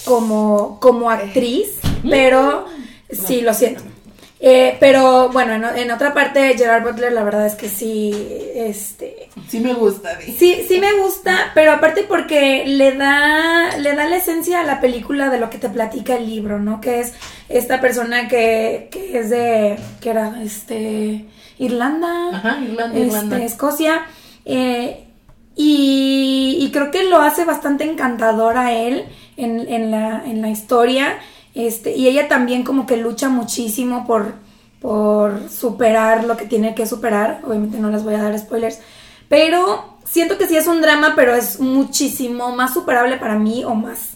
como, 0.05 0.79
como 0.81 1.11
actriz, 1.11 1.79
pero 2.09 2.67
sí, 3.11 3.41
lo 3.41 3.55
siento. 3.55 3.83
Eh, 4.41 4.77
pero 4.79 5.31
bueno, 5.31 5.55
en, 5.55 5.65
en 5.79 5.91
otra 5.91 6.13
parte, 6.13 6.55
Gerard 6.59 6.83
Butler, 6.83 7.13
la 7.13 7.25
verdad 7.25 7.47
es 7.47 7.55
que 7.55 7.69
sí, 7.69 8.13
este, 8.55 9.31
Sí 9.49 9.61
me 9.61 9.75
gusta. 9.75 10.19
Sí, 10.21 10.65
sí 10.67 10.79
me 10.81 10.93
gusta, 10.95 11.53
pero 11.55 11.73
aparte 11.73 12.05
porque 12.05 12.65
le 12.67 12.93
da, 12.93 13.77
le 13.79 13.95
da 13.95 14.07
la 14.07 14.17
esencia 14.17 14.61
a 14.61 14.65
la 14.65 14.81
película 14.81 15.31
de 15.31 15.39
lo 15.39 15.51
que 15.51 15.59
te 15.59 15.69
platica 15.69 16.17
el 16.17 16.29
libro, 16.29 16.59
¿no? 16.59 16.81
Que 16.81 17.01
es 17.01 17.15
esta 17.49 17.81
persona 17.81 18.29
que, 18.29 18.89
que 18.91 19.19
es 19.19 19.31
de, 19.31 19.79
que 20.01 20.11
era, 20.11 20.43
este, 20.43 21.27
Irlanda, 21.59 22.31
Ajá, 22.33 22.59
Irlanda, 22.61 22.99
este, 22.99 23.07
Irlanda. 23.07 23.45
Escocia, 23.45 24.07
eh, 24.45 25.05
y, 25.57 26.59
y 26.61 26.71
creo 26.73 26.91
que 26.91 27.05
lo 27.05 27.19
hace 27.21 27.45
bastante 27.45 27.85
encantador 27.85 28.57
a 28.57 28.73
él 28.73 29.05
en, 29.37 29.61
en 29.69 29.91
la, 29.91 30.23
en 30.25 30.43
la 30.43 30.51
historia, 30.51 31.19
este, 31.55 31.97
y 31.97 32.09
ella 32.09 32.29
también 32.29 32.65
como 32.65 32.87
que 32.87 32.97
lucha 32.97 33.29
muchísimo 33.29 34.07
por, 34.07 34.35
por 34.81 35.49
superar 35.49 36.25
lo 36.25 36.37
que 36.37 36.47
tiene 36.47 36.75
que 36.75 36.87
superar, 36.87 37.41
obviamente 37.45 37.79
no 37.79 37.91
les 37.91 38.05
voy 38.05 38.15
a 38.15 38.23
dar 38.23 38.39
spoilers, 38.39 38.81
pero 39.29 39.97
siento 40.05 40.39
que 40.39 40.47
sí 40.47 40.57
es 40.57 40.67
un 40.67 40.81
drama, 40.81 41.15
pero 41.17 41.35
es 41.35 41.61
muchísimo 41.61 42.55
más 42.55 42.75
superable 42.75 43.17
para 43.17 43.39
mí 43.39 43.65
o 43.65 43.75
más 43.75 44.14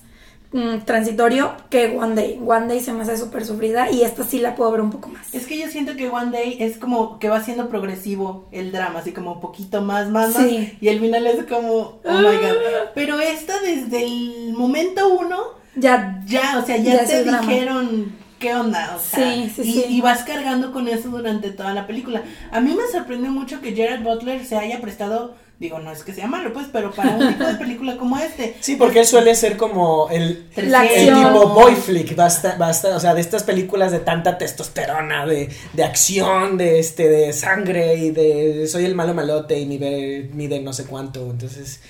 mm, 0.52 0.78
transitorio 0.84 1.52
que 1.70 1.96
One 1.98 2.14
Day. 2.14 2.40
One 2.44 2.66
Day 2.68 2.80
se 2.80 2.92
me 2.92 3.02
hace 3.02 3.16
súper 3.16 3.44
sufrida 3.44 3.90
y 3.90 4.02
esta 4.02 4.24
sí 4.24 4.38
la 4.38 4.54
puedo 4.54 4.70
ver 4.72 4.80
un 4.80 4.90
poco 4.90 5.08
más. 5.08 5.34
Es 5.34 5.46
que 5.46 5.58
yo 5.58 5.68
siento 5.68 5.96
que 5.96 6.08
One 6.08 6.30
Day 6.30 6.56
es 6.60 6.78
como 6.78 7.18
que 7.18 7.28
va 7.28 7.42
siendo 7.42 7.68
progresivo 7.68 8.48
el 8.52 8.72
drama, 8.72 9.00
así 9.00 9.12
como 9.12 9.32
un 9.34 9.40
poquito 9.40 9.82
más, 9.82 10.08
más, 10.08 10.34
más. 10.34 10.46
Y 10.80 10.88
el 10.88 11.00
final 11.00 11.26
es 11.26 11.44
como, 11.44 12.00
oh 12.04 12.18
my 12.18 12.36
god. 12.36 12.56
Pero 12.94 13.20
esta 13.20 13.60
desde 13.60 14.04
el 14.04 14.52
momento 14.54 15.08
uno, 15.08 15.38
Ya, 15.76 16.22
ya, 16.26 16.58
o 16.62 16.66
sea, 16.66 16.76
ya, 16.76 17.04
te 17.04 17.24
dijeron 17.24 18.12
qué 18.38 18.54
onda, 18.54 18.94
o 18.96 19.00
sea, 19.00 19.18
Sí, 19.34 19.52
sí, 19.54 19.62
y, 19.62 19.72
sí. 19.72 19.84
y 19.88 20.00
vas 20.00 20.22
cargando 20.24 20.72
con 20.72 20.86
eso 20.88 21.08
durante 21.08 21.50
toda 21.50 21.74
la 21.74 21.86
película. 21.86 22.22
A 22.52 22.60
mí 22.60 22.72
me 22.74 22.86
sorprendió 22.90 23.30
mucho 23.30 23.60
que 23.60 23.74
Gerard 23.74 24.02
Butler 24.02 24.44
se 24.44 24.56
haya 24.56 24.80
prestado, 24.80 25.34
digo, 25.58 25.80
no 25.80 25.90
es 25.90 26.04
que 26.04 26.12
sea 26.12 26.28
malo, 26.28 26.52
pues, 26.52 26.68
pero 26.72 26.92
para 26.92 27.16
un 27.16 27.28
tipo 27.28 27.44
de 27.44 27.54
película 27.58 27.96
como 27.96 28.16
este. 28.18 28.56
Sí, 28.60 28.76
porque 28.76 29.00
él 29.00 29.06
suele 29.06 29.34
ser 29.34 29.56
como 29.56 30.08
el, 30.08 30.46
La 30.56 30.84
el 30.84 31.12
tipo 31.12 31.48
boy 31.48 31.74
flick, 31.74 32.14
basta, 32.14 32.56
basta, 32.56 32.96
o 32.96 33.00
sea, 33.00 33.14
de 33.14 33.20
estas 33.20 33.42
películas 33.42 33.90
de 33.90 33.98
tanta 34.00 34.38
testosterona, 34.38 35.26
de, 35.26 35.48
de 35.72 35.84
acción, 35.84 36.56
de 36.56 36.78
este, 36.78 37.08
de 37.08 37.32
sangre 37.32 37.96
y 37.96 38.10
de 38.10 38.68
soy 38.68 38.84
el 38.84 38.94
malo 38.94 39.14
malote 39.14 39.58
y 39.58 39.66
mide, 39.66 40.30
mide 40.32 40.60
no 40.60 40.72
sé 40.72 40.84
cuánto. 40.84 41.28
Entonces, 41.28 41.80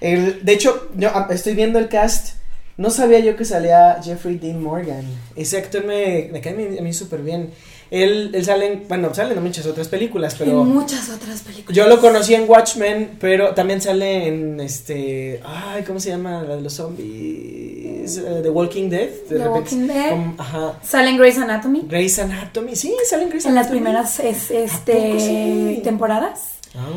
el, 0.00 0.44
de 0.44 0.52
hecho, 0.52 0.90
yo 0.96 1.10
ah, 1.14 1.26
estoy 1.30 1.54
viendo 1.54 1.78
el 1.78 1.88
cast. 1.88 2.36
No 2.76 2.90
sabía 2.90 3.20
yo 3.20 3.36
que 3.36 3.44
salía 3.44 4.00
Jeffrey 4.02 4.36
Dean 4.36 4.60
Morgan. 4.60 5.04
Ese 5.36 5.58
actor 5.58 5.84
me, 5.84 6.28
me 6.32 6.40
cae 6.40 6.54
a 6.54 6.56
mí, 6.56 6.78
a 6.78 6.82
mí 6.82 6.92
súper 6.92 7.22
bien. 7.22 7.52
Él, 7.90 8.30
él 8.34 8.44
sale 8.44 8.66
en, 8.72 8.84
bueno, 8.88 9.14
sale 9.14 9.34
en 9.34 9.42
muchas 9.42 9.66
otras 9.66 9.88
películas, 9.88 10.34
pero... 10.38 10.62
en 10.62 10.68
muchas 10.68 11.08
otras 11.10 11.42
películas. 11.42 11.76
Yo 11.76 11.86
lo 11.86 12.00
conocí 12.00 12.34
en 12.34 12.48
Watchmen, 12.48 13.16
pero 13.20 13.54
también 13.54 13.80
sale 13.80 14.26
en 14.28 14.58
este. 14.60 15.40
Ay, 15.44 15.82
¿cómo 15.84 16.00
se 16.00 16.10
llama? 16.10 16.42
La 16.42 16.56
de 16.56 16.62
los 16.62 16.72
zombies. 16.72 18.18
eh, 18.18 18.40
The 18.42 18.50
Walking 18.50 18.88
Dead. 18.88 19.08
de 19.28 19.38
The 19.38 19.48
Walking 19.48 19.86
Dead. 19.86 20.10
como- 20.10 20.34
ajá. 20.38 20.78
Sale 20.82 21.10
en 21.10 21.16
Grey's 21.18 21.38
Anatomy. 21.38 21.82
Grey's 21.88 22.18
Anatomy. 22.18 22.74
Sí, 22.76 22.94
sale 23.08 23.24
en 23.24 23.28
Grey's 23.30 23.44
En 23.46 23.54
las 23.54 23.66
Anatomy. 23.66 23.80
primeras 23.82 24.20
es- 24.20 24.50
¿A 24.50 24.54
este, 24.54 25.20
sí? 25.20 25.80
temporadas. 25.84 26.40
Ah. 26.74 26.88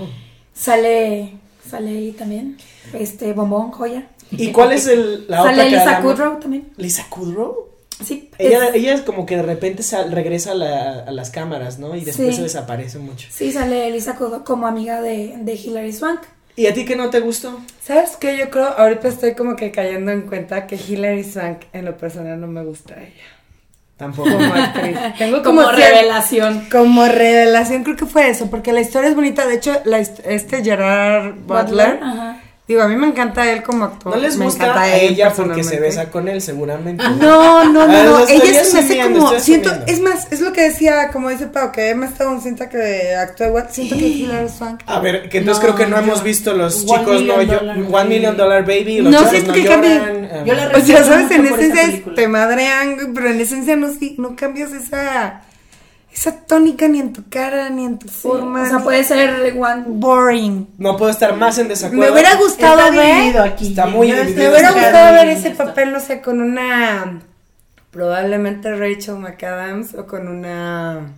Sale, 0.53 1.33
sale 1.69 1.89
ahí 1.91 2.11
también. 2.13 2.57
Este, 2.93 3.33
Bombón, 3.33 3.71
Joya. 3.71 4.07
¿Y 4.31 4.51
cuál 4.51 4.71
es 4.73 4.87
el, 4.87 5.25
la 5.27 5.37
sale 5.43 5.51
otra 5.53 5.63
que 5.65 5.69
Lisa? 5.71 6.01
Kudrow 6.01 6.39
también. 6.39 6.67
Lisa 6.77 7.05
Kudrow. 7.09 7.66
Sí. 8.03 8.29
Ella, 8.37 8.67
es- 8.67 8.75
ella 8.75 8.93
es 8.93 9.01
como 9.01 9.25
que 9.25 9.35
de 9.37 9.43
repente 9.43 9.81
sal- 9.83 10.11
regresa 10.11 10.51
a, 10.51 10.55
la- 10.55 10.99
a 11.07 11.11
las 11.11 11.29
cámaras, 11.31 11.79
¿no? 11.79 11.95
Y 11.95 12.05
después 12.05 12.29
Sí. 12.29 12.35
se 12.35 12.43
desaparece 12.43 12.99
mucho. 12.99 13.27
Sí, 13.31 13.51
sale 13.51 13.89
Lisa 13.91 14.15
Kudrow 14.15 14.43
como 14.43 14.67
amiga 14.67 15.01
de, 15.01 15.33
de 15.39 15.53
Hilary 15.55 15.93
Swank. 15.93 16.21
¿Y 16.55 16.65
a 16.67 16.73
ti 16.73 16.85
qué 16.85 16.95
no 16.95 17.09
te 17.09 17.19
gustó? 17.19 17.59
¿Sabes 17.83 18.15
qué? 18.19 18.35
Yo 18.37 18.49
creo, 18.49 18.65
ahorita 18.67 19.07
estoy 19.07 19.33
como 19.35 19.55
que 19.55 19.71
cayendo 19.71 20.11
en 20.11 20.21
cuenta 20.23 20.65
que 20.67 20.75
Hilary 20.75 21.23
Swank 21.23 21.59
en 21.73 21.85
lo 21.85 21.97
personal 21.97 22.39
no 22.41 22.47
me 22.47 22.63
gusta 22.63 22.95
a 22.95 23.01
ella. 23.03 23.23
Tampoco. 23.95 24.29
Como 24.29 24.53
actriz. 24.53 24.95
Tengo 25.17 25.41
Como 25.43 25.71
revelación. 25.71 26.67
Como 26.71 27.05
revelación, 27.07 27.83
creo 27.83 27.95
que 27.95 28.05
fue 28.05 28.29
eso, 28.29 28.47
porque 28.49 28.71
la 28.73 28.81
historia 28.81 29.09
es 29.09 29.15
bonita. 29.15 29.47
De 29.47 29.55
hecho, 29.55 29.73
la 29.85 29.99
este 29.99 30.63
Gerard 30.63 31.33
Butler, 31.47 31.99
Ajá. 32.01 32.39
Digo, 32.67 32.81
a 32.81 32.87
mí 32.87 32.95
me 32.95 33.07
encanta 33.07 33.49
él 33.51 33.63
como 33.63 33.85
actor. 33.85 34.13
No 34.15 34.21
les 34.21 34.35
me 34.37 34.45
gusta 34.45 34.65
encanta 34.65 34.81
a 34.83 34.95
él 34.97 35.13
ella 35.13 35.33
porque 35.33 35.63
se 35.63 35.79
besa 35.79 36.09
con 36.11 36.27
él, 36.27 36.41
seguramente. 36.41 37.03
No, 37.03 37.63
no, 37.65 37.81
Ah, 37.83 37.87
no, 37.87 38.03
lo 38.03 38.19
no. 38.19 38.27
Ella 38.27 38.63
se 38.63 38.73
me 38.73 38.79
hace 38.81 39.01
como. 39.01 39.39
Siento, 39.39 39.69
asumiendo. 39.69 39.91
es 39.93 40.01
más, 40.01 40.27
es 40.31 40.41
lo 40.41 40.51
que 40.53 40.61
decía, 40.63 41.09
como 41.13 41.29
dice 41.29 41.47
Pau, 41.47 41.71
que 41.71 41.89
Emma 41.89 42.07
Stone 42.07 42.41
sienta 42.41 42.69
que 42.69 43.15
actúa 43.15 43.47
igual. 43.47 43.67
Siento 43.71 43.95
que 43.95 44.07
Hilary 44.07 44.49
Swank. 44.49 44.81
A 44.85 44.99
ver, 44.99 45.29
que 45.29 45.37
entonces 45.37 45.63
No, 45.63 45.73
creo 45.75 45.85
que 45.85 45.89
no 45.91 45.97
yo- 45.97 46.03
hemos 46.03 46.23
visto 46.23 46.53
los 46.53 46.85
chicos, 46.85 47.21
no, 47.23 47.41
yo, 47.41 47.59
One. 47.91 48.09
Million 48.09 48.35
Dollar 48.35 48.63
Baby, 48.63 48.99
los 49.01 49.11
No, 49.13 49.17
chicos 49.19 49.31
siento 49.31 49.51
no 49.51 49.53
que 49.55 49.65
cambie. 49.65 49.95
lloran. 49.95 50.23
eh, 50.25 50.43
Yo 50.45 50.53
la 50.53 50.67
O 50.77 50.79
sea, 50.81 51.03
sabes, 51.03 51.31
en 51.31 51.45
esencia 51.45 52.13
te 52.15 52.27
madrean, 52.27 52.95
güey, 52.95 53.07
pero 53.13 53.29
en 53.29 53.39
esencia 53.39 53.75
no, 53.75 53.91
sí- 53.93 54.15
no 54.17 54.35
cambias 54.35 54.71
esa, 54.73 55.41
esa 56.17 56.31
tónica 56.31 56.87
ni 56.87 56.99
en 56.99 57.13
tu 57.13 57.29
cara, 57.29 57.69
ni 57.69 57.85
en 57.85 57.99
tu 57.99 58.07
forma. 58.07 58.63
O 58.63 58.65
sea, 58.65 58.79
puede 58.79 59.03
ser 59.03 59.55
one 59.55 59.83
boring. 59.85 60.67
No 60.79 60.97
puedo 60.97 61.11
estar 61.11 61.35
más 61.35 61.59
en 61.59 61.67
desacuerdo. 61.67 62.05
Me 62.05 62.11
hubiera 62.11 62.35
gustado 62.37 62.79
Está 62.79 62.91
ver. 62.91 63.37
aquí. 63.39 63.67
Está 63.67 63.85
muy 63.85 64.09
estoy 64.09 64.33
Me 64.33 64.49
hubiera 64.49 64.71
gustado 64.71 65.13
ver 65.13 65.27
ese 65.27 65.51
papel, 65.51 65.91
no 65.91 65.99
sé, 65.99 66.19
con 66.21 66.41
una. 66.41 67.21
Probablemente 67.91 68.75
Rachel 68.75 69.17
McAdams 69.17 69.93
o 69.93 70.07
con 70.07 70.27
una. 70.27 71.13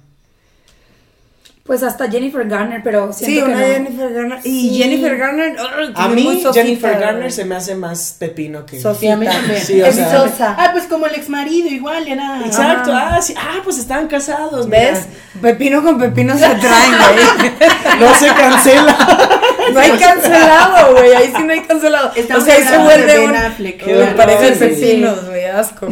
Pues 1.69 1.83
hasta 1.83 2.09
Jennifer 2.09 2.47
Garner, 2.47 2.81
pero 2.83 3.13
Sí, 3.13 3.25
siento 3.25 3.45
que 3.45 3.51
una 3.51 3.61
no. 3.61 3.67
Jennifer 3.67 4.11
Garner. 4.11 4.39
Y 4.43 4.49
Sí. 4.49 4.75
Jennifer 4.79 5.17
Garner. 5.17 5.55
A 5.93 6.07
mí, 6.07 6.43
Jennifer 6.51 6.99
Garner 6.99 7.31
se 7.31 7.45
me 7.45 7.55
hace 7.55 7.75
más 7.75 8.15
pepino 8.17 8.65
que. 8.65 8.79
Sí, 8.79 9.07
a 9.07 9.15
mí 9.15 9.27
también. 9.27 9.61
Sí, 9.63 9.79
o 9.79 9.85
es 9.85 9.93
sea- 9.93 10.11
sosa. 10.11 10.55
Ah, 10.57 10.69
pues 10.71 10.85
como 10.85 11.05
el 11.05 11.13
ex 11.13 11.29
marido, 11.29 11.67
igual 11.69 12.07
era. 12.07 12.41
Exacto, 12.43 12.91
Ajá. 12.91 13.17
ah, 13.17 13.21
sí, 13.21 13.35
ah, 13.37 13.59
pues 13.63 13.77
estaban 13.77 14.07
casados, 14.07 14.65
mira. 14.65 14.79
¿Ves? 14.93 15.05
Pepino 15.43 15.83
con 15.83 15.99
pepino 15.99 16.33
se 16.33 16.39
traen, 16.55 16.91
güey. 17.37 17.51
No 17.99 18.15
se 18.15 18.27
cancela. 18.29 19.29
No 19.71 19.79
hay 19.79 19.91
cancelado, 19.91 20.93
güey. 20.95 21.13
Ahí 21.13 21.31
sí 21.37 21.43
no 21.43 21.53
hay 21.53 21.61
cancelado. 21.61 22.11
Estamos 22.15 22.43
o 22.43 22.45
sea, 22.47 22.55
ahí 22.55 22.63
se 22.63 22.77
vuelve 22.79 23.19
un. 23.27 23.35
Affleck, 23.35 23.83
claro. 23.83 24.39
Sí. 24.41 24.55
pepinos, 24.59 25.25
güey. 25.27 25.45
Asco. 25.45 25.85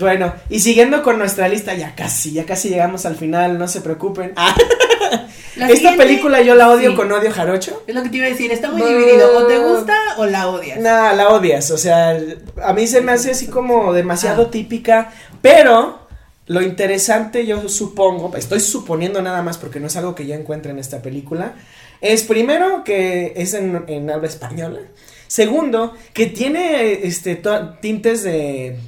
bueno, 0.00 0.34
y 0.48 0.58
siguiendo 0.58 1.04
con 1.04 1.18
nuestra 1.18 1.46
lista, 1.46 1.72
ya 1.74 1.94
casi, 1.94 2.32
ya 2.32 2.44
casi 2.44 2.68
llegamos 2.68 3.06
al 3.06 3.14
final, 3.14 3.58
no 3.58 3.68
se 3.68 3.80
preocupen. 3.80 4.32
Ah, 4.34 4.56
La 5.56 5.68
esta 5.68 5.96
película 5.96 6.40
yo 6.42 6.54
la 6.54 6.70
odio 6.70 6.90
Sí. 6.90 6.96
con 6.96 7.10
odio 7.12 7.30
jarocho. 7.32 7.82
Es 7.86 7.94
lo 7.94 8.02
que 8.02 8.08
te 8.08 8.16
iba 8.18 8.26
a 8.26 8.30
decir, 8.30 8.50
está 8.52 8.70
muy 8.70 8.80
No. 8.80 8.88
dividido. 8.88 9.36
O 9.38 9.46
te 9.46 9.58
gusta 9.58 9.96
o 10.18 10.26
la 10.26 10.48
odias. 10.48 10.78
Nah, 10.78 11.12
la 11.12 11.28
odias, 11.30 11.70
o 11.70 11.78
sea, 11.78 12.16
a 12.62 12.72
mí 12.72 12.86
se 12.86 13.00
me 13.00 13.12
hace 13.12 13.32
así 13.32 13.48
como 13.48 13.92
demasiado 13.92 14.44
Ah. 14.44 14.50
típica, 14.50 15.12
pero 15.42 15.98
lo 16.46 16.62
interesante 16.62 17.46
yo 17.46 17.68
supongo, 17.68 18.34
estoy 18.36 18.60
suponiendo 18.60 19.20
nada 19.22 19.42
más 19.42 19.58
porque 19.58 19.80
no 19.80 19.86
es 19.88 19.96
algo 19.96 20.14
que 20.14 20.26
yo 20.26 20.34
encuentre 20.34 20.70
en 20.72 20.78
esta 20.78 21.02
película, 21.02 21.54
es 22.00 22.22
primero 22.22 22.82
que 22.84 23.34
es 23.36 23.54
en, 23.54 23.84
en 23.88 24.10
habla 24.10 24.26
española, 24.28 24.80
segundo 25.28 25.94
que 26.12 26.26
tiene 26.26 27.06
este 27.06 27.40
tintes 27.80 28.22
de 28.24 28.78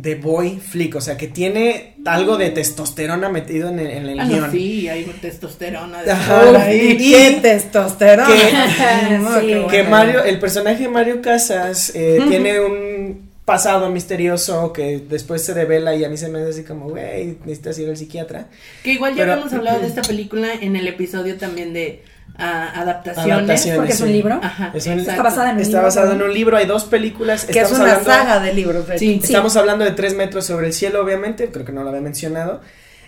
de 0.00 0.14
boy 0.14 0.60
flick, 0.60 0.94
o 0.94 1.00
sea, 1.00 1.16
que 1.16 1.26
tiene 1.26 1.94
algo 2.04 2.36
de 2.36 2.50
testosterona 2.50 3.28
metido 3.30 3.68
en 3.68 3.80
el, 3.80 3.86
en 3.88 4.06
el 4.10 4.20
Ah, 4.20 4.24
no, 4.26 4.50
sí, 4.52 4.88
hay 4.88 5.02
testosterona. 5.20 6.04
De 6.04 6.12
Ajá. 6.12 6.72
y 6.72 6.96
qué 6.96 7.38
testosterona. 7.42 8.28
Que- 8.28 9.18
No, 9.18 9.40
Sí. 9.40 9.46
qué 9.48 9.52
que 9.52 9.82
bueno. 9.82 9.90
Mario, 9.90 10.22
el 10.22 10.38
personaje 10.38 10.84
de 10.84 10.88
Mario 10.88 11.20
Casas 11.20 11.90
eh, 11.96 12.20
tiene 12.28 12.60
un 12.60 13.28
pasado 13.44 13.90
misterioso 13.90 14.72
que 14.72 15.00
después 15.08 15.42
se 15.44 15.52
devela 15.54 15.96
y 15.96 16.04
a 16.04 16.08
mí 16.08 16.16
se 16.16 16.28
me 16.28 16.38
hace 16.40 16.50
así 16.50 16.62
como, 16.62 16.90
güey, 16.90 17.38
necesitas 17.44 17.76
ir 17.80 17.88
al 17.88 17.96
psiquiatra. 17.96 18.46
Que 18.84 18.92
igual 18.92 19.14
ya 19.14 19.22
Pero- 19.22 19.32
habíamos 19.32 19.52
hablado 19.52 19.80
de 19.80 19.88
esta 19.88 20.02
película 20.02 20.52
en 20.60 20.76
el 20.76 20.86
episodio 20.86 21.36
también 21.38 21.72
de 21.72 22.02
ah, 22.38 22.72
adaptaciones. 22.80 23.32
Adaptaciones, 23.32 23.76
Porque 23.78 23.92
es 23.92 24.00
un 24.00 24.06
sí. 24.06 24.12
libro. 24.12 24.40
Ajá, 24.42 24.70
Es 24.74 24.86
un- 24.86 25.00
Está 25.00 25.22
basada 25.22 25.50
en 25.50 25.56
un 25.56 25.62
Está 25.62 25.70
libro, 25.78 25.82
basado 25.84 26.12
en 26.12 26.18
¿no? 26.18 26.24
un 26.24 26.32
libro, 26.34 26.56
hay 26.56 26.66
dos 26.66 26.84
películas. 26.84 27.44
Que 27.44 27.60
es 27.60 27.70
una 27.72 27.80
hablando- 27.82 28.04
saga 28.10 28.40
de 28.40 28.52
libros. 28.54 28.86
de 28.86 28.98
Sí. 28.98 29.14
hecho. 29.14 29.24
Estamos 29.24 29.56
hablando 29.56 29.84
de 29.84 29.90
tres 29.92 30.14
metros 30.14 30.46
sobre 30.46 30.68
el 30.68 30.72
cielo, 30.72 31.02
obviamente, 31.02 31.50
creo 31.50 31.64
que 31.66 31.72
no 31.72 31.82
lo 31.82 31.88
había 31.90 32.00
mencionado. 32.00 32.60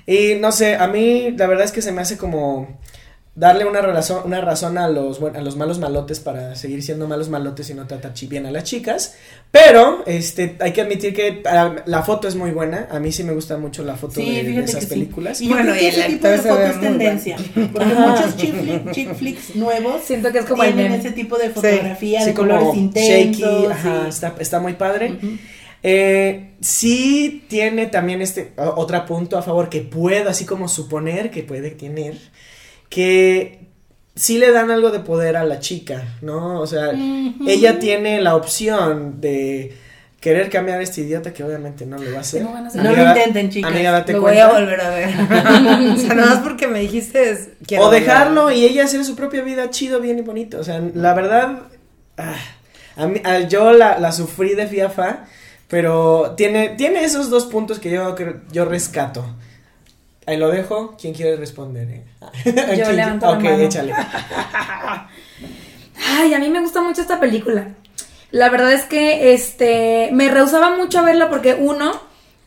Y 0.06 0.34
no 0.40 0.50
sé, 0.52 0.76
a 0.76 0.86
mí 0.88 1.34
la 1.36 1.46
verdad 1.46 1.64
es 1.64 1.72
que 1.72 1.82
se 1.82 1.92
me 1.92 2.02
hace 2.02 2.16
como 2.18 2.78
darle 3.40 3.64
una 3.64 3.80
razón, 3.80 4.22
una 4.26 4.40
razón 4.42 4.76
a 4.78 4.86
los 4.88 5.18
buen- 5.18 5.34
a 5.34 5.40
los 5.40 5.56
malos 5.56 5.78
malotes 5.78 6.20
para 6.20 6.54
seguir 6.54 6.82
siendo 6.82 7.08
malos 7.08 7.28
malotes 7.30 7.70
y 7.70 7.74
no 7.74 7.86
tratar 7.86 8.12
bien 8.28 8.44
a 8.46 8.50
las 8.50 8.64
chicas. 8.64 9.14
Pero 9.50 10.04
este 10.06 10.56
hay 10.60 10.72
que 10.72 10.82
admitir 10.82 11.14
que 11.14 11.42
ah, 11.46 11.76
la 11.86 12.02
foto 12.02 12.28
es 12.28 12.36
muy 12.36 12.50
buena. 12.50 12.86
A 12.90 13.00
mí 13.00 13.10
sí 13.12 13.24
me 13.24 13.32
gusta 13.32 13.56
mucho 13.56 13.82
la 13.82 13.96
foto 13.96 14.14
Sí, 14.20 14.42
de, 14.42 14.58
esas 14.62 14.74
que 14.76 14.80
sí. 14.82 14.86
películas. 14.88 15.40
Y 15.40 15.48
Bueno, 15.48 15.74
y 15.74 15.86
ese 15.86 16.06
el 16.06 16.12
tipo 16.12 16.28
de 16.28 16.38
foto 16.38 16.60
es 16.62 16.80
tendencia. 16.80 17.36
Porque 17.72 17.92
Ajá. 17.92 18.06
muchos 18.10 18.36
chick, 18.36 18.54
flick- 18.54 18.92
chick 18.92 19.14
flicks 19.14 19.56
nuevos 19.56 20.02
Siento 20.06 20.30
que 20.30 20.38
es 20.40 20.44
como 20.44 20.62
el 20.62 20.74
tienen 20.74 20.92
ese 21.00 21.10
tipo 21.12 21.36
de 21.38 21.50
fotografía 21.50 22.20
Sí, 22.20 22.26
de 22.26 22.34
como 22.34 22.48
colores 22.48 22.76
intensos. 22.76 23.40
shaky, 23.40 23.66
ajá, 23.66 24.02
sí. 24.04 24.08
está, 24.10 24.34
está 24.38 24.60
muy 24.60 24.74
padre. 24.74 25.14
Eh, 25.82 26.50
sí 26.60 27.44
tiene 27.48 27.86
también 27.86 28.20
este 28.20 28.52
otro 28.56 29.06
punto 29.06 29.38
a 29.38 29.42
favor 29.42 29.70
que 29.70 29.80
puedo 29.80 30.28
así 30.28 30.44
como 30.44 30.68
suponer 30.68 31.30
que 31.30 31.42
puede 31.42 31.70
tener 31.70 32.18
que 32.90 33.60
sí 34.14 34.36
le 34.38 34.52
dan 34.52 34.70
algo 34.70 34.90
de 34.90 35.00
poder 35.00 35.36
a 35.38 35.44
la 35.44 35.58
chica, 35.60 36.02
¿no? 36.20 36.60
O 36.60 36.66
sea, 36.66 36.90
ella 37.46 37.78
tiene 37.78 38.20
la 38.20 38.36
opción 38.36 39.20
de 39.22 39.74
querer 40.20 40.50
cambiar 40.50 40.80
a 40.80 40.82
este 40.82 41.00
idiota 41.00 41.32
que 41.32 41.42
obviamente 41.42 41.86
no 41.86 41.96
lo 41.96 42.10
va 42.12 42.18
a 42.18 42.20
hacer. 42.20 42.44
Ganas 42.44 42.74
de- 42.74 42.82
No 42.82 42.92
lo 42.94 43.02
intenten, 43.08 43.48
chicas. 43.48 43.70
Amiga, 43.72 43.92
date 43.92 44.12
Lo 44.12 44.20
voy 44.20 44.36
a 44.36 44.48
volver 44.52 44.78
a 44.82 44.90
ver. 44.90 45.08
o 45.94 45.96
sea, 45.96 46.14
nada 46.14 46.34
más 46.34 46.38
porque 46.40 46.66
me 46.66 46.80
dijiste. 46.80 47.30
es- 47.30 47.48
O 47.78 47.88
dejarlo 47.90 48.50
y 48.50 48.64
ella 48.64 48.84
hacer 48.84 49.02
su 49.06 49.16
propia 49.16 49.40
vida 49.42 49.70
chido, 49.70 49.98
bien 50.00 50.18
y 50.18 50.22
bonito. 50.22 50.58
O 50.58 50.64
sea, 50.64 50.82
la 50.94 51.14
verdad, 51.14 51.60
ah, 52.18 52.34
a 52.96 53.06
mí- 53.06 53.22
a- 53.24 53.40
yo 53.40 53.72
la, 53.72 53.98
la 53.98 54.12
sufrí 54.12 54.54
de 54.54 54.66
fiafa, 54.66 55.24
pero 55.68 56.34
tiene, 56.36 56.70
tiene 56.70 57.02
esos 57.04 57.30
dos 57.30 57.46
puntos 57.46 57.78
que 57.78 57.90
yo, 57.90 58.14
creo- 58.14 58.40
yo 58.52 58.66
rescato. 58.66 59.24
Ahí 60.26 60.36
lo 60.36 60.50
dejo. 60.50 60.96
¿Quién 61.00 61.14
quiere 61.14 61.36
responder? 61.36 61.88
eh? 61.90 62.04
¿Quién- 62.44 62.96
levanto 62.96 63.26
la 63.26 63.32
Ok, 63.32 63.42
mano. 63.44 63.56
échale. 63.58 63.94
Ay, 66.08 66.34
a 66.34 66.38
mí 66.38 66.48
me 66.48 66.60
gusta 66.60 66.80
mucho 66.82 67.00
esta 67.02 67.20
película. 67.20 67.68
La 68.30 68.48
verdad 68.48 68.72
es 68.72 68.84
que 68.84 69.32
este 69.34 70.10
me 70.12 70.28
rehusaba 70.30 70.76
mucho 70.76 70.98
a 71.00 71.02
verla 71.02 71.28
porque 71.30 71.54
uno 71.54 71.92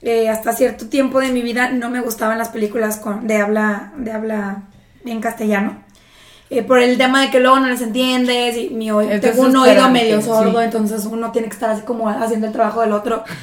eh, 0.02 0.30
hasta 0.30 0.54
cierto 0.54 0.88
tiempo 0.88 1.20
de 1.20 1.30
mi 1.32 1.42
vida 1.42 1.70
no 1.72 1.90
me 1.90 2.00
gustaban 2.02 2.38
las 2.38 2.50
películas 2.50 2.98
con, 2.98 3.28
de 3.28 3.38
habla 3.38 3.92
de 3.98 4.12
habla 4.12 4.64
en 5.06 5.20
castellano. 5.22 5.84
Eh, 6.56 6.62
por 6.64 6.80
el 6.80 6.98
tema 6.98 7.22
de 7.22 7.32
que 7.32 7.40
luego 7.40 7.60
no 7.60 7.68
les 7.68 7.82
entiendes 7.82 8.56
y 8.58 8.70
mi 8.70 8.92
oído, 8.92 9.12
tengo 9.20 9.42
un 9.48 9.56
oído 9.58 9.90
medio 9.90 10.22
sí. 10.22 10.28
sordo, 10.28 10.62
entonces 10.62 11.06
uno 11.06 11.32
tiene 11.32 11.48
que 11.48 11.54
estar 11.56 11.70
así 11.72 11.82
como 11.82 12.08
haciendo 12.10 12.46
el 12.48 12.54
trabajo 12.54 12.82
del 12.82 12.92
otro. 12.94 13.24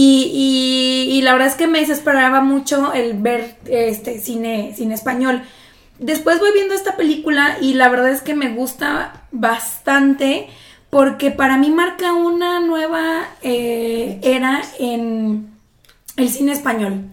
Y, 0.00 0.30
y- 0.32 1.16
y 1.18 1.22
la 1.22 1.32
verdad 1.32 1.48
es 1.48 1.54
que 1.56 1.66
me 1.66 1.80
desesperaba 1.80 2.40
mucho 2.40 2.92
el 2.92 3.14
ver 3.14 3.56
este 3.66 4.20
cine, 4.20 4.72
cine 4.76 4.94
español. 4.94 5.42
Después 5.98 6.38
voy 6.38 6.50
viendo 6.54 6.72
esta 6.74 6.96
película 6.96 7.56
y 7.60 7.74
la 7.74 7.88
verdad 7.88 8.10
es 8.10 8.22
que 8.22 8.34
me 8.34 8.50
gusta 8.50 9.22
bastante 9.32 10.46
porque 10.90 11.32
para 11.32 11.56
mí 11.56 11.70
marca 11.70 12.12
una 12.12 12.60
nueva 12.60 13.24
eh, 13.42 14.20
era 14.22 14.62
en 14.78 15.48
el 16.16 16.28
cine 16.28 16.52
español. 16.52 17.06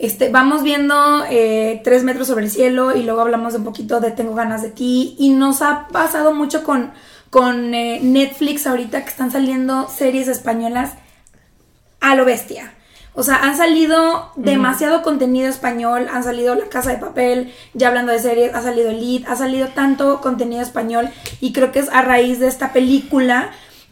Este, 0.00 0.30
vamos 0.30 0.62
viendo 0.62 1.26
eh, 1.28 1.82
Tres 1.84 2.04
metros 2.04 2.26
sobre 2.26 2.46
el 2.46 2.50
cielo 2.50 2.96
y 2.96 3.02
luego 3.02 3.20
hablamos 3.20 3.52
un 3.54 3.64
poquito 3.64 4.00
de 4.00 4.10
Tengo 4.10 4.34
ganas 4.34 4.62
de 4.62 4.70
ti 4.70 5.14
y 5.18 5.28
nos 5.28 5.60
ha 5.60 5.88
pasado 5.88 6.32
mucho 6.32 6.64
con, 6.64 6.90
con 7.28 7.74
eh, 7.74 8.00
Netflix 8.02 8.66
ahorita 8.66 9.02
que 9.02 9.10
están 9.10 9.30
saliendo 9.30 9.88
series 9.90 10.26
españolas 10.26 10.94
a 12.00 12.14
lo 12.14 12.24
bestia. 12.24 12.72
O 13.12 13.22
sea, 13.22 13.42
han 13.42 13.58
salido 13.58 14.32
demasiado 14.36 15.02
contenido 15.02 15.50
español, 15.50 16.08
han 16.10 16.24
salido 16.24 16.54
La 16.54 16.70
Casa 16.70 16.92
de 16.92 16.96
Papel, 16.96 17.52
ya 17.74 17.88
hablando 17.88 18.12
de 18.12 18.20
series, 18.20 18.54
ha 18.54 18.62
salido 18.62 18.88
Elite, 18.88 19.26
ha 19.28 19.36
salido 19.36 19.68
tanto 19.68 20.22
contenido 20.22 20.62
español 20.62 21.10
y 21.42 21.52
creo 21.52 21.72
que 21.72 21.80
es 21.80 21.90
a 21.90 22.00
raíz 22.00 22.40
de 22.40 22.46
esta 22.46 22.72
película 22.72 23.50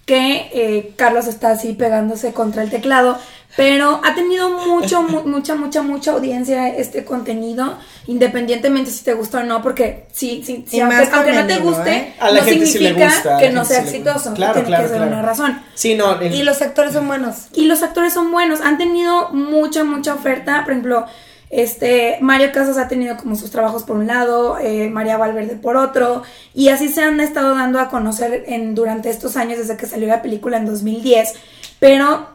que 0.08 0.48
eh, 0.54 0.94
Carlos 0.96 1.26
está 1.26 1.50
así 1.50 1.74
pegándose 1.74 2.32
contra 2.32 2.62
el 2.62 2.70
teclado, 2.70 3.18
pero 3.58 4.00
ha 4.04 4.14
tenido 4.14 4.48
mucho, 4.48 5.02
mu- 5.02 5.22
mucha, 5.26 5.54
mucha, 5.54 5.82
mucha 5.82 6.12
audiencia 6.12 6.66
este 6.68 7.04
contenido, 7.04 7.76
independientemente 8.06 8.90
si 8.90 9.04
te 9.04 9.12
gusta 9.12 9.40
o 9.40 9.42
no, 9.42 9.60
porque 9.62 10.06
sí, 10.10 10.42
sí, 10.46 10.64
sí, 10.66 10.80
aunque, 10.80 11.32
no 11.32 11.46
te 11.46 11.58
guste, 11.58 11.92
¿eh? 11.92 12.14
A 12.20 12.30
la 12.30 12.40
no 12.40 12.46
gente 12.46 12.66
sí 12.66 12.78
le 12.78 12.88
significa 12.88 13.14
gusta, 13.14 13.36
que 13.38 13.50
no 13.50 13.64
sea 13.66 13.82
sí 13.82 13.88
exitoso, 13.88 14.32
Claro, 14.32 14.54
tiene 14.54 14.68
claro, 14.68 14.82
que 14.84 14.88
ser 14.88 14.96
claro. 14.98 15.12
una 15.12 15.22
razón. 15.22 15.62
Sí, 15.74 15.94
no. 15.94 16.18
el- 16.20 16.34
Y 16.34 16.42
los 16.42 16.62
actores 16.62 16.94
son 16.94 17.06
buenos. 17.06 17.48
Y 17.52 17.66
los 17.66 17.82
actores 17.82 18.14
son 18.14 18.32
buenos, 18.32 18.62
han 18.62 18.78
tenido 18.78 19.28
mucha, 19.30 19.84
mucha 19.84 20.14
oferta. 20.14 20.62
Por 20.64 20.72
ejemplo, 20.72 21.04
Este, 21.50 22.18
Mario 22.20 22.52
Casas 22.52 22.76
ha 22.76 22.88
tenido 22.88 23.16
como 23.16 23.36
sus 23.36 23.50
trabajos 23.50 23.82
por 23.82 23.96
un 23.96 24.06
lado, 24.06 24.58
eh, 24.58 24.90
María 24.90 25.16
Valverde 25.16 25.56
por 25.56 25.76
otro, 25.76 26.22
y 26.54 26.68
así 26.68 26.88
se 26.88 27.02
han 27.02 27.20
estado 27.20 27.54
dando 27.54 27.80
a 27.80 27.88
conocer 27.88 28.44
en, 28.46 28.74
durante 28.74 29.10
estos 29.10 29.36
años 29.36 29.58
desde 29.58 29.76
que 29.76 29.86
salió 29.86 30.08
la 30.08 30.22
película 30.22 30.58
en 30.58 30.66
2010. 30.66 31.34
Pero 31.80 32.28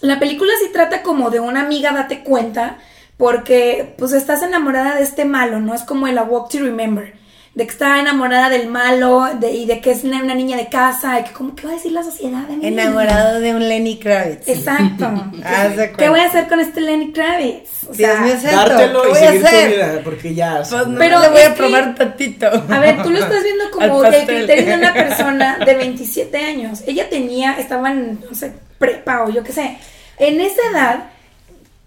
la 0.00 0.18
película 0.18 0.52
sí 0.62 0.70
trata 0.72 1.02
como 1.02 1.30
de 1.30 1.40
una 1.40 1.62
amiga, 1.62 1.92
date 1.92 2.22
cuenta, 2.22 2.78
porque 3.16 3.94
pues 3.98 4.12
estás 4.12 4.42
enamorada 4.42 4.94
de 4.96 5.02
este 5.02 5.24
malo, 5.24 5.60
¿no? 5.60 5.74
Es 5.74 5.82
como 5.82 6.06
el 6.06 6.18
A 6.18 6.22
Walk 6.22 6.50
to 6.50 6.58
Remember 6.58 7.17
de 7.58 7.66
que 7.66 7.72
está 7.72 7.98
enamorada 7.98 8.50
del 8.50 8.68
malo 8.68 9.30
de, 9.34 9.50
y 9.50 9.66
de 9.66 9.80
que 9.80 9.90
es 9.90 10.04
una, 10.04 10.22
niña 10.22 10.56
de 10.56 10.68
casa 10.68 11.18
y 11.18 11.24
que 11.24 11.32
como 11.32 11.56
qué 11.56 11.66
va 11.66 11.72
a 11.72 11.74
decir 11.74 11.90
la 11.90 12.04
sociedad 12.04 12.46
de 12.46 12.56
mí. 12.56 12.64
Enamorado 12.64 13.40
de 13.40 13.52
un 13.52 13.68
Lenny 13.68 13.98
Kravitz. 13.98 14.46
Exacto. 14.46 15.10
¿Qué 15.98 16.08
voy 16.08 16.20
a 16.20 16.26
hacer 16.26 16.46
con 16.46 16.60
este 16.60 16.80
Lenny 16.80 17.10
Kravitz? 17.10 17.82
O 17.90 17.94
sea, 17.94 18.22
Dios 18.22 18.44
mío, 18.44 18.52
dártelo 18.52 19.02
¿qué 19.02 19.08
y 19.08 19.10
voy 19.10 19.18
seguir 19.18 19.44
a 19.44 19.48
hacer? 19.48 19.70
tu 19.70 19.74
vida 19.74 20.00
porque 20.04 20.34
ya. 20.36 20.62
Pues 20.70 20.84
pero 20.96 21.18
le 21.18 21.28
voy 21.30 21.40
a 21.40 21.54
probar 21.56 21.94
tantito. 21.96 22.46
A 22.46 22.78
ver, 22.78 23.02
tú 23.02 23.10
lo 23.10 23.18
estás 23.18 23.42
viendo 23.42 23.64
como 23.72 24.04
el 24.04 24.24
criterio 24.24 24.64
de 24.64 24.74
una 24.74 24.94
persona 24.94 25.58
de 25.58 25.74
27 25.74 26.38
años. 26.38 26.84
Ella 26.86 27.10
tenía, 27.10 27.54
estaba 27.54 27.90
en, 27.90 28.20
no 28.20 28.36
sé, 28.36 28.52
prepa 28.78 29.24
o 29.24 29.30
yo 29.30 29.42
qué 29.42 29.50
sé. 29.50 29.78
En 30.16 30.40
esa 30.40 30.62
edad 30.70 31.10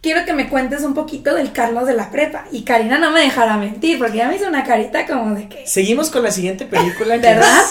quiero 0.01 0.25
que 0.25 0.33
me 0.33 0.49
cuentes 0.49 0.83
un 0.83 0.93
poquito 0.93 1.35
del 1.35 1.51
Carlos 1.53 1.87
de 1.87 1.93
la 1.93 2.09
prepa. 2.09 2.45
Y 2.51 2.63
Karina 2.63 2.97
no 2.97 3.11
me 3.11 3.21
dejará 3.21 3.57
mentir, 3.57 3.99
porque 3.99 4.17
ya 4.17 4.27
me 4.27 4.35
hizo 4.35 4.47
una 4.47 4.63
carita 4.63 5.05
como 5.05 5.35
de 5.35 5.47
que... 5.47 5.67
Seguimos 5.67 6.09
con 6.09 6.23
la 6.23 6.31
siguiente 6.31 6.65
película. 6.65 7.17
¿Verdad? 7.21 7.61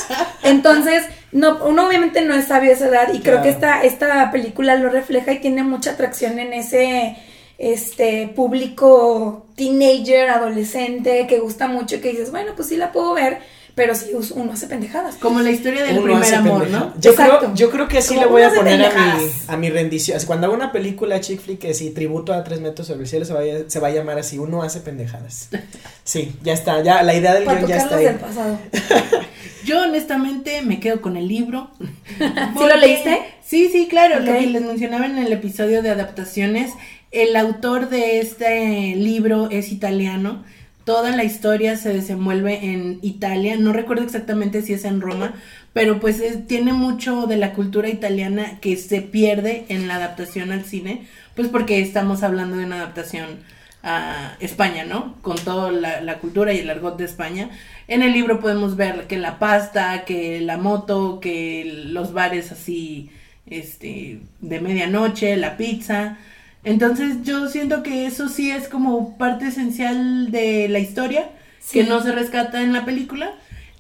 Entonces, 0.43 1.05
no, 1.33 1.65
uno 1.65 1.87
obviamente 1.87 2.23
no 2.23 2.35
es 2.35 2.47
sabio 2.47 2.71
a 2.71 2.75
esa 2.75 2.87
edad 2.87 3.13
y 3.13 3.21
creo 3.21 3.43
que 3.43 3.51
esta, 3.51 3.83
esta 3.83 4.31
película 4.31 4.77
lo 4.77 4.89
refleja 4.91 5.33
y 5.33 5.41
tiene 5.41 5.63
mucha 5.63 5.93
atracción 5.93 6.39
en 6.39 6.53
ese 6.53 7.17
este 7.59 8.27
público 8.29 9.47
teenager, 9.55 10.31
adolescente, 10.31 11.27
que 11.27 11.41
gusta 11.41 11.69
mucho 11.69 11.97
y 11.97 12.01
que 12.01 12.13
dices, 12.13 12.31
bueno, 12.31 12.53
pues 12.57 12.69
sí 12.69 12.77
la 12.79 12.91
puedo 12.91 13.13
ver 13.13 13.41
pero 13.81 13.95
si 13.95 14.11
uno 14.35 14.53
hace 14.53 14.67
pendejadas. 14.67 15.15
Como 15.15 15.41
la 15.41 15.51
historia 15.51 15.83
del 15.85 16.03
primer 16.03 16.35
amor, 16.35 16.69
¿no? 16.69 16.93
Yo 17.01 17.15
creo, 17.15 17.55
yo 17.55 17.71
creo 17.71 17.89
que 17.89 17.97
así 17.97 18.15
le 18.15 18.27
voy 18.27 18.43
a 18.43 18.51
poner 18.51 18.85
a 18.85 18.91
mi, 18.91 19.31
a 19.49 19.57
mi 19.57 19.71
rendición. 19.71 20.21
Cuando 20.27 20.47
hago 20.49 20.55
una 20.55 20.71
película 20.71 21.19
chick 21.23 21.41
flick 21.41 21.61
que 21.61 21.73
si 21.73 21.89
tributo 21.89 22.35
a 22.35 22.45
tres 22.45 22.61
metros 22.61 22.89
sobre 22.89 23.05
el 23.05 23.09
cielo 23.09 23.25
se 23.25 23.33
va, 23.33 23.41
a, 23.41 23.71
se 23.71 23.81
va 23.81 23.89
a 23.89 23.91
llamar 23.91 24.19
así, 24.19 24.39
uno 24.39 24.63
hace 24.63 24.81
pendejadas. 24.81 25.49
Sí, 26.05 26.35
ya 26.43 26.53
está, 26.53 26.83
ya 26.83 27.05
la 27.05 27.15
idea 27.15 27.33
del 27.35 27.45
guion 27.45 27.67
ya 27.67 27.77
está 27.77 27.97
ahí. 27.97 28.05
Del 28.05 28.17
pasado. 28.17 28.59
Yo 29.65 29.83
honestamente 29.83 30.61
me 30.61 30.81
quedo 30.81 31.01
con 31.01 31.17
el 31.17 31.29
libro. 31.29 31.71
¿Sí 31.79 32.59
lo 32.59 32.77
leíste? 32.77 33.21
Sí, 33.47 33.71
sí, 33.71 33.87
claro, 33.89 34.19
lo 34.19 34.33
que 34.33 34.47
les 34.47 34.63
mencionaba 34.63 35.07
en 35.07 35.19
el 35.19 35.33
episodio 35.33 35.83
de 35.83 35.91
adaptaciones, 35.91 36.73
el 37.13 37.37
autor 37.37 37.89
de 37.89 38.19
este 38.19 38.95
libro 38.97 39.49
es 39.51 39.71
italiano 39.73 40.45
Toda 40.91 41.15
la 41.15 41.23
historia 41.23 41.77
se 41.77 41.93
desenvuelve 41.93 42.65
en 42.65 42.99
Italia, 43.01 43.57
no 43.57 43.73
recuerdo 43.73 44.03
exactamente 44.03 44.61
si 44.61 44.73
es 44.73 44.85
en 44.85 45.01
Roma, 45.01 45.35
pero 45.73 46.01
pues 46.01 46.21
tiene 46.49 46.73
mucho 46.73 47.29
de 47.29 47.37
la 47.37 47.53
cultura 47.53 47.89
italiana 47.89 48.59
que 48.61 48.77
se 48.77 49.01
pierde 49.01 49.67
en 49.69 49.87
la 49.87 49.95
adaptación 49.95 50.51
al 50.51 50.65
cine, 50.65 51.07
pues 51.37 51.47
porque 51.47 51.81
estamos 51.81 52.25
hablando 52.25 52.57
de 52.57 52.65
una 52.65 52.79
adaptación 52.79 53.39
a 53.85 54.35
España, 54.41 54.85
¿no? 54.85 55.15
Con 55.23 55.37
toda 55.37 55.71
la, 55.71 56.19
cultura 56.19 56.53
y 56.53 56.59
el 56.59 56.69
argot 56.69 56.99
de 56.99 57.05
España. 57.05 57.51
En 57.87 58.03
el 58.03 58.13
libro 58.13 58.41
podemos 58.41 58.75
ver 58.75 59.07
que 59.07 59.17
la 59.17 59.39
pasta, 59.39 60.05
que 60.05 60.41
la 60.41 60.57
moto, 60.57 61.21
que 61.21 61.85
los 61.87 62.13
bares 62.13 62.51
así, 62.51 63.11
este, 63.47 64.23
de 64.41 64.61
medianoche, 64.61 65.37
la 65.37 65.57
pizza, 65.57 66.19
entonces 66.65 67.23
yo 67.23 67.49
siento 67.49 67.83
que 67.83 68.07
eso 68.07 68.29
sí 68.29 68.51
es 68.51 68.69
como 68.69 69.17
parte 69.17 69.49
esencial 69.49 70.31
de 70.31 70.69
la 70.69 70.79
historia, 70.79 71.31
que 71.73 71.85
no 71.85 72.03
se 72.03 72.13
rescata 72.13 72.63
en 72.63 72.73
la 72.73 72.85
película. 72.85 73.33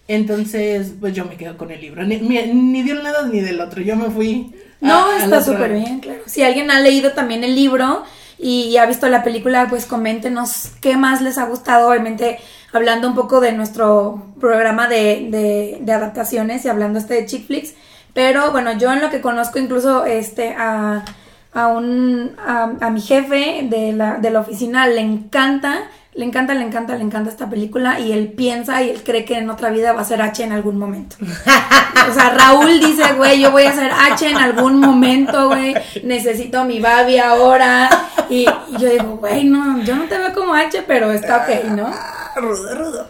Entonces, 0.08 0.94
pues 0.98 1.14
yo 1.14 1.24
me 1.24 1.36
quedo 1.36 1.56
con 1.56 1.70
el 1.70 1.80
libro. 1.80 2.02
Ni, 2.04 2.16
de 2.16 2.92
un 2.92 3.02
lado 3.02 3.26
ni 3.26 3.40
del 3.40 3.60
otro. 3.60 3.80
Yo 3.82 3.96
me 3.96 4.10
fui. 4.10 4.52
no, 4.80 5.12
está 5.12 5.42
súper 5.42 5.72
bien, 5.72 6.00
claro. 6.00 6.22
Si 6.26 6.42
alguien 6.42 6.70
ha 6.70 6.80
leído 6.80 7.12
también 7.12 7.44
el 7.44 7.54
libro 7.54 8.02
y 8.38 8.76
ha 8.78 8.86
visto 8.86 9.08
la 9.08 9.22
película, 9.22 9.66
pues 9.68 9.86
coméntenos 9.86 10.72
qué 10.80 10.96
más 10.96 11.20
les 11.20 11.38
ha 11.38 11.44
gustado. 11.44 11.90
Obviamente, 11.90 12.38
hablando 12.72 13.06
un 13.06 13.14
poco 13.14 13.40
de 13.40 13.52
nuestro 13.52 14.32
programa 14.40 14.88
de, 14.88 15.28
de, 15.30 15.78
de 15.80 15.92
adaptaciones 15.92 16.64
y 16.64 16.68
hablando 16.68 16.98
este 16.98 17.14
de 17.14 17.26
chick 17.26 17.46
flicks. 17.46 17.74
Pero 18.12 18.50
bueno, 18.50 18.76
yo 18.76 18.92
en 18.92 19.00
lo 19.00 19.10
que 19.10 19.20
conozco 19.20 19.58
incluso 19.58 20.06
este 20.06 20.54
a 20.58 21.04
a, 21.52 21.68
un, 21.68 22.36
a, 22.38 22.90
mi 22.90 23.00
jefe 23.00 23.66
de 23.68 23.92
la, 23.92 24.18
de 24.18 24.30
la 24.30 24.40
oficina 24.40 24.86
le 24.86 25.00
encanta, 25.00 25.88
le 26.14 26.24
encanta, 26.24 26.54
le 26.54 26.64
encanta, 26.64 26.96
le 26.96 27.02
encanta 27.02 27.30
esta 27.30 27.50
película 27.50 27.98
y 27.98 28.12
él 28.12 28.32
piensa 28.32 28.82
y 28.82 28.90
él 28.90 29.02
cree 29.04 29.24
que 29.24 29.38
en 29.38 29.50
otra 29.50 29.70
vida 29.70 29.92
va 29.92 30.02
a 30.02 30.04
ser 30.04 30.22
H 30.22 30.42
en 30.42 30.52
algún 30.52 30.78
momento. 30.78 31.16
o 32.10 32.12
sea, 32.12 32.30
Raúl 32.30 32.80
dice, 32.80 33.12
güey, 33.14 33.40
yo 33.40 33.50
voy 33.50 33.64
a 33.64 33.72
ser 33.72 33.90
H 33.90 34.28
en 34.28 34.36
algún 34.36 34.78
momento, 34.78 35.48
güey, 35.48 35.74
necesito 36.04 36.64
mi 36.64 36.80
babi 36.80 37.18
ahora. 37.18 37.88
Y, 38.28 38.46
yo 38.78 38.88
digo, 38.88 39.16
güey, 39.16 39.44
no, 39.44 39.82
yo 39.82 39.96
no 39.96 40.04
te 40.04 40.18
veo 40.18 40.32
como 40.32 40.54
H, 40.54 40.84
pero 40.86 41.10
está 41.10 41.38
ok, 41.38 41.64
¿no? 41.70 41.90
Ah, 41.92 42.34
rudo, 42.36 42.74
rudo. 42.76 43.08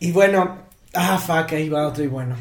Y 0.00 0.10
bueno, 0.10 0.56
ah, 0.94 1.18
fuck, 1.18 1.52
ahí 1.52 1.68
va 1.68 1.86
otro 1.86 2.02
y 2.02 2.08
bueno. 2.08 2.34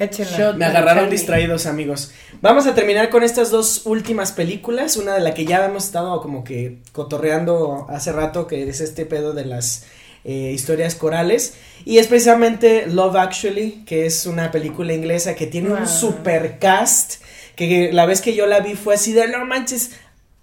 Échenla. 0.00 0.54
Me 0.54 0.64
agarraron 0.64 1.10
distraídos, 1.10 1.66
amigos. 1.66 2.10
Vamos 2.40 2.66
a 2.66 2.74
terminar 2.74 3.10
con 3.10 3.22
estas 3.22 3.50
dos 3.50 3.82
últimas 3.84 4.32
películas. 4.32 4.96
Una 4.96 5.12
de 5.12 5.20
la 5.20 5.34
que 5.34 5.44
ya 5.44 5.62
hemos 5.66 5.84
estado 5.84 6.22
como 6.22 6.42
que 6.42 6.78
cotorreando 6.92 7.86
hace 7.90 8.10
rato, 8.10 8.46
que 8.46 8.66
es 8.66 8.80
este 8.80 9.04
pedo 9.04 9.34
de 9.34 9.44
las 9.44 9.84
eh, 10.24 10.52
historias 10.54 10.94
corales. 10.94 11.52
Y 11.84 11.98
es 11.98 12.06
precisamente 12.06 12.86
Love 12.86 13.16
Actually, 13.16 13.84
que 13.84 14.06
es 14.06 14.24
una 14.24 14.50
película 14.50 14.94
inglesa 14.94 15.34
que 15.34 15.46
tiene 15.46 15.70
un 15.70 15.86
super 15.86 16.58
cast. 16.58 17.22
Que 17.54 17.92
la 17.92 18.06
vez 18.06 18.22
que 18.22 18.34
yo 18.34 18.46
la 18.46 18.60
vi 18.60 18.76
fue 18.76 18.94
así 18.94 19.12
de 19.12 19.28
no 19.28 19.44
manches. 19.44 19.90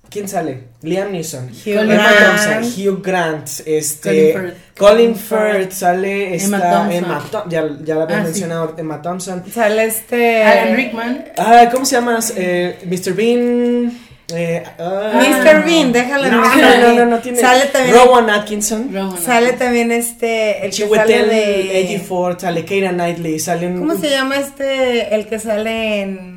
¿Quién 0.10 0.28
sale? 0.28 0.64
Liam 0.82 1.12
Neeson, 1.12 1.50
Hugh 1.50 1.86
Grant, 1.86 2.66
Hugh 2.78 3.02
Grant, 3.04 3.50
este, 3.66 4.54
Colin 4.78 5.16
Firth, 5.16 5.72
sale 5.72 6.36
esta 6.36 6.92
Emma 6.92 7.20
Thompson, 7.20 7.50
ya, 7.50 7.70
ya 7.84 7.96
la 7.96 8.04
había 8.04 8.20
ah, 8.20 8.24
mencionado 8.24 8.76
Emma 8.78 9.02
Thompson, 9.02 9.44
sale 9.52 9.86
este 9.86 10.44
Alan 10.44 10.76
Rickman, 10.76 11.26
ah, 11.38 11.70
¿cómo 11.72 11.86
se 11.86 11.96
llama? 11.96 12.20
Eh, 12.36 12.80
Mr. 12.86 13.14
Bean, 13.14 13.92
eh, 14.34 14.62
uh, 14.78 15.18
Mr. 15.18 15.64
Bean, 15.64 15.94
déjalo 15.94 16.30
no, 16.30 16.42
no, 16.42 16.78
no, 16.78 16.94
no, 16.94 17.06
no, 17.06 17.20
tiene. 17.20 17.40
Sale 17.40 17.68
también. 17.68 17.96
Rowan 17.96 18.30
Atkinson. 18.30 18.94
Rowan 18.94 19.18
sale 19.18 19.54
también 19.54 19.90
este. 19.94 20.66
El 20.66 20.72
que 20.72 20.88
sale 20.88 21.26
de. 21.26 21.80
Eddie 21.80 22.00
Ford, 22.00 22.38
sale 22.38 22.66
Keira 22.66 22.92
Knightley, 22.92 23.40
sale 23.40 23.68
un. 23.68 23.80
¿Cómo 23.80 23.96
se 23.96 24.10
llama 24.10 24.36
este? 24.36 25.16
El 25.16 25.28
que 25.28 25.40
sale 25.40 26.02
en 26.02 26.37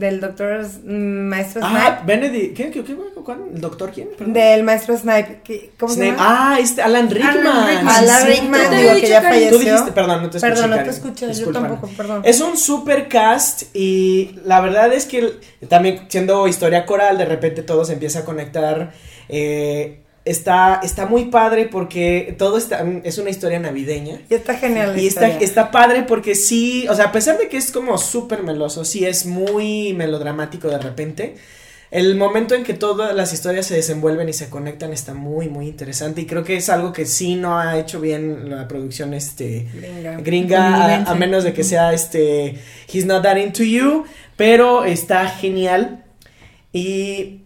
del 0.00 0.20
doctor 0.20 0.66
mm, 0.84 1.28
Maestro 1.28 1.60
ah, 1.62 1.70
Snipe. 1.70 2.06
Benedict, 2.06 2.56
¿qué, 2.56 2.70
qué, 2.70 2.82
qué, 2.82 2.96
cuál? 3.22 3.38
¿El 3.54 3.60
doctor 3.60 3.92
quién? 3.92 4.08
Del 4.18 4.64
Maestro 4.64 4.96
Snipe. 4.96 5.70
¿Cómo 5.78 5.92
se 5.92 6.06
llama? 6.06 6.16
Ah, 6.18 6.58
este, 6.58 6.82
Alan 6.82 7.08
Rickman. 7.08 7.86
Alan 7.86 8.26
Rickman, 8.26 8.60
sí, 8.70 8.76
digo 8.76 8.94
que 8.94 9.08
ya 9.08 9.22
falleció. 9.22 9.50
Tú 9.50 9.58
dijiste, 9.58 9.92
perdón, 9.92 10.22
no 10.22 10.30
te 10.30 10.38
escuché. 10.38 10.54
Perdón, 10.54 10.70
no 10.70 10.82
te 10.82 10.90
escuché, 10.90 11.32
yo 11.34 11.52
tampoco, 11.52 11.88
perdón. 11.96 12.22
Es 12.24 12.40
un 12.40 12.56
super 12.56 13.08
cast 13.08 13.74
y 13.74 14.36
la 14.44 14.60
verdad 14.60 14.92
es 14.92 15.04
que 15.04 15.38
también 15.68 16.06
siendo 16.08 16.48
historia 16.48 16.86
coral, 16.86 17.18
de 17.18 17.26
repente 17.26 17.62
todo 17.62 17.84
se 17.84 17.92
empieza 17.92 18.20
a 18.20 18.24
conectar. 18.24 18.92
Eh, 19.28 20.00
está, 20.30 20.80
está 20.82 21.06
muy 21.06 21.26
padre 21.26 21.66
porque 21.66 22.34
todo 22.38 22.56
está, 22.56 22.86
es 23.04 23.18
una 23.18 23.30
historia 23.30 23.58
navideña. 23.58 24.20
Y 24.30 24.34
está 24.34 24.54
genial. 24.54 24.98
Y 24.98 25.06
está, 25.06 25.28
está 25.28 25.70
padre 25.70 26.04
porque 26.04 26.34
sí, 26.34 26.86
o 26.88 26.94
sea, 26.94 27.06
a 27.06 27.12
pesar 27.12 27.38
de 27.38 27.48
que 27.48 27.56
es 27.56 27.72
como 27.72 27.98
súper 27.98 28.42
meloso, 28.42 28.84
sí 28.84 29.04
es 29.04 29.26
muy 29.26 29.92
melodramático 29.94 30.68
de 30.68 30.78
repente. 30.78 31.34
El 31.90 32.14
momento 32.14 32.54
en 32.54 32.62
que 32.62 32.72
todas 32.74 33.16
las 33.16 33.32
historias 33.32 33.66
se 33.66 33.74
desenvuelven 33.74 34.28
y 34.28 34.32
se 34.32 34.48
conectan 34.48 34.92
está 34.92 35.12
muy, 35.12 35.48
muy 35.48 35.66
interesante. 35.66 36.20
Y 36.20 36.26
creo 36.26 36.44
que 36.44 36.56
es 36.56 36.68
algo 36.68 36.92
que 36.92 37.04
sí 37.04 37.34
no 37.34 37.58
ha 37.58 37.80
hecho 37.80 38.00
bien 38.00 38.48
la 38.48 38.68
producción 38.68 39.12
este 39.12 39.66
gringa, 40.22 41.02
a, 41.10 41.14
menos 41.16 41.42
de 41.42 41.52
que 41.52 41.64
sea 41.64 41.92
este 41.92 42.60
He's 42.92 43.06
Not 43.06 43.24
That 43.24 43.38
Into 43.38 43.64
You. 43.64 44.04
Pero 44.36 44.84
está 44.84 45.28
genial. 45.28 46.04
Y 46.72 47.40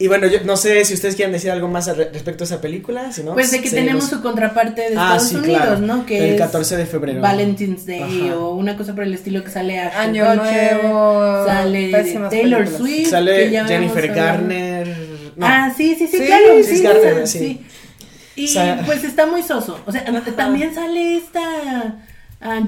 y 0.00 0.06
bueno, 0.06 0.28
yo 0.28 0.38
no 0.44 0.56
sé 0.56 0.84
si 0.84 0.94
ustedes 0.94 1.16
quieren 1.16 1.32
decir 1.32 1.50
algo 1.50 1.66
más 1.66 1.88
respecto 1.96 2.44
a 2.44 2.46
esa 2.46 2.60
película, 2.60 3.10
si 3.10 3.24
no, 3.24 3.34
Pues 3.34 3.50
de 3.50 3.60
que 3.60 3.68
tenemos 3.68 4.08
su 4.08 4.22
contraparte 4.22 4.90
de 4.90 4.96
ah, 4.96 5.16
Estados 5.16 5.32
Unidos, 5.32 5.80
¿no? 5.80 6.06
Que 6.06 6.30
el 6.30 6.36
14 6.36 6.76
de 6.76 6.86
febrero. 6.86 7.20
Valentine's 7.20 7.84
Day 7.84 8.30
o 8.30 8.50
una 8.50 8.76
cosa 8.76 8.94
por 8.94 9.02
el 9.02 9.12
estilo 9.12 9.42
que 9.42 9.50
sale 9.50 9.80
a 9.80 10.00
Año 10.00 10.36
Nuevo, 10.36 11.44
sale 11.44 11.90
Taylor 12.30 12.68
Swift, 12.68 13.10
sale 13.10 13.50
Jennifer 13.50 14.14
Garner. 14.14 14.96
Ah, 15.40 15.72
sí, 15.76 15.96
sí, 15.96 16.06
sí, 16.06 16.18
claro. 16.26 16.62
Sí, 16.62 16.80
Garner, 16.80 17.26
sí. 17.26 17.60
Y 18.36 18.54
pues 18.86 19.02
está 19.02 19.26
muy 19.26 19.42
soso. 19.42 19.80
O 19.84 19.90
sea, 19.90 20.04
también 20.36 20.74
sale 20.76 21.16
esta 21.16 21.98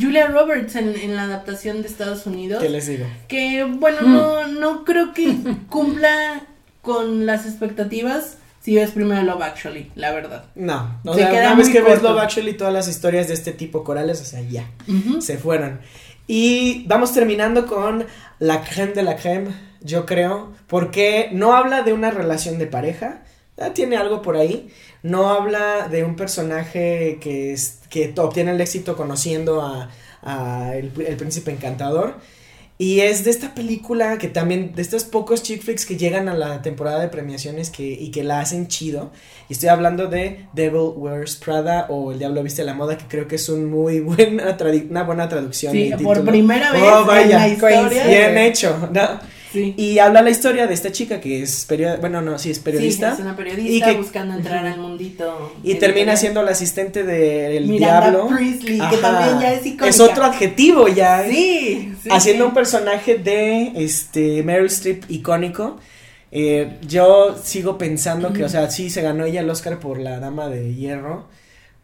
Julia 0.01 0.27
Roberts 0.27 0.75
en, 0.75 0.97
en, 0.97 1.15
la 1.15 1.25
adaptación 1.25 1.83
de 1.83 1.87
Estados 1.87 2.27
Unidos. 2.27 2.61
¿Qué 2.61 2.69
les 2.69 2.89
digo? 2.89 3.07
Que 3.29 3.65
bueno, 3.65 4.01
no, 4.03 4.47
no 4.49 4.85
creo 4.85 5.15
que 5.15 5.33
cumpla 5.69 6.43
con 6.83 7.27
las 7.27 7.47
expectativas 7.47 8.37
si 8.61 8.77
ves 8.77 8.91
primero 8.91 9.23
Love 9.23 9.43
Actually, 9.43 9.91
la 9.95 10.13
verdad. 10.13 10.45
No, 10.55 11.01
o 11.05 11.15
Se 11.15 11.21
sea, 11.21 11.31
una 11.33 11.55
vez 11.55 11.71
que 11.71 11.81
ves. 11.81 12.03
Love 12.03 12.19
Actually, 12.19 12.53
todas 12.55 12.73
las 12.73 12.89
historias 12.89 13.29
de 13.29 13.35
este 13.35 13.53
tipo 13.53 13.83
corales, 13.85 14.21
o 14.21 14.25
sea, 14.25 14.43
ya, 14.43 14.71
se 15.21 15.39
fueron. 15.39 15.81
Y 16.27 16.85
vamos 16.87 17.13
terminando 17.13 17.67
con 17.67 18.05
la 18.39 18.63
creme 18.63 18.93
de 18.93 19.03
la 19.03 19.17
creme, 19.17 19.51
yo 19.81 20.05
creo, 20.05 20.53
porque 20.67 21.31
no 21.33 21.55
habla 21.55 21.83
de 21.83 21.95
una 21.95 22.11
relación 22.11 22.59
de 22.59 22.67
pareja, 22.67 23.23
tiene 23.75 23.97
algo 23.97 24.21
por 24.23 24.37
ahí, 24.37 24.71
no 25.03 25.31
habla 25.31 25.89
de 25.89 26.05
un 26.05 26.15
personaje 26.15 27.19
que, 27.21 27.53
es, 27.53 27.81
que 27.89 28.13
obtiene 28.19 28.53
el 28.53 28.61
éxito 28.61 28.97
conociendo 28.97 29.63
a, 29.63 29.91
a 30.23 30.75
el, 30.77 30.93
el 31.07 31.17
príncipe 31.17 31.51
encantador. 31.51 32.17
Y 32.81 33.01
es 33.01 33.25
de 33.25 33.31
esta 33.31 33.53
película 33.55 34.17
que 34.17 34.29
también, 34.29 34.73
de 34.75 34.81
estos 34.81 35.05
pocos 35.05 35.43
chick 35.43 35.61
flicks 35.63 35.85
que 35.85 35.99
llegan 35.99 36.31
a 36.31 36.35
la 36.35 36.63
temporada 36.63 36.99
de 36.99 37.09
premiaciones 37.09 37.69
que, 37.69 37.83
y 37.83 38.11
que 38.11 38.25
la 38.25 38.41
hacen 38.41 38.69
chido. 38.69 39.11
Y 39.51 39.53
estoy 39.53 39.69
hablando 39.69 40.07
de 40.07 40.47
Devil 40.55 40.93
Wears 40.97 41.37
Prada 41.37 41.85
o 41.91 42.11
El 42.11 42.19
Diablo 42.21 42.43
Viste 42.43 42.65
la 42.65 42.73
Moda, 42.73 42.97
que 42.97 43.05
creo 43.07 43.29
que 43.29 43.35
es 43.37 43.51
un 43.51 43.69
muy 43.69 44.01
buena, 44.01 44.57
una 44.89 45.03
buena 45.03 45.29
traducción. 45.29 45.73
Sí, 45.75 45.93
por 46.03 46.25
primera 46.25 46.73
vez 46.73 46.83
Oh, 46.83 47.01
en 47.03 47.07
vaya. 47.07 47.39
la 47.41 47.49
historia. 47.49 48.07
Bien 48.07 48.39
hecho, 48.39 48.89
¿no? 48.91 49.21
Sí. 49.53 49.75
Y 49.77 49.99
habla 49.99 50.23
la 50.23 50.31
historia 50.31 50.67
de 50.67 50.75
esta 50.75 50.93
chica 50.93 51.21
que 51.21 51.43
es 51.43 51.65
periodista, 51.65 52.01
bueno, 52.01 52.23
no, 52.23 52.39
sí, 52.39 52.51
es 52.51 52.61
periodista. 52.61 53.11
Sí, 53.11 53.15
es 53.17 53.21
una 53.27 53.37
periodista 53.37 53.91
y 53.91 53.93
que- 53.93 53.99
buscando 53.99 54.35
entrar 54.35 54.65
al 54.65 54.79
mundito. 54.79 55.53
Y 55.65 55.75
termina 55.75 56.17
siendo 56.17 56.43
la 56.43 56.53
asistente 56.53 57.03
del 57.03 57.67
Miranda 57.67 58.11
diablo. 58.11 58.29
Priestley, 58.29 58.79
que 58.91 58.97
también 58.99 59.41
ya 59.41 59.53
es 59.53 59.67
icónica. 59.67 59.87
Es 59.89 59.99
otro 60.01 60.25
adjetivo 60.25 60.87
ya. 60.89 61.27
¿eh? 61.27 61.31
Sí, 61.33 61.95
sí, 62.03 62.09
haciendo 62.13 62.45
sí. 62.45 62.49
un 62.49 62.55
personaje 62.55 63.19
de 63.19 63.73
este 63.77 64.43
Meryl 64.45 64.67
Streep 64.67 65.05
icónico. 65.11 65.79
Eh, 66.33 66.77
yo 66.87 67.37
sigo 67.43 67.77
pensando 67.77 68.33
que, 68.33 68.45
o 68.45 68.49
sea, 68.49 68.71
sí 68.71 68.89
se 68.89 69.03
ganó 69.03 69.25
ella 69.25 69.41
el 69.41 69.51
Oscar 69.51 69.81
por 69.81 69.99
la 69.99 70.21
Dama 70.21 70.49
de 70.49 70.75
Hierro. 70.75 71.27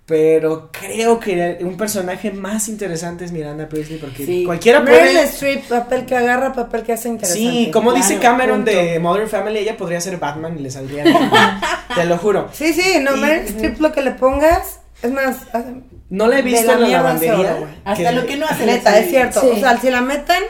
Pero 0.06 0.70
creo 0.70 1.18
que 1.18 1.58
un 1.62 1.76
personaje 1.76 2.30
más 2.30 2.68
interesante 2.68 3.24
es 3.24 3.32
Miranda 3.32 3.68
Priestley 3.68 3.98
porque 3.98 4.24
Sí. 4.24 4.44
cualquiera 4.44 4.78
Meryl 4.78 5.00
puede. 5.00 5.24
Streep, 5.24 5.64
papel 5.68 6.06
que 6.06 6.14
agarra, 6.16 6.52
papel 6.52 6.84
que 6.84 6.92
hace 6.92 7.08
interesante. 7.08 7.40
Sí, 7.42 7.70
como 7.72 7.92
dice 7.92 8.18
Cameron 8.18 8.64
punto. 8.64 8.70
de 8.70 8.98
Modern 9.00 9.28
Family, 9.28 9.58
ella 9.58 9.76
podría 9.76 10.00
ser 10.00 10.16
Batman 10.18 10.56
y 10.58 10.62
le 10.62 10.70
saldría. 10.70 11.02
Te 11.96 12.04
lo 12.04 12.18
juro. 12.18 12.48
Sí, 12.52 12.72
sí, 12.72 13.00
no, 13.00 13.16
Y- 13.16 13.20
Meryl 13.20 13.46
Streep 13.46 13.80
lo 13.80 13.90
que 13.92 14.02
le 14.02 14.12
pongas, 14.12 14.78
es 15.02 15.10
más, 15.10 15.38
hace- 15.52 15.74
No 16.08 16.28
la 16.28 16.34
he 16.38 16.42
De 16.44 16.50
visto 16.50 16.66
la 16.68 16.72
en 16.74 16.80
la 16.82 16.88
lavandería. 16.88 17.56
Hasta 17.84 18.12
lo 18.12 18.26
que 18.26 18.36
no 18.36 18.46
hace. 18.46 18.64
neta, 18.64 18.96
es 19.00 19.10
cierto. 19.10 19.40
Sí. 19.40 19.48
O 19.54 19.56
sea, 19.58 19.76
si 19.80 19.90
la 19.90 20.02
meten 20.02 20.40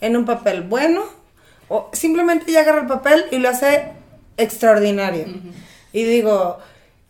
en 0.00 0.16
un 0.16 0.24
papel 0.24 0.62
bueno, 0.62 1.02
o 1.68 1.90
simplemente 1.92 2.46
ella 2.50 2.60
agarra 2.62 2.80
el 2.80 2.86
papel 2.86 3.26
y 3.30 3.36
lo 3.40 3.50
hace 3.50 3.88
extraordinario. 4.38 5.26
Y 5.92 6.04
digo, 6.04 6.58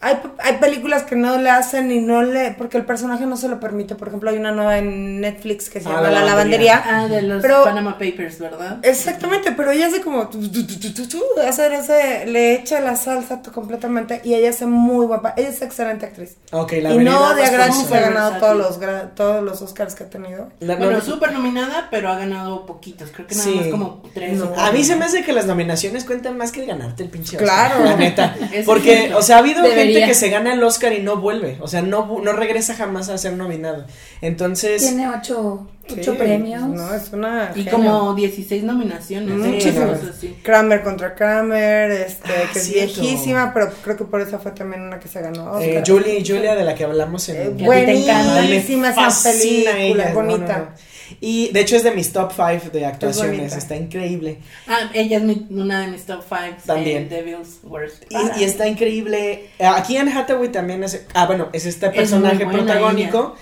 hay, 0.06 0.18
hay 0.38 0.56
películas 0.58 1.02
que 1.02 1.16
no 1.16 1.38
le 1.38 1.50
hacen 1.50 1.90
y 1.90 2.00
no 2.00 2.22
le. 2.22 2.52
porque 2.52 2.76
el 2.78 2.84
personaje 2.84 3.26
no 3.26 3.36
se 3.36 3.48
lo 3.48 3.60
permite. 3.60 3.94
Por 3.94 4.08
ejemplo, 4.08 4.30
hay 4.30 4.38
una 4.38 4.52
nueva 4.52 4.78
en 4.78 5.20
Netflix 5.20 5.68
que 5.70 5.80
se 5.80 5.88
Ah, 5.88 5.92
llama 5.92 6.02
La 6.02 6.10
La 6.20 6.24
lavandería. 6.26 6.76
Lavandería. 6.76 6.82
Ah, 7.04 7.08
de 7.08 7.22
los 7.22 7.42
Pero- 7.42 7.64
Panama 7.64 7.92
Papers, 7.98 8.38
¿verdad? 8.38 8.78
Exactamente, 8.82 9.52
pero 9.52 9.70
ella 9.70 9.86
hace 9.88 10.00
como 10.00 10.28
tu, 10.28 10.40
tu, 10.50 10.66
tu, 10.66 10.78
tu, 10.78 10.92
tu, 10.94 11.08
tu, 11.08 11.22
hacer 11.46 11.72
ese, 11.72 12.26
le 12.26 12.54
echa 12.54 12.80
la 12.80 12.96
salsa 12.96 13.40
completamente 13.52 14.20
y 14.24 14.34
ella 14.34 14.50
hace 14.50 14.66
muy 14.66 15.06
guapa, 15.06 15.34
ella 15.36 15.48
es 15.48 15.62
excelente 15.62 16.06
actriz. 16.06 16.36
Ok, 16.52 16.72
la 16.80 16.92
y 16.94 16.98
no 16.98 17.34
de 17.34 17.50
gratis 17.50 17.90
ha 17.92 18.00
ganado 18.00 18.38
todos 18.38 18.56
los 18.56 18.80
gra- 18.80 19.10
todos 19.14 19.42
los 19.42 19.60
Oscars 19.62 19.94
que 19.94 20.04
ha 20.04 20.10
tenido. 20.10 20.48
La- 20.60 20.76
Bueno, 20.76 20.92
no- 20.92 21.00
súper 21.00 21.32
nominada, 21.32 21.88
pero 21.90 22.08
ha 22.10 22.16
ganado 22.18 22.66
poquitos. 22.66 23.10
Creo 23.10 23.26
que 23.26 23.34
nada 23.34 23.50
Sí. 23.50 23.54
más 23.56 23.66
como 23.68 24.02
tres 24.14 24.38
No. 24.38 24.46
o 24.50 24.58
A 24.60 24.72
mí 24.72 24.84
se 24.84 24.96
me 24.96 25.04
hace 25.04 25.22
que 25.24 25.32
las 25.32 25.46
nominaciones 25.46 26.04
cuentan 26.04 26.36
más 26.36 26.52
que 26.52 26.60
el 26.60 26.66
ganarte 26.66 27.02
el 27.02 27.08
pinche 27.10 27.36
Oscar. 27.36 27.68
Claro. 27.68 27.84
La 27.84 27.96
neta. 27.96 28.34
Porque, 28.66 28.96
cierto. 28.98 29.18
o 29.18 29.22
sea, 29.22 29.36
ha 29.36 29.38
habido 29.40 29.62
gente 29.64 29.95
Que 30.04 30.14
se 30.14 30.28
gana 30.28 30.52
el 30.52 30.62
Oscar 30.62 30.92
y 30.92 31.00
no 31.02 31.16
vuelve. 31.16 31.56
O 31.60 31.68
sea, 31.68 31.80
no, 31.82 32.20
no 32.22 32.32
regresa 32.32 32.74
jamás 32.74 33.08
a 33.08 33.16
ser 33.18 33.32
nominado. 33.34 33.84
Entonces. 34.20 34.82
Tiene 34.82 35.08
ocho, 35.08 35.68
ocho 35.90 36.12
Sí, 36.12 36.18
premios. 36.18 36.62
No, 36.62 36.92
es 36.94 37.12
una. 37.12 37.52
Y 37.54 37.62
genio. 37.64 37.70
como 37.72 38.14
16 38.14 38.64
nominaciones. 38.64 39.30
¿eh? 39.30 39.48
Muchísimas. 39.48 40.00
Así. 40.04 40.36
Kramer 40.42 40.82
contra 40.82 41.14
Kramer, 41.14 41.90
este, 41.92 42.28
Ah, 42.32 42.50
que 42.52 42.58
es 42.58 42.64
cierto. 42.66 43.00
viejísima, 43.00 43.52
pero 43.54 43.70
creo 43.82 43.96
que 43.96 44.04
por 44.04 44.20
eso 44.20 44.38
fue 44.38 44.50
también 44.52 44.82
una 44.82 44.98
que 45.00 45.08
se 45.08 45.20
ganó. 45.22 45.52
Oscar. 45.52 45.62
eh, 45.68 45.82
Julie 45.86 46.18
y 46.18 46.26
Julia, 46.26 46.54
de 46.54 46.64
la 46.64 46.74
que 46.74 46.84
hablamos 46.84 47.28
en. 47.28 47.36
Eh, 47.36 47.64
buenísima 47.64 48.90
esa 48.90 49.02
fascina 49.10 49.72
película, 49.72 50.12
bonita. 50.12 50.58
no, 50.58 50.64
no. 50.64 50.95
Y 51.20 51.50
de 51.52 51.60
hecho 51.60 51.76
es 51.76 51.82
de 51.84 51.92
mis 51.92 52.12
top 52.12 52.32
5 52.32 52.70
de 52.72 52.84
actuaciones. 52.86 53.52
Está 53.56 53.76
increíble. 53.76 54.38
Ah, 54.66 54.90
ella 54.94 55.18
es 55.18 55.22
mi- 55.24 55.46
una 55.50 55.80
de 55.82 55.86
mis 55.88 56.04
top 56.04 56.22
5. 56.28 56.62
También. 56.66 57.08
Devil's 57.08 57.58
Worst. 57.62 58.04
Y, 58.10 58.40
y 58.40 58.44
está 58.44 58.66
increíble. 58.68 59.50
Aquí 59.60 59.96
en 59.96 60.08
Hathaway 60.08 60.50
también 60.50 60.82
es. 60.84 61.04
Ah, 61.14 61.26
bueno, 61.26 61.48
es 61.52 61.66
este 61.66 61.86
personaje 61.90 62.44
protagónico. 62.66 63.36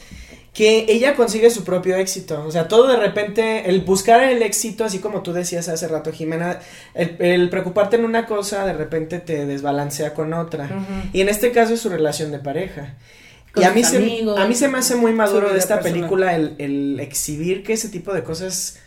Que 0.53 0.87
ella 0.89 1.17
consigue 1.17 1.51
su 1.51 1.65
propio 1.65 1.97
éxito. 1.97 2.45
O 2.47 2.53
sea, 2.53 2.69
todo 2.69 2.87
de 2.87 2.97
repente, 2.97 3.69
el 3.69 3.81
buscar 3.81 4.23
el 4.23 4.41
éxito, 4.41 4.85
así 4.85 5.01
como 5.01 5.21
tú 5.21 5.33
decías 5.33 5.69
hace 5.69 5.89
rato, 5.89 6.13
Jimena, 6.13 6.61
el, 6.95 7.17
el 7.19 7.51
preocuparte 7.51 7.97
en 7.97 8.05
una 8.05 8.25
cosa, 8.27 8.65
de 8.65 8.73
repente 8.73 9.19
te 9.19 9.47
desbalancea 9.47 10.15
con 10.15 10.33
otra. 10.33 10.71
Y 11.13 11.23
en 11.23 11.29
este 11.29 11.51
caso 11.51 11.75
es 11.75 11.81
su 11.81 11.89
relación 11.89 12.31
de 12.31 12.39
pareja. 12.39 12.95
Con 13.55 13.63
y 13.63 13.65
a 13.65 13.71
mí, 13.73 13.85
se, 13.85 13.99
a 14.35 14.47
mí 14.47 14.55
se 14.55 14.69
me 14.69 14.79
hace 14.79 14.97
muy 14.97 15.13
maduro 15.13 15.53
de 15.53 15.59
esta 15.59 15.77
personal. 15.77 15.83
película 15.83 16.35
el, 16.37 16.57
el 16.59 17.01
exhibir 17.01 17.63
que 17.63 17.73
ese 17.75 17.89
tipo 17.89 18.13
de 18.13 18.25
cosas, 18.25 18.79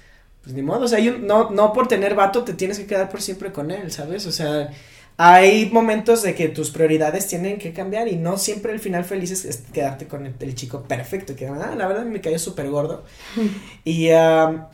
pues 0.43 0.55
ni 0.55 0.61
modo, 0.61 0.85
o 0.85 0.87
sea, 0.87 0.99
un- 0.99 1.25
no, 1.27 1.49
no 1.51 1.73
por 1.73 1.87
tener 1.87 2.15
vato 2.15 2.43
te 2.43 2.53
tienes 2.53 2.77
que 2.79 2.85
quedar 2.85 3.09
por 3.09 3.21
siempre 3.21 3.51
con 3.51 3.71
él, 3.71 3.91
¿sabes? 3.91 4.25
O 4.25 4.31
sea, 4.31 4.69
hay 5.17 5.69
momentos 5.71 6.21
de 6.23 6.35
que 6.35 6.49
tus 6.49 6.71
prioridades 6.71 7.27
tienen 7.27 7.57
que 7.59 7.73
cambiar 7.73 8.07
y 8.07 8.17
no 8.17 8.37
siempre 8.37 8.73
el 8.73 8.79
final 8.79 9.03
feliz 9.05 9.31
es, 9.31 9.45
es 9.45 9.57
quedarte 9.73 10.07
con 10.07 10.25
el, 10.25 10.35
el 10.39 10.55
chico 10.55 10.83
perfecto, 10.83 11.35
que 11.35 11.47
ah, 11.47 11.73
la 11.77 11.87
verdad 11.87 12.05
me 12.05 12.21
cayó 12.21 12.39
súper 12.39 12.69
gordo. 12.69 13.03
Y 13.83 14.09
ah, 14.11 14.69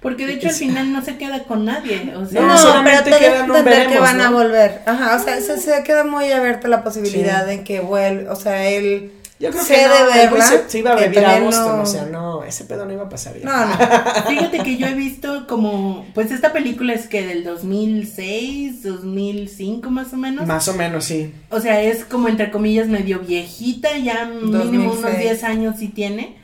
Porque 0.00 0.26
de 0.26 0.34
hecho 0.34 0.48
al 0.48 0.54
final 0.54 0.92
no 0.92 1.04
se 1.04 1.16
queda 1.16 1.44
con 1.44 1.64
nadie. 1.64 2.12
O 2.16 2.26
sea, 2.26 2.40
No, 2.42 2.48
No, 2.48 2.58
solamente 2.58 3.02
pero 3.04 3.16
te 3.16 3.22
queda 3.24 3.32
deja 3.32 3.44
en 3.44 3.50
un 3.50 3.56
entender 3.56 3.82
que 3.82 3.88
veremos, 3.94 4.08
van 4.12 4.20
a 4.20 4.30
volver. 4.30 4.82
Ajá, 4.86 5.16
o 5.16 5.18
sea, 5.24 5.40
se, 5.40 5.58
se 5.60 5.82
queda 5.82 6.04
muy 6.04 6.30
abierta 6.30 6.68
la 6.68 6.84
posibilidad 6.84 7.44
Sí. 7.44 7.50
de 7.56 7.64
que 7.64 7.80
vuelva, 7.80 8.32
o 8.32 8.36
sea, 8.36 8.68
él 8.68 9.12
yo 9.38 9.50
creo 9.50 9.64
sé 9.64 9.74
que 9.74 9.82
no, 9.86 10.06
verla, 10.14 10.46
se, 10.46 10.70
se 10.70 10.78
iba 10.78 10.92
a 10.92 10.96
vivir 10.96 11.18
a 11.24 11.40
Boston, 11.40 11.76
no- 11.76 11.82
o 11.82 11.86
sea, 11.86 12.04
no, 12.06 12.42
ese 12.44 12.64
pedo 12.64 12.86
no 12.86 12.92
iba 12.94 13.02
a 13.02 13.08
pasar 13.10 13.34
ya. 13.38 13.44
No, 13.44 13.66
no. 13.66 13.76
Fíjate 14.28 14.60
que 14.62 14.76
yo 14.78 14.86
he 14.86 14.94
visto 14.94 15.46
como, 15.46 16.06
pues 16.14 16.30
esta 16.30 16.52
película 16.54 16.94
es 16.94 17.06
que 17.06 17.26
del 17.26 17.44
2006, 17.44 18.82
2005 18.82 19.90
más 19.90 20.12
o 20.12 20.16
menos. 20.16 20.46
Más 20.46 20.68
o 20.68 20.74
menos, 20.74 21.04
sí. 21.04 21.32
O 21.50 21.60
sea, 21.60 21.82
es 21.82 22.04
como 22.04 22.28
entre 22.28 22.50
comillas 22.50 22.88
medio 22.88 23.20
viejita, 23.20 23.96
ya 23.98 24.24
mínimo 24.26 24.92
unos 24.92 25.02
2006. 25.02 25.18
10 25.18 25.44
años 25.44 25.76
sí 25.78 25.88
tiene. 25.88 26.36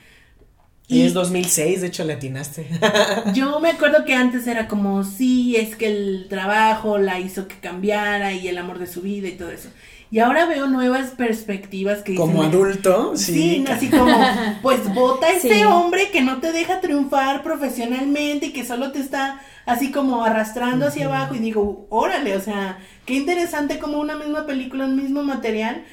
Y 0.89 1.03
es 1.03 1.15
2006, 1.15 1.81
de 1.81 1.87
hecho 1.87 2.05
le 2.05 2.13
atinaste. 2.15 2.67
yo 3.35 3.61
me 3.61 3.71
acuerdo 3.71 4.05
que 4.05 4.15
antes 4.15 4.47
era 4.47 4.69
como, 4.69 5.05
sí, 5.05 5.57
es 5.57 5.75
que 5.77 5.87
el 5.87 6.27
trabajo 6.29 6.99
la 6.99 7.19
hizo 7.19 7.49
que 7.49 7.57
cambiara 7.57 8.33
y 8.35 8.49
el 8.49 8.59
amor 8.59 8.79
de 8.79 8.87
su 8.87 9.01
vida 9.01 9.29
y 9.29 9.33
todo 9.33 9.51
eso. 9.51 9.69
Y 10.11 10.19
ahora 10.19 10.45
veo 10.45 10.67
nuevas 10.67 11.13
perspectivas 11.13 12.03
que 12.03 12.13
dicen, 12.13 12.27
Como 12.27 12.43
adulto, 12.43 13.13
Sí, 13.17 13.33
sí. 13.33 13.65
así 13.71 13.89
como, 13.89 14.15
pues 14.61 14.93
vota 14.93 15.27
a 15.29 15.31
ese 15.31 15.55
Sí. 15.55 15.63
hombre 15.65 16.11
que 16.11 16.21
no 16.21 16.39
te 16.41 16.53
deja 16.53 16.83
triunfar 16.83 17.43
profesionalmente 17.43 18.47
y 18.47 18.53
que 18.53 18.67
solo 18.67 18.93
te 18.93 18.99
está 19.01 19.41
así 19.65 19.91
como 19.91 20.23
arrastrando 20.25 20.87
hacia 20.89 21.07
abajo 21.07 21.35
y 21.35 21.39
digo, 21.39 21.87
órale, 21.89 22.37
o 22.37 22.41
sea, 22.41 22.79
qué 23.07 23.15
interesante 23.15 23.79
como 23.79 23.99
una 23.99 24.17
misma 24.17 24.45
película, 24.45 24.85
un 24.85 24.97
mismo 24.97 25.23
material, 25.23 25.85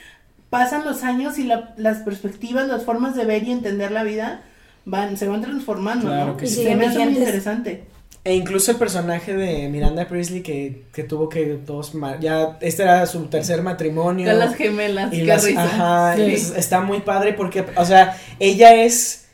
pasan 0.49 0.83
los 0.83 1.03
años 1.03 1.37
y 1.39 1.43
la- 1.43 1.73
las 1.77 1.99
perspectivas, 1.99 2.67
las 2.67 2.83
formas 2.83 3.15
de 3.15 3.23
ver 3.23 3.43
y 3.43 3.51
entender 3.51 3.91
la 3.91 4.03
vida 4.03 4.41
van, 4.89 5.17
se 5.17 5.27
van 5.27 5.41
transformando, 5.41 6.07
Claro 6.07 6.27
¿no? 6.31 6.37
que 6.37 6.45
Y 6.45 6.49
sí. 6.49 6.63
se 6.63 6.75
me 6.75 6.87
hace 6.87 6.99
muy 6.99 7.17
interesante. 7.17 7.83
E 8.25 8.33
incluso 8.35 8.71
el 8.71 8.77
personaje 8.77 9.33
de 9.33 9.69
Miranda 9.69 10.05
Priestley 10.07 10.41
que, 10.43 10.83
que 10.91 11.03
tuvo 11.03 11.29
que 11.29 11.57
dos 11.65 11.93
ya 12.19 12.57
este 12.59 12.83
era 12.83 13.05
su 13.05 13.25
tercer 13.27 13.61
matrimonio. 13.61 14.29
Con 14.29 14.39
las 14.39 14.55
gemelas, 14.55 15.13
y 15.13 15.19
qué 15.19 15.25
las- 15.25 15.45
risa. 15.45 15.63
ajá, 15.63 16.15
Sí. 16.17 16.21
es- 16.33 16.53
está 16.55 16.81
muy 16.81 16.99
padre 16.99 17.31
porque, 17.33 17.63
o 17.77 17.85
sea, 17.85 18.17
ella 18.39 18.75
es 18.83 19.27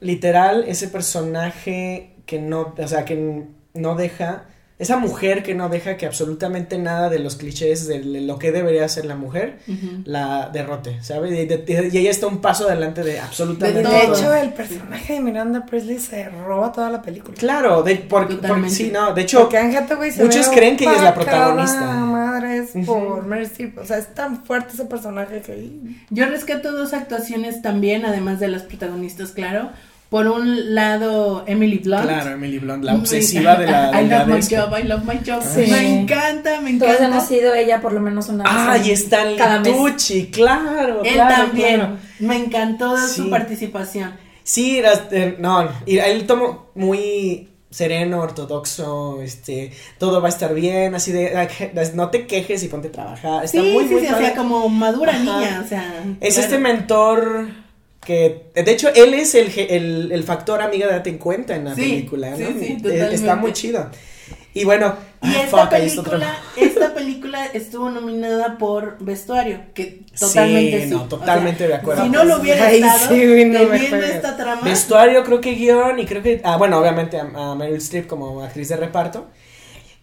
literal 0.00 0.64
ese 0.66 0.88
personaje 0.88 2.10
que 2.24 2.38
no, 2.40 2.74
o 2.78 2.88
sea, 2.88 3.04
que 3.04 3.44
no 3.74 3.94
deja, 3.94 4.44
esa 4.78 4.96
mujer 4.96 5.42
que 5.42 5.54
no 5.54 5.68
deja 5.68 5.96
que 5.96 6.06
absolutamente 6.06 6.78
nada 6.78 7.08
de 7.08 7.18
los 7.18 7.34
clichés 7.36 7.88
de 7.88 8.02
lo 8.04 8.38
que 8.38 8.52
debería 8.52 8.88
ser 8.88 9.06
la 9.06 9.16
mujer 9.16 9.58
la 10.04 10.50
derrote, 10.52 11.02
¿sabes? 11.02 11.32
Y, 11.32 11.46
de- 11.46 11.90
y 11.92 11.98
ella 11.98 12.10
está 12.10 12.26
un 12.28 12.40
paso 12.40 12.66
adelante 12.68 13.02
de 13.02 13.18
absolutamente 13.18 13.82
De 13.82 13.88
De 13.88 14.06
todo. 14.06 14.14
hecho, 14.14 14.34
el 14.34 14.52
personaje 14.52 15.14
de 15.14 15.20
Miranda 15.20 15.66
Presley 15.66 15.98
se 15.98 16.28
roba 16.28 16.70
toda 16.72 16.90
la 16.90 17.02
película. 17.02 17.34
Claro, 17.36 17.82
de, 17.82 17.96
por, 17.96 18.28
por- 18.40 18.70
sí, 18.70 18.90
no, 18.92 19.12
de 19.14 19.22
hecho, 19.22 19.40
Porque 19.40 19.58
Anne 19.58 19.76
Hathaway 19.76 20.12
se 20.12 20.22
muchos 20.24 20.48
creen 20.48 20.76
que 20.76 20.84
ella 20.84 20.94
es 20.96 21.02
la 21.02 21.14
protagonista. 21.14 21.80
madre, 21.80 22.58
es 22.58 22.74
Ujú. 22.76 22.86
por 22.86 23.36
Streep. 23.38 23.78
O 23.78 23.84
sea, 23.84 23.98
es 23.98 24.14
tan 24.14 24.44
fuerte 24.44 24.74
ese 24.74 24.84
personaje 24.84 25.40
que. 25.42 25.70
Yo 26.10 26.26
rescato 26.26 26.70
dos 26.72 26.92
actuaciones 26.92 27.62
también, 27.62 28.04
además 28.04 28.38
de 28.40 28.48
las 28.48 28.62
protagonistas, 28.62 29.32
claro. 29.32 29.70
Por 30.08 30.26
un 30.26 30.74
lado, 30.74 31.44
Emily 31.46 31.78
Blunt. 31.78 32.04
Claro, 32.04 32.30
Emily 32.30 32.58
Blunt, 32.58 32.82
la 32.82 32.94
obsesiva 32.94 33.56
de 33.56 33.66
la 33.66 34.00
I 34.00 34.06
love 34.08 34.26
my 34.26 34.40
job, 34.40 34.74
I 34.78 34.82
love 34.84 35.04
my 35.04 35.18
job. 35.26 35.42
Sí. 35.42 35.70
Me 35.70 36.00
encanta, 36.00 36.62
me 36.62 36.72
Todos 36.78 36.92
encanta. 36.94 37.04
hemos 37.16 37.26
sido 37.28 37.54
ella 37.54 37.80
por 37.82 37.92
lo 37.92 38.00
menos 38.00 38.28
una 38.30 38.44
vez. 38.44 38.52
Ah, 38.54 38.78
y 38.78 39.36
cada 39.36 39.60
mes. 39.60 39.76
Tucci, 39.76 40.30
claro, 40.30 41.02
Él 41.04 41.12
claro, 41.12 41.44
también. 41.44 41.76
claro. 41.76 41.96
Me 42.20 42.36
encantó 42.36 42.96
Sí. 42.96 43.16
su 43.22 43.30
participación. 43.30 44.14
Sí, 44.42 44.80
las- 44.80 45.12
eh, 45.12 45.36
no, 45.38 45.68
y 45.84 45.98
él 45.98 46.26
tomó 46.26 46.70
muy 46.74 47.50
sereno, 47.70 48.20
ortodoxo, 48.20 49.20
este, 49.20 49.72
todo 49.98 50.22
va 50.22 50.28
a 50.28 50.30
estar 50.30 50.54
bien, 50.54 50.94
así 50.94 51.12
de, 51.12 51.48
no 51.94 52.08
te 52.08 52.26
quejes 52.26 52.62
y 52.62 52.68
ponte 52.68 52.88
a 52.88 52.92
trabajar, 52.92 53.44
está 53.44 53.60
sí, 53.60 53.70
muy, 53.74 53.84
sí, 53.84 53.90
muy 53.92 54.00
sí, 54.00 54.06
o 54.06 54.10
padre. 54.12 54.24
sea, 54.28 54.34
como 54.36 54.66
madura 54.70 55.12
Ajá. 55.12 55.20
niña, 55.22 55.62
o 55.62 55.68
sea. 55.68 56.02
Es 56.22 56.34
claro. 56.36 56.46
este 56.46 56.58
mentor 56.58 57.48
que, 58.04 58.50
de 58.54 58.70
hecho, 58.70 58.88
él 58.94 59.14
es 59.14 59.34
el, 59.34 59.52
el, 59.58 60.12
el 60.12 60.24
factor 60.24 60.62
amiga 60.62 60.86
date 60.86 61.10
en 61.10 61.18
cuenta 61.18 61.56
en 61.56 61.64
la 61.66 61.74
Sí, 61.74 61.82
película, 61.82 62.30
¿no? 62.30 62.36
sí, 62.36 62.44
sí, 62.58 62.72
Eh, 62.72 62.76
totalmente. 62.82 63.14
Está 63.14 63.36
muy 63.36 63.52
chido. 63.52 63.90
Y 64.54 64.64
bueno, 64.64 64.96
Y 65.22 65.36
ah, 65.36 65.42
esta 65.44 65.62
fuck, 65.62 65.70
película, 65.70 66.38
esta 66.56 66.94
película 66.94 67.46
estuvo 67.46 67.90
nominada 67.90 68.56
por 68.58 68.98
vestuario, 68.98 69.60
que 69.74 70.04
totalmente 70.18 70.84
sí. 70.84 70.90
no, 70.90 71.08
totalmente 71.08 71.68
de 71.68 71.74
acuerdo. 71.74 72.02
Si 72.04 72.08
no 72.08 72.24
lo 72.24 72.40
hubiera 72.40 72.66
Ay, 72.66 72.80
estado, 72.80 73.08
sí, 73.14 73.44
no 73.44 73.58
teniendo 73.68 73.96
esta 74.06 74.36
trama, 74.36 74.62
Vestuario, 74.62 75.22
creo 75.24 75.40
que 75.40 75.52
guion 75.54 75.98
y 75.98 76.06
creo 76.06 76.22
que, 76.22 76.40
ah, 76.44 76.56
bueno, 76.56 76.78
obviamente 76.78 77.18
a, 77.18 77.22
a 77.34 77.54
Meryl 77.54 77.76
Streep 77.78 78.06
como 78.06 78.42
actriz 78.42 78.68
de 78.68 78.76
reparto. 78.76 79.26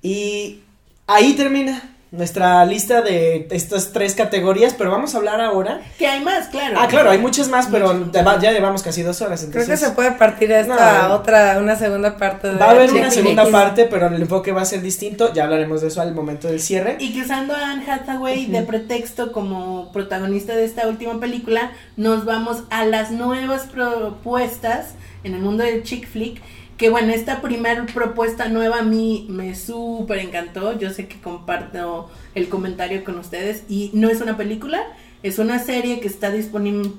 Y 0.02 0.62
ahí 1.08 1.34
termina 1.34 1.95
nuestra 2.16 2.66
lista 2.66 3.02
de 3.02 3.48
estas 3.52 3.92
tres 3.92 4.16
categorías, 4.16 4.74
pero 4.74 4.92
vamos 4.92 5.14
a 5.14 5.18
hablar 5.18 5.42
ahora. 5.42 5.82
que 5.98 6.08
hay 6.08 6.24
más, 6.24 6.48
claro. 6.48 6.78
Ah, 6.80 6.88
claro, 6.88 7.10
hay 7.12 7.20
muchas 7.20 7.50
más, 7.50 7.68
pero 7.68 7.94
Muchas 7.94 8.42
ya 8.42 8.52
llevamos 8.52 8.84
casi 8.84 9.04
dos 9.04 9.22
horas. 9.22 9.42
Creo 9.42 9.52
que 9.52 9.60
Entonces 9.60 9.88
se 9.88 9.94
puede 9.94 10.12
partir 10.12 10.52
esta 10.52 11.08
No. 11.08 11.16
otra, 11.16 11.58
una 11.60 11.76
segunda 11.76 12.18
parte 12.18 12.50
de 12.50 12.56
va 12.56 12.66
a 12.68 12.72
haber 12.72 12.92
una 12.92 13.12
segunda 13.12 13.46
parte, 13.50 13.86
pero 13.86 14.08
el 14.08 14.22
enfoque 14.22 14.52
va 14.52 14.62
a 14.62 14.66
ser 14.66 14.82
distinto. 14.82 15.34
Ya 15.34 15.44
hablaremos 15.46 15.82
de 15.82 15.88
eso 15.88 16.02
al 16.02 16.14
momento 16.14 16.48
del 16.48 16.60
cierre. 16.60 16.98
Y 17.00 17.14
que 17.14 17.22
usando 17.22 17.54
a 17.54 17.72
Anne 17.72 17.90
Hathaway 17.90 18.46
de 18.48 18.62
pretexto 18.62 19.32
como 19.32 19.92
protagonista 19.92 20.56
de 20.56 20.66
esta 20.66 20.88
última 20.88 21.20
película, 21.20 21.72
nos 21.98 22.26
vamos 22.26 22.64
a 22.70 22.86
las 22.86 23.12
nuevas 23.12 23.64
propuestas 23.64 24.96
en 25.24 25.34
el 25.34 25.42
mundo 25.42 25.64
del 25.64 25.84
chick 25.84 26.08
flick. 26.08 26.42
Que 26.78 26.90
bueno, 26.90 27.14
esta 27.14 27.42
primera 27.42 27.86
propuesta 27.86 28.50
nueva 28.50 28.80
a 28.80 28.84
mí 28.84 29.28
me 29.30 29.56
súper 29.56 30.20
encantó. 30.20 30.78
Yo 30.78 30.90
sé 30.90 31.08
que 31.08 31.22
comparto 31.22 32.10
el 32.36 32.50
comentario 32.50 33.04
con 33.04 33.18
ustedes. 33.18 33.64
Y 33.70 33.92
no 33.94 34.10
es 34.10 34.20
una 34.20 34.36
película, 34.36 34.84
es 35.24 35.40
una 35.40 35.60
serie 35.60 36.02
que 36.02 36.08
está 36.08 36.32
disponible, 36.32 36.92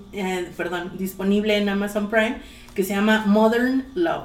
perdón, 0.56 0.92
disponible 0.98 1.56
en 1.58 1.68
Amazon 1.68 2.08
Prime 2.08 2.38
que 2.74 2.84
se 2.84 2.94
llama 2.94 3.24
Modern 3.26 3.84
Love. 3.94 4.24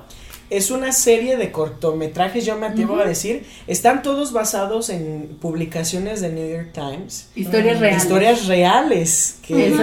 Es 0.50 0.70
una 0.70 0.92
serie 0.92 1.38
de 1.38 1.50
cortometrajes, 1.50 2.46
yo 2.46 2.58
me 2.58 2.68
atrevo 2.68 3.00
a 3.00 3.06
decir. 3.06 3.46
Están 3.68 4.02
todos 4.04 4.34
basados 4.34 4.90
en 4.90 5.38
publicaciones 5.40 6.20
de 6.20 6.30
New 6.30 6.50
York 6.50 6.72
Times. 6.74 7.30
Historias 7.36 7.78
Mm, 7.78 7.82
reales. 7.82 8.04
Historias 8.04 8.48
reales 8.48 9.40
que, 9.42 9.74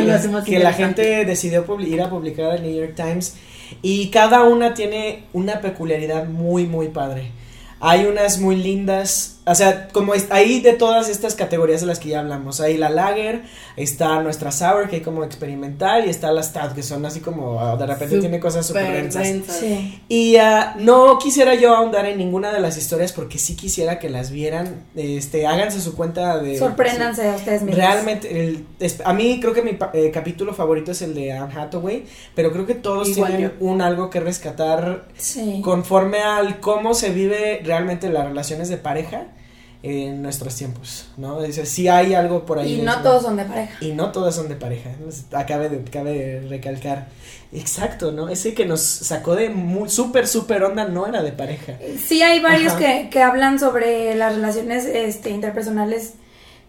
que 0.44 0.58
la 0.58 0.74
gente 0.74 1.24
decidió 1.24 1.64
ir 1.80 2.02
a 2.02 2.10
publicar 2.10 2.50
al 2.50 2.62
New 2.62 2.78
York 2.78 2.94
Times 2.94 3.36
y 3.82 4.08
cada 4.08 4.42
una 4.44 4.74
tiene 4.74 5.24
una 5.32 5.60
peculiaridad 5.60 6.26
muy 6.26 6.66
muy 6.66 6.88
padre. 6.88 7.30
Hay 7.80 8.06
unas 8.06 8.38
muy 8.38 8.56
lindas, 8.56 9.37
o 9.50 9.54
sea, 9.54 9.88
como 9.88 10.14
es, 10.14 10.26
ahí 10.30 10.60
de 10.60 10.72
todas 10.74 11.08
estas 11.08 11.34
categorías 11.34 11.80
de 11.80 11.86
las 11.86 11.98
que 11.98 12.10
ya 12.10 12.20
hablamos, 12.20 12.60
ahí 12.60 12.76
la 12.76 12.88
lager, 12.90 13.42
está 13.76 14.20
nuestra 14.22 14.50
sour 14.52 14.88
que 14.88 14.96
hay 14.96 15.02
como 15.02 15.24
experimental 15.24 16.06
y 16.06 16.10
está 16.10 16.30
la 16.32 16.42
stout 16.42 16.74
que 16.74 16.82
son 16.82 17.04
así 17.06 17.20
como 17.20 17.60
ah, 17.60 17.76
de 17.76 17.86
repente 17.86 18.18
tiene 18.20 18.40
cosas 18.40 18.66
súper 18.66 18.92
densas. 19.10 19.26
Sí. 19.58 20.02
Y 20.08 20.36
ah, 20.36 20.74
no 20.78 21.18
quisiera 21.18 21.54
yo 21.54 21.74
ahondar 21.74 22.06
en 22.06 22.18
ninguna 22.18 22.52
de 22.52 22.60
las 22.60 22.76
historias 22.76 23.12
porque 23.12 23.38
sí 23.38 23.56
quisiera 23.56 23.98
que 23.98 24.08
las 24.10 24.30
vieran. 24.30 24.84
Este, 24.94 25.46
háganse 25.46 25.80
su 25.80 25.94
cuenta 25.96 26.38
de. 26.38 26.58
Sorpréndanse 26.58 27.28
a 27.28 27.34
ustedes 27.36 27.62
mismos. 27.62 27.76
Realmente, 27.76 28.44
el- 28.48 28.66
es- 28.80 29.00
a 29.04 29.12
mí 29.12 29.38
creo 29.40 29.54
que 29.54 29.62
mi 29.62 29.78
eh, 29.92 30.10
capítulo 30.12 30.52
favorito 30.54 30.92
es 30.92 31.02
el 31.02 31.14
de 31.14 31.32
Anne 31.32 31.52
Hathaway, 31.54 32.04
pero 32.34 32.52
creo 32.52 32.66
que 32.66 32.74
todos 32.74 33.08
Igual 33.08 33.30
tienen 33.36 33.52
yo. 33.58 33.66
un 33.66 33.80
algo 33.82 34.10
que 34.10 34.20
rescatar 34.20 35.06
Sí. 35.16 35.60
conforme 35.64 36.18
al 36.20 36.60
cómo 36.60 36.94
se 36.94 37.10
vive 37.10 37.60
realmente 37.64 38.08
las 38.10 38.24
relaciones 38.26 38.68
de 38.68 38.76
pareja 38.76 39.26
en 39.82 40.22
nuestros 40.22 40.56
tiempos, 40.56 41.08
¿no? 41.16 41.40
Dice, 41.40 41.64
sí 41.64 41.88
hay 41.88 42.14
algo 42.14 42.44
por 42.44 42.58
ahí. 42.58 42.74
Y 42.74 42.76
de 42.78 42.82
no 42.82 43.00
todos 43.02 43.22
son 43.22 43.36
de 43.36 43.44
pareja. 43.44 43.76
Y 43.80 43.92
no 43.92 44.10
todas 44.10 44.34
son 44.34 44.48
de 44.48 44.56
pareja, 44.56 44.90
acabe 45.32 45.68
de, 45.68 45.84
cabe 45.84 46.44
recalcar. 46.48 47.08
Exacto, 47.52 48.12
¿no? 48.12 48.28
Ese 48.28 48.54
que 48.54 48.66
nos 48.66 48.80
sacó 48.80 49.36
de 49.36 49.54
súper, 49.86 50.26
súper 50.26 50.64
onda 50.64 50.84
no 50.86 51.06
era 51.06 51.22
de 51.22 51.32
pareja. 51.32 51.74
Sí, 52.04 52.22
hay 52.22 52.40
varios 52.40 52.74
que, 52.74 53.08
que 53.10 53.22
hablan 53.22 53.58
sobre 53.58 54.14
las 54.16 54.34
relaciones 54.34 54.84
este, 54.84 55.30
interpersonales 55.30 56.14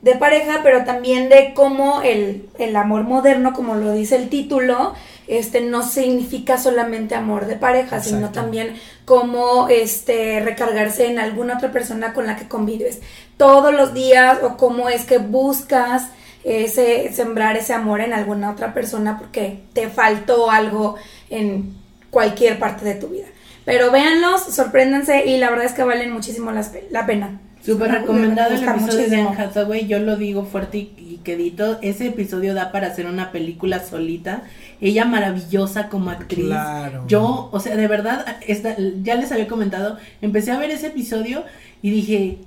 de 0.02 0.16
pareja, 0.16 0.62
pero 0.64 0.86
también 0.86 1.28
de 1.28 1.54
cómo 1.54 2.02
el, 2.02 2.48
el 2.58 2.76
amor 2.76 3.04
moderno, 3.04 3.54
como 3.54 3.76
lo 3.76 3.92
dice 3.92 4.16
el 4.16 4.30
título, 4.30 4.94
este 5.30 5.62
no 5.62 5.84
significa 5.84 6.58
solamente 6.58 7.16
amor 7.16 7.46
de 7.46 7.56
pareja, 7.56 8.02
sino 8.02 8.32
también 8.32 8.76
cómo 9.06 9.68
este 9.70 10.40
recargarse 10.40 11.06
en 11.08 11.20
alguna 11.20 11.56
otra 11.58 11.72
persona 11.72 12.14
con 12.14 12.26
la 12.26 12.36
que 12.36 12.48
convives 12.48 13.00
todos 13.38 13.74
los 13.74 13.94
días 13.94 14.40
o 14.44 14.58
cómo 14.58 14.90
es 14.90 15.06
que 15.06 15.20
buscas 15.20 16.08
ese 16.44 17.12
sembrar 17.14 17.58
ese 17.58 17.74
amor 17.74 18.02
en 18.02 18.14
alguna 18.14 18.50
otra 18.52 18.74
persona 18.74 19.18
porque 19.20 19.62
te 19.74 19.88
faltó 19.90 20.50
algo 20.50 20.96
en 21.30 21.76
cualquier 22.10 22.58
parte 22.60 22.86
de 22.86 22.96
tu 22.96 23.08
vida. 23.10 23.28
Pero 23.66 23.92
véanlos, 23.92 24.42
sorpréndanse 24.46 25.26
y 25.28 25.38
la 25.38 25.50
verdad 25.50 25.66
es 25.66 25.74
que 25.74 25.84
valen 25.84 26.12
muchísimo 26.12 26.52
pe- 26.52 26.88
la 26.90 27.06
pena. 27.06 27.40
Súper 27.66 27.92
Me 27.92 28.00
recomendado 28.00 28.54
el 28.56 28.64
episodio 28.64 29.10
de. 29.10 29.16
Anne 29.18 29.38
Hathaway, 29.38 29.88
yo 29.88 30.00
lo 30.00 30.16
digo 30.16 30.46
fuerte 30.46 30.78
y, 30.78 30.94
y 30.98 31.20
quedito, 31.24 31.78
ese 31.82 32.08
episodio 32.08 32.54
da 32.54 32.72
para 32.72 32.88
hacer 32.88 33.06
una 33.06 33.32
película 33.32 33.80
solita, 33.84 34.44
ella 34.80 35.04
maravillosa 35.06 35.90
como 35.90 36.10
actriz, 36.10 36.46
Claro. 36.46 37.04
yo, 37.08 37.50
o 37.52 37.60
sea, 37.60 37.76
de 37.76 37.88
verdad, 37.88 38.26
esta, 38.48 38.76
ya 39.04 39.16
les 39.16 39.32
había 39.32 39.48
comentado, 39.48 39.98
empecé 40.22 40.52
a 40.52 40.58
ver 40.58 40.72
ese 40.72 40.88
episodio 40.88 41.44
y 41.82 41.92
dije, 41.92 42.38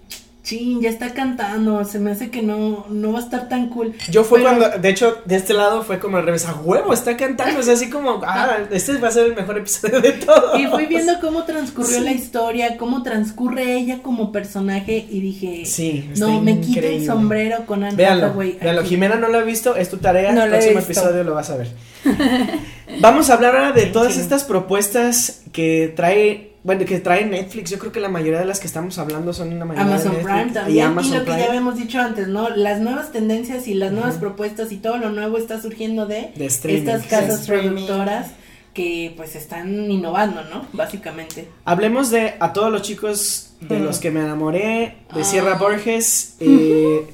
chin, 0.43 0.81
ya 0.81 0.91
está 0.91 1.15
cantando, 1.15 1.85
se 1.85 1.99
me 2.01 2.11
hace 2.11 2.31
que 2.31 2.43
no, 2.43 2.85
no 2.91 3.13
va 3.13 3.21
a 3.21 3.23
estar 3.23 3.49
tan 3.49 3.69
cool. 3.69 3.95
Yo 4.11 4.25
fue 4.25 4.41
Pero- 4.43 4.59
cuando, 4.59 4.79
de 4.79 4.89
hecho, 4.89 5.19
de 5.25 5.37
este 5.37 5.55
lado 5.55 5.83
fue 5.85 6.01
como 6.01 6.17
al 6.17 6.25
revés, 6.27 6.47
a 6.47 6.55
huevo, 6.55 6.93
está 6.93 7.17
cantando, 7.17 7.61
es 7.61 7.69
así 7.69 7.89
como, 7.89 8.21
ah, 8.27 8.59
este 8.73 8.99
va 8.99 9.09
a 9.09 9.11
ser 9.13 9.27
el 9.27 9.37
mejor 9.37 9.59
episodio 9.59 10.01
de 10.01 10.13
todo. 10.13 10.59
Y 10.59 10.67
fui 10.67 10.87
viendo 10.87 11.13
cómo 11.21 11.45
transcurrió 11.45 12.01
la 12.01 12.11
historia, 12.11 12.77
cómo 12.77 13.03
transcurre 13.05 13.77
ella 13.77 14.01
como 14.03 14.33
personaje 14.33 15.07
y 15.09 15.21
dije, 15.21 15.65
Sí, 15.65 16.11
no, 16.19 16.41
me 16.41 16.55
quito 16.59 16.67
el 16.81 16.85
increíble. 16.87 17.07
sombrero 17.07 17.65
con 17.67 17.85
Anne 17.85 17.95
Véanlo, 17.97 18.27
Hathaway. 18.27 18.59
véanlo. 18.61 18.81
aquí. 18.81 18.91
Jimena 18.91 19.15
no 19.17 19.29
lo 19.29 19.39
ha 19.39 19.43
visto, 19.43 19.77
es 19.77 19.89
tu 19.91 19.99
tarea. 19.99 20.33
No 20.33 20.43
el 20.43 20.51
próximo 20.51 20.79
episodio 20.81 21.23
lo 21.25 21.35
vas 21.35 21.51
a 21.51 21.57
ver. 21.57 21.69
Vamos 23.01 23.31
a 23.31 23.35
hablar 23.35 23.55
ahora 23.57 23.73
de 23.73 23.87
todas 23.87 24.15
Sí. 24.15 24.21
estas 24.21 24.45
propuestas 24.45 25.43
que 25.53 25.93
trae, 25.95 26.52
bueno, 26.65 26.85
que 26.85 27.01
trae 27.01 27.25
Netflix. 27.25 27.71
Yo 27.71 27.79
creo 27.79 27.93
que 27.93 28.01
la 28.01 28.09
mayoría 28.09 28.39
de 28.39 28.45
las 28.45 28.61
que 28.61 28.67
estamos 28.67 28.99
hablando 28.99 29.33
son 29.33 29.53
una 29.53 29.65
mayoría 29.65 29.95
Amazon 29.95 30.13
de 30.13 30.19
Netflix 30.19 30.35
Prime 30.35 30.53
también. 30.53 30.77
Y, 30.77 30.81
Amazon 30.81 31.13
lo 31.13 31.19
que 31.19 31.25
Prime 31.25 31.39
ya 31.41 31.47
habíamos 31.49 31.77
dicho 31.77 32.01
antes, 32.01 32.29
¿no? 32.29 32.49
Las 32.51 32.81
nuevas 32.81 33.11
tendencias 33.11 33.67
y 33.67 33.75
las 33.75 33.93
nuevas 33.93 34.17
propuestas 34.17 34.71
y 34.71 34.77
todo 34.77 34.97
lo 34.97 35.11
nuevo 35.11 35.39
está 35.39 35.61
surgiendo 35.61 36.07
de, 36.07 36.33
estas 36.37 37.07
casas 37.07 37.47
De 37.47 37.59
productoras 37.59 38.31
que 38.75 39.13
pues 39.17 39.35
están 39.35 39.91
innovando, 39.91 40.43
¿no? 40.45 40.67
Básicamente. 40.73 41.49
Hablemos 41.65 42.11
de 42.11 42.35
a 42.41 42.53
todos 42.53 42.71
los 42.73 42.83
chicos 42.83 43.55
de 43.61 43.79
los 43.81 43.99
que 43.99 44.11
me 44.11 44.21
enamoré, 44.21 44.97
de 45.15 45.21
Ah. 45.21 45.25
Sierra 45.25 45.55
Borges. 45.55 46.37
eh, 46.41 47.07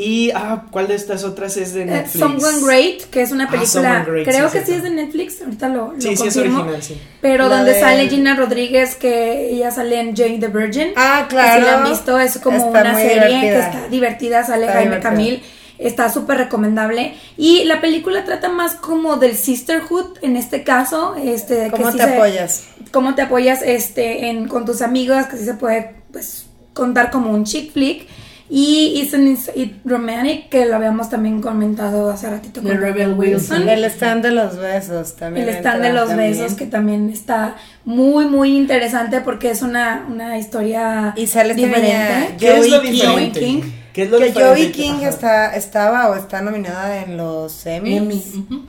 y, 0.00 0.30
ah, 0.34 0.64
¿cuál 0.70 0.88
de 0.88 0.94
estas 0.94 1.24
otras 1.24 1.56
es 1.56 1.74
de 1.74 1.82
Eh, 1.82 1.86
Netflix? 1.86 2.18
Someone 2.18 2.60
Great, 2.64 3.02
que 3.10 3.22
es 3.22 3.30
una 3.32 3.44
Ah, 3.44 3.50
película, 3.50 4.04
Great, 4.06 4.26
creo 4.26 4.48
sí, 4.48 4.58
que 4.58 4.64
cierto. 4.64 4.66
sí 4.66 4.72
es 4.76 4.82
de 4.82 4.90
Netflix, 4.90 5.42
ahorita 5.42 5.68
lo, 5.68 5.92
lo 5.92 6.00
Sí, 6.00 6.16
sí, 6.16 6.28
es 6.28 6.36
original, 6.36 6.82
sí. 6.82 7.00
pero 7.20 7.48
La 7.48 7.56
donde 7.56 7.72
de- 7.74 7.80
sale 7.80 8.08
Gina 8.08 8.34
Rodríguez, 8.36 8.94
que 8.96 9.50
ella 9.50 9.70
sale 9.70 10.00
en 10.00 10.16
Jane 10.16 10.38
the 10.38 10.48
Virgin. 10.48 10.88
Ah, 10.96 11.26
que 11.28 11.34
claro. 11.36 11.60
Si 11.64 11.70
la 11.70 11.78
han 11.78 11.90
visto, 11.90 12.18
es 12.18 12.38
como 12.38 12.56
Está 12.56 12.80
una 12.82 12.94
serie 12.96 13.40
que 13.40 13.58
está 13.58 13.88
divertida, 13.90 14.44
sale 14.44 14.62
Está 14.66 14.72
Jaime 14.74 14.96
divertida. 14.96 15.10
Camil, 15.10 15.42
está 15.78 16.10
súper 16.12 16.36
recomendable. 16.38 17.14
Y 17.36 17.64
la 17.64 17.80
película 17.80 18.24
trata 18.24 18.48
más 18.48 18.74
como 18.74 19.16
del 19.16 19.36
sisterhood, 19.36 20.18
en 20.22 20.36
este 20.36 20.62
caso, 20.64 21.14
este, 21.16 21.64
que 21.64 21.70
¿Cómo 21.70 21.90
sí 21.92 21.98
te 21.98 22.04
se- 22.04 22.14
apoyas? 22.14 22.64
cómo 22.92 23.14
te 23.14 23.22
apoyas 23.22 23.62
este 23.62 24.28
en 24.30 24.48
con 24.48 24.64
tus 24.64 24.82
amigos, 24.82 25.26
que 25.26 25.36
sí 25.36 25.44
se 25.44 25.54
puede 25.54 25.94
pues 26.12 26.46
contar 26.74 27.10
como 27.10 27.30
un 27.30 27.44
chick 27.44 27.72
flick. 27.72 28.06
Y 28.52 29.00
Isn't 29.00 29.48
It 29.54 29.74
Romantic, 29.84 30.48
que 30.48 30.66
lo 30.66 30.74
habíamos 30.74 31.08
también 31.08 31.40
comentado 31.40 32.10
hace 32.10 32.28
ratito 32.28 32.60
con 32.60 32.76
Rebel 32.76 33.12
Wilson. 33.14 33.68
El 33.68 33.84
stand 33.84 34.24
de 34.24 34.32
los 34.32 34.56
besos 34.58 35.14
también. 35.14 35.48
el 35.48 35.54
stand 35.54 35.82
de 35.82 35.92
los 35.92 36.08
también. 36.08 36.32
besos, 36.32 36.54
que 36.58 36.66
también 36.66 37.10
está 37.10 37.54
muy, 37.84 38.24
muy 38.26 38.56
interesante 38.56 39.20
porque 39.20 39.50
es 39.50 39.62
una, 39.62 40.04
una 40.10 40.36
historia 40.36 41.12
Y 41.16 41.28
sale 41.28 41.54
diferente. 41.54 42.34
¿Qué 42.40 42.58
es 42.58 42.68
lo 42.68 42.80
diferente? 42.80 43.38
King. 43.38 43.62
¿Qué 43.92 44.02
es 44.02 44.10
lo 44.10 44.18
Que 44.18 44.24
diferente? 44.26 44.50
Joey 44.62 44.72
King 44.72 44.94
Ajá. 44.98 45.08
está, 45.08 45.54
estaba 45.56 46.10
o 46.10 46.16
está 46.16 46.42
nominada 46.42 47.02
en 47.04 47.16
los 47.16 47.64
Emmys. 47.66 47.96
Emmy, 47.98 48.46
ujú. 48.48 48.62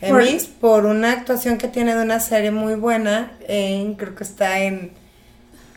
Emmys 0.00 0.46
por 0.46 0.84
una 0.84 1.12
actuación 1.12 1.58
que 1.58 1.68
tiene 1.68 1.94
de 1.94 2.02
una 2.02 2.18
serie 2.18 2.50
muy 2.50 2.74
buena. 2.74 3.32
en- 3.46 3.94
creo 3.94 4.14
que 4.16 4.24
está 4.24 4.60
en 4.60 4.92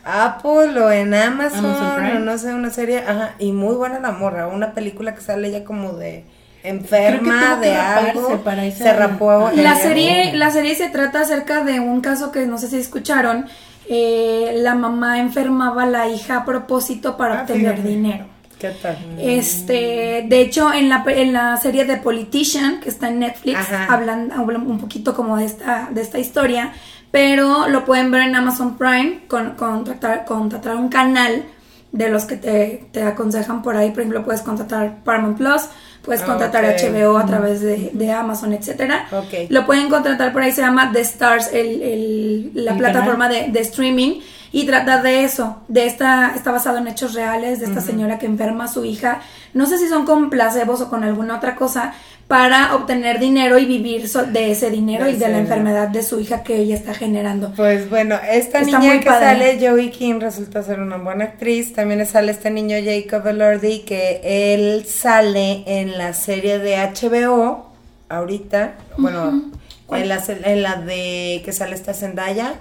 Apple 0.04 0.78
o 0.80 0.90
en 0.90 1.14
Amazon, 1.14 1.64
Amazon 1.66 2.16
o 2.16 2.18
no 2.20 2.38
sé, 2.38 2.54
una 2.54 2.70
serie. 2.70 2.98
Ajá, 2.98 3.34
y 3.38 3.52
muy 3.52 3.74
buena 3.76 4.00
la 4.00 4.10
morra. 4.12 4.46
Una 4.48 4.72
película 4.72 5.14
que 5.14 5.20
sale 5.20 5.48
ella 5.48 5.64
como 5.64 5.92
de 5.92 6.24
enferma, 6.64 7.56
de 7.56 7.74
algo. 7.74 8.38
para 8.44 8.70
Se 8.70 8.92
rapó. 8.92 9.50
La 9.54 9.76
serie, 9.76 10.32
la 10.34 10.50
serie 10.50 10.74
se 10.74 10.88
trata 10.88 11.20
acerca 11.20 11.64
de 11.64 11.80
un 11.80 12.00
caso 12.00 12.32
que 12.32 12.46
no 12.46 12.58
sé 12.58 12.68
si 12.68 12.78
escucharon. 12.78 13.46
eh, 13.88 14.52
la 14.58 14.74
mamá 14.76 15.18
enfermaba 15.18 15.82
a 15.82 15.86
la 15.86 16.08
hija 16.08 16.36
a 16.38 16.44
propósito 16.44 17.16
para 17.16 17.38
Ah, 17.38 17.40
obtener 17.42 17.72
fíjate. 17.74 17.88
dinero. 17.88 18.24
¿Qué 18.60 18.68
tal? 18.80 18.96
Este, 19.18 20.24
de 20.28 20.40
hecho, 20.40 20.72
en 20.72 20.88
la, 20.88 21.02
en 21.08 21.32
la 21.32 21.56
serie 21.56 21.84
de 21.84 21.96
Politician, 21.96 22.78
que 22.80 22.88
está 22.88 23.08
en 23.08 23.18
Netflix, 23.18 23.58
hablan, 23.88 24.30
hablan 24.30 24.64
un 24.70 24.78
poquito 24.78 25.14
como 25.16 25.36
de 25.36 25.46
esta, 25.46 25.88
de 25.90 26.00
esta 26.00 26.20
historia, 26.20 26.72
pero 27.12 27.68
lo 27.68 27.84
pueden 27.84 28.10
ver 28.10 28.22
en 28.22 28.34
Amazon 28.34 28.76
Prime, 28.76 29.20
con, 29.28 29.50
contratar, 29.52 30.24
contratar 30.24 30.74
un 30.76 30.88
canal 30.88 31.44
de 31.92 32.08
los 32.08 32.24
que 32.24 32.36
te, 32.36 32.86
te 32.90 33.02
aconsejan 33.04 33.62
por 33.62 33.76
ahí, 33.76 33.90
por 33.90 34.00
ejemplo, 34.00 34.24
puedes 34.24 34.40
contratar 34.40 35.04
Paramount 35.04 35.36
Plus, 35.36 35.62
puedes 36.02 36.22
Ah, 36.22 36.26
contratar. 36.26 36.64
HBO 36.64 37.18
a 37.18 37.26
través 37.26 37.60
de, 37.60 37.90
de 37.92 38.10
Amazon, 38.12 38.54
etcétera. 38.54 39.06
Lo 39.50 39.66
pueden 39.66 39.90
contratar 39.90 40.32
por 40.32 40.40
ahí, 40.42 40.52
se 40.52 40.62
llama 40.62 40.90
The 40.90 41.00
Stars, 41.02 41.50
el, 41.52 41.82
el- 41.82 42.50
la 42.54 42.72
¿El 42.72 42.78
plataforma 42.78 43.28
de, 43.28 43.48
de 43.50 43.60
streaming, 43.60 44.20
y 44.54 44.64
trata 44.66 45.02
de 45.02 45.24
eso, 45.24 45.58
de 45.68 45.86
esta, 45.86 46.32
está 46.34 46.50
basado 46.50 46.78
en 46.78 46.86
hechos 46.88 47.12
reales, 47.14 47.60
de 47.60 47.66
esta 47.66 47.80
señora 47.82 48.18
que 48.18 48.26
enferma 48.26 48.64
a 48.64 48.68
su 48.68 48.84
hija, 48.86 49.20
no 49.54 49.66
sé 49.66 49.76
si 49.78 49.86
son 49.88 50.04
con 50.06 50.28
placebos 50.30 50.80
o 50.80 50.88
con 50.90 51.04
alguna 51.04 51.36
otra 51.36 51.56
cosa, 51.56 51.92
para 52.32 52.74
obtener 52.74 53.20
dinero 53.20 53.58
y 53.58 53.66
vivir 53.66 54.08
so- 54.08 54.24
de 54.24 54.52
ese 54.52 54.70
dinero 54.70 55.04
De 55.04 55.10
y 55.10 55.16
de 55.16 55.28
la 55.28 55.38
enfermedad 55.38 55.88
de 55.88 56.02
su 56.02 56.18
hija 56.18 56.42
que 56.42 56.56
ella 56.56 56.74
está 56.74 56.94
generando. 56.94 57.52
Pues 57.54 57.90
bueno, 57.90 58.14
esta 58.30 58.60
Está 58.60 58.78
niña 58.78 59.00
que 59.00 59.04
padre. 59.06 59.26
sale, 59.26 59.68
Joey 59.68 59.90
King, 59.90 60.18
resulta 60.18 60.62
ser 60.62 60.80
una 60.80 60.96
buena 60.96 61.24
actriz. 61.24 61.74
También 61.74 62.06
sale 62.06 62.32
este 62.32 62.50
niño 62.50 62.76
Jacob 62.82 63.26
Elordi, 63.26 63.80
que 63.80 64.20
él 64.24 64.86
sale 64.86 65.62
en 65.66 65.98
la 65.98 66.14
serie 66.14 66.58
de 66.58 66.76
HBO, 66.78 67.66
ahorita. 68.08 68.76
Bueno, 68.96 69.50
en 69.90 70.08
la, 70.08 70.18
se- 70.22 70.40
en 70.50 70.62
la 70.62 70.76
de 70.76 71.42
que 71.44 71.52
sale 71.52 71.74
esta 71.74 71.92
Zendaya. 71.92 72.54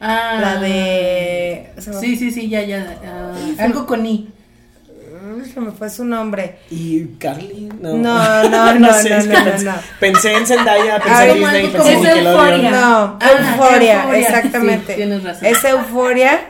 Ah, 0.00 0.38
La 0.40 0.60
de. 0.60 1.68
me- 1.76 1.92
Sí, 2.00 2.16
sí, 2.16 2.32
sí, 2.32 2.48
ya, 2.48 2.62
ya. 2.64 2.98
ah, 3.06 3.32
algo 3.60 3.86
con 3.86 4.04
I. 4.04 4.28
Se 5.52 5.60
me 5.60 5.70
fue 5.72 5.88
su 5.90 6.04
nombre. 6.04 6.56
¿Y 6.70 7.04
Carly? 7.18 7.68
No, 7.80 7.94
No, 7.94 8.48
no, 8.48 8.74
no, 8.78 8.92
sé, 8.94 9.10
no, 9.10 9.22
que 9.22 9.28
no, 9.28 9.38
no, 9.38 9.44
pensé, 9.50 9.64
no. 9.64 9.74
pensé 10.00 10.32
en 10.36 10.46
Zendaya, 10.46 10.98
pensé 11.00 11.12
Ay, 11.14 11.30
en 11.30 11.36
Disney, 11.38 11.62
como 11.72 11.84
pensé 11.84 11.92
en 11.92 11.98
es 11.98 12.14
Nickelodeon. 12.16 12.70
No, 12.72 13.18
Ah, 13.20 13.30
Euforia, 13.30 13.94
Euphoria. 14.02 14.18
exactamente. 14.20 14.92
Sí, 14.92 14.96
tienes 14.96 15.22
razón. 15.24 15.46
Es 15.46 15.64
Euforia. 15.64 16.40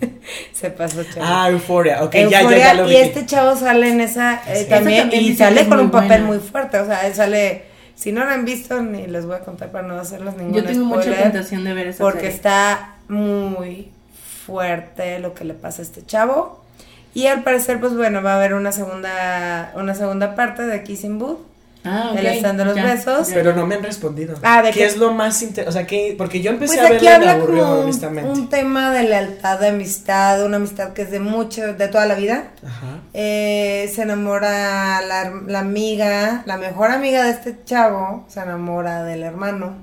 se 0.52 0.70
pasó, 0.70 1.02
chaval. 1.04 1.22
Ah, 1.32 1.48
Euphoria, 1.50 2.04
ok, 2.04 2.12
ya, 2.14 2.28
ya, 2.28 2.40
Euphoria, 2.40 2.58
ya 2.58 2.74
lo 2.74 2.84
vi. 2.86 2.92
y 2.92 2.96
este 2.96 3.24
chavo 3.26 3.56
sale 3.56 3.88
en 3.90 4.00
esa 4.00 4.42
eh, 4.46 4.62
Sí. 4.64 4.68
también, 4.68 5.02
también 5.10 5.22
y 5.24 5.36
sale 5.36 5.66
con 5.68 5.80
un 5.80 5.90
papel 5.90 6.08
buena. 6.22 6.26
muy 6.26 6.38
fuerte, 6.38 6.78
o 6.80 6.86
sea, 6.86 7.06
él 7.06 7.14
sale, 7.14 7.64
si 7.94 8.12
no 8.12 8.24
lo 8.24 8.30
han 8.30 8.44
visto 8.44 8.82
ni 8.82 9.06
les 9.06 9.24
voy 9.24 9.36
a 9.36 9.40
contar 9.40 9.70
para 9.70 9.86
no 9.88 9.98
hacerles 9.98 10.36
ningún 10.36 10.54
Yo 10.54 10.64
tengo 10.64 10.84
mucha 10.84 11.02
spoiler, 11.02 11.22
tentación 11.22 11.64
de 11.64 11.72
ver 11.72 11.86
esa 11.88 12.04
porque 12.04 12.20
serie. 12.20 12.34
está 12.36 12.96
muy 13.08 13.90
fuerte 14.44 15.18
lo 15.18 15.32
que 15.34 15.44
le 15.44 15.54
pasa 15.54 15.80
a 15.82 15.84
este 15.84 16.04
chavo 16.04 16.62
y 17.16 17.26
al 17.28 17.42
parecer 17.42 17.80
pues 17.80 17.94
bueno 17.96 18.22
va 18.22 18.34
a 18.34 18.36
haber 18.36 18.54
una 18.54 18.72
segunda 18.72 19.72
una 19.74 19.94
segunda 19.94 20.34
parte 20.34 20.62
de 20.62 20.82
Kissing 20.82 21.18
Booth 21.18 21.38
Ah, 21.88 22.08
ok. 22.10 22.18
el 22.18 22.26
stand 22.26 22.58
de 22.58 22.64
los 22.64 22.74
ya, 22.74 22.84
besos. 22.84 23.28
ya. 23.28 23.34
Pero 23.34 23.54
no 23.54 23.64
me 23.64 23.76
han 23.76 23.82
respondido. 23.84 24.34
Ah, 24.42 24.60
¿de 24.60 24.70
¿Qué, 24.72 24.80
qué? 24.80 24.86
es 24.86 24.96
lo 24.96 25.12
más 25.12 25.40
interesante? 25.40 25.68
O 25.68 25.72
sea, 25.72 25.86
¿qué? 25.86 26.16
Porque 26.18 26.40
yo 26.40 26.50
empecé 26.50 26.78
Pues 26.78 26.90
a 26.90 26.94
aquí 26.96 27.04
verla 27.04 27.14
y 27.14 27.18
me 27.20 27.30
habla 27.30 27.32
aburrió, 27.44 27.62
como 27.62 27.74
un, 27.76 27.82
honestamente. 27.84 28.28
un 28.28 28.48
tema 28.48 28.90
de 28.92 29.04
lealtad, 29.04 29.60
de 29.60 29.68
amistad, 29.68 30.44
una 30.44 30.56
amistad 30.56 30.94
que 30.94 31.02
es 31.02 31.12
de 31.12 31.20
mucho, 31.20 31.74
de 31.74 31.86
toda 31.86 32.06
la 32.06 32.16
vida. 32.16 32.48
Ajá. 32.66 32.86
Eh, 33.14 33.88
se 33.94 34.02
enamora 34.02 35.00
la, 35.02 35.30
la 35.46 35.60
amiga, 35.60 36.42
la 36.44 36.56
mejor 36.56 36.90
amiga 36.90 37.22
de 37.22 37.30
este 37.30 37.56
chavo, 37.64 38.24
se 38.26 38.40
enamora 38.40 39.04
del 39.04 39.22
hermano. 39.22 39.76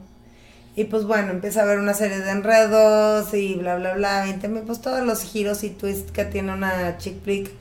Y 0.75 0.85
pues 0.85 1.05
bueno, 1.05 1.31
empieza 1.31 1.61
a 1.61 1.63
haber 1.63 1.77
una 1.77 1.93
serie 1.93 2.19
de 2.19 2.31
enredos 2.31 3.33
y 3.33 3.55
bla, 3.55 3.75
bla, 3.75 3.93
bla. 3.93 4.23
20 4.23 4.47
mil, 4.47 4.63
pues 4.63 4.81
todos 4.81 5.05
los 5.05 5.21
giros 5.21 5.63
y 5.63 5.69
twists 5.69 6.11
que 6.11 6.25
tiene 6.25 6.51
una 6.51 6.97
chick 6.97 7.21
flick 7.21 7.51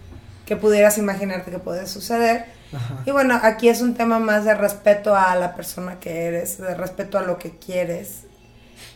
que 0.46 0.56
pudieras 0.56 0.96
imaginarte 0.98 1.50
que 1.50 1.58
puede 1.58 1.86
suceder. 1.86 2.46
Ajá. 2.72 3.02
Y 3.04 3.10
bueno, 3.10 3.38
aquí 3.42 3.68
es 3.68 3.82
un 3.82 3.94
tema 3.94 4.18
más 4.18 4.46
de 4.46 4.54
respeto 4.54 5.14
a 5.14 5.36
la 5.36 5.54
persona 5.54 6.00
que 6.00 6.24
eres, 6.24 6.58
de 6.58 6.74
respeto 6.74 7.18
a 7.18 7.22
lo 7.22 7.38
que 7.38 7.50
quieres. 7.50 8.22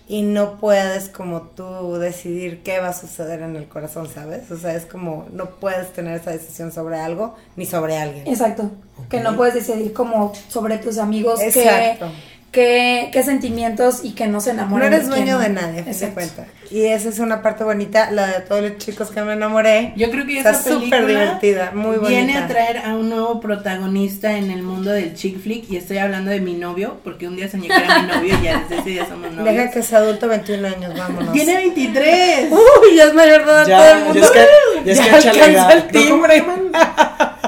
Y 0.08 0.22
no 0.22 0.58
puedes 0.58 1.08
como 1.08 1.42
tú 1.42 1.96
decidir 1.96 2.62
qué 2.62 2.78
va 2.78 2.88
a 2.88 2.92
suceder 2.92 3.42
en 3.42 3.56
el 3.56 3.68
corazón, 3.68 4.08
¿sabes? 4.08 4.50
O 4.52 4.56
sea, 4.56 4.74
es 4.74 4.86
como 4.86 5.26
no 5.32 5.50
puedes 5.50 5.92
tener 5.92 6.20
esa 6.20 6.30
decisión 6.30 6.70
sobre 6.70 6.98
algo 7.00 7.34
ni 7.56 7.66
sobre 7.66 7.98
alguien. 7.98 8.26
Exacto. 8.26 8.70
Que 9.10 9.20
no 9.20 9.36
puedes 9.36 9.54
decidir 9.54 9.92
como 9.92 10.32
sobre 10.48 10.78
tus 10.78 10.98
amigos 10.98 11.40
Exacto. 11.42 12.08
Qué, 12.56 13.10
qué 13.12 13.22
sentimientos 13.22 14.00
y 14.02 14.12
que 14.14 14.26
no 14.28 14.40
se 14.40 14.54
No 14.54 14.60
enamoren. 14.62 14.92
eres 14.94 15.08
de 15.08 15.14
quién 15.14 15.26
dueño 15.26 15.36
no. 15.38 15.42
de 15.44 15.48
nadie, 15.50 15.80
a 15.80 15.84
fin 15.84 15.84
de 15.84 15.90
Exacto. 15.90 16.14
cuentas. 16.14 16.46
Y 16.70 16.86
esa 16.86 17.10
es 17.10 17.18
una 17.18 17.42
parte 17.42 17.62
bonita, 17.64 18.10
la 18.10 18.26
de 18.26 18.40
todos 18.40 18.62
los 18.62 18.78
chicos 18.78 19.10
que 19.10 19.20
me 19.20 19.34
enamoré. 19.34 19.92
Yo 19.96 20.10
creo 20.10 20.26
que 20.26 20.38
Está 20.38 20.50
esa 20.52 20.64
película 20.64 20.84
súper 20.86 21.06
divertida, 21.06 21.70
muy 21.74 21.96
bonita. 21.98 22.08
viene 22.08 22.38
a 22.38 22.46
traer 22.48 22.78
a 22.78 22.94
un 22.96 23.10
nuevo 23.10 23.38
protagonista 23.40 24.32
en 24.38 24.50
el 24.50 24.62
mundo 24.62 24.90
del 24.90 25.14
chick 25.14 25.38
flick 25.38 25.70
y 25.70 25.76
estoy 25.76 25.98
hablando 25.98 26.30
de 26.30 26.40
mi 26.40 26.54
novio 26.54 26.96
porque 27.04 27.28
un 27.28 27.36
día 27.36 27.48
soñé 27.50 27.68
que 27.68 27.74
era 27.76 27.98
mi 28.00 28.08
novio 28.08 28.34
y 28.40 28.44
ya 28.44 28.60
desde 28.60 28.80
ese 28.80 28.88
día 28.90 29.06
somos 29.06 29.30
novios. 29.32 29.54
Deja 29.54 29.70
que 29.70 29.82
sea 29.82 29.98
adulto, 29.98 30.26
21 30.26 30.66
años, 30.66 30.98
vámonos. 30.98 31.32
Tiene 31.34 31.54
23. 31.56 32.48
Uy, 32.50 32.96
ya 32.96 33.04
es 33.04 33.14
mayor 33.14 33.44
de 33.44 33.52
edad 33.52 33.64
todo 33.66 33.90
el 33.98 34.04
mundo. 34.04 34.20
ya 34.20 34.24
es 34.24 34.30
que, 34.32 34.46
ya 34.86 34.92
es 34.92 35.00
que 35.00 35.06
Ya 35.10 35.18
échale 35.18 35.40
alcanza 35.42 35.72
el 35.72 35.78
¿no? 35.78 35.84
¿Cómo 35.92 36.26
timbre. 36.26 36.44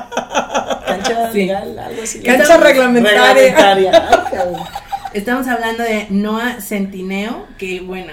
Cancha 0.86 1.32
Sí. 1.32 1.39
legal, 1.47 1.78
algo 1.78 2.02
así. 2.02 2.22
Cancha 2.22 2.56
reglamentaria. 2.56 3.35
Reglamentaria. 3.35 4.09
Ay. 4.32 4.56
Estamos 5.14 5.47
hablando 5.48 5.82
de 5.82 6.06
Noah 6.10 6.60
Centineo, 6.60 7.47
que 7.59 7.80
bueno, 7.80 8.12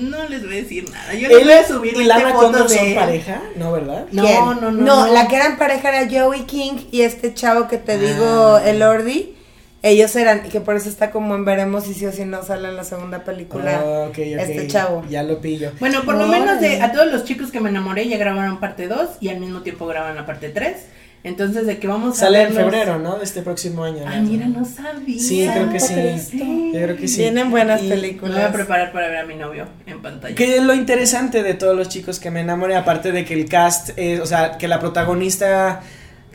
no 0.00 0.26
les 0.28 0.44
voy 0.44 0.54
a 0.58 0.62
decir 0.62 0.88
nada. 0.90 1.14
Yo 1.14 1.28
les 1.28 1.38
Él 1.38 1.44
voy 1.44 1.52
a 1.52 1.66
subir 1.66 1.92
y 1.92 1.96
20 1.98 2.08
Lana 2.08 2.30
fotos 2.30 2.42
Condor 2.44 2.68
de 2.68 2.76
son 2.76 2.86
él. 2.86 2.94
pareja, 2.94 3.42
¿no, 3.56 3.72
verdad? 3.72 4.06
No, 4.12 4.22
¿Quién? 4.22 4.38
no, 4.44 4.54
no, 4.54 4.70
no. 4.70 5.06
la 5.12 5.28
que 5.28 5.36
eran 5.36 5.58
pareja 5.58 5.88
era 6.02 6.24
Joey 6.24 6.42
King 6.44 6.72
y 6.90 7.02
este 7.02 7.34
chavo 7.34 7.68
que 7.68 7.78
te 7.78 7.92
Ah. 7.92 7.96
digo, 7.96 8.58
el 8.58 8.82
Ordi. 8.82 9.34
Ellos 9.80 10.16
eran, 10.16 10.44
y 10.44 10.48
que 10.48 10.60
por 10.60 10.74
eso 10.74 10.88
está 10.88 11.12
como 11.12 11.36
en 11.36 11.44
veremos 11.44 11.84
si 11.84 11.94
sí 11.94 12.04
o 12.04 12.10
si 12.10 12.24
no 12.24 12.42
sale 12.42 12.66
en 12.68 12.74
la 12.76 12.82
segunda 12.82 13.22
película. 13.22 13.80
Ah. 13.80 14.08
Este 14.16 14.66
chavo. 14.66 15.04
Ya 15.08 15.22
lo 15.22 15.40
pillo. 15.40 15.70
Bueno, 15.78 16.02
por 16.04 16.16
lo 16.16 16.26
menos 16.26 16.60
de 16.60 16.80
a 16.82 16.90
todos 16.90 17.12
los 17.12 17.24
chicos 17.24 17.52
que 17.52 17.60
me 17.60 17.68
enamoré 17.68 18.08
ya 18.08 18.16
grabaron 18.18 18.58
parte 18.58 18.88
2 18.88 19.08
y 19.20 19.28
al 19.28 19.38
mismo 19.38 19.60
tiempo 19.60 19.86
graban 19.86 20.16
la 20.16 20.26
parte 20.26 20.48
3. 20.48 20.76
Entonces, 21.24 21.66
de 21.66 21.78
que 21.78 21.86
vamos 21.88 22.16
a 22.16 22.20
Sale 22.20 22.42
en 22.42 22.54
febrero, 22.54 22.98
¿no? 22.98 23.16
De 23.18 23.24
este 23.24 23.42
próximo 23.42 23.82
año. 23.84 24.04
Ay, 24.06 24.20
mira, 24.22 24.46
no 24.46 24.64
sabía. 24.64 25.20
Sí, 25.20 25.48
creo 25.52 25.70
que 25.70 25.80
sí. 25.80 25.94
Sí. 26.30 26.70
Yo 26.72 26.80
creo 26.80 26.96
que 26.96 27.08
sí. 27.08 27.16
Tienen 27.16 27.50
buenas 27.50 27.82
Y- 27.82 27.88
Me 27.88 27.88
voy 27.88 27.98
a 27.98 28.00
películas. 28.02 28.52
preparar 28.52 28.92
para 28.92 29.08
ver 29.08 29.18
a 29.18 29.26
mi 29.26 29.34
novio 29.34 29.66
en 29.86 30.00
pantalla. 30.00 30.34
Que 30.34 30.56
es 30.56 30.62
lo 30.62 30.74
interesante 30.74 31.42
de 31.42 31.54
todos 31.54 31.76
los 31.76 31.88
chicos 31.88 32.20
que 32.20 32.30
me 32.30 32.40
enamoré, 32.40 32.76
aparte 32.76 33.10
de 33.12 33.24
que 33.24 33.34
el 33.34 33.48
cast, 33.48 33.90
es, 33.96 34.20
o 34.20 34.26
sea, 34.26 34.56
que 34.58 34.68
la 34.68 34.78
protagonista, 34.78 35.80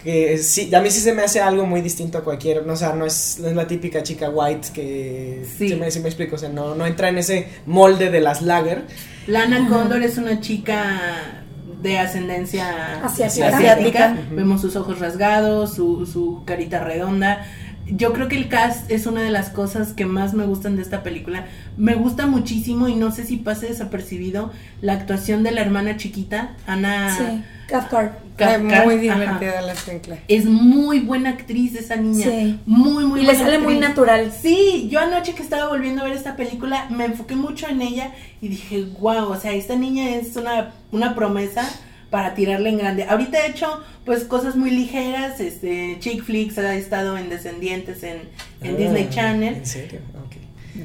que 0.04 0.38
sí, 0.38 0.70
a 0.76 0.82
mí 0.82 0.92
sí 0.92 1.00
se 1.00 1.14
me 1.14 1.22
hace 1.22 1.40
algo 1.40 1.66
muy 1.66 1.82
distinto 1.82 2.18
a 2.18 2.24
cualquier, 2.26 2.66
no, 2.66 2.74
o 2.74 2.76
sea, 2.76 2.92
no 2.94 3.06
es, 3.06 3.38
no 3.40 3.48
es 3.48 3.56
la 3.56 3.66
típica 3.66 4.04
chica 4.04 4.30
white 4.30 4.68
que, 4.74 5.46
Sí. 5.58 5.70
sí 5.70 5.76
me, 5.76 5.90
sí 5.92 6.02
me 6.02 6.10
explico, 6.10 6.36
o 6.36 6.38
sea, 6.38 6.50
no, 6.50 6.76
no 6.76 6.86
entra 6.86 7.08
en 7.08 7.18
ese 7.20 7.48
molde 7.66 8.10
de 8.12 8.20
las 8.20 8.42
lager. 8.42 8.82
Lana 9.28 9.66
Condor 9.70 10.04
es 10.04 10.18
una 10.18 10.42
chica 10.42 11.43
de 11.84 12.00
ascendencia 12.00 13.04
Asiática. 13.04 13.58
Asiática. 13.58 14.18
Vemos 14.32 14.62
sus 14.62 14.76
ojos 14.76 15.00
rasgados, 15.00 15.76
su, 15.76 16.06
su 16.06 16.42
carita 16.46 16.84
redonda. 16.84 17.46
Yo 17.86 18.14
creo 18.14 18.28
que 18.30 18.38
el 18.38 18.48
cast 18.48 18.90
es 18.90 19.06
una 19.08 19.22
de 19.22 19.30
las 19.30 19.50
cosas 19.50 19.94
que 19.94 20.06
más 20.06 20.34
me 20.34 20.46
gustan 20.46 20.76
de 20.78 20.82
esta 20.82 21.04
película. 21.04 21.48
Me 21.78 21.96
gusta 21.96 22.28
muchísimo 22.28 22.88
y 22.88 22.96
no 22.96 23.12
sé 23.12 23.26
si 23.26 23.38
pase 23.38 23.68
desapercibido 23.68 24.52
la 24.82 24.94
actuación 24.94 25.44
de 25.44 25.52
la 25.52 25.62
hermana 25.62 25.98
chiquita, 25.98 26.52
Ana 26.66 27.16
Sí, 27.16 27.44
Cathcart. 27.68 28.20
Cathcart. 28.38 28.86
muy 28.86 28.98
divertida 28.98 29.62
la 29.62 29.74
película. 29.74 30.18
Es 30.28 30.46
muy 30.46 31.00
buena 31.00 31.32
actriz 31.32 31.76
esa 31.76 31.98
niña. 31.98 32.26
Sí. 32.26 32.60
Muy, 32.66 33.06
muy 33.06 33.22
Y 33.22 33.26
le 33.26 33.34
buena 33.34 33.46
sale 33.46 33.60
muy 33.60 33.78
natural. 33.78 34.32
Sí, 34.32 34.88
yo 34.90 35.00
anoche 35.00 35.34
que 35.36 35.44
estaba 35.44 35.68
volviendo 35.68 36.02
a 36.02 36.06
ver 36.06 36.14
esta 36.14 36.36
película 36.36 36.88
me 36.90 37.06
enfoqué 37.06 37.36
mucho 37.36 37.68
en 37.68 37.82
ella 37.82 38.12
y 38.42 38.48
dije, 38.48 38.86
wow, 39.00 39.30
o 39.30 39.38
sea, 39.38 39.52
esta 39.52 39.76
niña 39.76 40.10
es 40.16 40.36
una, 40.36 40.72
una 40.92 41.16
promesa 41.16 41.70
para 42.14 42.36
tirarle 42.36 42.70
en 42.70 42.78
grande. 42.78 43.06
Ahorita 43.10 43.40
he 43.40 43.50
hecho 43.50 43.82
pues 44.06 44.24
cosas 44.26 44.56
muy 44.56 44.70
ligeras, 44.70 45.40
este, 45.40 45.98
chick 46.00 46.24
flicks, 46.24 46.60
ha 46.60 46.76
estado 46.76 47.18
en 47.18 47.28
Descendientes 47.30 48.04
en, 48.04 48.18
en 48.62 48.76
Ah, 48.76 48.78
Disney 48.78 49.08
Channel, 49.10 49.56
¿En 49.56 49.66
serio? 49.66 50.00
Ok. 50.24 50.36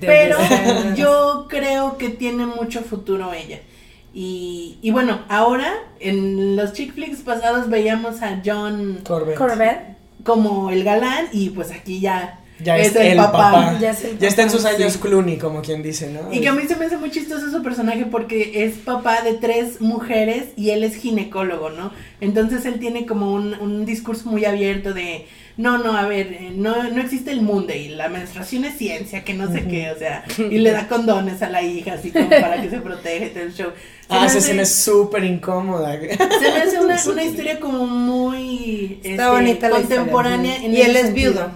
pero 0.00 0.38
yo 0.96 1.46
creo 1.50 1.98
que 1.98 2.08
tiene 2.08 2.46
mucho 2.46 2.80
futuro 2.80 3.34
ella. 3.34 3.58
Y, 4.14 4.78
y 4.80 4.90
bueno, 4.90 5.20
ahora 5.28 5.70
en 6.00 6.56
los 6.56 6.72
chick 6.72 6.94
flicks 6.94 7.18
pasados 7.20 7.68
veíamos 7.68 8.22
a 8.22 8.40
John 8.42 9.00
Corbett. 9.06 9.36
Corvette. 9.36 9.96
como 10.24 10.70
el 10.70 10.82
galán 10.82 11.26
y 11.32 11.50
pues 11.50 11.70
aquí 11.72 12.00
ya 12.00 12.40
Ya 12.60 12.76
es 12.78 12.88
es, 12.88 12.96
el 12.96 13.06
el 13.08 13.16
papá. 13.18 13.38
papá. 13.52 13.78
Ya 13.80 13.90
es 13.90 14.04
el 14.04 14.18
Ya 14.18 14.28
está 14.28 14.42
en 14.42 14.50
sus 14.50 14.64
años 14.64 14.92
sí. 14.94 14.98
Clooney, 14.98 15.38
como 15.38 15.62
quien 15.62 15.82
dice, 15.82 16.10
¿no? 16.10 16.32
Y 16.32 16.40
que 16.40 16.48
a 16.48 16.52
mí 16.52 16.62
se 16.66 16.76
me 16.76 16.86
hace 16.86 16.96
muy 16.98 17.10
chistoso 17.10 17.50
su 17.50 17.62
personaje 17.62 18.04
porque 18.06 18.64
es 18.64 18.74
papá 18.78 19.22
de 19.22 19.34
tres 19.34 19.80
mujeres 19.80 20.46
y 20.56 20.70
él 20.70 20.82
es 20.84 20.96
ginecólogo, 20.96 21.70
¿no? 21.70 21.92
Entonces 22.20 22.64
él 22.66 22.78
tiene 22.80 23.06
como 23.06 23.32
un, 23.32 23.54
un 23.54 23.84
discurso 23.86 24.28
muy 24.28 24.44
abierto 24.44 24.92
de, 24.92 25.26
no, 25.56 25.78
no, 25.78 25.96
a 25.96 26.06
ver, 26.06 26.26
eh, 26.32 26.52
no, 26.54 26.82
no 26.90 27.00
existe 27.00 27.30
el 27.30 27.42
mundo 27.42 27.72
y 27.74 27.88
la 27.88 28.08
menstruación 28.08 28.64
es 28.64 28.76
ciencia, 28.76 29.22
que 29.24 29.34
no 29.34 29.50
sé 29.52 29.64
qué, 29.66 29.90
o 29.90 29.98
sea, 29.98 30.24
y 30.38 30.58
le 30.58 30.70
da 30.72 30.88
condones 30.88 31.42
a 31.42 31.48
la 31.50 31.62
hija, 31.62 31.94
así 31.94 32.10
como 32.10 32.28
para 32.28 32.60
que 32.60 32.70
se 32.70 32.80
proteja 32.80 33.26
y 33.26 33.30
todo 33.30 33.42
el 33.44 33.54
show. 33.54 33.70
Se 34.08 34.14
Ah, 34.14 34.20
me 34.22 34.26
esa 34.26 34.38
escena 34.38 34.62
es 34.62 34.74
súper 34.74 35.22
incómoda. 35.24 35.92
Se 36.00 36.50
me 36.50 36.60
hace 36.62 36.80
una, 36.80 36.96
una 37.12 37.22
historia 37.24 37.60
como 37.60 37.86
muy 37.86 39.00
Está 39.04 39.24
este, 39.24 39.36
bonita 39.36 39.68
la 39.68 39.76
contemporánea. 39.76 40.52
historia. 40.56 40.66
en 40.70 40.76
Y 40.76 40.80
él 40.80 40.96
es 40.96 41.02
sentido. 41.06 41.32
viudo. 41.32 41.50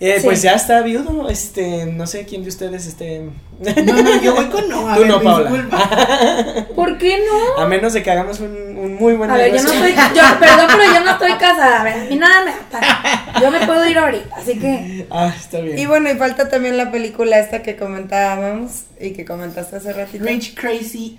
Eh, 0.00 0.14
Sí. 0.20 0.24
Pues 0.26 0.42
ya 0.42 0.52
está 0.52 0.80
viudo, 0.82 1.28
este, 1.28 1.86
no 1.86 2.06
sé 2.06 2.24
quién 2.24 2.42
de 2.44 2.48
ustedes, 2.50 2.86
este... 2.86 3.28
No, 3.58 4.02
no, 4.02 4.22
yo 4.22 4.34
voy 4.36 4.46
con 4.46 4.68
no. 4.68 4.88
a 4.88 4.94
Tú 4.94 5.00
ver, 5.00 5.08
no, 5.08 5.20
Paula. 5.20 6.66
¿Por 6.76 6.98
qué 6.98 7.18
no? 7.18 7.60
A 7.60 7.66
menos 7.66 7.92
de 7.92 8.02
que 8.04 8.10
hagamos 8.12 8.38
un, 8.38 8.76
un 8.78 8.94
muy 8.94 9.14
buen 9.14 9.28
A 9.28 9.36
ver, 9.36 9.52
yo 9.56 9.60
no 9.62 9.72
estoy, 9.72 9.92
yo, 9.92 10.22
perdón, 10.40 10.66
pero 10.68 10.92
yo 10.94 11.04
no 11.04 11.10
estoy 11.10 11.32
casada, 11.32 11.80
a 11.80 11.84
ver, 11.84 11.94
a 11.94 12.04
mí 12.04 12.14
nada 12.16 12.44
me 12.44 12.50
ata. 12.52 13.40
Yo 13.40 13.50
me 13.50 13.66
puedo 13.66 13.88
ir 13.88 13.98
ahorita, 13.98 14.36
así 14.36 14.56
que 14.58 15.06
Ah, 15.10 15.32
está 15.36 15.58
bien. 15.60 15.76
Y 15.76 15.86
bueno, 15.86 16.08
y 16.10 16.14
falta 16.14 16.48
también 16.48 16.76
la 16.76 16.92
película 16.92 17.38
esta 17.40 17.62
que 17.62 17.74
comentábamos 17.76 18.82
y 19.00 19.10
que 19.14 19.24
comentaste 19.24 19.76
hace 19.76 19.92
ratito. 19.92 20.24
Rich 20.24 20.54
Crazy 20.54 21.18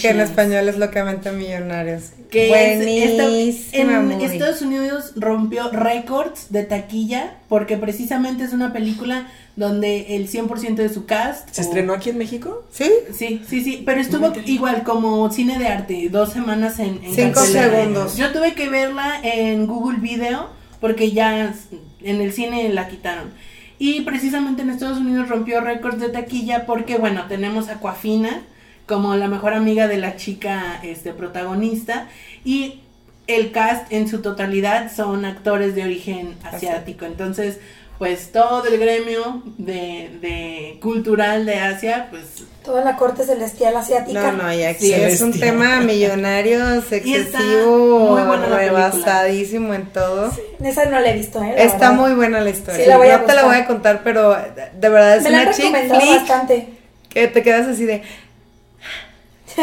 Que 0.00 0.08
en 0.10 0.20
español 0.20 0.68
es 0.68 0.78
locamente 0.78 1.30
millonarios. 1.32 2.10
que 2.30 2.48
es 2.74 2.80
esta- 3.10 3.78
en 3.78 3.86
movie. 4.24 4.26
Estados 4.26 4.60
Unidos 4.62 5.12
rompió 5.16 5.70
récords 5.70 6.50
de 6.52 6.64
taquilla 6.64 7.36
porque 7.48 7.76
precisamente 7.78 8.44
es 8.44 8.52
una 8.52 8.72
película 8.74 9.28
donde 9.56 10.14
el 10.16 10.28
100% 10.28 10.82
de 10.82 10.88
su 10.90 11.06
cast 11.06 11.48
¿Se 11.52 11.62
o- 11.62 11.64
estrenó 11.64 11.94
aquí 11.94 12.10
en 12.10 12.18
México? 12.18 12.64
¿Sí? 12.70 12.90
Sí, 13.16 13.40
sí, 13.48 13.64
sí, 13.64 13.82
pero 13.86 14.00
estuvo 14.00 14.32
igual 14.44 14.82
como 14.82 15.30
cine 15.32 15.58
de 15.58 15.68
arte, 15.68 16.08
dos 16.10 16.32
semanas 16.32 16.78
en, 16.80 17.00
en 17.02 17.14
Cinco 17.14 17.40
segundos. 17.40 18.16
Yo 18.16 18.30
tuve 18.32 18.52
que 18.54 18.68
verla 18.68 19.20
en 19.22 19.66
Google 19.66 19.98
Video 20.00 20.50
porque 20.80 21.10
ya 21.12 21.54
en 22.02 22.20
el 22.20 22.32
cine 22.32 22.68
la 22.68 22.88
quitaron. 22.88 23.30
Y 23.78 24.02
precisamente 24.02 24.62
en 24.62 24.70
Estados 24.70 24.98
Unidos 24.98 25.28
rompió 25.28 25.60
récords 25.60 25.98
de 26.00 26.08
taquilla 26.10 26.66
porque, 26.66 26.98
bueno, 26.98 27.24
tenemos 27.28 27.68
a 27.68 27.74
Aquafina 27.74 28.42
como 28.88 29.14
la 29.16 29.28
mejor 29.28 29.52
amiga 29.54 29.86
de 29.86 29.98
la 29.98 30.16
chica 30.16 30.80
este, 30.82 31.12
protagonista 31.12 32.08
y 32.44 32.80
el 33.26 33.52
cast 33.52 33.92
en 33.92 34.08
su 34.08 34.22
totalidad 34.22 34.90
son 34.94 35.24
actores 35.26 35.74
de 35.74 35.84
origen 35.84 36.34
asiático. 36.42 37.04
Entonces, 37.04 37.58
pues 37.98 38.30
todo 38.32 38.64
el 38.64 38.78
gremio 38.78 39.42
de, 39.58 40.08
de 40.22 40.78
cultural 40.80 41.44
de 41.44 41.56
Asia, 41.56 42.06
pues 42.10 42.22
toda 42.64 42.82
la 42.84 42.96
corte 42.96 43.24
celestial 43.24 43.76
asiática. 43.76 44.32
No, 44.32 44.44
no, 44.44 44.52
y 44.54 44.62
aquí 44.62 44.86
Sí, 44.86 44.92
es 44.94 45.20
un 45.20 45.32
tema 45.38 45.80
millonarios, 45.92 46.84
está 46.84 46.96
excesivo, 46.96 48.16
rebasadísimo 48.56 49.74
en 49.74 49.86
todo. 49.86 50.30
Esa 50.64 50.84
no 50.86 51.00
la 51.00 51.10
he 51.10 51.14
visto, 51.14 51.42
¿eh? 51.42 51.54
la 51.56 51.62
Está 51.64 51.90
verdad. 51.90 51.92
muy 52.02 52.12
buena 52.14 52.40
la 52.40 52.50
historia. 52.50 52.84
Sí, 52.84 52.88
la 52.88 52.96
voy 52.98 53.08
a 53.08 53.18
no 53.18 53.24
te 53.24 53.34
la 53.34 53.44
voy 53.44 53.56
a 53.56 53.66
contar, 53.66 54.00
pero 54.04 54.30
de 54.30 54.88
verdad 54.88 55.16
es 55.16 55.24
Me 55.24 55.30
la 55.30 55.40
una 55.40 55.50
han 55.50 55.54
chick 55.56 55.72
bastante. 55.72 56.68
que 57.08 57.26
te 57.28 57.42
quedas 57.42 57.66
así 57.66 57.84
de... 57.84 58.02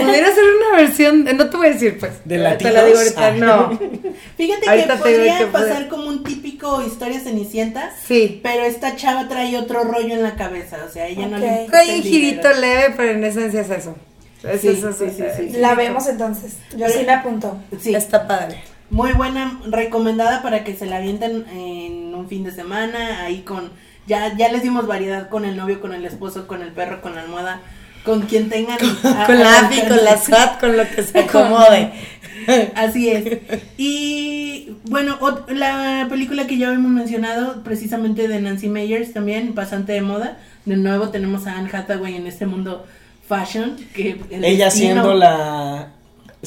Pudiera 0.03 0.27
ser 0.33 0.43
una 0.43 0.77
versión, 0.77 1.23
no 1.37 1.49
te 1.49 1.57
voy 1.57 1.67
a 1.67 1.69
decir 1.71 1.97
pues. 1.99 2.11
¿De 2.25 2.37
Te 2.57 2.71
la 2.71 2.83
digo 2.85 2.97
ahorita, 2.97 3.27
Ah. 3.27 3.31
no. 3.31 3.79
Fíjate 4.37 4.69
Ahorita 4.69 4.93
que 4.95 4.99
podría 4.99 5.37
que 5.37 5.45
puede- 5.47 5.67
pasar 5.69 5.87
como 5.87 6.07
un 6.07 6.23
típico 6.23 6.81
historia 6.85 7.19
cenicienta, 7.19 7.91
Sí. 8.05 8.39
pero 8.43 8.63
esta 8.63 8.95
chava 8.95 9.27
trae 9.27 9.57
otro 9.57 9.83
rollo 9.83 10.13
en 10.13 10.23
la 10.23 10.35
cabeza, 10.35 10.77
o 10.87 10.91
sea, 10.91 11.07
ella 11.07 11.27
no 11.27 11.37
le 11.37 11.65
el 11.65 11.71
un 11.71 12.01
girito 12.03 12.47
dinero. 12.49 12.59
leve, 12.61 12.93
pero 12.97 13.11
en 13.11 13.23
esencia 13.23 13.61
es 13.61 13.69
eso. 13.69 13.95
Es 14.43 14.61
Sí, 14.61 14.67
eso, 14.69 14.91
sí, 14.93 15.05
sí, 15.15 15.23
sí. 15.37 15.57
La 15.57 15.73
vemos 15.75 16.07
entonces. 16.07 16.57
Yo 16.77 16.87
sí 16.89 16.99
me 17.05 17.13
apunto. 17.13 17.57
Sí, 17.79 17.95
Está 17.95 18.27
padre. 18.27 18.61
muy 18.91 19.11
buena, 19.13 19.59
recomendada 19.67 20.43
para 20.43 20.63
que 20.63 20.75
se 20.75 20.85
la 20.85 20.97
avienten 20.97 21.45
en 21.51 22.13
un 22.13 22.27
fin 22.29 22.43
de 22.43 22.51
semana, 22.51 23.23
ahí 23.23 23.41
con, 23.41 23.71
ya, 24.07 24.35
ya 24.37 24.51
les 24.51 24.61
dimos 24.61 24.85
variedad 24.85 25.29
con 25.29 25.45
el 25.45 25.57
novio, 25.57 25.81
con 25.81 25.93
el 25.93 26.05
esposo, 26.05 26.45
con 26.45 26.61
el 26.61 26.71
perro, 26.73 27.01
con 27.01 27.15
la 27.15 27.21
almohada, 27.21 27.61
con 28.05 28.21
quien 28.23 28.49
tengan. 28.49 28.77
a- 29.03 29.25
Con 29.25 29.39
la 29.39 29.59
AFI, 29.59 29.81
con 29.87 30.03
la 30.05 30.17
SAT, 30.17 30.59
con 30.59 30.77
lo 30.77 30.83
que 30.89 31.03
se 31.03 31.19
acomode. 31.19 31.91
Así 32.75 33.09
es. 33.09 33.39
Y 33.77 34.71
bueno, 34.85 35.17
la 35.49 36.05
película 36.09 36.47
que 36.47 36.57
ya 36.57 36.71
hemos 36.71 36.91
mencionado, 36.91 37.63
precisamente 37.63 38.27
de 38.27 38.39
Nancy 38.41 38.67
Meyers 38.69 39.13
también, 39.13 39.53
Pasante 39.53 39.93
de 39.93 40.01
Moda. 40.01 40.37
De 40.65 40.75
nuevo 40.77 41.09
tenemos 41.09 41.45
a 41.47 41.57
Anne 41.57 41.69
Hathaway 41.71 42.15
en 42.15 42.27
este 42.27 42.45
mundo 42.45 42.85
fashion. 43.27 43.75
Que 43.93 44.19
el 44.29 44.43
Ella 44.45 44.69
siendo 44.71 45.13
la 45.13 45.89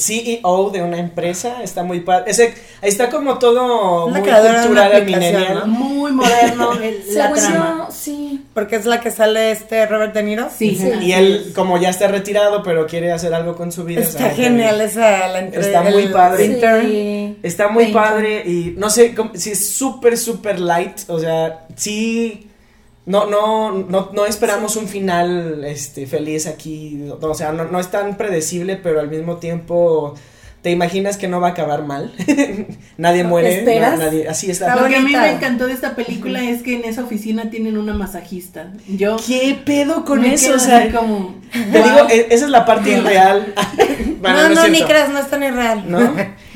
CEO 0.01 0.70
de 0.70 0.83
una 0.83 0.99
empresa, 0.99 1.62
está 1.62 1.83
muy 1.83 2.01
padre. 2.01 2.31
Ese, 2.31 2.55
ahí 2.83 2.89
está 2.89 3.09
como 3.11 3.39
todo 3.39 4.09
La 4.11 4.19
muy 4.20 4.29
cultural. 4.62 5.66
Muy 5.66 6.12
moderno 6.12 6.73
el- 6.83 7.15
la 7.15 7.33
trama. 7.33 7.87
yo, 7.89 7.95
sí. 7.95 8.45
Porque 8.55 8.77
es 8.77 8.87
la 8.87 9.01
que 9.01 9.11
sale 9.11 9.51
este 9.53 9.87
Robert 9.87 10.15
De 10.15 10.23
Niro. 10.23 10.49
Sí, 10.57 10.75
Sí. 10.77 10.91
Y 11.03 11.12
él, 11.12 11.53
como 11.55 11.79
ya 11.79 11.91
está 11.91 12.09
retirado, 12.09 12.62
pero 12.62 12.87
quiere 12.87 13.12
hacer 13.12 13.33
algo 13.35 13.55
con 13.57 13.70
su 13.73 13.85
vida. 13.85 14.01
Está 14.01 14.31
genial 14.31 14.81
esa 14.81 15.29
la 15.29 15.39
entre- 15.41 15.61
Está 15.61 15.83
muy 15.83 16.03
el 16.05 16.12
padre. 16.12 16.45
intern. 16.47 16.87
Sí. 16.87 17.37
Está 17.43 17.69
muy 17.69 17.87
padre 17.93 18.43
y 18.47 18.75
no 18.77 18.91
sé 18.91 19.15
si 19.35 19.51
es 19.53 19.70
súper, 19.70 20.16
súper 20.19 20.59
light. 20.61 20.99
O 21.09 21.19
sea, 21.19 21.66
sí. 21.77 22.45
No, 23.09 23.24
no, 23.26 23.72
no, 23.72 24.10
no 24.12 24.26
esperamos 24.26 24.76
un 24.76 24.86
final 24.86 25.64
este, 25.64 26.06
feliz 26.06 26.47
aquí. 26.47 27.09
O 27.20 27.35
sea, 27.35 27.52
no, 27.52 27.64
no 27.64 27.80
es 27.80 27.90
tan 27.90 28.16
predecible, 28.18 28.76
pero 28.76 29.01
al 29.01 29.09
mismo 29.09 29.39
tiempo 29.39 30.14
te 30.60 30.70
imaginas 30.70 31.16
que 31.16 31.26
no 31.26 31.40
va 31.40 31.48
a 31.48 31.51
acabar 31.52 31.85
mal. 31.85 32.12
nadie 32.98 33.24
muere. 33.24 33.60
¿Esperas? 33.60 33.98
na- 33.98 34.05
nadie, 34.05 34.28
así 34.28 34.51
está. 34.51 34.76
Lo 34.76 34.89
que 34.89 34.97
a 34.97 35.01
mí 35.01 35.12
me 35.12 35.30
encantó 35.30 35.66
de 35.66 35.72
esta 35.72 35.97
película 35.97 36.44
es 36.44 36.62
que 36.62 36.74
en 36.74 36.85
esa 36.85 37.02
oficina 37.02 37.48
tienen 37.48 37.78
una 37.78 37.94
masajista. 37.94 38.72
Yo 38.86 39.16
¿Qué 39.26 39.59
pedo 39.64 40.05
con 40.05 40.20
me 40.20 40.35
eso? 40.35 40.55
O 40.55 40.59
sea, 40.59 40.90
como, 40.93 41.36
te 41.52 41.78
wow. 41.80 41.82
digo, 41.89 42.09
e- 42.10 42.26
esa 42.30 42.44
es 42.44 42.51
la 42.51 42.66
parte 42.66 42.90
irreal. 42.98 43.55
Bueno, 44.20 44.48
no, 44.48 44.55
no, 44.56 44.68
ni 44.68 44.82
creas, 44.82 45.10
no 45.10 45.20
es 45.20 45.30
tan 45.30 45.44
irreal. 45.44 45.85
¿No? 45.89 46.01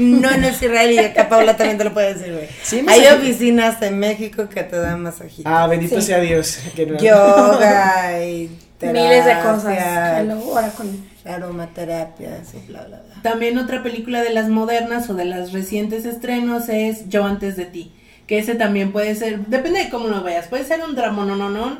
No, 0.02 0.36
no 0.36 0.46
es 0.46 0.60
irreal 0.62 0.90
y 0.92 0.98
acá 0.98 1.28
Paula 1.28 1.56
también 1.56 1.78
te 1.78 1.84
lo 1.84 1.92
puede 1.94 2.14
decir, 2.14 2.32
güey. 2.32 2.48
Sí, 2.62 2.84
Hay 2.88 3.06
oficinas 3.06 3.80
en 3.82 3.98
México 3.98 4.48
que 4.48 4.62
te 4.64 4.76
dan 4.76 5.02
masajitos. 5.02 5.44
Ah, 5.52 5.66
bendito 5.66 5.96
Sí. 5.96 6.02
sea 6.08 6.20
Dios. 6.20 6.58
que 6.76 6.86
no- 6.86 6.98
Yoga 6.98 8.22
y 8.24 8.50
Miles 8.82 9.24
de 9.24 9.34
cosas. 9.36 9.62
terapia, 9.62 10.20
Hello, 10.20 10.34
ahora 10.56 10.68
con- 10.70 11.12
aromaterapia, 11.24 12.40
así, 12.42 12.58
bla, 12.66 12.82
bla, 12.84 13.00
bla. 13.06 13.22
También 13.22 13.56
otra 13.58 13.82
película 13.82 14.22
de 14.22 14.30
las 14.30 14.48
modernas 14.48 15.08
o 15.08 15.14
de 15.14 15.24
las 15.24 15.52
recientes 15.52 16.04
estrenos 16.04 16.68
es 16.68 17.08
Yo 17.08 17.24
antes 17.24 17.56
de 17.56 17.66
ti, 17.66 17.92
que 18.26 18.38
ese 18.38 18.54
también 18.56 18.90
puede 18.92 19.14
ser, 19.14 19.38
depende 19.46 19.84
de 19.84 19.88
cómo 19.90 20.08
lo 20.08 20.22
veas, 20.24 20.48
puede 20.48 20.64
ser 20.64 20.80
un 20.82 20.94
drama 20.96 21.24
no, 21.24 21.36
no, 21.36 21.48
no, 21.48 21.78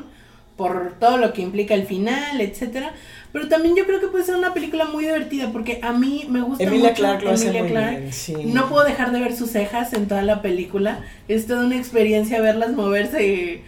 por 0.55 0.93
todo 0.99 1.17
lo 1.17 1.33
que 1.33 1.41
implica 1.41 1.73
el 1.73 1.85
final, 1.85 2.39
etcétera, 2.41 2.93
pero 3.31 3.47
también 3.47 3.75
yo 3.75 3.85
creo 3.85 3.99
que 3.99 4.07
puede 4.07 4.23
ser 4.23 4.35
una 4.35 4.53
película 4.53 4.85
muy 4.85 5.05
divertida 5.05 5.51
porque 5.51 5.79
a 5.81 5.91
mí 5.91 6.25
me 6.29 6.41
gusta 6.41 6.63
Emilia 6.63 6.89
mucho 6.89 7.01
Clarke 7.01 7.23
lo 7.23 7.31
hace 7.31 7.45
Emilia 7.45 7.61
muy 7.63 7.71
Clarke. 7.71 7.99
bien, 7.99 8.13
sí. 8.13 8.35
No 8.45 8.69
puedo 8.69 8.85
dejar 8.85 9.11
de 9.11 9.19
ver 9.19 9.35
sus 9.35 9.49
cejas 9.49 9.93
en 9.93 10.07
toda 10.07 10.21
la 10.21 10.41
película, 10.41 10.99
es 11.27 11.47
toda 11.47 11.65
una 11.65 11.77
experiencia 11.77 12.39
verlas 12.41 12.73
moverse 12.73 13.61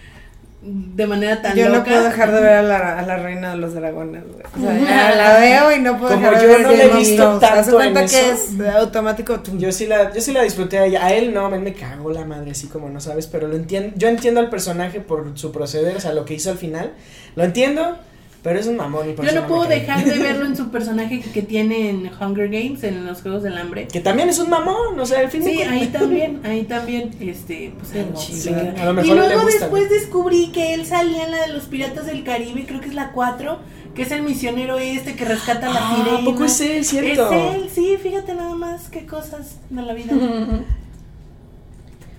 de 0.65 1.05
manera 1.07 1.41
tan 1.41 1.55
Yo 1.55 1.69
no 1.69 1.75
loca. 1.77 1.85
puedo 1.85 2.03
dejar 2.03 2.31
de 2.31 2.41
ver 2.41 2.53
a 2.53 2.61
la, 2.63 2.99
a 2.99 3.01
la 3.05 3.17
reina 3.17 3.51
de 3.51 3.57
los 3.57 3.73
dragones, 3.75 4.23
güey. 4.23 4.43
O 4.55 4.59
sea, 4.59 4.79
ya 5.11 5.15
la 5.15 5.39
veo 5.39 5.75
y 5.75 5.79
no 5.79 5.97
puedo 5.99 6.13
Como 6.15 6.31
dejar 6.31 6.41
yo 6.41 6.47
de 6.47 6.47
ver 6.47 6.61
no 6.63 6.71
la 6.71 6.73
he 6.73 6.77
Game 6.87 6.91
of 6.91 6.97
visto 6.99 7.39
tanto 7.39 7.71
cuenta 7.75 8.01
en 8.01 8.07
que 8.09 8.19
eso. 8.31 8.63
es 8.63 8.75
automático. 8.75 9.41
Yo 9.57 9.71
sí 9.71 9.85
la, 9.85 10.11
yo 10.13 10.21
sí 10.21 10.33
la 10.33 10.41
disfruté 10.41 10.79
a 10.79 10.85
ella. 10.85 11.05
A 11.05 11.13
él 11.13 11.33
no, 11.33 11.45
a 11.47 11.55
él 11.55 11.61
me 11.61 11.73
cagó 11.73 12.11
la 12.11 12.25
madre, 12.25 12.51
así 12.51 12.67
como 12.67 12.89
no 12.89 12.99
sabes, 12.99 13.27
pero 13.27 13.47
lo 13.47 13.55
entiendo. 13.55 13.93
Yo 13.95 14.07
entiendo 14.07 14.39
al 14.39 14.49
personaje 14.49 15.01
por 15.01 15.37
su 15.37 15.51
proceder, 15.51 15.95
o 15.95 15.99
sea, 15.99 16.13
lo 16.13 16.25
que 16.25 16.33
hizo 16.33 16.49
al 16.49 16.57
final. 16.57 16.93
Lo 17.35 17.43
entiendo, 17.43 17.97
pero 18.45 18.59
es 18.59 18.67
un 18.67 18.75
mamón 18.75 19.09
y 19.09 19.13
por 19.13 19.25
Yo 19.25 19.31
no 19.41 19.47
puedo 19.47 19.65
dejar 19.65 20.05
de 20.05 20.19
verlo 20.19 20.45
en 20.45 20.55
su 20.61 20.69
personaje 20.69 21.19
que, 21.19 21.31
que 21.31 21.41
tiene 21.41 21.89
en 21.89 22.11
Hunger 22.21 22.47
Games, 22.47 22.83
en 22.83 23.03
los 23.03 23.23
Juegos 23.23 23.41
del 23.41 23.57
Hambre. 23.57 23.87
Que 23.87 24.01
también 24.01 24.29
es 24.29 24.37
un 24.37 24.51
mamón, 24.51 24.99
o 24.99 25.05
sea, 25.07 25.21
al 25.21 25.31
fin 25.31 25.43
de 25.43 25.49
Sí, 25.49 25.61
ahí 25.63 25.87
también, 25.87 26.41
ahí 26.45 26.63
también, 26.65 27.09
este, 27.19 27.73
pues 27.75 27.91
algo 27.95 28.79
a 28.79 28.85
lo 28.85 28.93
mejor 28.93 29.11
Y 29.11 29.19
luego 29.19 29.41
gusta, 29.41 29.59
después 29.61 29.83
¿no? 29.85 29.89
descubrí 29.89 30.51
que 30.51 30.75
él 30.75 30.85
salía 30.85 31.23
en 31.25 31.31
la 31.31 31.41
de 31.47 31.53
los 31.53 31.63
Piratas 31.63 32.05
del 32.05 32.23
Caribe, 32.23 32.65
creo 32.67 32.81
que 32.81 32.89
es 32.89 32.93
la 32.93 33.13
4, 33.13 33.57
que 33.95 34.03
es 34.03 34.11
el 34.11 34.21
misionero 34.21 34.77
este 34.77 35.15
que 35.15 35.25
rescata 35.25 35.71
a 35.71 35.73
la 35.73 35.79
Ah, 35.81 35.95
sirena. 35.95 36.19
¿a 36.19 36.23
poco 36.23 36.45
es 36.45 36.61
él, 36.61 36.85
cierto? 36.85 37.31
Es 37.31 37.55
él, 37.55 37.69
sí, 37.73 37.97
fíjate 37.99 38.35
nada 38.35 38.53
más 38.53 38.89
qué 38.89 39.07
cosas 39.07 39.57
de 39.71 39.81
la 39.81 39.93
vida. 39.95 40.13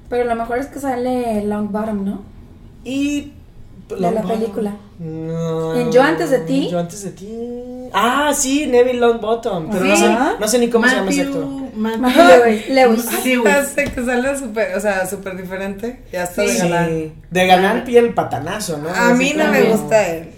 Pero 0.09 0.25
lo 0.25 0.35
mejor 0.35 0.59
es 0.59 0.67
que 0.67 0.81
sale 0.81 1.45
Long 1.45 1.71
Bottom, 1.71 2.05
¿no? 2.05 2.23
Y 2.85 3.33
de 3.89 4.11
la 4.11 4.23
película. 4.23 4.77
No. 4.99 5.75
¿En 5.77 5.93
Yo 5.93 6.03
antes 6.03 6.31
de 6.31 6.39
ti? 6.41 6.69
Yo 6.71 6.79
antes 6.79 7.05
de 7.05 7.11
ti. 7.11 7.29
Ah, 7.93 8.33
sí, 8.35 8.67
Neville 8.67 8.99
Longbottom. 8.99 9.71
Pero 9.71 9.85
no, 9.85 9.97
Sí. 9.97 10.03
sé, 10.03 10.17
no 10.41 10.49
sé 10.49 10.59
ni 10.59 10.69
cómo 10.69 10.89
se 10.89 10.97
llama 10.97 11.11
ese 11.11 11.23
actor. 11.23 11.45
Matthew- 11.77 11.99
Matthew 11.99 12.25
Lewis. 12.45 12.69
Lewis. 12.69 13.25
Lewis. 13.27 13.47
Hace 13.55 13.85
que 13.85 14.05
sale 14.05 14.39
súper, 14.39 14.75
o 14.77 14.81
sea, 14.81 15.07
súper 15.07 15.37
diferente. 15.37 16.01
Ya 16.13 16.25
está 16.25 16.43
de 16.43 16.49
Sí. 16.49 16.59
galán. 16.59 17.13
De 17.31 17.47
ganar 17.47 17.85
pie 17.85 17.99
el 18.01 18.15
patanazo, 18.15 18.79
¿no? 18.79 18.89
A 18.89 19.13
mí 19.15 19.33
no 19.37 19.47
me 19.51 19.63
gusta 19.65 20.09
él. 20.09 20.31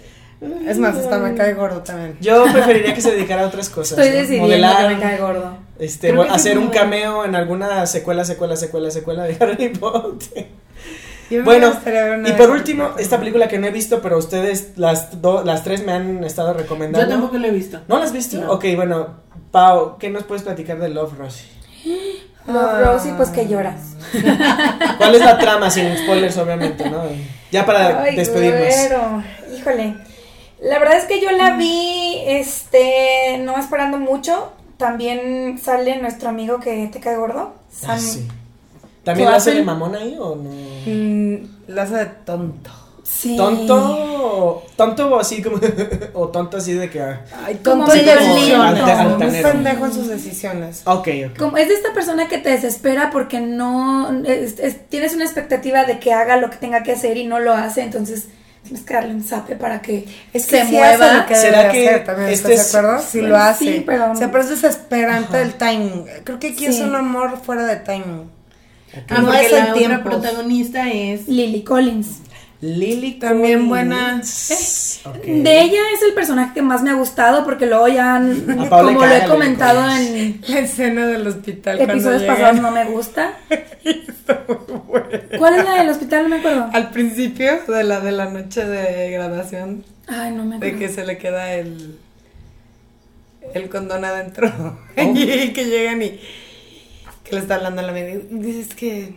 Es 0.67 0.77
más, 0.77 0.95
hasta 0.95 1.17
me 1.17 1.35
cae 1.35 1.53
gordo 1.53 1.81
también. 1.81 2.15
Yo 2.21 2.45
preferiría 2.53 2.93
que 2.93 3.01
se 3.01 3.11
dedicara 3.11 3.43
a 3.43 3.47
otras 3.47 3.69
cosas. 3.69 3.97
Estoy 3.97 4.09
¿no? 4.11 4.15
decidiendo 4.21 4.47
Modelar, 4.47 4.87
que 4.87 4.95
me 4.95 5.01
cae 5.01 5.17
gordo. 5.17 5.57
este, 5.79 6.13
hacer 6.29 6.53
sí, 6.53 6.57
un 6.57 6.67
cameo 6.69 7.25
en 7.25 7.35
alguna 7.35 7.85
secuela, 7.87 8.23
secuela, 8.23 8.55
secuela, 8.55 8.89
secuela 8.91 9.23
de 9.23 9.35
Harry 9.39 9.69
Potter. 9.69 10.47
Yo 11.29 11.43
Bueno, 11.43 11.71
y 12.25 12.31
por 12.33 12.49
último, 12.49 12.91
esta 12.97 13.19
película 13.19 13.47
que 13.47 13.59
no 13.59 13.67
he 13.67 13.71
visto, 13.71 14.01
pero 14.01 14.17
ustedes, 14.17 14.71
las, 14.77 15.21
do- 15.21 15.43
las 15.43 15.63
tres 15.63 15.85
me 15.85 15.91
han 15.91 16.23
estado 16.23 16.53
recomendando. 16.53 17.05
Yo 17.07 17.11
tampoco 17.13 17.37
lo 17.37 17.47
he 17.47 17.51
visto. 17.51 17.79
¿No 17.87 17.97
las 17.97 18.07
has 18.07 18.13
visto? 18.13 18.37
No. 18.39 18.51
Ok, 18.53 18.65
bueno, 18.75 19.07
Pau, 19.51 19.97
¿qué 19.99 20.09
nos 20.09 20.23
puedes 20.23 20.43
platicar 20.43 20.79
de 20.79 20.89
Love, 20.89 21.17
Rosie? 21.17 21.45
Love 22.47 22.83
Rosie, 22.83 23.13
pues 23.15 23.29
que 23.29 23.47
lloras. 23.47 23.95
¿Cuál 24.97 25.15
es 25.15 25.21
la 25.21 25.37
trama? 25.37 25.69
Sin 25.69 25.95
spoilers, 25.97 26.37
obviamente, 26.37 26.89
¿no? 26.89 27.03
Ya 27.51 27.65
para 27.65 28.01
Ay, 28.01 28.15
despedirnos. 28.15 28.61
güero. 28.61 29.23
Híjole. 29.55 29.95
La 30.61 30.79
verdad 30.79 30.97
es 30.97 31.05
que 31.05 31.21
yo 31.21 31.31
la 31.31 31.55
vi, 31.55 32.21
este, 32.25 33.37
no 33.39 33.57
esperando 33.57 33.97
mucho. 33.97 34.51
También 34.77 35.59
sale 35.61 35.97
nuestro 36.01 36.29
amigo 36.29 36.59
que 36.59 36.87
te 36.91 36.99
cae 36.99 37.17
gordo. 37.17 37.53
Ah, 37.87 37.97
sí. 37.99 38.27
¿También 39.03 39.29
la 39.29 39.37
hace 39.37 39.53
de 39.53 39.63
mamón 39.63 39.95
ahí 39.95 40.15
o 40.19 40.35
no? 40.35 40.49
Mm, 40.85 41.47
la 41.67 41.83
hace 41.83 41.95
de 41.95 42.05
tonto. 42.25 42.71
Sí. 43.03 43.35
¿Tonto? 43.35 44.63
¿Tonto 44.75 45.07
o 45.15 45.19
así 45.19 45.41
como.? 45.41 45.57
o 46.13 46.27
tonto 46.27 46.57
así 46.57 46.73
de 46.73 46.89
que. 46.91 47.01
ah, 47.01 47.21
Ay, 47.45 47.59
Como 47.63 47.85
tonto 47.85 47.97
y 47.97 49.41
pendejo 49.41 49.85
en 49.85 49.93
sus 49.93 50.07
decisiones. 50.07 50.83
Ok, 50.85 51.07
ok. 51.31 51.37
Como 51.37 51.57
es 51.57 51.67
de 51.69 51.73
esta 51.73 51.91
persona 51.93 52.27
que 52.27 52.37
te 52.37 52.49
desespera 52.51 53.09
porque 53.11 53.39
no 53.41 54.21
es- 54.25 54.59
es- 54.59 54.87
tienes 54.89 55.15
una 55.15 55.23
expectativa 55.25 55.85
de 55.85 55.99
que 55.99 56.13
haga 56.13 56.37
lo 56.37 56.49
que 56.51 56.57
tenga 56.57 56.83
que 56.83 56.91
hacer 56.91 57.17
y 57.17 57.25
no 57.25 57.39
lo 57.39 57.53
hace, 57.53 57.81
entonces 57.81 58.27
tienes 58.63 58.85
que 58.85 58.93
darle 58.93 59.13
un 59.15 59.23
zape 59.23 59.55
para 59.55 59.81
que 59.81 60.05
Es 60.33 60.45
que 60.45 60.57
se 60.59 60.65
sí 60.67 60.73
mueva. 60.75 61.25
que 61.25 61.35
¿Será 61.35 61.71
que 61.71 61.87
hacer 61.89 62.03
también, 62.05 62.29
este 62.29 62.53
¿estás 62.53 62.67
es- 62.67 62.71
de 62.73 62.77
acuerdo? 62.79 63.01
Sí 63.01 63.17
Pues 63.19 63.29
lo 63.31 63.37
hace. 63.37 63.65
sí, 63.65 63.83
pero- 63.87 64.11
O 64.11 64.15
sea, 64.15 64.31
pero 64.31 64.43
es 64.43 64.49
desesperante 64.49 65.37
Ajá. 65.37 65.41
el 65.41 65.53
timing. 65.55 66.05
Creo 66.25 66.39
que 66.39 66.49
aquí 66.49 66.65
es 66.65 66.79
un 66.79 66.93
amor 66.95 67.39
fuera 67.43 67.65
de 67.65 67.77
timing. 67.77 68.29
Ah, 69.07 69.19
No 69.21 69.25
porque 69.27 69.45
es 69.45 69.51
la 69.51 69.73
otra 69.75 70.03
protagonista 70.03 70.89
es 70.91 71.27
Lily 71.27 71.63
Collins. 71.63 72.19
Lily 72.61 73.13
También 73.19 73.69
Collins. 73.69 73.69
buena. 73.69 74.21
De 75.43 75.61
ella 75.61 75.79
es 75.95 76.01
el 76.03 76.13
personaje 76.13 76.53
que 76.55 76.61
más 76.61 76.81
me 76.81 76.89
ha 76.89 76.93
gustado 76.95 77.45
porque 77.45 77.65
luego 77.67 77.87
ya, 77.87 78.15
han- 78.15 78.67
como 78.69 79.05
lo 79.05 79.05
he 79.15 79.25
comentado 79.27 79.89
en 79.89 80.41
La 80.47 80.59
escena 80.59 81.07
del 81.07 81.25
hospital 81.25 81.77
cuando 81.77 81.93
episodios 81.93 82.23
pasados, 82.23 82.59
no 82.61 82.71
me 82.71 82.83
gusta. 82.85 83.33
¿Cuál 85.37 85.55
es 85.59 85.63
la 85.63 85.75
del 85.75 85.89
hospital? 85.89 86.23
No 86.23 86.29
me 86.29 86.37
acuerdo. 86.37 86.69
Al 86.73 86.89
principio 86.91 87.59
de 87.67 87.83
la 87.83 87.99
de 88.01 88.11
la 88.11 88.25
noche 88.25 88.65
de 88.65 89.11
graduación, 89.11 89.85
Ay, 90.07 90.31
no 90.31 90.43
me 90.43 90.57
de 90.59 90.67
acuerdo. 90.67 90.79
que 90.79 90.89
se 90.89 91.05
le 91.05 91.17
queda 91.17 91.53
el 91.53 91.97
el 93.53 93.69
condón 93.69 94.03
adentro 94.05 94.51
Oh. 94.97 95.01
y 95.15 95.53
que 95.53 95.65
llegan 95.65 96.01
y 96.01 96.19
que 97.29 97.35
le 97.35 97.41
está 97.41 97.55
hablando 97.55 97.81
a 97.81 97.83
la 97.85 97.91
amiga 97.91 98.09
y 98.09 98.39
dices 98.39 98.73
que 98.73 99.13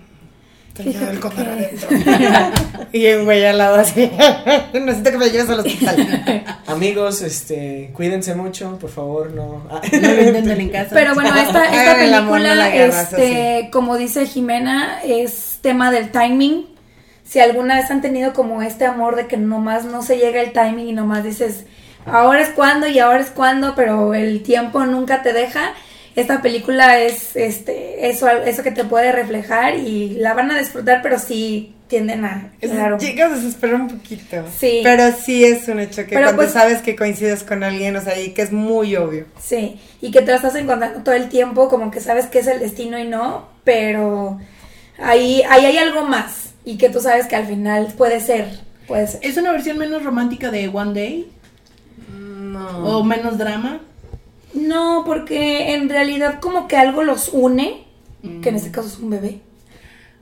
te 0.75 0.85
queda 0.85 1.11
el 1.11 1.19
adentro 1.19 1.89
y 2.93 3.07
un 3.09 3.25
güey 3.25 3.45
al 3.45 3.59
lado 3.59 3.77
así 3.77 4.11
necesito 4.73 5.11
que 5.11 5.19
me 5.19 5.31
lleves 5.31 5.51
al 5.51 5.61
hospital 5.61 6.45
Amigos, 6.73 7.21
este, 7.21 7.91
cuídense 7.93 8.35
mucho, 8.35 8.79
por 8.79 8.89
favor, 8.89 9.31
no. 9.31 9.67
Ah. 9.71 9.83
no 9.93 10.09
en 10.53 10.69
casa. 10.71 10.91
Pero 10.93 11.15
bueno, 11.15 11.29
esta, 11.37 11.67
esta 11.67 12.07
la 12.07 12.21
película, 12.21 12.75
este, 12.75 13.69
como 13.71 13.99
dice 13.99 14.27
Jimena, 14.27 15.03
es 15.05 15.59
tema 15.61 15.91
del 15.91 16.11
timing. 16.11 16.67
Si 17.25 17.41
alguna 17.41 17.77
vez 17.77 17.91
han 17.91 18.01
tenido 18.01 18.33
como 18.33 18.63
este 18.63 18.87
amor 18.87 19.17
de 19.17 19.27
que 19.27 19.37
nomás 19.37 19.85
no 19.85 20.03
se 20.03 20.17
llega 20.17 20.41
el 20.41 20.53
timing 20.53 20.89
y 20.89 20.93
nomás 20.93 21.25
dices, 21.25 21.67
ahora 22.07 22.41
es 22.41 22.51
cuando 22.51 22.87
y 22.87 22.99
ahora 22.99 23.21
es 23.21 23.31
cuando, 23.31 23.75
pero 23.75 24.15
el 24.15 24.43
tiempo 24.43 24.87
nunca 24.87 25.23
te 25.23 25.33
deja. 25.35 25.75
Esta 26.15 26.43
película 26.43 26.99
es 26.99 27.37
este 27.37 28.09
eso, 28.11 28.29
eso 28.29 28.63
que 28.63 28.71
te 28.71 28.85
puede 28.85 29.13
reflejar 29.13 29.77
y 29.77 30.11
la 30.19 30.35
van 30.35 30.51
a 30.51 30.59
disfrutar, 30.59 31.01
pero 31.03 31.19
sí 31.19 31.75
tienden 31.89 32.25
a, 32.25 32.51
claro. 32.61 32.97
Llegas 32.99 33.33
a 33.33 33.35
desesperar 33.37 33.81
un 33.83 33.89
poquito. 33.89 34.45
Sí. 34.59 34.81
Pero 34.83 35.13
sí 35.13 35.45
es 35.45 35.69
un 35.69 35.79
hecho 35.79 36.03
que 36.05 36.15
Pero 36.15 36.25
cuando 36.29 36.43
pues- 36.43 36.53
sabes 36.53 36.81
que 36.81 36.97
coincides 36.97 37.43
con 37.43 37.63
alguien, 37.63 37.95
o 37.97 38.01
sea, 38.01 38.19
y 38.19 38.31
que 38.31 38.41
es 38.43 38.51
muy 38.53 38.97
obvio. 38.97 39.27
Sí, 39.43 39.79
y 40.01 40.11
que 40.11 40.21
te 40.23 40.31
la 40.31 40.37
estás 40.37 40.55
encontrando 40.55 41.01
todo 41.03 41.15
el 41.15 41.29
tiempo, 41.29 41.69
como 41.69 41.91
que 41.91 42.01
sabes 42.01 42.27
que 42.27 42.39
es 42.39 42.47
el 42.47 42.61
destino 42.61 42.99
y 42.99 43.07
no, 43.07 43.49
pero 43.65 44.39
ahí, 44.99 45.43
ahí 45.51 45.67
hay 45.67 45.77
algo 45.79 46.05
más 46.07 46.55
y 46.65 46.79
que 46.79 46.89
tú 46.89 47.01
sabes 47.01 47.27
que 47.27 47.37
al 47.37 47.47
final 47.47 47.93
puede 47.99 48.21
ser, 48.21 48.49
puede 48.87 49.07
ser. 49.07 49.21
¿Es 49.23 49.37
una 49.37 49.53
versión 49.53 49.77
menos 49.79 50.03
romántica 50.03 50.51
de 50.51 50.69
One 50.69 50.95
Day? 50.95 51.31
No. 52.19 52.99
¿O 52.99 53.05
menos 53.05 53.37
drama? 53.39 53.81
No, 54.55 55.03
porque 55.07 55.75
en 55.75 55.89
realidad 55.89 56.41
como 56.41 56.69
que 56.69 56.77
algo 56.77 57.03
los 57.03 57.31
une, 57.33 57.85
que 58.43 58.49
en 58.51 58.55
Mm. 58.55 58.59
este 58.59 58.71
caso 58.71 58.89
es 58.89 58.99
un 58.99 59.11
bebé. 59.11 59.41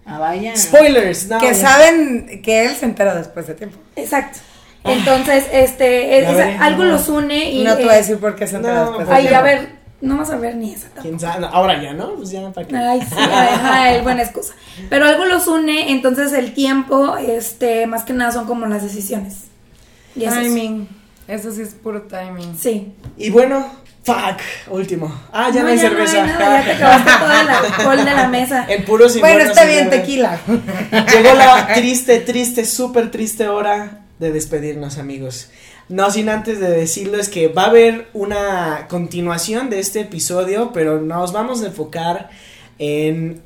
Ah, 0.07 0.19
vaya. 0.19 0.57
Spoilers, 0.57 1.29
no. 1.29 1.39
que 1.39 1.49
ya. 1.49 1.55
saben 1.55 2.41
que 2.43 2.65
él 2.65 2.75
se 2.75 2.85
entera 2.87 3.15
después 3.15 3.47
de 3.47 3.55
tiempo. 3.55 3.79
Exacto. 3.97 4.39
Entonces, 4.85 5.47
este, 5.53 6.19
es- 6.21 6.35
veré, 6.35 6.57
algo 6.57 6.85
no. 6.85 6.93
los 6.93 7.09
une 7.09 7.51
y... 7.51 7.63
no 7.65 7.77
te 7.77 7.83
eh, 7.83 7.85
voy 7.85 7.95
a 7.95 7.99
decir 7.99 8.17
por 8.19 8.35
qué 8.35 8.47
se 8.47 8.57
entera 8.57 8.77
no, 8.77 8.85
después 8.87 9.09
de 9.09 9.15
Ay, 9.15 9.23
tiempo. 9.25 9.39
a 9.39 9.43
ver, 9.43 9.69
no 10.01 10.17
vas 10.17 10.31
a 10.31 10.37
ver 10.37 10.57
ni 10.57 10.73
esa 10.73 10.85
tampoco. 10.87 11.03
¿Quién 11.03 11.21
sabe? 11.21 11.41
No, 11.43 11.47
ahora 11.49 11.83
ya, 11.83 11.93
¿no? 11.93 12.15
Pues 12.15 12.31
ya, 12.31 12.51
¿para 12.51 12.67
qué? 12.67 12.77
Ay, 12.77 13.01
sí, 13.03 13.15
ay, 13.19 13.49
ay, 13.63 14.01
buena 14.01 14.23
excusa. 14.23 14.55
Pero 14.89 15.05
algo 15.05 15.27
los 15.27 15.47
une, 15.49 15.91
entonces 15.93 16.33
el 16.33 16.55
tiempo, 16.55 17.17
este, 17.19 17.87
más 17.87 18.05
que 18.05 18.15
nada 18.15 18.33
son 18.33 18.47
como 18.47 18.67
las 18.67 18.83
decisiones. 18.83 19.45
Y 20.17 20.25
es 20.25 20.33
eso. 20.33 20.41
Timing. 20.41 20.89
Eso 21.29 21.53
sí 21.53 21.61
es 21.61 21.75
puro 21.75 22.03
timing. 22.03 22.57
Sí. 22.59 22.93
Y 23.19 23.29
bueno, 23.31 23.67
fuck, 24.03 24.41
último. 24.71 25.13
Ah, 25.33 25.51
ya 25.53 25.63
no, 25.63 25.69
hay 25.69 25.79
cerveza. 25.79 26.27
nada, 26.27 26.61
ya 26.61 26.65
te 26.65 26.73
acabaste 26.73 27.11
todo 27.19 27.41
el 27.41 27.49
alcohol 27.49 27.97
de 28.05 28.15
la 28.15 28.29
mesa. 28.29 28.65
El 28.69 28.85
puro 28.85 29.09
sin 29.09 29.21
Bueno, 29.21 29.41
está 29.45 29.65
bien, 29.65 29.91
tequila. 29.91 30.41
Llegó 31.13 31.35
la 31.35 31.69
triste, 31.75 32.21
triste, 32.21 32.65
súper 32.65 33.11
triste 33.11 33.49
hora 33.49 34.01
de 34.19 34.33
despedirnos, 34.33 34.99
amigos. 34.99 35.51
No 35.89 36.11
sin 36.11 36.29
antes 36.29 36.61
de 36.61 36.71
decirles 36.71 37.29
que 37.29 37.49
va 37.49 37.65
a 37.65 37.67
haber 37.71 38.09
una 38.13 38.87
continuación 38.89 39.71
de 39.71 39.81
este 39.81 40.01
episodio, 40.01 40.71
pero 40.73 41.01
nos 41.01 41.33
vamos 41.33 41.63
a 41.63 41.67
enfocar 41.67 42.31
en 42.79 43.43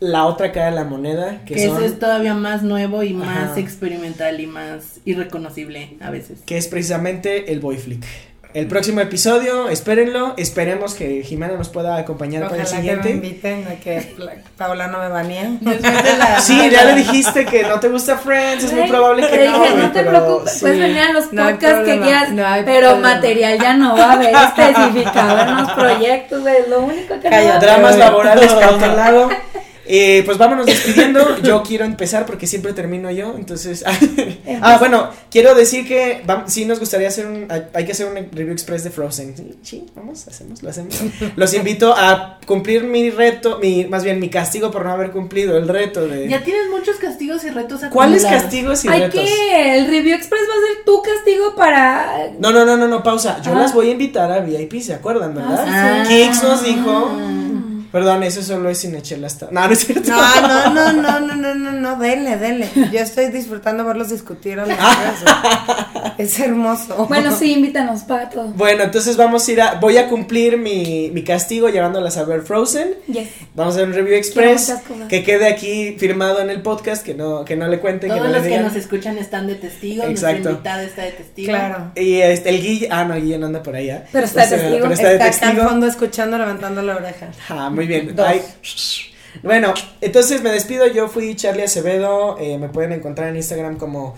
la 0.00 0.26
otra 0.26 0.50
cara 0.52 0.66
de 0.66 0.72
la 0.72 0.84
moneda, 0.84 1.42
que, 1.46 1.54
Que 1.54 1.66
son, 1.68 1.76
eso 1.76 1.86
es 1.86 1.98
todavía 1.98 2.34
más 2.34 2.62
nuevo 2.62 3.02
y 3.04 3.14
Ajá. 3.14 3.46
más 3.46 3.58
experimental 3.58 4.40
y 4.40 4.46
más 4.46 4.98
irreconocible 5.04 5.96
a 6.00 6.10
veces. 6.10 6.40
que 6.44 6.58
es 6.58 6.66
precisamente 6.68 7.52
el 7.52 7.60
boy 7.60 7.76
flick. 7.78 8.04
El 8.54 8.68
próximo 8.68 9.00
episodio, 9.00 9.68
espérenlo, 9.68 10.34
esperemos 10.36 10.94
que 10.94 11.24
Jimena 11.24 11.54
nos 11.56 11.68
pueda 11.70 11.96
acompañar 11.96 12.48
para 12.48 12.62
el 12.62 12.68
que 12.68 12.72
me 12.72 12.76
siguiente. 12.80 13.10
inviten 13.10 13.66
a 13.66 13.74
que 13.82 14.14
Paola 14.56 14.86
no 14.86 15.00
me 15.00 15.08
banee. 15.08 15.58
Sí, 16.40 16.70
ya 16.70 16.84
le 16.84 16.94
dijiste 16.94 17.44
que 17.46 17.64
no 17.64 17.80
te 17.80 17.88
gusta 17.88 18.16
Friends, 18.16 18.62
es 18.62 18.72
muy 18.72 18.88
probable 18.88 19.26
que 19.26 19.36
te 19.38 19.48
no. 19.50 19.58
dije, 19.60 19.74
no 19.76 19.90
te 19.90 19.98
pero 20.04 20.10
preocupes, 20.10 20.52
sí. 20.52 20.60
puedes 20.60 20.78
venir 20.78 20.98
a 21.00 21.12
los 21.12 21.32
No 21.32 21.42
podcasts 21.50 21.84
que 21.84 22.00
quieras, 22.00 22.30
no 22.30 22.44
pero 22.64 22.88
problema. 22.90 23.14
material 23.14 23.58
ya 23.60 23.74
no 23.74 23.96
va 23.96 24.04
a 24.04 24.12
haber 24.12 24.34
especificado 24.36 25.38
en 25.40 25.56
los 25.56 25.70
proyectos, 25.76 26.46
es 26.46 26.68
lo 26.68 26.80
único 26.80 27.18
que 27.20 27.30
no 27.30 27.36
va 27.36 27.42
a 27.42 27.56
haber. 27.56 27.60
Dramas 27.60 27.96
laborales. 27.98 28.52
Eh, 29.86 30.22
pues 30.24 30.38
vámonos 30.38 30.66
despidiendo. 30.66 31.38
Yo 31.42 31.62
quiero 31.62 31.84
empezar 31.84 32.24
porque 32.26 32.46
siempre 32.46 32.72
termino 32.72 33.10
yo. 33.10 33.34
Entonces. 33.36 33.84
ah, 34.62 34.76
bueno, 34.78 35.10
quiero 35.30 35.54
decir 35.54 35.86
que 35.86 36.22
sí 36.46 36.64
nos 36.64 36.80
gustaría 36.80 37.08
hacer 37.08 37.26
un. 37.26 37.46
hay- 37.72 37.84
que 37.84 37.92
hacer 37.92 38.06
un 38.06 38.14
review 38.14 38.52
express 38.52 38.82
de 38.84 38.90
Frozen. 38.90 39.36
Sí, 39.36 39.54
sí, 39.62 39.86
vamos, 39.94 40.26
hacemos, 40.26 40.62
lo 40.62 40.70
hacemos. 40.70 40.94
Los 41.36 41.52
invito 41.52 41.94
a 41.94 42.38
cumplir 42.46 42.84
mi 42.84 43.10
reto, 43.10 43.58
mi, 43.58 43.84
más 43.84 44.04
bien 44.04 44.20
mi 44.20 44.30
castigo 44.30 44.70
por 44.70 44.84
no 44.84 44.92
haber 44.92 45.10
cumplido 45.10 45.56
el 45.58 45.68
reto 45.68 46.06
de. 46.06 46.28
Ya 46.28 46.42
tienes 46.42 46.68
muchos 46.70 46.96
castigos 46.96 47.44
y 47.44 47.50
retos 47.50 47.80
¿Cuáles 47.90 48.22
acumulados. 48.24 48.42
castigos 48.42 48.84
y 48.84 48.88
Hay 48.88 49.00
retos? 49.02 49.20
que, 49.20 49.76
el 49.78 49.86
review 49.88 50.14
express 50.16 50.42
va 50.48 50.54
a 50.54 50.66
ser 50.74 50.84
tu 50.86 51.02
castigo 51.02 51.54
para... 51.56 52.30
No, 52.38 52.52
no, 52.52 52.64
no, 52.64 52.76
no, 52.76 52.88
no, 52.88 53.02
pausa. 53.02 53.40
Yo 53.42 53.52
Ah. 53.52 53.58
las 53.60 53.74
voy 53.74 53.88
a 53.88 53.92
invitar 53.92 54.30
a 54.32 54.40
VIP, 54.40 54.80
¿se 54.80 54.94
acuerdan, 54.94 55.34
verdad? 55.34 55.64
Ah, 55.68 56.04
sí. 56.08 56.14
Kix 56.24 56.42
nos 56.42 56.64
dijo. 56.64 57.10
Perdón, 57.94 58.24
eso 58.24 58.42
solo 58.42 58.70
es 58.70 58.80
cinechela 58.80 59.28
hasta. 59.28 59.52
No, 59.52 59.68
no 59.68 59.72
es 59.72 59.86
cierto. 59.86 60.10
No, 60.10 60.40
no, 60.40 60.74
no, 60.74 60.92
no, 60.94 61.20
no, 61.20 61.36
no, 61.36 61.54
no, 61.54 61.70
no, 61.70 61.96
denle, 61.96 62.36
denle. 62.38 62.68
Yo 62.92 62.98
estoy 62.98 63.28
disfrutando 63.28 63.84
verlos 63.84 64.08
discutir 64.10 64.58
a 64.58 64.66
la 64.66 64.74
vez. 64.74 66.14
Es 66.18 66.40
hermoso. 66.40 67.06
Bueno, 67.06 67.30
sí, 67.36 67.52
invítanos 67.52 68.02
para 68.02 68.30
todo. 68.30 68.48
Bueno, 68.48 68.82
entonces 68.82 69.16
vamos 69.16 69.46
a 69.46 69.52
ir 69.52 69.60
a. 69.62 69.74
Voy 69.76 69.96
a 69.98 70.08
cumplir 70.08 70.58
mi, 70.58 71.10
mi 71.14 71.22
castigo 71.22 71.68
llevándolas 71.68 72.16
a 72.16 72.24
ver 72.24 72.42
Frozen. 72.42 72.96
Yes. 73.06 73.28
Vamos 73.54 73.74
a 73.74 73.76
hacer 73.76 73.88
un 73.88 73.94
review 73.94 74.16
express. 74.16 74.74
Que 75.08 75.22
quede 75.22 75.46
aquí 75.46 75.94
firmado 75.96 76.40
en 76.40 76.50
el 76.50 76.62
podcast, 76.62 77.04
que 77.04 77.14
no, 77.14 77.44
que 77.44 77.54
no 77.54 77.68
le 77.68 77.78
cuenten, 77.78 78.10
que 78.10 78.16
Todos 78.16 78.28
no 78.28 78.32
los 78.34 78.42
que 78.42 78.48
digan. 78.48 78.64
nos 78.64 78.74
escuchan 78.74 79.18
están 79.18 79.46
de 79.46 79.54
testigos, 79.54 80.06
Exacto. 80.08 80.50
nuestra 80.50 80.50
invitada 80.50 80.82
está 80.82 81.02
de 81.02 81.12
testigo. 81.12 81.48
Claro. 81.48 81.92
Y 81.94 82.14
este, 82.16 82.48
el 82.48 82.60
Guille. 82.60 82.88
Ah, 82.90 83.04
no, 83.04 83.14
Guille 83.14 83.38
no 83.38 83.46
anda 83.46 83.62
por 83.62 83.76
allá. 83.76 84.04
Pero 84.10 84.26
está 84.26 84.46
de 84.46 84.56
testigo. 84.56 84.78
Pero 84.82 84.94
está 84.94 85.08
de 85.10 85.14
Está 85.14 85.50
acá 85.50 85.62
al 85.62 85.68
fondo 85.68 85.86
escuchando, 85.86 86.38
levantando 86.38 86.82
la 86.82 86.96
oreja. 86.96 87.28
Ah, 87.48 87.70
muy 87.70 87.83
bien. 87.86 88.14
Dos. 88.16 88.26
Ay, 88.26 88.42
Bueno, 89.42 89.74
entonces 90.00 90.42
me 90.42 90.50
despido. 90.50 90.86
Yo 90.86 91.08
fui 91.08 91.34
Charlie 91.34 91.64
Acevedo. 91.64 92.36
eh, 92.38 92.58
me 92.58 92.68
pueden 92.68 92.92
encontrar 92.92 93.28
en 93.30 93.36
Instagram 93.36 93.76
como 93.76 94.14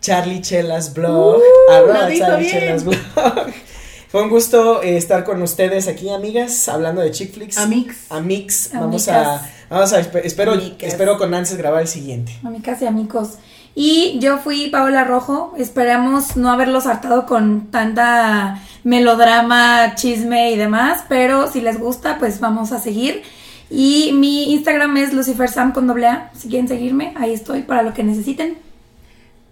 Charlie 0.00 0.40
Chelas 0.40 0.94
Blog. 0.94 1.38
Uh, 1.38 1.72
arroba 1.72 2.00
lo 2.02 2.06
dijo 2.08 2.26
Charlie 2.26 2.46
bien. 2.46 2.58
Chelas 2.60 2.84
Blog. 2.84 2.98
Fue 4.08 4.22
un 4.24 4.28
gusto 4.28 4.82
eh, 4.82 4.96
estar 4.96 5.22
con 5.22 5.40
ustedes 5.40 5.86
aquí, 5.86 6.10
amigas, 6.10 6.68
hablando 6.68 7.00
de 7.00 7.12
chick 7.12 7.32
flicks. 7.32 7.56
Amix. 7.58 7.96
Amix. 8.10 8.70
Vamos 8.74 9.06
a, 9.06 9.48
vamos 9.68 9.92
a, 9.92 10.00
espe- 10.02 10.22
espero, 10.24 10.54
espero 10.80 11.16
con 11.16 11.30
Nances 11.30 11.56
grabar 11.56 11.82
el 11.82 11.86
siguiente. 11.88 12.36
Amigas 12.44 12.82
y 12.82 12.86
amigos. 12.86 13.34
Y 13.74 14.18
yo 14.20 14.38
fui 14.38 14.68
Paola 14.68 15.04
Rojo. 15.04 15.54
Esperamos 15.56 16.36
no 16.36 16.50
haberlos 16.50 16.86
hartado 16.86 17.26
con 17.26 17.70
tanta 17.70 18.60
melodrama, 18.84 19.94
chisme 19.94 20.52
y 20.52 20.56
demás. 20.56 21.04
Pero 21.08 21.50
si 21.50 21.60
les 21.60 21.78
gusta, 21.78 22.18
pues 22.18 22.40
vamos 22.40 22.72
a 22.72 22.78
seguir. 22.78 23.22
Y 23.70 24.10
mi 24.12 24.52
Instagram 24.52 24.96
es 24.96 25.12
lucifersam 25.12 25.72
con 25.72 25.86
doble 25.86 26.08
A. 26.08 26.30
Si 26.34 26.48
quieren 26.48 26.66
seguirme, 26.66 27.14
ahí 27.16 27.32
estoy 27.32 27.62
para 27.62 27.82
lo 27.82 27.94
que 27.94 28.02
necesiten. 28.02 28.58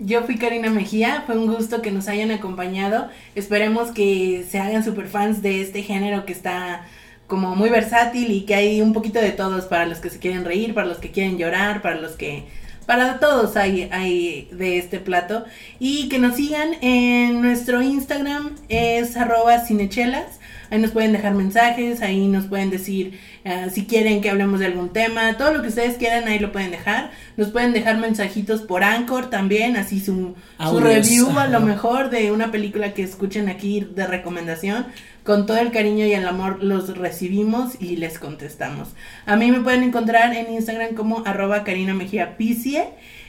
Yo 0.01 0.23
fui 0.23 0.39
Karina 0.39 0.71
Mejía, 0.71 1.25
fue 1.27 1.37
un 1.37 1.53
gusto 1.53 1.83
que 1.83 1.91
nos 1.91 2.09
hayan 2.09 2.31
acompañado. 2.31 3.09
Esperemos 3.35 3.91
que 3.91 4.47
se 4.49 4.59
hagan 4.59 4.85
super 4.85 5.09
fans 5.09 5.43
de 5.43 5.61
este 5.61 5.83
género 5.83 6.25
que 6.25 6.33
está 6.33 6.85
como 7.27 7.55
muy 7.57 7.69
versátil 7.69 8.31
y 8.31 8.43
que 8.43 8.55
hay 8.55 8.81
un 8.81 8.93
poquito 8.93 9.21
de 9.21 9.33
todos 9.33 9.67
para 9.67 9.87
los 9.87 9.99
que 9.99 10.11
se 10.11 10.19
quieren 10.19 10.45
reír, 10.45 10.73
para 10.73 10.87
los 10.87 10.99
que 10.99 11.11
quieren 11.11 11.37
llorar, 11.37 11.83
para 11.83 11.97
los 11.97 12.13
que 12.13 12.47
para 12.89 13.21
todos 13.21 13.55
hay, 13.59 14.49
de 14.51 14.79
este 14.79 14.99
plato. 14.99 15.45
Y 15.79 16.09
que 16.09 16.19
nos 16.19 16.37
sigan 16.37 16.71
en 16.81 17.43
nuestro 17.43 17.83
Instagram 17.83 18.57
es 18.71 19.15
arroba 19.15 19.61
cinechelas 19.61 20.41
ahí 20.71 20.79
nos 20.79 20.91
pueden 20.91 21.13
dejar 21.13 21.35
mensajes 21.35 22.03
ahí 22.03 22.29
nos 22.29 22.47
pueden 22.47 22.71
decir 22.71 23.19
eh, 23.45 23.69
si 23.73 23.87
quieren 23.87 24.21
que 24.21 24.31
hablemos 24.31 24.61
de 24.61 24.67
algún 24.67 24.91
tema 24.91 25.37
todo 25.37 25.53
lo 25.53 25.63
que 25.63 25.69
ustedes 25.69 25.97
quieran 25.97 26.29
ahí 26.29 26.39
lo 26.39 26.53
pueden 26.53 26.71
dejar 26.71 27.11
nos 27.37 27.49
pueden 27.49 27.73
dejar 27.73 27.99
mensajitos 27.99 28.63
por 28.63 28.85
Anchor 28.85 29.31
también 29.31 29.77
así 29.77 30.01
su, 30.01 30.35
review 30.81 31.39
a 31.39 31.47
lo 31.47 31.61
mejor 31.61 32.11
de 32.11 32.33
una 32.33 32.51
película 32.51 32.95
que 32.95 33.03
escuchen 33.03 33.49
aquí 33.49 33.87
de 33.95 34.07
recomendación 34.07 34.87
con 35.29 35.45
todo 35.45 35.59
el 35.59 35.73
cariño 35.73 36.07
y 36.07 36.15
el 36.15 36.27
amor 36.27 36.65
los 36.65 36.97
recibimos 36.97 37.75
y 37.79 37.97
les 37.97 38.19
contestamos. 38.19 38.89
A 39.27 39.37
mí 39.37 39.51
me 39.51 39.61
pueden 39.61 39.83
encontrar 39.83 40.35
en 40.35 40.55
Instagram 40.55 40.95
como 40.95 41.23
arroba 41.27 41.65
Karina 41.65 41.93
Mejía 41.93 42.39
Picie 42.39 42.87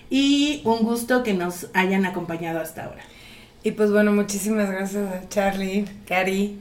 y 0.09 0.61
un 0.63 0.79
gusto 0.83 1.23
que 1.23 1.33
nos 1.33 1.67
hayan 1.73 2.05
acompañado 2.05 2.61
hasta 2.61 2.85
ahora. 2.85 3.03
Y 3.63 3.71
pues 3.71 3.91
bueno, 3.91 4.13
muchísimas 4.13 4.71
gracias 4.71 5.11
a 5.11 5.27
Charlie, 5.27 5.85
Cari, 6.07 6.57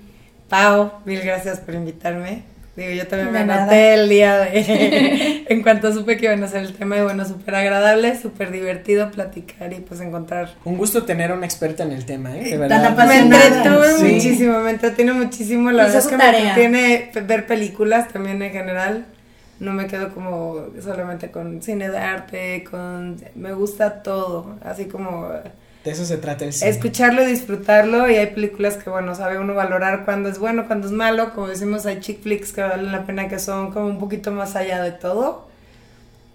Pau, 0.49 0.93
mil 1.05 1.21
gracias 1.23 1.61
por 1.61 1.75
invitarme. 1.75 2.43
Digo, 2.77 2.93
yo 2.93 3.09
también 3.09 3.33
me 3.33 3.45
nada. 3.45 3.63
anoté 3.65 3.95
el 3.95 4.09
día 4.09 4.39
de... 4.39 5.45
en 5.49 5.63
cuanto 5.65 5.93
supe 5.93 6.17
que 6.17 6.27
iban 6.27 6.41
a 6.45 6.47
hacer 6.47 6.63
el 6.63 6.75
tema 6.75 6.97
y 6.97 7.03
bueno, 7.03 7.25
súper 7.25 7.57
agradable, 7.57 8.17
súper 8.17 8.53
divertido 8.53 9.11
platicar 9.11 9.73
y 9.73 9.81
pues 9.81 10.01
encontrar... 10.01 10.51
Un 10.65 10.79
gusto 10.79 11.03
tener 11.03 11.33
a 11.33 11.35
una 11.35 11.45
experta 11.45 11.83
en 11.83 11.91
el 11.91 12.05
tema, 12.07 12.37
¿eh? 12.37 12.57
De 12.57 12.69
Tan 12.69 12.97
verdad. 12.97 13.09
Me 13.09 13.19
entretuve 13.19 13.97
Sí. 13.99 14.05
muchísimo, 14.15 14.61
me 14.61 14.71
entretiene 14.71 15.13
muchísimo, 15.13 15.71
la 15.73 15.85
verdad 15.85 15.99
es 15.99 16.07
que 16.07 16.17
tarea. 16.17 16.41
me 16.41 16.49
entretiene 16.51 17.11
ver 17.27 17.47
películas 17.49 18.09
también 18.13 18.41
en 18.43 18.53
general. 18.53 19.07
No 19.59 19.73
me 19.73 19.89
quedo 19.89 20.15
como 20.15 20.67
solamente 20.81 21.33
con 21.33 21.61
cine 21.63 21.91
de 21.91 21.99
arte, 21.99 22.63
con... 22.71 23.17
Me 23.35 23.53
gusta 23.55 24.05
todo, 24.05 24.57
así 24.65 24.85
como... 24.85 25.29
De 25.89 25.95
eso 25.95 26.05
se 26.05 26.17
trata 26.19 26.45
el 26.45 26.53
cine. 26.53 26.71
escucharlo 26.71 27.23
y 27.23 27.27
disfrutarlo 27.27 28.11
y 28.11 28.17
hay 28.17 28.27
películas 28.27 28.77
que 28.77 28.91
bueno 28.91 29.15
sabe 29.15 29.39
uno 29.39 29.55
valorar 29.55 30.05
cuando 30.05 30.29
es 30.29 30.39
bueno 30.39 30.67
cuando 30.67 30.87
es 30.87 30.93
malo 30.93 31.33
como 31.35 31.49
decimos 31.49 31.87
hay 31.87 32.01
chick 32.01 32.23
flicks 32.23 32.53
que 32.53 32.61
valen 32.63 32.93
la 32.93 33.05
pena 33.07 33.29
que 33.29 33.39
son 33.39 33.73
como 33.73 33.87
un 33.87 33.99
poquito 33.99 34.31
más 34.31 34.55
allá 34.57 34.83
de 34.83 34.93
todo 34.93 35.49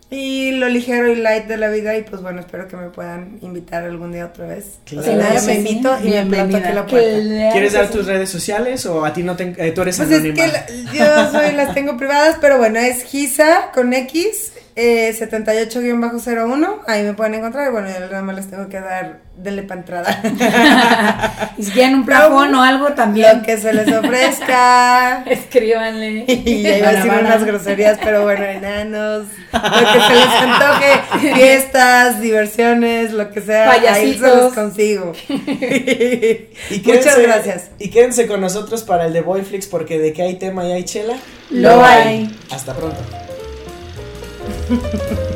y 0.09 0.51
lo 0.51 0.69
ligero 0.69 1.07
y 1.11 1.15
light 1.15 1.45
de 1.45 1.57
la 1.57 1.69
vida 1.69 1.95
y 1.97 2.03
pues 2.03 2.21
bueno 2.21 2.39
espero 2.41 2.67
que 2.67 2.75
me 2.77 2.89
puedan 2.89 3.39
invitar 3.41 3.83
algún 3.83 4.11
día 4.11 4.25
otra 4.27 4.45
vez 4.45 4.77
Claro 4.85 5.11
yo 5.11 5.17
me 5.17 5.39
sí. 5.39 5.51
invito 5.53 5.97
y 6.03 6.09
me 6.09 6.25
planto 6.25 6.57
aquí 6.57 6.73
la 6.73 6.85
puerta 6.85 7.51
¿Quieres 7.51 7.73
dar 7.73 7.89
tus 7.89 8.05
redes 8.05 8.29
sociales 8.29 8.85
o 8.85 9.05
a 9.05 9.13
ti 9.13 9.23
no 9.23 9.35
te, 9.35 9.53
eh, 9.57 9.71
tú 9.71 9.81
eres 9.81 9.97
pues 9.97 10.09
es 10.11 10.19
anónima? 10.19 10.35
que 10.35 10.47
la- 10.51 10.65
yo 10.93 11.31
soy 11.31 11.51
las 11.55 11.73
tengo 11.73 11.97
privadas 11.97 12.37
pero 12.41 12.57
bueno 12.59 12.79
es 12.79 13.03
Gisa 13.03 13.71
con 13.73 13.91
X 13.93 14.53
eh, 14.75 15.15
78-01 15.17 16.79
ahí 16.87 17.03
me 17.03 17.13
pueden 17.13 17.35
encontrar 17.35 17.67
y 17.67 17.71
bueno 17.71 17.87
yo 17.89 17.99
nada 17.99 18.21
más 18.21 18.35
les 18.35 18.49
tengo 18.49 18.67
que 18.69 18.79
dar 18.79 19.19
denle 19.37 19.63
pa' 19.63 19.75
entrada 19.75 20.21
Y 21.57 21.63
si 21.63 21.71
quieren 21.71 21.95
un 21.95 22.05
plafón 22.05 22.53
o 22.55 22.63
algo 22.63 22.89
lo 22.89 22.95
también, 22.95 23.41
que 23.43 23.57
se 23.57 23.73
les 23.73 23.87
ofrezca. 23.91 25.23
escríbanle. 25.27 26.25
Y 26.27 26.61
ya 26.63 26.77
iba 26.77 26.89
a 26.89 26.91
decir 26.93 27.07
Para, 27.09 27.21
para. 27.21 27.35
unas 27.35 27.45
groserías, 27.45 27.99
pero 28.03 28.23
bueno, 28.23 28.43
enanos, 28.43 29.27
lo 29.51 29.61
que 29.61 29.99
se 30.01 30.13
les 30.15 30.33
antoje, 30.41 31.33
fiestas, 31.35 32.21
diversiones, 32.21 33.13
lo 33.13 33.31
que 33.31 33.41
sea, 33.41 33.71
ahí 33.71 33.79
se 33.79 33.85
Payasitos. 33.87 34.37
los 34.43 34.53
consigo. 34.53 35.13
Y 35.29 36.81
Muchas 36.85 37.19
gracias. 37.19 37.69
Y 37.79 37.89
quédense 37.89 38.27
con 38.27 38.41
nosotros 38.41 38.83
para 38.83 39.05
el 39.05 39.13
de 39.13 39.21
Boyflix 39.21 39.67
porque 39.67 39.99
de 39.99 40.13
que 40.13 40.23
hay 40.23 40.35
tema 40.35 40.65
y 40.65 40.71
hay 40.71 40.83
chela. 40.83 41.15
Lo 41.49 41.83
hay. 41.85 42.35
Hasta 42.51 42.73
pronto. 42.73 43.22
Thank 44.45 45.21
you. 45.29 45.32